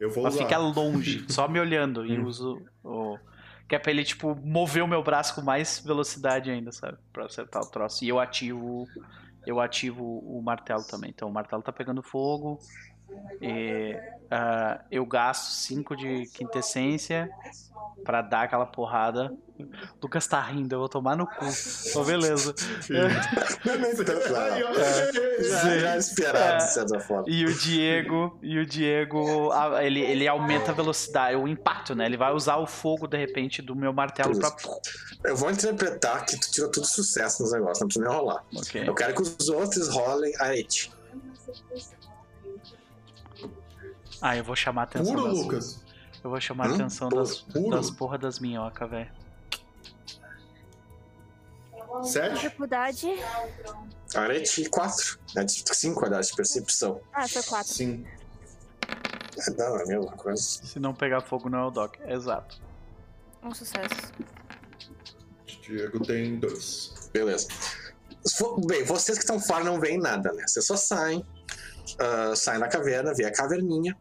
Eu 0.01 0.11
vou 0.11 0.25
Pra 0.25 0.33
usar. 0.33 0.43
ficar 0.43 0.59
longe, 0.59 1.25
só 1.29 1.47
me 1.47 1.61
olhando 1.61 2.05
e 2.05 2.19
Hum. 2.19 2.25
uso 2.27 2.61
o. 2.83 3.17
Que 3.71 3.77
é 3.77 3.79
pra 3.79 3.93
ele, 3.93 4.03
tipo, 4.03 4.35
mover 4.45 4.83
o 4.83 4.89
meu 4.89 5.01
braço 5.01 5.33
com 5.33 5.43
mais 5.43 5.79
velocidade 5.79 6.51
ainda, 6.51 6.73
sabe? 6.73 6.99
Pra 7.13 7.27
acertar 7.27 7.63
o 7.63 7.71
troço. 7.71 8.05
E 8.05 8.09
eu 8.09 8.19
ativo. 8.19 8.89
Eu 9.47 9.61
ativo 9.61 10.05
o 10.05 10.43
martelo 10.43 10.83
também. 10.83 11.11
Então 11.11 11.29
o 11.29 11.33
martelo 11.33 11.63
tá 11.63 11.71
pegando 11.71 12.03
fogo. 12.03 12.59
E, 13.41 13.97
ah, 14.31 14.81
eu 14.91 15.05
gasto 15.07 15.51
5 15.51 15.97
de 15.97 16.27
quintessência 16.27 17.31
pra 18.05 18.23
dar 18.23 18.43
aquela 18.43 18.67
porrada. 18.67 19.33
O 19.59 19.67
Lucas 20.03 20.27
tá 20.27 20.41
rindo, 20.41 20.75
eu 20.75 20.79
vou 20.79 20.89
tomar 20.89 21.17
no 21.17 21.27
cu. 21.27 21.45
Então, 21.91 22.03
beleza. 22.05 22.55
ó. 24.63 24.73
Já, 25.43 25.79
já 25.79 25.97
esperado, 25.99 26.55
É. 26.55 26.57
de 26.67 26.73
certa 26.73 27.01
forma. 27.01 27.25
E 27.29 27.45
o 27.45 27.53
Diego, 27.55 28.39
e 28.43 28.59
o 28.59 28.65
Diego, 28.65 29.51
ele, 29.83 30.01
ele 30.01 30.27
aumenta 30.27 30.71
a 30.71 30.75
velocidade, 30.75 31.37
o 31.37 31.47
impacto, 31.47 31.95
né? 31.95 32.07
Ele 32.07 32.17
vai 32.17 32.33
usar 32.33 32.57
o 32.57 32.67
fogo 32.67 33.07
de 33.07 33.19
repente 33.19 33.61
do 33.61 33.77
meu 33.77 33.93
martelo 33.93 34.39
pra. 34.39 34.51
Eu 35.25 35.37
vou 35.37 35.51
interpretar 35.51 36.25
que 36.25 36.41
tu 36.41 36.51
tira 36.51 36.69
tudo 36.71 36.87
sucesso 36.87 37.43
nos 37.43 37.53
negócios, 37.53 37.81
não 37.81 37.89
precisa 37.89 38.09
nem 38.09 38.17
rolar. 38.17 38.43
Ok. 38.57 38.89
Eu 38.89 38.95
quero 38.95 39.15
que 39.15 39.21
os 39.23 39.49
outros 39.51 39.89
rolem 39.89 40.33
a 40.41 40.57
et. 40.57 40.91
Ah, 44.21 44.37
eu 44.37 44.45
vou 44.45 44.57
chamar 44.57 44.83
a 44.83 44.85
atenção 44.85 45.15
Puro, 45.15 45.29
das... 45.29 45.39
Lucas. 45.39 45.85
Eu 46.23 46.31
vou 46.31 46.41
chamar 46.41 46.71
a 46.71 46.75
atenção 46.75 47.09
das, 47.09 47.41
Puro? 47.41 47.71
das 47.71 47.91
porra 47.91 48.19
das 48.19 48.39
minhocas, 48.39 48.91
velho. 48.91 49.11
Sete? 52.05 52.35
Dificuldade. 52.35 53.09
Agora 54.15 54.37
é 54.37 54.41
de 54.41 54.69
4. 54.69 55.19
É 55.37 55.45
de 55.45 55.65
5 55.75 55.99
quadrados 55.99 56.29
de 56.29 56.37
percepção. 56.37 57.01
Ah, 57.13 57.27
foi 57.27 57.43
quatro. 57.43 57.73
Sim. 57.73 58.07
É, 59.39 59.51
não, 59.51 59.77
é 59.77 59.83
a 59.83 59.87
mesma 59.87 60.13
coisa. 60.13 60.43
Se 60.43 60.79
não 60.79 60.95
pegar 60.95 61.21
fogo, 61.21 61.49
não 61.49 61.59
é 61.59 61.65
o 61.65 61.71
Doc. 61.71 61.97
Exato. 62.07 62.61
Um 63.43 63.55
sucesso. 63.55 64.13
Diego 65.63 66.05
tem 66.05 66.39
dois. 66.39 67.11
Beleza. 67.13 67.49
Bem, 68.67 68.85
vocês 68.85 69.17
que 69.19 69.25
estão 69.25 69.41
fora 69.41 69.65
não 69.65 69.81
veem 69.81 69.99
nada, 69.99 70.33
né? 70.33 70.45
Vocês 70.47 70.67
só 70.67 70.77
saem, 70.77 71.25
ah, 71.99 72.35
saem 72.37 72.61
da 72.61 72.69
caverna, 72.69 73.13
vê 73.15 73.25
a 73.25 73.33
caverninha. 73.33 73.97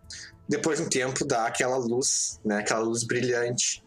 Depois 0.48 0.80
de 0.80 0.86
um 0.86 0.90
tempo 0.90 1.26
dá 1.26 1.46
aquela 1.46 1.78
luz, 1.78 2.40
né? 2.44 2.60
Aquela 2.60 2.80
luz 2.82 3.04
brilhante. 3.04 3.84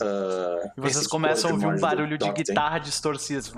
ah, 0.00 0.72
E 0.76 0.80
vocês 0.80 0.96
esse 0.98 1.08
começam 1.08 1.50
a 1.50 1.52
ouvir 1.54 1.66
um 1.66 1.78
barulho 1.78 2.18
de 2.18 2.32
guitarra 2.32 2.78
distorcida. 2.78 3.48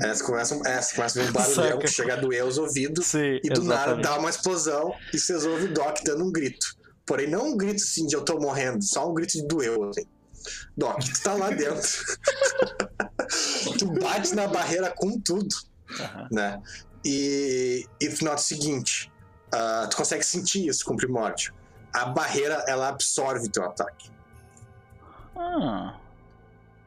É, 0.00 0.08
vocês 0.08 0.22
começam, 0.22 0.60
é, 0.66 0.80
vocês 0.82 0.92
começam 0.92 1.22
a 1.22 1.24
ver 1.24 1.30
um 1.30 1.32
barulhão 1.32 1.54
Saca. 1.54 1.78
que 1.78 1.86
chega 1.88 2.12
a 2.14 2.16
doer 2.16 2.44
os 2.44 2.58
ouvidos. 2.58 3.06
Sim, 3.06 3.38
E 3.44 3.48
do 3.48 3.62
nada 3.62 3.82
exatamente. 3.92 4.02
dá 4.04 4.18
uma 4.18 4.28
explosão 4.30 4.92
e 5.12 5.18
vocês 5.18 5.44
ouvem 5.46 5.66
o 5.66 5.72
Doc 5.74 5.98
dando 6.04 6.24
um 6.24 6.32
grito. 6.32 6.66
Porém, 7.06 7.28
não 7.28 7.48
um 7.52 7.56
grito 7.56 7.82
assim 7.82 8.06
de 8.06 8.14
eu 8.16 8.22
tô 8.24 8.38
morrendo, 8.40 8.82
só 8.82 9.08
um 9.08 9.14
grito 9.14 9.32
de 9.32 9.46
doeu. 9.46 9.90
Assim. 9.90 10.04
Doc, 10.76 10.98
tu 11.02 11.22
tá 11.22 11.34
lá 11.34 11.50
dentro. 11.50 11.88
tu 13.78 13.86
bate 14.00 14.34
na 14.34 14.46
barreira 14.48 14.92
com 14.96 15.18
tudo, 15.20 15.54
Aham. 16.00 16.28
né? 16.30 16.62
E, 17.04 17.86
e 18.00 18.08
tu 18.08 18.24
nota 18.24 18.36
o 18.36 18.44
seguinte: 18.44 19.12
ah, 19.52 19.86
tu 19.90 19.96
consegue 19.96 20.24
sentir 20.24 20.66
isso 20.66 20.84
com 20.84 20.94
o 20.94 20.96
primórdio. 20.96 21.52
A 21.92 22.06
barreira 22.06 22.64
ela 22.66 22.88
absorve 22.88 23.48
teu 23.48 23.64
ataque. 23.64 24.10
Ah, 25.36 25.96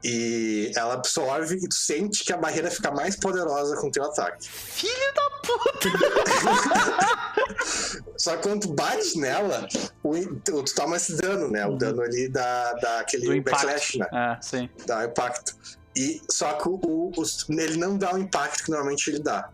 E 0.04 0.72
ela 0.76 0.94
absorve 0.96 1.56
e 1.56 1.68
tu 1.68 1.76
sente 1.76 2.24
que 2.24 2.32
a 2.34 2.38
barreira 2.38 2.70
fica 2.72 2.92
mais 2.92 3.16
poderosa 3.16 3.76
com 3.78 3.88
o 3.88 3.92
teu 3.92 4.04
ataque. 4.06 4.48
filho 4.50 5.14
da 5.16 5.30
puta! 5.42 5.90
Só 8.18 8.36
que 8.36 8.44
quando 8.44 8.62
tu 8.68 8.74
bate 8.74 9.18
nela, 9.20 9.68
o, 10.04 10.18
tu, 10.44 10.64
toma 10.76 10.98
esse 10.98 11.16
dano, 11.16 11.50
né? 11.50 11.66
O 11.66 11.76
dano 11.78 12.02
ali 12.02 12.28
da, 12.30 12.74
Do 12.74 13.36
impacto. 13.36 13.66
backlash, 13.66 13.98
né? 14.00 14.08
Ah, 14.12 14.38
sim. 14.42 14.70
Dá 14.86 15.00
o 15.00 15.04
impacto. 15.06 15.56
E 15.96 16.22
só 16.30 16.54
que 16.54 16.68
o, 16.70 16.80
o- 16.84 17.14
ele 17.50 17.78
não 17.78 17.98
dá 17.98 18.14
o 18.14 18.18
impacto 18.18 18.64
que 18.64 18.70
normalmente 18.72 19.08
ele 19.10 19.20
dá. 19.20 19.50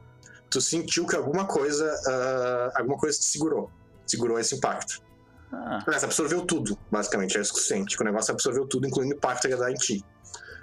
Tu 0.53 0.61
sentiu 0.61 1.07
que 1.07 1.15
alguma 1.15 1.47
coisa, 1.47 1.91
ah, 2.05 2.73
alguma 2.75 2.95
coisa 2.95 3.17
te 3.17 3.25
segurou. 3.25 3.71
Segurou 4.05 4.37
esse 4.37 4.53
impacto. 4.53 5.01
Ah, 5.51 5.83
absorveu 6.03 6.45
tudo, 6.45 6.77
basicamente. 6.91 7.35
É 7.39 7.41
isso 7.41 7.55
que 7.55 7.59
tu 7.59 7.65
sente. 7.65 7.97
Que 7.97 8.03
o 8.03 8.05
negócio 8.05 8.31
absorveu 8.31 8.67
tudo, 8.67 8.85
incluindo 8.85 9.15
o 9.15 9.17
impacto 9.17 9.47
que 9.47 9.47
ia 9.47 9.57
dar 9.57 9.71
em 9.71 9.75
ti. 9.75 10.05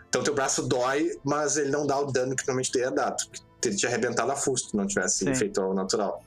Então 0.08 0.22
teu 0.22 0.32
braço 0.32 0.62
dói, 0.62 1.18
mas 1.24 1.56
ele 1.56 1.70
não 1.70 1.84
dá 1.84 1.98
o 1.98 2.06
dano 2.06 2.36
que 2.36 2.46
normalmente 2.46 2.70
teria 2.70 2.92
dado. 2.92 3.16
Teria 3.60 3.76
te 3.76 3.86
arrebentado 3.88 4.30
a 4.30 4.36
tu 4.36 4.76
não 4.76 4.86
tivesse 4.86 5.24
Sim. 5.24 5.34
feito 5.34 5.60
ao 5.60 5.74
natural. 5.74 6.22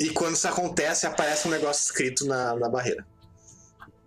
E 0.00 0.08
quando 0.10 0.34
isso 0.34 0.48
acontece, 0.48 1.06
aparece 1.06 1.46
um 1.46 1.50
negócio 1.50 1.82
escrito 1.82 2.26
na, 2.26 2.56
na 2.56 2.70
barreira. 2.70 3.06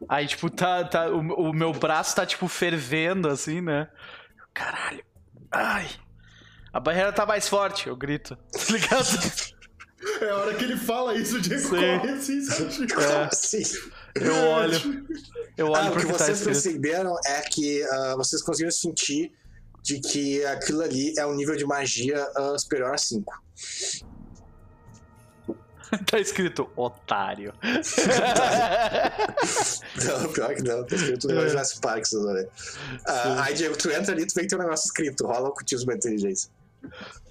Aí, 0.08 0.26
tipo, 0.26 0.50
tá, 0.50 0.84
tá, 0.85 1.08
o, 1.08 1.19
o 1.19 1.53
meu 1.53 1.72
braço 1.72 2.16
tá, 2.16 2.26
tipo, 2.26 2.48
fervendo, 2.48 3.27
assim, 3.27 3.61
né? 3.61 3.90
Caralho. 4.56 5.03
Ai. 5.51 5.88
A 6.72 6.80
barreira 6.80 7.11
tá 7.11 7.25
mais 7.25 7.48
forte, 7.48 7.88
eu 7.88 7.95
grito. 7.95 8.38
Tá 8.51 8.59
ligado? 8.73 9.49
É 10.22 10.30
a 10.30 10.35
hora 10.38 10.53
que 10.53 10.64
ele 10.64 10.77
fala 10.77 11.14
isso, 11.15 11.35
o 11.38 11.41
Diego 11.41 11.61
Sim. 11.61 11.69
corre 11.69 12.09
assim, 12.11 12.41
sabe? 12.41 12.88
Como 12.93 13.01
É. 13.06 13.23
assim? 13.25 13.64
Eu 14.15 14.33
olho. 14.48 15.06
Eu 15.57 15.67
olho 15.67 15.75
Ah, 15.75 15.89
o 15.89 15.91
pro 15.91 15.99
que 16.01 16.06
que 16.07 16.11
tá 16.14 16.17
vocês 16.25 16.38
escrito. 16.39 16.53
perceberam 16.64 17.15
é 17.25 17.41
que 17.41 17.83
ah, 17.83 18.14
vocês 18.15 18.41
conseguiram 18.41 18.72
sentir 18.72 19.31
de 19.83 19.99
que 19.99 20.45
aquilo 20.45 20.81
ali 20.81 21.14
é 21.17 21.25
um 21.25 21.35
nível 21.35 21.56
de 21.57 21.65
magia 21.65 22.25
ah, 22.35 22.56
superior 22.57 22.93
a 22.93 22.98
5. 22.98 23.33
tá 26.09 26.17
escrito 26.19 26.69
otário. 26.77 27.53
Não, 30.06 30.31
pior 30.31 30.56
que 30.56 30.61
não, 30.64 30.85
tá 30.85 30.95
escrito 30.95 31.27
no 31.27 31.33
É. 31.33 31.35
negócio 31.35 31.48
de 31.48 31.51
Jurassic 31.51 31.81
Park, 31.81 32.06
vocês 32.06 32.22
vão 32.23 32.33
ver. 32.33 32.49
Ah, 33.06 33.23
Sim. 33.23 33.41
aí, 33.41 33.53
Diego, 33.53 33.77
tu 33.77 33.89
entra 33.91 34.14
ali, 34.14 34.25
tu 34.25 34.33
vê 34.35 34.41
que 34.41 34.48
tem 34.48 34.57
um 34.57 34.61
negócio 34.61 34.85
escrito, 34.85 35.25
rola 35.25 35.49
o 35.49 35.53
cutismo 35.53 35.88
da 35.88 35.95
inteligência. 35.95 36.49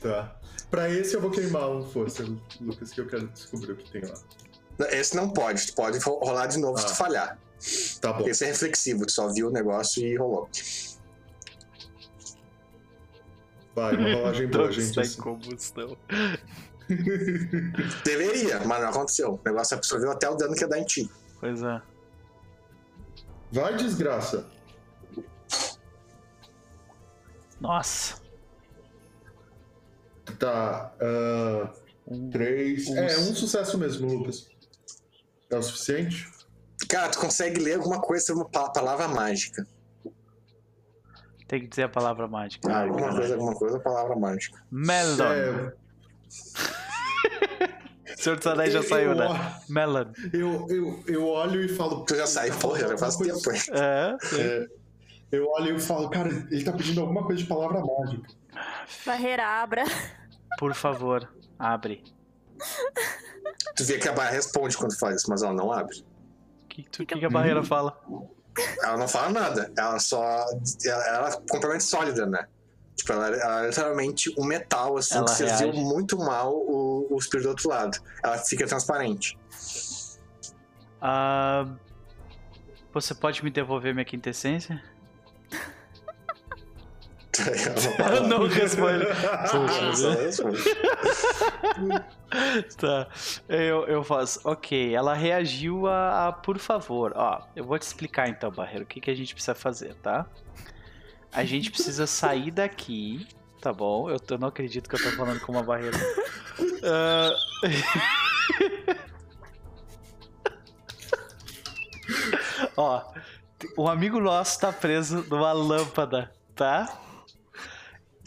Tá. 0.01 0.37
Pra 0.71 0.89
esse 0.91 1.15
eu 1.15 1.21
vou 1.21 1.31
queimar 1.31 1.69
um 1.71 1.85
força, 1.85 2.25
Lucas, 2.61 2.91
que 2.93 3.01
eu 3.01 3.07
quero 3.07 3.27
descobrir 3.29 3.73
o 3.73 3.77
que 3.77 3.91
tem 3.91 4.03
lá. 4.03 4.15
Esse 4.91 5.17
não 5.17 5.31
pode, 5.31 5.67
tu 5.67 5.75
pode 5.75 5.99
ro- 5.99 6.19
rolar 6.23 6.47
de 6.47 6.59
novo 6.59 6.79
se 6.79 6.85
Ah. 6.85 6.89
tu 6.89 6.95
falhar. 6.95 7.39
Tá 8.01 8.13
bom. 8.13 8.29
Esse 8.29 8.45
é 8.45 8.49
reflexivo, 8.49 9.05
tu 9.07 9.13
só 9.13 9.29
viu 9.33 9.49
o 9.49 9.51
negócio 9.51 10.05
e 10.07 10.17
rolou. 10.17 10.49
Vai, 13.75 13.97
uma 13.97 14.13
rolagem 14.15 14.47
boa, 14.49 14.71
gente. 14.73 14.95
tá 14.95 15.01
em 15.03 15.05
assim. 15.05 15.21
combustão. 15.21 15.97
Deveria, 18.05 18.61
mas 18.65 18.81
não 18.83 18.89
aconteceu. 18.89 19.35
O 19.35 19.41
negócio 19.45 19.77
absorveu 19.77 20.11
até 20.11 20.29
o 20.29 20.35
dano 20.35 20.55
que 20.55 20.63
ia 20.63 20.69
dar 20.69 20.79
em 20.79 20.85
ti. 20.85 21.11
Pois 21.41 21.63
é. 21.63 21.83
Vai, 23.53 23.77
desgraça. 23.77 24.47
Nossa. 27.61 28.17
Tá. 30.39 30.93
Um- 32.07 32.31
três. 32.31 32.87
Um- 32.89 32.97
É, 32.99 33.19
um 33.19 33.35
sucesso 33.35 33.77
mesmo, 33.79 34.07
Lucas. 34.13 34.49
É 35.51 35.57
o 35.57 35.63
suficiente? 35.63 36.29
Cara, 36.89 37.09
tu 37.11 37.19
consegue 37.19 37.61
ler 37.61 37.75
alguma 37.77 38.01
coisa 38.01 38.25
sobre 38.25 38.43
uma 38.43 38.49
pa- 38.51 38.71
palavra 38.71 39.09
mágica. 39.09 39.67
Tem 41.47 41.61
que 41.61 41.67
dizer 41.69 41.85
a 41.85 41.89
palavra 41.89 42.29
mágica. 42.29 42.71
Ah, 42.71 42.83
alguma 42.83 43.11
coisa, 43.15 43.35
alguma 43.35 43.55
coisa, 43.55 43.81
palavra 43.81 44.17
mágica. 44.17 44.63
Melon. 44.71 45.25
É, 45.25 45.73
Senhor 48.17 48.37
dos 48.37 48.47
Anéis 48.47 48.73
já 48.73 48.83
saiu, 48.83 49.13
eu, 49.13 49.17
né? 49.17 49.61
Melon. 49.69 50.07
Eu, 50.33 50.67
eu, 50.69 51.05
eu 51.07 51.27
olho 51.27 51.63
e 51.65 51.69
falo. 51.69 52.05
Tu 52.05 52.17
já 52.17 52.27
saiu, 52.27 52.55
porra, 52.59 52.81
já 52.81 52.99
faz 52.99 53.17
tempo. 53.17 53.43
coisa-? 53.43 53.73
É. 53.73 54.17
É, 54.39 54.67
eu 55.33 55.47
olho 55.51 55.77
e 55.77 55.81
falo, 55.81 56.09
cara, 56.11 56.29
ele 56.51 56.65
tá 56.65 56.73
pedindo 56.73 57.01
alguma 57.01 57.25
coisa 57.25 57.43
de 57.43 57.49
palavra 57.49 57.81
mágica. 57.81 58.29
Barreira 59.07 59.47
abra. 59.47 59.85
Por 60.59 60.75
favor, 60.75 61.29
abre. 61.59 62.03
Tu 63.77 63.85
vê 63.85 63.99
que 63.99 64.09
a 64.09 64.13
barra 64.13 64.31
responde 64.31 64.77
quando 64.77 64.99
faz 64.99 65.17
isso, 65.17 65.31
mas 65.31 65.43
ela 65.43 65.53
não 65.53 65.73
abre. 65.73 66.05
O 66.65 66.69
que, 66.69 66.83
que, 66.85 67.07
que 67.07 67.25
a 67.25 67.31
barreira 67.31 67.63
fala? 67.63 68.01
Ela 68.83 68.97
não 68.97 69.09
fala 69.09 69.31
nada. 69.31 69.73
Ela 69.77 69.99
só. 69.99 70.23
Ela, 70.85 71.07
ela 71.07 71.29
é 71.29 71.33
completamente 71.33 71.85
sólida, 71.85 72.27
né? 72.27 72.47
Tipo, 72.97 73.13
ela, 73.13 73.29
ela 73.29 73.65
é 73.65 73.67
literalmente 73.69 74.35
um 74.37 74.45
metal, 74.45 74.97
assim, 74.97 75.17
Ela 75.17 75.25
que 75.27 75.31
você 75.31 75.45
reage. 75.45 75.71
viu 75.71 75.75
muito 75.75 76.19
mal 76.19 76.53
o, 76.53 77.07
o 77.11 77.19
espírito 77.19 77.45
do 77.47 77.51
outro 77.51 77.69
lado. 77.69 77.99
Ela 78.23 78.39
fica 78.39 78.67
transparente. 78.67 79.39
Ah, 81.01 81.67
você 82.93 83.15
pode 83.15 83.45
me 83.45 83.51
devolver 83.51 83.95
minha 83.95 84.05
quintessência? 84.05 84.83
Ela 87.99 88.21
não 88.27 88.47
responde. 88.47 89.05
Responde. 90.23 90.59
Tá. 92.77 93.07
Eu, 93.49 93.87
eu 93.87 94.05
faço. 94.05 94.41
Ok, 94.45 94.95
ela 94.95 95.15
reagiu 95.15 95.87
a, 95.87 96.29
a 96.29 96.33
por 96.33 96.59
favor. 96.59 97.13
Ó, 97.17 97.41
eu 97.57 97.65
vou 97.65 97.79
te 97.79 97.83
explicar 97.83 98.29
então, 98.29 98.51
Barreiro, 98.51 98.85
o 98.85 98.87
que, 98.87 99.01
que 99.01 99.11
a 99.11 99.15
gente 99.15 99.33
precisa 99.35 99.55
fazer, 99.55 99.95
tá? 99.95 100.27
A 101.33 101.43
gente 101.45 101.71
precisa 101.71 102.07
sair 102.07 102.51
daqui, 102.51 103.27
tá 103.63 103.73
bom? 103.73 104.11
Eu, 104.11 104.21
tô- 104.21 104.35
eu 104.35 104.39
não 104.39 104.49
acredito 104.49 104.89
que 104.91 104.97
eu 104.97 105.03
tô 105.03 105.11
falando 105.17 105.41
com 105.41 105.53
uma 105.53 105.63
barreira. 105.63 105.97
Ah, 106.85 107.33
Ó, 112.77 113.03
um 113.77 113.89
amigo 113.89 114.21
nosso 114.21 114.61
tá 114.61 114.73
preso 114.73 115.25
numa 115.29 115.53
lâmpada, 115.53 116.31
tá? 116.55 116.89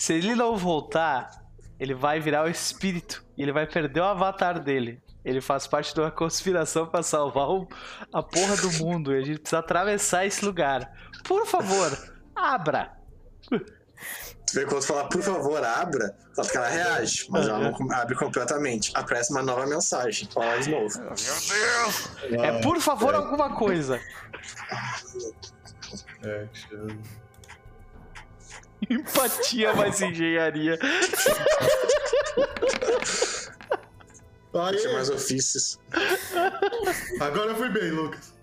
Se 0.02 0.14
ele 0.14 0.34
não 0.34 0.58
voltar, 0.58 1.30
ele 1.80 1.94
vai 1.94 2.20
virar 2.20 2.44
o 2.46 2.50
espírito 2.50 3.24
e 3.38 3.44
ele 3.44 3.52
vai 3.52 3.68
perder 3.68 4.00
o 4.00 4.06
avatar 4.06 4.60
dele. 4.60 5.00
Ele 5.24 5.40
faz 5.40 5.68
parte 5.68 5.94
de 5.94 6.00
uma 6.02 6.10
conspiração 6.10 6.88
pra 6.88 7.04
salvar 7.04 7.48
o- 7.50 7.68
a 8.12 8.24
porra 8.24 8.58
do 8.58 8.72
mundo 8.84 9.14
e 9.14 9.20
a 9.20 9.22
gente 9.24 9.40
precisa 9.42 9.60
atravessar 9.60 10.26
esse 10.26 10.44
lugar. 10.44 10.92
Por 11.24 11.46
favor, 11.46 11.96
abra. 12.36 12.94
Tu 13.48 14.56
vê 14.56 14.66
quando 14.66 14.82
fala, 14.82 15.08
por 15.08 15.22
favor, 15.22 15.64
abra, 15.64 16.18
só 16.34 16.42
que 16.42 16.58
ela 16.58 16.68
reage, 16.68 17.28
mas 17.30 17.48
ela 17.48 17.60
não 17.70 17.92
abre 17.92 18.16
completamente. 18.16 18.92
Aparece 18.96 19.32
uma 19.32 19.44
nova 19.44 19.68
mensagem. 19.68 20.28
Fala 20.34 20.58
de 20.58 20.72
novo. 20.72 20.90
É 22.44 22.60
por 22.64 22.82
favor 22.82 23.14
é. 23.14 23.18
alguma 23.18 23.56
coisa. 23.56 24.02
É, 26.24 26.46
deixa- 26.46 26.88
Empatia 28.90 29.74
mais 29.74 30.02
engenharia. 30.02 30.78
Tinha 34.80 34.94
mais 34.94 35.10
ofícios. 35.10 35.80
agora 37.20 37.52
eu 37.52 37.56
fui 37.56 37.70
bem, 37.70 37.92
Lucas. 37.92 38.34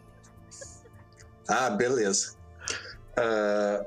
Ah, 1.48 1.70
beleza. 1.70 2.34
Ah, 3.16 3.84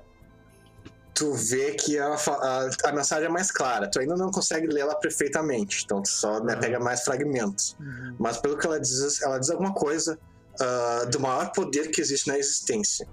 tu 1.13 1.33
vê 1.33 1.71
que 1.73 1.97
a, 1.97 2.13
a, 2.15 2.69
a 2.85 2.91
mensagem 2.91 3.25
é 3.25 3.29
mais 3.29 3.51
clara. 3.51 3.89
Tu 3.89 3.99
ainda 3.99 4.15
não 4.15 4.29
consegue 4.31 4.67
ler 4.67 4.81
ela 4.81 4.95
perfeitamente, 4.95 5.83
então 5.85 6.01
tu 6.01 6.09
só 6.09 6.39
né, 6.43 6.53
Uhum. 6.55 6.59
pega 6.59 6.79
mais 6.79 7.01
fragmentos. 7.03 7.75
Mas 8.19 8.37
pelo 8.37 8.57
que 8.57 8.65
ela 8.67 8.79
diz, 8.79 9.21
ela 9.21 9.39
diz 9.39 9.49
alguma 9.49 9.73
coisa 9.73 10.19
ah, 10.59 11.05
do 11.11 11.19
maior 11.19 11.51
poder 11.51 11.89
que 11.89 12.01
existe 12.01 12.27
na 12.27 12.37
existência. 12.37 13.07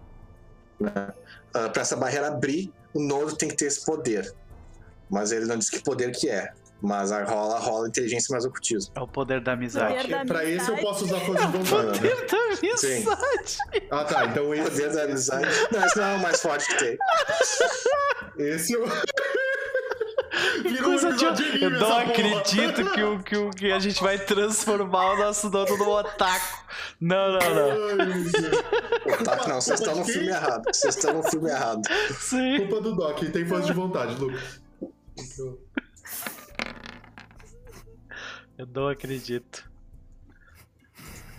Né? 0.80 0.90
Para 1.52 1.80
essa 1.82 1.96
barreira 1.96 2.28
abrir, 2.28 2.72
o 2.94 3.00
nodo 3.00 3.36
tem 3.36 3.48
que 3.48 3.56
ter 3.56 3.66
esse 3.66 3.84
poder. 3.84 4.32
Mas 5.10 5.32
ele 5.32 5.46
não 5.46 5.56
diz 5.56 5.70
que 5.70 5.80
poder 5.82 6.10
que 6.12 6.28
é. 6.28 6.52
Mas 6.80 7.10
a 7.10 7.24
rola 7.24 7.58
rola 7.58 7.88
inteligência 7.88 8.30
mais 8.32 8.44
ocultismo. 8.44 8.92
É 8.94 9.00
o 9.00 9.08
poder 9.08 9.40
da 9.40 9.52
amizade. 9.52 9.94
Poder 9.96 10.08
da 10.10 10.24
Pra 10.24 10.44
esse 10.44 10.70
eu 10.70 10.76
posso 10.78 11.06
usar 11.06 11.18
força 11.20 11.46
de 11.46 11.58
vontade. 11.58 12.00
né? 12.00 12.10
Poder 12.10 12.26
da 12.28 12.58
amizade. 12.58 13.58
Ah, 13.90 14.04
tá. 14.04 14.24
Então 14.26 14.50
O 14.50 14.62
poder 14.62 14.92
da 14.92 15.02
amizade. 15.02 15.46
Não, 15.72 15.84
esse 15.84 15.96
não 15.96 16.04
é 16.04 16.14
o 16.14 16.18
mais 16.20 16.40
forte 16.40 16.66
que 16.68 16.78
tem. 16.78 16.98
esse 18.38 18.74
eu. 18.74 18.84
Virou 20.62 20.92
um 20.92 20.98
coisa 20.98 21.12
de... 21.12 21.62
Eu 21.62 21.70
não 21.70 21.78
porra. 21.78 22.02
acredito 22.02 22.90
que, 22.92 23.02
o, 23.02 23.22
que, 23.22 23.36
o, 23.36 23.50
que 23.50 23.72
a 23.72 23.78
gente 23.78 24.02
vai 24.02 24.18
transformar 24.18 25.12
o 25.12 25.18
nosso 25.18 25.50
dono 25.50 25.76
num 25.76 25.90
otaku. 25.90 26.64
Não, 27.00 27.32
não, 27.32 27.38
não. 27.38 29.24
Tá, 29.24 29.48
não, 29.48 29.60
vocês 29.60 29.80
estão 29.80 29.96
no 29.96 30.04
filme 30.04 30.28
errado. 30.28 30.64
Vocês 30.72 30.96
estão 30.96 31.14
no 31.14 31.22
filme 31.22 31.50
errado. 31.50 31.82
Sim. 32.18 32.58
Culpa 32.58 32.80
do 32.80 32.94
Doc, 32.94 33.18
tem 33.20 33.46
força 33.46 33.66
de 33.66 33.72
vontade, 33.72 34.14
Lucas. 34.14 34.60
Eu 38.56 38.66
não 38.66 38.88
acredito. 38.88 39.67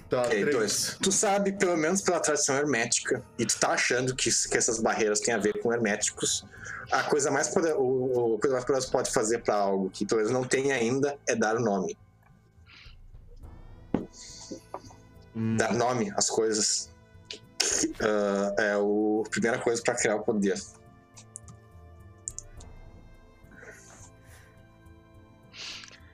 Tá, 0.10 0.22
Ok, 0.22 0.30
três. 0.42 0.56
dois. 0.56 0.98
Tu 1.04 1.12
sabe, 1.12 1.52
pelo 1.52 1.78
menos 1.78 2.02
pela 2.02 2.20
tradição 2.20 2.56
hermética, 2.56 3.24
e 3.38 3.46
tu 3.46 3.60
tá 3.60 3.70
achando 3.74 4.16
que, 4.16 4.30
que 4.50 4.58
essas 4.58 4.80
barreiras 4.82 5.20
têm 5.20 5.34
a 5.36 5.38
ver 5.38 5.62
com 5.62 5.72
herméticos, 5.72 6.44
a 6.92 7.04
coisa 7.04 7.30
mais 7.30 7.50
poder, 7.50 7.76
o, 7.76 8.34
o- 8.36 8.40
coisa 8.40 8.54
mais 8.56 8.66
poderosa 8.66 8.88
que 8.88 8.92
pode 8.92 9.12
fazer 9.12 9.44
pra 9.44 9.56
algo 9.56 9.90
que 9.92 10.06
pelo 10.08 10.18
menos 10.22 10.34
não 10.34 10.44
tem 10.44 10.72
ainda 10.72 11.16
é 11.28 11.36
dar 11.36 11.56
o 11.56 11.60
nome. 11.62 11.96
Hum, 15.36 15.58
Dar 15.58 15.74
nome 15.76 16.12
às 16.18 16.28
coisas 16.28 16.90
ah, 18.02 18.56
é 18.58 18.72
a 18.74 19.30
primeira 19.30 19.60
coisa 19.60 19.80
pra 19.84 19.94
criar 19.96 20.16
o 20.16 20.24
poder. 20.24 20.56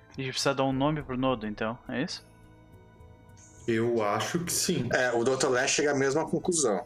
A 0.09 0.21
gente 0.21 0.29
precisa 0.31 0.53
dar 0.53 0.63
um 0.63 0.71
nome 0.73 1.03
pro 1.03 1.17
nodo, 1.17 1.45
então, 1.45 1.77
é 1.89 2.01
isso? 2.03 2.25
Eu 3.67 4.03
acho 4.03 4.39
que 4.39 4.51
sim. 4.53 4.87
É, 4.93 5.11
o 5.11 5.23
Dr. 5.23 5.47
Lash 5.49 5.71
chega 5.71 5.91
à 5.91 5.95
mesma 5.95 6.29
conclusão. 6.29 6.85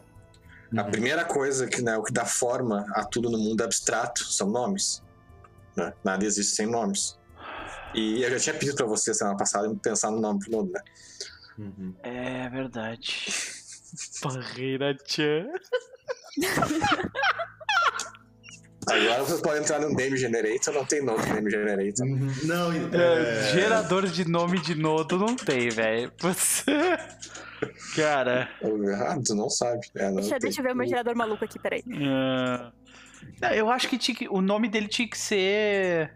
A 0.76 0.82
Uhum. 0.84 0.90
primeira 0.90 1.24
coisa 1.24 1.66
que, 1.66 1.82
né, 1.82 1.96
o 1.96 2.02
que 2.02 2.12
dá 2.12 2.24
forma 2.24 2.86
a 2.94 3.04
tudo 3.04 3.28
no 3.28 3.36
mundo 3.38 3.62
abstrato 3.62 4.24
são 4.24 4.48
nomes. 4.48 5.02
né? 5.76 5.92
Nada 6.04 6.24
existe 6.24 6.54
sem 6.56 6.66
nomes. 6.66 7.18
E 7.94 8.22
eu 8.22 8.30
já 8.30 8.38
tinha 8.38 8.54
pedido 8.54 8.76
pra 8.76 8.86
você 8.86 9.12
semana 9.14 9.36
passada 9.36 9.72
pensar 9.82 10.10
no 10.10 10.20
nome 10.20 10.40
pro 10.40 10.50
mundo, 10.52 10.72
né? 10.72 10.80
Uhum. 11.58 11.94
É 12.02 12.48
verdade. 12.48 13.26
Barreira 14.22 14.96
Chan. 15.06 15.46
Agora 18.90 19.22
você 19.24 19.42
pode 19.42 19.60
entrar 19.60 19.80
no 19.80 19.88
Name 19.90 20.16
Generator, 20.16 20.74
não 20.74 20.84
tem 20.84 21.02
nome 21.04 21.24
no 21.26 21.34
Name 21.34 21.50
Generator. 21.50 22.06
Uhum. 22.06 22.32
Não, 22.44 22.72
É, 22.72 23.38
é... 23.48 23.52
Gerador 23.52 24.06
de 24.06 24.28
nome 24.28 24.60
de 24.60 24.74
nodo 24.74 25.18
não 25.18 25.34
tem, 25.36 25.68
velho. 25.68 26.12
Você. 26.18 26.64
Cara. 27.94 28.48
Ah, 29.06 29.18
tu 29.24 29.34
não 29.34 29.50
sabe. 29.50 29.80
É, 29.94 30.06
não 30.08 30.16
Deixa, 30.16 30.30
tem. 30.30 30.38
deixa 30.40 30.60
eu 30.60 30.64
ver 30.64 30.72
o 30.72 30.76
meu 30.76 30.86
gerador 30.88 31.14
maluco 31.14 31.44
aqui, 31.44 31.58
peraí. 31.58 31.82
ah, 33.42 33.54
Eu 33.54 33.70
acho 33.70 33.88
que, 33.88 33.98
tinha 33.98 34.14
que- 34.16 34.28
o 34.28 34.40
nome 34.40 34.68
dele 34.68 34.88
tinha 34.88 35.08
que 35.08 35.18
ser. 35.18 36.14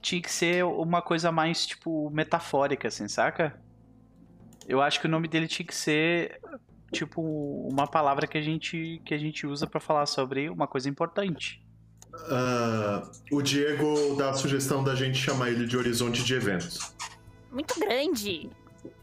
Tinha 0.00 0.22
que 0.22 0.30
ser 0.30 0.64
uma 0.64 1.02
coisa 1.02 1.32
mais, 1.32 1.66
tipo, 1.66 2.08
metafórica, 2.10 2.86
assim, 2.86 3.08
saca? 3.08 3.58
Eu 4.68 4.80
acho 4.80 5.00
que 5.00 5.06
o 5.06 5.10
nome 5.10 5.26
dele 5.26 5.48
tinha 5.48 5.66
que 5.66 5.74
ser, 5.74 6.38
tipo, 6.92 7.20
uma 7.70 7.86
palavra 7.86 8.26
que 8.26 8.38
a 8.38 8.42
gente, 8.42 9.00
que 9.04 9.14
a 9.14 9.18
gente 9.18 9.46
usa 9.46 9.66
pra 9.66 9.80
falar 9.80 10.06
sobre 10.06 10.48
uma 10.48 10.66
coisa 10.66 10.88
importante. 10.88 11.62
Ah, 12.30 13.08
o 13.30 13.40
Diego 13.42 14.16
dá 14.16 14.30
a 14.30 14.34
sugestão 14.34 14.82
da 14.82 14.94
gente 14.94 15.18
chamar 15.18 15.50
ele 15.50 15.66
de 15.66 15.76
Horizonte 15.76 16.24
de 16.24 16.34
Eventos. 16.34 16.94
Muito 17.52 17.78
grande. 17.78 18.50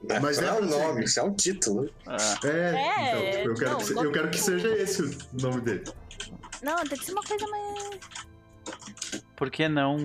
É, 0.10 0.20
Mas 0.20 0.38
não 0.40 0.48
é 0.48 0.50
é 0.50 0.54
um 0.54 0.58
possível. 0.58 0.88
nome, 0.88 1.04
isso 1.04 1.20
é 1.20 1.24
um 1.24 1.34
título. 1.34 1.90
Ah, 2.08 2.40
É, 2.44 2.48
É, 2.50 3.10
então, 3.10 3.32
tipo, 3.32 3.50
eu 3.50 3.56
quero, 3.56 3.72
não, 3.72 3.78
que, 3.78 3.94
eu 4.08 4.12
quero 4.12 4.30
que 4.30 4.38
seja 4.40 4.68
esse 4.78 5.02
o 5.04 5.18
nome 5.42 5.62
dele. 5.62 5.84
Não, 6.64 6.78
tem 6.84 6.98
que 6.98 7.06
ser 7.06 7.12
uma 7.12 7.24
coisa 7.24 7.48
mais. 7.48 8.00
por 9.36 9.50
que 9.52 9.68
não. 9.68 9.98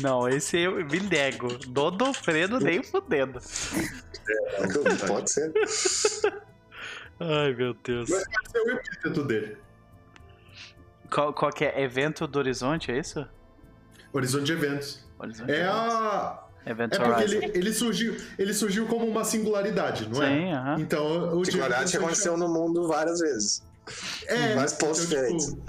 Não, 0.00 0.28
esse 0.28 0.58
eu 0.58 0.84
me 0.84 1.00
nego. 1.00 1.56
Dodofredo 1.66 2.58
nem 2.60 2.82
fudendo. 2.82 3.40
Pode 5.06 5.30
ser. 5.30 5.52
Ai, 7.20 7.54
meu 7.54 7.74
Deus. 7.74 8.08
Mas- 8.10 8.24
é 8.54 8.60
o 8.60 8.70
epíteto 8.70 9.24
dele. 9.24 9.56
Qual, 11.10 11.32
qual 11.32 11.52
que 11.52 11.64
é? 11.64 11.82
Evento 11.82 12.26
do 12.26 12.38
Horizonte, 12.38 12.90
é 12.92 12.98
isso? 12.98 13.26
Horizonte 14.12 14.44
de 14.44 14.52
Eventos. 14.52 15.04
Horizonte 15.18 15.50
É 15.50 15.64
a. 15.64 16.44
Event 16.66 16.92
É 16.92 16.98
porque 16.98 17.22
ele, 17.22 17.44
ele, 17.54 17.72
surgiu, 17.72 18.16
ele 18.38 18.52
surgiu 18.52 18.86
como 18.86 19.06
uma 19.06 19.24
singularidade, 19.24 20.06
não 20.08 20.22
é? 20.22 20.28
Sim, 20.28 20.52
aham. 20.52 20.76
Então, 20.80 21.38
o. 21.38 21.44
Singularidade 21.44 21.96
aconteceu 21.96 22.36
no 22.36 22.48
mundo 22.48 22.86
várias 22.86 23.20
vezes. 23.20 23.66
É, 24.26 24.54
vários 24.54 24.72
pontos 24.74 25.10
então, 25.12 25.36
tipo. 25.36 25.62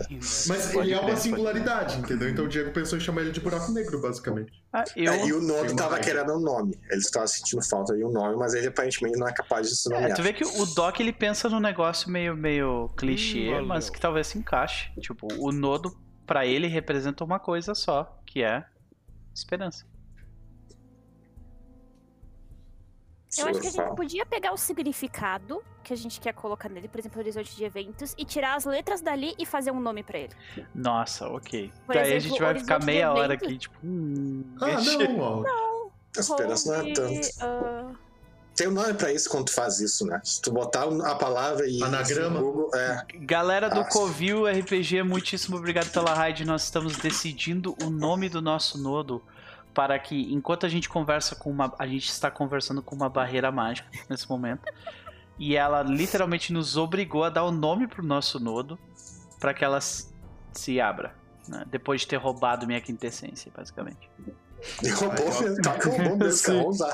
Mas 0.48 0.72
Pode 0.72 0.88
ele 0.88 0.94
é 0.94 1.00
uma 1.00 1.16
singularidade, 1.16 1.98
entendeu? 2.00 2.30
Então 2.30 2.46
o 2.46 2.48
Diego 2.48 2.72
pensou 2.72 2.98
em 2.98 3.02
chamar 3.02 3.22
ele 3.22 3.32
de 3.32 3.40
buraco 3.40 3.72
negro, 3.72 4.02
basicamente. 4.02 4.52
Ah, 4.72 4.84
eu... 4.96 5.12
É, 5.12 5.26
e 5.28 5.34
o 5.34 5.42
uma 5.42 5.76
tava 5.76 6.00
querendo 6.00 6.34
um 6.34 6.40
nome. 6.40 6.78
Ele 6.90 7.00
estava 7.00 7.28
sentindo 7.28 7.62
falta 7.68 7.96
de 7.96 8.04
um 8.04 8.12
nome, 8.12 8.36
mas 8.36 8.54
ele 8.54 8.68
aparentemente 8.68 9.18
não 9.18 9.28
é 9.28 9.34
capaz 9.34 9.70
de 9.70 9.76
se 9.76 9.92
É, 9.92 9.96
nomear. 9.96 10.16
tu 10.16 10.24
vê 10.24 10.34
que 10.34 10.44
o 10.44 10.66
Doc 10.68 11.00
ele 11.00 11.14
pensa 11.14 11.50
num 11.50 11.60
negócio 11.60 12.10
meio, 12.10 12.36
meio 12.36 12.90
clichê, 12.98 13.50
valeu. 13.52 13.66
mas 13.66 13.90
que 13.90 14.00
talvez 14.00 14.28
se 14.28 14.38
encaixe. 14.38 14.92
Tipo, 15.00 15.28
o 15.38 15.52
nodo, 15.52 15.98
pra 16.26 16.46
ele, 16.46 16.68
representa 16.68 17.24
uma 17.24 17.40
coisa 17.40 17.74
só, 17.74 18.20
que 18.26 18.44
é 18.44 18.64
esperança. 19.34 19.86
Eu 23.38 23.48
acho 23.48 23.60
que 23.62 23.68
a 23.68 23.72
gente 23.72 23.96
podia 23.96 24.26
pegar 24.26 24.52
o 24.54 24.58
significado 24.58 25.64
que 25.84 25.94
a 25.94 25.96
gente 25.96 26.20
quer 26.20 26.34
colocar 26.34 26.68
nele, 26.70 26.88
por 26.88 27.00
exemplo, 27.00 27.20
horizonte 27.20 27.56
de 27.56 27.64
eventos, 27.64 28.14
e 28.18 28.26
tirar 28.26 28.56
as 28.56 28.66
letras 28.66 29.02
dali 29.02 29.34
e 29.38 29.46
fazer 29.46 29.72
um 29.72 29.80
nome 29.80 30.04
pra 30.04 30.18
ele. 30.20 30.34
Nossa, 30.74 31.28
ok. 31.30 31.72
Por 31.86 31.96
Daí 31.96 32.14
a 32.14 32.16
exemplo, 32.16 32.30
gente 32.38 32.42
vai 32.42 32.60
ficar 32.60 32.84
meia 32.84 33.14
hora 33.14 33.34
aqui, 33.36 33.58
tipo, 33.58 33.76
hum, 33.84 34.44
Ah, 34.60 34.68
não, 35.08 35.20
ó. 35.20 35.90
A 36.18 36.20
esperança 36.20 36.72
não 36.84 36.90
é 36.90 36.94
tanto. 36.94 37.28
ah, 37.42 37.92
Tem 38.56 38.68
um 38.68 38.72
nome 38.72 38.94
pra 38.96 39.14
isso 39.14 39.30
quando 39.30 39.46
tu 39.46 39.54
faz 39.54 39.80
isso, 39.80 40.06
né? 40.06 40.20
Se 40.24 40.42
tu 40.42 40.52
botar 40.52 40.84
a 40.84 41.16
palavra 41.16 41.66
e 41.68 41.82
Anagrama? 41.82 42.40
no 42.40 42.46
Google, 42.52 42.72
é. 42.76 43.06
Galera 43.20 43.70
do 43.70 43.82
Ah. 43.82 43.86
Covil 43.86 44.48
RPG, 44.48 45.04
muitíssimo 45.04 45.56
obrigado 45.56 45.92
pela 45.92 46.14
raid. 46.14 46.44
Nós 46.46 46.64
estamos 46.64 46.98
decidindo 46.98 47.76
o 47.84 47.90
nome 47.90 48.28
do 48.28 48.42
nosso 48.42 48.78
nodo 48.78 49.24
para 49.80 49.98
que, 49.98 50.34
enquanto 50.34 50.66
a 50.66 50.70
gente 50.70 50.90
conversa 50.90 51.38
com 51.38 51.50
uma. 51.50 51.74
A 51.80 51.88
gente 51.88 52.10
está 52.10 52.30
conversando 52.30 52.82
com 52.84 52.94
uma 52.94 53.08
barreira 53.08 53.50
mágica 53.50 53.88
nesse 54.10 54.30
momento. 54.30 54.62
E 55.38 55.56
ela 55.56 55.82
literalmente 55.84 56.52
nos 56.52 56.76
obrigou 56.76 57.24
a 57.24 57.30
dar 57.30 57.46
o 57.46 57.52
nome 57.52 57.88
pro 57.88 58.06
nosso 58.06 58.42
nodo 58.42 58.78
para 59.40 59.54
que 59.54 59.64
ela 59.64 59.80
se 59.80 60.82
abra. 60.82 61.16
né? 61.48 61.64
Depois 61.72 62.02
de 62.02 62.08
ter 62.08 62.18
roubado 62.18 62.68
minha 62.68 62.82
quintessência, 62.82 63.50
basicamente. 63.56 64.10
E 64.84 64.90
roubou, 64.90 65.42
mesmo, 65.42 65.62
tá 65.62 65.80
com 65.80 65.92
o 65.92 66.04
nome 66.04 66.26
desse 66.26 66.48
cara, 66.48 66.68
usar. 66.68 66.94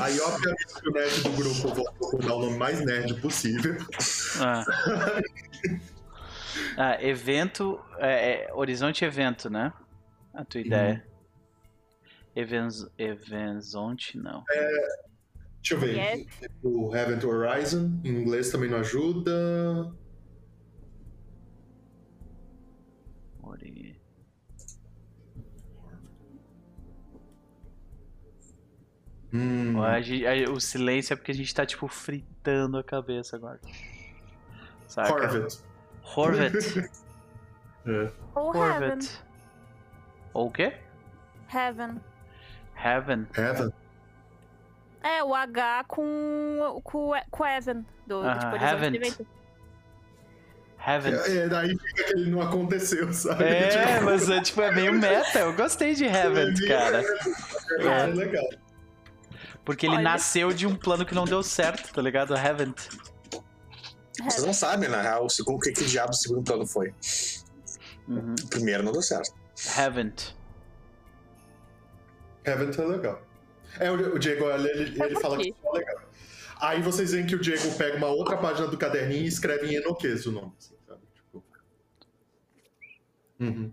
Aí, 0.00 0.20
obviamente, 0.20 0.88
o 0.88 0.92
nerd 0.92 1.22
do 1.24 1.30
grupo 1.30 1.74
voltou 1.74 2.20
a 2.20 2.24
dar 2.24 2.34
o 2.36 2.40
nome 2.42 2.56
mais 2.56 2.84
nerd 2.84 3.20
possível. 3.20 3.76
Ah. 4.40 4.64
Ah, 6.78 7.02
evento. 7.02 7.78
É, 7.98 8.46
é, 8.48 8.54
Horizonte 8.54 9.04
Evento, 9.04 9.50
né? 9.50 9.72
A 10.32 10.44
tua 10.44 10.60
ideia. 10.60 11.04
Evens, 12.36 12.86
Evenzonte, 12.98 14.16
não. 14.18 14.44
Deixa 14.46 15.74
eu 15.74 15.78
ver. 15.78 15.96
Yes. 15.96 16.26
O 16.62 16.94
Heaven 16.94 17.18
to 17.18 17.28
Horizon, 17.28 17.98
em 18.04 18.10
inglês 18.10 18.50
também 18.50 18.70
não 18.70 18.78
ajuda. 18.78 19.32
Ori- 23.42 23.98
Hum, 29.32 29.82
A 29.82 30.00
gente- 30.00 30.26
a- 30.26 30.50
o 30.50 30.60
silêncio 30.60 31.12
é 31.12 31.16
porque 31.16 31.32
a 31.32 31.34
gente 31.34 31.52
tá, 31.54 31.66
tipo, 31.66 31.88
fritando 31.88 32.78
a 32.78 32.84
cabeça 32.84 33.36
agora. 33.36 33.60
Saca? 34.86 35.12
Corvette. 35.12 35.58
Horvet. 36.16 36.90
É. 37.88 38.10
ou 38.34 38.52
Heaven. 38.52 38.90
Horvet. 38.90 39.22
Ou 40.34 40.46
o 40.48 40.50
quê? 40.50 40.76
Heaven. 41.54 42.00
Heaven. 42.82 43.26
Heaven. 43.36 43.72
É, 45.02 45.22
o 45.22 45.34
H 45.34 45.84
com, 45.88 46.80
com, 46.82 47.12
com 47.30 47.46
Evan. 47.46 47.84
Do, 48.06 48.20
Ah, 48.26 48.34
tipo, 48.38 48.46
Horizonte 48.52 48.64
Heaven. 48.72 48.90
de 48.92 48.96
Evento. 48.98 49.26
Heaven. 50.86 51.14
É, 51.14 51.36
é, 51.36 51.48
daí 51.48 51.68
fica 51.78 52.04
que 52.04 52.12
ele 52.12 52.30
não 52.30 52.40
aconteceu, 52.40 53.12
sabe? 53.12 53.44
É, 53.44 53.68
Tipo, 53.94 54.04
mas 54.04 54.28
é, 54.30 54.40
tipo, 54.40 54.60
é 54.62 54.72
meio 54.72 54.92
meta. 54.92 55.38
Eu 55.40 55.54
gostei 55.54 55.94
de 55.94 56.04
Heaven, 56.04 56.54
cara. 56.66 57.02
É 57.80 58.06
legal. 58.06 58.44
Porque 59.64 59.86
ele 59.86 59.94
Olha. 59.96 60.02
nasceu 60.04 60.52
de 60.52 60.66
um 60.66 60.76
plano 60.76 61.04
que 61.04 61.14
não 61.14 61.24
deu 61.24 61.42
certo, 61.42 61.92
tá 61.92 62.00
ligado? 62.00 62.34
Heaven. 62.36 62.72
Vocês 64.22 64.44
não 64.46 64.54
sabem, 64.54 64.88
na 64.88 65.02
real, 65.02 65.26
o 65.26 65.28
segundo, 65.28 65.56
o 65.56 65.60
que, 65.60 65.72
que 65.72 65.84
diabo 65.84 66.10
o 66.10 66.14
segundo 66.14 66.42
plano 66.44 66.66
foi. 66.66 66.94
Uhum. 68.08 68.34
O 68.44 68.48
primeiro 68.48 68.82
não 68.84 68.92
deu 68.92 69.02
certo. 69.02 69.34
Heaven. 69.76 70.12
Heaven 72.46 72.70
é 72.76 72.86
legal. 72.86 73.22
É, 73.80 73.90
o 73.90 74.18
Diego, 74.18 74.48
ele, 74.50 74.68
ele, 75.02 75.20
fala 75.20 75.36
que 75.36 75.52
é 75.64 75.70
legal. 75.72 76.02
Aí 76.60 76.80
vocês 76.80 77.12
veem 77.12 77.26
que 77.26 77.34
o 77.34 77.40
Diego 77.40 77.70
pega 77.76 77.96
uma 77.96 78.06
outra 78.06 78.36
página 78.36 78.68
do 78.68 78.78
caderninho 78.78 79.24
e 79.24 79.26
escreve 79.26 79.66
em 79.66 79.74
Enoques 79.74 80.24
o 80.26 80.32
nome, 80.32 80.52
assim, 80.58 80.74
sabe? 80.86 81.00
Tipo... 81.14 81.44
Uhum. 83.40 83.72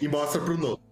E 0.00 0.08
mostra 0.08 0.40
pro 0.40 0.56
Nodo. 0.56 0.82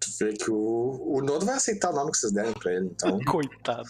Tu 0.00 0.08
vê 0.18 0.32
que 0.32 0.50
o, 0.50 1.16
o 1.16 1.20
Nodo 1.20 1.44
vai 1.44 1.56
aceitar 1.56 1.90
o 1.90 1.94
nome 1.94 2.12
que 2.12 2.18
vocês 2.18 2.32
derem 2.32 2.54
pra 2.54 2.72
ele, 2.72 2.86
então. 2.86 3.18
Coitado. 3.26 3.88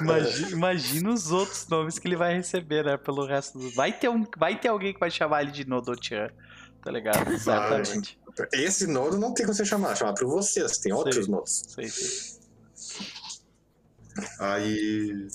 Imagina, 0.00 0.50
imagina 0.50 1.10
os 1.10 1.30
outros 1.30 1.66
nomes 1.68 1.98
que 1.98 2.06
ele 2.06 2.16
vai 2.16 2.34
receber, 2.34 2.84
né? 2.84 2.96
Pelo 2.96 3.24
resto 3.24 3.58
do. 3.58 3.70
Vai 3.70 3.92
ter, 3.92 4.08
um, 4.08 4.26
vai 4.36 4.60
ter 4.60 4.68
alguém 4.68 4.92
que 4.92 5.00
vai 5.00 5.10
chamar 5.10 5.42
ele 5.42 5.52
de 5.52 5.66
Nodochan. 5.66 6.28
Tá 6.82 6.90
ligado? 6.90 7.36
Certamente. 7.38 8.18
Esse 8.52 8.86
Nodo 8.86 9.18
não 9.18 9.32
tem 9.34 9.44
como 9.44 9.54
você 9.54 9.64
chamar, 9.64 9.96
chamar 9.96 10.14
pra 10.14 10.26
vocês, 10.26 10.78
tem 10.78 10.92
outros. 10.92 11.26
Nodos. 11.28 11.64
Sei, 11.68 11.88
sei. 11.88 12.38
Aí. 14.38 15.28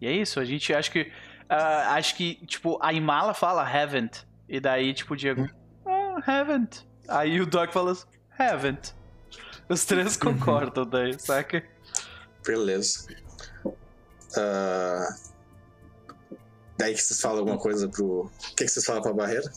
E 0.00 0.06
é 0.06 0.12
isso, 0.12 0.38
a 0.40 0.44
gente 0.44 0.72
acho 0.72 0.90
que. 0.90 1.10
ah, 1.48 1.94
acho 1.94 2.16
que, 2.16 2.34
tipo, 2.46 2.78
a 2.82 2.92
Imala 2.92 3.34
fala 3.34 3.62
haven't. 3.62 4.26
E 4.48 4.60
daí, 4.60 4.92
tipo, 4.92 5.14
o 5.14 5.16
Diego. 5.16 5.48
Ah, 5.86 6.20
haven't. 6.26 6.86
Aí 7.08 7.40
o 7.40 7.46
Doc 7.46 7.72
fala 7.72 7.92
assim, 7.92 8.06
haven't. 8.38 8.94
Os 9.68 9.84
três 9.84 10.16
concordam 10.16 10.86
daí, 10.86 11.18
saca? 11.18 11.64
Beleza. 12.44 13.06
Ah, 14.36 15.08
daí 16.76 16.94
que 16.94 17.00
vocês 17.00 17.20
falam 17.20 17.38
alguma 17.40 17.58
coisa 17.58 17.88
pro. 17.88 18.24
O 18.24 18.30
que, 18.56 18.64
que 18.64 18.68
vocês 18.68 18.84
falam 18.84 19.02
pra 19.02 19.12
barreira? 19.12 19.50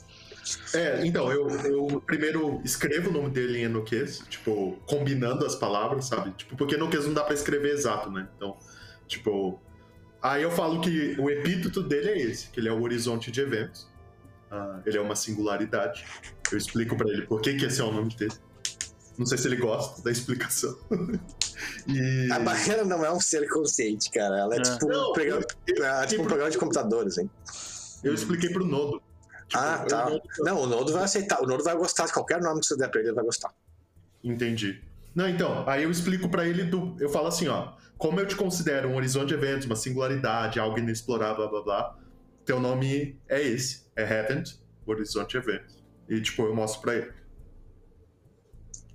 É, 0.74 1.06
então, 1.06 1.32
eu, 1.32 1.50
eu 1.50 2.02
primeiro 2.06 2.62
escrevo 2.64 3.10
o 3.10 3.14
nome 3.14 3.30
dele 3.30 3.60
em 3.60 3.64
Enoques, 3.64 4.24
tipo, 4.30 4.78
combinando 4.86 5.46
as 5.46 5.56
palavras, 5.56 6.06
sabe? 6.06 6.32
Tipo, 6.32 6.56
porque 6.56 6.76
Enoques 6.76 7.06
não 7.06 7.14
dá 7.14 7.24
pra 7.24 7.34
escrever 7.34 7.74
exato, 7.74 8.10
né? 8.10 8.28
Então, 8.36 8.58
tipo. 9.08 9.60
Aí 10.22 10.42
eu 10.42 10.52
falo 10.52 10.82
que 10.82 11.16
o 11.20 11.30
epíteto 11.30 11.84
dele 11.84 12.10
é 12.10 12.18
esse, 12.18 12.50
que 12.50 12.60
ele 12.60 12.68
é 12.68 12.72
o 12.72 12.82
horizonte 12.82 13.32
de 13.32 13.42
eventos. 13.42 13.88
Ah, 14.50 14.82
ele 14.86 14.98
é 14.98 15.02
uma 15.02 15.16
singularidade. 15.16 16.06
Eu 16.52 16.58
explico 16.58 16.96
pra 16.96 17.08
ele 17.10 17.24
por 17.24 17.42
que, 17.42 17.56
que 17.56 17.66
esse 17.66 17.82
é 17.82 17.84
o 17.84 17.92
nome 17.92 18.16
dele. 18.16 18.34
Não 19.18 19.26
sei 19.26 19.38
se 19.38 19.48
ele 19.48 19.56
gosta 19.58 20.02
da 20.04 20.12
explicação. 20.12 20.78
e... 21.88 22.32
A 22.32 22.40
barreira 22.40 22.86
não 22.86 23.04
é 23.04 23.12
um 23.12 23.20
ser 23.20 23.48
consciente, 23.50 24.12
cara. 24.12 24.38
Ela 24.38 24.56
é, 24.56 24.58
É. 24.60 24.62
tipo, 24.62 24.88
Não, 24.88 25.10
um, 25.10 25.14
programa, 25.14 25.42
é 26.04 26.06
tipo 26.06 26.22
um 26.24 26.26
programa 26.28 26.52
de 26.52 26.58
computadores, 26.58 27.18
hein? 27.18 27.30
Eu 28.04 28.14
expliquei 28.14 28.52
pro 28.52 28.64
Nodo. 28.66 29.02
Tipo, 29.48 29.64
ah, 29.64 29.86
tá. 29.88 30.10
não- 30.10 30.22
Não, 30.40 30.62
o 30.62 30.68
Nodo 30.68 30.94
vai 30.94 31.04
aceitar. 31.04 31.42
O 31.42 31.48
Nodo 31.48 31.64
vai 31.64 31.76
gostar 31.76 32.06
de 32.06 32.14
qualquer 32.14 32.42
nome 32.42 32.60
que 32.60 32.68
você 32.68 32.78
der 32.78 32.90
pra 32.90 33.00
ele, 33.00 33.10
ele 33.10 33.16
vai 33.16 33.26
gostar. 33.26 33.52
Entendi. 34.24 34.84
Não, 35.16 35.28
então, 35.28 35.68
aí 35.68 35.84
eu 35.84 35.90
explico 35.90 36.30
pra 36.30 36.46
ele 36.48 36.64
do. 36.64 36.96
Eu 37.00 37.10
falo 37.10 37.28
assim, 37.28 37.48
ó. 37.48 37.74
Como 37.98 38.20
eu 38.20 38.28
te 38.28 38.36
considero 38.36 38.90
um 38.90 38.96
horizonte 38.96 39.30
de 39.30 39.34
eventos, 39.34 39.66
uma 39.66 39.76
singularidade, 39.76 40.60
algo 40.60 40.78
inexplorado, 40.78 41.38
blá 41.38 41.48
blá 41.48 41.62
blá. 41.64 41.98
Teu 42.46 42.60
nome 42.60 43.20
é 43.28 43.42
esse. 43.42 43.88
É 43.96 44.04
Haven't, 44.04 44.60
horizonte 44.86 45.32
de 45.32 45.38
eventos. 45.38 45.84
E 46.08 46.22
tipo, 46.22 46.44
eu 46.44 46.54
mostro 46.56 46.82
pra 46.82 46.94
ele. 46.96 47.12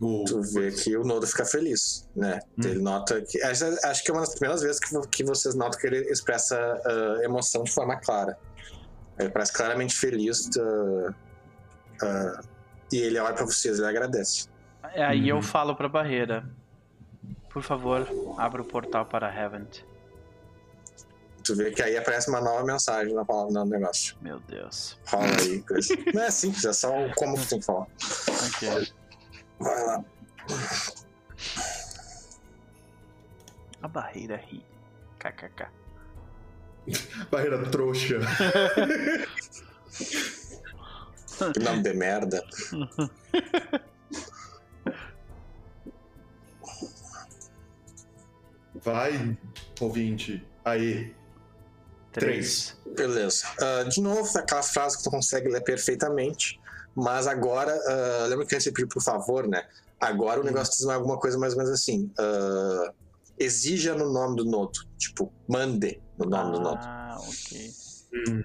O, 0.05 0.25
Tu 0.27 0.43
vê 0.43 0.73
que 0.73 0.97
o 0.97 1.05
Nodo 1.05 1.27
fica 1.29 1.45
feliz, 1.45 2.09
né? 2.17 2.41
Hum. 2.59 2.63
Ele 2.65 2.81
nota 2.83 3.21
que. 3.23 3.41
Acho, 3.43 3.65
acho 3.87 4.03
que 4.03 4.11
é 4.11 4.15
uma 4.15 4.21
das 4.23 4.35
primeiras 4.35 4.61
vezes 4.61 4.81
que, 4.81 5.01
que 5.09 5.23
vocês 5.25 5.55
notam 5.55 5.79
que 5.79 5.87
ele 5.87 5.99
expressa 6.11 6.57
ah, 6.85 7.21
emoção 7.25 7.63
de 7.63 7.71
forma 7.71 7.97
clara. 8.01 8.37
Ele 9.19 9.31
parece 9.31 9.53
claramente 9.53 9.95
feliz. 9.95 10.51
ah, 10.59 11.15
ah, 12.03 12.41
e 12.93 12.97
ele 12.97 13.19
olha 13.19 13.33
pra 13.35 13.45
vocês 13.47 13.79
e 13.79 13.85
agradece. 13.85 14.49
Aí 14.83 15.29
eu 15.29 15.37
Uhum. 15.37 15.43
falo 15.43 15.77
pra 15.77 15.89
barreira. 15.89 16.45
Por 17.49 17.63
favor, 17.63 18.09
abra 18.39 18.61
o 18.61 18.65
portal 18.65 19.07
para 19.07 19.33
Heaven. 19.33 19.67
Tu 21.45 21.55
vê 21.57 21.71
que 21.71 21.83
aí 21.83 21.97
aparece 21.97 22.29
uma 22.29 22.41
nova 22.41 22.65
mensagem 22.65 23.15
na 23.15 23.25
palavra, 23.25 23.53
no 23.53 23.65
negócio. 23.65 24.17
Meu 24.21 24.39
Deus. 24.41 24.99
Rola 25.07 25.27
aí, 25.41 25.61
Chris. 25.63 25.89
Não 26.15 26.23
é 26.23 26.31
simples, 26.31 26.65
é 26.65 26.73
só 26.73 26.91
como 27.17 27.37
que 27.37 27.47
tem 27.49 27.59
que 27.61 27.65
falar. 27.67 27.87
Ok. 28.47 28.93
Vai 29.63 29.85
lá. 29.85 30.05
A 33.81 33.89
barreira 33.89 34.37
ri. 34.37 34.65
KKK. 35.19 35.69
Barreira 37.31 37.71
trouxa. 37.71 38.19
Que 41.55 41.61
nome 41.61 41.83
de 41.83 41.95
merda. 41.95 42.45
Vai, 48.75 49.39
ouvinte. 49.81 50.45
Aí. 50.65 51.15
Três. 52.13 52.77
Beleza. 52.97 53.47
Ah, 53.61 53.85
de 53.85 54.01
novo, 54.01 54.39
aquela 54.39 54.63
frase 54.63 54.99
que 54.99 55.05
tu 55.05 55.11
consegue 55.11 55.49
ler 55.49 55.63
perfeitamente, 55.63 56.61
mas 56.95 57.27
agora, 57.27 57.73
ah, 57.87 58.27
lembra 58.29 58.47
que 58.47 58.55
eu 58.55 58.59
recebi 58.59 58.87
por 58.87 59.03
favor, 59.03 59.47
né? 59.47 59.63
Agora 60.01 60.41
o 60.41 60.45
negócio 60.45 60.73
diz 60.73 60.87
alguma 60.87 61.19
coisa 61.19 61.39
mais 61.39 61.53
ou 61.55 61.59
menos 61.59 61.73
assim. 61.73 62.11
ah, 62.19 62.93
exija 63.39 63.95
no 63.95 64.13
nome 64.13 64.37
do 64.37 64.45
nodo. 64.45 64.73
Tipo, 64.99 65.33
mande 65.49 66.01
no 66.19 66.27
nome 66.27 66.53
do 66.53 66.61
nodo. 66.61 66.81
Ah, 66.83 67.17
ok. 67.19 67.71
Hum. 68.29 68.43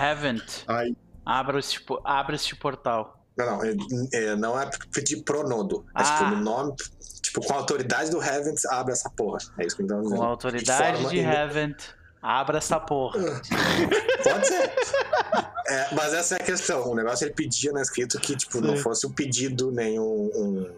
Heaven. 0.00 0.40
Aí. 0.68 0.96
Abra 1.24 1.58
este, 1.58 1.80
po- 1.82 2.00
abra 2.04 2.34
este 2.34 2.54
portal. 2.56 3.18
Não, 3.38 3.46
não, 3.46 3.64
é, 3.64 3.74
é, 4.12 4.36
não 4.36 4.60
é 4.60 4.68
pedir 4.92 5.22
pro 5.22 5.48
nodo. 5.48 5.84
É 5.96 6.02
Ah. 6.02 6.18
tipo, 6.18 6.30
no 6.30 6.36
nome, 6.42 6.74
tipo, 7.22 7.40
com 7.46 7.52
a 7.54 7.56
autoridade 7.56 8.10
do 8.10 8.22
Heavens, 8.22 8.64
abre 8.66 8.92
essa 8.92 9.08
porra. 9.10 9.38
É 9.58 9.64
isso 9.66 9.76
que 9.76 9.82
eu 9.82 9.86
tô 9.86 9.94
Com 9.96 10.02
dizendo. 10.02 10.22
a 10.22 10.26
autoridade 10.26 11.08
de 11.08 11.16
ine- 11.16 11.26
Heaven, 11.34 11.74
abra 12.22 12.58
essa 12.58 12.78
porra. 12.78 13.18
Pode 14.22 14.46
ser. 14.46 14.72
É, 15.66 15.94
mas 15.94 16.14
essa 16.14 16.36
é 16.36 16.42
a 16.42 16.44
questão. 16.44 16.88
O 16.88 16.94
negócio 16.94 17.24
ele 17.26 17.34
pedia 17.34 17.72
na 17.72 17.82
escrito 17.82 18.18
que, 18.20 18.36
tipo, 18.36 18.60
não 18.60 18.76
fosse 18.76 19.06
um 19.06 19.12
pedido, 19.12 19.72
nem 19.72 19.98
um, 19.98 20.30
um, 20.34 20.74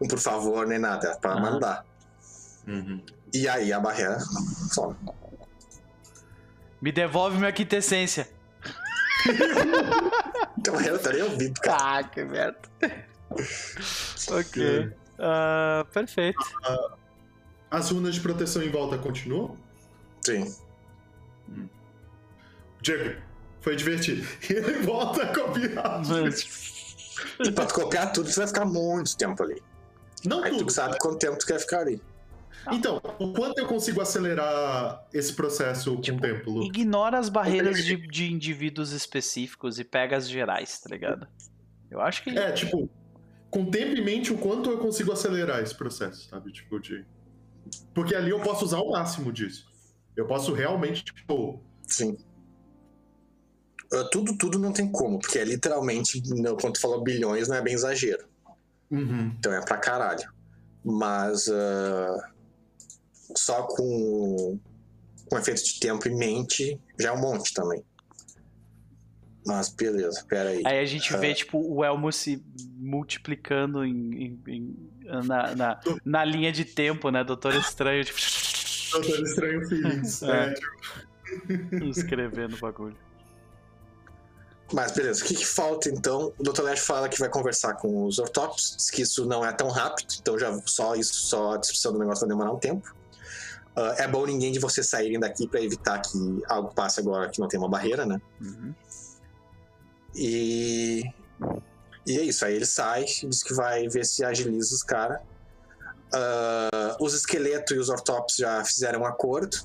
um 0.00 0.08
por 0.08 0.18
favor, 0.18 0.66
nem 0.66 0.78
nada. 0.78 1.08
É 1.08 1.16
pra 1.16 1.32
Aham. 1.32 1.40
mandar. 1.40 1.84
Uhum. 2.66 3.02
E 3.32 3.48
aí 3.48 3.72
a 3.72 3.80
barreira 3.80 4.18
some. 4.72 4.96
Me 6.80 6.90
devolve 6.90 7.36
minha 7.38 7.52
quintessência. 7.52 8.28
Então 10.58 10.74
barreira 10.74 10.98
tá 10.98 11.10
nem 11.10 11.22
ouvindo, 11.22 11.58
cara. 11.60 11.98
Ah, 11.98 12.04
que 12.04 12.22
merda. 12.22 12.58
ok. 14.30 14.92
Ah, 15.18 15.86
perfeito. 15.90 16.38
As 17.70 17.90
runas 17.90 18.14
de 18.14 18.20
proteção 18.20 18.62
em 18.62 18.70
volta 18.70 18.98
continuam? 18.98 19.56
Sim. 20.22 20.54
Diego, 22.82 23.20
foi 23.60 23.76
divertido. 23.76 24.26
E 24.48 24.52
ele 24.52 24.78
volta 24.82 25.22
a 25.22 25.34
copiar. 25.34 26.02
Mas, 26.06 26.96
E 27.44 27.50
pra 27.52 27.66
tu 27.66 27.74
copiar 27.74 28.12
tudo, 28.12 28.28
você 28.28 28.40
vai 28.40 28.48
ficar 28.48 28.64
muito 28.64 29.16
tempo 29.16 29.42
ali. 29.42 29.62
Não 30.24 30.42
Aí 30.42 30.50
tudo. 30.52 30.66
tu 30.66 30.72
sabe 30.72 30.98
quanto 30.98 31.18
tempo 31.18 31.38
tu 31.38 31.46
quer 31.46 31.58
ficar 31.58 31.80
ali. 31.80 32.00
Então, 32.70 33.00
o 33.18 33.32
quanto 33.32 33.58
eu 33.58 33.66
consigo 33.66 34.02
acelerar 34.02 35.06
esse 35.14 35.32
processo 35.32 35.94
com 35.94 35.98
o 35.98 36.20
tempo, 36.20 36.50
Lu? 36.50 36.62
ignora 36.64 37.18
as 37.18 37.30
barreiras 37.30 37.82
de, 37.82 37.96
de 37.96 38.30
indivíduos 38.30 38.92
específicos 38.92 39.78
e 39.78 39.84
pega 39.84 40.16
as 40.18 40.28
gerais, 40.28 40.78
tá 40.78 40.90
ligado? 40.90 41.26
Eu 41.90 42.02
acho 42.02 42.22
que. 42.22 42.30
É, 42.38 42.52
tipo, 42.52 42.88
com 43.50 43.64
tempo 43.64 43.96
em 43.98 44.04
mente, 44.04 44.30
o 44.30 44.36
quanto 44.36 44.70
eu 44.70 44.76
consigo 44.78 45.10
acelerar 45.10 45.62
esse 45.62 45.74
processo, 45.74 46.28
sabe? 46.28 46.52
Tipo, 46.52 46.78
de. 46.78 47.04
Porque 47.94 48.14
ali 48.14 48.28
eu 48.30 48.40
posso 48.40 48.64
usar 48.66 48.80
o 48.80 48.90
máximo 48.90 49.32
disso. 49.32 49.69
Eu 50.20 50.26
posso 50.26 50.52
realmente, 50.52 51.02
tipo. 51.04 51.58
Sim. 51.86 52.16
Ah, 53.92 54.04
Tudo, 54.12 54.36
tudo 54.36 54.58
não 54.58 54.70
tem 54.72 54.90
como, 54.92 55.18
porque 55.18 55.38
é 55.38 55.44
literalmente, 55.44 56.22
não- 56.26 56.56
quando 56.56 56.74
tu 56.74 56.80
falou 56.80 57.02
bilhões, 57.02 57.48
não 57.48 57.56
é 57.56 57.62
bem 57.62 57.72
exagero. 57.74 58.24
Uhum. 58.90 59.32
Então 59.38 59.52
é 59.52 59.64
pra 59.64 59.78
caralho. 59.78 60.30
Mas 60.84 61.48
ah, 61.48 62.30
só 63.34 63.62
com, 63.62 64.58
com 65.28 65.38
efeito 65.38 65.64
de 65.64 65.80
tempo 65.80 66.06
em 66.06 66.14
mente 66.16 66.78
já 66.98 67.08
é 67.08 67.12
um 67.12 67.20
monte 67.20 67.52
também. 67.54 67.82
Mas 69.46 69.70
beleza, 69.70 70.22
pera 70.28 70.50
aí. 70.50 70.62
Aí 70.66 70.78
a 70.78 70.84
gente 70.84 71.16
vê, 71.16 71.30
Ah. 71.30 71.34
tipo, 71.34 71.58
o 71.58 71.82
Elmo 71.82 72.12
se 72.12 72.44
multiplicando 72.76 73.84
em, 73.84 74.24
em- 74.24 74.42
em- 74.46 74.90
na, 75.26 75.54
na, 75.56 75.80
na 76.04 76.24
linha 76.24 76.52
de 76.52 76.64
tempo, 76.64 77.10
né? 77.10 77.24
Doutor 77.24 77.54
Estranho, 77.56 78.04
tipo, 78.04 78.18
Doutor 78.92 79.22
Estranho 79.22 79.68
Feelings. 79.68 80.22
É. 80.28 80.54
É, 81.48 81.84
escrevendo 81.88 82.56
o 82.56 82.58
bagulho. 82.58 82.96
Mas 84.72 84.92
beleza, 84.92 85.22
o 85.22 85.26
que, 85.26 85.34
que 85.34 85.46
falta 85.46 85.88
então? 85.88 86.32
O 86.38 86.42
Dr. 86.42 86.62
Lash 86.62 86.80
fala 86.80 87.08
que 87.08 87.18
vai 87.18 87.28
conversar 87.28 87.74
com 87.74 88.04
os 88.04 88.18
ortópicos, 88.18 88.74
diz 88.76 88.90
que 88.90 89.02
isso 89.02 89.26
não 89.26 89.44
é 89.44 89.52
tão 89.52 89.68
rápido, 89.68 90.14
então 90.20 90.38
já 90.38 90.52
só 90.66 90.94
isso, 90.94 91.14
só 91.14 91.54
a 91.54 91.56
descrição 91.56 91.92
do 91.92 91.98
negócio 91.98 92.26
vai 92.26 92.28
demorar 92.28 92.52
um 92.52 92.58
tempo. 92.58 92.92
Ah, 93.74 93.94
é 93.98 94.08
bom 94.08 94.26
ninguém 94.26 94.52
de 94.52 94.58
vocês 94.58 94.88
saírem 94.88 95.18
daqui 95.18 95.46
pra 95.46 95.60
evitar 95.60 96.00
que 96.00 96.42
algo 96.48 96.74
passe 96.74 97.00
agora 97.00 97.30
que 97.30 97.40
não 97.40 97.48
tem 97.48 97.58
uma 97.58 97.68
barreira, 97.68 98.04
né? 98.04 98.20
Uhum. 98.40 98.74
E. 100.14 101.02
E 102.06 102.18
é 102.18 102.22
isso, 102.22 102.44
aí 102.44 102.54
ele 102.54 102.66
sai 102.66 103.04
diz 103.04 103.42
que 103.42 103.54
vai 103.54 103.88
ver 103.88 104.04
se 104.04 104.24
agiliza 104.24 104.74
os 104.74 104.82
caras. 104.82 105.20
Os 107.00 107.14
esqueletos 107.14 107.76
e 107.76 107.78
os 107.78 107.88
ortópicos 107.88 108.36
já 108.36 108.64
fizeram 108.64 109.00
um 109.02 109.06
acordo. 109.06 109.56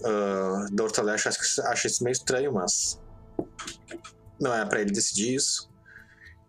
Uh, 0.00 0.66
Dr. 0.74 1.08
Acha, 1.10 1.28
acha 1.28 1.86
isso 1.86 2.02
meio 2.02 2.12
estranho, 2.12 2.52
mas 2.52 3.00
não 4.40 4.52
é 4.52 4.64
pra 4.66 4.80
ele 4.80 4.90
decidir 4.90 5.34
isso. 5.36 5.70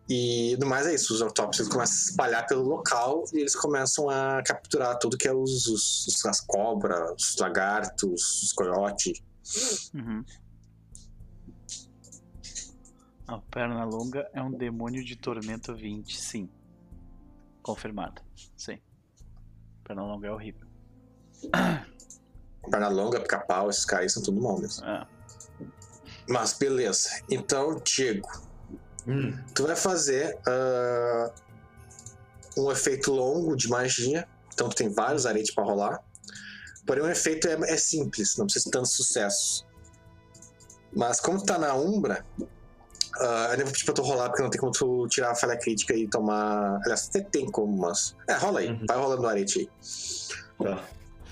E 0.10 0.58
no 0.60 0.66
mais 0.66 0.86
é 0.88 0.94
isso, 0.96 1.14
os 1.14 1.22
autópsios 1.22 1.68
começam 1.70 1.96
a 1.96 2.00
espalhar 2.10 2.48
pelo 2.48 2.64
local 2.64 3.24
e 3.32 3.40
eles 3.40 3.56
começam 3.56 4.10
a 4.10 4.42
capturar 4.44 4.98
tudo 5.00 5.18
que 5.18 5.28
é 5.28 5.34
os- 5.34 5.66
os- 5.68 6.26
as 6.26 6.42
cobras, 6.42 7.12
os 7.22 7.38
lagartos, 7.38 8.44
os 8.44 8.52
coiotes. 8.54 9.22
Uhum. 9.94 10.26
A 13.28 13.38
perna 13.40 13.86
longa 13.86 14.28
é 14.34 14.42
um 14.42 14.52
demônio 14.52 15.04
de 15.06 15.16
tormento 15.16 15.74
20, 15.74 16.20
sim. 16.20 16.50
Confirmado. 17.64 18.22
Sim. 18.58 18.80
Perna 19.84 20.04
longa 20.04 20.28
é 20.28 20.32
horrível. 20.32 20.68
Perna 22.70 22.88
longa, 22.90 23.20
pica-pau, 23.20 23.70
esses 23.70 23.86
caras 23.86 24.14
são 24.14 24.22
tudo 24.22 24.42
mal 24.42 24.60
mesmo. 24.60 24.86
É. 24.86 25.08
Mas 26.28 26.54
beleza. 26.54 27.10
Então, 27.30 27.82
Diego, 27.84 28.30
hum, 29.08 29.38
tu 29.56 29.66
vai 29.66 29.76
fazer 29.76 30.38
ah, 30.48 31.34
um 32.58 32.72
efeito 32.72 33.12
longo 33.12 33.56
de 33.56 33.68
magia. 33.68 34.28
Então 34.54 34.70
tu 34.70 34.76
tem 34.76 34.90
vários 34.90 35.26
aretes 35.26 35.54
pra 35.54 35.64
rolar. 35.64 36.04
Porém 36.86 37.04
o 37.04 37.10
efeito 37.10 37.48
é, 37.48 37.54
é 37.54 37.78
simples, 37.78 38.36
não 38.38 38.46
precisa 38.46 38.66
de 38.66 38.72
tantos 38.72 38.92
sucessos. 38.92 39.66
Mas 40.94 41.20
como 41.20 41.40
tu 41.40 41.46
tá 41.46 41.58
na 41.58 41.74
Umbra, 41.74 42.26
ah, 43.20 43.48
eu 43.52 43.58
nem 43.58 43.64
vou 43.66 43.74
pedir 43.74 43.86
pra 43.86 43.94
tu 43.94 44.02
rolar, 44.02 44.30
porque 44.30 44.42
não 44.44 44.50
tem 44.50 44.60
como 44.60 44.72
tu 44.72 45.08
tirar 45.08 45.32
a 45.32 45.36
falha 45.36 45.58
crítica 45.58 45.94
e 45.94 46.08
tomar. 46.08 46.80
Aliás, 46.84 47.08
até 47.10 47.22
tem 47.22 47.46
como, 47.52 47.78
mas. 47.78 48.16
É, 48.28 48.34
rola 48.34 48.60
aí, 48.60 48.68
Uhum. 48.70 48.86
vai 48.88 48.98
rolando 48.98 49.22
o 49.24 49.28
arete 49.28 49.60
aí. 49.60 49.70
tá. 50.58 50.66
Eu 50.66 50.70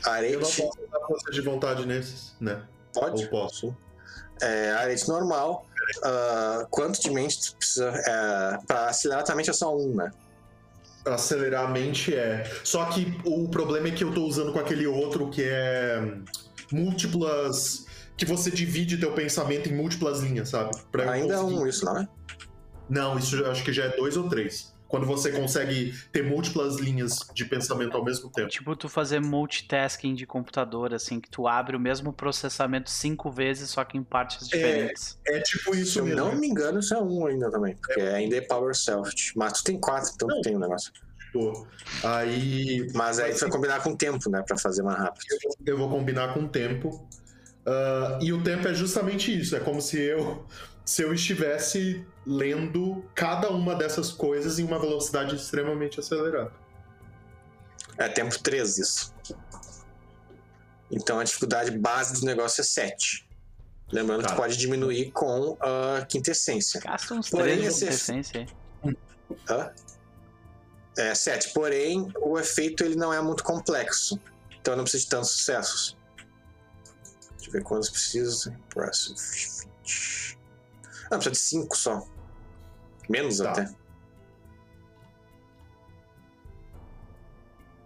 não 0.07 0.13
Arete, 0.13 0.37
posso 0.37 0.63
usar 0.63 0.99
força 1.07 1.31
de 1.31 1.41
vontade 1.41 1.85
nesses, 1.85 2.33
né? 2.39 2.63
pode? 2.93 3.23
Ou 3.23 3.29
posso? 3.29 3.75
É, 4.41 4.71
arete 4.71 5.07
normal. 5.07 5.65
Ah, 6.03 6.65
quanto 6.71 6.99
de 7.01 7.11
mente 7.11 7.39
tu 7.51 7.55
precisa. 7.57 7.89
É, 7.89 8.57
pra 8.65 8.87
acelerar 8.87 9.23
tua 9.23 9.35
mente 9.35 9.49
é 9.51 9.53
só 9.53 9.75
um, 9.75 9.95
né? 9.95 10.11
Acelerar 11.05 11.65
a 11.65 11.67
mente 11.67 12.15
é. 12.15 12.43
Só 12.63 12.85
que 12.85 13.15
o 13.25 13.47
problema 13.49 13.87
é 13.87 13.91
que 13.91 14.03
eu 14.03 14.11
tô 14.13 14.23
usando 14.25 14.51
com 14.53 14.59
aquele 14.59 14.85
outro 14.87 15.29
que 15.29 15.43
é 15.43 16.01
múltiplas. 16.71 17.85
Que 18.21 18.25
você 18.25 18.51
divide 18.51 18.97
teu 18.99 19.13
pensamento 19.13 19.67
em 19.67 19.73
múltiplas 19.75 20.19
linhas, 20.19 20.49
sabe? 20.49 20.69
Pra 20.91 21.05
eu 21.05 21.09
Ainda 21.09 21.33
é 21.33 21.37
conseguir- 21.37 21.59
um, 21.59 21.65
isso, 21.67 21.85
não 21.85 21.97
é? 21.97 22.07
Não, 22.87 23.17
isso 23.17 23.35
eu 23.35 23.49
acho 23.49 23.63
que 23.63 23.73
já 23.73 23.85
é 23.85 23.95
dois 23.97 24.15
ou 24.15 24.29
três. 24.29 24.71
Quando 24.87 25.07
você 25.07 25.31
consegue 25.31 25.91
ter 26.11 26.21
múltiplas 26.23 26.75
linhas 26.75 27.17
de 27.33 27.45
pensamento 27.45 27.97
ao 27.97 28.05
mesmo 28.05 28.29
tempo. 28.29 28.47
Tipo 28.49 28.75
tu 28.75 28.87
fazer 28.87 29.19
multitasking 29.21 30.13
de 30.13 30.27
computador, 30.27 30.93
assim, 30.93 31.19
que 31.19 31.31
tu 31.31 31.47
abre 31.47 31.75
o 31.75 31.79
mesmo 31.79 32.13
processamento 32.13 32.91
cinco 32.91 33.31
vezes, 33.31 33.71
só 33.71 33.83
que 33.83 33.97
em 33.97 34.03
partes 34.03 34.47
diferentes. 34.47 35.17
É 35.25 35.39
tipo 35.39 35.73
Se 35.73 35.81
isso 35.81 35.97
eu 35.99 36.05
mesmo. 36.05 36.19
não 36.19 36.35
me 36.35 36.45
engano, 36.47 36.77
isso 36.79 36.93
é 36.93 37.01
um 37.01 37.25
ainda 37.25 37.49
também. 37.49 37.75
Porque 37.75 38.01
ainda 38.01 38.35
é 38.35 38.41
Power 38.41 38.75
Self. 38.75 39.11
Mas 39.35 39.53
tu 39.53 39.63
tem 39.63 39.79
quatro, 39.79 40.11
então 40.13 40.27
tu 40.27 40.35
Não. 40.35 40.41
tem 40.43 40.55
o 40.55 40.59
negócio. 40.59 40.91
Pô, 41.33 41.65
Aí 42.03 42.85
Mas 42.93 43.17
aí 43.17 43.33
tu 43.33 43.39
vai 43.39 43.49
combinar 43.49 43.81
com 43.81 43.91
o 43.91 43.97
tempo, 43.97 44.29
né? 44.29 44.43
Pra 44.45 44.57
fazer 44.57 44.83
mais 44.83 44.99
rápido. 44.99 45.23
eu 45.65 45.75
vou 45.77 45.89
combinar 45.89 46.33
com 46.35 46.41
o 46.41 46.47
tempo. 46.49 47.07
Ah, 47.65 48.17
e 48.21 48.33
o 48.33 48.43
tempo 48.43 48.67
é 48.67 48.73
justamente 48.73 49.37
isso. 49.37 49.55
É 49.55 49.59
como 49.59 49.81
se 49.81 49.99
eu 49.99 50.45
se 50.83 51.03
eu 51.03 51.13
estivesse 51.13 52.05
lendo 52.25 53.05
cada 53.13 53.49
uma 53.51 53.75
dessas 53.75 54.11
coisas 54.11 54.57
em 54.59 54.63
uma 54.63 54.79
velocidade 54.79 55.35
extremamente 55.35 55.99
acelerada. 55.99 56.51
É 57.97 58.09
tempo 58.09 58.37
3 58.39 58.77
isso. 58.79 59.13
Então 60.91 61.19
a 61.19 61.23
dificuldade 61.23 61.71
base 61.71 62.19
do 62.19 62.25
negócio 62.25 62.61
é 62.61 62.63
7. 62.63 63.27
Lembrando 63.91 64.23
que 64.23 64.29
Tá. 64.29 64.35
pode 64.35 64.57
diminuir 64.57 65.11
com 65.11 65.55
a 65.59 66.03
quintessência. 66.05 66.81
Gasta 66.81 67.13
uns 67.13 67.29
Porém, 67.29 67.57
três 67.57 67.81
esse-. 67.81 68.45
Hã? 69.49 69.71
É 70.97 71.13
7. 71.13 71.53
Porém, 71.53 72.11
o 72.21 72.39
efeito 72.39 72.83
ele 72.83 72.95
não 72.95 73.13
é 73.13 73.21
muito 73.21 73.43
complexo. 73.43 74.19
Então 74.59 74.75
não 74.75 74.83
precisa 74.83 75.03
de 75.03 75.09
tantos 75.09 75.29
sucessos. 75.31 75.97
Eu 77.51 77.59
ver 77.59 77.63
quantos 77.63 77.89
precisa. 77.89 78.49
Impressive 78.67 79.19
feat. 79.19 80.37
Não, 81.11 81.17
precisa 81.19 81.31
de 81.31 81.37
5 81.37 81.77
só. 81.77 82.07
Menos 83.09 83.37
Tá. 83.39 83.51
até. 83.51 83.69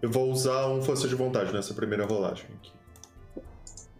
Eu 0.01 0.11
vou 0.11 0.29
usar 0.31 0.67
um 0.67 0.83
força 0.83 1.07
de 1.07 1.15
vontade 1.15 1.51
nessa 1.51 1.73
primeira 1.73 2.05
rolagem 2.05 2.45
aqui. 2.57 2.71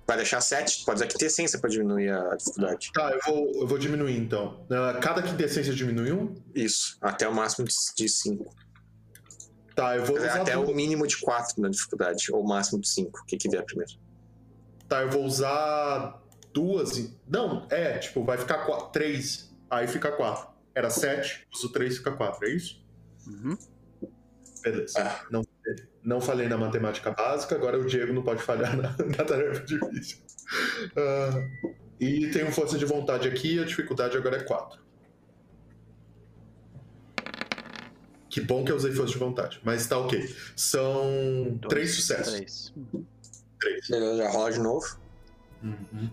Vai 0.08 0.18
deixar 0.18 0.40
7? 0.40 0.86
Pode 0.86 0.98
usar 1.00 1.08
quintessência 1.08 1.58
pra 1.58 1.68
diminuir 1.68 2.12
a 2.12 2.36
dificuldade. 2.36 2.92
Tá, 2.94 3.12
eu 3.12 3.20
vou, 3.26 3.52
eu 3.62 3.68
vou 3.68 3.78
diminuir 3.80 4.16
então. 4.16 4.64
Ah, 4.70 5.00
cada 5.02 5.24
quintessência 5.24 5.74
diminui 5.74 6.12
um? 6.12 6.36
Isso. 6.54 6.96
Até 7.02 7.28
o 7.28 7.34
máximo 7.34 7.68
de 7.96 8.08
5. 8.08 8.56
Tá, 9.76 9.98
eu 9.98 10.06
vou 10.06 10.16
usar 10.16 10.42
Até 10.42 10.54
duas. 10.54 10.70
o 10.70 10.76
mínimo 10.76 11.08
de 11.08 11.20
4 11.20 11.60
na 11.60 11.70
dificuldade. 11.70 12.32
Ou 12.32 12.44
o 12.44 12.48
máximo 12.48 12.80
de 12.80 12.88
5. 12.88 13.20
O 13.20 13.26
que, 13.26 13.36
que 13.36 13.50
vier 13.50 13.66
primeiro. 13.66 13.94
Tá, 14.88 15.02
eu 15.02 15.10
vou 15.10 15.24
usar 15.24 16.22
duas. 16.54 17.12
Não, 17.28 17.68
é, 17.70 17.98
tipo, 17.98 18.24
vai 18.24 18.38
ficar 18.38 18.66
quatro, 18.66 18.88
três. 18.88 19.54
Aí 19.70 19.88
fica 19.88 20.12
quatro. 20.12 20.48
Era 20.74 20.90
sete, 20.90 21.48
uso 21.54 21.72
três, 21.72 21.98
fica 21.98 22.12
quatro, 22.12 22.46
é 22.46 22.52
isso? 22.52 22.84
Uhum. 23.28 23.58
Beleza. 24.62 25.00
Ah. 25.00 25.26
Não, 25.32 25.42
não 26.04 26.22
falhei 26.22 26.48
na 26.48 26.58
matemática 26.58 27.12
básica, 27.12 27.56
agora 27.56 27.80
o 27.80 27.86
Diego 27.86 28.14
não 28.14 28.24
pode 28.24 28.42
falhar 28.42 28.76
na, 28.76 28.96
na 29.18 29.24
tarefa 29.24 29.64
difícil. 29.64 30.20
Ah, 30.96 31.48
e 32.00 32.28
tem 32.32 32.44
um 32.44 32.52
força 32.52 32.78
de 32.78 32.86
vontade 32.86 33.28
aqui, 33.28 33.60
a 33.60 33.64
dificuldade 33.64 34.18
agora 34.18 34.38
é 34.38 34.44
quatro. 34.44 34.84
Que 38.30 38.42
bom 38.42 38.66
que 38.66 38.72
eu 38.72 38.76
usei 38.76 38.92
força 38.92 39.14
de 39.14 39.18
vontade, 39.20 39.62
mas 39.64 39.88
tá 39.88 39.98
ok. 39.98 40.36
São 40.58 41.58
Dois, 41.58 41.70
três 41.70 41.96
sucessos. 41.96 42.34
Três. 42.34 42.74
Três. 43.66 43.88
Beleza, 43.88 44.18
já 44.18 44.30
rola 44.30 44.52
de 44.52 44.60
novo. 44.60 45.00
Uhum. 45.64 46.12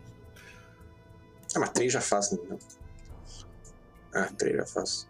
Ah, 1.54 1.58
mas 1.58 1.68
3 1.70 1.92
já 1.92 2.00
faz, 2.00 2.32
né? 2.32 2.58
Ah, 4.14 4.32
3 4.38 4.56
já 4.56 4.66
faz. 4.66 5.08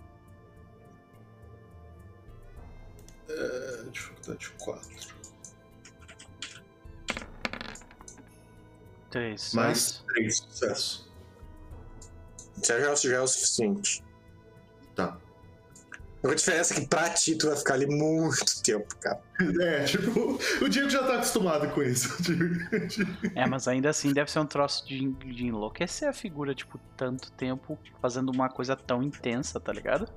É, 3.28 3.84
dificuldade 3.92 4.50
quatro. 4.58 5.22
Três. 9.10 9.54
Mais 9.54 10.04
três 10.08 10.38
sucessos. 10.38 11.12
Isso 12.60 12.66
já, 12.66 12.94
já 12.94 13.16
é 13.16 13.20
o 13.20 13.26
suficiente. 13.28 14.02
Tá. 14.96 15.16
A 16.24 16.34
diferença 16.34 16.74
é 16.74 16.80
que 16.80 16.86
pra 16.86 17.10
ti 17.10 17.34
tu 17.34 17.48
vai 17.48 17.56
ficar 17.56 17.74
ali 17.74 17.86
muito 17.86 18.62
tempo, 18.62 18.94
cara. 19.00 19.20
É, 19.60 19.84
tipo, 19.84 20.38
o 20.62 20.68
Diego 20.68 20.88
já 20.88 21.02
tá 21.02 21.14
acostumado 21.14 21.68
com 21.70 21.82
isso. 21.82 22.08
É, 23.34 23.44
mas 23.46 23.66
ainda 23.66 23.90
assim 23.90 24.12
deve 24.12 24.30
ser 24.30 24.38
um 24.38 24.46
troço 24.46 24.86
de, 24.86 25.08
de 25.12 25.46
enlouquecer 25.46 26.08
a 26.08 26.12
figura, 26.12 26.54
tipo, 26.54 26.78
tanto 26.96 27.32
tempo 27.32 27.76
fazendo 28.00 28.30
uma 28.30 28.48
coisa 28.48 28.76
tão 28.76 29.02
intensa, 29.02 29.58
tá 29.58 29.72
ligado? 29.72 30.08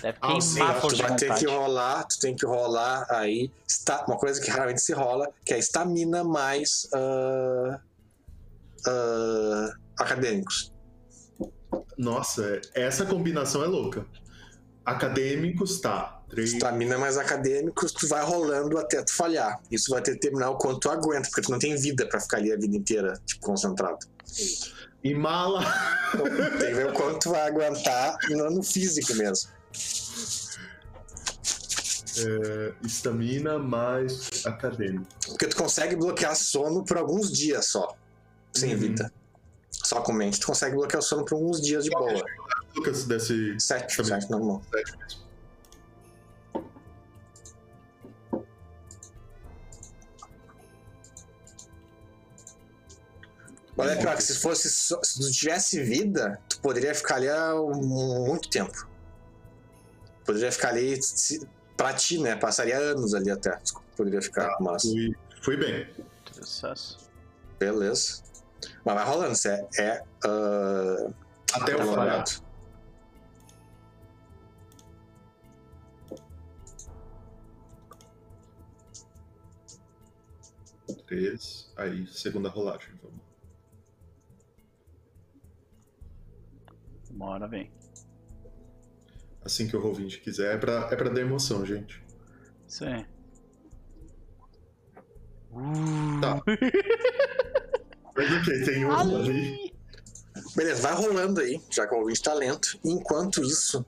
Deve 0.00 0.18
Ah, 0.20 0.40
sim, 0.40 0.60
Tu 0.80 0.94
de 0.94 1.02
vai 1.02 1.16
ter 1.16 1.34
que 1.34 1.46
rolar, 1.46 2.04
tu 2.04 2.18
tem 2.18 2.34
que 2.34 2.46
rolar 2.46 3.06
aí. 3.10 3.50
Está, 3.66 4.04
uma 4.06 4.16
coisa 4.16 4.40
que 4.40 4.50
raramente 4.50 4.80
se 4.80 4.92
rola, 4.92 5.30
que 5.44 5.54
é 5.54 5.58
estamina 5.58 6.24
mais 6.24 6.88
ah, 6.94 7.80
ah, 8.86 9.72
acadêmicos. 9.98 10.72
Nossa, 11.96 12.60
essa 12.74 13.06
combinação 13.06 13.64
é 13.64 13.66
louca. 13.66 14.06
Acadêmicos, 14.86 15.80
tá. 15.80 16.22
Três. 16.28 16.52
Estamina 16.52 16.96
mais 16.96 17.18
acadêmicos, 17.18 17.92
tu 17.92 18.06
vai 18.08 18.24
rolando 18.24 18.78
até 18.78 19.02
tu 19.02 19.12
falhar. 19.12 19.60
Isso 19.70 19.90
vai 19.90 20.00
determinar 20.00 20.50
o 20.50 20.56
quanto 20.58 20.80
tu 20.80 20.90
aguenta, 20.90 21.28
porque 21.28 21.42
tu 21.42 21.50
não 21.50 21.58
tem 21.58 21.76
vida 21.76 22.06
pra 22.08 22.20
ficar 22.20 22.38
ali 22.38 22.52
a 22.52 22.56
vida 22.56 22.76
inteira, 22.76 23.20
tipo, 23.26 23.44
concentrado. 23.44 23.98
E 25.04 25.14
mala. 25.14 25.62
Tem 26.58 26.68
que 26.68 26.74
ver 26.74 26.88
o 26.88 26.92
quanto 26.92 27.18
tu 27.20 27.30
vai 27.30 27.42
aguentar 27.46 28.16
no, 28.30 28.50
no 28.50 28.62
físico 28.62 29.14
mesmo. 29.14 29.50
É, 32.18 32.72
estamina 32.84 33.58
mais 33.58 34.44
acadêmico. 34.46 35.06
Porque 35.28 35.46
tu 35.46 35.56
consegue 35.56 35.94
bloquear 35.94 36.34
sono 36.34 36.84
por 36.84 36.96
alguns 36.96 37.30
dias 37.30 37.66
só. 37.66 37.94
Sem 38.54 38.72
Uhum. 38.72 38.80
vida. 38.80 39.12
Só 39.70 40.00
com 40.00 40.12
mente, 40.12 40.40
tu 40.40 40.46
consegue 40.46 40.74
bloquear 40.74 41.00
o 41.00 41.02
sono 41.02 41.24
por 41.24 41.34
alguns 41.34 41.60
dias 41.60 41.84
de 41.84 41.90
boa. 41.90 42.24
Lucas, 42.76 43.04
desse. 43.04 43.58
Sete, 43.58 43.96
Também. 43.96 44.20
sete 44.20 44.30
normal. 44.30 44.62
sete 44.70 44.96
mesmo. 44.98 45.26
É 53.78 53.94
pior 53.96 54.16
que 54.16 54.22
se 54.22 54.38
fosse 54.38 54.70
só- 54.70 55.00
se 55.02 55.20
tu 55.20 55.30
tivesse 55.30 55.82
vida, 55.82 56.40
tu 56.48 56.60
poderia 56.60 56.94
ficar 56.94 57.16
ali 57.16 57.28
há 57.28 57.54
muito 57.54 58.48
tempo. 58.48 58.88
Poderia 60.24 60.50
ficar 60.50 60.70
ali 60.70 61.00
se- 61.02 61.46
pra 61.76 61.92
ti, 61.92 62.18
né? 62.18 62.36
Passaria 62.36 62.78
anos 62.78 63.12
ali 63.14 63.30
até. 63.30 63.58
Poderia 63.96 64.22
ficar, 64.22 64.56
mas 64.60 64.82
Fui, 64.82 65.14
fui 65.42 65.56
bem. 65.58 65.86
Sucesso. 66.32 66.98
beleza. 67.58 68.22
Mas 68.84 68.94
vai 68.94 69.04
rolando, 69.04 69.32
isso 69.32 69.48
é. 69.48 69.68
é 69.78 70.02
ah, 70.24 71.10
Até 71.52 71.76
o 71.76 71.94
falhado. 71.94 72.30
Falhado. 81.06 81.30
Três. 81.30 81.72
Aí, 81.76 82.06
segunda 82.08 82.48
rolagem. 82.48 82.90
Vamos. 83.02 83.20
Hora 87.18 87.48
vem. 87.48 87.72
Assim 89.42 89.66
que 89.66 89.76
o 89.76 89.84
ouvinte 89.84 90.20
quiser. 90.20 90.56
É 90.56 90.58
pra, 90.58 90.88
é 90.90 90.96
pra 90.96 91.08
dar 91.08 91.20
emoção, 91.20 91.64
gente. 91.64 92.02
Isso 92.68 92.84
aí. 92.84 93.06
Tá. 96.20 96.42
Mas 98.14 98.32
ok, 98.32 98.64
tem 98.64 98.84
um 98.84 98.92
ali. 98.92 99.72
Beleza, 100.54 100.82
vai 100.82 100.94
rolando 100.94 101.40
aí, 101.40 101.60
já 101.70 101.86
que 101.86 101.94
o 101.94 101.98
ouvinte 101.98 102.22
tá 102.22 102.34
lento. 102.34 102.78
Enquanto 102.84 103.42
isso, 103.42 103.84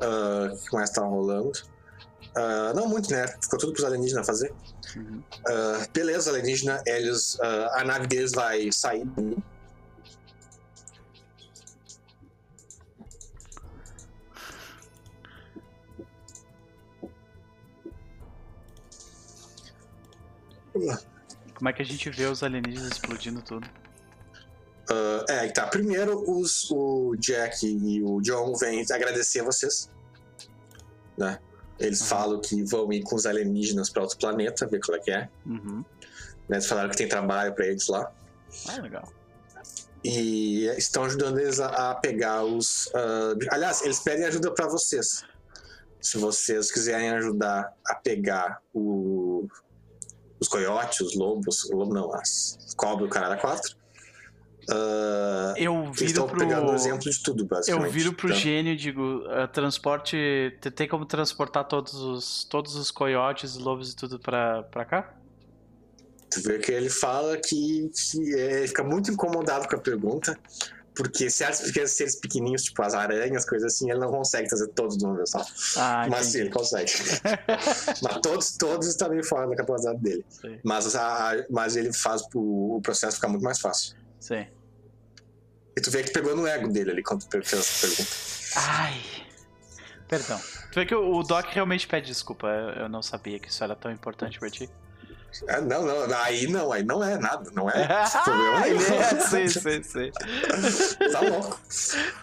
ah, 0.00 0.54
que 0.68 0.76
mais 0.76 0.90
tá 0.90 1.02
rolando? 1.02 1.52
Ah, 2.38 2.72
não 2.72 2.86
muito, 2.86 3.10
né? 3.10 3.26
Ficou 3.42 3.58
tudo 3.58 3.72
pros 3.72 3.84
alienígenas 3.84 4.24
fazer. 4.24 4.54
Uhum. 4.96 5.22
Ah, 5.48 5.86
beleza, 5.92 6.30
alienígena, 6.30 6.80
eles. 6.86 7.36
ah, 7.40 7.80
a 7.80 7.84
nave 7.84 8.06
deles 8.06 8.30
vai 8.32 8.70
sair. 8.70 9.04
Como 21.54 21.68
é 21.68 21.72
que 21.72 21.82
a 21.82 21.84
gente 21.84 22.08
vê 22.10 22.26
os 22.26 22.44
alienígenas 22.44 22.92
explodindo 22.92 23.42
tudo? 23.42 23.68
É, 25.28 25.48
tá. 25.48 25.66
Primeiro, 25.66 26.24
os, 26.30 26.70
o 26.70 27.16
Jack 27.16 27.66
e 27.66 28.02
o 28.02 28.20
John 28.20 28.54
vêm 28.54 28.84
agradecer 28.90 29.40
a 29.40 29.44
vocês. 29.44 29.90
Né? 31.18 31.38
Eles 31.78 32.00
Uhum. 32.00 32.06
falam 32.06 32.40
que 32.40 32.62
vão 32.64 32.92
ir 32.92 33.02
com 33.02 33.14
os 33.16 33.24
alienígenas 33.26 33.88
pra 33.90 34.02
outro 34.02 34.18
planeta, 34.18 34.66
ver 34.66 34.80
qual 34.84 34.96
é 34.96 35.00
que 35.00 35.10
é. 35.10 35.28
Uhum. 35.46 35.84
Né? 36.48 36.56
Eles 36.56 36.66
falaram 36.66 36.90
que 36.90 36.96
tem 36.96 37.08
trabalho 37.08 37.54
pra 37.54 37.66
eles 37.66 37.86
lá. 37.88 38.10
Ah, 38.68 38.80
legal. 38.80 39.06
E 40.04 40.66
estão 40.78 41.04
ajudando 41.04 41.38
eles 41.38 41.58
a, 41.60 41.90
a 41.90 41.94
pegar 41.94 42.44
os. 42.44 42.88
ah, 42.94 43.34
aliás, 43.50 43.82
eles 43.82 43.98
pedem 44.00 44.24
ajuda 44.24 44.52
pra 44.52 44.66
vocês. 44.68 45.24
Se 46.00 46.16
vocês 46.18 46.70
quiserem 46.70 47.10
ajudar 47.10 47.72
a 47.86 47.94
pegar 47.96 48.62
o- 48.72 49.46
os 50.40 50.46
coiotes, 50.46 51.00
os 51.00 51.16
lobos, 51.16 51.68
lobo 51.70 51.92
não, 51.92 52.14
as 52.14 52.56
cobras, 52.76 53.08
o 53.08 53.10
caralho 53.10 53.40
quatro. 53.40 53.76
Ah, 54.70 55.54
Eu 55.56 55.90
viro 55.92 56.26
pro. 56.26 56.38
pegando 56.38 56.72
exemplo 56.74 57.10
de 57.10 57.22
tudo, 57.22 57.42
Eu 57.42 57.46
basicamente. 57.48 57.92
viro 57.92 58.12
pro 58.12 58.28
Então, 58.28 58.38
gênio 58.40 58.72
e 58.72 58.76
digo, 58.76 59.24
ah, 59.28 59.46
transporte. 59.48 60.16
te- 60.60 60.70
Tem 60.70 60.86
como 60.88 61.04
transportar 61.06 61.64
todos 61.66 61.94
os, 61.94 62.44
todos 62.44 62.74
os 62.76 62.90
coiotes, 62.90 63.56
lobos 63.56 63.92
e 63.92 63.96
tudo 63.96 64.18
pra, 64.18 64.62
pra 64.64 64.84
cá? 64.84 65.14
Tu 66.30 66.42
vê 66.42 66.58
que 66.58 66.70
ele 66.70 66.90
fala 66.90 67.36
que, 67.38 67.90
que 67.90 68.34
é, 68.34 68.58
ele 68.58 68.68
fica 68.68 68.84
muito 68.84 69.10
incomodado 69.10 69.66
com 69.66 69.76
a 69.76 69.78
pergunta, 69.78 70.38
porque 70.94 71.30
certos 71.30 71.60
pequenos 71.62 71.92
seres 71.92 72.16
pequenininhos, 72.20 72.64
tipo 72.64 72.82
as 72.82 72.92
aranhas, 72.92 73.46
coisas 73.48 73.72
assim, 73.72 73.90
ele 73.90 73.98
não 74.00 74.10
consegue 74.10 74.46
trazer 74.48 74.68
todos 74.74 74.98
de 74.98 75.06
uma 75.06 75.16
vez 75.16 75.30
só. 75.30 75.42
Ah, 75.78 76.06
Mas 76.10 76.26
sim, 76.26 76.40
ele 76.40 76.50
consegue. 76.50 76.92
mas 78.02 78.20
todos, 78.20 78.52
todos 78.58 78.86
estão 78.88 79.08
meio 79.08 79.24
fora 79.24 79.46
da 79.48 79.56
capacidade 79.56 79.98
dele. 80.02 80.24
Mas, 80.62 80.94
a- 80.94 81.32
mas 81.48 81.76
ele 81.76 81.92
faz 81.94 82.20
o, 82.34 82.76
o 82.76 82.80
processo 82.82 83.16
ficar 83.16 83.28
muito 83.28 83.42
mais 83.42 83.58
fácil. 83.58 83.96
sei. 84.20 84.48
E 85.78 85.80
tu 85.80 85.90
vê 85.92 86.02
que 86.02 86.10
pegou 86.10 86.34
no 86.34 86.44
ego 86.44 86.66
dele 86.68 86.90
ali 86.90 87.02
quando 87.04 87.22
tu 87.24 87.30
fez 87.30 87.52
essa 87.52 87.86
pergunta. 87.86 88.10
Ai. 88.56 89.00
Perdão. 90.08 90.40
Tu 90.72 90.74
vê 90.80 90.86
que 90.86 90.94
o 90.94 91.16
o 91.18 91.22
Doc 91.22 91.46
realmente 91.50 91.86
pede 91.86 92.08
desculpa. 92.08 92.48
Eu 92.48 92.82
eu 92.82 92.88
não 92.88 93.00
sabia 93.00 93.38
que 93.38 93.48
isso 93.48 93.62
era 93.62 93.76
tão 93.76 93.90
importante 93.92 94.38
pra 94.40 94.50
ti. 94.50 94.68
Ah, 95.48 95.60
não, 95.60 95.84
não, 95.84 96.16
aí 96.18 96.46
não, 96.48 96.72
aí 96.72 96.82
não 96.82 97.04
é 97.04 97.16
nada, 97.18 97.50
não 97.52 97.68
é 97.70 97.86
problema 98.24 98.56
Ah, 98.56 98.60
nenhum. 98.62 98.80
é, 98.80 99.20
sei, 99.20 99.48
sei, 99.48 99.82
sei. 99.84 100.10
Tá 101.12 101.20
louco. 101.20 101.60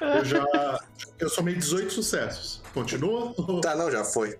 Eu 0.01 0.25
já. 0.25 0.79
Eu 1.19 1.29
somei 1.29 1.55
18 1.55 1.93
sucessos. 1.93 2.61
Continua? 2.73 3.33
Tá, 3.61 3.73
não, 3.75 3.89
já 3.89 4.03
foi. 4.03 4.37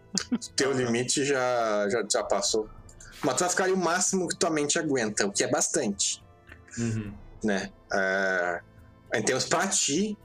Teu 0.58 0.74
limite 0.74 1.24
já, 1.24 1.88
já, 1.90 2.04
já 2.12 2.24
passou. 2.24 2.68
Mas 3.24 3.36
tu 3.36 3.40
vai 3.42 3.50
ficar 3.50 3.64
ali 3.66 3.74
o 3.74 3.78
máximo 3.78 4.28
que 4.28 4.36
tua 4.36 4.50
mente 4.50 4.78
aguenta, 4.78 5.26
o 5.26 5.32
que 5.32 5.44
é 5.44 5.48
bastante, 5.48 6.22
Uhum. 6.78 7.14
né? 7.44 7.72
É, 7.94 8.62
em 9.14 9.24
termos 9.24 9.46
pra 9.46 9.68
ti, 9.68 10.18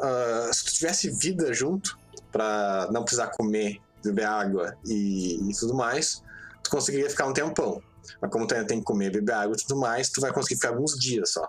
ah, 0.00 0.50
se 0.52 0.64
tu 0.64 0.72
tivesse 0.74 1.10
vida 1.10 1.52
junto, 1.52 1.98
pra 2.30 2.88
não 2.90 3.02
precisar 3.02 3.28
comer, 3.28 3.78
beber 4.02 4.26
água 4.26 4.76
e, 4.86 5.50
e 5.50 5.54
tudo 5.58 5.74
mais, 5.74 6.22
tu 6.62 6.70
conseguiria 6.70 7.08
ficar 7.10 7.26
um 7.26 7.32
tempão. 7.32 7.82
Mas 8.20 8.30
como 8.30 8.46
tu 8.46 8.54
ainda 8.54 8.66
tem 8.66 8.78
que 8.78 8.84
comer, 8.84 9.10
beber 9.12 9.32
água 9.34 9.54
e 9.56 9.62
tudo 9.62 9.78
mais, 9.78 10.10
tu 10.10 10.20
vai 10.20 10.32
conseguir 10.32 10.56
ficar 10.56 10.70
alguns 10.70 10.98
dias 10.98 11.32
só. 11.32 11.48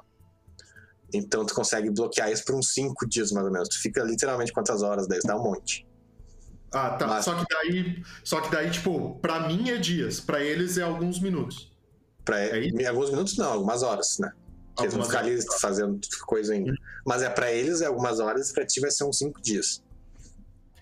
Então 1.13 1.45
tu 1.45 1.53
consegue 1.53 1.89
bloquear 1.89 2.31
isso 2.31 2.43
por 2.43 2.55
uns 2.55 2.73
5 2.73 3.07
dias 3.07 3.31
mais 3.31 3.45
ou 3.45 3.51
menos. 3.51 3.69
Tu 3.69 3.79
fica 3.79 4.03
literalmente 4.03 4.51
quantas 4.51 4.81
horas? 4.81 5.07
Daí 5.07 5.19
dá 5.23 5.35
um 5.37 5.43
monte. 5.43 5.87
Ah, 6.71 6.91
tá. 6.91 7.05
Mas- 7.07 7.25
Só 7.25 7.35
que 7.35 7.45
daí. 7.53 8.03
Só 8.23 8.41
que 8.41 8.49
daí, 8.51 8.71
tipo, 8.71 9.15
pra 9.19 9.47
mim 9.47 9.69
é 9.69 9.77
dias, 9.77 10.19
pra 10.19 10.41
eles 10.43 10.77
é 10.77 10.81
alguns 10.83 11.19
minutos. 11.19 11.71
Pra, 12.25 12.39
É 12.39 12.87
alguns 12.87 13.09
minutos 13.11 13.37
não, 13.37 13.51
algumas 13.51 13.83
horas, 13.83 14.17
né? 14.19 14.31
Eles 14.79 14.93
vão 14.93 15.03
Algumas 15.03 15.07
ficar 15.07 15.19
ali 15.19 15.59
fazendo 15.59 15.99
coisa 16.25 16.53
ainda. 16.53 16.73
Mas 17.05 17.21
é 17.21 17.29
pra 17.29 17.51
eles 17.51 17.81
é 17.81 17.85
algumas 17.85 18.19
horas, 18.19 18.51
pra 18.51 18.65
ti 18.65 18.79
vai 18.79 18.89
ser 18.89 19.03
uns 19.03 19.19
5 19.19 19.41
dias. 19.41 19.83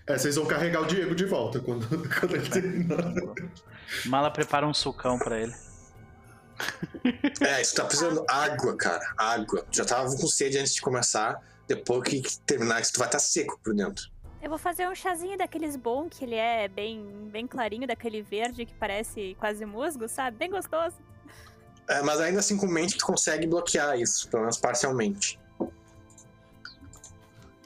É, 0.06 0.18
vocês 0.18 0.36
vão 0.36 0.46
carregar 0.46 0.80
o 0.80 0.86
Diego 0.86 1.14
de 1.14 1.24
volta 1.24 1.60
quando, 1.60 1.86
quando 2.18 2.36
ele 2.36 2.48
terminar. 2.48 3.14
Mala 4.06 4.30
prepara 4.30 4.66
um 4.66 4.74
sucão 4.74 5.18
pra 5.18 5.40
ele. 5.40 5.54
É, 7.40 7.60
isso 7.60 7.74
tá 7.74 7.84
precisando 7.84 8.24
água, 8.28 8.76
cara. 8.76 9.02
Água. 9.18 9.66
Já 9.72 9.84
tava 9.84 10.04
com 10.16 10.26
sede 10.28 10.58
antes 10.58 10.74
de 10.74 10.80
começar. 10.80 11.40
Depois 11.66 12.08
que 12.08 12.22
terminar, 12.46 12.80
isso 12.80 12.92
tu 12.92 12.98
vai 12.98 13.08
estar 13.08 13.18
seco 13.18 13.58
por 13.64 13.74
dentro. 13.74 14.08
Eu 14.40 14.48
vou 14.48 14.58
fazer 14.58 14.88
um 14.88 14.94
chazinho 14.94 15.36
daqueles 15.36 15.74
bom, 15.74 16.08
que 16.08 16.24
ele 16.24 16.36
é 16.36 16.68
bem, 16.68 17.28
bem 17.32 17.46
clarinho, 17.46 17.86
daquele 17.86 18.22
verde 18.22 18.64
que 18.64 18.74
parece 18.74 19.36
quase 19.40 19.64
musgo, 19.64 20.08
sabe? 20.08 20.36
Bem 20.36 20.50
gostoso. 20.50 20.96
É, 21.88 22.00
mas 22.02 22.20
ainda 22.20 22.38
assim, 22.40 22.56
com 22.56 22.66
mente, 22.66 22.96
tu 22.96 23.04
consegue 23.04 23.46
bloquear 23.46 23.98
isso, 23.98 24.28
pelo 24.28 24.42
menos 24.42 24.56
parcialmente. 24.56 25.38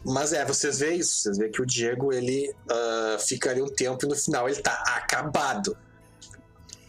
Mas 0.04 0.32
é, 0.32 0.44
vocês 0.44 0.78
veem 0.78 0.98
isso. 1.00 1.22
Vocês 1.22 1.38
veem 1.38 1.50
que 1.50 1.60
o 1.60 1.66
Diego, 1.66 2.12
ele 2.12 2.54
ah, 2.70 3.16
fica 3.18 3.50
ali 3.50 3.60
um 3.60 3.68
tempo 3.68 4.04
e 4.04 4.08
no 4.08 4.14
final 4.14 4.48
ele 4.48 4.60
tá 4.60 4.72
acabado. 4.96 5.76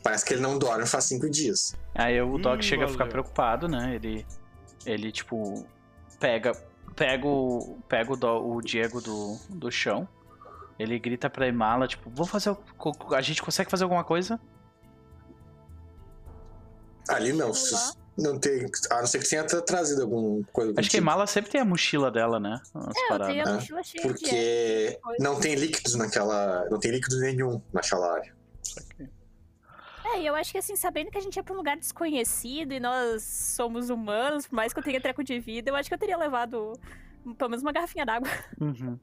Parece 0.04 0.24
que 0.26 0.34
ele 0.34 0.42
não 0.42 0.58
dorme 0.58 0.86
faz 0.86 1.06
cinco 1.06 1.30
dias. 1.30 1.76
Aí 1.96 2.22
o 2.22 2.38
Doc 2.38 2.60
Hum, 2.60 2.62
chega 2.62 2.86
a 2.86 2.88
ficar 2.88 3.00
valeu. 3.06 3.12
preocupado, 3.12 3.68
né? 3.68 3.96
Ele, 3.96 4.26
ele 4.86 5.12
tipo, 5.12 5.66
pega, 6.20 6.52
pega, 6.96 7.28
o, 7.28 7.78
pega 7.90 8.14
o, 8.14 8.16
Do- 8.16 8.48
o 8.56 8.62
Diego 8.62 9.02
do, 9.02 9.38
do 9.50 9.72
chão. 9.72 10.08
Ele 10.80 11.00
grita 11.00 11.28
pra 11.30 11.48
Imala, 11.48 11.88
tipo, 11.88 12.10
vamos 12.12 12.30
fazer. 12.30 12.56
A 13.16 13.22
gente 13.22 13.42
consegue 13.42 13.70
fazer 13.70 13.84
alguma 13.84 14.04
coisa? 14.04 14.40
Ali 17.10 17.34
não. 17.34 17.52
Não 18.18 18.40
tem. 18.40 18.66
A 18.90 19.00
não 19.00 19.06
ser 19.08 19.20
que 19.20 19.30
tenha 19.30 19.44
tra- 19.44 19.62
trazido 19.62 20.02
alguma 20.02 20.44
coisa. 20.52 20.72
Acho 20.72 20.90
que 20.90 20.98
a 20.98 21.00
contigo. 21.00 21.04
Imala 21.04 21.28
sempre 21.28 21.52
tem 21.52 21.62
a 21.62 21.66
mochila 21.66 22.10
dela, 22.10 22.40
né? 22.40 22.60
As 22.74 22.96
É, 22.98 23.14
eu 23.14 23.20
tenho 23.20 23.48
a 23.48 23.54
mochila 23.54 23.84
cheia 23.84 24.02
de 24.02 24.08
Porque 24.10 25.00
não 25.20 25.40
tem 25.40 25.54
líquidos 25.56 25.94
naquela. 25.96 26.68
Não 26.70 26.80
tem 26.80 26.92
líquido 26.92 27.20
nenhum 27.20 27.62
naquela 27.72 28.14
área. 28.16 28.36
É, 29.00 29.08
É, 30.16 30.22
e 30.22 30.26
eu 30.26 30.34
acho 30.36 30.52
que 30.52 30.58
assim, 30.58 30.76
sabendo 30.76 31.12
que 31.12 31.18
a 31.18 31.22
gente 31.22 31.38
é 31.38 31.44
pra 31.44 31.54
um 31.54 31.58
lugar 31.58 31.78
desconhecido 31.78 32.72
e 32.74 32.80
nós 32.80 33.22
somos 33.24 33.90
humanos, 33.92 34.48
por 34.48 34.56
mais 34.56 34.74
que 34.74 34.80
eu 34.80 34.84
tenha 34.84 35.00
treco 35.02 35.24
de 35.24 35.40
vida, 35.40 35.70
eu 35.70 35.76
acho 35.76 35.88
que 35.90 35.94
eu 35.94 36.00
teria 36.00 36.18
levado 36.18 36.74
pelo 37.38 37.50
menos 37.52 37.62
uma 37.62 37.72
garrafinha 37.72 38.06
d'água. 38.06 38.28
Uhum. 38.60 38.98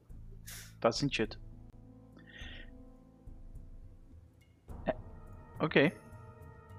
Faz 0.81 0.97
sentido. 0.97 1.37
É, 4.85 4.95
Ok. 5.59 5.93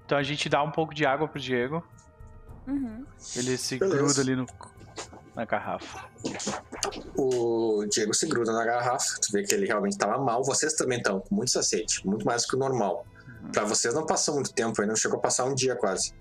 Então 0.07 0.17
a 0.17 0.23
gente 0.23 0.47
dá 0.47 0.63
um 0.63 0.71
pouco 0.71 0.93
de 0.93 1.05
água 1.05 1.27
pro 1.27 1.37
Diego. 1.37 1.83
Uhum. 2.65 3.05
Ele 3.35 3.57
se 3.57 3.77
Beleza. 3.77 3.97
gruda 3.97 4.21
ali 4.21 4.35
no, 4.37 4.47
na 5.35 5.43
garrafa. 5.43 6.05
O 7.17 7.85
Diego 7.91 8.13
se 8.13 8.25
gruda 8.25 8.53
na 8.53 8.63
garrafa, 8.63 9.19
tu 9.21 9.33
vê 9.33 9.43
que 9.43 9.53
ele 9.53 9.65
realmente 9.65 9.97
tava 9.97 10.17
mal. 10.17 10.41
Vocês 10.45 10.75
também 10.75 10.99
estão 10.99 11.19
com 11.19 11.35
muito 11.35 11.51
sacete, 11.51 12.07
muito 12.07 12.25
mais 12.25 12.43
do 12.43 12.47
que 12.47 12.55
o 12.55 12.59
normal. 12.59 13.05
Pra 13.51 13.65
vocês 13.65 13.93
não 13.93 14.05
passou 14.05 14.35
muito 14.35 14.53
tempo, 14.53 14.81
aí 14.81 14.87
não 14.87 14.95
chegou 14.95 15.19
a 15.19 15.21
passar 15.21 15.43
um 15.43 15.53
dia 15.53 15.75
quase. 15.75 16.13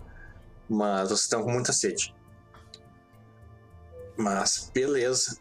Mas 0.68 1.10
vocês 1.10 1.20
estão 1.20 1.44
com 1.44 1.52
muita 1.52 1.72
sede. 1.72 2.12
Mas, 4.16 4.68
beleza. 4.74 5.38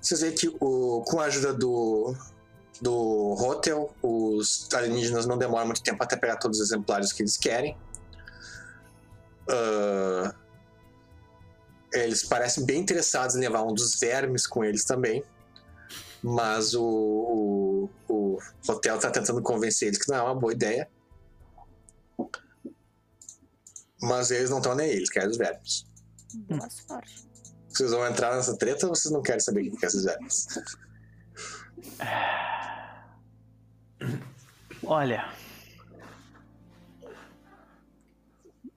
Vocês 0.00 0.22
veem 0.22 0.34
que 0.34 0.56
o, 0.58 1.02
com 1.06 1.20
a 1.20 1.24
ajuda 1.24 1.52
do, 1.52 2.16
do 2.80 3.34
Hotel, 3.34 3.94
os 4.02 4.68
alienígenas 4.72 5.26
não 5.26 5.38
demoram 5.38 5.66
muito 5.66 5.82
tempo 5.82 6.02
até 6.02 6.16
pegar 6.16 6.36
todos 6.36 6.58
os 6.58 6.66
exemplares 6.66 7.12
que 7.12 7.22
eles 7.22 7.36
querem. 7.36 7.76
Ah, 9.48 10.34
eles 11.92 12.24
parecem 12.24 12.64
bem 12.64 12.80
interessados 12.80 13.36
em 13.36 13.40
levar 13.40 13.62
um 13.62 13.72
dos 13.72 13.98
vermes 13.98 14.46
com 14.46 14.64
eles 14.64 14.84
também. 14.84 15.24
Mas 16.22 16.74
o, 16.74 16.82
o, 16.82 17.90
o 18.08 18.38
hotel 18.68 18.98
tá 18.98 19.10
tentando 19.10 19.42
convencer 19.42 19.88
eles 19.88 19.98
que 19.98 20.10
não 20.10 20.18
é 20.18 20.22
uma 20.22 20.34
boa 20.34 20.52
ideia. 20.52 20.88
Mas 24.00 24.30
eles 24.30 24.50
não 24.50 24.58
estão 24.58 24.74
nem 24.74 24.90
aí, 24.90 24.96
eles 24.96 25.10
querem 25.10 25.28
os 25.28 25.36
vermes. 25.36 25.86
Boa 26.48 26.68
sorte. 26.68 27.28
Vocês 27.68 27.90
vão 27.90 28.06
entrar 28.06 28.34
nessa 28.34 28.56
treta 28.56 28.86
ou 28.86 28.94
vocês 28.94 29.12
não 29.12 29.22
querem 29.22 29.40
saber 29.40 29.68
o 29.68 29.76
que 29.76 29.84
é 29.84 29.88
esses 29.88 30.04
vermes? 30.04 30.46
Olha. 34.84 35.28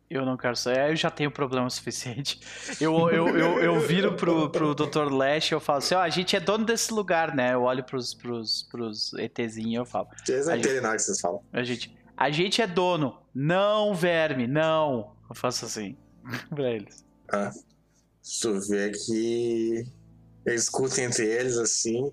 Eu 0.09 0.25
não 0.25 0.37
quero 0.37 0.55
sair. 0.55 0.89
Eu 0.89 0.95
já 0.95 1.11
tenho 1.11 1.29
problema 1.29 1.69
suficiente. 1.69 2.39
Eu, 2.79 3.09
eu, 3.09 3.27
eu, 3.37 3.59
eu 3.59 3.79
viro 3.81 4.15
pro, 4.15 4.49
pro 4.49 4.73
Dr. 4.73 5.11
Lash 5.11 5.51
e 5.51 5.53
eu 5.53 5.59
falo 5.59 5.79
assim: 5.79 5.95
ó, 5.95 5.99
a 5.99 6.09
gente 6.09 6.35
é 6.35 6.39
dono 6.39 6.65
desse 6.65 6.93
lugar, 6.93 7.35
né? 7.35 7.53
Eu 7.53 7.63
olho 7.63 7.83
pros, 7.83 8.13
pros, 8.13 8.63
pros 8.71 9.13
ETzinhos 9.13 9.71
e 9.71 9.75
eu 9.75 9.85
falo: 9.85 10.07
Vocês 10.23 10.47
não 10.47 10.55
entendem 10.55 10.81
nada 10.81 10.95
que 10.95 11.01
vocês 11.01 11.19
falam. 11.19 11.43
a 11.51 11.63
gente, 11.63 11.95
a 12.15 12.31
gente 12.31 12.61
é 12.61 12.67
dono, 12.67 13.21
não 13.35 13.93
verme, 13.93 14.47
não. 14.47 15.13
Eu 15.29 15.35
faço 15.35 15.65
assim 15.65 15.97
pra 16.49 16.71
eles. 16.71 17.05
Ah, 17.29 17.51
tu 18.41 18.61
vê 18.61 18.91
que 18.91 19.83
eles 20.45 20.61
discutem 20.61 21.03
entre 21.03 21.25
eles 21.25 21.57
assim. 21.57 22.09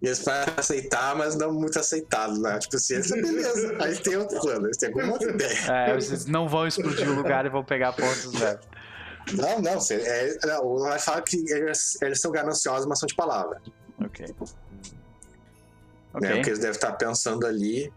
E 0.00 0.06
eles 0.06 0.20
parecem 0.20 0.54
aceitar, 0.56 1.16
mas 1.16 1.34
não 1.34 1.52
muito 1.52 1.78
aceitado, 1.78 2.40
né? 2.40 2.58
Tipo 2.60 2.76
assim, 2.76 2.94
eles, 2.94 3.10
beleza. 3.10 3.76
Aí 3.80 3.96
tem 3.98 4.16
outro 4.16 4.40
plano, 4.40 4.66
eles 4.66 4.76
têm 4.76 4.88
alguma 4.90 5.12
outra 5.12 5.30
ideia. 5.30 5.58
É, 5.72 5.94
vocês 5.94 6.26
não 6.26 6.48
vão 6.48 6.66
explodir 6.66 7.08
o 7.10 7.14
lugar 7.14 7.44
e 7.46 7.48
vão 7.48 7.64
pegar 7.64 7.92
pontos 7.92 8.24
dos 8.24 8.38
vermes. 8.40 8.64
Não, 9.34 9.60
não, 9.60 9.74
você, 9.74 9.94
é, 9.96 10.38
não, 10.46 10.64
o 10.64 10.78
Lai 10.78 10.98
fala 10.98 11.20
que 11.20 11.36
eles, 11.50 12.00
eles 12.00 12.20
são 12.20 12.30
gananciosos, 12.30 12.86
mas 12.86 12.98
são 13.00 13.06
de 13.06 13.14
palavra. 13.14 13.60
Ok. 14.02 14.26
Né? 16.20 16.34
O 16.34 16.42
que 16.42 16.48
eles 16.48 16.58
devem 16.58 16.70
estar 16.70 16.92
pensando 16.92 17.46
ali 17.46 17.92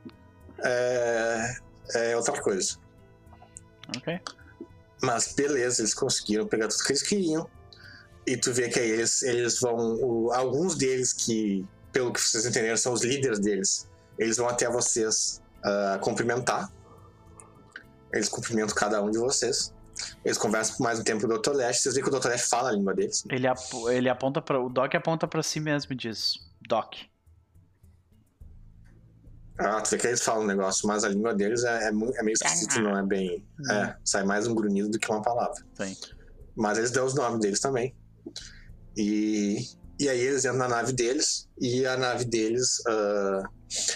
é, 0.64 1.56
é 1.96 2.18
outra 2.18 2.42
coisa. 2.42 2.78
Ok. 3.96 4.20
Mas 5.02 5.34
beleza, 5.34 5.82
eles 5.82 5.94
conseguiram 5.94 6.48
pegar 6.48 6.68
tudo 6.68 6.84
que 6.84 6.92
eles 6.92 7.04
queriam. 7.04 7.50
E 8.28 8.38
tu 8.38 8.52
vê 8.54 8.70
que 8.70 8.80
aí 8.80 8.90
eles, 8.90 9.22
eles 9.24 9.60
vão. 9.60 9.76
o- 10.02 10.32
alguns 10.34 10.76
deles 10.76 11.12
que, 11.14 11.66
pelo 11.92 12.12
que 12.14 12.20
vocês 12.22 12.46
entenderam, 12.46 12.78
são 12.78 12.94
os 12.94 13.04
líderes 13.04 13.40
deles. 13.40 13.90
Eles 14.18 14.38
vão 14.38 14.48
até 14.48 14.70
vocês 14.70 15.42
ah, 15.64 16.00
cumprimentar. 16.02 16.72
Eles 18.14 18.28
cumprimentam 18.30 18.76
cada 18.76 19.02
um 19.02 19.10
de 19.10 19.18
vocês. 19.18 19.74
Eles 20.26 20.38
conversam 20.38 20.78
por 20.78 20.84
mais 20.84 21.00
um 21.00 21.04
tempo 21.04 21.28
com 21.28 21.34
o 21.34 21.38
Dr. 21.38 21.52
Lash. 21.54 21.82
Vocês 21.82 21.96
veem 21.96 22.04
que 22.04 22.14
o 22.16 22.20
Dr. 22.20 22.28
Lash 22.30 22.50
fala 22.50 22.70
a 22.70 22.72
língua 22.72 22.94
deles. 22.94 23.24
Ele, 23.30 23.48
ap- 23.48 23.60
ele 23.92 24.10
aponta 24.10 24.42
para 24.42 24.60
o 24.60 24.70
Doc 24.70 24.94
aponta 24.96 25.28
pra 25.28 25.44
si 25.44 25.60
mesmo 25.60 25.94
e 25.94 25.96
diz: 25.96 26.34
Doc. 26.68 26.94
Ah, 29.60 29.80
tu 29.82 29.92
vê 29.92 29.98
que 29.98 30.08
eles 30.08 30.22
falam 30.24 30.44
um 30.44 30.48
negócio, 30.48 30.88
mas 30.88 31.04
a 31.04 31.10
língua 31.10 31.36
deles 31.36 31.64
é, 31.64 31.84
é 31.84 31.88
é 31.90 31.92
meio 31.92 32.34
esquisito, 32.34 32.82
não 32.82 32.98
é 32.98 33.04
bem. 33.06 33.46
É, 33.72 33.96
sai 34.04 34.24
mais 34.24 34.48
um 34.48 34.56
grunhido 34.56 34.90
do 34.90 34.98
que 34.98 35.10
uma 35.12 35.22
palavra. 35.22 35.64
Sim. 35.76 35.96
Mas 36.56 36.78
eles 36.80 36.90
dão 36.90 37.06
os 37.06 37.14
nomes 37.14 37.40
deles 37.40 37.60
também. 37.60 37.96
E, 38.98 39.60
e 40.02 40.10
aí 40.10 40.20
eles 40.20 40.46
entram 40.46 40.58
na 40.58 40.68
nave 40.68 40.94
deles, 40.94 41.48
e 41.60 41.86
a 41.86 41.96
nave 41.96 42.26
deles. 42.26 42.82
ah, 42.88 43.44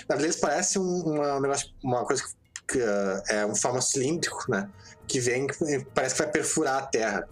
a 0.08 0.14
nave 0.14 0.22
deles 0.22 0.36
parece 0.36 0.78
um, 0.78 1.02
uma, 1.02 1.38
um 1.38 1.42
negócio, 1.42 1.68
uma 1.84 2.06
coisa 2.06 2.24
que 2.68 2.80
ah, 2.80 3.24
é 3.30 3.46
um 3.46 3.56
forma 3.56 3.82
cilíndrico, 3.82 4.46
né? 4.48 4.70
Que 5.08 5.20
vem, 5.20 5.48
parece 5.96 6.14
que 6.14 6.22
vai 6.22 6.32
perfurar 6.32 6.84
a 6.84 6.86
Terra. 6.86 7.28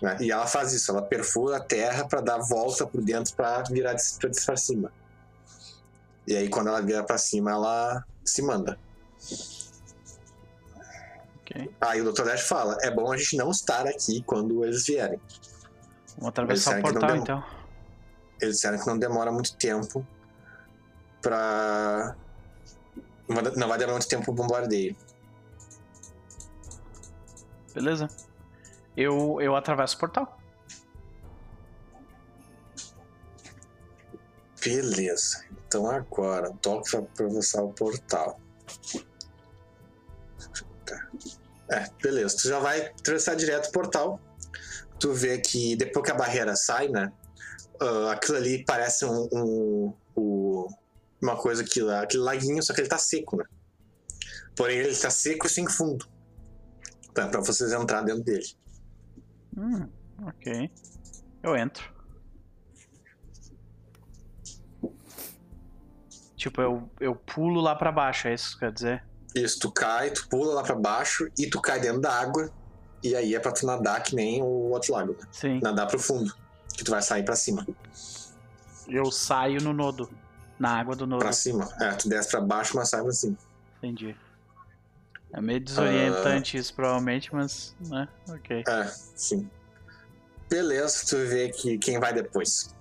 né? 0.00 0.16
E 0.20 0.30
ela 0.30 0.46
faz 0.46 0.72
isso, 0.72 0.92
ela 0.92 1.02
perfura 1.02 1.56
a 1.56 1.60
Terra 1.60 2.06
para 2.06 2.20
dar 2.20 2.38
volta 2.38 2.86
por 2.86 3.02
dentro 3.02 3.34
para 3.34 3.64
virar 3.64 3.96
pra 4.46 4.56
cima. 4.56 4.92
E 6.24 6.36
aí 6.36 6.48
quando 6.48 6.68
ela 6.68 6.80
vira 6.80 7.02
para 7.02 7.18
cima, 7.18 7.50
ela 7.50 8.04
se 8.24 8.42
manda. 8.42 8.78
Ok. 11.40 11.74
Aí 11.80 12.00
o 12.00 12.12
Dr. 12.12 12.22
Dash 12.22 12.42
fala: 12.42 12.78
é 12.80 12.92
bom 12.92 13.10
a 13.10 13.16
gente 13.16 13.36
não 13.36 13.50
estar 13.50 13.88
aqui 13.88 14.22
quando 14.22 14.64
eles 14.64 14.86
vierem. 14.86 15.20
Vamos 16.16 16.28
atravessar 16.28 16.78
o 16.78 16.82
portal 16.82 17.16
então. 17.16 17.57
Eles 18.40 18.56
disseram 18.56 18.78
que 18.78 18.86
não 18.86 18.98
demora 18.98 19.30
muito 19.32 19.56
tempo 19.56 20.06
pra. 21.20 22.14
Não 23.28 23.36
vai- 23.36 23.78
demorar 23.78 23.92
muito 23.92 24.08
tempo 24.08 24.30
o 24.30 24.34
bombardeio. 24.34 24.96
Beleza. 27.74 28.08
Eu, 28.96 29.40
eu 29.40 29.54
atravesso 29.54 29.96
o 29.96 30.00
portal. 30.00 30.38
Beleza. 34.64 35.44
Então 35.66 35.88
agora, 35.90 36.52
toque 36.60 36.90
vai 36.92 37.02
atravessar 37.02 37.62
o 37.62 37.72
portal. 37.72 38.40
Tá. 40.84 41.08
É, 41.70 41.86
beleza. 42.02 42.36
Tu 42.40 42.48
já 42.48 42.58
vai 42.58 42.86
atravessar 42.86 43.34
direto 43.36 43.68
o 43.68 43.72
portal. 43.72 44.20
Tu 44.98 45.12
vê 45.12 45.38
que 45.38 45.76
depois 45.76 46.04
que 46.04 46.10
a 46.10 46.14
barreira 46.14 46.56
sai, 46.56 46.88
né? 46.88 47.12
Ah, 47.80 48.12
aquilo 48.12 48.36
ali 48.38 48.64
parece 48.64 49.04
um, 49.04 49.28
um- 49.32 49.94
o- 50.16 50.68
uma 51.20 51.36
coisa 51.36 51.64
que 51.64 51.80
lá, 51.80 52.02
aquele 52.02 52.22
laguinho, 52.22 52.62
só 52.62 52.72
que 52.72 52.80
ele 52.80 52.88
tá 52.88 52.98
seco, 52.98 53.36
né? 53.36 53.44
Porém, 54.56 54.78
ele 54.78 54.94
tá 54.96 55.10
seco 55.10 55.46
e 55.46 55.50
sem 55.50 55.66
fundo. 55.68 56.06
Tá, 57.14 57.28
pra 57.28 57.40
vocês 57.40 57.72
entrar 57.72 58.02
dentro 58.02 58.22
dele. 58.22 58.46
Hum, 59.56 59.88
ok. 60.26 60.70
Eu 61.42 61.56
entro. 61.56 61.92
Tipo, 66.36 66.60
eu, 66.62 66.88
eu 67.00 67.14
pulo 67.16 67.60
lá 67.60 67.74
pra 67.74 67.90
baixo, 67.90 68.28
é 68.28 68.34
isso 68.34 68.52
que 68.54 68.60
quer 68.60 68.72
dizer? 68.72 69.04
Isso, 69.34 69.58
tu 69.58 69.70
cai, 69.72 70.10
tu 70.10 70.28
pula 70.28 70.54
lá 70.54 70.62
pra 70.62 70.74
baixo 70.74 71.28
e 71.36 71.48
tu 71.50 71.60
cai 71.60 71.80
dentro 71.80 72.00
da 72.00 72.12
água. 72.12 72.50
E 73.02 73.14
aí 73.14 73.34
é 73.34 73.40
pra 73.40 73.52
tu 73.52 73.66
nadar 73.66 74.02
que 74.02 74.14
nem 74.14 74.42
o 74.42 74.46
outro 74.70 74.92
lago, 74.92 75.12
né? 75.12 75.26
Sim. 75.30 75.60
Nadar 75.62 75.86
pro 75.86 75.98
fundo. 75.98 76.32
Que 76.78 76.84
tu 76.84 76.92
vai 76.92 77.02
sair 77.02 77.24
pra 77.24 77.34
cima. 77.34 77.66
Eu 78.86 79.10
saio 79.10 79.60
no 79.60 79.72
nodo. 79.72 80.08
Na 80.60 80.78
água 80.78 80.94
do 80.94 81.08
nodo. 81.08 81.18
Pra 81.18 81.32
cima. 81.32 81.68
É, 81.80 81.90
tu 81.90 82.08
desce 82.08 82.30
pra 82.30 82.40
baixo, 82.40 82.76
mas 82.76 82.88
sai 82.88 83.02
pra 83.02 83.10
cima. 83.12 83.36
Entendi. 83.78 84.16
É 85.32 85.40
meio 85.40 85.58
desorientante 85.60 86.56
Ah. 86.56 86.60
isso, 86.60 86.72
provavelmente, 86.72 87.34
mas, 87.34 87.74
né? 87.80 88.08
Ok. 88.28 88.62
É, 88.66 88.84
sim. 89.16 89.50
Beleza, 90.48 91.04
tu 91.04 91.16
vê 91.26 91.48
que 91.48 91.78
quem 91.78 91.98
vai 91.98 92.12
depois. 92.14 92.72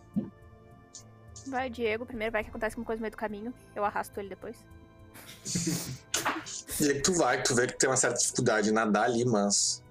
Vai, 1.47 1.69
Diego. 1.71 2.05
Primeiro 2.05 2.31
vai 2.31 2.43
que 2.43 2.49
acontece 2.51 2.75
alguma 2.75 2.85
coisa 2.85 2.99
no 2.99 3.01
meio 3.01 3.11
do 3.11 3.17
caminho. 3.17 3.51
Eu 3.75 3.83
arrasto 3.83 4.19
ele 4.19 4.29
depois. 4.29 4.57
E 6.79 6.89
aí 6.91 7.01
tu 7.01 7.13
vai, 7.13 7.41
tu 7.41 7.55
vê 7.55 7.65
que 7.67 7.73
tem 7.77 7.89
uma 7.89 7.95
certa 7.97 8.17
dificuldade 8.19 8.69
em 8.69 8.71
nadar 8.71 9.05
ali, 9.05 9.23
mas. 9.25 9.81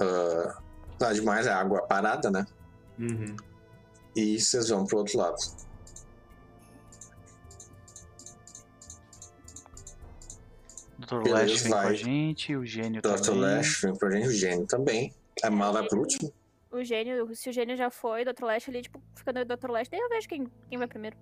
ah, 0.00 0.56
nada 1.00 1.14
demais, 1.14 1.46
é 1.46 1.52
água 1.52 1.82
parada, 1.82 2.30
né? 2.30 2.46
Uhum. 2.98 3.36
E 4.16 4.38
vocês 4.40 4.68
vão 4.68 4.84
pro 4.84 4.98
outro 4.98 5.18
lado. 5.18 5.36
Dr. 10.98 11.22
Lash 11.28 11.62
vem 11.62 11.72
com 11.72 11.78
a 11.78 11.82
vai. 11.82 11.94
gente, 11.94 12.56
o 12.56 12.66
gênio 12.66 13.00
Dr. 13.00 13.20
também. 13.20 13.40
Lash 13.40 13.80
vem 13.80 13.96
pra 13.96 14.10
gente, 14.10 14.26
o 14.26 14.32
gênio 14.32 14.66
também. 14.66 15.14
A 15.42 15.50
Mal 15.50 15.72
vai 15.72 15.86
pro 15.86 16.00
último. 16.00 16.32
O 16.70 16.82
gênio, 16.84 17.34
se 17.34 17.48
o 17.48 17.52
gênio 17.52 17.76
já 17.76 17.90
foi, 17.90 18.22
o 18.22 18.24
Dr. 18.32 18.44
Lash 18.44 18.68
ali, 18.68 18.82
tipo, 18.82 19.00
fica 19.14 19.32
no 19.32 19.44
Dr. 19.44 19.70
Lash, 19.70 19.88
daí 19.88 20.00
eu 20.00 20.08
vejo 20.08 20.28
quem, 20.28 20.46
quem 20.68 20.78
vai 20.78 20.86
primeiro. 20.86 21.16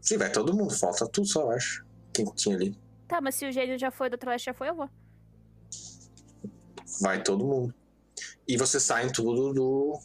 Sim, 0.00 0.18
vai 0.18 0.30
todo 0.30 0.54
mundo, 0.54 0.72
falta 0.72 1.08
tu 1.08 1.24
só, 1.24 1.42
eu 1.42 1.50
acho. 1.52 1.84
Quem 2.12 2.26
tinha 2.34 2.54
ali. 2.54 2.78
Tá, 3.08 3.20
mas 3.20 3.34
se 3.34 3.46
o 3.46 3.50
gênio 3.52 3.78
já 3.78 3.90
foi, 3.90 4.08
o 4.08 4.10
Dr. 4.10 4.28
Leste 4.28 4.46
já 4.46 4.54
foi, 4.54 4.68
eu 4.68 4.74
vou. 4.74 4.90
Vai 7.00 7.22
todo 7.22 7.44
mundo. 7.44 7.74
E 8.46 8.56
vocês 8.56 8.82
saem 8.82 9.10
tudo 9.10 9.52
do. 9.52 9.98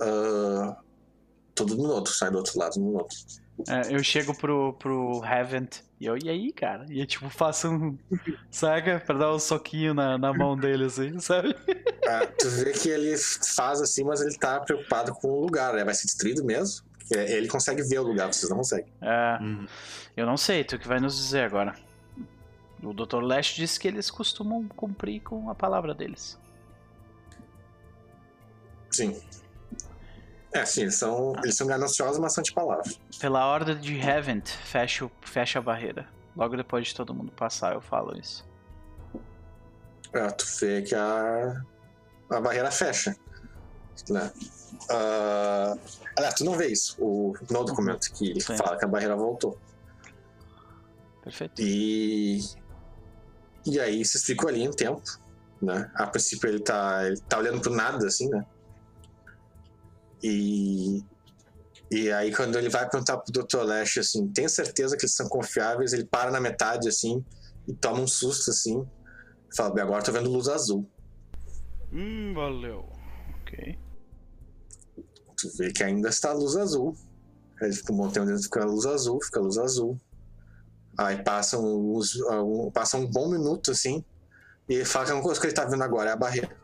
ah, 0.00 0.76
tudo 1.54 1.76
no 1.76 1.84
outro, 1.88 2.12
sai 2.12 2.30
do 2.30 2.38
outro 2.38 2.58
lado 2.58 2.78
no 2.80 2.94
outro. 2.98 3.16
É, 3.68 3.94
eu 3.94 4.02
chego 4.02 4.36
pro, 4.36 4.72
pro 4.74 5.22
Heavent 5.24 5.76
e 6.00 6.06
eu, 6.06 6.18
e 6.18 6.28
aí, 6.28 6.52
cara? 6.52 6.84
E 6.90 6.98
eu, 7.00 7.06
tipo, 7.06 7.30
faço 7.30 7.68
um. 7.68 7.96
Saca? 8.50 9.00
Pra 9.06 9.16
dar 9.16 9.32
um 9.32 9.38
soquinho 9.38 9.94
na, 9.94 10.18
na 10.18 10.32
mão 10.32 10.56
dele, 10.56 10.86
assim, 10.86 11.18
sabe? 11.20 11.54
Ah, 12.08 12.26
tu 12.26 12.50
vê 12.50 12.72
que 12.72 12.88
ele 12.88 13.16
faz 13.16 13.80
assim, 13.80 14.02
mas 14.02 14.20
ele 14.20 14.36
tá 14.36 14.58
preocupado 14.60 15.14
com 15.14 15.28
o 15.28 15.40
lugar, 15.42 15.72
né? 15.74 15.84
Vai 15.84 15.94
ser 15.94 16.06
destruído 16.06 16.44
mesmo? 16.44 16.84
Porque 16.98 17.14
ele 17.14 17.46
consegue 17.46 17.82
ver 17.82 18.00
o 18.00 18.02
lugar, 18.02 18.32
vocês 18.32 18.50
não 18.50 18.56
conseguem. 18.58 18.92
É, 19.00 19.38
Hum. 19.40 19.66
eu 20.16 20.26
não 20.26 20.36
sei, 20.36 20.64
tu 20.64 20.76
que 20.78 20.88
vai 20.88 20.98
nos 20.98 21.16
dizer 21.16 21.44
agora. 21.44 21.74
O 22.82 22.92
Dr. 22.92 23.22
Leste 23.22 23.56
disse 23.56 23.78
que 23.78 23.86
eles 23.86 24.10
costumam 24.10 24.66
cumprir 24.68 25.20
com 25.22 25.48
a 25.48 25.54
palavra 25.54 25.94
deles. 25.94 26.36
Sim. 28.94 29.20
É, 30.52 30.64
sim, 30.64 30.82
eles 30.82 30.96
são, 30.96 31.32
eles 31.42 31.56
são 31.56 31.66
gananciosos, 31.66 32.18
mas 32.18 32.32
são 32.32 32.42
de 32.42 32.52
palavra. 32.52 32.88
Pela 33.18 33.44
ordem 33.44 33.76
de 33.76 33.98
Heavent, 33.98 34.48
fecha, 34.48 35.10
fecha 35.22 35.58
a 35.58 35.62
barreira. 35.62 36.08
Logo 36.36 36.56
depois 36.56 36.88
de 36.88 36.94
todo 36.94 37.12
mundo 37.12 37.32
passar, 37.32 37.74
eu 37.74 37.80
falo 37.80 38.16
isso. 38.16 38.46
É, 40.12 40.28
tu 40.28 40.44
vê 40.60 40.82
que 40.82 40.94
a, 40.94 41.60
a 42.30 42.40
barreira 42.40 42.70
fecha. 42.70 43.16
Né? 44.08 44.32
Ah, 44.90 45.74
aliás, 46.16 46.34
tu 46.34 46.44
não 46.44 46.52
vê 46.52 46.68
isso 46.68 46.96
o, 47.00 47.32
no 47.50 47.64
documento 47.64 48.06
que 48.14 48.30
ele 48.30 48.40
Sim. 48.40 48.56
fala 48.56 48.76
que 48.76 48.84
a 48.84 48.88
barreira 48.88 49.16
voltou. 49.16 49.58
Perfeito? 51.22 51.60
E, 51.60 52.38
e 53.66 53.80
aí 53.80 54.04
vocês 54.04 54.22
ficam 54.22 54.48
ali 54.48 54.68
um 54.68 54.72
tempo, 54.72 55.02
né? 55.60 55.90
A 55.96 56.06
princípio 56.06 56.48
ele 56.48 56.60
tá, 56.60 57.06
ele 57.06 57.20
tá 57.22 57.38
olhando 57.38 57.60
pro 57.60 57.74
nada, 57.74 58.06
assim, 58.06 58.28
né? 58.28 58.44
E, 60.22 61.02
e 61.90 62.10
aí 62.12 62.34
quando 62.34 62.56
ele 62.58 62.68
vai 62.68 62.88
perguntar 62.88 63.18
pro 63.18 63.32
Dr. 63.32 63.62
Lash, 63.62 63.98
assim, 63.98 64.30
tem 64.32 64.48
certeza 64.48 64.96
que 64.96 65.04
eles 65.04 65.14
são 65.14 65.28
confiáveis? 65.28 65.92
Ele 65.92 66.06
para 66.06 66.30
na 66.30 66.40
metade, 66.40 66.88
assim, 66.88 67.24
e 67.68 67.74
toma 67.74 68.00
um 68.00 68.06
susto, 68.06 68.50
assim. 68.50 68.84
Fala, 69.56 69.72
bem, 69.74 69.84
agora 69.84 70.02
tô 70.02 70.12
vendo 70.12 70.30
luz 70.30 70.48
azul. 70.48 70.88
Hum, 71.92 72.32
valeu. 72.34 72.88
Ok. 73.40 73.78
Tu 75.36 75.48
vê 75.58 75.72
que 75.72 75.84
ainda 75.84 76.08
está 76.08 76.32
luz 76.32 76.56
azul. 76.56 76.94
Aí 77.60 77.68
ele 77.68 77.76
fica 77.76 77.92
um 77.92 77.96
bom 77.96 78.08
tempo 78.10 78.26
dentro, 78.26 78.42
fica 78.42 78.64
luz 78.64 78.84
azul, 78.86 79.18
fica 79.22 79.40
luz 79.40 79.58
azul. 79.58 79.96
Aí 80.98 81.22
passa 81.22 81.58
um, 81.58 81.98
um- 81.98 82.70
passa 82.72 82.96
um 82.96 83.06
bom 83.08 83.28
minuto 83.28 83.70
assim. 83.70 84.04
E 84.68 84.74
ele 84.74 84.84
fala 84.84 85.04
que 85.04 85.10
a 85.10 85.14
única 85.14 85.26
coisa 85.26 85.40
que 85.40 85.46
ele 85.46 85.54
tá 85.54 85.64
vendo 85.64 85.82
agora 85.82 86.10
é 86.10 86.12
a 86.12 86.16
barreira. 86.16 86.56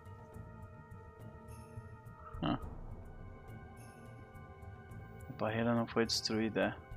Barreira 5.41 5.75
não 5.75 5.87
foi 5.87 6.05
destruída. 6.05 6.77
é. 6.77 6.91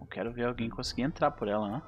Eu 0.00 0.06
quero 0.06 0.32
ver 0.32 0.46
alguém 0.46 0.70
conseguir 0.70 1.02
entrar 1.02 1.30
por 1.30 1.48
ela, 1.48 1.68
né? 1.68 1.82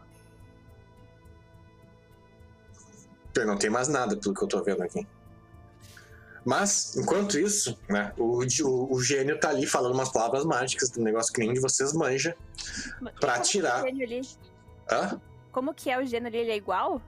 Eu 3.34 3.47
não 3.47 3.56
tem 3.56 3.70
mais 3.70 3.89
nada 3.89 4.16
pelo 4.16 4.34
que 4.34 4.42
eu 4.42 4.48
tô 4.48 4.62
vendo 4.62 4.82
aqui. 4.82 5.06
Mas, 6.44 6.97
enquanto 6.97 7.39
isso, 7.39 7.78
né, 7.89 8.12
o, 8.16 8.42
o, 8.42 8.94
o 8.94 9.02
gênio 9.02 9.39
tá 9.39 9.50
ali 9.50 9.66
falando 9.66 9.94
umas 9.94 10.10
palavras 10.10 10.44
mágicas 10.44 10.90
do 10.90 11.02
negócio 11.02 11.32
que 11.32 11.40
nenhum 11.40 11.52
de 11.52 11.60
vocês 11.60 11.92
manja. 11.92 12.36
Pra 13.20 13.34
como 13.34 13.44
tirar. 13.44 13.78
é 13.78 13.82
o 13.82 13.86
gênio 13.86 14.06
ali? 14.06 14.20
Hã? 14.90 15.20
Como 15.52 15.74
que 15.74 15.90
é 15.90 15.98
o 15.98 16.06
gênio 16.06 16.28
ali? 16.28 16.39
Ele 16.39 16.50
é 16.50 16.56
igual? 16.56 17.00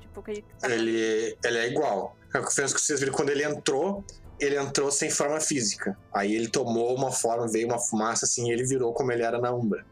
Tipo, 0.00 0.22
que 0.22 0.30
ele... 0.32 0.44
Ele, 0.64 1.38
ele 1.44 1.58
é 1.58 1.68
igual. 1.68 2.16
A 2.34 2.40
diferença 2.40 2.74
que 2.74 2.80
vocês 2.80 3.00
viram 3.00 3.12
quando 3.12 3.30
ele 3.30 3.44
entrou, 3.44 4.04
ele 4.44 4.56
entrou 4.56 4.90
sem 4.90 5.10
forma 5.10 5.40
física. 5.40 5.96
Aí 6.12 6.34
ele 6.34 6.48
tomou 6.48 6.94
uma 6.96 7.10
forma, 7.10 7.46
veio 7.48 7.66
uma 7.68 7.78
fumaça 7.78 8.24
assim, 8.24 8.48
e 8.48 8.52
ele 8.52 8.64
virou 8.64 8.92
como 8.92 9.12
ele 9.12 9.22
era 9.22 9.38
na 9.40 9.52
Umbra. 9.52 9.84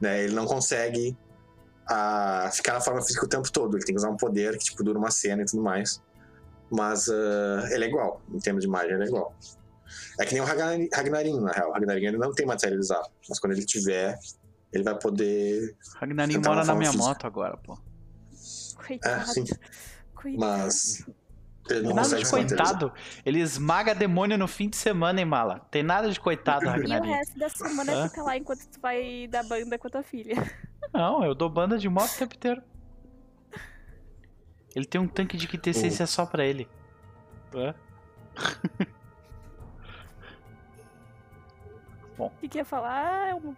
Né? 0.00 0.24
Ele 0.24 0.34
não 0.34 0.46
consegue 0.46 1.16
ah, 1.86 2.50
ficar 2.52 2.74
na 2.74 2.80
forma 2.80 3.02
física 3.02 3.24
o 3.24 3.28
tempo 3.28 3.50
todo. 3.50 3.76
Ele 3.76 3.84
tem 3.84 3.94
que 3.94 3.98
usar 3.98 4.10
um 4.10 4.16
poder 4.16 4.58
que 4.58 4.64
tipo, 4.64 4.82
dura 4.82 4.98
uma 4.98 5.10
cena 5.10 5.42
e 5.42 5.44
tudo 5.46 5.62
mais. 5.62 6.02
Mas 6.70 7.08
ah, 7.08 7.68
ele 7.70 7.84
é 7.86 7.88
igual. 7.88 8.20
Em 8.32 8.38
termos 8.38 8.62
de 8.62 8.68
imagem, 8.68 8.92
ele 8.92 9.04
é 9.04 9.06
igual. 9.06 9.34
É 10.18 10.24
que 10.24 10.32
nem 10.32 10.42
o 10.42 10.44
Ragnar- 10.44 10.88
Ragnarinho, 10.92 11.40
na 11.40 11.52
real. 11.52 11.70
O 11.70 11.72
Ragnarinho 11.72 12.10
ele 12.10 12.18
não 12.18 12.32
tem 12.32 12.46
materializado. 12.46 13.08
Mas 13.28 13.38
quando 13.38 13.52
ele 13.52 13.64
tiver, 13.64 14.18
ele 14.72 14.84
vai 14.84 14.98
poder. 14.98 15.76
Ragnarinho 15.96 16.42
mora 16.44 16.64
na 16.64 16.74
minha 16.74 16.90
física. 16.90 17.08
moto 17.08 17.26
agora, 17.26 17.56
pô. 17.56 17.78
Coitado. 18.86 19.22
É, 19.22 19.26
sim. 19.26 19.44
Coitado. 20.14 20.40
Mas. 20.40 21.06
Ele 21.70 21.88
não 21.88 21.94
nada 21.94 22.16
de 22.16 22.30
coitado. 22.30 22.92
Ele 23.24 23.40
esmaga 23.40 23.94
demônio 23.94 24.36
no 24.36 24.46
fim 24.46 24.68
de 24.68 24.76
semana, 24.76 25.20
hein, 25.20 25.24
mala? 25.24 25.60
Tem 25.70 25.82
nada 25.82 26.10
de 26.10 26.20
coitado, 26.20 26.66
E 26.84 26.96
o 26.98 27.02
resto 27.02 27.38
da 27.38 27.48
semana 27.48 27.92
Hã? 27.92 28.08
fica 28.08 28.22
lá 28.22 28.36
enquanto 28.36 28.66
tu 28.68 28.78
vai 28.80 29.26
dar 29.30 29.42
banda 29.44 29.78
com 29.78 29.86
a 29.86 29.90
tua 29.90 30.02
filha. 30.02 30.34
Não, 30.92 31.24
eu 31.24 31.34
dou 31.34 31.48
banda 31.48 31.78
de 31.78 31.88
moto 31.88 32.10
o 32.12 32.18
tempo 32.18 32.34
inteiro. 32.34 32.62
Ele 34.76 34.84
tem 34.84 35.00
um 35.00 35.08
tanque 35.08 35.36
de 35.36 35.46
quintessência 35.48 36.06
só 36.06 36.26
pra 36.26 36.44
ele. 36.44 36.68
É? 37.54 37.74
O 42.16 42.30
que 42.30 42.48
que 42.48 42.58
ia 42.58 42.64
falar? 42.64 42.92
Ah, 43.24 43.28
é 43.30 43.34
um- 43.34 43.56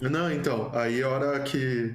Não, 0.00 0.30
então, 0.30 0.70
aí 0.74 1.02
a 1.02 1.08
hora 1.08 1.40
que. 1.40 1.94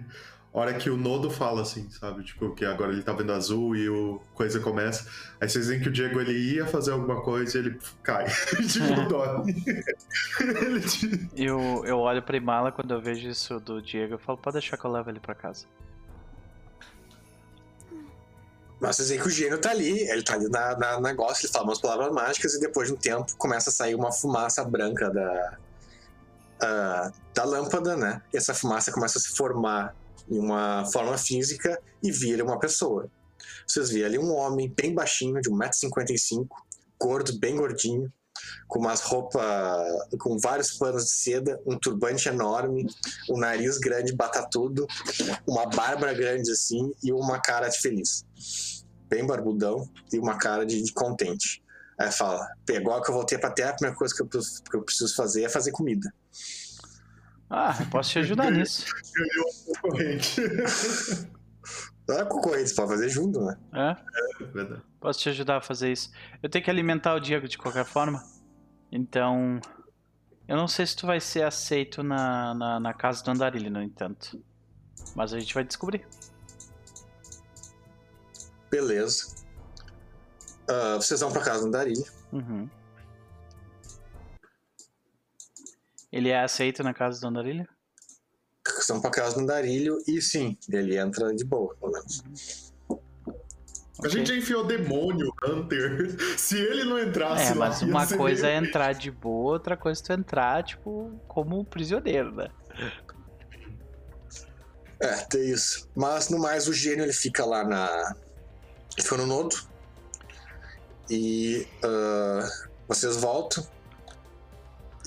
A 0.57 0.61
hora 0.61 0.73
que 0.73 0.89
o 0.89 0.97
Nodo 0.97 1.29
fala 1.29 1.61
assim, 1.61 1.87
sabe? 1.91 2.23
Tipo, 2.23 2.55
que 2.55 2.65
agora 2.65 2.91
ele 2.91 3.03
tá 3.03 3.13
vendo 3.13 3.31
azul 3.31 3.75
e 3.75 3.87
o 3.87 4.19
coisa 4.33 4.59
começa. 4.59 5.07
Aí 5.39 5.47
vocês 5.47 5.67
veem 5.67 5.79
que 5.79 5.87
o 5.87 5.91
Diego 5.91 6.19
ele 6.19 6.33
ia 6.33 6.65
fazer 6.65 6.93
alguma 6.93 7.21
coisa 7.21 7.55
e 7.55 7.61
ele 7.61 7.79
cai. 8.01 8.25
tipo, 8.67 9.07
dorme. 9.07 9.53
ele 10.41 11.29
Eu, 11.35 11.83
eu 11.85 11.99
olho 11.99 12.23
pra 12.23 12.37
Imala 12.37 12.71
quando 12.71 12.91
eu 12.91 12.99
vejo 12.99 13.29
isso 13.29 13.59
do 13.59 13.79
Diego. 13.79 14.15
Eu 14.15 14.19
falo, 14.19 14.39
pode 14.39 14.55
deixar 14.55 14.77
que 14.77 14.85
eu 14.85 14.91
levo 14.91 15.11
ele 15.11 15.19
pra 15.19 15.35
casa. 15.35 15.67
Mas 18.79 18.95
vocês 18.95 19.09
veem 19.09 19.21
que 19.21 19.27
o 19.27 19.31
gênio 19.31 19.59
tá 19.59 19.69
ali, 19.69 20.09
ele 20.09 20.23
tá 20.23 20.33
ali 20.33 20.49
na, 20.49 20.75
na 20.75 20.99
negócio, 20.99 21.45
ele 21.45 21.53
fala 21.53 21.65
umas 21.65 21.79
palavras 21.79 22.11
mágicas 22.11 22.55
e 22.55 22.59
depois 22.59 22.87
de 22.87 22.95
um 22.95 22.97
tempo 22.97 23.35
começa 23.37 23.69
a 23.69 23.73
sair 23.73 23.93
uma 23.93 24.11
fumaça 24.11 24.63
branca 24.63 25.09
da, 25.11 25.57
ah, 26.61 27.11
da 27.33 27.43
lâmpada, 27.43 27.95
né? 27.95 28.23
E 28.33 28.37
essa 28.37 28.55
fumaça 28.55 28.91
começa 28.91 29.19
a 29.19 29.21
se 29.21 29.35
formar 29.35 29.95
em 30.29 30.39
uma 30.39 30.85
forma 30.85 31.17
física 31.17 31.79
e 32.01 32.11
vira 32.11 32.43
uma 32.43 32.59
pessoa. 32.59 33.09
Vocês 33.65 33.89
veem 33.89 34.05
ali 34.05 34.17
um 34.17 34.33
homem 34.33 34.73
bem 34.75 34.93
baixinho, 34.93 35.41
de 35.41 35.49
1,55m, 35.49 36.47
gordo, 36.99 37.37
bem 37.39 37.55
gordinho, 37.55 38.11
com 38.67 38.79
umas 38.79 39.01
roupas, 39.01 39.41
com 40.19 40.37
vários 40.37 40.71
panos 40.73 41.05
de 41.05 41.11
seda, 41.11 41.59
um 41.65 41.77
turbante 41.77 42.29
enorme, 42.29 42.85
um 43.29 43.37
nariz 43.37 43.77
grande, 43.77 44.15
batatudo, 44.15 44.85
uma 45.47 45.65
barba 45.65 46.13
grande 46.13 46.51
assim 46.51 46.91
e 47.03 47.11
uma 47.11 47.39
cara 47.39 47.67
de 47.67 47.79
feliz 47.79 48.25
bem 49.09 49.25
barbudão 49.25 49.89
e 50.11 50.19
uma 50.19 50.37
cara 50.37 50.65
de, 50.65 50.81
de 50.81 50.93
contente. 50.93 51.63
Aí 51.99 52.11
fala, 52.11 52.47
agora 52.75 53.01
que 53.01 53.09
eu 53.09 53.15
voltei 53.15 53.37
pra 53.37 53.49
terra, 53.49 53.71
a 53.71 53.73
primeira 53.73 53.97
coisa 53.97 54.13
que 54.13 54.21
eu, 54.21 54.27
que 54.27 54.75
eu 54.75 54.83
preciso 54.83 55.15
fazer 55.15 55.43
é 55.43 55.49
fazer 55.49 55.71
comida. 55.71 56.13
Ah, 57.49 57.73
posso 57.89 58.11
te 58.11 58.19
ajudar 58.19 58.51
nisso. 58.51 58.85
Corrente. 59.81 60.41
Não 62.07 62.19
é 62.19 62.25
concorrente, 62.25 62.69
você 62.69 62.75
pode 62.75 62.89
fazer 62.89 63.09
junto, 63.09 63.41
né? 63.41 63.57
É? 63.73 64.43
Verdade. 64.45 64.81
Posso 64.99 65.19
te 65.19 65.29
ajudar 65.29 65.57
a 65.57 65.61
fazer 65.61 65.91
isso. 65.91 66.11
Eu 66.41 66.49
tenho 66.49 66.63
que 66.63 66.69
alimentar 66.69 67.13
o 67.15 67.19
Diego 67.19 67.47
de 67.47 67.57
qualquer 67.57 67.85
forma. 67.85 68.23
Então. 68.91 69.59
Eu 70.47 70.55
não 70.55 70.67
sei 70.67 70.85
se 70.85 70.95
tu 70.95 71.05
vai 71.05 71.19
ser 71.19 71.43
aceito 71.43 72.01
na, 72.01 72.53
na, 72.53 72.79
na 72.79 72.93
casa 72.93 73.21
do 73.21 73.31
Andarilho, 73.31 73.69
no 73.69 73.81
entanto. 73.83 74.41
Mas 75.13 75.33
a 75.33 75.39
gente 75.39 75.53
vai 75.53 75.65
descobrir. 75.65 76.07
Beleza. 78.71 79.35
Ah, 80.69 80.95
vocês 80.95 81.19
vão 81.19 81.31
pra 81.31 81.41
casa 81.41 81.65
do 81.65 81.71
Darilho. 81.71 82.05
Uhum. 82.31 82.69
Ele 86.11 86.29
é 86.29 86.41
aceito 86.41 86.83
na 86.83 86.93
casa 86.93 87.19
do 87.19 87.27
Andarilho? 87.27 87.67
Vão 88.87 89.01
pra 89.01 89.11
casa 89.11 89.39
do 89.39 89.45
Darilho 89.45 89.97
e 90.07 90.21
sim, 90.21 90.57
ele 90.69 90.97
entra 90.97 91.33
de 91.33 91.43
boa, 91.45 91.73
pelo 91.75 91.91
menos. 91.91 92.73
A 94.03 94.09
gente 94.09 94.27
já 94.27 94.35
enfiou 94.35 94.63
demônio, 94.65 95.33
Hunter. 95.43 96.15
Se 96.37 96.57
ele 96.57 96.83
não 96.83 96.99
entrasse 96.99 97.51
É, 97.51 97.55
lá, 97.55 97.69
mas 97.69 97.81
ia 97.81 97.87
uma 97.87 98.07
coisa 98.07 98.47
é 98.47 98.55
entrar 98.55 98.93
de 98.93 99.09
boa, 99.09 99.53
outra 99.53 99.75
coisa 99.75 100.01
é 100.01 100.03
tu 100.03 100.13
entrar, 100.13 100.63
tipo, 100.63 101.19
como 101.27 101.65
prisioneiro, 101.65 102.31
né? 102.35 102.49
É, 104.99 105.15
tem 105.25 105.49
isso. 105.49 105.89
Mas 105.95 106.29
no 106.29 106.39
mais, 106.39 106.67
o 106.67 106.73
gênio 106.73 107.05
ele 107.05 107.13
fica 107.13 107.45
lá 107.45 107.63
na. 107.63 108.15
Ele 108.95 109.03
fica 109.03 109.17
no 109.17 109.25
nodo. 109.25 109.55
E 111.09 111.67
ah, 111.83 112.47
vocês 112.87 113.17
voltam. 113.17 113.65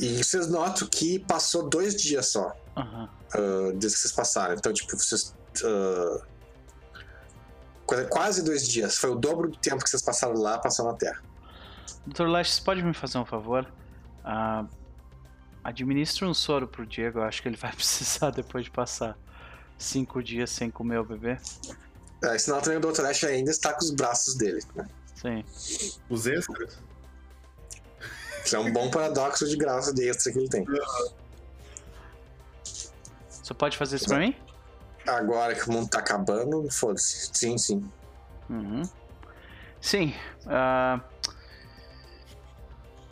E 0.01 0.23
vocês 0.25 0.49
notam 0.49 0.89
que 0.89 1.19
passou 1.19 1.69
dois 1.69 1.95
dias 2.01 2.29
só 2.29 2.57
Aham. 2.77 3.09
ah, 3.35 3.39
desde 3.75 3.97
que 3.97 4.03
vocês 4.03 4.13
passaram. 4.13 4.55
Então, 4.55 4.73
tipo, 4.73 4.97
vocês. 4.97 5.35
coisa- 7.87 8.05
quase 8.09 8.43
dois 8.43 8.67
dias. 8.67 8.97
Foi 8.97 9.11
o 9.11 9.15
dobro 9.15 9.49
do 9.49 9.59
tempo 9.59 9.83
que 9.85 9.91
vocês 9.91 10.03
passaram 10.03 10.35
lá 10.35 10.59
passando 10.59 10.87
na 10.87 10.95
Terra. 10.95 11.23
Dr. 12.07 12.27
Lash, 12.29 12.55
você 12.55 12.63
pode 12.63 12.83
me 12.83 12.95
fazer 12.95 13.19
um 13.19 13.25
favor? 13.27 13.71
Administra 15.63 16.27
um 16.27 16.33
soro 16.35 16.67
pro 16.67 16.87
Diego, 16.87 17.19
eu 17.19 17.23
acho 17.25 17.43
que 17.43 17.49
ele 17.49 17.57
vai 17.57 17.73
precisar 17.77 18.31
depois 18.31 18.65
de 18.65 18.71
passar 18.71 19.19
cinco 19.79 20.23
dias 20.23 20.51
sem 20.51 20.71
comer 20.71 20.99
o 20.99 21.05
bebê. 21.05 21.39
É, 22.25 22.39
senão 22.39 22.61
também 22.61 22.79
o 22.79 22.93
Dr. 22.93 23.05
Ash 23.07 23.25
ainda 23.25 23.51
está 23.51 23.73
com 23.73 23.81
os 23.81 23.91
braços 23.91 24.35
dele. 24.37 24.63
Né? 24.75 24.89
Sim. 25.15 25.45
Os 26.09 26.27
extras? 26.27 26.79
Isso 28.45 28.57
é 28.57 28.59
um 28.59 28.73
bom 28.73 28.91
paradoxo 28.91 29.47
de 29.49 29.57
graça 29.57 29.93
de 29.95 30.09
extra 30.09 30.33
que 30.33 30.39
ele 30.39 30.49
tem. 30.49 30.65
Você 33.29 33.55
pode 33.55 33.77
fazer 33.77 33.97
isso 33.97 34.07
pra 34.07 34.19
mim? 34.19 34.35
Agora 35.07 35.55
que 35.55 35.69
o 35.69 35.73
mundo 35.73 35.89
tá 35.89 35.99
acabando, 35.99 36.69
foda-se. 36.71 37.31
Sim, 37.33 37.59
sim. 37.59 37.91
Uhum. 38.49 38.83
Sim. 39.81 40.15
ah, 40.47 41.01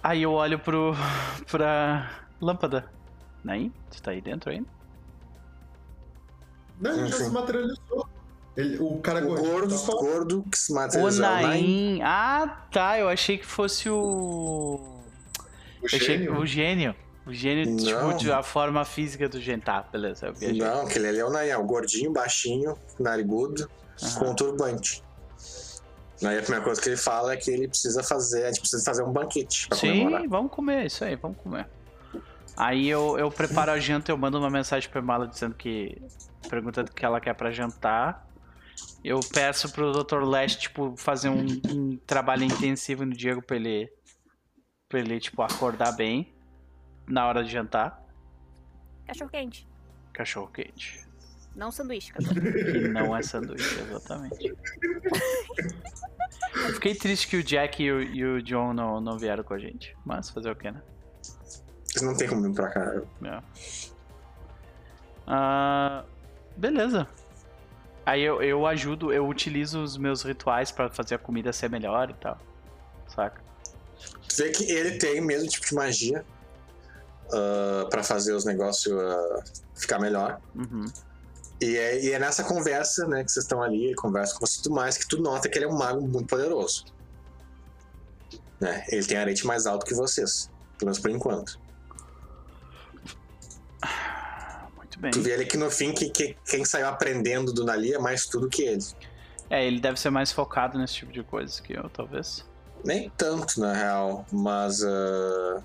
Aí 0.03 0.23
eu 0.23 0.33
olho 0.33 0.59
pro. 0.59 0.93
pra 1.51 2.11
lâmpada. 2.41 2.89
Naim, 3.43 3.73
você 3.91 4.01
tá 4.01 4.11
aí 4.13 4.21
dentro 4.21 4.51
ainda? 4.51 4.69
Não, 6.81 6.93
ele 6.93 7.09
já 7.09 7.17
se 7.17 7.31
materializou. 7.31 8.09
Ele- 8.57 8.79
o 8.81 8.99
cara 9.01 9.25
O 9.25 9.35
gordo, 9.37 9.77
falando. 9.79 10.01
gordo 10.01 10.43
que 10.51 10.59
se 10.59 10.73
materializou 10.73 11.27
o. 11.27 11.33
Naim. 11.33 12.01
Ah, 12.03 12.65
tá. 12.71 12.99
Eu 12.99 13.09
achei 13.09 13.39
que 13.39 13.47
fosse 13.47 13.89
o. 13.91 14.98
O 15.83 15.89
gênio. 15.89 16.39
o 16.39 16.47
gênio. 16.47 16.95
O 17.27 17.33
gênio, 17.33 17.77
tipo, 17.77 17.91
Não. 18.01 18.17
de- 18.17 18.33
a 18.33 18.43
forma 18.43 18.85
física 18.85 19.29
do 19.29 19.39
gênio. 19.41 19.63
Tá, 19.63 19.83
beleza. 19.83 20.33
Não, 20.57 20.83
aquele 20.83 21.09
ali 21.09 21.19
é 21.19 21.25
o 21.25 21.37
é 21.37 21.57
o 21.59 21.65
gordinho, 21.65 22.11
baixinho, 22.11 22.77
narigudo, 22.99 23.69
Aham. 24.03 24.19
com 24.19 24.31
um 24.31 24.35
turbante. 24.35 25.03
Aí 26.25 26.37
a 26.39 26.43
primeira 26.43 26.65
coisa 26.65 26.81
que 26.81 26.89
ele 26.89 26.97
fala 26.97 27.35
é 27.35 27.37
que 27.37 27.51
ele 27.51 27.69
precisa 27.69 28.03
fazer, 28.03 28.45
a 28.45 28.47
gente 28.49 28.61
precisa 28.61 28.83
fazer 28.85 29.03
um 29.05 29.13
banquete 29.13 29.69
pra 29.69 29.79
comemorar. 29.79 30.23
Sim, 30.23 30.29
vamos 30.29 30.51
comer, 30.51 30.87
isso 30.87 31.05
aí, 31.05 31.15
vamos 31.17 31.37
comer. 31.39 31.69
Aí 32.57 32.89
eu, 32.89 33.17
eu 33.19 33.31
preparo 33.31 33.71
a 33.71 33.79
janta, 33.79 34.11
eu 34.11 34.17
mando 34.17 34.37
uma 34.39 34.51
mensagem 34.51 34.89
pra 34.91 35.01
Mala 35.01 35.29
dizendo 35.29 35.55
que. 35.55 35.97
perguntando 36.49 36.91
o 36.91 36.95
que 36.95 37.05
ela 37.05 37.21
quer 37.21 37.35
pra 37.35 37.51
jantar. 37.53 38.27
Eu 39.05 39.21
peço 39.33 39.71
pro 39.71 39.93
Dr. 39.93 40.23
Leste, 40.25 40.63
tipo, 40.63 40.95
fazer 40.97 41.29
um, 41.29 41.47
um 41.71 41.97
trabalho 42.07 42.43
intensivo 42.45 43.05
no 43.05 43.13
Diego 43.13 43.41
pra 43.43 43.57
ele. 43.57 43.89
Pra 44.89 44.99
ele, 45.00 45.20
tipo, 45.20 45.42
acordar 45.42 45.92
bem 45.92 46.33
na 47.07 47.26
hora 47.26 47.44
de 47.44 47.50
jantar. 47.50 48.02
Cachorro 49.07 49.31
quente. 49.31 49.67
Cachorro 50.12 50.49
quente. 50.49 51.07
Não 51.55 51.70
sanduíche, 51.70 52.12
cachorro. 52.12 52.41
Que 52.41 52.89
não 52.89 53.17
é 53.17 53.23
sanduíche, 53.23 53.81
exatamente. 53.81 54.55
Eu 56.55 56.75
fiquei 56.75 56.94
triste 56.94 57.28
que 57.28 57.36
o 57.36 57.42
Jack 57.42 57.83
e 57.83 57.92
o, 57.92 58.02
e 58.02 58.25
o 58.25 58.42
John 58.42 58.73
não, 58.73 59.00
não 59.00 59.18
vieram 59.18 59.44
com 59.44 59.55
a 59.55 59.58
gente. 59.58 59.97
Mas 60.05 60.31
fazer 60.31 60.50
o 60.50 60.57
que, 60.57 60.70
né? 60.70 60.81
Eles 61.91 62.02
não 62.02 62.17
tem 62.17 62.28
como 62.28 62.42
vir 62.42 62.55
pra 62.55 62.70
cá. 62.70 63.02
É. 63.25 63.42
Ah, 65.26 66.05
beleza. 66.57 67.08
Aí 68.07 68.23
eu, 68.23 68.42
eu 68.42 68.67
ajudo, 68.67 69.12
eu 69.12 69.28
utilizo 69.28 69.83
os 69.83 69.97
meus 69.99 70.23
rituais 70.23 70.70
pra 70.70 70.89
fazer 70.89 71.17
a 71.17 71.18
comida 71.18 71.52
ser 71.52 71.68
melhor 71.68 72.10
e 72.10 72.15
tal. 72.15 72.39
Saca? 73.08 73.48
Tu 74.28 74.36
vê 74.36 74.51
que 74.51 74.70
ele 74.70 74.99
tem 74.99 75.20
o 75.20 75.25
mesmo 75.25 75.49
tipo 75.49 75.67
de 75.67 75.75
magia 75.75 76.25
ah, 77.33 77.86
pra 77.91 78.02
fazer 78.02 78.33
os 78.33 78.44
negócios 78.44 78.93
ah, 78.99 79.43
ficar 79.75 79.99
melhor. 79.99 80.41
Uhum. 80.55 80.85
E 81.60 81.77
é, 81.77 82.01
e 82.05 82.12
é 82.12 82.18
nessa 82.20 82.44
conversa, 82.44 83.07
né, 83.09 83.25
que 83.25 83.33
vocês 83.33 83.44
estão 83.44 83.60
ali, 83.62 83.86
ele 83.86 83.94
conversa 83.97 84.35
com 84.39 84.47
você 84.47 84.60
e 84.60 84.62
tudo 84.62 84.75
mais, 84.77 84.97
que 84.97 85.09
tu 85.09 85.20
nota 85.20 85.49
que 85.49 85.59
ele 85.59 85.65
é 85.65 85.68
um 85.68 85.77
mago 85.77 86.01
muito 86.07 86.27
poderoso. 86.28 86.85
Né? 88.60 88.85
Ele 88.89 89.05
tem 89.05 89.17
arete 89.17 89.44
mais 89.47 89.67
alto 89.67 89.85
que 89.85 89.94
vocês, 89.94 90.49
pelo 90.78 90.86
menos 90.86 90.99
por 91.01 91.10
enquanto. 91.10 91.59
Muito 94.77 94.99
bem. 95.01 95.10
Tu 95.10 95.20
vê 95.20 95.35
ali 95.35 95.47
que 95.47 95.57
no 95.57 95.70
fim, 95.70 95.93
que, 95.93 96.10
que- 96.10 96.36
quem 96.49 96.65
saiu 96.65 96.89
aprendendo 96.89 97.52
do 97.52 97.65
Nali 97.65 97.93
é 97.94 97.99
mais 97.99 98.27
tudo 98.27 98.49
que 98.49 98.62
ele. 98.62 98.85
É, 99.51 99.67
ele 99.67 99.81
deve 99.81 99.99
ser 99.99 100.10
mais 100.10 100.31
focado 100.31 100.78
nesse 100.78 100.94
tipo 100.94 101.12
de 101.12 101.23
coisa 101.23 101.60
que 101.62 101.73
eu, 101.73 101.89
talvez. 101.89 102.44
Nem 102.85 103.11
tanto, 103.17 103.61
na 103.61 103.73
real, 103.73 104.27
mas 104.31 104.83
ah, 104.83 105.63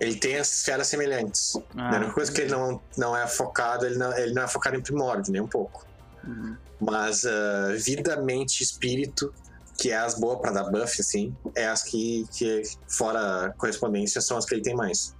ele 0.00 0.16
tem 0.16 0.36
as 0.36 0.54
esferas 0.58 0.86
semelhantes. 0.86 1.56
Ah, 1.76 1.94
a 1.94 1.96
única 1.96 2.12
coisa 2.12 2.32
que 2.32 2.40
ele 2.40 2.50
não, 2.50 2.80
não 2.96 3.16
é 3.16 3.26
focado, 3.26 3.86
ele 3.86 3.96
não, 3.96 4.16
ele 4.16 4.32
não 4.32 4.42
é 4.42 4.48
focado 4.48 4.76
em 4.76 4.82
primórdio, 4.82 5.32
nem 5.32 5.40
um 5.40 5.48
pouco. 5.48 5.86
uhum. 6.24 6.56
Mas 6.80 7.24
ah, 7.24 7.74
vida, 7.76 8.20
mente, 8.22 8.62
espírito, 8.62 9.32
que 9.78 9.90
é 9.90 9.96
as 9.96 10.18
boas 10.18 10.40
pra 10.40 10.52
dar 10.52 10.64
buff, 10.64 11.00
assim, 11.00 11.36
é 11.54 11.66
as 11.66 11.82
que, 11.82 12.26
que, 12.32 12.62
fora 12.88 13.54
correspondência, 13.58 14.20
são 14.20 14.36
as 14.36 14.44
que 14.44 14.54
ele 14.54 14.62
tem 14.62 14.74
mais. 14.74 15.14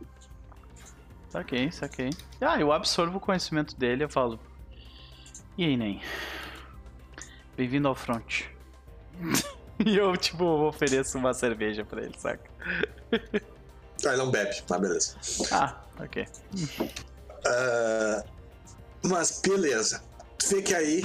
Saquei, 1.31 1.71
saquei. 1.71 2.11
Ah, 2.41 2.59
eu 2.59 2.73
absorvo 2.73 3.19
o 3.19 3.21
conhecimento 3.21 3.77
dele 3.77 4.05
eu 4.05 4.09
falo. 4.09 4.39
E 5.59 5.65
aí, 5.65 5.77
Nen? 5.77 6.01
Bem-vindo 7.57 7.89
ao 7.89 7.95
front. 7.95 8.45
e 9.85 9.97
eu, 9.97 10.17
tipo, 10.17 10.45
ofereço 10.45 11.19
uma 11.19 11.35
cerveja 11.35 11.85
pra 11.85 12.03
ele, 12.03 12.15
saca? 12.19 12.51
Ah, 14.05 14.09
ele 14.09 14.17
não 14.17 14.31
bebe, 14.31 14.63
mas 14.69 14.81
beleza. 14.81 15.17
Ah, 15.51 15.81
ok. 15.99 16.27
Ah, 17.47 18.25
mas 19.05 19.41
beleza. 19.41 20.03
Vê 20.49 20.63
que 20.63 20.75
aí, 20.75 21.03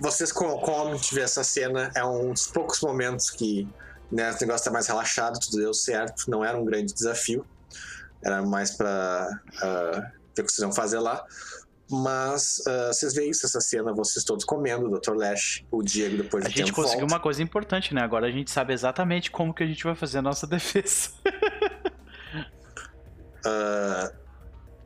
vocês 0.00 0.30
com 0.30 0.58
como 0.58 0.98
tiver 0.98 1.22
essa 1.22 1.42
cena, 1.42 1.90
é 1.94 2.04
um 2.04 2.32
dos 2.32 2.46
poucos 2.46 2.80
momentos 2.80 3.30
que 3.30 3.66
né, 4.12 4.30
o 4.30 4.40
negócio 4.40 4.64
tá 4.64 4.70
mais 4.70 4.86
relaxado, 4.86 5.38
tudo 5.40 5.56
deu 5.56 5.74
certo, 5.74 6.30
não 6.30 6.44
era 6.44 6.56
um 6.56 6.64
grande 6.64 6.92
desafio. 6.92 7.44
Era 8.22 8.42
mais 8.42 8.70
pra 8.72 9.28
ah, 9.60 10.12
ver 10.36 10.42
o 10.42 10.44
que 10.44 10.52
vocês 10.52 10.64
vão 10.64 10.72
fazer 10.72 10.98
lá. 10.98 11.24
Mas 12.02 12.60
ah, 12.66 12.88
vocês 12.92 13.14
veem 13.14 13.30
isso, 13.30 13.46
essa 13.46 13.60
cena, 13.60 13.92
vocês 13.92 14.24
todos 14.24 14.44
comendo, 14.44 14.86
o 14.86 14.98
Dr. 14.98 15.14
Lash, 15.14 15.64
o 15.70 15.82
Diego 15.82 16.16
depois 16.16 16.44
A 16.44 16.48
de 16.48 16.56
gente 16.56 16.66
tempo 16.66 16.76
conseguiu 16.76 17.00
volta. 17.00 17.14
uma 17.14 17.20
coisa 17.20 17.42
importante, 17.42 17.94
né? 17.94 18.02
Agora 18.02 18.26
a 18.26 18.30
gente 18.30 18.50
sabe 18.50 18.72
exatamente 18.72 19.30
como 19.30 19.54
que 19.54 19.62
a 19.62 19.66
gente 19.66 19.82
vai 19.84 19.94
fazer 19.94 20.18
a 20.18 20.22
nossa 20.22 20.46
defesa. 20.48 21.10
Ah, 23.44 24.12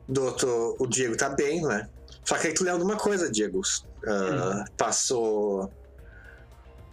doutor, 0.07 0.75
o 0.79 0.87
Diego 0.87 1.15
tá 1.15 1.29
bem, 1.29 1.61
né? 1.61 1.89
Só 2.23 2.37
que 2.37 2.47
aí 2.47 2.53
tu 2.53 2.63
lembra 2.63 2.79
de 2.79 2.85
uma 2.85 2.97
coisa, 2.97 3.31
Diego. 3.31 3.61
Ah, 4.05 4.65
Passou. 4.77 5.71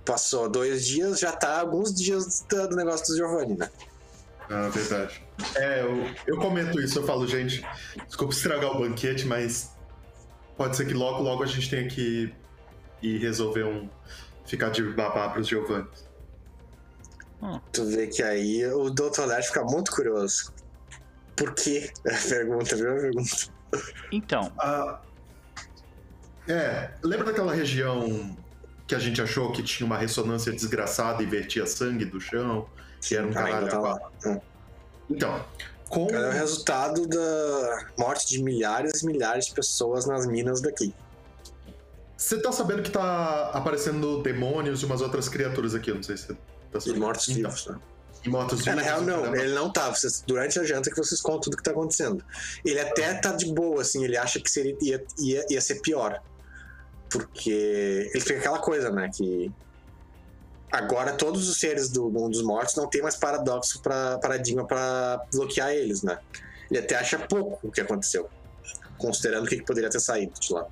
Passou 0.04 0.48
dois 0.48 0.86
dias, 0.86 1.18
já 1.18 1.32
tá 1.32 1.60
alguns 1.60 1.92
dias 1.92 2.44
do 2.48 2.76
negócio 2.76 3.08
do 3.08 3.16
Giovanni, 3.16 3.56
né? 3.56 3.68
Ah, 4.48 4.68
verdade. 4.68 5.20
É, 5.56 5.82
eu, 5.82 6.08
eu 6.28 6.36
comento 6.38 6.80
isso, 6.80 7.00
eu 7.00 7.04
falo, 7.04 7.26
gente, 7.26 7.66
desculpa 8.06 8.32
estragar 8.32 8.70
o 8.70 8.78
banquete, 8.78 9.26
mas 9.26 9.75
pode 10.57 10.76
ser 10.76 10.86
que 10.86 10.94
logo, 10.94 11.23
logo 11.23 11.43
a 11.43 11.47
gente 11.47 11.68
tenha 11.68 11.89
que 11.89 12.33
ir 13.02 13.18
resolver 13.18 13.65
um. 13.65 13.89
ficar 14.47 14.70
de 14.70 14.83
babá 14.83 15.28
pros 15.31 15.47
Giovanni. 15.49 15.86
Tu 17.73 17.85
vê 17.85 18.07
que 18.07 18.23
aí 18.23 18.67
o 18.67 18.91
Dr. 18.91 19.26
Lash 19.26 19.47
fica 19.49 19.62
muito 19.62 19.93
curioso. 19.93 20.52
Por 21.36 21.55
quê? 21.55 21.91
Pergunta, 22.28 22.75
viu? 22.76 22.97
Pergunta. 22.97 23.57
Então, 24.10 24.52
Ah, 24.59 25.01
é, 26.49 26.91
lembra 27.02 27.26
daquela 27.26 27.52
região 27.52 28.36
que 28.86 28.94
a 28.94 28.99
gente 28.99 29.20
achou 29.20 29.52
que 29.52 29.62
tinha 29.62 29.86
uma 29.86 29.99
ressonância 29.99 30.52
desgraçada 30.52 31.23
e 31.23 31.26
vertia 31.26 31.67
sangue 31.67 32.05
do 32.05 32.20
chão? 32.20 32.68
Que 33.01 33.17
era 33.17 33.26
um 33.26 33.33
caralho. 33.33 33.57
ainda 33.57 33.70
tá 33.70 33.93
a? 34.33 34.41
Então, 35.10 35.44
com. 35.89 36.06
É 36.10 36.28
o 36.28 36.32
resultado 36.32 37.06
da 37.06 37.86
morte 37.98 38.26
de 38.28 38.42
milhares 38.42 39.02
e 39.02 39.06
milhares 39.06 39.47
de 39.47 39.55
pessoas 39.55 40.06
nas 40.06 40.26
minas 40.26 40.60
daqui. 40.60 40.94
Você 42.16 42.40
tá 42.40 42.50
sabendo 42.50 42.82
que 42.82 42.90
tá 42.90 43.50
aparecendo 43.52 44.23
demônios 44.23 44.81
e 44.82 44.86
umas 44.86 45.00
outras 45.02 45.28
criaturas 45.28 45.74
aqui, 45.74 45.90
eu 45.90 45.97
não 45.97 46.02
sei 46.02 46.16
se 46.16 46.26
você 46.28 46.32
tá 46.73 46.78
E 46.78 46.81
sabendo. 46.81 47.00
mortos 47.00 47.28
Então, 47.28 47.50
vivos, 47.50 47.66
né? 47.66 47.78
E 48.24 48.28
mortos 48.28 48.66
É, 48.66 48.74
na 48.74 48.82
real, 48.82 49.02
não. 49.02 49.20
caramba. 49.20 49.39
Ele 49.39 49.55
não 49.55 49.70
tá. 49.70 49.90
Vocês, 49.90 50.24
durante 50.26 50.58
a 50.58 50.65
janta 50.65 50.90
que 50.90 50.97
vocês 50.97 51.20
contam 51.20 51.42
tudo 51.42 51.56
que 51.58 51.62
tá 51.62 51.70
acontecendo. 51.73 52.24
Ele 52.65 52.81
até 52.81 53.15
tá 53.15 53.32
de 53.32 53.52
boa, 53.52 53.82
assim. 53.82 54.02
Ele 54.02 54.16
acha 54.16 54.40
que 54.40 54.50
seria, 54.50 54.76
ia, 54.81 55.05
ia, 55.18 55.47
ia 55.50 55.60
ser 55.60 55.81
pior. 55.82 56.20
Porque 57.10 58.10
ele 58.12 58.20
fica 58.20 58.39
aquela 58.39 58.58
coisa, 58.58 58.90
né? 58.90 59.10
Que 59.15 59.52
agora 60.70 61.12
todos 61.12 61.48
os 61.48 61.58
seres 61.58 61.88
do 61.88 62.10
mundo 62.10 62.30
dos 62.30 62.42
mortos 62.42 62.74
não 62.74 62.88
tem 62.88 63.02
mais 63.02 63.16
paradoxo 63.16 63.80
para 63.80 64.18
paradigma 64.18 64.66
pra 64.66 65.24
bloquear 65.32 65.70
eles, 65.70 66.02
né? 66.02 66.18
Ele 66.70 66.80
até 66.80 66.96
acha 66.96 67.18
pouco 67.18 67.68
o 67.68 67.70
que 67.70 67.80
aconteceu. 67.80 68.28
Considerando 68.98 69.44
o 69.44 69.48
que 69.48 69.56
que 69.56 69.64
poderia 69.64 69.90
ter 69.90 70.00
saído 70.00 70.32
de 70.38 70.52
lá. 70.52 70.66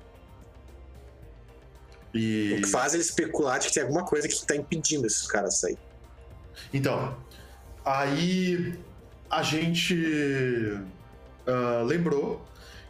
E... 2.13 2.55
O 2.57 2.61
que 2.61 2.67
faz 2.67 2.93
ele 2.93 3.03
especular 3.03 3.59
de 3.59 3.67
que 3.67 3.73
tem 3.73 3.83
alguma 3.83 4.05
coisa 4.05 4.27
que 4.27 4.45
tá 4.45 4.55
impedindo 4.55 5.05
esses 5.05 5.27
caras 5.27 5.55
de 5.55 5.59
sair. 5.59 5.77
Então, 6.73 7.17
aí 7.83 8.79
a 9.29 9.43
gente 9.43 10.77
ah, 11.45 11.83
lembrou 11.85 12.43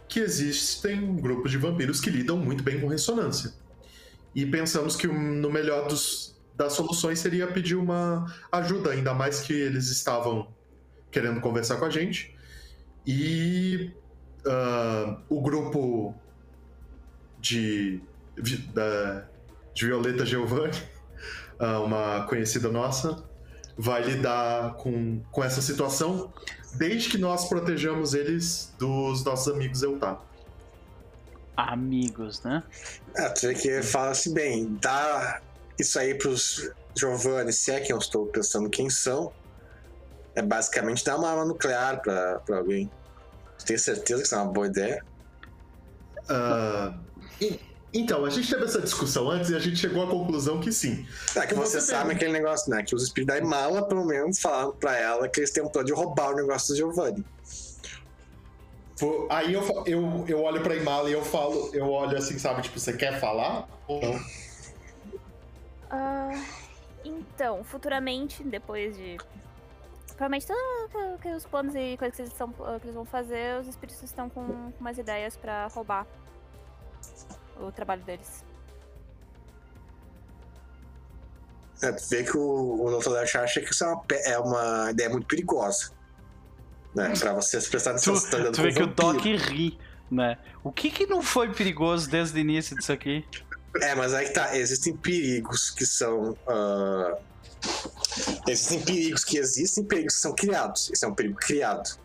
que 0.08 0.20
existem 0.20 1.16
grupos 1.16 1.50
de 1.50 1.58
vampiros 1.58 2.00
que 2.00 2.08
lidam 2.08 2.36
muito 2.36 2.62
bem 2.62 2.80
com 2.80 2.86
ressonância. 2.86 3.52
E 4.34 4.46
pensamos 4.46 4.96
que 4.96 5.06
no 5.06 5.50
melhor 5.50 5.88
dos, 5.88 6.35
das 6.56 6.72
soluções 6.72 7.18
seria 7.18 7.46
pedir 7.46 7.76
uma 7.76 8.26
ajuda, 8.50 8.90
ainda 8.90 9.12
mais 9.12 9.40
que 9.40 9.52
eles 9.52 9.88
estavam 9.88 10.48
querendo 11.10 11.40
conversar 11.40 11.76
com 11.76 11.84
a 11.84 11.90
gente. 11.90 12.34
E 13.06 13.92
uh, 14.46 15.16
o 15.28 15.40
grupo 15.40 16.14
de, 17.38 18.00
da, 18.72 19.26
de 19.74 19.86
Violeta 19.86 20.24
Giovanni, 20.24 20.76
uh, 21.60 21.82
uma 21.84 22.26
conhecida 22.26 22.70
nossa, 22.70 23.22
vai 23.76 24.02
lidar 24.02 24.74
com, 24.76 25.20
com 25.30 25.44
essa 25.44 25.60
situação 25.60 26.32
desde 26.74 27.10
que 27.10 27.18
nós 27.18 27.48
protejamos 27.48 28.14
eles 28.14 28.74
dos 28.78 29.22
nossos 29.24 29.52
amigos 29.52 29.82
Eutá. 29.82 30.18
Amigos, 31.56 32.42
né? 32.42 32.62
É, 33.14 33.54
que 33.54 33.82
fala-se 33.82 34.32
bem, 34.32 34.76
dá 34.80 35.40
isso 35.78 35.98
aí 35.98 36.14
pros 36.14 36.70
Giovanni, 36.94 37.52
se 37.52 37.70
é 37.70 37.80
quem 37.80 37.92
eu 37.92 37.98
estou 37.98 38.26
pensando 38.26 38.70
quem 38.70 38.88
são, 38.88 39.32
é 40.34 40.42
basicamente 40.42 41.04
dar 41.04 41.16
uma 41.16 41.28
arma 41.28 41.44
nuclear 41.44 42.00
pra, 42.00 42.40
pra 42.40 42.58
alguém. 42.58 42.90
Tenho 43.64 43.78
certeza 43.78 44.20
que 44.20 44.26
isso 44.26 44.34
é 44.34 44.38
uma 44.38 44.52
boa 44.52 44.66
ideia. 44.66 45.04
Uh, 46.28 46.98
então, 47.92 48.24
a 48.24 48.30
gente 48.30 48.48
teve 48.48 48.64
essa 48.64 48.80
discussão 48.80 49.30
antes 49.30 49.50
e 49.50 49.56
a 49.56 49.58
gente 49.58 49.76
chegou 49.76 50.02
à 50.02 50.06
conclusão 50.06 50.60
que 50.60 50.72
sim. 50.72 51.06
É 51.34 51.46
que 51.46 51.54
você, 51.54 51.80
você 51.80 51.86
sabe 51.86 52.12
aquele 52.12 52.32
negócio, 52.32 52.70
né? 52.70 52.82
Que 52.82 52.94
os 52.94 53.02
espíritos 53.02 53.34
da 53.34 53.42
Imala, 53.42 53.86
pelo 53.86 54.04
menos, 54.04 54.38
falaram 54.38 54.72
pra 54.72 54.96
ela 54.96 55.28
que 55.28 55.40
eles 55.40 55.50
têm 55.50 55.62
um 55.62 55.68
plano 55.68 55.86
de 55.86 55.92
roubar 55.92 56.32
o 56.32 56.36
negócio 56.36 56.74
do 56.74 56.76
Giovanni. 56.76 57.24
Aí 59.28 59.52
eu, 59.52 59.84
eu, 59.86 60.24
eu 60.26 60.42
olho 60.42 60.62
pra 60.62 60.74
Imala 60.74 61.08
e 61.10 61.12
eu 61.12 61.22
falo, 61.22 61.70
eu 61.72 61.90
olho 61.90 62.16
assim, 62.16 62.38
sabe, 62.38 62.62
tipo, 62.62 62.78
você 62.78 62.92
quer 62.92 63.20
falar 63.20 63.68
ou 63.86 64.00
não? 64.00 64.20
Uh, 65.90 66.44
então, 67.04 67.62
futuramente, 67.64 68.42
depois 68.42 68.96
de 68.96 69.16
Provavelmente 70.16 70.46
que, 71.20 71.28
os 71.28 71.44
planos 71.44 71.74
e 71.74 71.96
coisas 71.98 72.16
que 72.16 72.22
eles, 72.22 72.32
estão, 72.32 72.50
que 72.50 72.86
eles 72.86 72.94
vão 72.94 73.04
fazer, 73.04 73.60
os 73.60 73.68
espíritos 73.68 74.02
estão 74.02 74.30
com, 74.30 74.72
umas 74.80 74.96
ideias 74.96 75.36
para 75.36 75.66
roubar 75.68 76.06
o 77.60 77.70
trabalho 77.70 78.02
deles. 78.02 78.42
É, 81.82 81.92
tu 81.92 82.08
vê 82.08 82.24
que 82.24 82.36
o, 82.36 82.82
o 82.82 82.98
Dr. 82.98 83.38
Acha 83.38 83.60
que 83.60 83.70
isso 83.70 83.84
é 83.84 83.88
uma, 83.88 84.04
é 84.10 84.38
uma 84.38 84.90
ideia 84.90 85.10
muito 85.10 85.26
perigosa. 85.26 85.92
Né? 86.94 87.12
Pra 87.18 87.34
vocês 87.34 87.68
prestarem 87.68 88.00
atenção. 88.00 88.30
Tu, 88.30 88.52
tu 88.52 88.62
vê 88.62 88.72
que 88.72 88.82
o 88.82 88.86
Doc 88.86 89.20
ri, 89.20 89.78
né? 90.10 90.38
O 90.64 90.72
que 90.72 90.90
que 90.90 91.06
não 91.06 91.20
foi 91.20 91.52
perigoso 91.52 92.08
desde 92.08 92.38
o 92.38 92.40
início 92.40 92.74
disso 92.74 92.90
aqui? 92.90 93.22
É, 93.82 93.94
mas 93.94 94.14
aí 94.14 94.26
que 94.26 94.32
tá. 94.32 94.56
Existem 94.56 94.96
perigos 94.96 95.70
que 95.70 95.86
são. 95.86 96.30
Uh, 96.46 97.16
Existem 98.46 98.80
perigos 98.80 99.24
que 99.24 99.38
existem 99.38 99.84
e 99.84 99.86
perigos 99.86 100.14
que 100.14 100.20
são 100.20 100.34
criados. 100.34 100.90
Esse 100.90 101.04
é 101.04 101.08
um 101.08 101.14
perigo 101.14 101.36
criado. 101.36 101.98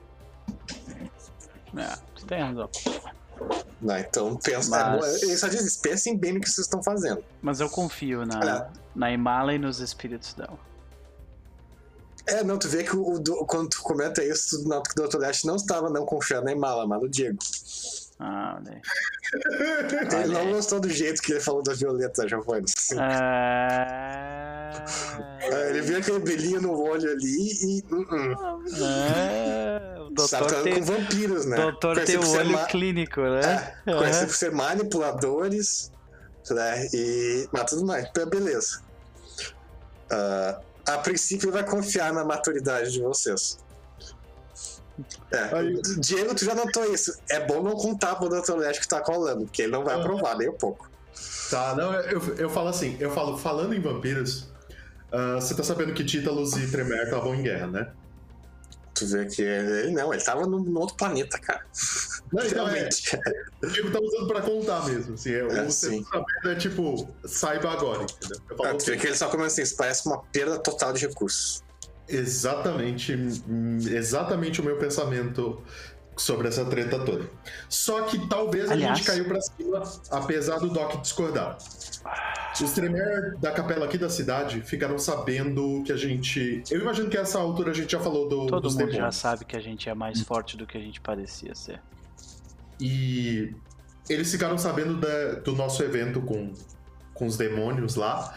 É, 1.78 1.98
você 2.16 2.26
tem 2.26 2.42
razão. 2.42 2.70
Não, 3.82 3.98
então 3.98 4.36
pensa. 4.38 4.70
Mas... 4.70 5.24
Ele 5.24 5.38
só 5.38 5.48
diz 5.48 5.78
pensem 5.78 6.18
bem 6.18 6.34
no 6.34 6.42
que 6.42 6.50
vocês 6.50 6.66
estão 6.66 6.84
fazendo. 6.84 7.24
Mas 7.42 7.60
eu 7.60 7.70
confio 7.70 8.26
na, 8.26 8.70
na 8.96 9.12
Imala 9.12 9.54
e 9.54 9.58
nos 9.58 9.80
espíritos 9.80 10.34
dela. 10.34 10.60
É, 12.28 12.44
não, 12.44 12.58
tu 12.58 12.68
vê 12.68 12.84
que 12.84 12.96
o, 12.96 13.16
o, 13.16 13.46
quando 13.46 13.70
tu 13.70 13.82
comenta 13.82 14.24
isso, 14.24 14.62
tu 14.62 14.70
nota 14.70 14.94
que 14.94 15.00
o 15.00 15.08
Dr. 15.08 15.18
Dash 15.20 15.44
não 15.44 15.56
estava 15.56 15.90
não 15.90 16.06
confiando 16.06 16.46
na 16.46 16.52
Imala, 16.52 16.88
mas 16.88 17.02
no 17.02 17.10
Diego. 17.10 17.40
Ah, 18.24 18.60
olha 18.60 18.74
aí. 18.74 18.82
Ele 20.24 20.34
não 20.34 20.52
gostou 20.52 20.80
do 20.80 20.90
jeito 20.90 21.22
que 21.24 21.32
ele 21.32 21.40
falou 21.40 21.64
da 21.64 21.74
Violeta, 21.74 22.28
Giovanni. 22.28 22.66
Ah... 23.00 24.86
Ele 25.70 25.82
viu 25.82 25.98
aquele 25.98 26.20
brilhinho 26.20 26.62
no 26.62 26.80
olho 26.80 27.12
ali 27.12 27.52
e. 27.62 27.84
Uh 27.92 28.06
-uh. 28.06 28.38
Ah, 28.84 30.04
o 30.04 30.10
doutor 30.12 30.48
tá 30.48 30.62
tem... 30.62 30.76
com 30.76 30.84
vampiros, 30.84 31.46
né? 31.46 31.58
Doutor 31.58 32.00
tem 32.04 32.18
o 32.18 32.30
olho 32.30 32.52
ma... 32.52 32.66
clínico, 32.66 33.22
né? 33.22 33.74
É, 33.86 33.94
conhecido 33.94 34.28
por 34.28 34.36
ser 34.36 34.52
manipuladores, 34.52 35.92
né? 36.52 36.88
E. 36.94 37.50
Mas 37.52 37.70
tudo 37.70 37.86
mais, 37.86 38.08
beleza. 38.30 38.82
Uh, 40.12 40.62
a 40.88 40.98
princípio, 41.00 41.48
ele 41.48 41.54
vai 41.54 41.66
confiar 41.66 42.14
na 42.14 42.24
maturidade 42.24 42.92
de 42.92 43.02
vocês. 43.02 43.58
É. 45.32 45.56
Aí... 45.56 45.82
Diego, 46.00 46.36
tu 46.36 46.46
já 46.46 46.56
notou 46.56 46.86
isso. 46.94 47.18
É 47.30 47.40
bom 47.46 47.62
não 47.62 47.76
contar 47.76 48.16
pro 48.16 48.30
Dr. 48.30 48.56
Leste 48.58 48.82
que 48.82 48.88
tá 48.88 49.02
colando, 49.02 49.46
porque 49.46 49.64
ele 49.64 49.72
não 49.72 49.84
vai 49.84 50.00
aprovar 50.00 50.38
nem 50.38 50.50
um 50.50 50.58
pouco. 50.58 50.90
Tá, 51.50 51.76
não, 51.76 51.94
eu, 51.94 52.22
eu 52.38 52.50
falo 52.50 52.70
assim, 52.70 52.96
eu 53.00 53.12
falo, 53.12 53.38
falando 53.38 53.74
em 53.74 53.82
vampiros, 53.82 54.50
uh, 55.12 55.36
você 55.36 55.54
tá 55.54 55.64
sabendo 55.64 55.94
que 55.94 56.04
Títalos 56.04 56.54
e 56.54 56.72
Tremere 56.72 57.04
estavam 57.04 57.36
em 57.36 57.44
guerra, 57.44 57.68
né? 57.68 57.92
Tu 58.94 59.08
vê 59.08 59.26
que 59.26 59.42
ele 59.42 59.92
não, 59.92 60.14
ele 60.14 60.24
tava 60.24 60.46
no, 60.46 60.80
outro 60.80 60.96
planeta, 60.96 61.38
cara. 61.40 61.66
Não, 62.32 62.46
então 62.46 62.68
é, 62.68 62.88
o 63.64 63.68
Diego 63.68 63.92
tá 63.92 64.00
usando 64.00 64.28
pra 64.28 64.42
contar 64.42 64.86
mesmo, 64.86 65.16
assim, 65.16 65.32
é, 65.32 65.40
é, 65.40 65.44
o 65.44 65.66
você 65.66 66.02
tá 66.02 66.10
sabendo 66.12 66.52
é 66.52 66.56
tipo, 66.56 67.08
saiba 67.26 67.72
agora, 67.72 68.04
entendeu? 68.04 68.40
Eu 68.50 68.56
falo, 68.56 68.70
é, 68.70 68.74
tu 68.74 68.86
vê 68.86 68.98
que 68.98 69.08
ele 69.08 69.16
só 69.16 69.28
começa 69.28 69.48
assim, 69.48 69.64
isso 69.64 69.76
parece 69.76 70.06
uma 70.06 70.22
perda 70.24 70.60
total 70.60 70.94
de 70.94 71.06
recursos. 71.08 71.64
Exatamente, 72.12 73.14
exatamente 73.90 74.60
o 74.62 74.64
meu 74.64 74.78
pensamento 74.78 75.62
sobre 76.16 76.48
essa 76.48 76.66
treta 76.66 77.00
toda. 77.00 77.30
Só 77.70 78.04
que 78.04 78.28
talvez 78.28 78.70
Aliás... 78.70 78.92
a 78.92 78.96
gente 78.96 79.06
caiu 79.06 79.26
pra 79.26 79.42
cima, 79.42 79.82
apesar 80.12 80.60
do 80.60 80.70
Doc 80.70 81.02
discordar. 81.02 81.58
Os 82.62 82.72
Tremere 82.74 83.38
da 83.38 83.52
capela 83.52 83.86
aqui 83.86 83.98
da 83.98 84.10
cidade 84.10 84.62
ficaram 84.62 85.00
sabendo 85.00 85.82
que 85.86 85.92
a 85.92 85.98
gente. 85.98 86.64
Eu 86.70 86.82
imagino 86.82 87.10
que 87.10 87.18
a 87.18 87.22
essa 87.22 87.40
altura 87.40 87.72
a 87.72 87.74
gente 87.74 87.92
já 87.92 88.00
falou 88.00 88.28
do. 88.28 88.48
Todo 88.48 88.66
mundo 88.66 88.78
demônios. 88.78 88.98
já 88.98 89.12
sabe 89.12 89.46
que 89.46 89.56
a 89.56 89.62
gente 89.62 89.90
é 89.90 89.94
mais 89.94 90.22
forte 90.22 90.58
do 90.58 90.68
que 90.68 90.78
a 90.78 90.82
gente 90.82 91.00
parecia 91.00 91.56
ser. 91.56 91.80
E 92.80 93.56
eles 94.10 94.30
ficaram 94.32 94.58
sabendo 94.58 94.98
da, 94.98 95.40
do 95.40 95.56
nosso 95.56 95.82
evento 95.82 96.22
com, 96.22 96.52
com 97.14 97.26
os 97.26 97.38
demônios 97.38 97.96
lá. 97.96 98.36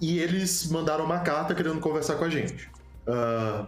E 0.00 0.18
eles 0.18 0.68
mandaram 0.70 1.04
uma 1.04 1.20
carta 1.20 1.54
querendo 1.54 1.78
conversar 1.78 2.16
com 2.16 2.24
a 2.24 2.28
gente. 2.28 2.68
Uh, 3.06 3.66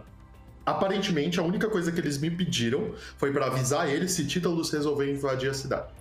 aparentemente, 0.65 1.39
a 1.39 1.43
única 1.43 1.69
coisa 1.69 1.91
que 1.91 1.99
eles 1.99 2.17
me 2.17 2.31
pediram 2.31 2.93
foi 3.17 3.31
para 3.31 3.47
avisar 3.47 3.89
eles 3.89 4.11
se 4.11 4.25
Títalos 4.25 4.71
resolver 4.71 5.11
invadir 5.11 5.49
a 5.49 5.53
cidade. 5.53 5.93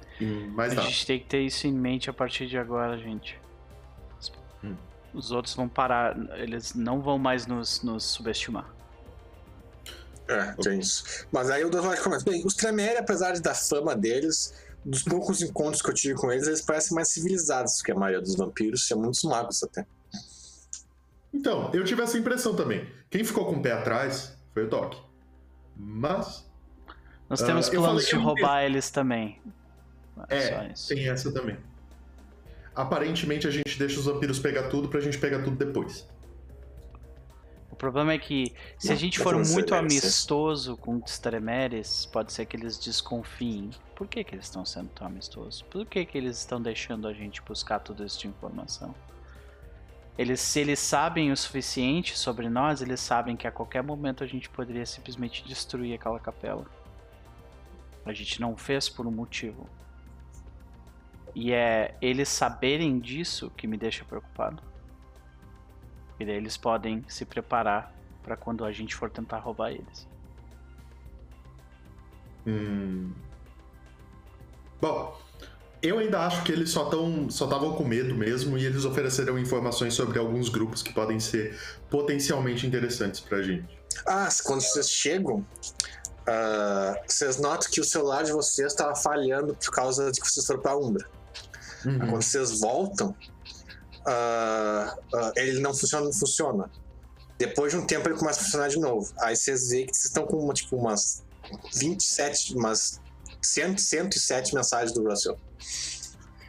Mais 0.53 0.73
a 0.73 0.77
nada. 0.77 0.89
gente 0.89 1.07
tem 1.07 1.19
que 1.19 1.27
ter 1.27 1.41
isso 1.41 1.67
em 1.67 1.73
mente 1.73 2.09
a 2.09 2.13
partir 2.13 2.47
de 2.47 2.57
agora, 2.57 2.97
gente. 2.97 3.39
Hum. 4.63 4.77
Os 5.13 5.31
outros 5.33 5.55
vão 5.55 5.69
parar, 5.69 6.17
eles 6.39 6.75
não 6.75 7.01
vão 7.01 7.19
mais 7.19 7.47
nos, 7.47 7.83
nos 7.83 8.05
subestimar. 8.05 8.73
É, 10.29 10.53
tem 10.63 10.79
isso. 10.79 11.27
Mas 11.31 11.51
aí 11.51 11.65
o 11.65 11.71
Dr. 11.71 12.01
começa. 12.03 12.25
Bem, 12.25 12.43
os 12.47 12.55
Tremere, 12.55 12.97
apesar 12.97 13.39
da 13.41 13.55
fama 13.55 13.95
deles, 13.95 14.55
dos 14.85 15.03
poucos 15.03 15.43
encontros 15.43 15.83
que 15.83 15.91
eu 15.91 15.95
tive 15.95 16.15
com 16.15 16.33
eles, 16.33 16.47
eles 16.47 16.63
parecem 16.63 16.95
mais 16.95 17.09
civilizados 17.09 17.83
que 17.83 17.93
a 17.93 17.95
maioria 17.95 18.23
dos 18.23 18.35
vampiros, 18.35 18.87
tinha 18.87 18.97
muitos 18.97 19.23
magos 19.25 19.63
até. 19.63 19.87
Então, 21.35 21.71
eu 21.75 21.85
tive 21.85 22.01
essa 22.01 22.17
impressão 22.17 22.55
também. 22.55 22.87
Quem 23.11 23.25
ficou 23.25 23.45
com 23.45 23.57
o 23.57 23.63
pé 23.63 23.73
atrás 23.73 24.39
foi 24.55 24.65
o 24.65 24.71
Doc. 24.71 24.95
Mas. 25.77 26.49
Nós 27.29 27.43
temos 27.43 27.67
uh, 27.67 27.73
planos 27.73 28.07
de 28.07 28.15
roubar 28.15 28.63
eles 28.63 28.91
também. 28.91 29.43
É, 30.29 30.73
tem 30.87 31.09
essa 31.09 31.33
também. 31.33 31.57
Aparentemente 32.73 33.49
a 33.49 33.51
gente 33.51 33.77
deixa 33.77 33.99
os 33.99 34.07
vampiros 34.07 34.39
pegar 34.39 34.69
tudo 34.69 34.89
pra 34.89 35.01
gente 35.01 35.19
pegar 35.19 35.43
tudo 35.43 35.57
depois. 35.57 36.09
O 37.71 37.77
problema 37.77 38.13
é 38.13 38.19
que 38.19 38.55
se 38.79 38.93
a 38.93 38.95
gente 38.95 39.19
for 39.19 39.35
muito 39.45 39.75
amistoso 39.75 40.77
com 40.77 41.03
os 41.05 41.19
Tremeres, 41.19 42.07
pode 42.07 42.33
ser 42.33 42.47
que 42.47 42.57
eles 42.57 42.79
desconfiem. 42.79 43.71
Por 43.97 44.07
que, 44.07 44.23
que 44.23 44.37
eles 44.37 44.45
estão 44.45 44.65
sendo 44.65 44.91
tão 44.91 45.09
amistosos? 45.09 45.63
Por 45.63 45.85
que, 45.85 46.05
que 46.05 46.17
eles 46.17 46.39
estão 46.39 46.63
deixando 46.63 47.09
a 47.09 47.13
gente 47.13 47.43
buscar 47.43 47.81
toda 47.81 48.05
essa 48.05 48.29
informação? 48.29 48.95
Eles, 50.17 50.41
se 50.41 50.61
eles 50.61 50.79
sabem 50.79 51.33
o 51.33 51.37
suficiente 51.37 52.17
sobre 52.17 52.49
nós, 52.49 52.81
eles 52.81 53.01
sabem 53.01 53.37
que 53.37 53.49
a 53.49 53.51
qualquer 53.51 53.83
momento 53.83 54.23
a 54.23 54.27
gente 54.27 54.49
poderia 54.49 54.87
simplesmente 54.87 55.45
destruir 55.45 55.95
aquela 55.95 56.21
capela. 56.21 56.65
A 58.07 58.13
gente 58.13 58.41
não 58.41 58.57
fez 58.57 58.89
por 58.89 59.07
um 59.07 59.11
motivo. 59.11 59.69
E 61.35 61.53
é 61.53 61.97
eles 62.01 62.29
saberem 62.29 63.01
disso 63.01 63.51
que 63.57 63.67
me 63.67 63.77
deixa 63.77 64.05
preocupado. 64.05 64.63
E 66.21 66.25
daí 66.25 66.37
eles 66.37 66.57
podem 66.57 67.05
se 67.09 67.25
preparar 67.25 67.93
para 68.23 68.37
quando 68.37 68.65
a 68.65 68.71
gente 68.71 68.95
for 68.95 69.11
tentar 69.11 69.39
roubar 69.39 69.73
eles. 69.73 70.09
Hum. 72.47 73.13
Bom, 74.81 75.19
eu 75.85 75.99
ainda 75.99 76.21
acho 76.21 76.43
que 76.45 76.51
eles 76.51 76.71
só 76.71 76.85
estavam 76.85 77.29
só 77.29 77.47
com 77.47 77.85
medo 77.85 78.15
mesmo 78.15 78.57
e 78.57 78.65
eles 78.65 78.87
ofereceram 78.87 79.39
informações 79.39 79.93
sobre 79.93 80.19
alguns 80.19 80.49
grupos 80.49 80.83
que 80.83 80.93
podem 80.95 81.21
ser 81.21 81.59
potencialmente 81.91 82.67
interessantes 82.67 83.21
pra 83.21 83.43
gente. 83.43 83.79
Ah, 84.07 84.29
quando 84.45 84.63
vocês 84.63 84.89
chegam, 84.89 85.47
ah, 86.27 86.95
vocês 87.07 87.37
notam 87.39 87.71
que 87.71 87.83
o 87.83 87.85
celular 87.85 88.25
de 88.25 88.33
vocês 88.33 88.73
estava 88.73 88.97
falhando 88.97 89.55
por 89.55 89.71
causa 89.71 90.11
de 90.11 90.21
que 90.21 90.27
vocês 90.27 90.47
foram 90.47 90.63
pra 90.63 90.75
Umbra. 90.75 91.07
Uhum. 91.85 91.99
Quando 91.99 92.23
vocês 92.23 92.61
voltam, 92.61 93.15
ah, 94.07 94.97
ah, 95.15 95.33
ele 95.37 95.61
não 95.61 95.75
funciona, 95.75 96.07
não 96.07 96.13
funciona. 96.15 96.71
Depois 97.39 97.73
de 97.73 97.79
um 97.79 97.87
tempo 97.87 98.09
ele 98.09 98.17
começa 98.17 98.41
a 98.41 98.45
funcionar 98.45 98.69
de 98.69 98.81
novo. 98.81 99.13
Aí 99.21 99.37
vocês 99.37 99.69
veem 99.69 99.87
que 99.87 99.95
vocês 99.95 100.07
estão 100.07 100.25
com 100.25 100.51
tipo, 100.55 100.77
umas 100.77 101.23
27, 101.75 102.55
umas 102.55 103.01
100, 103.47 103.79
107 103.79 104.55
mensagens 104.55 104.93
do 104.93 105.09
Russell. 105.09 105.39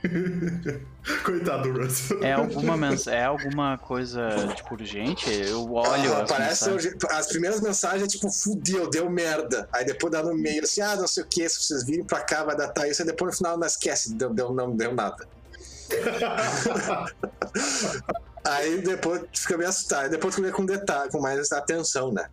Coitado 1.24 1.72
do 1.72 1.82
Russell. 1.82 2.24
É 2.24 2.34
alguma, 2.34 2.78
mens... 2.78 3.08
é 3.08 3.24
alguma 3.24 3.78
coisa, 3.78 4.30
tipo, 4.56 4.74
urgente? 4.76 5.30
Eu 5.32 5.72
olho 5.74 6.14
Ah, 6.14 6.24
as 6.24 6.30
parece 6.30 6.70
mensagens. 6.70 7.04
as 7.10 7.28
primeiras 7.28 7.62
mensagens 7.62 8.04
é 8.04 8.08
tipo, 8.08 8.30
fudeu, 8.30 8.90
deu 8.90 9.10
merda. 9.10 9.68
Aí 9.74 9.86
depois 9.86 10.12
dá 10.12 10.22
no 10.24 10.36
meio 10.36 10.64
assim, 10.64 10.82
ah, 10.82 10.96
não 10.96 11.08
sei 11.08 11.24
o 11.24 11.28
que, 11.28 11.48
se 11.50 11.64
vocês 11.64 11.84
virem 11.86 12.04
pra 12.04 12.22
cá 12.22 12.44
vai 12.44 12.56
datar 12.56 12.88
isso. 12.90 13.02
Aí 13.02 13.08
depois 13.08 13.32
no 13.32 13.38
final 13.38 13.58
não 13.58 13.68
esquece, 13.68 14.14
deu, 14.14 14.34
deu, 14.34 14.54
não 14.54 14.76
deu 14.76 14.94
nada. 14.94 15.28
Aí 18.46 18.82
depois 18.82 19.24
fica 19.34 19.58
meio 19.58 19.70
assustado. 19.70 20.04
Aí 20.04 20.10
depois 20.10 20.36
tu 20.36 20.42
vê 20.42 20.52
com 20.52 20.66
detalhe, 20.66 21.10
com 21.12 21.20
mais 21.20 21.52
atenção, 21.52 22.12
né? 22.12 22.28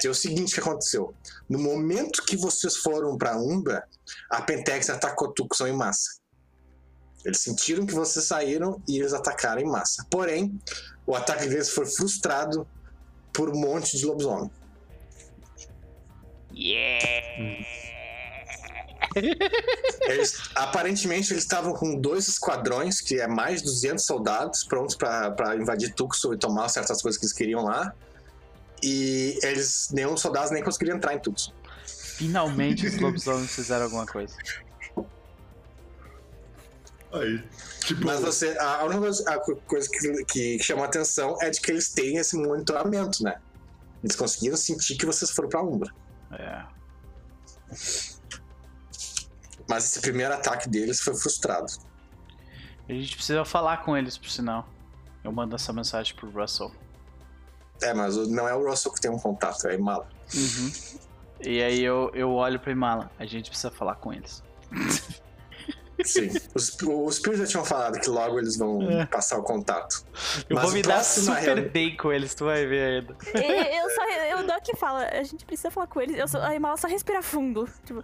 Tem 0.00 0.10
o 0.10 0.14
seguinte 0.14 0.54
que 0.54 0.60
aconteceu. 0.60 1.14
No 1.48 1.58
momento 1.58 2.24
que 2.24 2.36
vocês 2.36 2.76
foram 2.76 3.16
pra 3.16 3.36
Umbra, 3.36 3.86
a 4.30 4.42
Pentex 4.42 4.90
atacou 4.90 5.32
Tucson 5.32 5.66
em 5.66 5.72
massa. 5.72 6.20
Eles 7.24 7.40
sentiram 7.40 7.84
que 7.84 7.94
vocês 7.94 8.24
saíram 8.24 8.82
e 8.88 8.98
eles 8.98 9.12
atacaram 9.12 9.60
em 9.60 9.66
massa. 9.66 10.06
Porém, 10.10 10.58
o 11.06 11.14
ataque 11.14 11.46
deles 11.46 11.70
foi 11.70 11.86
frustrado 11.86 12.66
por 13.32 13.50
um 13.50 13.58
monte 13.58 13.96
de 13.96 14.06
lobisomem. 14.06 14.50
Eles, 20.02 20.38
aparentemente, 20.54 21.32
eles 21.32 21.42
estavam 21.42 21.72
com 21.72 21.94
dois 21.96 22.28
esquadrões, 22.28 23.00
que 23.00 23.20
é 23.20 23.26
mais 23.26 23.60
de 23.60 23.66
200 23.66 24.04
soldados, 24.04 24.64
prontos 24.64 24.94
para 24.94 25.56
invadir 25.56 25.92
Tucson 25.94 26.34
e 26.34 26.38
tomar 26.38 26.68
certas 26.68 27.02
coisas 27.02 27.18
que 27.18 27.24
eles 27.24 27.32
queriam 27.32 27.64
lá. 27.64 27.94
E 28.82 29.38
eles, 29.42 29.88
nenhum 29.92 30.12
dos 30.14 30.22
soldados 30.22 30.50
nem 30.50 30.62
conseguiram 30.62 30.96
entrar 30.96 31.14
em 31.14 31.18
Tucson. 31.18 31.52
Finalmente 31.86 32.86
os 32.86 32.96
lobisomens 33.00 33.54
fizeram 33.54 33.84
alguma 33.84 34.06
coisa. 34.06 34.34
Aí, 37.12 37.42
tipo, 37.80 38.06
Mas 38.06 38.20
você, 38.20 38.56
a, 38.58 38.84
única 38.84 39.00
coisa, 39.00 39.30
a 39.30 39.38
co- 39.40 39.56
coisa 39.66 39.88
que, 39.90 40.24
que 40.26 40.58
chama 40.62 40.82
a 40.82 40.86
atenção 40.86 41.36
é 41.42 41.50
de 41.50 41.60
que 41.60 41.70
eles 41.72 41.88
têm 41.88 42.16
esse 42.18 42.36
monitoramento, 42.36 43.24
né? 43.24 43.40
Eles 44.02 44.14
conseguiram 44.14 44.56
sentir 44.56 44.96
que 44.96 45.04
vocês 45.04 45.30
foram 45.32 45.48
pra 45.48 45.60
Umbra. 45.62 45.92
É. 46.32 46.64
Mas 49.68 49.84
esse 49.86 50.00
primeiro 50.00 50.32
ataque 50.34 50.68
deles 50.68 51.00
foi 51.00 51.14
frustrado. 51.14 51.66
A 52.88 52.92
gente 52.92 53.14
precisa 53.16 53.44
falar 53.44 53.78
com 53.84 53.96
eles, 53.96 54.16
por 54.16 54.30
sinal. 54.30 54.68
Eu 55.22 55.32
mando 55.32 55.54
essa 55.54 55.72
mensagem 55.72 56.14
pro 56.14 56.30
Russell. 56.30 56.72
É, 57.82 57.94
mas 57.94 58.16
o- 58.16 58.28
não 58.28 58.46
é 58.48 58.54
o 58.54 58.68
Russell 58.68 58.92
que 58.92 59.00
tem 59.00 59.10
um 59.10 59.18
contato, 59.18 59.66
é 59.66 59.72
a 59.72 59.74
Imala. 59.74 60.06
Uhum. 60.34 60.72
E 61.42 61.62
aí 61.62 61.82
eu, 61.82 62.10
eu 62.14 62.30
olho 62.32 62.60
pra 62.60 62.70
Imala. 62.72 63.10
A 63.18 63.24
gente 63.24 63.48
precisa 63.50 63.70
falar 63.70 63.94
com 63.96 64.12
eles. 64.12 64.42
Sim. 66.02 66.30
Os, 66.54 66.78
os 66.80 67.16
Spears 67.16 67.40
já 67.40 67.46
tinham 67.46 67.64
falado 67.64 68.00
que 68.00 68.08
logo 68.08 68.38
eles 68.38 68.56
vão 68.56 68.80
É. 68.90 69.04
passar 69.04 69.38
o 69.38 69.42
contato. 69.42 70.02
Eu 70.48 70.56
Mas 70.56 70.62
vou 70.64 70.70
o 70.72 70.74
me 70.74 70.80
dar 70.82 70.94
próximo 70.94 71.26
super 71.26 71.40
reuni- 71.56 71.68
bem 71.68 71.94
com 71.96 72.10
eles, 72.10 72.34
tu 72.34 72.46
vai 72.46 72.64
ver 72.66 73.00
ainda. 73.02 73.16
Eu, 73.34 73.82
eu 73.84 73.90
só. 73.90 74.08
Eu 74.08 74.46
dou 74.46 74.60
que 74.62 74.74
fala, 74.76 75.04
a 75.12 75.22
gente 75.22 75.44
precisa 75.44 75.70
falar 75.70 75.86
com 75.88 76.00
eles. 76.00 76.16
Eu 76.18 76.26
só, 76.26 76.40
a 76.40 76.54
Imala 76.54 76.78
só 76.78 76.88
respira 76.88 77.20
fundo. 77.20 77.68
Tipo, 77.84 78.02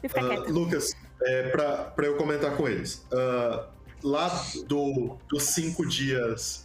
e 0.00 0.08
fica 0.08 0.20
quieta. 0.28 0.48
Lucas, 0.52 0.94
é, 1.22 1.48
pra, 1.48 1.84
pra 1.86 2.06
eu 2.06 2.16
comentar 2.16 2.56
com 2.56 2.68
eles. 2.68 3.04
ah, 3.12 3.66
lá 4.04 4.28
do, 4.68 5.18
dos 5.28 5.42
cinco 5.42 5.84
dias 5.88 6.64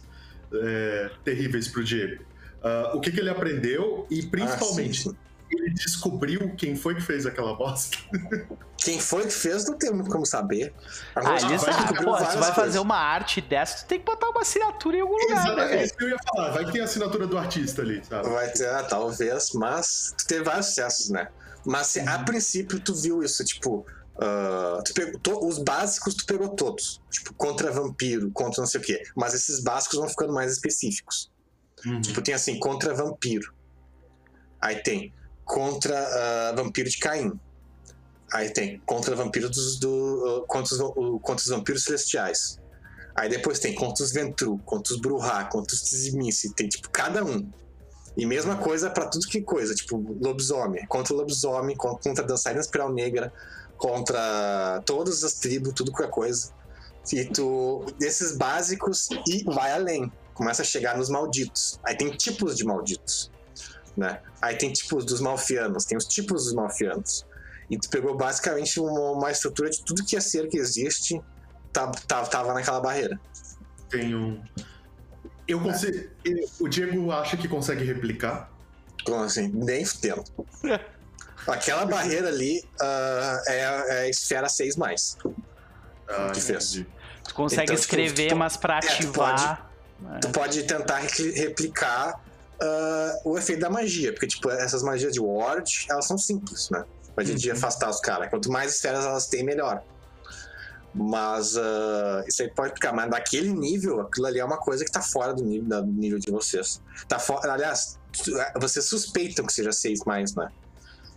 é, 0.52 1.10
terríveis 1.24 1.66
pro 1.66 1.82
Diego, 1.82 2.22
ah, 2.62 2.92
o 2.94 3.00
que, 3.00 3.10
que 3.10 3.20
ele 3.20 3.30
aprendeu 3.30 4.06
e 4.10 4.22
principalmente 4.22 5.00
Ah, 5.00 5.02
sim, 5.02 5.10
sim. 5.10 5.16
ele 5.52 5.70
descobriu 5.74 6.54
quem 6.56 6.76
foi 6.76 6.94
que 6.94 7.00
fez 7.02 7.26
aquela 7.26 7.54
bosta. 7.56 7.96
Quem 8.78 8.98
foi 8.98 9.24
que 9.24 9.32
fez 9.32 9.66
não 9.66 9.76
tem 9.76 9.92
muito 9.92 10.10
como 10.10 10.24
saber. 10.24 10.72
Ah, 11.14 11.20
Agora, 11.20 11.36
eles 11.36 11.48
vai 11.50 11.58
sabem. 11.58 11.76
descobrir 11.80 12.04
Pô, 12.04 12.12
vai 12.40 12.54
fazer 12.54 12.78
uma 12.78 12.96
arte 12.96 13.40
dessa, 13.40 13.84
tu 13.84 13.88
tem 13.88 13.98
que 13.98 14.04
botar 14.06 14.28
uma 14.30 14.40
assinatura 14.40 14.96
em 14.96 15.00
algum 15.00 15.12
lugar, 15.14 15.28
né, 15.28 15.42
Exato, 15.42 15.60
é 15.60 15.68
velho? 15.68 15.84
isso 15.84 15.94
que 15.96 16.04
eu 16.04 16.08
ia 16.10 16.16
falar. 16.34 16.50
Vai 16.52 16.64
que 16.64 16.72
tem 16.72 16.80
a 16.80 16.84
assinatura 16.84 17.26
do 17.26 17.36
artista 17.38 17.82
ali, 17.82 18.02
sabe? 18.04 18.28
Vai 18.28 18.50
ter, 18.52 18.68
ah, 18.68 18.82
talvez, 18.84 19.50
mas 19.54 20.14
tu 20.18 20.26
teve 20.26 20.44
vários 20.44 20.66
sucessos, 20.66 21.10
né? 21.10 21.28
Mas 21.66 21.88
se, 21.88 22.00
a 22.00 22.18
princípio 22.20 22.80
tu 22.80 22.94
viu 22.94 23.22
isso, 23.22 23.44
tipo. 23.44 23.84
ah, 24.18 24.80
tu 24.84 24.94
pegou 24.94 25.20
to- 25.20 25.46
os 25.46 25.58
básicos 25.58 26.14
tu 26.14 26.24
pegou 26.26 26.48
todos. 26.50 27.00
Tipo, 27.10 27.34
contra 27.34 27.70
vampiro, 27.70 28.30
contra 28.32 28.60
não 28.62 28.66
sei 28.66 28.80
o 28.80 28.84
quê. 28.84 29.02
Mas 29.14 29.34
esses 29.34 29.62
básicos 29.62 29.98
vão 29.98 30.08
ficando 30.08 30.32
mais 30.32 30.52
específicos. 30.52 31.29
Uhum. 31.86 32.00
Tipo, 32.00 32.22
tem 32.22 32.34
assim, 32.34 32.58
contra 32.58 32.94
vampiro. 32.94 33.52
Aí 34.60 34.82
tem 34.82 35.12
contra 35.44 35.98
ah, 35.98 36.52
vampiro 36.56 36.88
de 36.88 36.98
Caim. 36.98 37.32
Aí 38.32 38.50
tem 38.50 38.78
contra 38.86 39.16
vampiro 39.16 39.48
dos, 39.50 39.78
do, 39.78 40.42
ah, 40.42 40.46
contra, 40.46 40.74
os, 40.74 40.80
o- 40.80 41.18
contra 41.20 41.42
os 41.42 41.48
vampiros 41.48 41.84
celestiais. 41.84 42.58
Aí 43.16 43.28
depois 43.28 43.58
tem 43.58 43.74
contra 43.74 44.04
os 44.04 44.12
Ventru, 44.12 44.58
contra 44.64 44.92
os 44.94 45.00
Bruhá, 45.00 45.44
contra 45.44 45.74
os 45.74 45.82
Tzimice. 45.82 46.54
Tem, 46.54 46.68
tipo, 46.68 46.88
cada 46.90 47.24
um. 47.24 47.48
E 48.16 48.24
mesma 48.26 48.56
coisa 48.56 48.88
pra 48.90 49.06
tudo 49.06 49.26
que 49.26 49.40
coisa. 49.42 49.74
Tipo, 49.74 49.96
lobisomem. 50.20 50.86
Contra 50.86 51.14
lobisomem, 51.14 51.76
con- 51.76 51.96
contra 51.96 52.24
dançarina 52.24 52.60
espiral 52.60 52.92
negra, 52.92 53.32
contra 53.76 54.80
todas 54.86 55.24
as 55.24 55.34
tribos, 55.34 55.72
tudo 55.74 55.90
qualquer 55.90 56.10
coisa. 56.10 56.52
E 57.12 57.24
tu, 57.24 57.84
desses 57.98 58.36
básicos, 58.36 59.08
e 59.26 59.42
vai 59.44 59.72
além. 59.72 60.10
Começa 60.40 60.62
a 60.62 60.64
chegar 60.64 60.96
nos 60.96 61.10
malditos. 61.10 61.78
Aí 61.84 61.94
tem 61.94 62.08
tipos 62.12 62.56
de 62.56 62.64
malditos. 62.64 63.30
Né? 63.94 64.22
Aí 64.40 64.56
tem 64.56 64.72
tipos 64.72 65.04
dos 65.04 65.20
malfianos, 65.20 65.84
tem 65.84 65.98
os 65.98 66.06
tipos 66.06 66.44
dos 66.44 66.54
malfianos. 66.54 67.26
E 67.68 67.76
tu 67.76 67.90
pegou 67.90 68.16
basicamente 68.16 68.80
uma, 68.80 69.10
uma 69.10 69.30
estrutura 69.30 69.68
de 69.68 69.84
tudo 69.84 70.02
que 70.02 70.16
é 70.16 70.20
ser 70.20 70.48
que 70.48 70.56
existe, 70.56 71.20
tá, 71.74 71.90
tá, 72.08 72.24
tava 72.24 72.54
naquela 72.54 72.80
barreira. 72.80 73.20
Tem 73.90 74.14
um. 74.14 74.42
Eu 75.46 75.60
consigo. 75.60 76.08
O 76.58 76.68
Diego 76.68 77.12
acha 77.12 77.36
que 77.36 77.46
consegue 77.46 77.84
replicar. 77.84 78.50
Então, 79.02 79.22
assim, 79.22 79.46
nem 79.48 79.84
fudendo. 79.84 80.24
Aquela 81.46 81.84
barreira 81.84 82.28
ali 82.28 82.64
ah, 82.80 83.42
é, 83.46 83.58
é 83.58 84.00
a 84.04 84.08
esfera 84.08 84.48
6 84.48 84.76
mais. 84.76 85.18
Ah, 86.08 86.30
Que 86.32 86.40
fez. 86.40 86.82
Tu 87.24 87.34
consegue 87.34 87.64
Então, 87.64 87.76
tipo, 87.76 87.80
escrever, 87.80 88.30
tu- 88.30 88.36
mas 88.36 88.56
pra 88.56 88.78
é, 88.78 88.80
tu. 90.20 90.28
Tu 90.28 90.30
pode 90.32 90.62
tentar 90.64 90.98
repli- 90.98 91.32
replicar 91.32 92.20
ah, 92.60 93.12
o 93.24 93.38
efeito 93.38 93.60
da 93.60 93.70
magia, 93.70 94.12
porque 94.12 94.26
tipo, 94.26 94.50
essas 94.50 94.82
magias 94.82 95.12
de 95.12 95.20
ward, 95.20 95.86
elas 95.90 96.06
são 96.06 96.18
simples, 96.18 96.68
né? 96.70 96.84
Magia 97.16 97.34
de 97.34 97.48
Uhum. 97.50 97.56
afastar 97.56 97.88
os 97.90 98.00
caras. 98.00 98.28
Quanto 98.30 98.50
mais 98.50 98.74
esferas 98.74 99.04
elas 99.04 99.26
têm, 99.26 99.42
melhor. 99.44 99.82
Mas 100.94 101.56
ah, 101.56 102.24
isso 102.26 102.42
aí 102.42 102.50
pode 102.50 102.74
ficar. 102.74 102.92
Mas 102.92 103.10
daquele 103.10 103.52
nível, 103.52 104.00
aquilo 104.00 104.26
ali 104.26 104.40
é 104.40 104.44
uma 104.44 104.58
coisa 104.58 104.84
que 104.84 104.90
tá 104.90 105.00
fora 105.00 105.32
do 105.32 105.42
nível, 105.44 105.82
do 105.82 105.92
nível 105.92 106.18
de 106.18 106.30
vocês. 106.30 106.80
Tá 107.08 107.18
fora. 107.18 107.52
Aliás, 107.52 107.98
tu- 108.12 108.32
vocês 108.60 108.84
suspeitam 108.86 109.46
que 109.46 109.52
seja 109.52 109.72
6 109.72 110.00
mais, 110.04 110.34
né? 110.34 110.48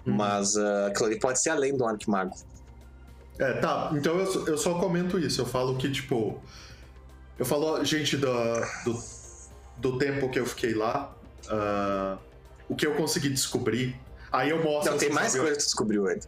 Uhum. 0.06 0.14
Mas 0.16 0.56
ah, 0.58 0.88
aquilo 0.88 1.06
ali 1.08 1.20
pode 1.20 1.42
ser 1.42 1.50
além 1.50 1.76
do 1.76 1.86
Arquimago. 1.86 2.36
É, 3.40 3.54
tá. 3.54 3.92
Então 3.96 4.20
eu, 4.20 4.48
eu 4.48 4.58
só 4.58 4.76
comento 4.80 5.18
isso. 5.18 5.42
Eu 5.42 5.46
falo 5.46 5.76
que, 5.78 5.92
tipo. 5.92 6.40
Eu 7.38 7.46
falo, 7.46 7.84
gente, 7.84 8.16
da- 8.18 8.60
do, 8.86 9.04
do 9.78 9.98
tempo 9.98 10.30
que 10.30 10.40
eu 10.40 10.46
fiquei 10.46 10.74
lá, 10.74 11.16
ah, 11.50 12.18
o 12.70 12.76
que 12.76 12.86
eu 12.86 12.96
consegui 12.96 13.30
descobrir. 13.30 14.00
Aí 14.32 14.50
eu 14.50 14.64
mostro. 14.64 14.92
Não, 14.92 14.98
tem 14.98 15.12
mais 15.12 15.34
coisa 15.36 15.52
que 15.52 15.58
tu 15.60 15.66
descobriu 15.66 16.08
ainda. 16.08 16.28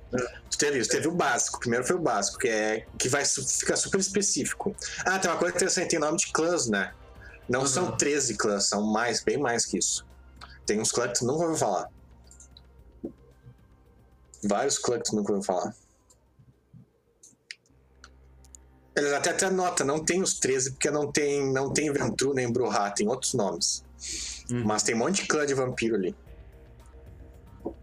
Tu 0.51 0.58
teve 0.59 0.77
isso, 0.80 0.90
teve 0.90 1.08
o 1.08 1.11
básico. 1.11 1.59
Primeiro 1.59 1.85
foi 1.85 1.95
o 1.95 2.01
básico, 2.01 2.38
que 2.38 2.48
é 2.48 2.85
que 3.00 3.09
vai 3.09 3.24
ficar 3.25 3.75
super 3.77 4.00
específico. 4.00 4.75
Ah, 5.06 5.17
tem 5.17 5.30
uma 5.32 5.38
coisa 5.40 5.56
interessante, 5.56 5.90
tem 5.90 6.00
nome 6.00 6.17
de 6.17 6.32
clãs, 6.32 6.67
né? 6.67 6.92
Não 7.50 7.61
Uhum. 7.61 7.67
são 7.67 7.98
13 7.98 8.38
clãs, 8.38 8.67
são 8.67 8.84
mais, 8.92 9.24
bem 9.24 9.38
mais 9.40 9.66
que 9.66 9.77
isso. 9.80 10.06
Tem 10.67 10.80
uns 10.80 10.92
clãs 10.92 11.14
que 11.14 11.19
tu 11.19 11.25
nunca 11.25 11.43
ouviu 11.45 11.58
falar. 11.58 11.88
Vários 14.43 14.77
clãs 14.77 15.01
que 15.03 15.09
tu 15.09 15.16
nunca 15.16 15.32
ouviu 15.34 15.45
falar. 15.45 15.74
Eles 18.96 19.12
até 19.14 19.32
até 19.32 19.50
nota, 19.50 19.84
não 19.84 20.04
tem 20.04 20.22
os 20.22 20.40
13, 20.40 20.72
porque 20.72 20.90
não 20.90 21.12
tem, 21.12 21.52
não 21.52 21.72
tem 21.74 21.92
Ventru 21.92 22.34
nem 22.34 22.52
Bruhá, 22.52 22.90
tem 22.92 23.08
outros 23.08 23.34
nomes. 23.34 23.84
Uhum. 24.50 24.64
Mas 24.64 24.84
tem 24.84 24.96
um 24.96 25.00
monte 25.00 25.24
de 25.24 25.28
clã 25.28 25.46
de 25.46 25.54
vampiro 25.54 25.96
ali. 25.96 26.12
Depois 26.14 27.76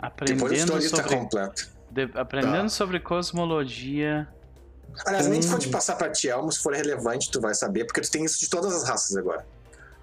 a 0.00 0.06
Aprendendo 0.06 0.54
história 0.56 0.90
tá 0.90 0.96
sobre, 0.96 1.16
completa. 1.16 1.68
de- 1.90 2.10
aprendendo 2.14 2.62
Tá. 2.62 2.68
sobre 2.68 2.98
cosmologia. 3.00 4.28
Aliás, 5.06 5.26
nem 5.28 5.40
se 5.40 5.48
for 5.48 5.58
te 5.58 5.68
Hum. 5.68 5.70
passar 5.70 5.96
pra 5.96 6.10
ti, 6.10 6.28
Elmo, 6.28 6.50
se 6.50 6.60
for 6.60 6.74
relevante, 6.74 7.30
tu 7.30 7.40
vai 7.40 7.54
saber, 7.54 7.84
porque 7.86 8.00
tu 8.00 8.10
tem 8.10 8.24
isso 8.24 8.40
de 8.40 8.48
todas 8.50 8.74
as 8.74 8.88
raças 8.88 9.16
agora. 9.16 9.46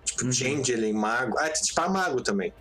Tipo, 0.06 0.26
Uhum. 0.26 0.32
Changeling, 0.32 0.94
Mago. 0.94 1.38
Ah, 1.38 1.50
tem 1.50 1.62
tipo 1.62 1.82
a 1.82 1.90
Mago 1.90 2.22
também. 2.24 2.54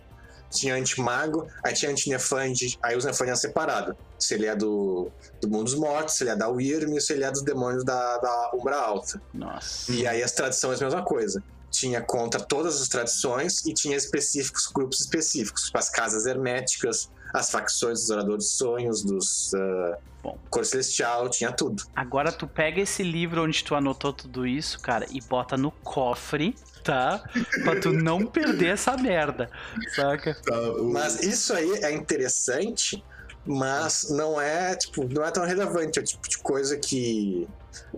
Tinha 0.49 0.75
anti-mago, 0.75 1.47
aí 1.63 1.73
tinha 1.73 1.91
anti-nefande, 1.91 2.77
aí 2.81 2.97
os 2.97 3.05
nefandi 3.05 3.29
eram 3.29 3.39
separados. 3.39 3.95
Se 4.17 4.33
ele 4.33 4.45
é 4.45 4.55
do, 4.55 5.11
do 5.41 5.47
mundo 5.47 5.65
dos 5.65 5.75
mortos, 5.75 6.15
se 6.15 6.23
ele 6.23 6.31
é 6.31 6.35
da 6.35 6.49
Wyrm, 6.49 6.99
se 6.99 7.13
ele 7.13 7.23
é 7.23 7.31
dos 7.31 7.43
demônios 7.43 7.83
da, 7.83 8.17
da 8.17 8.51
Umbra 8.53 8.77
Alta. 8.77 9.21
Nossa. 9.33 9.91
E 9.91 10.07
aí 10.07 10.21
as 10.23 10.31
tradições, 10.31 10.81
a 10.81 10.85
mesma 10.85 11.03
coisa. 11.03 11.43
Tinha 11.71 12.01
contra 12.01 12.41
todas 12.41 12.81
as 12.81 12.87
tradições 12.87 13.63
e 13.65 13.73
tinha 13.73 13.95
específicos, 13.95 14.67
grupos 14.73 15.01
específicos, 15.01 15.65
tipo 15.65 15.77
as 15.77 15.89
casas 15.89 16.25
herméticas, 16.25 17.11
as 17.33 17.51
facções 17.51 17.99
dos 18.01 18.09
oradores 18.09 18.45
de 18.45 18.51
sonhos, 18.51 19.03
dos 19.03 19.51
uh, 19.53 19.95
Bom. 20.21 20.37
Cor 20.49 20.65
Celestial, 20.65 21.29
tinha 21.29 21.51
tudo. 21.51 21.83
Agora 21.95 22.31
tu 22.31 22.45
pega 22.47 22.81
esse 22.81 23.03
livro 23.03 23.43
onde 23.43 23.63
tu 23.63 23.73
anotou 23.75 24.11
tudo 24.11 24.45
isso, 24.45 24.79
cara, 24.81 25.05
e 25.11 25.21
bota 25.21 25.55
no 25.55 25.71
cofre, 25.71 26.55
tá? 26.83 27.23
pra 27.63 27.79
tu 27.79 27.91
não 27.93 28.25
perder 28.25 28.73
essa 28.73 28.97
merda, 28.97 29.49
saca? 29.95 30.35
Tá, 30.45 30.59
o- 30.59 30.91
Mas 30.91 31.21
isso 31.23 31.53
aí 31.53 31.71
é 31.83 31.91
interessante, 31.91 33.01
mas 33.45 34.09
não 34.09 34.39
é, 34.41 34.75
tipo, 34.75 35.07
não 35.07 35.23
é 35.23 35.31
tão 35.31 35.45
relevante. 35.45 35.99
É 35.99 36.01
o 36.01 36.05
tipo 36.05 36.27
de 36.27 36.37
coisa 36.39 36.77
que 36.77 37.47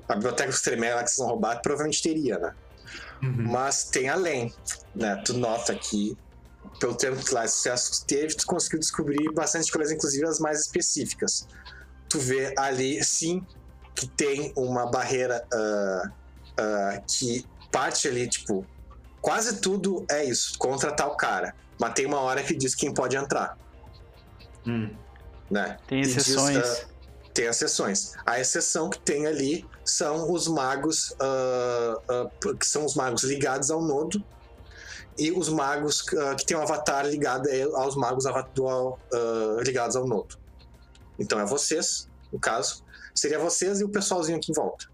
a 0.08 0.14
biblioteca 0.14 0.50
dos 0.51 0.61
Tremere 0.61 0.93
lá 0.95 1.03
que 1.03 1.18
vão 1.18 1.27
roubar 1.27 1.60
provavelmente 1.61 2.03
teria, 2.03 2.38
né? 2.38 2.53
Uhum. 3.24 3.48
Mas 3.51 3.85
tem 3.85 4.10
além, 4.10 4.53
né? 4.95 5.16
Tu 5.26 5.34
nota 5.34 5.74
que, 5.74 6.16
pelo 6.82 6.95
tempo 6.95 7.24
que 7.24 7.32
lá 7.32 7.48
sucesso 7.48 7.92
que 7.92 8.08
teve, 8.08 8.34
tu 8.35 8.45
conseguiu 8.48 8.80
descobrir 8.80 9.32
bastante 9.34 9.72
coisas, 9.72 9.93
inclusive 9.93 10.26
as 10.26 10.40
mais 10.40 10.61
específicas. 10.61 11.48
Tu 12.10 12.18
vê 12.18 12.56
ali, 12.58 13.01
sim, 13.03 13.45
que 13.95 14.08
tem 14.08 14.51
uma 14.56 14.90
barreira 14.90 15.45
ah, 15.53 16.11
ah, 16.58 17.01
que 17.08 17.45
parte 17.72 18.08
ali, 18.08 18.27
tipo, 18.27 18.66
quase 19.22 19.58
tudo 19.61 20.03
é 20.10 20.26
isso, 20.26 20.58
contra 20.58 20.92
tal 20.92 21.16
cara. 21.16 21.53
Mas 21.80 21.93
tem 21.93 22.08
uma 22.08 22.19
hora 22.19 22.42
que 22.42 22.56
diz 22.56 22.74
quem 22.74 22.92
pode 22.92 23.16
entrar, 23.16 23.56
Hum. 24.66 24.90
né? 25.51 25.77
Tem 25.88 26.00
E 26.00 26.03
diz, 26.03 26.18
exceções. 26.18 26.58
ah, 26.58 26.85
tem 27.32 27.45
exceções. 27.45 28.14
A 28.26 28.40
exceção 28.40 28.90
que 28.90 29.00
tem 29.00 29.27
ali 29.27 29.66
são 29.85 30.32
os 30.32 30.48
magos, 30.48 31.16
que 32.60 32.66
são 32.66 32.85
os 32.85 32.95
magos 32.95 33.24
ligados 33.24 33.69
ao 33.69 33.82
nodo, 33.84 34.24
e 35.25 35.32
os 35.32 35.50
magos 35.50 36.03
ah, 36.17 36.35
que 36.35 36.45
tem 36.45 36.56
um 36.58 36.61
avatar 36.61 37.06
ligado 37.06 37.48
a- 37.50 37.82
aos 37.82 37.95
magos 37.95 38.25
do- 38.56 38.67
ah, 39.14 39.61
ligados 39.66 39.95
ao 39.95 40.08
nodo. 40.08 40.38
Então 41.19 41.40
é 41.40 41.45
vocês, 41.45 42.08
no 42.32 42.40
caso, 42.40 42.83
seria 43.14 43.38
vocês 43.40 43.82
e 43.82 43.83
o 43.83 43.90
pessoalzinho 43.90 44.38
aqui 44.38 44.51
em 44.51 44.56
volta. 44.56 44.85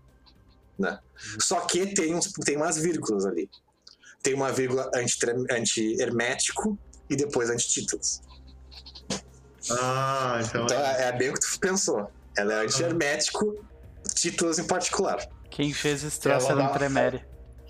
Né? 0.78 1.00
Só 1.40 1.62
que 1.62 1.88
tem, 1.94 2.14
uns, 2.14 2.32
tem 2.46 2.56
umas 2.58 2.78
vírgulas 2.78 3.26
ali. 3.26 3.50
Tem 4.22 4.34
uma 4.34 4.52
vírgula 4.52 4.90
anti- 4.94 5.18
anti-hermético 5.50 6.78
e 7.10 7.16
depois 7.16 7.50
anti-títulos. 7.50 8.22
Ah, 9.72 10.40
então. 10.44 10.64
Então 10.66 10.78
é- 10.80 11.04
é, 11.04 11.08
é 11.08 11.12
bem 11.12 11.30
o 11.30 11.34
que 11.34 11.40
tu 11.40 11.60
pensou. 11.60 12.10
Ela 12.38 12.54
é 12.54 12.66
anti-hermético, 12.66 13.66
títulos 14.16 14.60
em 14.60 14.66
particular. 14.68 15.18
Quem 15.50 15.74
fez 15.74 16.04
esse 16.04 16.20
troço 16.20 16.52
um 16.54 16.58
dá- 16.58 16.70
Tremere. 16.70 17.26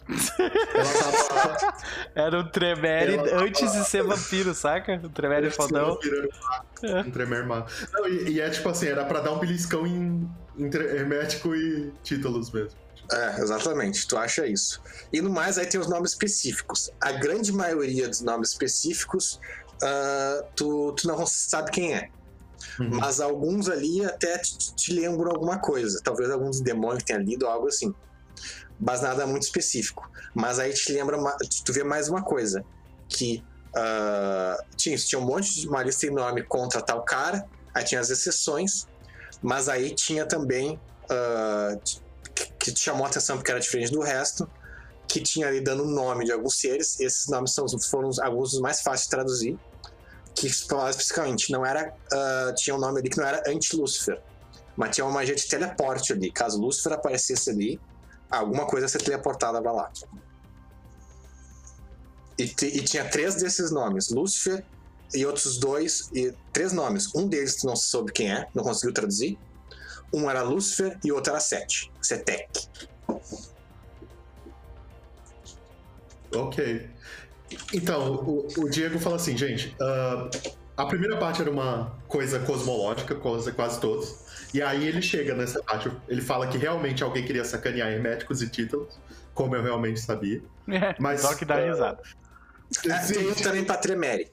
Tava. 0.07 1.77
Era 2.15 2.39
um 2.39 2.47
Tremere 2.49 3.17
tava- 3.17 3.43
antes 3.43 3.71
de 3.71 3.85
ser 3.85 4.03
vampiro, 4.03 4.53
saca? 4.53 5.01
O 5.03 5.09
Tremere 5.09 5.49
fodão. 5.51 5.97
É. 6.83 7.01
Um 7.01 7.11
tremer 7.11 7.45
mago. 7.45 7.67
Não, 7.93 8.07
e, 8.07 8.31
e 8.31 8.41
é 8.41 8.49
tipo 8.49 8.69
assim, 8.69 8.87
era 8.87 9.03
pra 9.05 9.19
dar 9.19 9.31
um 9.31 9.39
beliscão 9.39 9.85
em, 9.85 10.29
em 10.57 10.65
hermético 10.75 11.55
e 11.55 11.91
títulos 12.03 12.51
mesmo. 12.51 12.77
É, 13.11 13.39
exatamente, 13.41 14.05
tu 14.07 14.17
acha 14.17 14.45
isso. 14.45 14.81
E 15.13 15.21
no 15.21 15.29
mais, 15.29 15.57
aí 15.57 15.65
tem 15.65 15.79
os 15.79 15.87
nomes 15.87 16.11
específicos. 16.11 16.91
A 16.99 17.13
grande 17.13 17.53
maioria 17.53 18.07
dos 18.07 18.21
nomes 18.21 18.49
específicos, 18.49 19.39
ah, 19.81 20.43
tu, 20.55 20.91
tu 20.93 21.07
não 21.07 21.25
sabe 21.25 21.71
quem 21.71 21.95
é. 21.95 22.09
Uhum. 22.79 22.89
Mas 22.95 23.21
alguns 23.21 23.69
ali 23.69 24.03
até 24.03 24.37
te, 24.39 24.75
te 24.75 24.93
lembram 24.93 25.31
alguma 25.31 25.57
coisa. 25.59 26.01
Talvez 26.03 26.29
alguns 26.29 26.59
demônios 26.59 27.03
tenha 27.03 27.19
lido 27.19 27.45
ou 27.45 27.51
algo 27.51 27.67
assim. 27.67 27.93
Mas 28.79 29.01
nada 29.01 29.25
muito 29.25 29.43
específico. 29.43 30.09
Mas 30.35 30.59
aí 30.59 30.73
te 30.73 30.91
lembra, 30.93 31.17
tu 31.65 31.73
vê 31.73 31.83
mais 31.83 32.07
uma 32.09 32.21
coisa. 32.23 32.63
Que 33.09 33.43
ah, 33.75 34.57
tinha, 34.75 34.97
tinha 34.97 35.19
um 35.19 35.25
monte 35.25 35.53
de 35.61 35.67
uma 35.67 35.81
lista 35.83 36.05
enorme 36.05 36.43
contra 36.43 36.81
tal 36.81 37.03
cara. 37.03 37.45
Aí 37.73 37.83
tinha 37.83 37.99
as 38.01 38.09
exceções. 38.09 38.87
Mas 39.41 39.67
aí 39.69 39.93
tinha 39.95 40.25
também. 40.25 40.79
ah, 41.09 41.75
que- 41.83 42.07
que 42.59 42.71
te 42.71 42.79
chamou 42.81 43.05
a 43.05 43.09
atenção 43.09 43.37
porque 43.37 43.49
era 43.49 43.59
diferente 43.59 43.91
do 43.91 44.01
resto. 44.01 44.47
Que 45.07 45.21
tinha 45.21 45.47
ali 45.47 45.61
dando 45.61 45.83
o 45.83 45.87
nome 45.89 46.25
de 46.25 46.31
alguns 46.31 46.59
seres. 46.59 46.99
Esses 46.99 47.27
nomes 47.27 47.53
são, 47.53 47.65
foram 47.89 48.11
alguns 48.21 48.51
dos 48.51 48.59
mais 48.59 48.81
fáceis 48.81 49.03
de 49.05 49.09
traduzir 49.09 49.59
que 50.35 50.45
especificamente, 50.45 51.51
não 51.51 51.65
era. 51.65 51.91
ah, 52.13 52.53
tinha 52.55 52.75
um 52.75 52.79
nome 52.79 52.99
ali 52.99 53.09
que 53.09 53.17
não 53.17 53.25
era 53.25 53.41
anti-Lúcifer. 53.47 54.21
Mas 54.75 54.93
tinha 54.95 55.03
uma 55.03 55.13
magia 55.13 55.33
de 55.33 55.47
teleporte 55.47 56.13
ali. 56.13 56.31
Caso 56.31 56.61
Lúcifer 56.61 56.93
aparecesse 56.93 57.49
ali, 57.49 57.79
alguma 58.29 58.65
coisa 58.65 58.87
ser 58.87 58.99
teleportada 58.99 59.61
pra 59.61 59.71
lá. 59.71 59.91
E, 62.37 62.43
e 62.43 62.83
tinha 62.83 63.09
três 63.09 63.35
desses 63.35 63.71
nomes: 63.71 64.09
Lúcifer 64.09 64.63
e 65.13 65.25
outros 65.25 65.57
dois. 65.57 66.09
E, 66.13 66.33
três 66.53 66.71
nomes. 66.73 67.13
Um 67.15 67.27
deles 67.27 67.55
tu 67.55 67.67
não 67.67 67.75
soube 67.75 68.11
quem 68.11 68.31
é, 68.31 68.47
não 68.53 68.63
conseguiu 68.63 68.93
traduzir. 68.93 69.37
Um 70.13 70.29
era 70.29 70.41
Lúcifer 70.41 70.97
e 71.03 71.11
outro 71.11 71.31
era 71.31 71.39
Sete. 71.39 71.91
Setec. 72.01 72.67
Ok. 76.33 76.89
Então, 77.73 78.15
o, 78.15 78.47
o 78.57 78.69
Diego 78.69 78.99
fala 78.99 79.15
assim, 79.15 79.37
gente, 79.37 79.75
ah, 79.81 80.29
a 80.75 80.85
primeira 80.85 81.17
parte 81.17 81.41
era 81.41 81.49
uma 81.49 81.97
coisa 82.07 82.39
cosmológica, 82.39 83.15
coisa 83.15 83.51
quase 83.51 83.79
todos. 83.79 84.26
E 84.57 84.61
aí 84.63 84.87
ele 84.87 85.03
chega 85.03 85.35
nessa 85.35 85.61
parte, 85.61 85.91
ele 86.07 86.19
fala 86.19 86.47
que 86.47 86.57
realmente 86.57 87.03
alguém 87.03 87.23
queria 87.23 87.45
sacanear 87.45 87.91
herméticos 87.91 88.41
e 88.41 88.49
títulos, 88.49 88.99
como 89.31 89.55
eu 89.55 89.61
realmente 89.61 89.99
sabia. 89.99 90.41
Mas, 90.97 91.21
Só 91.21 91.35
que 91.35 91.45
dá 91.45 91.59
é, 91.59 91.69
risada. 91.69 92.01
É, 92.89 93.13
tem 93.13 93.29
um 93.29 93.35
também 93.35 93.63
pra 93.63 93.77
Tremere. 93.77 94.31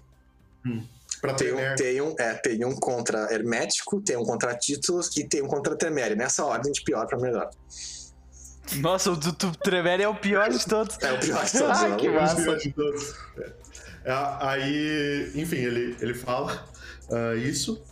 pra 1.20 1.34
Tem 1.34 1.52
um, 1.52 1.74
tem, 1.76 2.00
um, 2.00 2.14
é, 2.18 2.34
tem 2.36 2.64
um 2.64 2.74
contra 2.74 3.34
Hermético, 3.34 4.00
tem 4.00 4.16
um 4.16 4.24
contra 4.24 4.56
Títulos 4.56 5.14
e 5.14 5.28
tem 5.28 5.42
um 5.42 5.46
contra 5.46 5.76
Tremere. 5.76 6.16
Nessa 6.16 6.42
ordem 6.42 6.72
de 6.72 6.82
pior 6.82 7.06
pra 7.06 7.18
melhor. 7.18 7.50
Nossa, 8.76 9.10
o 9.10 9.16
do 9.16 9.30
do 9.30 9.54
Tremere 9.56 10.04
é 10.04 10.08
o 10.08 10.14
pior 10.14 10.48
de 10.48 10.64
todos. 10.66 10.96
É 11.02 11.12
o 11.12 11.20
pior 11.20 11.44
de 11.44 11.52
todos. 11.58 11.82
Ah, 11.82 11.96
que 11.96 12.08
massa. 12.08 12.56
de 12.56 12.72
todos. 12.72 13.14
É, 14.06 14.12
aí, 14.40 15.32
enfim, 15.34 15.58
ele, 15.58 15.94
ele 16.00 16.14
fala 16.14 16.66
ah, 17.12 17.34
isso. 17.34 17.84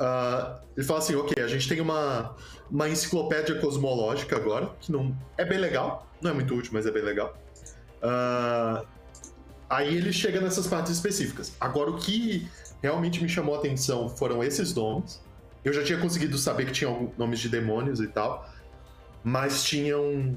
Ah, 0.00 0.58
ele 0.74 0.86
fala 0.86 0.98
assim, 0.98 1.14
ok, 1.14 1.42
a 1.42 1.46
gente 1.46 1.68
tem 1.68 1.78
uma, 1.78 2.34
uma 2.70 2.88
enciclopédia 2.88 3.60
cosmológica 3.60 4.34
agora, 4.34 4.70
que 4.80 4.90
não 4.90 5.14
é 5.36 5.44
bem 5.44 5.58
legal, 5.58 6.06
não 6.22 6.30
é 6.30 6.34
muito 6.34 6.54
útil, 6.54 6.72
mas 6.72 6.86
é 6.86 6.90
bem 6.90 7.02
legal. 7.02 7.36
Ah, 8.02 8.82
aí 9.68 9.94
ele 9.94 10.10
chega 10.10 10.40
nessas 10.40 10.66
partes 10.66 10.90
específicas. 10.92 11.54
Agora, 11.60 11.90
o 11.90 11.98
que 11.98 12.48
realmente 12.82 13.22
me 13.22 13.28
chamou 13.28 13.54
a 13.54 13.58
atenção 13.58 14.08
foram 14.08 14.42
esses 14.42 14.74
nomes. 14.74 15.22
Eu 15.62 15.74
já 15.74 15.84
tinha 15.84 15.98
conseguido 15.98 16.38
saber 16.38 16.64
que 16.64 16.72
tinham 16.72 17.12
nomes 17.18 17.38
de 17.38 17.50
demônios 17.50 18.00
e 18.00 18.08
tal, 18.08 18.48
mas 19.22 19.62
tinha 19.62 19.98
um, 19.98 20.34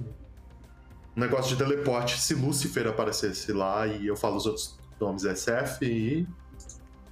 um 1.16 1.19
negócio 1.19 1.56
de 1.56 1.64
teleporte 1.64 2.19
se 2.19 2.33
Lúcifer 2.33 2.85
aparecesse 2.85 3.53
lá 3.53 3.88
e 3.88 4.08
eu 4.08 4.17
falo 4.17 4.35
os 4.35 4.45
outros 4.45 4.77
nomes 5.00 5.24
SF 5.24 5.85
e. 5.85 6.27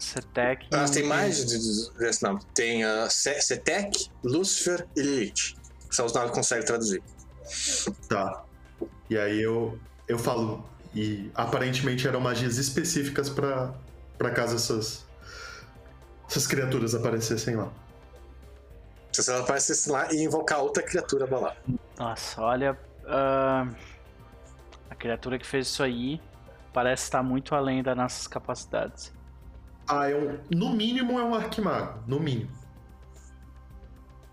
Setec. 0.03 0.67
Ah, 0.73 0.85
tem 0.89 1.03
mais 1.03 1.45
de- 1.45 1.59
de- 1.59 1.97
desse 1.99 2.23
nome. 2.23 2.39
Tem 2.53 2.83
uh, 2.85 3.09
Setec, 3.09 4.09
Lucifer 4.23 4.88
e 4.95 5.01
Lilith. 5.01 5.55
São 5.89 6.05
os 6.05 6.13
nomes 6.13 6.30
que 6.31 6.35
consegue 6.35 6.65
traduzir. 6.65 7.01
Tá. 8.07 8.43
E 9.09 9.17
aí 9.17 9.41
eu, 9.41 9.77
eu 10.07 10.17
falo. 10.17 10.65
E 10.93 11.31
aparentemente 11.35 12.07
eram 12.07 12.19
magias 12.19 12.57
específicas 12.57 13.30
pra, 13.30 13.73
pra 14.17 14.31
caso 14.31 14.55
essas, 14.55 15.05
essas 16.27 16.45
criaturas 16.47 16.93
aparecessem 16.95 17.55
lá. 17.55 17.71
Se 19.13 19.30
ela 19.30 19.41
aparecesse 19.41 19.89
lá 19.89 20.11
e 20.11 20.23
invocar 20.23 20.59
outra 20.59 20.81
criatura 20.83 21.27
pra 21.27 21.39
lá. 21.39 21.55
Nossa, 21.97 22.41
olha. 22.41 22.77
ah, 23.05 23.67
a 24.89 24.95
criatura 24.95 25.38
que 25.38 25.45
fez 25.45 25.67
isso 25.67 25.83
aí 25.83 26.21
parece 26.73 27.03
estar 27.03 27.21
muito 27.21 27.53
além 27.53 27.83
das 27.83 27.95
nossas 27.95 28.27
capacidades. 28.27 29.11
Ah, 29.93 30.09
é 30.09 30.15
um, 30.15 30.39
no 30.49 30.69
mínimo 30.73 31.19
é 31.19 31.23
um 31.23 31.35
arquimago. 31.35 32.01
No 32.07 32.17
mínimo. 32.19 32.49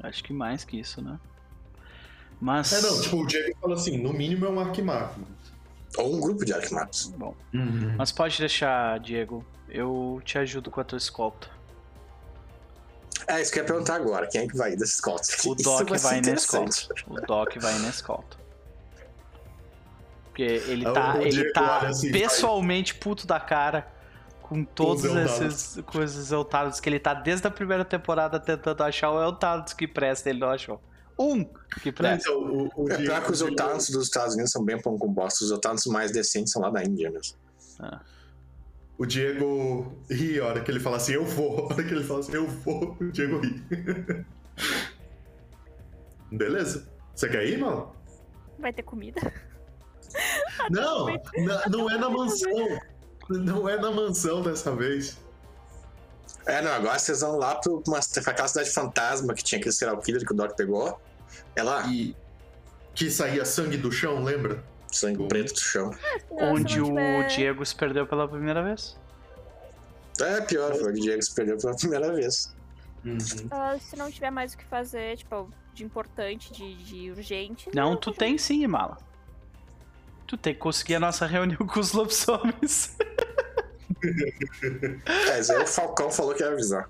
Acho 0.00 0.22
que 0.22 0.32
mais 0.32 0.62
que 0.64 0.78
isso, 0.78 1.02
né? 1.02 1.18
Mas. 2.40 2.72
É, 2.72 2.80
não, 2.80 3.00
tipo, 3.00 3.16
o 3.22 3.26
Diego 3.26 3.58
fala 3.60 3.74
assim: 3.74 3.98
no 3.98 4.12
mínimo 4.12 4.46
é 4.46 4.48
um 4.48 4.60
arquimago. 4.60 5.20
Ou 5.96 6.14
um 6.16 6.20
grupo 6.20 6.44
de 6.44 6.52
arquimatos. 6.52 7.06
Bom, 7.08 7.34
Uhum. 7.52 7.94
mas 7.96 8.12
pode 8.12 8.38
deixar, 8.38 9.00
Diego. 9.00 9.44
Eu 9.68 10.22
te 10.24 10.38
ajudo 10.38 10.70
com 10.70 10.80
a 10.80 10.84
tua 10.84 10.98
escolta. 10.98 11.48
É, 13.26 13.42
isso 13.42 13.50
que 13.52 13.58
eu 13.58 13.64
ia 13.64 13.66
perguntar 13.66 13.96
agora. 13.96 14.28
Quem 14.28 14.42
é 14.42 14.46
que 14.46 14.56
vai 14.56 14.76
desse 14.76 14.94
escolta? 14.94 15.26
O 15.44 15.54
Doc 15.56 15.88
vai 15.88 15.98
vai 15.98 16.20
na 16.20 16.32
escolta. 16.34 16.76
O 17.08 17.20
Doc 17.20 17.56
vai 17.56 17.78
na 17.80 17.88
escolta. 17.88 18.36
Porque 20.26 20.42
ele 20.42 20.86
Ah, 20.86 20.92
tá, 20.92 21.22
ele 21.22 21.52
tá 21.52 21.78
assim, 21.88 22.12
pessoalmente 22.12 22.94
puto 22.94 23.26
da 23.26 23.40
cara 23.40 23.90
com 24.48 24.60
Eltados. 24.60 25.40
esses 25.40 25.84
coisas 25.84 26.32
Eltados 26.32 26.80
que 26.80 26.88
ele 26.88 26.98
tá 26.98 27.12
desde 27.14 27.46
a 27.46 27.50
primeira 27.50 27.84
temporada 27.84 28.40
tentando 28.40 28.82
achar 28.82 29.10
o 29.10 29.22
Eltados 29.22 29.72
que 29.72 29.86
presta, 29.86 30.30
ele 30.30 30.38
não 30.40 30.48
achou. 30.50 30.80
Um 31.18 31.44
que 31.82 31.86
Não, 31.86 31.92
presta. 31.92 32.30
então, 32.30 32.40
o, 32.42 32.70
o 32.84 32.92
É 32.92 32.96
pior 32.96 33.22
que 33.24 33.32
os 33.32 33.40
o 33.42 33.46
Diego- 33.46 33.62
otanos 33.62 33.88
dos 33.90 34.04
Estados 34.04 34.34
Unidos 34.34 34.52
são 34.52 34.64
bem 34.64 34.80
pão 34.80 34.96
com 34.96 35.12
bosta. 35.12 35.44
Os 35.44 35.50
otanos 35.50 35.84
mais 35.86 36.12
decentes 36.12 36.52
são 36.52 36.62
lá 36.62 36.70
da 36.70 36.82
Índia 36.84 37.10
mesmo. 37.10 37.36
O 38.96 39.04
Diego 39.06 40.00
ri 40.10 40.38
a 40.40 40.46
hora 40.46 40.60
que 40.60 40.70
ele 40.70 40.80
fala 40.80 40.96
assim, 40.96 41.12
eu 41.12 41.24
vou. 41.24 41.58
A 41.70 41.74
hora 41.74 41.84
que 41.84 41.92
ele 41.94 42.04
fala 42.04 42.20
assim, 42.20 42.34
eu 42.34 42.46
vou, 42.46 42.96
o 43.00 43.10
Diego 43.12 43.38
ri. 43.40 43.64
Beleza. 46.32 46.88
Você 47.14 47.28
quer 47.28 47.46
ir, 47.46 47.58
mano? 47.58 47.92
Vai 48.58 48.72
ter 48.72 48.82
comida? 48.82 49.20
Não, 50.70 51.06
na- 51.44 51.66
não 51.68 51.90
é 51.90 51.98
na 51.98 52.10
mansão. 52.10 52.50
Não 53.28 53.68
é 53.68 53.76
na 53.78 53.90
mansão 53.90 54.42
dessa 54.42 54.74
vez. 54.74 55.18
É, 56.46 56.62
não, 56.62 56.72
agora 56.72 56.98
vocês 56.98 57.20
vão 57.20 57.36
lá 57.36 57.56
pro, 57.56 57.82
uma, 57.86 58.00
pra 58.22 58.32
aquela 58.32 58.48
cidade 58.48 58.70
fantasma 58.70 59.34
que 59.34 59.44
tinha 59.44 59.58
aquele 59.58 59.74
serial 59.74 59.98
killer 59.98 60.24
que 60.24 60.32
o 60.32 60.36
Doc 60.36 60.56
pegou. 60.56 60.98
É 61.54 61.62
lá, 61.62 61.86
E 61.88 62.16
que 62.94 63.10
saía 63.10 63.44
sangue 63.44 63.76
do 63.76 63.92
chão, 63.92 64.22
lembra? 64.24 64.62
sangue 64.90 65.28
preto 65.28 65.52
do 65.52 65.60
chão. 65.60 65.90
Não, 66.30 66.54
Onde 66.54 66.72
se 66.72 66.78
não 66.80 66.86
o 66.86 66.88
tiver- 66.94 67.26
Diego 67.28 67.66
se 67.66 67.74
perdeu 67.76 68.06
pela 68.06 68.26
primeira 68.26 68.62
vez. 68.62 68.96
É 70.20 70.40
pior, 70.40 70.74
foi 70.74 70.90
o 70.90 70.94
Diego 70.94 71.22
se 71.22 71.34
perdeu 71.34 71.58
pela 71.58 71.76
primeira 71.76 72.12
vez. 72.14 72.54
ah, 73.50 73.76
se 73.78 73.94
não 73.96 74.10
tiver 74.10 74.30
mais 74.30 74.54
o 74.54 74.58
que 74.58 74.64
fazer, 74.64 75.18
tipo, 75.18 75.48
de 75.74 75.84
importante, 75.84 76.50
de, 76.52 76.74
de 76.76 77.10
urgente. 77.10 77.68
Não, 77.74 77.94
tu 77.96 78.10
tem 78.10 78.38
sim, 78.38 78.62
Imala. 78.64 78.96
Tu 80.28 80.36
tem 80.36 80.52
que 80.52 80.60
conseguir 80.60 80.96
a 80.96 81.00
nossa 81.00 81.26
reunião 81.26 81.66
com 81.66 81.80
os 81.80 81.92
lobisomens. 81.92 82.96
É, 84.00 85.30
mas 85.30 85.50
aí 85.50 85.60
o 85.60 85.66
Falcão 85.66 86.08
falou 86.08 86.32
que 86.32 86.40
ia 86.40 86.50
avisar. 86.52 86.88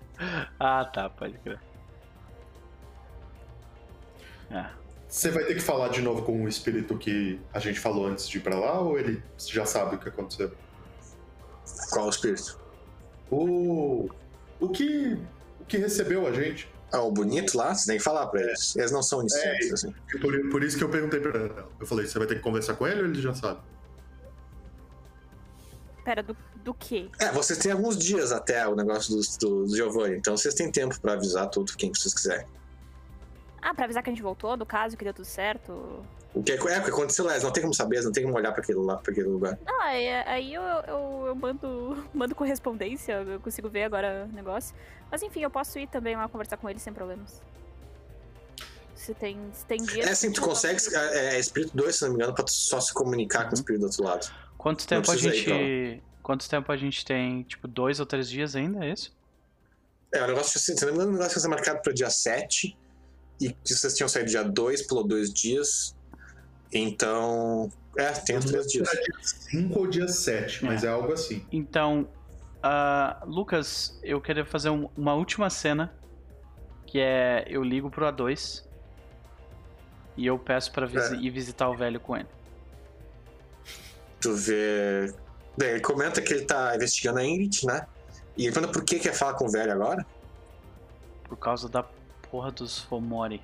ah, 0.61 0.85
tá, 0.85 1.09
pode 1.09 1.39
crer. 1.39 1.59
É. 4.51 4.67
Você 5.09 5.31
vai 5.31 5.45
ter 5.45 5.55
que 5.55 5.61
falar 5.61 5.89
de 5.89 6.03
novo 6.03 6.21
com 6.21 6.45
o 6.45 6.49
espírito 6.49 6.99
que 6.99 7.41
a 7.55 7.59
gente 7.59 7.81
falou 7.81 8.07
antes 8.07 8.29
de 8.29 8.37
ir 8.37 8.41
pra 8.43 8.59
lá, 8.59 8.79
ou 8.81 8.99
ele 8.99 9.23
já 9.39 9.65
sabe 9.65 9.97
o 9.97 9.99
que 9.99 10.11
aconteceu? 10.11 10.53
Qual 11.91 12.07
o 12.07 12.11
espírito? 12.11 12.61
O. 13.31 14.11
O 14.61 14.69
que. 14.69 15.17
O 15.61 15.65
que 15.65 15.79
recebeu 15.79 16.27
a 16.27 16.33
gente? 16.33 16.69
Ah, 16.91 17.03
o 17.03 17.13
bonito 17.13 17.57
lá, 17.57 17.75
você 17.75 17.87
tem 17.87 17.99
que 17.99 18.03
falar 18.03 18.27
pra 18.29 18.41
eles. 18.41 18.75
Eles 18.77 18.91
não 18.91 19.03
são 19.03 19.19
oniscientes, 19.19 19.73
assim. 19.73 19.95
Por, 20.21 20.51
por 20.51 20.63
isso 20.63 20.79
que 20.79 20.85
eu 20.85 20.89
perguntei 20.89 21.21
pra 21.21 21.39
ela. 21.39 21.69
Eu 21.79 21.87
falei, 21.87 22.07
você 22.07 22.19
vai 22.19 22.27
ter 22.27 22.37
que 22.37 22.41
conversar 22.41 22.75
com 22.75 22.87
ele 22.87 23.01
ou 23.01 23.07
ele 23.07 23.21
já 23.21 23.35
sabe? 23.35 23.61
Pera, 26.03 26.23
do, 26.23 26.35
do 26.65 26.73
quê? 26.73 27.11
É, 27.21 27.31
vocês 27.31 27.59
têm 27.59 27.73
alguns 27.73 27.99
dias 27.99 28.33
até 28.33 28.67
o 28.67 28.75
negócio 28.75 29.17
do, 29.17 29.23
do, 29.39 29.67
do 29.67 29.77
Giovanni, 29.77 30.17
então 30.17 30.35
vocês 30.37 30.55
têm 30.55 30.73
tempo 30.73 30.99
pra 30.99 31.13
avisar 31.13 31.51
tudo 31.51 31.77
quem 31.77 31.93
vocês 31.93 32.15
quiserem. 32.15 32.47
Ah, 33.61 33.75
pra 33.75 33.85
avisar 33.85 34.03
que 34.03 34.09
a 34.09 34.13
gente 34.13 34.23
voltou, 34.23 34.57
do 34.57 34.65
caso, 34.65 34.97
que 34.97 35.05
deu 35.05 35.13
tudo 35.13 35.27
certo. 35.27 36.03
O 36.35 36.43
que 36.43 36.53
é, 36.53 36.57
é 36.57 36.59
o 36.59 36.85
que 36.85 36.91
aconteceu 36.91 37.25
lá, 37.25 37.33
eles 37.33 37.43
não 37.43 37.51
tem 37.51 37.63
como 37.63 37.75
saber, 37.75 38.03
não 38.03 38.13
tem 38.13 38.23
como 38.23 38.37
olhar 38.37 38.53
pra 38.53 38.63
aquele, 38.63 38.79
lá, 38.79 38.97
pra 38.97 39.11
aquele 39.11 39.29
lugar. 39.29 39.59
Ah, 39.67 39.85
aí, 39.85 40.09
aí 40.09 40.55
eu, 40.55 40.63
eu, 40.63 41.25
eu 41.29 41.35
mando, 41.35 42.05
mando 42.15 42.35
correspondência, 42.35 43.15
eu 43.15 43.41
consigo 43.41 43.69
ver 43.69 43.85
agora 43.85 44.29
o 44.31 44.35
negócio. 44.35 44.75
Mas 45.11 45.23
enfim, 45.23 45.41
eu 45.41 45.51
posso 45.51 45.79
ir 45.79 45.89
também 45.89 46.17
lá 46.17 46.29
conversar 46.29 46.57
com 46.59 46.69
ele 46.69 46.79
sem 46.79 46.93
problemas. 46.93 47.41
Se 48.95 49.15
tem, 49.15 49.39
se 49.53 49.65
tem 49.65 49.79
dia. 49.79 50.05
É 50.05 50.11
assim, 50.11 50.33
tu 50.33 50.43
consegue. 50.43 50.81
É, 50.93 51.37
é 51.37 51.39
espírito 51.39 51.77
2, 51.77 51.95
se 51.95 52.03
não 52.03 52.11
me 52.11 52.17
engano, 52.17 52.35
pra 52.35 52.45
tu 52.45 52.51
só 52.51 52.81
se 52.81 52.93
comunicar 52.93 53.45
com 53.45 53.53
o 53.53 53.55
espírito 53.55 53.83
do 53.83 53.87
outro 53.87 54.05
lado. 54.05 54.31
Quanto 54.59 54.87
tempo 54.87 55.11
a 55.11 55.17
gente. 55.17 56.03
Quanto 56.23 56.49
tempo 56.49 56.71
a 56.71 56.77
gente 56.77 57.05
tem? 57.07 57.43
Tipo, 57.45 57.67
dois 57.67 58.01
ou 58.01 58.07
três 58.07 58.29
dias 58.29 58.55
ainda, 58.55 58.85
é 58.85 58.93
isso? 58.93 59.17
É, 60.13 60.23
o 60.23 60.27
negócio, 60.27 60.59
se 60.59 60.75
não 60.85 60.89
me 60.89 60.95
engano, 60.95 61.11
o 61.11 61.13
negócio 61.15 61.39
ia 61.39 61.41
ser 61.41 61.49
marcado 61.49 61.81
para 61.81 61.93
dia 61.93 62.11
7. 62.11 62.77
E 63.41 63.53
que 63.53 63.75
vocês 63.75 63.95
tinham 63.95 64.09
saído 64.09 64.29
dia 64.29 64.43
2, 64.43 64.87
pulou 64.87 65.07
dois 65.07 65.33
dias. 65.33 65.97
Então. 66.73 67.71
É, 67.97 68.13
tem 68.13 68.37
os 68.37 68.45
três 68.45 68.67
dias. 68.67 68.89
5 69.51 69.79
ou 69.79 69.87
dia 69.89 70.07
7, 70.07 70.65
mas 70.65 70.85
é 70.85 70.89
algo 70.89 71.13
assim. 71.13 71.45
Então, 71.51 72.09
ah, 72.63 73.23
Lucas, 73.27 73.99
eu 74.03 74.21
queria 74.21 74.45
fazer 74.45 74.71
um- 74.71 74.89
uma 74.97 75.15
última 75.15 75.51
cena. 75.51 75.93
Que 76.87 77.01
é 77.01 77.45
eu 77.49 77.63
ligo 77.63 77.91
pro 77.91 78.07
A2 78.07 78.65
e 80.17 80.27
eu 80.27 80.39
peço 80.39 80.73
pra 80.73 80.87
visi- 80.87 81.17
É. 81.17 81.19
ir 81.19 81.29
visitar 81.31 81.69
o 81.69 81.77
velho 81.77 82.01
com 82.01 82.17
ele. 82.17 82.29
Tu 84.21 84.35
vê. 84.35 85.13
Bem, 85.57 85.69
ele 85.71 85.81
comenta 85.81 86.23
que 86.23 86.33
ele 86.33 86.45
tá 86.47 86.75
investigando 86.75 87.19
a 87.19 87.25
Ingrid, 87.25 87.67
né? 87.67 87.87
E 88.37 88.45
ele 88.45 88.53
pergunta 88.55 88.73
por 88.73 88.85
que 88.85 88.99
quer 88.99 89.13
falar 89.13 89.35
com 89.35 89.45
o 89.47 89.51
velho 89.51 89.71
agora. 89.73 90.07
Por 91.25 91.37
causa 91.37 91.69
da 91.69 91.83
porra 92.31 92.51
dos 92.51 92.79
Fomori. 92.79 93.43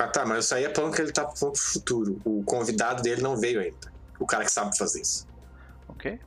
Ah 0.00 0.08
tá, 0.08 0.24
mas 0.24 0.46
isso 0.46 0.54
aí 0.54 0.64
é 0.64 0.74
falando 0.74 0.94
que 0.94 1.02
ele 1.02 1.12
tá 1.12 1.28
falando 1.28 1.52
pro 1.52 1.62
futuro. 1.62 2.20
O 2.24 2.42
convidado 2.42 3.02
dele 3.02 3.20
não 3.20 3.36
veio 3.36 3.60
ainda. 3.60 3.92
O 4.18 4.24
cara 4.24 4.44
que 4.44 4.50
sabe 4.50 4.74
fazer 4.74 5.02
isso. 5.02 5.28
Ok? 5.88 6.18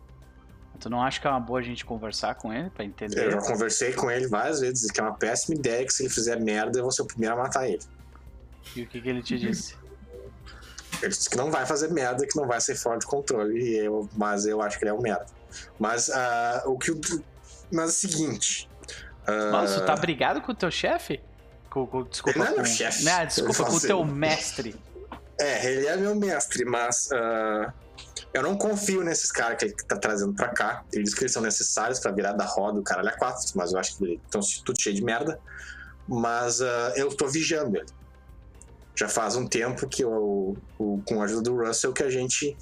Tu 0.79 0.89
não 0.91 1.01
acha 1.01 1.19
que 1.19 1.25
é 1.25 1.29
uma 1.31 1.39
boa 1.39 1.59
a 1.59 1.63
gente 1.63 1.83
conversar 1.83 2.35
com 2.35 2.53
ele 2.53 2.69
pra 2.69 2.85
entender? 2.85 3.25
Eu 3.25 3.31
já 3.31 3.41
conversei 3.41 3.91
com 3.93 4.11
ele 4.11 4.27
várias 4.27 4.59
vezes, 4.59 4.91
que 4.91 4.99
é 4.99 5.03
uma 5.03 5.15
péssima 5.15 5.55
ideia 5.55 5.83
que 5.87 5.91
se 5.91 6.03
ele 6.03 6.09
fizer 6.11 6.39
merda, 6.39 6.77
eu 6.77 6.83
vou 6.83 6.91
ser 6.91 7.01
o 7.01 7.05
primeiro 7.05 7.33
a 7.33 7.37
matar 7.39 7.67
ele. 7.67 7.81
E 8.75 8.83
o 8.83 8.87
que, 8.87 9.01
que 9.01 9.09
ele 9.09 9.23
te 9.23 9.39
disse? 9.39 9.75
Ele 11.01 11.09
disse 11.09 11.27
que 11.27 11.35
não 11.35 11.49
vai 11.49 11.65
fazer 11.65 11.91
merda, 11.91 12.27
que 12.27 12.35
não 12.35 12.45
vai 12.45 12.61
ser 12.61 12.75
fora 12.75 12.99
de 12.99 13.07
controle, 13.07 13.59
e 13.59 13.75
eu, 13.77 14.07
mas 14.15 14.45
eu 14.45 14.61
acho 14.61 14.77
que 14.77 14.83
ele 14.83 14.91
é 14.91 14.93
um 14.93 15.01
merda. 15.01 15.25
Mas 15.79 16.11
ah, 16.11 16.61
o 16.67 16.77
que 16.77 16.91
o. 16.91 17.01
Mas 17.71 17.85
é 17.85 17.87
o 17.87 18.11
seguinte. 18.11 18.69
Nossa, 19.51 19.79
tu 19.79 19.85
tá 19.85 19.95
brigado 19.95 20.41
com 20.41 20.51
o 20.51 20.55
teu 20.55 20.69
chefe? 20.69 21.19
Com, 21.73 21.87
com- 21.87 22.03
desculpa, 22.03 22.37
Ele 22.37 22.45
não 22.45 22.53
é 22.53 22.55
meu 22.57 22.65
chefe. 22.65 23.03
Né, 23.03 23.25
desculpa, 23.25 23.61
Eu 23.61 23.65
com 23.65 23.73
o 23.75 23.79
teu 23.81 24.05
mestre. 24.05 24.75
É, 25.39 25.65
ele 25.71 25.87
é 25.87 25.97
meu 25.97 26.13
mestre, 26.15 26.63
mas 26.65 27.09
ah, 27.11 27.73
eu 28.33 28.43
não 28.43 28.55
confio 28.55 29.03
nesses 29.03 29.31
caras 29.31 29.57
que 29.57 29.65
ele 29.65 29.73
tá 29.87 29.97
trazendo 29.97 30.33
pra 30.33 30.49
cá. 30.49 30.83
Ele 30.93 31.03
diz 31.03 31.15
que 31.15 31.23
eles 31.23 31.31
são 31.33 31.41
necessários 31.41 31.99
pra 31.99 32.11
virar 32.11 32.33
da 32.33 32.45
roda 32.45 32.79
o 32.79 32.83
caralho 32.83 33.09
a 33.09 33.17
quatro, 33.17 33.43
mas 33.55 33.73
eu 33.73 33.79
acho 33.79 33.97
que 33.97 34.19
estão 34.23 34.41
tudo 34.63 34.79
cheio 34.79 34.95
de 34.95 35.03
merda. 35.03 35.39
Mas 36.07 36.61
ah, 36.61 36.93
eu 36.95 37.09
tô 37.15 37.27
vigiando 37.27 37.75
ele. 37.77 37.87
Já 38.95 39.09
faz 39.09 39.35
um 39.35 39.47
tempo 39.47 39.87
que 39.87 40.03
eu, 40.03 40.55
o- 40.77 41.01
com 41.07 41.21
a 41.21 41.25
ajuda 41.25 41.41
do 41.41 41.57
Russell 41.57 41.91
que 41.93 42.03
a 42.03 42.09
gente. 42.11 42.55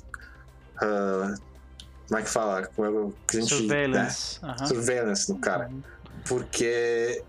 ah, 0.82 1.34
como 2.08 2.20
é 2.20 2.24
que 2.24 2.30
fala? 2.30 2.62
É 2.62 2.68
que 3.28 3.38
a 3.38 3.42
gente. 3.42 3.50
Surveillance. 3.58 4.40
né? 4.42 4.56
aham. 4.58 4.66
Surveillance 4.68 5.30
no 5.30 5.40
cara 5.40 5.68
Uhum. 5.68 5.82
porque 6.26 7.24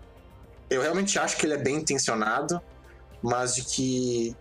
eu 0.73 0.81
realmente 0.81 1.17
acho 1.19 1.37
que 1.37 1.45
ele 1.45 1.53
é 1.53 1.57
bem 1.57 1.75
intencionado, 1.77 2.61
mas 3.21 3.55
de 3.55 3.63
que. 3.63 4.35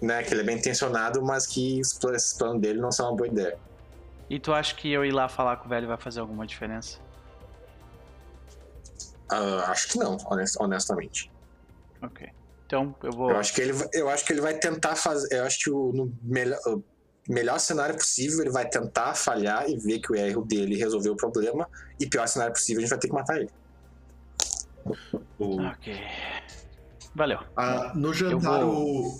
Né, 0.00 0.22
que 0.22 0.32
ele 0.32 0.42
é 0.42 0.44
bem 0.44 0.56
intencionado, 0.58 1.20
mas 1.24 1.46
que 1.46 1.80
os 1.80 1.92
planos 2.38 2.60
dele 2.60 2.80
não 2.80 2.92
são 2.92 3.06
uma 3.08 3.16
boa 3.16 3.26
ideia. 3.28 3.58
E 4.30 4.38
tu 4.38 4.52
acha 4.52 4.74
que 4.76 4.92
eu 4.92 5.04
ir 5.04 5.10
lá 5.10 5.28
falar 5.28 5.56
com 5.56 5.66
o 5.66 5.68
velho 5.68 5.88
vai 5.88 5.96
fazer 5.98 6.20
alguma 6.20 6.46
diferença? 6.46 6.98
Ah, 9.30 9.70
acho 9.70 9.88
que 9.88 9.98
não, 9.98 10.16
honest- 10.30 10.56
honestamente. 10.60 11.30
Ok. 12.02 12.28
Então 12.66 12.94
eu 13.02 13.10
vou. 13.12 13.30
Eu 13.30 13.36
acho 13.38 13.52
que 13.54 13.60
ele, 13.60 13.72
vai- 13.72 13.88
eu 13.92 14.08
acho 14.08 14.24
que 14.24 14.32
ele 14.32 14.40
vai 14.40 14.54
tentar 14.58 14.94
fazer. 14.94 15.36
Eu 15.36 15.44
acho 15.44 15.58
que 15.58 15.70
o, 15.70 15.92
no 15.92 16.14
melhor, 16.22 16.58
o 16.66 16.84
melhor 17.28 17.58
cenário 17.58 17.96
possível, 17.96 18.40
ele 18.40 18.50
vai 18.50 18.68
tentar 18.68 19.14
falhar 19.14 19.68
e 19.68 19.76
ver 19.78 19.98
que 19.98 20.12
o 20.12 20.16
erro 20.16 20.44
dele 20.44 20.76
resolveu 20.76 21.14
o 21.14 21.16
problema. 21.16 21.68
E 21.98 22.06
pior 22.08 22.26
cenário 22.28 22.52
possível, 22.54 22.78
a 22.78 22.82
gente 22.82 22.90
vai 22.90 22.98
ter 22.98 23.08
que 23.08 23.14
matar 23.14 23.36
ele. 23.38 23.50
O- 25.38 25.60
Ok. 25.62 25.96
Valeu. 27.14 27.38
Ah, 27.56 27.92
no 27.94 28.12
jantar, 28.14 28.60
Eu 28.60 28.68
o. 28.68 29.18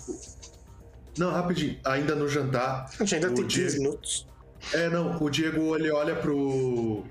Não, 1.17 1.31
rapidinho. 1.31 1.77
Ainda 1.85 2.15
no 2.15 2.27
jantar. 2.27 2.85
A 2.99 3.03
gente 3.03 3.15
ainda 3.15 3.31
tem 3.33 3.45
15 3.47 3.79
minutos. 3.79 4.27
É, 4.73 4.89
não. 4.89 5.17
O 5.21 5.29
Diego 5.29 5.75
ele 5.75 5.91
olha 5.91 6.15
pro. 6.15 7.03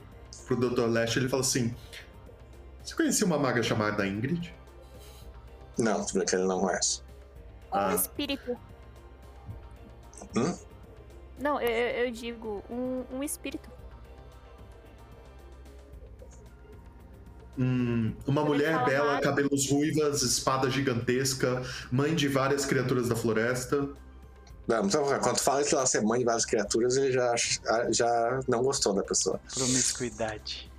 pro 0.47 0.57
Dr. 0.57 0.87
Leste 0.87 1.17
e 1.17 1.20
ele 1.23 1.28
fala 1.28 1.43
assim: 1.43 1.75
Você 2.83 2.95
conhecia 2.95 3.27
uma 3.27 3.39
maga 3.39 3.62
chamada 3.62 4.07
Ingrid? 4.07 4.55
Não, 5.78 6.05
que 6.05 6.19
ele 6.35 6.45
não 6.45 6.61
conhece. 6.61 7.03
Um 7.73 7.77
Ah. 7.77 7.95
espírito. 7.95 8.57
Hum? 10.37 10.55
Não, 11.39 11.61
eu, 11.61 11.69
eu 11.69 12.05
eu 12.07 12.11
digo, 12.11 12.62
um, 12.70 13.05
um 13.12 13.23
espírito. 13.23 13.70
Hum, 17.59 18.12
uma 18.27 18.45
mulher 18.45 18.85
bela, 18.85 19.20
cabelos 19.20 19.69
ruivas, 19.69 20.23
espada 20.23 20.70
gigantesca, 20.70 21.62
mãe 21.91 22.15
de 22.15 22.28
várias 22.28 22.65
criaturas 22.65 23.09
da 23.09 23.17
floresta. 23.17 23.89
Não, 24.69 24.87
então, 24.87 25.03
quando 25.20 25.39
fala 25.41 25.65
que 25.65 25.75
ela 25.75 25.87
ser 25.87 26.03
mãe 26.03 26.20
de 26.20 26.25
várias 26.27 26.45
criaturas, 26.45 26.97
ele 26.97 27.11
já, 27.11 27.35
já 27.91 28.41
não 28.47 28.62
gostou 28.62 28.95
da 28.95 29.03
pessoa. 29.03 29.41
Promiscuidade. 29.53 30.70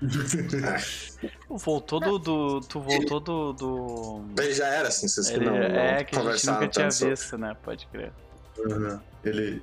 Tu 0.00 1.56
voltou 1.58 2.00
do, 2.00 2.18
do- 2.18 2.60
Tu 2.60 2.80
voltou 2.80 3.20
do. 3.20 3.52
do... 3.52 4.24
Ele 4.42 4.54
já 4.54 4.68
era 4.68 4.88
assim, 4.88 5.06
vocês 5.06 5.28
que 5.28 5.34
Ele- 5.34 5.44
não, 5.44 5.52
não 5.52 5.60
é 5.60 6.04
que 6.04 6.14
a 6.14 6.18
gente 6.18 6.24
conversaram 6.24 6.60
nunca 6.62 6.88
tinha 6.88 7.10
visto, 7.10 7.36
né? 7.36 7.56
Pode 7.62 7.86
crer. 7.88 8.12
Uhum. 8.58 8.98
Ele. 9.24 9.62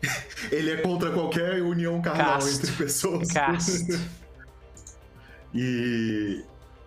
ele 0.50 0.70
é 0.70 0.76
contra 0.78 1.10
qualquer 1.10 1.60
união 1.62 2.00
carnal 2.00 2.38
Casto. 2.38 2.50
entre 2.56 2.72
pessoas. 2.72 3.28
Casto. 3.28 4.00
e 5.54 6.44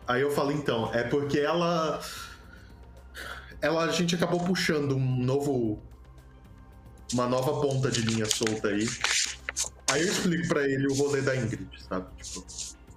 aí 0.07 0.21
eu 0.21 0.31
falo 0.31 0.51
então, 0.51 0.93
é 0.93 1.03
porque 1.03 1.39
ela 1.39 2.01
ela 3.61 3.83
a 3.85 3.91
gente 3.91 4.15
acabou 4.15 4.39
puxando 4.41 4.95
um 4.95 5.23
novo 5.23 5.81
uma 7.13 7.27
nova 7.27 7.61
ponta 7.61 7.91
de 7.91 8.01
linha 8.01 8.25
solta 8.25 8.69
aí. 8.69 8.87
Aí 9.91 10.01
eu 10.01 10.07
explico 10.07 10.47
pra 10.47 10.67
ele 10.67 10.87
o 10.87 10.93
rolê 10.93 11.21
da 11.21 11.35
Ingrid, 11.35 11.69
sabe? 11.87 12.07
Tipo, 12.21 12.45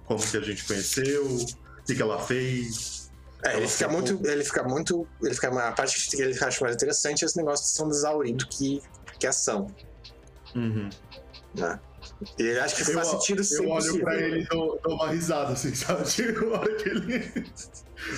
como 0.05 0.19
que 0.19 0.37
a 0.37 0.41
gente 0.41 0.63
conheceu, 0.65 1.25
o 1.25 1.83
que, 1.85 1.95
que 1.95 2.01
ela 2.01 2.19
fez. 2.19 3.11
É, 3.43 3.57
ele 3.57 3.67
fica 3.67 3.87
muito. 3.87 4.27
Ele 4.27 4.43
fica 4.43 4.63
muito. 4.63 5.07
Ele 5.21 5.35
fica, 5.35 5.67
a 5.67 5.71
parte 5.71 6.09
que 6.09 6.21
ele 6.21 6.37
acha 6.43 6.63
mais 6.63 6.75
interessante 6.75 7.23
é 7.23 7.25
esse 7.25 7.37
negócio 7.37 7.65
de 7.65 7.71
São 7.71 7.89
Exaurido 7.89 8.47
que, 8.47 8.81
que 9.19 9.27
é 9.27 9.29
ação. 9.29 9.67
Uhum. 10.55 10.89
Né? 11.53 11.79
E 12.37 12.43
ele 12.43 12.59
acha 12.59 12.75
que 12.75 12.89
Eu, 12.89 12.95
faz 12.95 13.07
sentido 13.09 13.43
ser 13.43 13.63
eu 13.63 13.69
olho 13.69 13.99
pra 13.99 14.15
ele 14.15 14.41
e 14.41 14.47
dou, 14.47 14.79
dou 14.83 14.95
uma 14.95 15.09
risada, 15.09 15.53
assim, 15.53 15.73
sabe? 15.75 16.03
Tipo, 16.05 16.53
a 16.53 16.59
hora 16.59 16.75
que 16.75 16.89
ele. 16.89 17.45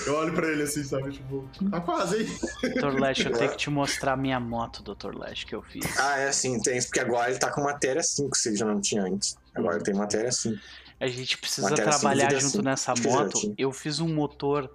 Eu 0.06 0.16
olho 0.16 0.34
pra 0.34 0.48
ele 0.48 0.64
assim, 0.64 0.84
sabe? 0.84 1.12
Tipo, 1.12 1.50
tá 1.70 1.82
quase, 1.82 2.24
hein? 2.24 2.40
Dr. 2.76 3.00
Lash, 3.00 3.20
eu 3.26 3.32
tenho 3.32 3.52
que 3.52 3.58
te 3.58 3.70
mostrar 3.70 4.14
a 4.14 4.18
minha 4.18 4.40
moto, 4.40 4.84
Dr. 4.84 5.16
Lash, 5.16 5.44
que 5.44 5.56
eu 5.56 5.62
fiz. 5.62 5.86
Ah, 6.00 6.20
é 6.20 6.30
assim, 6.30 6.62
tem. 6.62 6.82
Porque 6.82 7.00
agora 7.00 7.30
ele 7.30 7.40
tá 7.40 7.52
com 7.52 7.62
matéria 7.62 8.04
5, 8.04 8.36
se 8.38 8.50
ele 8.50 8.58
já 8.58 8.66
não 8.66 8.80
tinha 8.80 9.04
antes. 9.04 9.36
Agora 9.54 9.76
ele 9.76 9.84
tem 9.84 9.94
matéria 9.94 10.32
5. 10.32 10.58
A 11.00 11.08
gente 11.08 11.38
precisa 11.38 11.70
Matéria 11.70 11.92
trabalhar 11.92 12.30
junto 12.32 12.46
assim, 12.46 12.62
nessa 12.62 12.92
acho 12.92 13.04
moto. 13.04 13.56
Eu 13.58 13.72
fiz 13.72 14.00
um 14.00 14.14
motor 14.14 14.70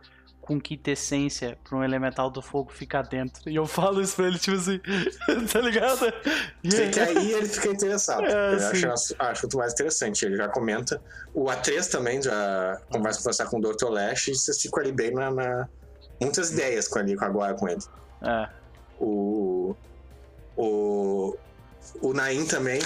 com 0.47 0.61
quintessência 0.61 1.57
pra 1.65 1.79
um 1.79 1.83
elemental 1.83 2.29
do 2.29 2.43
fogo 2.43 2.71
ficar 2.71 3.01
dentro. 3.03 3.49
E 3.49 3.57
eu 3.57 3.65
falo 3.67 4.03
isso 4.03 4.15
pra 4.17 4.27
ele, 4.27 4.39
tipo 4.39 4.59
assim, 4.59 4.79
tá 5.51 5.59
ligado? 5.61 6.13
E 6.63 6.91
que 6.91 7.01
aí 7.01 7.33
ele 7.33 7.49
fica 7.49 7.69
interessado. 7.69 8.25
É, 8.29 8.55
acha, 8.57 8.93
acha 9.19 9.43
muito 9.43 9.57
mais 9.57 9.73
interessante. 9.73 10.25
Ele 10.27 10.37
já 10.37 10.47
comenta. 10.49 11.01
O 11.33 11.45
A3 11.47 11.91
também 11.91 12.21
já 12.23 12.79
conversa 12.91 13.21
conversar 13.21 13.47
com 13.47 13.59
o 13.59 13.61
Dr. 13.63 13.89
Lash 13.89 14.29
e 14.29 14.35
vocês 14.35 14.61
ficam 14.61 14.83
ali 14.83 14.93
bem 14.93 15.13
na. 15.15 15.31
na- 15.31 15.69
Muitas 16.21 16.53
ideias 16.53 16.87
com, 16.89 16.99
ali, 16.99 17.17
com 17.17 17.25
agora 17.25 17.55
com 17.55 17.67
ele. 17.69 17.81
É, 18.23 18.49
O. 19.01 19.75
O. 20.57 21.37
O 22.01 22.13
Naim 22.13 22.45
também 22.47 22.81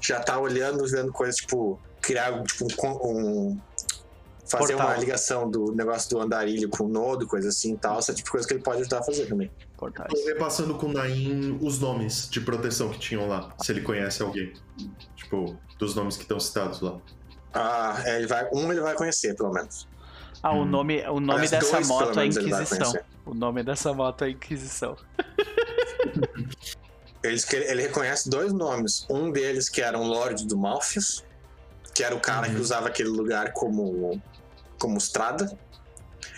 já 0.00 0.20
tá 0.20 0.38
olhando, 0.38 0.84
vendo 0.88 1.12
coisas 1.12 1.36
tipo. 1.36 1.80
Criar 2.00 2.42
tipo, 2.42 2.66
um. 3.08 3.58
Fazer 4.48 4.74
Portal. 4.74 4.86
uma 4.92 4.96
ligação 4.98 5.50
do 5.50 5.72
negócio 5.74 6.08
do 6.10 6.20
andarilho 6.20 6.68
com 6.68 6.84
o 6.84 6.88
nodo, 6.88 7.26
coisa 7.26 7.48
assim 7.48 7.74
e 7.74 7.76
tal. 7.78 7.98
Essa 7.98 8.14
tipo 8.14 8.26
de 8.26 8.30
coisa 8.32 8.46
que 8.46 8.54
ele 8.54 8.62
pode 8.62 8.80
ajudar 8.82 9.00
a 9.00 9.02
fazer 9.02 9.26
também. 9.26 9.50
portais. 9.76 10.08
Tô 10.12 10.26
repassando 10.28 10.74
com 10.76 10.86
o 10.86 10.92
Naim 10.92 11.58
os 11.60 11.80
nomes 11.80 12.28
de 12.30 12.40
proteção 12.40 12.88
que 12.90 12.98
tinham 12.98 13.26
lá, 13.28 13.52
se 13.62 13.72
ele 13.72 13.80
conhece 13.82 14.22
alguém. 14.22 14.52
Tipo, 15.16 15.58
dos 15.78 15.94
nomes 15.94 16.16
que 16.16 16.22
estão 16.22 16.38
citados 16.38 16.80
lá. 16.80 16.98
Ah, 17.52 18.00
é, 18.04 18.18
ele 18.18 18.26
vai, 18.26 18.48
um 18.52 18.70
ele 18.70 18.80
vai 18.80 18.94
conhecer, 18.94 19.34
pelo 19.34 19.52
menos. 19.52 19.88
Ah, 20.42 20.52
o 20.54 20.62
Hum. 20.62 20.66
nome, 20.66 21.02
o 21.08 21.18
nome 21.18 21.48
dessa 21.48 21.72
dois, 21.72 21.88
moto 21.88 22.20
é 22.20 22.26
Inquisição. 22.26 22.94
O 23.24 23.34
nome 23.34 23.62
dessa 23.64 23.92
moto 23.92 24.22
é 24.24 24.30
Inquisição. 24.30 24.96
Ele, 27.22 27.40
que 27.42 27.56
ele, 27.56 27.82
reconhece 27.82 28.28
dois 28.30 28.52
nomes. 28.52 29.04
Um 29.10 29.32
deles 29.32 29.68
que 29.68 29.82
era 29.82 29.98
um 29.98 30.06
Lorde 30.06 30.46
do 30.46 30.56
Malfius, 30.56 31.24
que 31.92 32.04
era 32.04 32.14
o 32.14 32.20
cara 32.20 32.46
que 32.46 32.54
Uhum. 32.54 32.60
usava 32.60 32.86
aquele 32.88 33.08
lugar 33.08 33.52
como, 33.52 34.20
como 34.78 34.98
estrada. 34.98 35.58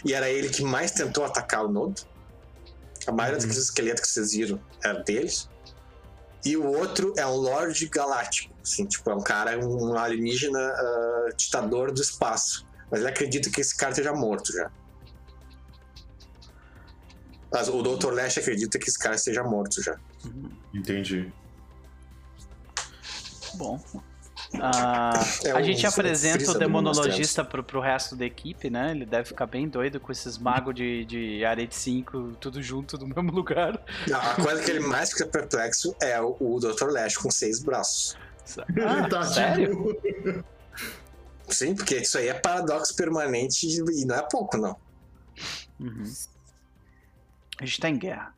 E 0.04 0.12
era 0.14 0.28
ele 0.28 0.48
que 0.48 0.62
mais 0.62 0.92
tentou 0.92 1.24
atacar 1.24 1.64
o 1.64 1.68
Nodo. 1.68 2.02
A 3.06 3.12
maioria 3.12 3.36
Uhum. 3.38 3.42
daqueles 3.46 3.64
esqueletos 3.64 4.02
que 4.02 4.08
vocês 4.08 4.32
viram 4.32 4.60
era 4.82 5.02
deles. 5.02 5.48
E 6.44 6.56
o 6.56 6.66
outro 6.66 7.12
é 7.16 7.26
um 7.26 7.34
Lorde 7.34 7.86
Galáctico. 7.88 8.54
Assim, 8.62 8.86
tipo, 8.86 9.10
é 9.10 9.14
um 9.14 9.22
cara, 9.22 9.58
um 9.58 9.96
alienígena 9.96 10.58
ah, 10.58 11.28
ditador 11.36 11.90
do 11.92 12.00
espaço. 12.00 12.66
Mas 12.90 13.00
ele 13.00 13.08
acredita 13.08 13.50
que 13.50 13.60
esse 13.60 13.76
cara 13.76 13.90
esteja 13.90 14.12
morto 14.12 14.52
já. 14.52 14.70
Mas 17.52 17.68
o 17.68 17.82
Dr. 17.82 18.12
Lash 18.12 18.38
acredita 18.38 18.78
que 18.78 18.88
esse 18.88 18.98
cara 18.98 19.16
esteja 19.16 19.42
morto 19.42 19.82
já. 19.82 19.98
Entendi. 20.72 21.32
Bom. 23.54 23.82
Ah, 24.54 25.12
É 25.44 25.50
a 25.50 25.58
o 25.58 25.62
gente 25.62 25.86
apresenta 25.86 26.50
o 26.50 26.58
demonologista 26.58 27.44
pro, 27.44 27.62
pro 27.62 27.80
resto 27.80 28.16
da 28.16 28.24
equipe, 28.24 28.70
né? 28.70 28.92
Ele 28.92 29.04
deve 29.04 29.28
ficar 29.28 29.46
bem 29.46 29.68
doido 29.68 30.00
com 30.00 30.10
esses 30.10 30.38
magos 30.38 30.74
de, 30.74 31.04
de 31.04 31.44
Arete 31.44 31.74
5, 31.74 32.36
tudo 32.40 32.62
junto 32.62 32.96
no 32.96 33.06
mesmo 33.14 33.30
lugar. 33.30 33.78
Não, 34.06 34.20
a 34.20 34.34
coisa 34.34 34.62
que 34.62 34.70
ele 34.70 34.80
mais 34.80 35.10
fica 35.10 35.26
perplexo 35.26 35.94
é 36.00 36.20
o, 36.20 36.36
o 36.40 36.58
Dr. 36.60 36.88
Lash 36.90 37.16
com 37.18 37.30
seis 37.30 37.62
braços. 37.62 38.16
ele 38.74 39.08
tá 39.08 39.20
Ah, 39.20 39.24
sério? 39.26 39.96
Sim, 41.48 41.74
porque 41.74 41.96
isso 41.96 42.16
aí 42.18 42.28
é 42.28 42.34
paradoxo 42.34 42.94
permanente 42.96 43.66
e 43.66 44.04
não 44.04 44.16
é 44.16 44.26
pouco, 44.30 44.56
não. 44.56 44.76
Uhum. 45.78 46.10
A 47.60 47.64
gente 47.66 47.80
tá 47.80 47.88
em 47.88 47.98
guerra. 47.98 48.34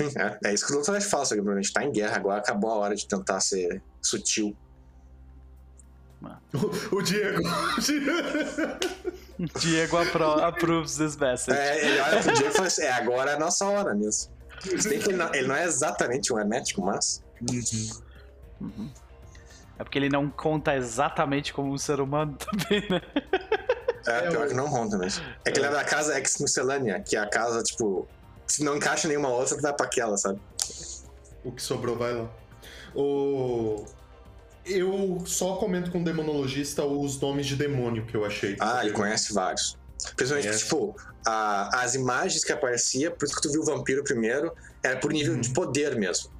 É, 0.00 0.50
é 0.50 0.54
isso 0.54 0.66
que 0.66 0.72
o 0.72 0.80
Dr. 0.80 0.92
Lash 0.92 1.04
fala, 1.04 1.26
que 1.26 1.34
a 1.34 1.54
gente 1.56 1.72
tá 1.72 1.84
em 1.84 1.92
guerra 1.92 2.16
agora, 2.16 2.40
acabou 2.40 2.70
a 2.70 2.76
hora 2.76 2.94
de 2.94 3.06
tentar 3.06 3.40
ser 3.40 3.82
sutil. 4.00 4.56
O 6.92 7.00
Diego. 7.02 7.40
Diego 9.58 9.96
apro 9.96 10.24
approves 10.44 10.96
this 10.96 11.16
message. 11.16 11.56
É, 11.58 11.84
ele 11.86 12.00
olha 12.00 12.22
pro 12.22 12.32
Diego 12.34 12.50
e 12.50 12.52
fala 12.54 12.66
assim: 12.66 12.82
é, 12.82 12.92
agora 12.92 13.30
é 13.30 13.34
a 13.34 13.38
nossa 13.38 13.64
hora 13.66 13.94
mesmo. 13.94 14.30
Se 14.60 14.88
bem 14.88 14.98
que 14.98 15.08
ele 15.08 15.16
não, 15.16 15.34
ele 15.34 15.48
não 15.48 15.54
é 15.56 15.64
exatamente 15.64 16.32
um 16.32 16.38
hermético, 16.38 16.82
mas. 16.82 17.22
Uhum. 18.60 18.90
É 19.78 19.82
porque 19.84 19.98
ele 19.98 20.10
não 20.10 20.28
conta 20.28 20.76
exatamente 20.76 21.54
como 21.54 21.72
um 21.72 21.78
ser 21.78 22.00
humano 22.00 22.36
também, 22.38 22.86
né? 22.90 23.00
É, 24.06 24.18
É, 24.26 24.30
pior 24.30 24.44
o- 24.44 24.48
que 24.48 24.54
não 24.54 24.68
conta 24.68 24.98
mesmo. 24.98 25.24
É 25.44 25.50
que 25.50 25.58
ele 25.58 25.66
é 25.66 25.70
da 25.70 25.82
casa 25.84 26.18
ex 26.18 26.36
miscelânea, 26.38 27.00
que 27.00 27.16
é 27.16 27.20
a 27.20 27.26
casa, 27.26 27.62
tipo, 27.62 28.06
se 28.46 28.62
não 28.62 28.76
encaixa 28.76 29.08
nenhuma 29.08 29.28
outra, 29.30 29.56
tu 29.56 29.62
vai 29.62 29.72
pra 29.72 29.86
aquela, 29.86 30.18
sabe? 30.18 30.38
O 31.42 31.50
que 31.52 31.62
sobrou 31.62 31.96
vai 31.96 32.12
lá. 32.12 32.28
O... 32.94 33.86
Eu 34.70 35.22
só 35.26 35.56
comento 35.56 35.90
com 35.90 36.00
o 36.00 36.04
demonologista 36.04 36.84
os 36.84 37.18
nomes 37.20 37.46
de 37.46 37.56
demônio 37.56 38.04
que 38.06 38.16
eu 38.16 38.24
achei. 38.24 38.56
Ah, 38.60 38.84
ele 38.84 38.92
conhece 38.92 39.32
vários. 39.32 39.76
Principalmente, 40.16 40.58
tipo, 40.58 40.96
a- 41.26 41.82
as 41.82 41.94
imagens 41.94 42.44
que 42.44 42.52
aparecia, 42.52 43.10
por 43.10 43.24
isso 43.26 43.34
que 43.34 43.42
tu 43.42 43.50
viu 43.52 43.62
o 43.62 43.64
vampiro 43.64 44.02
primeiro, 44.04 44.52
era 44.82 44.96
por 44.98 45.12
nível 45.12 45.34
Uhum. 45.34 45.40
de 45.40 45.50
poder 45.50 45.96
mesmo. 45.96 46.30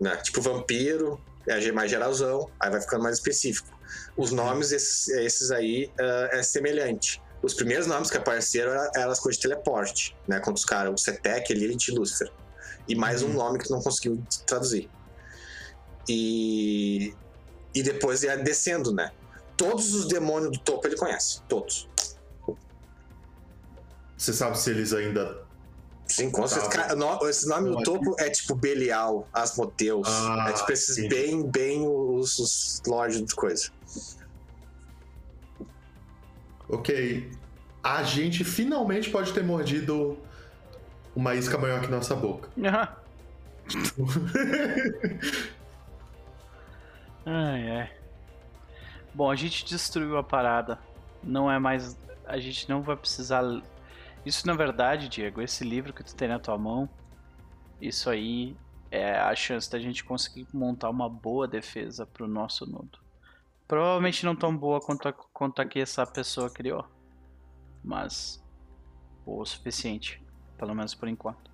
Né? 0.00 0.16
Tipo, 0.16 0.40
vampiro, 0.40 1.20
é 1.46 1.72
mais 1.72 1.90
geralzão, 1.90 2.48
aí 2.58 2.70
vai 2.70 2.80
ficando 2.80 3.02
mais 3.04 3.16
específico. 3.18 3.68
Os 4.16 4.32
nomes, 4.32 4.72
esses, 4.72 5.08
esses 5.08 5.50
aí, 5.50 5.90
ah, 6.00 6.28
é 6.32 6.42
semelhante. 6.42 7.22
Os 7.42 7.54
primeiros 7.54 7.86
nomes 7.86 8.10
que 8.10 8.16
apareceram 8.16 8.72
eram 8.72 8.90
eram 8.96 9.10
as 9.10 9.18
coisas 9.20 9.40
de 9.40 9.48
teleporte, 9.48 10.16
né? 10.28 10.38
Contra 10.38 10.54
os 10.54 10.64
caras, 10.64 10.92
o 10.94 10.96
Setec, 10.96 11.52
Lilith 11.52 11.88
e 11.88 11.90
Lucifer. 11.92 12.30
E 12.88 12.94
mais 12.94 13.22
um 13.22 13.26
Uhum. 13.28 13.32
nome 13.34 13.58
que 13.58 13.66
tu 13.66 13.72
não 13.72 13.82
conseguiu 13.82 14.20
traduzir. 14.46 14.88
E, 16.08 17.14
e 17.74 17.82
depois 17.82 18.22
ia 18.22 18.36
descendo, 18.36 18.92
né? 18.92 19.12
Todos 19.56 19.94
os 19.94 20.06
demônios 20.08 20.52
do 20.52 20.58
topo 20.64 20.86
ele 20.86 20.96
conhece. 20.96 21.40
Todos. 21.48 21.88
Você 24.16 24.32
sabe 24.32 24.58
se 24.58 24.70
eles 24.70 24.92
ainda. 24.92 25.42
Sim, 26.06 26.30
com 26.30 26.46
certeza. 26.46 26.88
Tá. 26.88 26.94
No- 26.96 27.26
esse 27.28 27.48
nome 27.48 27.70
do 27.70 27.82
topo 27.82 28.14
é 28.18 28.28
tipo 28.30 28.54
Belial, 28.54 29.26
Asmodeus. 29.32 30.06
Ah, 30.08 30.46
é 30.48 30.52
tipo 30.52 30.70
esses 30.72 30.98
entendi. 30.98 31.14
bem, 31.14 31.50
bem 31.50 31.86
os, 31.88 32.38
os 32.38 32.82
lords 32.86 33.24
de 33.24 33.34
coisa. 33.34 33.70
Ok. 36.68 37.30
A 37.82 38.02
gente 38.02 38.44
finalmente 38.44 39.10
pode 39.10 39.32
ter 39.32 39.42
mordido 39.42 40.16
uma 41.16 41.34
isca 41.34 41.58
maior 41.58 41.80
que 41.80 41.88
nossa 41.88 42.14
boca. 42.14 42.48
Ai, 47.24 47.70
ai. 47.70 47.90
Bom, 49.14 49.30
a 49.30 49.36
gente 49.36 49.64
destruiu 49.64 50.16
a 50.16 50.24
parada. 50.24 50.78
Não 51.22 51.50
é 51.50 51.58
mais. 51.58 51.96
A 52.26 52.38
gente 52.38 52.68
não 52.68 52.82
vai 52.82 52.96
precisar. 52.96 53.42
Isso, 54.24 54.46
na 54.46 54.54
verdade, 54.54 55.08
Diego, 55.08 55.40
esse 55.40 55.64
livro 55.64 55.92
que 55.92 56.02
tu 56.02 56.14
tem 56.14 56.28
na 56.28 56.38
tua 56.38 56.56
mão, 56.56 56.88
isso 57.80 58.08
aí 58.10 58.56
é 58.90 59.18
a 59.18 59.34
chance 59.34 59.70
da 59.70 59.78
gente 59.78 60.04
conseguir 60.04 60.46
montar 60.52 60.90
uma 60.90 61.08
boa 61.08 61.46
defesa 61.46 62.06
pro 62.06 62.28
nosso 62.28 62.66
nodo. 62.66 62.98
Provavelmente 63.68 64.24
não 64.24 64.36
tão 64.36 64.56
boa 64.56 64.80
quanto 64.80 65.08
a, 65.08 65.12
quanto 65.12 65.62
a 65.62 65.66
que 65.66 65.80
essa 65.80 66.06
pessoa 66.06 66.50
criou. 66.50 66.84
Mas. 67.84 68.42
O 69.24 69.44
suficiente. 69.44 70.20
Pelo 70.58 70.74
menos 70.74 70.94
por 70.94 71.08
enquanto. 71.08 71.50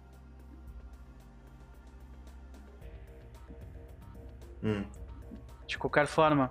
Hum. 4.63 4.85
De 5.69 5.77
qualquer 5.79 6.07
forma, 6.09 6.51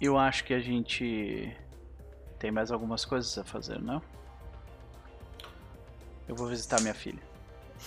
eu 0.00 0.16
acho 0.18 0.42
que 0.44 0.54
a 0.54 0.58
gente 0.60 1.54
tem 2.38 2.50
mais 2.50 2.70
algumas 2.72 3.04
coisas 3.04 3.36
a 3.38 3.44
fazer, 3.44 3.80
não? 3.80 4.00
Eu 6.26 6.34
vou 6.34 6.48
visitar 6.48 6.80
minha 6.80 6.94
filha. 6.94 7.22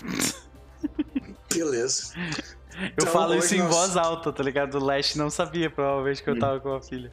Beleza. 1.54 2.14
Eu 2.16 2.88
Então, 2.90 3.08
falo 3.08 3.36
isso 3.36 3.56
em 3.56 3.60
nós- 3.60 3.76
voz 3.76 3.98
alta, 3.98 4.32
tá 4.32 4.44
ligado? 4.44 4.76
O 4.76 4.84
Lash 4.86 5.16
não 5.16 5.30
sabia, 5.30 5.70
provavelmente, 5.70 6.24
que 6.24 6.30
eu 6.30 6.40
tava 6.40 6.60
com 6.60 6.74
a 6.74 6.82
filha. 6.82 7.12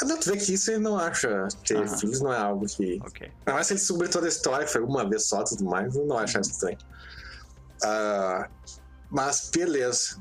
É, 0.00 0.04
Não, 0.04 0.18
tu 0.20 0.30
vê 0.30 0.36
que 0.36 0.52
isso 0.52 0.70
ele 0.70 0.80
não 0.80 0.98
acha. 0.98 1.48
Ter 1.64 1.88
filhos 1.88 2.20
não 2.20 2.32
é 2.32 2.38
algo 2.38 2.66
que. 2.66 3.00
Ok. 3.02 3.26
Ainda 3.40 3.52
mais 3.54 3.66
se 3.66 3.72
ele 3.72 3.80
descobrir 3.80 4.08
toda 4.10 4.26
a 4.26 4.28
história, 4.28 4.66
foi 4.66 4.82
uma 4.82 5.08
vez 5.08 5.26
só 5.28 5.40
e 5.40 5.44
tudo 5.44 5.64
mais, 5.64 5.96
eu 5.96 6.04
não 6.06 6.18
acho 6.18 6.38
estranho. 6.40 6.78
Ah, 7.82 8.48
mas 9.14 9.48
beleza. 9.54 10.18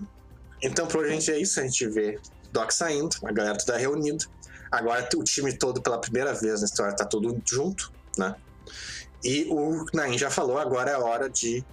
Então 0.61 0.85
por 0.88 1.03
hoje 1.03 1.31
é 1.31 1.39
isso, 1.39 1.59
a 1.59 1.63
gente 1.63 1.88
vê 1.88 2.19
Doc 2.51 2.72
saindo, 2.72 3.17
a 3.23 3.31
galera 3.31 3.57
toda 3.57 3.75
reunida. 3.75 4.23
Agora 4.72 5.09
o 5.17 5.23
time 5.23 5.57
todo 5.57 5.81
pela 5.81 5.99
primeira 5.99 6.33
vez 6.33 6.61
na 6.61 6.65
história 6.65 6.95
tá 6.95 7.03
todo 7.03 7.41
junto, 7.43 7.91
né? 8.17 8.35
E 9.23 9.47
o 9.49 9.85
Nain 9.93 10.15
já 10.17 10.30
falou, 10.30 10.59
agora 10.59 10.91
é 10.91 10.97
hora 10.97 11.27
de 11.27 11.65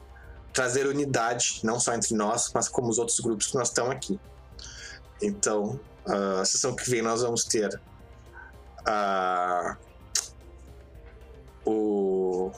trazer 0.52 0.86
unidade, 0.86 1.60
não 1.62 1.78
só 1.78 1.94
entre 1.94 2.14
nós, 2.14 2.50
mas 2.54 2.68
como 2.68 2.88
os 2.88 2.98
outros 2.98 3.20
grupos 3.20 3.48
que 3.48 3.54
nós 3.54 3.68
estamos 3.68 3.90
aqui. 3.90 4.18
Então, 5.20 5.78
a 6.40 6.44
sessão 6.44 6.74
que 6.74 6.88
vem 6.88 7.02
nós 7.02 7.22
vamos 7.22 7.44
ter 7.44 7.80
a 8.86 9.76
o, 11.66 12.50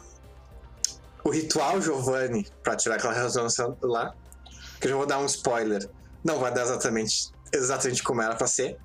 o 1.25 1.31
ritual 1.31 1.81
Giovanni 1.83 2.47
para 2.63 2.77
tirar 2.77 2.95
aquela 2.97 3.13
resolução 3.13 3.77
lá. 3.83 4.15
Que 4.83 4.89
eu 4.89 4.91
já 4.91 4.97
vou 4.97 5.07
dar 5.07 5.21
um 5.21 5.27
spoiler. 5.27 5.89
Não 6.25 6.41
vai 6.41 6.53
dar 6.53 6.63
exatamente, 6.63 7.31
exatamente 7.53 8.03
como 8.03 8.21
era 8.21 8.35
para 8.35 8.49
ser. 8.49 8.77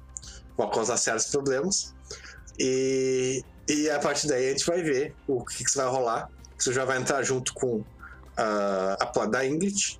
Vai 0.56 0.70
causar 0.70 0.96
certos 0.96 1.26
problemas. 1.26 1.96
E, 2.60 3.44
e 3.68 3.90
a 3.90 3.98
partir 3.98 4.28
daí 4.28 4.48
a 4.48 4.52
gente 4.52 4.64
vai 4.64 4.84
ver 4.84 5.16
o 5.28 5.44
que, 5.44 5.66
que 5.66 5.76
vai 5.76 5.88
rolar. 5.88 6.30
Você 6.56 6.72
já 6.72 6.86
vai 6.86 7.00
entrar 7.00 7.24
junto 7.24 7.52
com 7.56 7.84
ah, 8.38 8.96
a 9.00 9.08
plot 9.08 9.32
da 9.32 9.44
Ingrid. 9.44 10.00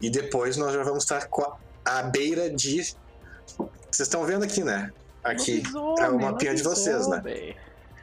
E 0.00 0.10
depois 0.10 0.56
nós 0.56 0.74
já 0.74 0.82
vamos 0.82 1.04
estar 1.04 1.28
com 1.28 1.42
a, 1.42 1.56
a 1.84 2.02
beira 2.02 2.50
de. 2.50 2.82
Vocês 2.82 4.00
estão 4.00 4.24
vendo 4.24 4.44
aqui, 4.44 4.64
né? 4.64 4.90
Aqui 5.22 5.62
é 6.00 6.08
o 6.08 6.18
mapinha 6.18 6.56
de 6.56 6.62
vocês, 6.64 7.06
né? 7.06 7.22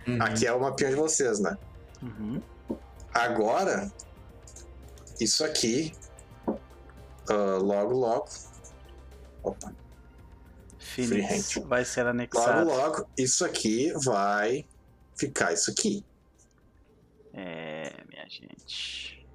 Uhum. 0.07 0.21
Aqui 0.21 0.47
é 0.47 0.53
o 0.53 0.61
mapinha 0.61 0.91
de 0.91 0.95
vocês, 0.95 1.39
né? 1.39 1.57
Uhum. 2.01 2.41
Agora, 3.13 3.91
isso 5.19 5.43
aqui, 5.43 5.91
ah, 7.29 7.57
logo, 7.61 7.93
logo. 7.93 8.29
Opa, 9.43 9.73
Phoenix 10.87 11.51
Freehand. 11.51 11.67
vai 11.67 11.85
ser 11.85 12.03
logo, 12.03 12.09
anexado. 12.09 12.67
logo, 12.67 13.09
isso 13.17 13.45
aqui 13.45 13.91
vai 14.03 14.65
ficar 15.15 15.53
isso 15.53 15.69
aqui. 15.69 16.03
É, 17.33 17.93
minha 18.09 18.27
gente. 18.29 19.27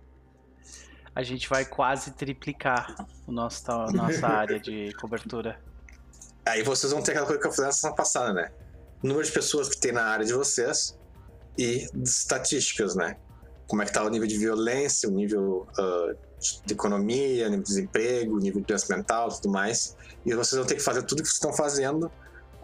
A 1.14 1.22
gente 1.22 1.48
vai 1.48 1.64
quase 1.64 2.12
triplicar 2.12 3.06
o 3.26 3.32
nosso, 3.32 3.70
a 3.70 3.92
nossa 3.92 4.26
área 4.26 4.58
de 4.58 4.92
cobertura. 4.94 5.60
Aí 6.44 6.62
vocês 6.62 6.92
vão 6.92 7.02
ter 7.02 7.12
aquela 7.12 7.26
coisa 7.26 7.40
que 7.40 7.46
eu 7.46 7.52
falei 7.52 7.66
na 7.66 7.72
semana 7.72 7.96
passada, 7.96 8.32
né? 8.32 8.50
O 9.02 9.06
número 9.06 9.24
de 9.24 9.32
pessoas 9.32 9.68
que 9.68 9.78
tem 9.78 9.92
na 9.92 10.04
área 10.04 10.24
de 10.24 10.32
vocês 10.32 10.98
e 11.56 11.86
de 11.92 12.08
estatísticas, 12.08 12.96
né? 12.96 13.16
Como 13.66 13.82
é 13.82 13.84
que 13.84 13.92
tá 13.92 14.02
o 14.02 14.08
nível 14.08 14.26
de 14.26 14.38
violência, 14.38 15.08
o 15.08 15.12
nível 15.12 15.68
ah, 15.78 16.14
de 16.64 16.72
economia, 16.74 17.48
nível 17.48 17.62
de 17.62 17.68
desemprego, 17.68 18.38
nível 18.38 18.60
de 18.60 18.66
doença 18.66 18.96
mental 18.96 19.28
e 19.28 19.34
tudo 19.36 19.50
mais. 19.50 19.96
E 20.24 20.34
vocês 20.34 20.56
vão 20.58 20.66
ter 20.66 20.74
que 20.76 20.82
fazer 20.82 21.02
tudo 21.02 21.22
que 21.22 21.28
vocês 21.28 21.36
estão 21.36 21.52
fazendo, 21.52 22.10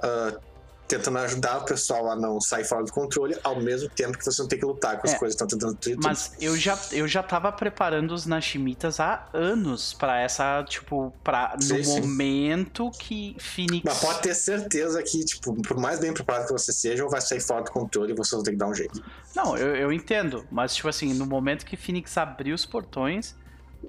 ah, 0.02 0.38
tentando 0.86 1.18
ajudar 1.18 1.58
o 1.58 1.64
pessoal 1.66 2.10
a 2.10 2.16
não 2.16 2.40
sair 2.40 2.64
fora 2.64 2.82
do 2.82 2.90
controle, 2.90 3.36
ao 3.44 3.60
mesmo 3.60 3.90
tempo 3.90 4.16
que 4.16 4.24
vocês 4.24 4.38
vão 4.38 4.48
ter 4.48 4.56
que 4.56 4.64
lutar 4.64 4.98
com 4.98 5.06
as 5.06 5.12
É, 5.12 5.18
coisas 5.18 5.36
que 5.36 5.44
estão 5.44 5.58
tentando 5.58 5.78
tudo. 5.78 6.02
Mas 6.02 6.32
eu 6.40 6.56
já, 6.56 6.78
eu 6.92 7.06
já 7.06 7.22
tava 7.22 7.52
preparando 7.52 8.12
os 8.14 8.24
Nashimitas 8.24 8.98
há 8.98 9.28
anos 9.34 9.92
pra 9.92 10.18
essa, 10.18 10.64
tipo, 10.66 11.12
pra, 11.22 11.54
no 11.56 11.62
Sim, 11.62 11.82
sim. 11.84 12.00
momento 12.00 12.90
que 12.98 13.36
Phoenix. 13.38 13.82
Mas 13.84 13.98
pode 14.00 14.22
ter 14.22 14.34
certeza 14.34 15.02
que, 15.02 15.22
tipo, 15.26 15.52
por 15.60 15.76
mais 15.76 16.00
bem 16.00 16.14
preparado 16.14 16.46
que 16.46 16.52
vocês 16.52 16.78
sejam, 16.78 17.06
vai 17.10 17.20
sair 17.20 17.40
fora 17.40 17.64
do 17.64 17.70
controle 17.70 18.12
e 18.12 18.16
vocês 18.16 18.32
vão 18.32 18.42
ter 18.42 18.52
que 18.52 18.56
dar 18.56 18.68
um 18.68 18.74
jeito. 18.74 19.04
Não, 19.36 19.58
eu, 19.58 19.76
eu 19.76 19.92
entendo, 19.92 20.46
mas 20.50 20.74
tipo 20.74 20.88
assim, 20.88 21.12
no 21.12 21.26
momento 21.26 21.66
que 21.66 21.76
Phoenix 21.76 22.16
abrir 22.16 22.54
os 22.54 22.64
portões, 22.64 23.36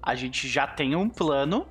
a 0.01 0.15
gente 0.15 0.47
já 0.47 0.65
tem 0.67 0.95
um 0.95 1.09
plano, 1.09 1.67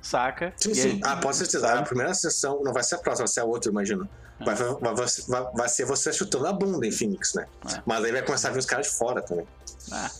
saca? 0.00 0.52
Sim, 0.56 0.74
sim. 0.74 0.90
aí- 0.92 1.00
Ah, 1.04 1.16
pode 1.16 1.36
ser 1.36 1.46
certeza. 1.46 1.72
A 1.78 1.82
primeira 1.82 2.14
sessão 2.14 2.62
não 2.62 2.72
vai 2.72 2.82
ser 2.82 2.96
a 2.96 2.98
próxima, 2.98 3.26
vai 3.26 3.32
ser 3.32 3.40
a 3.40 3.44
outra, 3.44 3.70
imagino. 3.70 4.08
É. 4.40 4.44
Vai, 4.44 4.54
vai, 4.54 4.74
vai, 4.94 5.52
vai- 5.54 5.68
ser 5.68 5.84
você 5.84 6.12
chutando 6.12 6.46
a 6.46 6.52
bunda 6.52 6.86
em 6.86 6.90
Phoenix, 6.90 7.34
né? 7.34 7.46
É. 7.72 7.82
Mas 7.86 8.04
aí 8.04 8.12
vai 8.12 8.22
começar 8.22 8.48
a 8.48 8.52
vir 8.52 8.58
os 8.58 8.66
caras 8.66 8.88
de 8.88 8.92
fora 8.96 9.22
também. 9.22 9.46
Ah, 9.92 10.10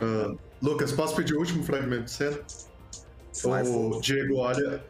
Ah, 0.00 0.34
Lucas, 0.60 0.90
posso 0.92 1.14
pedir 1.14 1.34
o 1.34 1.38
último 1.38 1.62
fragmento 1.62 2.04
de 2.04 2.10
cena? 2.10 2.38
Vai, 3.44 3.62
O 3.62 4.00
Diego 4.00 4.36
olha. 4.38 4.84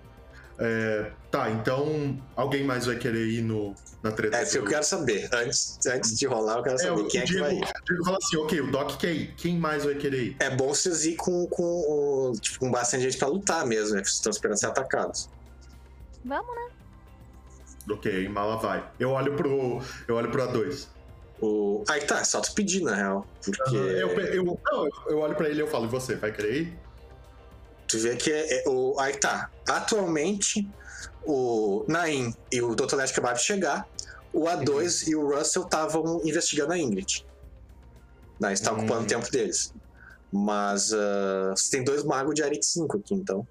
é, 0.58 1.10
tá, 1.30 1.50
então 1.50 2.16
alguém 2.36 2.64
mais 2.64 2.86
vai 2.86 2.96
querer 2.96 3.26
ir 3.26 3.42
no, 3.42 3.74
na 4.04 4.12
treta? 4.12 4.36
É 4.36 4.42
isso 4.42 4.52
que 4.52 4.58
eu 4.58 4.64
quero 4.66 4.84
saber. 4.84 5.28
Antes, 5.32 5.78
antes 5.86 6.16
de 6.18 6.26
rolar, 6.26 6.58
eu 6.58 6.62
quero 6.62 6.76
É, 6.76 6.78
saber 6.78 7.00
o 7.02 7.08
quem 7.08 7.20
é 7.22 7.24
que 7.24 7.38
vai 7.40 7.54
ir. 7.54 7.62
o 7.64 7.84
Diego 7.84 8.04
fala 8.04 8.18
assim: 8.22 8.36
ok, 8.36 8.60
o 8.60 8.70
Doc 8.70 8.96
quer 8.98 9.12
ir. 9.12 9.34
Quem 9.36 9.58
mais 9.58 9.84
vai 9.84 9.94
querer 9.94 10.22
ir? 10.22 10.36
É 10.38 10.50
bom 10.50 10.68
vocês 10.68 11.04
ir 11.04 11.16
com, 11.16 11.46
com, 11.48 12.32
tipo, 12.40 12.60
com 12.60 12.70
bastante 12.70 13.02
gente 13.04 13.16
pra 13.18 13.28
lutar 13.28 13.66
mesmo, 13.66 13.96
né? 13.96 14.04
Vocês 14.04 14.16
estão 14.16 14.30
esperando 14.30 14.58
ser 14.58 14.66
atacados. 14.66 15.28
Vamos, 16.24 16.54
né? 16.54 16.70
Ok, 17.90 18.28
Mala 18.28 18.56
vai. 18.58 18.88
Eu 19.00 19.10
olho 19.10 19.34
pro. 19.34 19.80
Eu 20.06 20.14
olho 20.16 20.30
pro 20.30 20.42
A2. 20.48 20.86
O... 21.40 21.82
Aí 21.88 22.00
tá, 22.02 22.20
é 22.20 22.24
só 22.24 22.40
tu 22.40 22.54
pedir, 22.54 22.80
na 22.82 22.94
real. 22.94 23.26
Porque 23.44 23.74
Eu, 23.76 24.08
eu, 24.08 24.44
não, 24.44 24.88
eu 25.08 25.18
olho 25.18 25.34
pra 25.34 25.48
ele 25.48 25.58
e 25.58 25.60
eu 25.60 25.66
falo, 25.66 25.84
e 25.84 25.88
você, 25.88 26.14
vai 26.14 26.30
querer 26.32 26.56
ir? 26.62 26.78
tu 27.86 27.98
vê 27.98 28.16
que 28.16 28.32
é, 28.32 28.62
é 28.64 28.68
o. 28.68 28.98
Aí 28.98 29.14
tá. 29.18 29.50
Atualmente, 29.68 30.66
o 31.24 31.84
Nain 31.88 32.32
e 32.52 32.60
o 32.62 32.74
Dr. 32.74 32.96
Leste 32.96 33.12
acabaram 33.12 33.36
de 33.36 33.42
chegar. 33.44 33.86
O 34.32 34.44
A2 34.46 35.06
e 35.08 35.14
o 35.14 35.28
Russell 35.34 35.62
estavam 35.62 36.20
investigando 36.24 36.72
a 36.72 36.78
Ingrid. 36.78 37.24
Né? 38.40 38.48
Eles 38.48 38.60
estavam 38.60 38.80
Hum. 38.80 38.84
ocupando 38.84 39.04
o 39.04 39.06
tempo 39.06 39.30
deles. 39.30 39.72
Mas 40.32 40.92
ah, 40.92 41.54
você 41.56 41.70
tem 41.76 41.84
dois 41.84 42.02
magos 42.04 42.34
de 42.34 42.42
Arete 42.42 42.66
5 42.66 42.96
aqui, 42.98 43.14
então. 43.14 43.46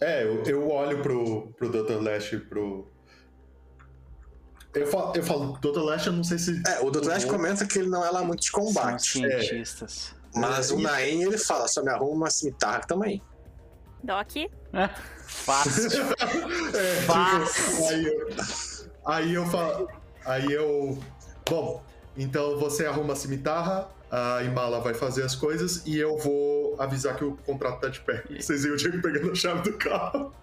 É, 0.00 0.22
eu, 0.24 0.42
eu 0.44 0.68
olho 0.70 1.02
pro, 1.02 1.48
pro 1.56 1.68
Dr. 1.68 2.00
Lash 2.02 2.32
e 2.34 2.38
pro. 2.38 2.86
Eu 4.74 4.86
falo, 4.86 5.12
eu 5.16 5.22
falo, 5.22 5.58
Dr. 5.58 5.80
Lash, 5.80 6.06
eu 6.06 6.12
não 6.12 6.22
sei 6.22 6.38
se. 6.38 6.62
É, 6.68 6.80
o 6.80 6.90
Dr. 6.90 7.06
Leste 7.06 7.26
Uhum. 7.26 7.36
comenta 7.38 7.66
que 7.66 7.78
ele 7.78 7.88
não 7.88 8.04
é 8.04 8.10
lá 8.10 8.22
muito 8.22 8.40
de 8.42 8.50
são 8.50 8.60
combate. 8.60 9.12
cientistas. 9.12 10.14
Mas 10.34 10.70
É, 10.70 10.74
o 10.74 10.78
Nain, 10.80 11.22
ele 11.22 11.38
fala, 11.38 11.66
só 11.66 11.82
me 11.82 11.90
arruma 11.90 12.12
uma 12.14 12.30
cimitarra 12.30 12.80
também. 12.86 13.22
Doc. 14.04 14.28
Fácil. 15.26 15.90
É, 16.74 17.02
Fácil. 17.02 17.72
tipo, 17.72 17.88
aí 17.88 18.04
eu, 18.04 18.28
aí 19.06 19.34
eu 19.34 19.46
falo. 19.46 19.88
Aí 20.24 20.52
eu. 20.52 20.98
Bom, 21.48 21.82
então 22.16 22.58
você 22.58 22.86
arruma 22.86 23.12
a 23.12 23.16
cimitarra, 23.16 23.88
a 24.10 24.42
Imala 24.42 24.80
vai 24.80 24.94
fazer 24.94 25.22
as 25.22 25.34
coisas 25.36 25.82
e 25.86 25.96
eu 25.98 26.16
vou 26.18 26.74
avisar 26.80 27.16
que 27.16 27.24
o 27.24 27.36
contrato 27.46 27.80
tá 27.80 27.88
de 27.88 28.00
pé. 28.00 28.24
Vocês 28.40 28.62
viram 28.62 28.74
o 28.74 28.78
Diego 28.78 29.00
pegando 29.00 29.30
a 29.30 29.34
chave 29.34 29.62
do 29.70 29.76
carro. 29.78 30.32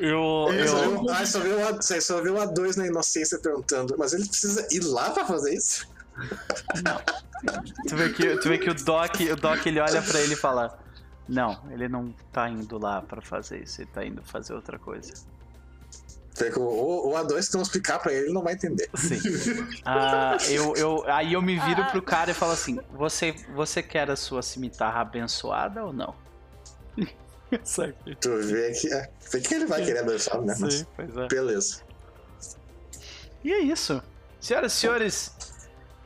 Eu, 0.00 0.46
Ele 0.50 0.68
eu, 0.68 0.90
viu- 1.02 1.10
Ah, 1.10 1.24
só 1.24 1.38
viu, 1.38 1.64
a, 1.68 1.70
você 1.72 2.00
só 2.00 2.20
viu 2.20 2.40
a 2.40 2.46
dois 2.46 2.74
na 2.76 2.84
inocência 2.86 3.38
perguntando, 3.38 3.94
mas 3.96 4.12
ele 4.12 4.26
precisa 4.26 4.66
ir 4.72 4.80
lá 4.80 5.10
pra 5.10 5.24
fazer 5.24 5.54
isso? 5.54 5.86
tu, 7.88 7.96
vê 7.96 8.08
que, 8.10 8.36
tu 8.38 8.48
vê 8.48 8.58
que 8.58 8.68
o 8.70 8.74
Doc, 8.74 9.14
o 9.32 9.36
Doc 9.36 9.64
ele 9.66 9.78
olha 9.78 10.02
pra 10.02 10.20
ele 10.20 10.32
e 10.34 10.36
fala: 10.36 10.76
Não, 11.28 11.58
ele 11.70 11.88
não 11.88 12.14
tá 12.32 12.48
indo 12.48 12.78
lá 12.78 13.02
pra 13.02 13.20
fazer 13.20 13.62
isso, 13.62 13.80
ele 13.80 13.90
tá 13.92 14.04
indo 14.04 14.22
fazer 14.22 14.54
outra 14.54 14.78
coisa. 14.78 15.12
O, 16.56 16.60
o, 16.60 17.12
o 17.12 17.14
A2, 17.14 17.42
se 17.42 17.54
não 17.54 17.62
explicar 17.62 17.98
pra 17.98 18.12
ele, 18.12 18.26
ele 18.26 18.32
não 18.34 18.42
vai 18.42 18.52
entender. 18.52 18.90
Sim. 18.94 19.18
Ah, 19.86 20.36
eu, 20.50 20.74
eu, 20.76 21.02
aí 21.10 21.32
eu 21.32 21.40
me 21.40 21.58
viro 21.58 21.80
Ah. 21.82 21.86
pro 21.86 22.02
cara 22.02 22.30
e 22.30 22.34
falo 22.34 22.52
assim: 22.52 22.78
Você, 22.92 23.32
você 23.54 23.82
quer 23.82 24.10
a 24.10 24.16
sua 24.16 24.42
cimitarra 24.42 25.00
abençoada 25.00 25.82
ou 25.84 25.92
não? 25.94 26.14
Tu 28.20 28.36
vê 28.42 28.72
que. 28.72 28.92
É, 28.92 29.10
vê 29.32 29.40
que 29.40 29.54
ele 29.54 29.66
vai 29.66 29.82
querer 29.84 30.00
abençoar, 30.00 30.42
né? 30.42 30.54
Sim, 30.54 30.84
pois 30.94 31.16
é. 31.16 31.28
beleza. 31.28 31.80
E 33.42 33.52
é 33.52 33.60
isso. 33.60 34.02
Senhoras 34.40 34.72
e 34.72 34.76
senhores, 34.76 35.32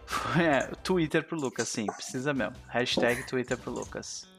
é, 0.38 0.60
Twitter 0.84 1.26
pro 1.26 1.36
Lucas, 1.40 1.68
sim, 1.68 1.86
precisa 1.86 2.32
mesmo. 2.32 2.54
Hashtag 2.68 3.26
Twitter 3.26 3.58
pro 3.58 3.72
Lucas. 3.72 4.29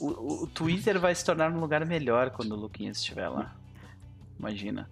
O, 0.00 0.42
o- 0.44 0.46
Twitter 0.46 0.98
vai 0.98 1.14
se 1.14 1.24
tornar 1.24 1.50
um 1.52 1.60
lugar 1.60 1.84
melhor 1.86 2.30
quando 2.30 2.52
o 2.52 2.56
Luquinhas 2.56 2.96
estiver 2.98 3.28
lá. 3.28 3.54
Imagina. 4.38 4.88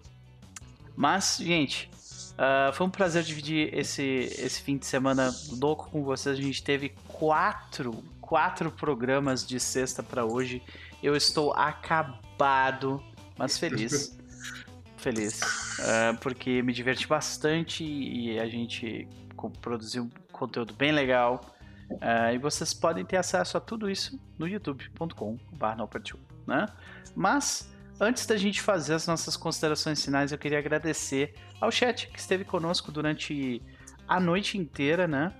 Mas, 0.95 1.37
gente, 1.37 1.89
ah, 2.37 2.71
foi 2.73 2.85
um 2.85 2.89
prazer 2.89 3.23
dividir 3.23 3.73
esse, 3.73 4.03
esse 4.03 4.61
fim 4.61 4.77
de 4.77 4.85
semana 4.85 5.33
louco 5.59 5.89
com 5.89 6.03
vocês. 6.03 6.37
A 6.37 6.41
gente 6.41 6.61
teve 6.63 6.89
quatro, 7.07 8.03
quatro 8.21 8.71
programas 8.71 9.45
de 9.47 9.59
sexta 9.59 10.03
pra 10.03 10.25
hoje. 10.25 10.61
Eu 11.01 11.15
estou 11.15 11.53
acabado, 11.53 13.01
mas 13.37 13.57
feliz. 13.57 14.17
feliz. 14.97 15.39
Ah, 15.79 16.17
porque 16.21 16.61
me 16.61 16.73
diverti 16.73 17.07
bastante 17.07 17.83
e 17.83 18.37
a 18.39 18.47
gente 18.47 19.07
produziu 19.61 20.03
um 20.03 20.09
conteúdo 20.31 20.73
bem 20.73 20.91
legal. 20.91 21.41
Uh, 21.91 22.33
e 22.33 22.37
vocês 22.37 22.73
podem 22.73 23.03
ter 23.03 23.17
acesso 23.17 23.57
a 23.57 23.59
tudo 23.59 23.89
isso 23.89 24.19
no 24.37 24.47
youtube.com.br, 24.47 25.37
né? 26.47 26.65
Mas 27.15 27.69
Antes 28.01 28.25
da 28.25 28.37
gente 28.37 28.61
fazer 28.61 28.93
as 28.93 29.05
nossas 29.05 29.35
considerações 29.35 30.03
finais, 30.03 30.31
eu 30.31 30.37
queria 30.37 30.57
agradecer 30.57 31.33
ao 31.59 31.69
chat 31.69 32.07
que 32.07 32.17
esteve 32.17 32.45
conosco 32.45 32.93
durante 32.93 33.61
a 34.07 34.21
noite 34.21 34.57
inteira, 34.57 35.05
né? 35.05 35.33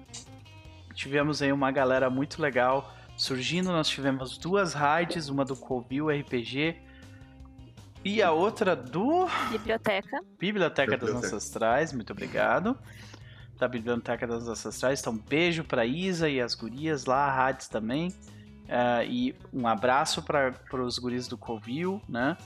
Tivemos 0.94 1.42
aí 1.42 1.54
uma 1.54 1.72
galera 1.72 2.10
muito 2.10 2.42
legal 2.42 2.94
surgindo. 3.16 3.72
Nós 3.72 3.88
tivemos 3.88 4.38
duas 4.38 4.74
raids, 4.74 5.30
uma 5.30 5.46
do 5.46 5.56
Covil 5.56 6.10
RPG 6.10 6.76
e 8.04 8.22
a 8.22 8.34
outra 8.34 8.76
do. 8.76 9.26
Biblioteca. 9.52 10.22
Biblioteca, 10.38 10.98
das 10.98 11.12
Ancestrais, 11.12 11.94
muito 11.94 12.12
obrigado. 12.12 12.78
Da 13.60 13.68
Biblioteca 13.68 14.26
das 14.26 14.48
Ancestrais. 14.48 15.02
Então, 15.02 15.16
beijo 15.16 15.64
pra 15.64 15.86
Isa 15.86 16.30
e 16.30 16.42
as 16.42 16.56
gurias 16.56 17.06
lá, 17.06 17.30
raids 17.30 17.68
também. 17.68 18.08
Uh, 18.08 19.04
e 19.08 19.36
um 19.52 19.68
abraço 19.68 20.24
para 20.24 20.54
os 20.74 20.98
guris 20.98 21.28
do 21.28 21.38
Covil, 21.38 22.02
né? 22.08 22.38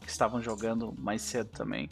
Que 0.00 0.10
estavam 0.10 0.42
jogando 0.42 0.92
mais 0.98 1.22
cedo 1.22 1.50
também. 1.50 1.88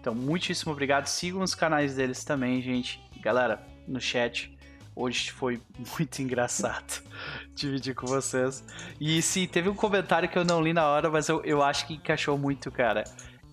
Então, 0.00 0.14
muitíssimo 0.14 0.72
obrigado. 0.72 1.06
Sigam 1.06 1.42
os 1.42 1.54
canais 1.54 1.94
deles 1.94 2.24
também, 2.24 2.60
gente. 2.60 3.00
Galera, 3.20 3.64
no 3.86 4.00
chat. 4.00 4.56
Hoje 4.96 5.30
foi 5.30 5.60
muito 5.96 6.20
engraçado 6.20 7.02
dividir 7.54 7.94
com 7.94 8.06
vocês. 8.06 8.64
E 9.00 9.22
sim, 9.22 9.46
teve 9.46 9.68
um 9.68 9.74
comentário 9.74 10.28
que 10.28 10.36
eu 10.36 10.44
não 10.44 10.60
li 10.60 10.72
na 10.72 10.86
hora, 10.86 11.08
mas 11.10 11.28
eu, 11.28 11.44
eu 11.44 11.62
acho 11.62 11.86
que 11.86 11.94
encaixou 11.94 12.36
muito, 12.36 12.70
cara. 12.72 13.04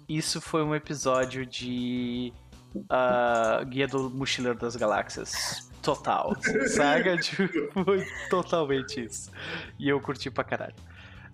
Isso 0.08 0.40
foi 0.40 0.64
um 0.64 0.74
episódio 0.74 1.46
de 1.46 2.34
uh, 2.76 3.66
Guia 3.66 3.88
do 3.88 4.10
Mochileiro 4.10 4.58
das 4.58 4.76
Galáxias 4.76 5.68
total. 5.82 6.36
Saga, 6.68 7.16
tipo, 7.22 7.84
foi 7.86 8.06
totalmente 8.30 9.06
isso. 9.06 9.32
E 9.80 9.88
eu 9.88 10.02
curti 10.02 10.30
pra 10.30 10.44
caralho. 10.44 10.76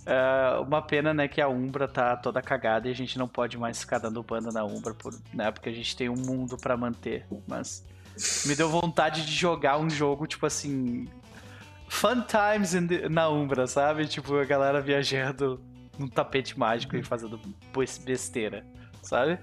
Uh, 0.02 0.62
uma 0.64 0.82
pena, 0.82 1.14
né, 1.14 1.28
que 1.28 1.42
a 1.42 1.48
Umbra 1.48 1.88
tá 1.88 2.16
toda 2.18 2.42
cagada 2.42 2.88
e 2.88 2.92
a 2.92 2.96
gente 2.96 3.18
não 3.18 3.28
pode 3.28 3.58
mais 3.58 3.80
ficar 3.80 4.00
dando 4.00 4.22
banda 4.22 4.52
na 4.52 4.64
Umbra, 4.64 4.94
por, 4.94 5.14
né, 5.34 5.50
porque 5.50 5.70
a 5.70 5.72
gente 5.72 5.96
tem 5.96 6.10
um 6.10 6.16
mundo 6.16 6.58
para 6.58 6.76
manter. 6.76 7.26
Mas 7.48 7.86
me 8.46 8.56
deu 8.56 8.70
vontade 8.70 9.26
de 9.26 9.32
jogar 9.32 9.80
um 9.80 9.90
jogo, 9.90 10.28
tipo 10.28 10.46
assim. 10.46 11.08
Fun 11.88 12.24
times 12.24 12.72
the, 12.88 13.08
na 13.08 13.30
Umbra, 13.30 13.68
sabe? 13.68 14.08
Tipo, 14.08 14.36
a 14.38 14.46
galera 14.46 14.82
viajando 14.82 15.64
num 15.98 16.08
tapete 16.08 16.58
mágico 16.58 16.96
e 16.96 17.04
fazendo 17.04 17.40
besteira, 18.04 18.66
sabe? 19.02 19.40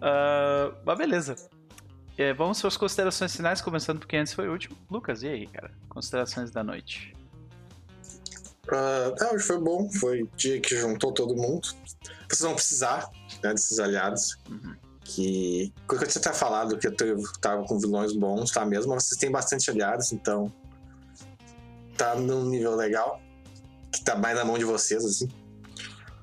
Uh, 0.00 0.74
mas 0.84 0.98
beleza. 0.98 1.36
É, 2.16 2.34
vamos 2.34 2.60
para 2.60 2.68
as 2.68 2.76
considerações 2.76 3.34
finais, 3.34 3.60
começando 3.60 3.98
porque 3.98 4.16
antes 4.16 4.32
foi 4.32 4.48
o 4.48 4.52
último. 4.52 4.76
Lucas, 4.90 5.22
e 5.22 5.28
aí, 5.28 5.46
cara? 5.46 5.70
Considerações 5.88 6.50
da 6.50 6.62
noite. 6.62 7.14
Uh, 8.68 9.32
hoje 9.32 9.44
foi 9.44 9.58
bom, 9.58 9.90
foi 9.90 10.28
dia 10.36 10.60
que 10.60 10.76
juntou 10.76 11.12
todo 11.12 11.34
mundo. 11.34 11.68
Vocês 12.28 12.40
vão 12.40 12.54
precisar 12.54 13.10
né, 13.42 13.52
desses 13.52 13.78
aliados. 13.78 14.38
Uhum. 14.48 14.76
Que. 15.02 15.72
Quando 15.86 16.08
você 16.08 16.20
tá 16.20 16.32
falado 16.32 16.78
que 16.78 16.86
eu 16.86 16.94
tava 17.40 17.64
com 17.64 17.78
vilões 17.78 18.12
bons, 18.12 18.50
tá 18.50 18.64
mesmo, 18.64 18.94
mas 18.94 19.04
vocês 19.04 19.18
têm 19.18 19.30
bastante 19.30 19.70
aliados, 19.70 20.12
então. 20.12 20.52
Tá 21.96 22.14
num 22.14 22.44
nível 22.44 22.76
legal. 22.76 23.20
Que 23.90 24.04
tá 24.04 24.14
mais 24.14 24.36
na 24.36 24.44
mão 24.44 24.58
de 24.58 24.64
vocês, 24.64 25.04
assim. 25.04 25.28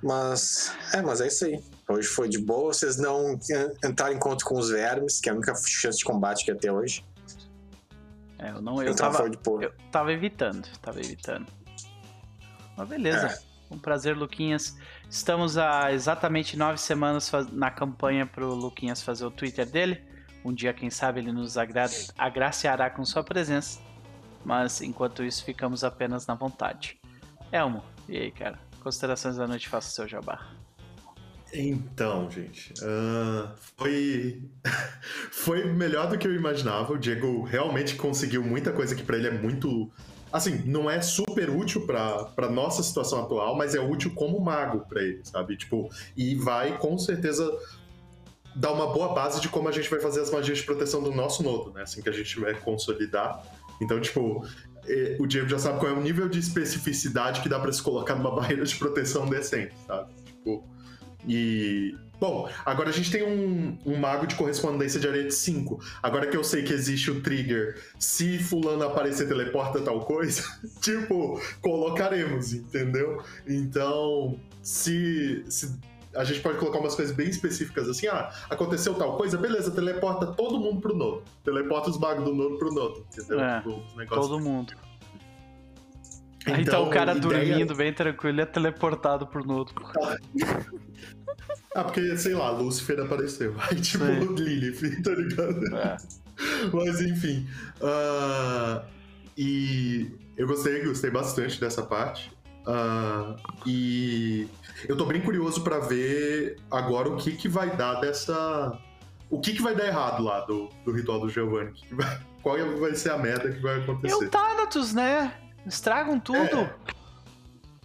Mas. 0.02 0.72
É, 0.94 1.02
mas 1.02 1.22
é 1.22 1.28
isso 1.28 1.44
aí. 1.44 1.62
Hoje 1.90 2.08
foi 2.08 2.28
de 2.28 2.38
boa, 2.38 2.74
vocês 2.74 2.98
não 2.98 3.40
entraram 3.84 4.14
em 4.14 4.20
conta 4.20 4.44
com 4.44 4.58
os 4.58 4.70
vermes, 4.70 5.22
que 5.22 5.30
é 5.30 5.32
a 5.32 5.36
única 5.36 5.54
chance 5.66 5.98
de 5.98 6.04
combate 6.04 6.44
que 6.44 6.52
ia 6.52 6.58
ter 6.58 6.70
hoje. 6.70 7.06
É, 8.38 8.50
eu 8.52 8.62
não. 8.62 8.82
Eu 8.82 8.92
então 8.92 9.12
tava, 9.12 9.30
eu 9.62 9.74
tava 9.90 10.12
evitando, 10.12 10.68
tava 10.82 11.00
evitando. 11.00 11.48
Mas 12.76 12.88
beleza. 12.88 13.28
É. 13.28 13.74
Um 13.74 13.80
prazer, 13.80 14.16
Luquinhas. 14.16 14.78
Estamos 15.10 15.58
há 15.58 15.92
exatamente 15.92 16.58
nove 16.58 16.78
semanas 16.78 17.32
na 17.52 17.72
campanha 17.72 18.26
pro 18.26 18.54
Luquinhas 18.54 19.02
fazer 19.02 19.26
o 19.26 19.32
Twitter 19.32 19.66
dele. 19.66 20.02
Um 20.44 20.54
dia, 20.54 20.74
quem 20.74 20.90
sabe, 20.90 21.20
ele 21.20 21.32
nos 21.32 21.58
agra 21.58 21.86
agraciará 22.18 22.90
com 22.90 23.04
sua 23.04 23.24
presença. 23.24 23.80
Mas 24.46 24.82
enquanto 24.82 25.24
isso, 25.24 25.44
ficamos 25.44 25.84
apenas 25.84 26.28
na 26.28 26.36
vontade. 26.36 26.98
Elmo, 27.52 27.84
e 28.08 28.18
aí, 28.18 28.32
cara? 28.32 28.60
Considerações 28.82 29.36
da 29.36 29.48
noite, 29.48 29.68
faça 29.68 29.90
o 29.90 29.92
seu 29.92 30.08
jabá. 30.08 30.57
Então, 31.54 32.30
gente, 32.30 32.74
uh, 32.84 33.50
foi 33.78 34.42
foi 35.32 35.66
melhor 35.66 36.10
do 36.10 36.18
que 36.18 36.28
eu 36.28 36.34
imaginava. 36.34 36.94
O 36.94 36.98
Diego 36.98 37.44
realmente 37.44 37.96
conseguiu 37.96 38.44
muita 38.44 38.72
coisa 38.72 38.96
que 38.96 39.04
para 39.04 39.18
ele 39.18 39.28
é 39.28 39.32
muito, 39.32 39.90
assim, 40.32 40.64
não 40.66 40.90
é 40.90 41.02
super 41.02 41.50
útil 41.50 41.86
para 41.86 42.50
nossa 42.50 42.84
situação 42.84 43.24
atual, 43.24 43.56
mas 43.56 43.76
é 43.76 43.80
útil 43.80 44.12
como 44.14 44.40
mago 44.40 44.86
para 44.88 45.02
ele, 45.02 45.22
sabe? 45.24 45.56
Tipo, 45.56 45.90
e 46.16 46.36
vai 46.36 46.78
com 46.78 46.98
certeza 46.98 47.50
dar 48.56 48.72
uma 48.72 48.88
boa 48.88 49.14
base 49.14 49.40
de 49.40 49.48
como 49.50 49.70
a 49.70 49.72
gente 49.72 49.90
vai 49.90 50.00
fazer 50.00 50.22
as 50.22 50.32
magias 50.32 50.58
de 50.58 50.64
proteção 50.64 51.02
do 51.02 51.12
nosso 51.12 51.44
nodo, 51.44 51.72
né? 51.72 51.84
Assim 51.84 52.02
que 52.02 52.10
a 52.10 52.12
gente 52.12 52.30
tiver 52.30 52.60
consolidar. 52.60 53.42
Então, 53.80 54.02
tipo, 54.02 54.44
o 55.20 55.28
Diego 55.28 55.48
já 55.48 55.60
sabe 55.60 55.80
qual 55.80 55.92
é 55.92 55.96
o 55.96 56.02
nível 56.02 56.28
de 56.28 56.40
especificidade 56.40 57.42
que 57.42 57.48
dá 57.48 57.60
para 57.60 57.72
se 57.72 57.82
colocar 57.82 58.16
numa 58.16 58.32
barreira 58.36 58.66
de 58.66 58.76
proteção 58.76 59.30
decente, 59.30 59.76
sabe? 59.86 60.12
Tipo, 60.26 60.64
e. 61.28 61.96
Bom, 62.20 62.50
agora 62.66 62.90
a 62.90 62.92
gente 62.92 63.12
tem 63.12 63.22
um, 63.22 63.78
um 63.86 63.96
mago 63.96 64.26
de 64.26 64.34
correspondência 64.34 65.00
de 65.00 65.08
arete 65.08 65.36
5. 65.36 65.80
Agora 66.02 66.26
que 66.26 66.36
eu 66.36 66.44
sei 66.44 66.64
que 66.64 66.74
existe 66.74 67.12
o 67.12 67.22
trigger, 67.22 67.80
se 68.00 68.40
fulano 68.40 68.84
aparecer 68.84 69.28
teleporta 69.28 69.80
tal 69.82 70.00
coisa, 70.00 70.42
tipo, 70.82 71.40
colocaremos, 71.62 72.54
entendeu? 72.54 73.22
Então, 73.48 74.40
se, 74.64 75.46
se 75.48 75.78
a 76.16 76.24
gente 76.24 76.40
pode 76.40 76.58
colocar 76.58 76.80
umas 76.80 76.96
coisas 76.96 77.16
bem 77.16 77.30
específicas 77.30 77.88
assim, 77.88 78.08
ah, 78.08 78.32
aconteceu 78.50 78.96
tal 78.96 79.16
coisa, 79.16 79.38
beleza, 79.38 79.70
teleporta 79.70 80.26
todo 80.26 80.60
mundo 80.60 80.82
pro 80.82 80.96
nodo. 80.96 81.24
Teleporta 81.44 81.92
os 81.92 82.00
magos 82.00 82.26
do 82.26 82.34
nodo 82.34 82.58
pro 82.58 82.74
nodo, 82.74 83.06
entendeu? 83.14 83.40
É, 83.40 83.62
tipo, 83.62 83.84
todo 84.10 84.40
mundo. 84.40 84.74
Então, 86.48 86.62
então, 86.62 86.88
o 86.88 86.90
cara 86.90 87.16
ideia... 87.16 87.46
dormindo 87.46 87.76
bem 87.76 87.94
tranquilo 87.94 88.42
é 88.42 88.46
teleportado 88.46 89.28
pro 89.28 89.46
nodo. 89.46 89.72
ah, 91.76 91.84
porque, 91.84 92.18
sei 92.18 92.34
lá, 92.34 92.50
Lúcifer 92.52 93.00
apareceu. 93.00 93.56
Aí, 93.60 93.80
tipo, 93.80 94.06
Sim. 94.06 94.36
Lilith, 94.36 95.00
tá 95.04 95.12
ligado? 95.12 95.76
É. 95.76 95.98
Mas, 96.72 97.02
enfim. 97.02 97.48
Uh, 97.82 98.86
e 99.38 100.12
eu 100.38 100.48
gostei, 100.48 100.84
gostei 100.86 101.10
bastante 101.10 101.60
dessa 101.60 101.84
parte. 101.84 102.32
Uh, 102.66 103.36
e 103.66 104.48
eu 104.88 104.96
tô 104.96 105.06
bem 105.06 105.22
curioso 105.22 105.64
para 105.64 105.80
ver 105.80 106.58
agora 106.70 107.10
o 107.10 107.18
que 107.18 107.32
que 107.32 107.48
vai 107.48 107.76
dar 107.76 107.96
dessa. 107.96 108.78
O 109.30 109.40
que 109.40 109.54
que 109.54 109.62
vai 109.62 109.76
dar 109.76 109.88
errado 109.88 110.24
lá 110.24 110.42
do, 110.42 110.70
do 110.86 110.92
ritual 110.92 111.20
do 111.20 111.30
Giovanni? 111.30 111.74
Qual 112.42 112.58
vai 112.80 112.96
ser 112.96 113.12
a 113.12 113.18
merda 113.18 113.52
que 113.52 113.62
vai 113.62 113.82
acontecer? 113.82 114.14
É 114.14 114.28
o 114.28 114.30
Thanatos, 114.30 114.94
né? 114.94 115.34
Estragam 115.68 116.20
tudo. 116.20 116.60
É. 116.60 116.76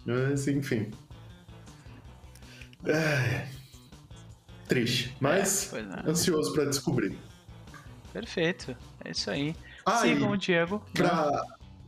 Mas, 0.05 0.47
enfim. 0.47 0.91
É. 2.85 3.47
Triste, 4.67 5.15
mas 5.19 5.73
é, 5.73 5.79
é. 5.79 6.09
ansioso 6.09 6.53
para 6.53 6.65
descobrir. 6.65 7.17
Perfeito, 8.11 8.75
é 9.03 9.11
isso 9.11 9.29
aí. 9.29 9.55
Ah, 9.85 9.97
Sigam 9.97 10.31
o 10.31 10.37
Diego. 10.37 10.83
Pra... 10.93 11.43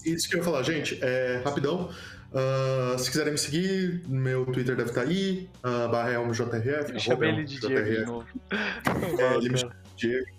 Isso 0.05 0.29
que 0.29 0.35
eu 0.35 0.39
ia 0.39 0.43
falar, 0.43 0.63
gente, 0.63 0.99
é 1.01 1.41
rapidão. 1.43 1.89
Uh, 2.31 2.99
se 2.99 3.09
quiserem 3.09 3.31
me 3.31 3.37
seguir, 3.37 4.03
meu 4.07 4.45
Twitter 4.45 4.75
deve 4.75 4.89
estar 4.89 5.01
aí, 5.01 5.49
uh, 5.59 5.89
barra 5.89 6.11
JRF. 6.11 6.93
Eu 6.93 6.99
chamei 6.99 7.29
ele 7.29 7.45
de 7.45 7.59
Diego 7.59 7.89
de 7.89 8.05
novo. 8.05 8.27
É, 8.51 9.35
ele 9.37 9.49
me 9.49 9.57
chama 9.57 9.75
Diego. 9.95 10.34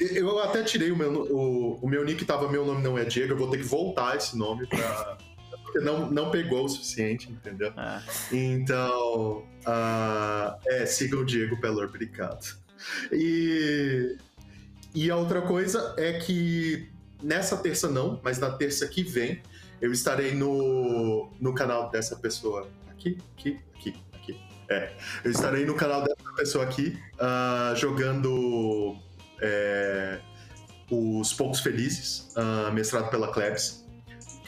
Eu 0.00 0.38
até 0.38 0.62
tirei 0.62 0.90
o 0.90 0.96
meu, 0.96 1.12
o, 1.12 1.74
o 1.82 1.88
meu 1.88 2.04
nick, 2.04 2.24
tava 2.24 2.50
meu 2.50 2.64
nome 2.64 2.82
não 2.82 2.96
é 2.96 3.04
Diego, 3.04 3.34
eu 3.34 3.36
vou 3.36 3.50
ter 3.50 3.58
que 3.58 3.64
voltar 3.64 4.16
esse 4.16 4.36
nome 4.36 4.66
pra. 4.66 5.18
Porque 5.62 5.78
não, 5.80 6.10
não 6.10 6.30
pegou 6.30 6.64
o 6.64 6.68
suficiente, 6.68 7.30
entendeu? 7.30 7.72
Ah. 7.76 8.02
Então, 8.32 9.44
uh, 9.66 10.58
é, 10.66 10.86
siga 10.86 11.16
o 11.16 11.24
Diego 11.24 11.60
Pelor, 11.60 11.84
obrigado. 11.84 12.56
E, 13.12 14.16
e 14.94 15.10
a 15.10 15.16
outra 15.16 15.42
coisa 15.42 15.94
é 15.96 16.14
que 16.14 16.88
nessa 17.22 17.56
terça 17.56 17.88
não, 17.88 18.20
mas 18.24 18.38
na 18.38 18.50
terça 18.50 18.86
que 18.88 19.02
vem, 19.02 19.42
eu 19.80 19.92
estarei 19.92 20.34
no, 20.34 21.30
no 21.40 21.54
canal 21.54 21.90
dessa 21.90 22.16
pessoa 22.16 22.68
aqui, 22.90 23.18
aqui, 23.36 23.60
aqui, 23.76 23.94
aqui. 24.12 24.40
É, 24.68 24.92
eu 25.24 25.30
estarei 25.30 25.64
no 25.64 25.74
canal 25.74 26.02
dessa 26.02 26.32
pessoa 26.36 26.64
aqui, 26.64 26.98
uh, 27.14 27.76
jogando 27.76 28.96
é, 29.40 30.18
Os 30.90 31.32
Poucos 31.32 31.60
Felizes, 31.60 32.32
uh, 32.36 32.72
mestrado 32.72 33.10
pela 33.10 33.32
Klebs, 33.32 33.86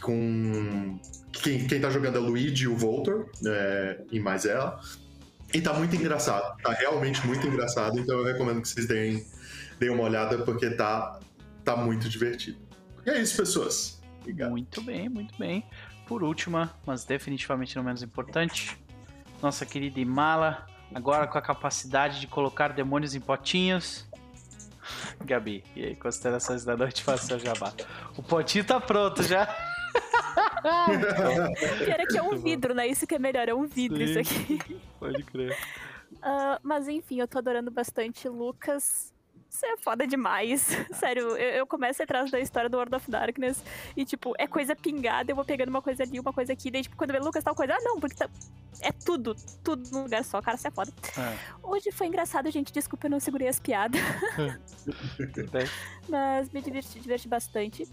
com 0.01 0.99
quem, 1.33 1.67
quem 1.67 1.81
tá 1.81 1.89
jogando 1.91 2.17
é 2.17 2.21
o 2.21 2.25
Luigi 2.25 2.65
e 2.65 2.69
o 2.69 2.77
Voltor, 2.77 3.31
é, 3.47 4.01
e 4.11 4.21
mais 4.21 4.45
ela. 4.45 4.81
E 5.55 5.61
tá 5.61 5.73
muito 5.73 5.95
engraçado, 5.97 6.57
tá 6.63 6.73
realmente 6.73 7.27
muito 7.27 7.47
engraçado, 7.47 7.99
então 7.99 8.19
eu 8.19 8.25
recomendo 8.25 8.63
que 8.63 8.69
vocês 8.69 8.87
deem, 8.87 9.25
deem 9.79 9.91
uma 9.91 10.05
olhada, 10.05 10.39
porque 10.45 10.71
tá, 10.71 11.21
tá 11.65 11.77
muito 11.77 12.09
divertido. 12.09 12.59
E 13.05 13.11
é 13.11 13.21
isso, 13.21 13.37
pessoas. 13.37 14.01
Obrigado. 14.21 14.51
Muito 14.51 14.81
bem, 14.83 15.09
muito 15.09 15.37
bem. 15.39 15.65
Por 16.07 16.23
última, 16.23 16.75
mas 16.87 17.05
definitivamente 17.05 17.77
não 17.77 17.83
menos 17.83 18.03
importante, 18.03 18.79
nossa 19.43 19.67
querida 19.67 20.01
Imala, 20.01 20.67
agora 20.95 21.27
com 21.27 21.37
a 21.37 21.43
capacidade 21.43 22.21
de 22.21 22.27
colocar 22.27 22.69
demônios 22.69 23.15
em 23.15 23.21
potinhos. 23.21 24.09
Gabi, 25.25 25.65
e 25.75 25.85
aí, 25.85 25.97
considerações 25.97 26.65
da 26.65 26.77
noite, 26.77 27.03
faça 27.03 27.27
seu 27.27 27.39
jabá. 27.39 27.73
O 28.17 28.23
potinho 28.23 28.65
tá 28.65 28.81
pronto 28.81 29.23
já. 29.23 29.47
Pior 31.85 32.07
que 32.09 32.19
é 32.19 32.23
um 32.23 32.37
vidro, 32.37 32.75
né? 32.75 32.87
Isso 32.87 33.07
que 33.07 33.15
é 33.15 33.19
melhor, 33.19 33.49
é 33.49 33.55
um 33.55 33.67
vidro 33.67 33.99
Sim. 33.99 34.05
isso 34.05 34.19
aqui. 34.19 34.81
Pode 34.99 35.23
crer. 35.25 35.57
Ah, 36.23 36.59
mas 36.63 36.89
enfim, 36.89 37.21
eu 37.21 37.29
tô 37.29 37.39
adorando 37.39 37.71
bastante 37.71 38.29
Lucas. 38.29 39.12
Você 39.53 39.67
é 39.67 39.77
foda 39.77 40.07
demais. 40.07 40.67
Sério, 40.95 41.37
eu, 41.37 41.57
eu 41.57 41.67
começo 41.67 42.03
atrás 42.03 42.31
da 42.31 42.41
história 42.41 42.71
do 42.71 42.79
World 42.79 42.97
of 42.97 43.11
Darkness 43.11 43.63
e, 43.95 44.03
tipo, 44.03 44.33
é 44.39 44.47
coisa 44.47 44.75
pingada, 44.75 45.31
eu 45.31 45.37
vou 45.37 45.45
pegando 45.45 45.69
uma 45.69 45.83
coisa 45.83 46.03
ali, 46.03 46.19
uma 46.19 46.33
coisa 46.33 46.55
aqui, 46.55 46.71
daí, 46.71 46.83
tipo, 46.83 46.97
quando 46.97 47.13
vê 47.13 47.19
Lucas 47.19 47.45
tal 47.45 47.55
coisa, 47.55 47.75
ah, 47.75 47.79
não, 47.83 48.01
porque 48.01 48.17
tá... 48.17 48.31
é 48.81 48.91
tudo, 48.91 49.37
tudo 49.63 49.91
num 49.91 50.05
lugar 50.05 50.25
só, 50.25 50.41
cara, 50.41 50.57
você 50.57 50.69
é 50.69 50.71
foda. 50.71 50.91
É, 51.19 51.37
Hoje 51.63 51.93
foi 51.93 52.07
engraçado, 52.07 52.51
gente, 52.51 52.73
desculpa, 52.73 53.07
eu 53.07 53.11
não 53.11 53.21
segurei 53.21 53.47
as 53.47 53.61
piadas, 53.61 54.01
mas 56.09 56.51
me 56.51 56.63
diverti, 56.63 56.99
diverti 56.99 57.29
bastante. 57.29 57.87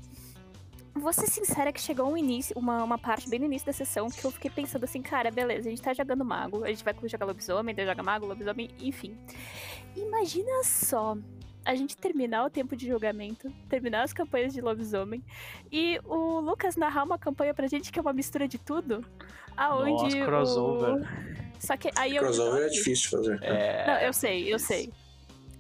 Vou 0.96 1.14
ser 1.14 1.28
sincera 1.28 1.72
que 1.72 1.80
chegou 1.80 2.10
um 2.10 2.18
início, 2.18 2.58
uma, 2.58 2.84
uma 2.84 2.98
parte 2.98 3.30
bem 3.30 3.40
no 3.40 3.46
início 3.46 3.66
da 3.66 3.74
sessão 3.74 4.10
que 4.10 4.26
eu 4.26 4.32
fiquei 4.32 4.50
pensando 4.50 4.86
assim, 4.86 5.02
cara, 5.02 5.30
beleza, 5.30 5.68
a 5.68 5.70
gente 5.70 5.82
tá 5.82 5.94
jogando 5.94 6.24
mago, 6.24 6.64
a 6.64 6.70
gente 6.70 6.84
vai 6.84 6.96
jogar 7.04 7.26
lobisomem, 7.26 7.76
daí 7.76 7.86
joga 7.86 8.02
mago, 8.02 8.26
lobisomem, 8.26 8.70
enfim. 8.80 9.16
Imagina 9.96 10.64
só 10.64 11.16
a 11.70 11.76
gente 11.76 11.96
terminar 11.96 12.46
o 12.46 12.50
tempo 12.50 12.76
de 12.76 12.88
julgamento, 12.88 13.52
terminar 13.70 14.02
as 14.04 14.12
campanhas 14.12 14.54
de 14.54 14.60
lobisomem 14.60 15.24
e 15.72 16.00
o 16.04 16.40
Lucas 16.40 16.76
narrar 16.76 17.04
uma 17.04 17.18
campanha 17.20 17.54
pra 17.54 17.68
gente 17.68 17.92
que 17.92 18.00
é 18.00 18.02
uma 18.02 18.12
mistura 18.14 18.48
de 18.48 18.58
tudo, 18.58 19.06
aonde 19.56 20.04
Nossa, 20.16 20.26
crossover. 20.26 20.96
o... 20.96 21.60
Só 21.60 21.78
que 21.78 21.92
aí 21.96 22.16
eu 22.16 22.24
Crossover 22.24 22.64
é 22.64 22.70
difícil 22.70 23.22
de 23.22 23.28
fazer. 23.30 23.44
É, 23.44 23.86
não, 23.88 23.94
eu 24.02 24.14
sei, 24.14 24.52
eu 24.52 24.58
sei. 24.58 24.92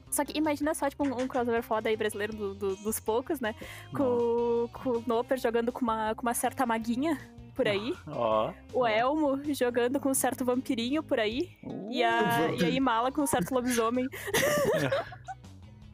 Só 0.10 0.26
que 0.26 0.36
imagina 0.36 0.74
só, 0.74 0.90
tipo, 0.90 1.08
um, 1.08 1.22
um 1.22 1.28
crossover 1.28 1.62
foda 1.62 1.90
aí 1.90 1.96
brasileiro 1.96 2.34
do- 2.36 2.56
do- 2.56 2.76
dos 2.78 3.00
poucos, 3.00 3.40
né? 3.40 3.54
Com, 3.96 4.68
com 4.74 4.90
o 4.90 5.04
Noper 5.06 5.38
jogando 5.38 5.72
com 5.72 5.82
uma, 5.82 6.16
com 6.16 6.24
uma 6.24 6.34
certa 6.34 6.66
maguinha 6.66 7.20
por 7.54 7.68
aí. 7.68 7.94
Ó. 8.08 8.52
O 8.74 8.88
Elmo 8.88 9.40
jogando 9.54 10.00
com 10.00 10.10
um 10.10 10.14
certo 10.16 10.44
vampirinho 10.44 11.04
por 11.04 11.20
aí. 11.20 11.52
E 11.92 12.02
a, 12.04 12.50
e 12.60 12.66
a 12.66 12.70
Imala 12.70 13.12
com 13.12 13.22
um 13.22 13.28
certo 13.28 13.54
lobisomem. 13.54 14.08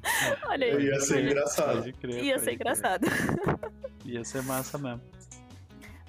Olha 0.48 0.67
aí. 0.67 0.85
Ia 0.85 1.00
ser 1.00 1.25
engraçado. 1.25 1.77
Pode 1.77 1.93
crer, 1.93 2.24
Ia 2.24 2.40
ser 2.40 2.53
engraçado. 2.53 3.08
Ia 4.06 4.24
ser 4.24 4.43
massa 4.43 4.77
mesmo. 4.77 5.01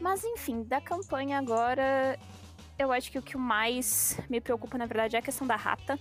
Mas 0.01 0.23
enfim, 0.25 0.63
da 0.63 0.81
campanha 0.81 1.39
agora, 1.39 2.19
eu 2.79 2.93
acho 2.93 3.11
que 3.11 3.19
o 3.19 3.23
que 3.23 3.37
mais 3.37 4.19
me 4.29 4.41
preocupa, 4.41 4.77
na 4.77 4.87
verdade, 4.87 5.17
é 5.17 5.19
a 5.19 5.23
questão 5.23 5.47
da 5.47 5.57
rata. 5.57 5.99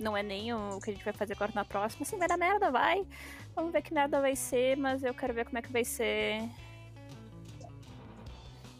Não 0.00 0.16
é 0.16 0.22
nem 0.22 0.52
o 0.52 0.80
que 0.80 0.90
a 0.90 0.92
gente 0.92 1.04
vai 1.04 1.12
fazer 1.12 1.34
agora 1.34 1.52
na 1.54 1.64
próxima. 1.64 2.02
Assim, 2.02 2.18
vai 2.18 2.26
dar 2.26 2.36
merda, 2.36 2.70
vai. 2.70 3.06
Vamos 3.54 3.72
ver 3.72 3.82
que 3.82 3.94
merda 3.94 4.20
vai 4.20 4.34
ser, 4.34 4.76
mas 4.76 5.04
eu 5.04 5.14
quero 5.14 5.32
ver 5.32 5.44
como 5.44 5.58
é 5.58 5.62
que 5.62 5.70
vai 5.70 5.84
ser. 5.84 6.40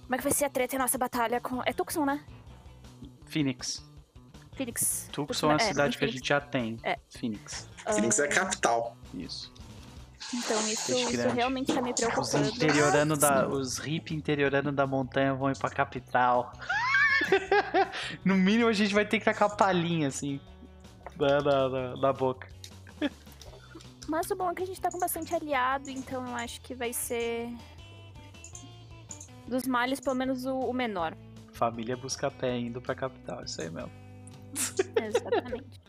Como 0.02 0.14
é 0.14 0.18
que 0.18 0.24
vai 0.24 0.32
ser 0.32 0.46
a 0.46 0.50
treta 0.50 0.74
e 0.74 0.76
a 0.76 0.80
nossa 0.80 0.98
batalha 0.98 1.40
com. 1.40 1.62
É 1.64 1.72
Tucson, 1.72 2.04
né? 2.04 2.24
Phoenix. 3.26 3.84
Phoenix. 4.54 5.08
Tucson 5.12 5.52
é 5.52 5.54
a 5.54 5.58
cidade 5.58 5.98
que 5.98 6.04
a 6.04 6.08
Phoenix. 6.08 6.18
gente 6.20 6.28
já 6.28 6.40
tem. 6.40 6.78
É. 6.82 6.98
Phoenix. 7.10 7.68
Phoenix 7.92 8.18
é 8.18 8.24
a 8.24 8.28
capital. 8.28 8.96
Isso. 9.14 9.52
Então, 10.32 10.58
isso, 10.68 10.92
isso 10.92 11.28
realmente 11.28 11.72
tá 11.72 11.80
me 11.82 11.90
Os 11.92 12.00
preocupando. 12.00 12.48
interiorando 12.48 13.16
da, 13.16 13.46
os 13.46 13.78
hippies 13.78 14.16
interiorando 14.16 14.72
da 14.72 14.86
montanha 14.86 15.34
vão 15.34 15.50
ir 15.50 15.56
pra 15.58 15.68
capital. 15.70 16.52
no 18.24 18.34
mínimo 18.34 18.68
a 18.68 18.72
gente 18.72 18.92
vai 18.94 19.04
ter 19.06 19.18
que 19.18 19.24
tacar 19.24 19.54
palhinha 19.56 20.08
assim 20.08 20.40
na, 21.16 21.40
na, 21.40 21.68
na- 21.68 21.96
na 21.96 22.12
boca. 22.12 22.48
Mas 24.08 24.30
o 24.30 24.36
bom 24.36 24.50
é 24.50 24.54
que 24.54 24.62
a 24.62 24.66
gente 24.66 24.80
tá 24.80 24.90
com 24.90 24.98
bastante 24.98 25.34
aliado, 25.34 25.88
então 25.88 26.26
eu 26.26 26.34
acho 26.34 26.60
que 26.62 26.74
vai 26.74 26.92
ser. 26.92 27.48
Dos 29.46 29.66
males, 29.66 30.00
pelo 30.00 30.16
menos 30.16 30.44
o, 30.46 30.58
o 30.58 30.72
menor. 30.72 31.14
Família 31.52 31.96
busca 31.96 32.30
pé 32.30 32.58
indo 32.58 32.80
pra 32.82 32.94
capital, 32.94 33.44
isso 33.44 33.60
aí 33.62 33.70
mesmo. 33.70 33.92
Exatamente. 35.00 35.80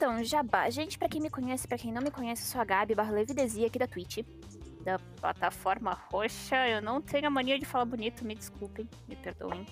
Então, 0.00 0.24
Jabá. 0.24 0.70
Gente, 0.70 0.98
pra 0.98 1.10
quem 1.10 1.20
me 1.20 1.28
conhece, 1.28 1.68
pra 1.68 1.76
quem 1.76 1.92
não 1.92 2.00
me 2.00 2.10
conhece, 2.10 2.40
eu 2.42 2.46
sou 2.46 2.58
a 2.62 2.64
Gabi 2.64 2.94
Levidesia 2.94 3.66
aqui 3.66 3.78
da 3.78 3.86
Twitch. 3.86 4.20
Da 4.82 4.98
plataforma 5.20 5.92
roxa. 6.10 6.56
Eu 6.66 6.80
não 6.80 7.02
tenho 7.02 7.26
a 7.26 7.30
mania 7.30 7.58
de 7.58 7.66
falar 7.66 7.84
bonito, 7.84 8.24
me 8.24 8.34
desculpem, 8.34 8.88
me 9.06 9.14
perdoem. 9.14 9.66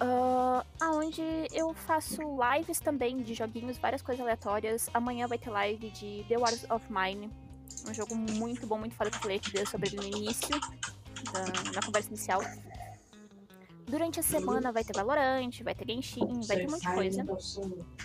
Ah, 0.00 0.64
aonde 0.80 1.20
eu 1.52 1.74
faço 1.74 2.22
lives 2.40 2.80
também 2.80 3.18
de 3.18 3.34
joguinhos, 3.34 3.76
várias 3.76 4.00
coisas 4.00 4.22
aleatórias. 4.22 4.88
Amanhã 4.94 5.26
vai 5.28 5.36
ter 5.36 5.50
live 5.50 5.90
de 5.90 6.24
The 6.26 6.38
Wars 6.38 6.64
of 6.70 6.86
Mine. 6.90 7.30
Um 7.86 7.92
jogo 7.92 8.16
muito 8.16 8.66
bom, 8.66 8.78
muito 8.78 8.94
foda 8.94 9.10
que 9.10 9.18
eu 9.18 9.20
falei 9.20 9.38
sobre 9.66 9.88
ele 9.90 9.96
no 9.98 10.16
início, 10.16 10.48
da- 11.30 11.72
na 11.74 11.82
conversa 11.84 12.08
inicial. 12.08 12.40
Durante 13.90 14.20
a 14.20 14.22
semana 14.22 14.70
vai 14.70 14.84
ter 14.84 14.92
Valorant, 14.94 15.50
vai 15.64 15.74
ter 15.74 15.84
Genshin, 15.92 16.40
vai 16.46 16.58
ter 16.58 16.68
muita 16.68 16.94
coisa. 16.94 17.26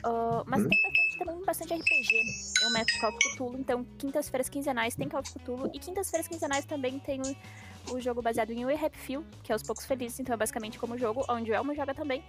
Ah, 0.04 0.44
mas 0.48 0.64
Hum. 0.64 0.68
tem 0.70 0.80
bastante 0.82 1.18
também 1.20 1.46
bastante 1.46 1.74
RPG. 1.76 2.24
Eu 2.64 2.72
meto 2.72 3.00
Call 3.00 3.10
of 3.12 3.20
Cthulhu, 3.20 3.60
então 3.60 3.84
quintas-feiras 3.98 4.50
quinzenais 4.50 4.96
tem 4.96 5.08
Call 5.08 5.20
of 5.22 5.32
Cthulhu 5.32 5.70
e 5.74 5.80
quintas-feiras 5.80 6.28
quinzenais 6.28 6.66
também 6.66 6.98
tem 7.00 7.22
o, 7.22 7.94
o 7.94 8.00
jogo 8.02 8.22
baseado 8.22 8.50
em 8.52 8.66
We 8.66 8.74
Happy 8.74 8.98
Few, 8.98 9.24
que 9.44 9.52
é 9.52 9.56
os 9.56 9.62
poucos 9.62 9.86
felizes, 9.86 10.20
então 10.20 10.34
é 10.34 10.38
basicamente 10.38 10.80
como 10.80 10.96
o 10.96 10.98
jogo 10.98 11.24
onde 11.30 11.52
o 11.52 11.54
Elmo 11.54 11.76
joga 11.76 11.94
também, 11.94 12.24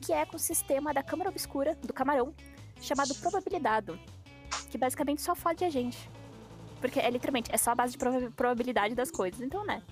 que 0.00 0.12
é 0.12 0.24
com 0.24 0.36
o 0.36 0.38
sistema 0.38 0.94
da 0.94 1.02
câmara 1.02 1.30
obscura 1.30 1.74
do 1.82 1.92
camarão, 1.92 2.32
chamado 2.80 3.12
probabilidade, 3.16 3.92
que 4.70 4.78
basicamente 4.78 5.20
só 5.20 5.34
fode 5.34 5.64
a 5.64 5.68
gente. 5.70 5.98
Porque 6.80 6.98
é 7.00 7.10
literalmente, 7.10 7.50
é 7.52 7.58
só 7.58 7.72
a 7.72 7.74
base 7.74 7.92
de 7.92 7.98
proba- 7.98 8.30
probabilidade 8.36 8.94
das 8.94 9.10
coisas, 9.10 9.40
então 9.40 9.66
né. 9.66 9.82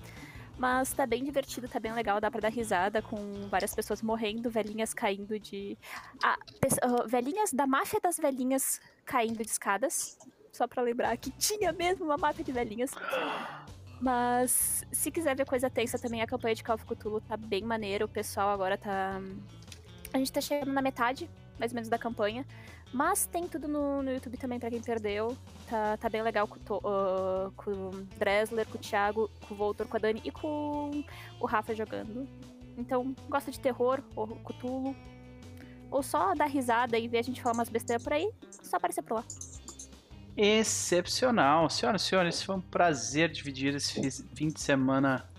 Mas 0.59 0.91
tá 0.91 1.07
bem 1.07 1.23
divertido, 1.23 1.69
tá 1.69 1.79
bem 1.79 1.93
legal, 1.93 2.19
dá 2.19 2.29
pra 2.29 2.41
dar 2.41 2.51
risada 2.51 3.01
com 3.01 3.47
várias 3.47 3.73
pessoas 3.73 4.01
morrendo, 4.01 4.49
velhinhas 4.49 4.93
caindo 4.93 5.39
de. 5.39 5.77
Ah, 6.21 6.37
ah, 6.81 7.07
velhinhas 7.07 7.53
da 7.53 7.65
máfia 7.65 7.97
das 8.01 8.17
velhinhas 8.17 8.81
caindo 9.05 9.41
de 9.41 9.49
escadas. 9.49 10.19
Só 10.51 10.67
pra 10.67 10.83
lembrar 10.83 11.15
que 11.15 11.31
tinha 11.31 11.71
mesmo 11.71 12.03
uma 12.03 12.17
máfia 12.17 12.43
de 12.43 12.51
velhinhas. 12.51 12.91
Mas 14.01 14.85
se 14.91 15.09
quiser 15.09 15.33
ver 15.33 15.45
coisa 15.45 15.69
tensa 15.69 15.97
também, 15.97 16.21
a 16.21 16.27
campanha 16.27 16.55
de 16.55 16.63
Call 16.63 16.77
tá 17.21 17.37
bem 17.37 17.63
maneira. 17.63 18.03
O 18.03 18.09
pessoal 18.09 18.49
agora 18.49 18.77
tá. 18.77 19.21
A 20.13 20.17
gente 20.17 20.31
tá 20.31 20.41
chegando 20.41 20.73
na 20.73 20.81
metade, 20.81 21.29
mais 21.59 21.71
ou 21.71 21.75
menos, 21.75 21.89
da 21.89 21.97
campanha. 21.97 22.45
Mas 22.91 23.27
tem 23.27 23.47
tudo 23.47 23.67
no, 23.67 24.01
no 24.01 24.11
YouTube 24.11 24.37
também 24.37 24.59
pra 24.59 24.69
quem 24.71 24.81
perdeu. 24.81 25.37
Tá, 25.69 25.97
tá 25.97 26.09
bem 26.09 26.23
legal 26.23 26.47
com, 26.47 26.57
ah, 26.87 27.51
com 27.55 27.71
o 27.71 27.91
Dresler, 28.17 28.65
com 28.67 28.77
o 28.77 28.81
Thiago, 28.81 29.29
com 29.47 29.53
o 29.53 29.57
Voltor, 29.57 29.87
com 29.87 29.97
a 29.97 29.99
Dani 29.99 30.21
e 30.23 30.31
com 30.31 31.03
o 31.39 31.45
Rafa 31.45 31.75
jogando. 31.75 32.27
Então, 32.77 33.13
gosta 33.29 33.51
de 33.51 33.59
terror, 33.59 34.01
ou 34.15 34.25
Cthulhu, 34.27 34.95
ou 35.91 36.01
só 36.01 36.33
dar 36.33 36.45
risada 36.45 36.97
e 36.97 37.07
ver 37.07 37.19
a 37.19 37.21
gente 37.21 37.41
falar 37.41 37.55
umas 37.55 37.69
besteiras 37.69 38.03
por 38.03 38.13
aí, 38.13 38.31
só 38.49 38.77
aparecer 38.77 39.03
por 39.03 39.15
lá. 39.15 39.23
Excepcional. 40.37 41.69
Senhoras 41.69 42.01
e 42.01 42.05
senhores, 42.05 42.41
foi 42.41 42.55
um 42.55 42.61
prazer 42.61 43.29
dividir 43.29 43.75
esse 43.75 43.93
fi- 43.93 44.25
fim 44.33 44.47
de 44.47 44.61
semana 44.61 45.29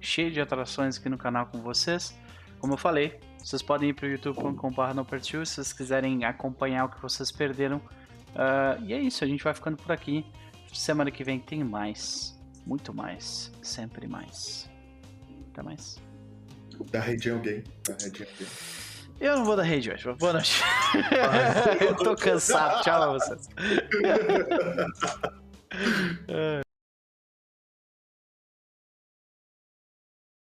cheio 0.00 0.30
de 0.30 0.40
atrações 0.40 0.98
aqui 0.98 1.08
no 1.08 1.16
canal 1.16 1.46
com 1.46 1.60
vocês. 1.60 2.14
Como 2.58 2.72
eu 2.72 2.76
falei, 2.76 3.20
vocês 3.44 3.62
podem 3.62 3.90
ir 3.90 3.94
para 3.94 4.06
o 4.06 4.10
youtube.com.br 4.10 4.94
nopertil 4.94 5.44
se 5.44 5.54
vocês 5.54 5.72
quiserem 5.72 6.24
acompanhar 6.24 6.84
o 6.84 6.88
que 6.88 7.00
vocês 7.00 7.30
perderam. 7.32 7.80
Ah, 8.34 8.76
e 8.82 8.92
é 8.92 9.00
isso, 9.00 9.24
a 9.24 9.26
gente 9.26 9.42
vai 9.42 9.54
ficando 9.54 9.76
por 9.76 9.92
aqui. 9.92 10.24
Semana 10.72 11.10
que 11.10 11.24
vem 11.24 11.38
tem 11.38 11.64
mais. 11.64 12.38
Muito 12.64 12.94
mais. 12.94 13.52
Sempre 13.62 14.06
mais. 14.06 14.70
Até 15.52 15.62
mais. 15.62 15.98
Da 16.90 17.00
região 17.00 17.40
gay. 17.40 17.64
Da 17.86 17.94
região 17.94 18.28
gay. 18.38 18.46
Eu 19.20 19.36
não 19.36 19.44
vou 19.44 19.56
dar 19.56 19.64
rede 19.64 19.90
hoje. 19.90 20.10
Boa 20.14 20.32
noite. 20.34 20.62
eu 21.80 21.94
tô 21.96 22.16
cansado. 22.16 22.82
Tchau 22.82 23.00
pra 23.00 23.12
vocês. 23.12 23.48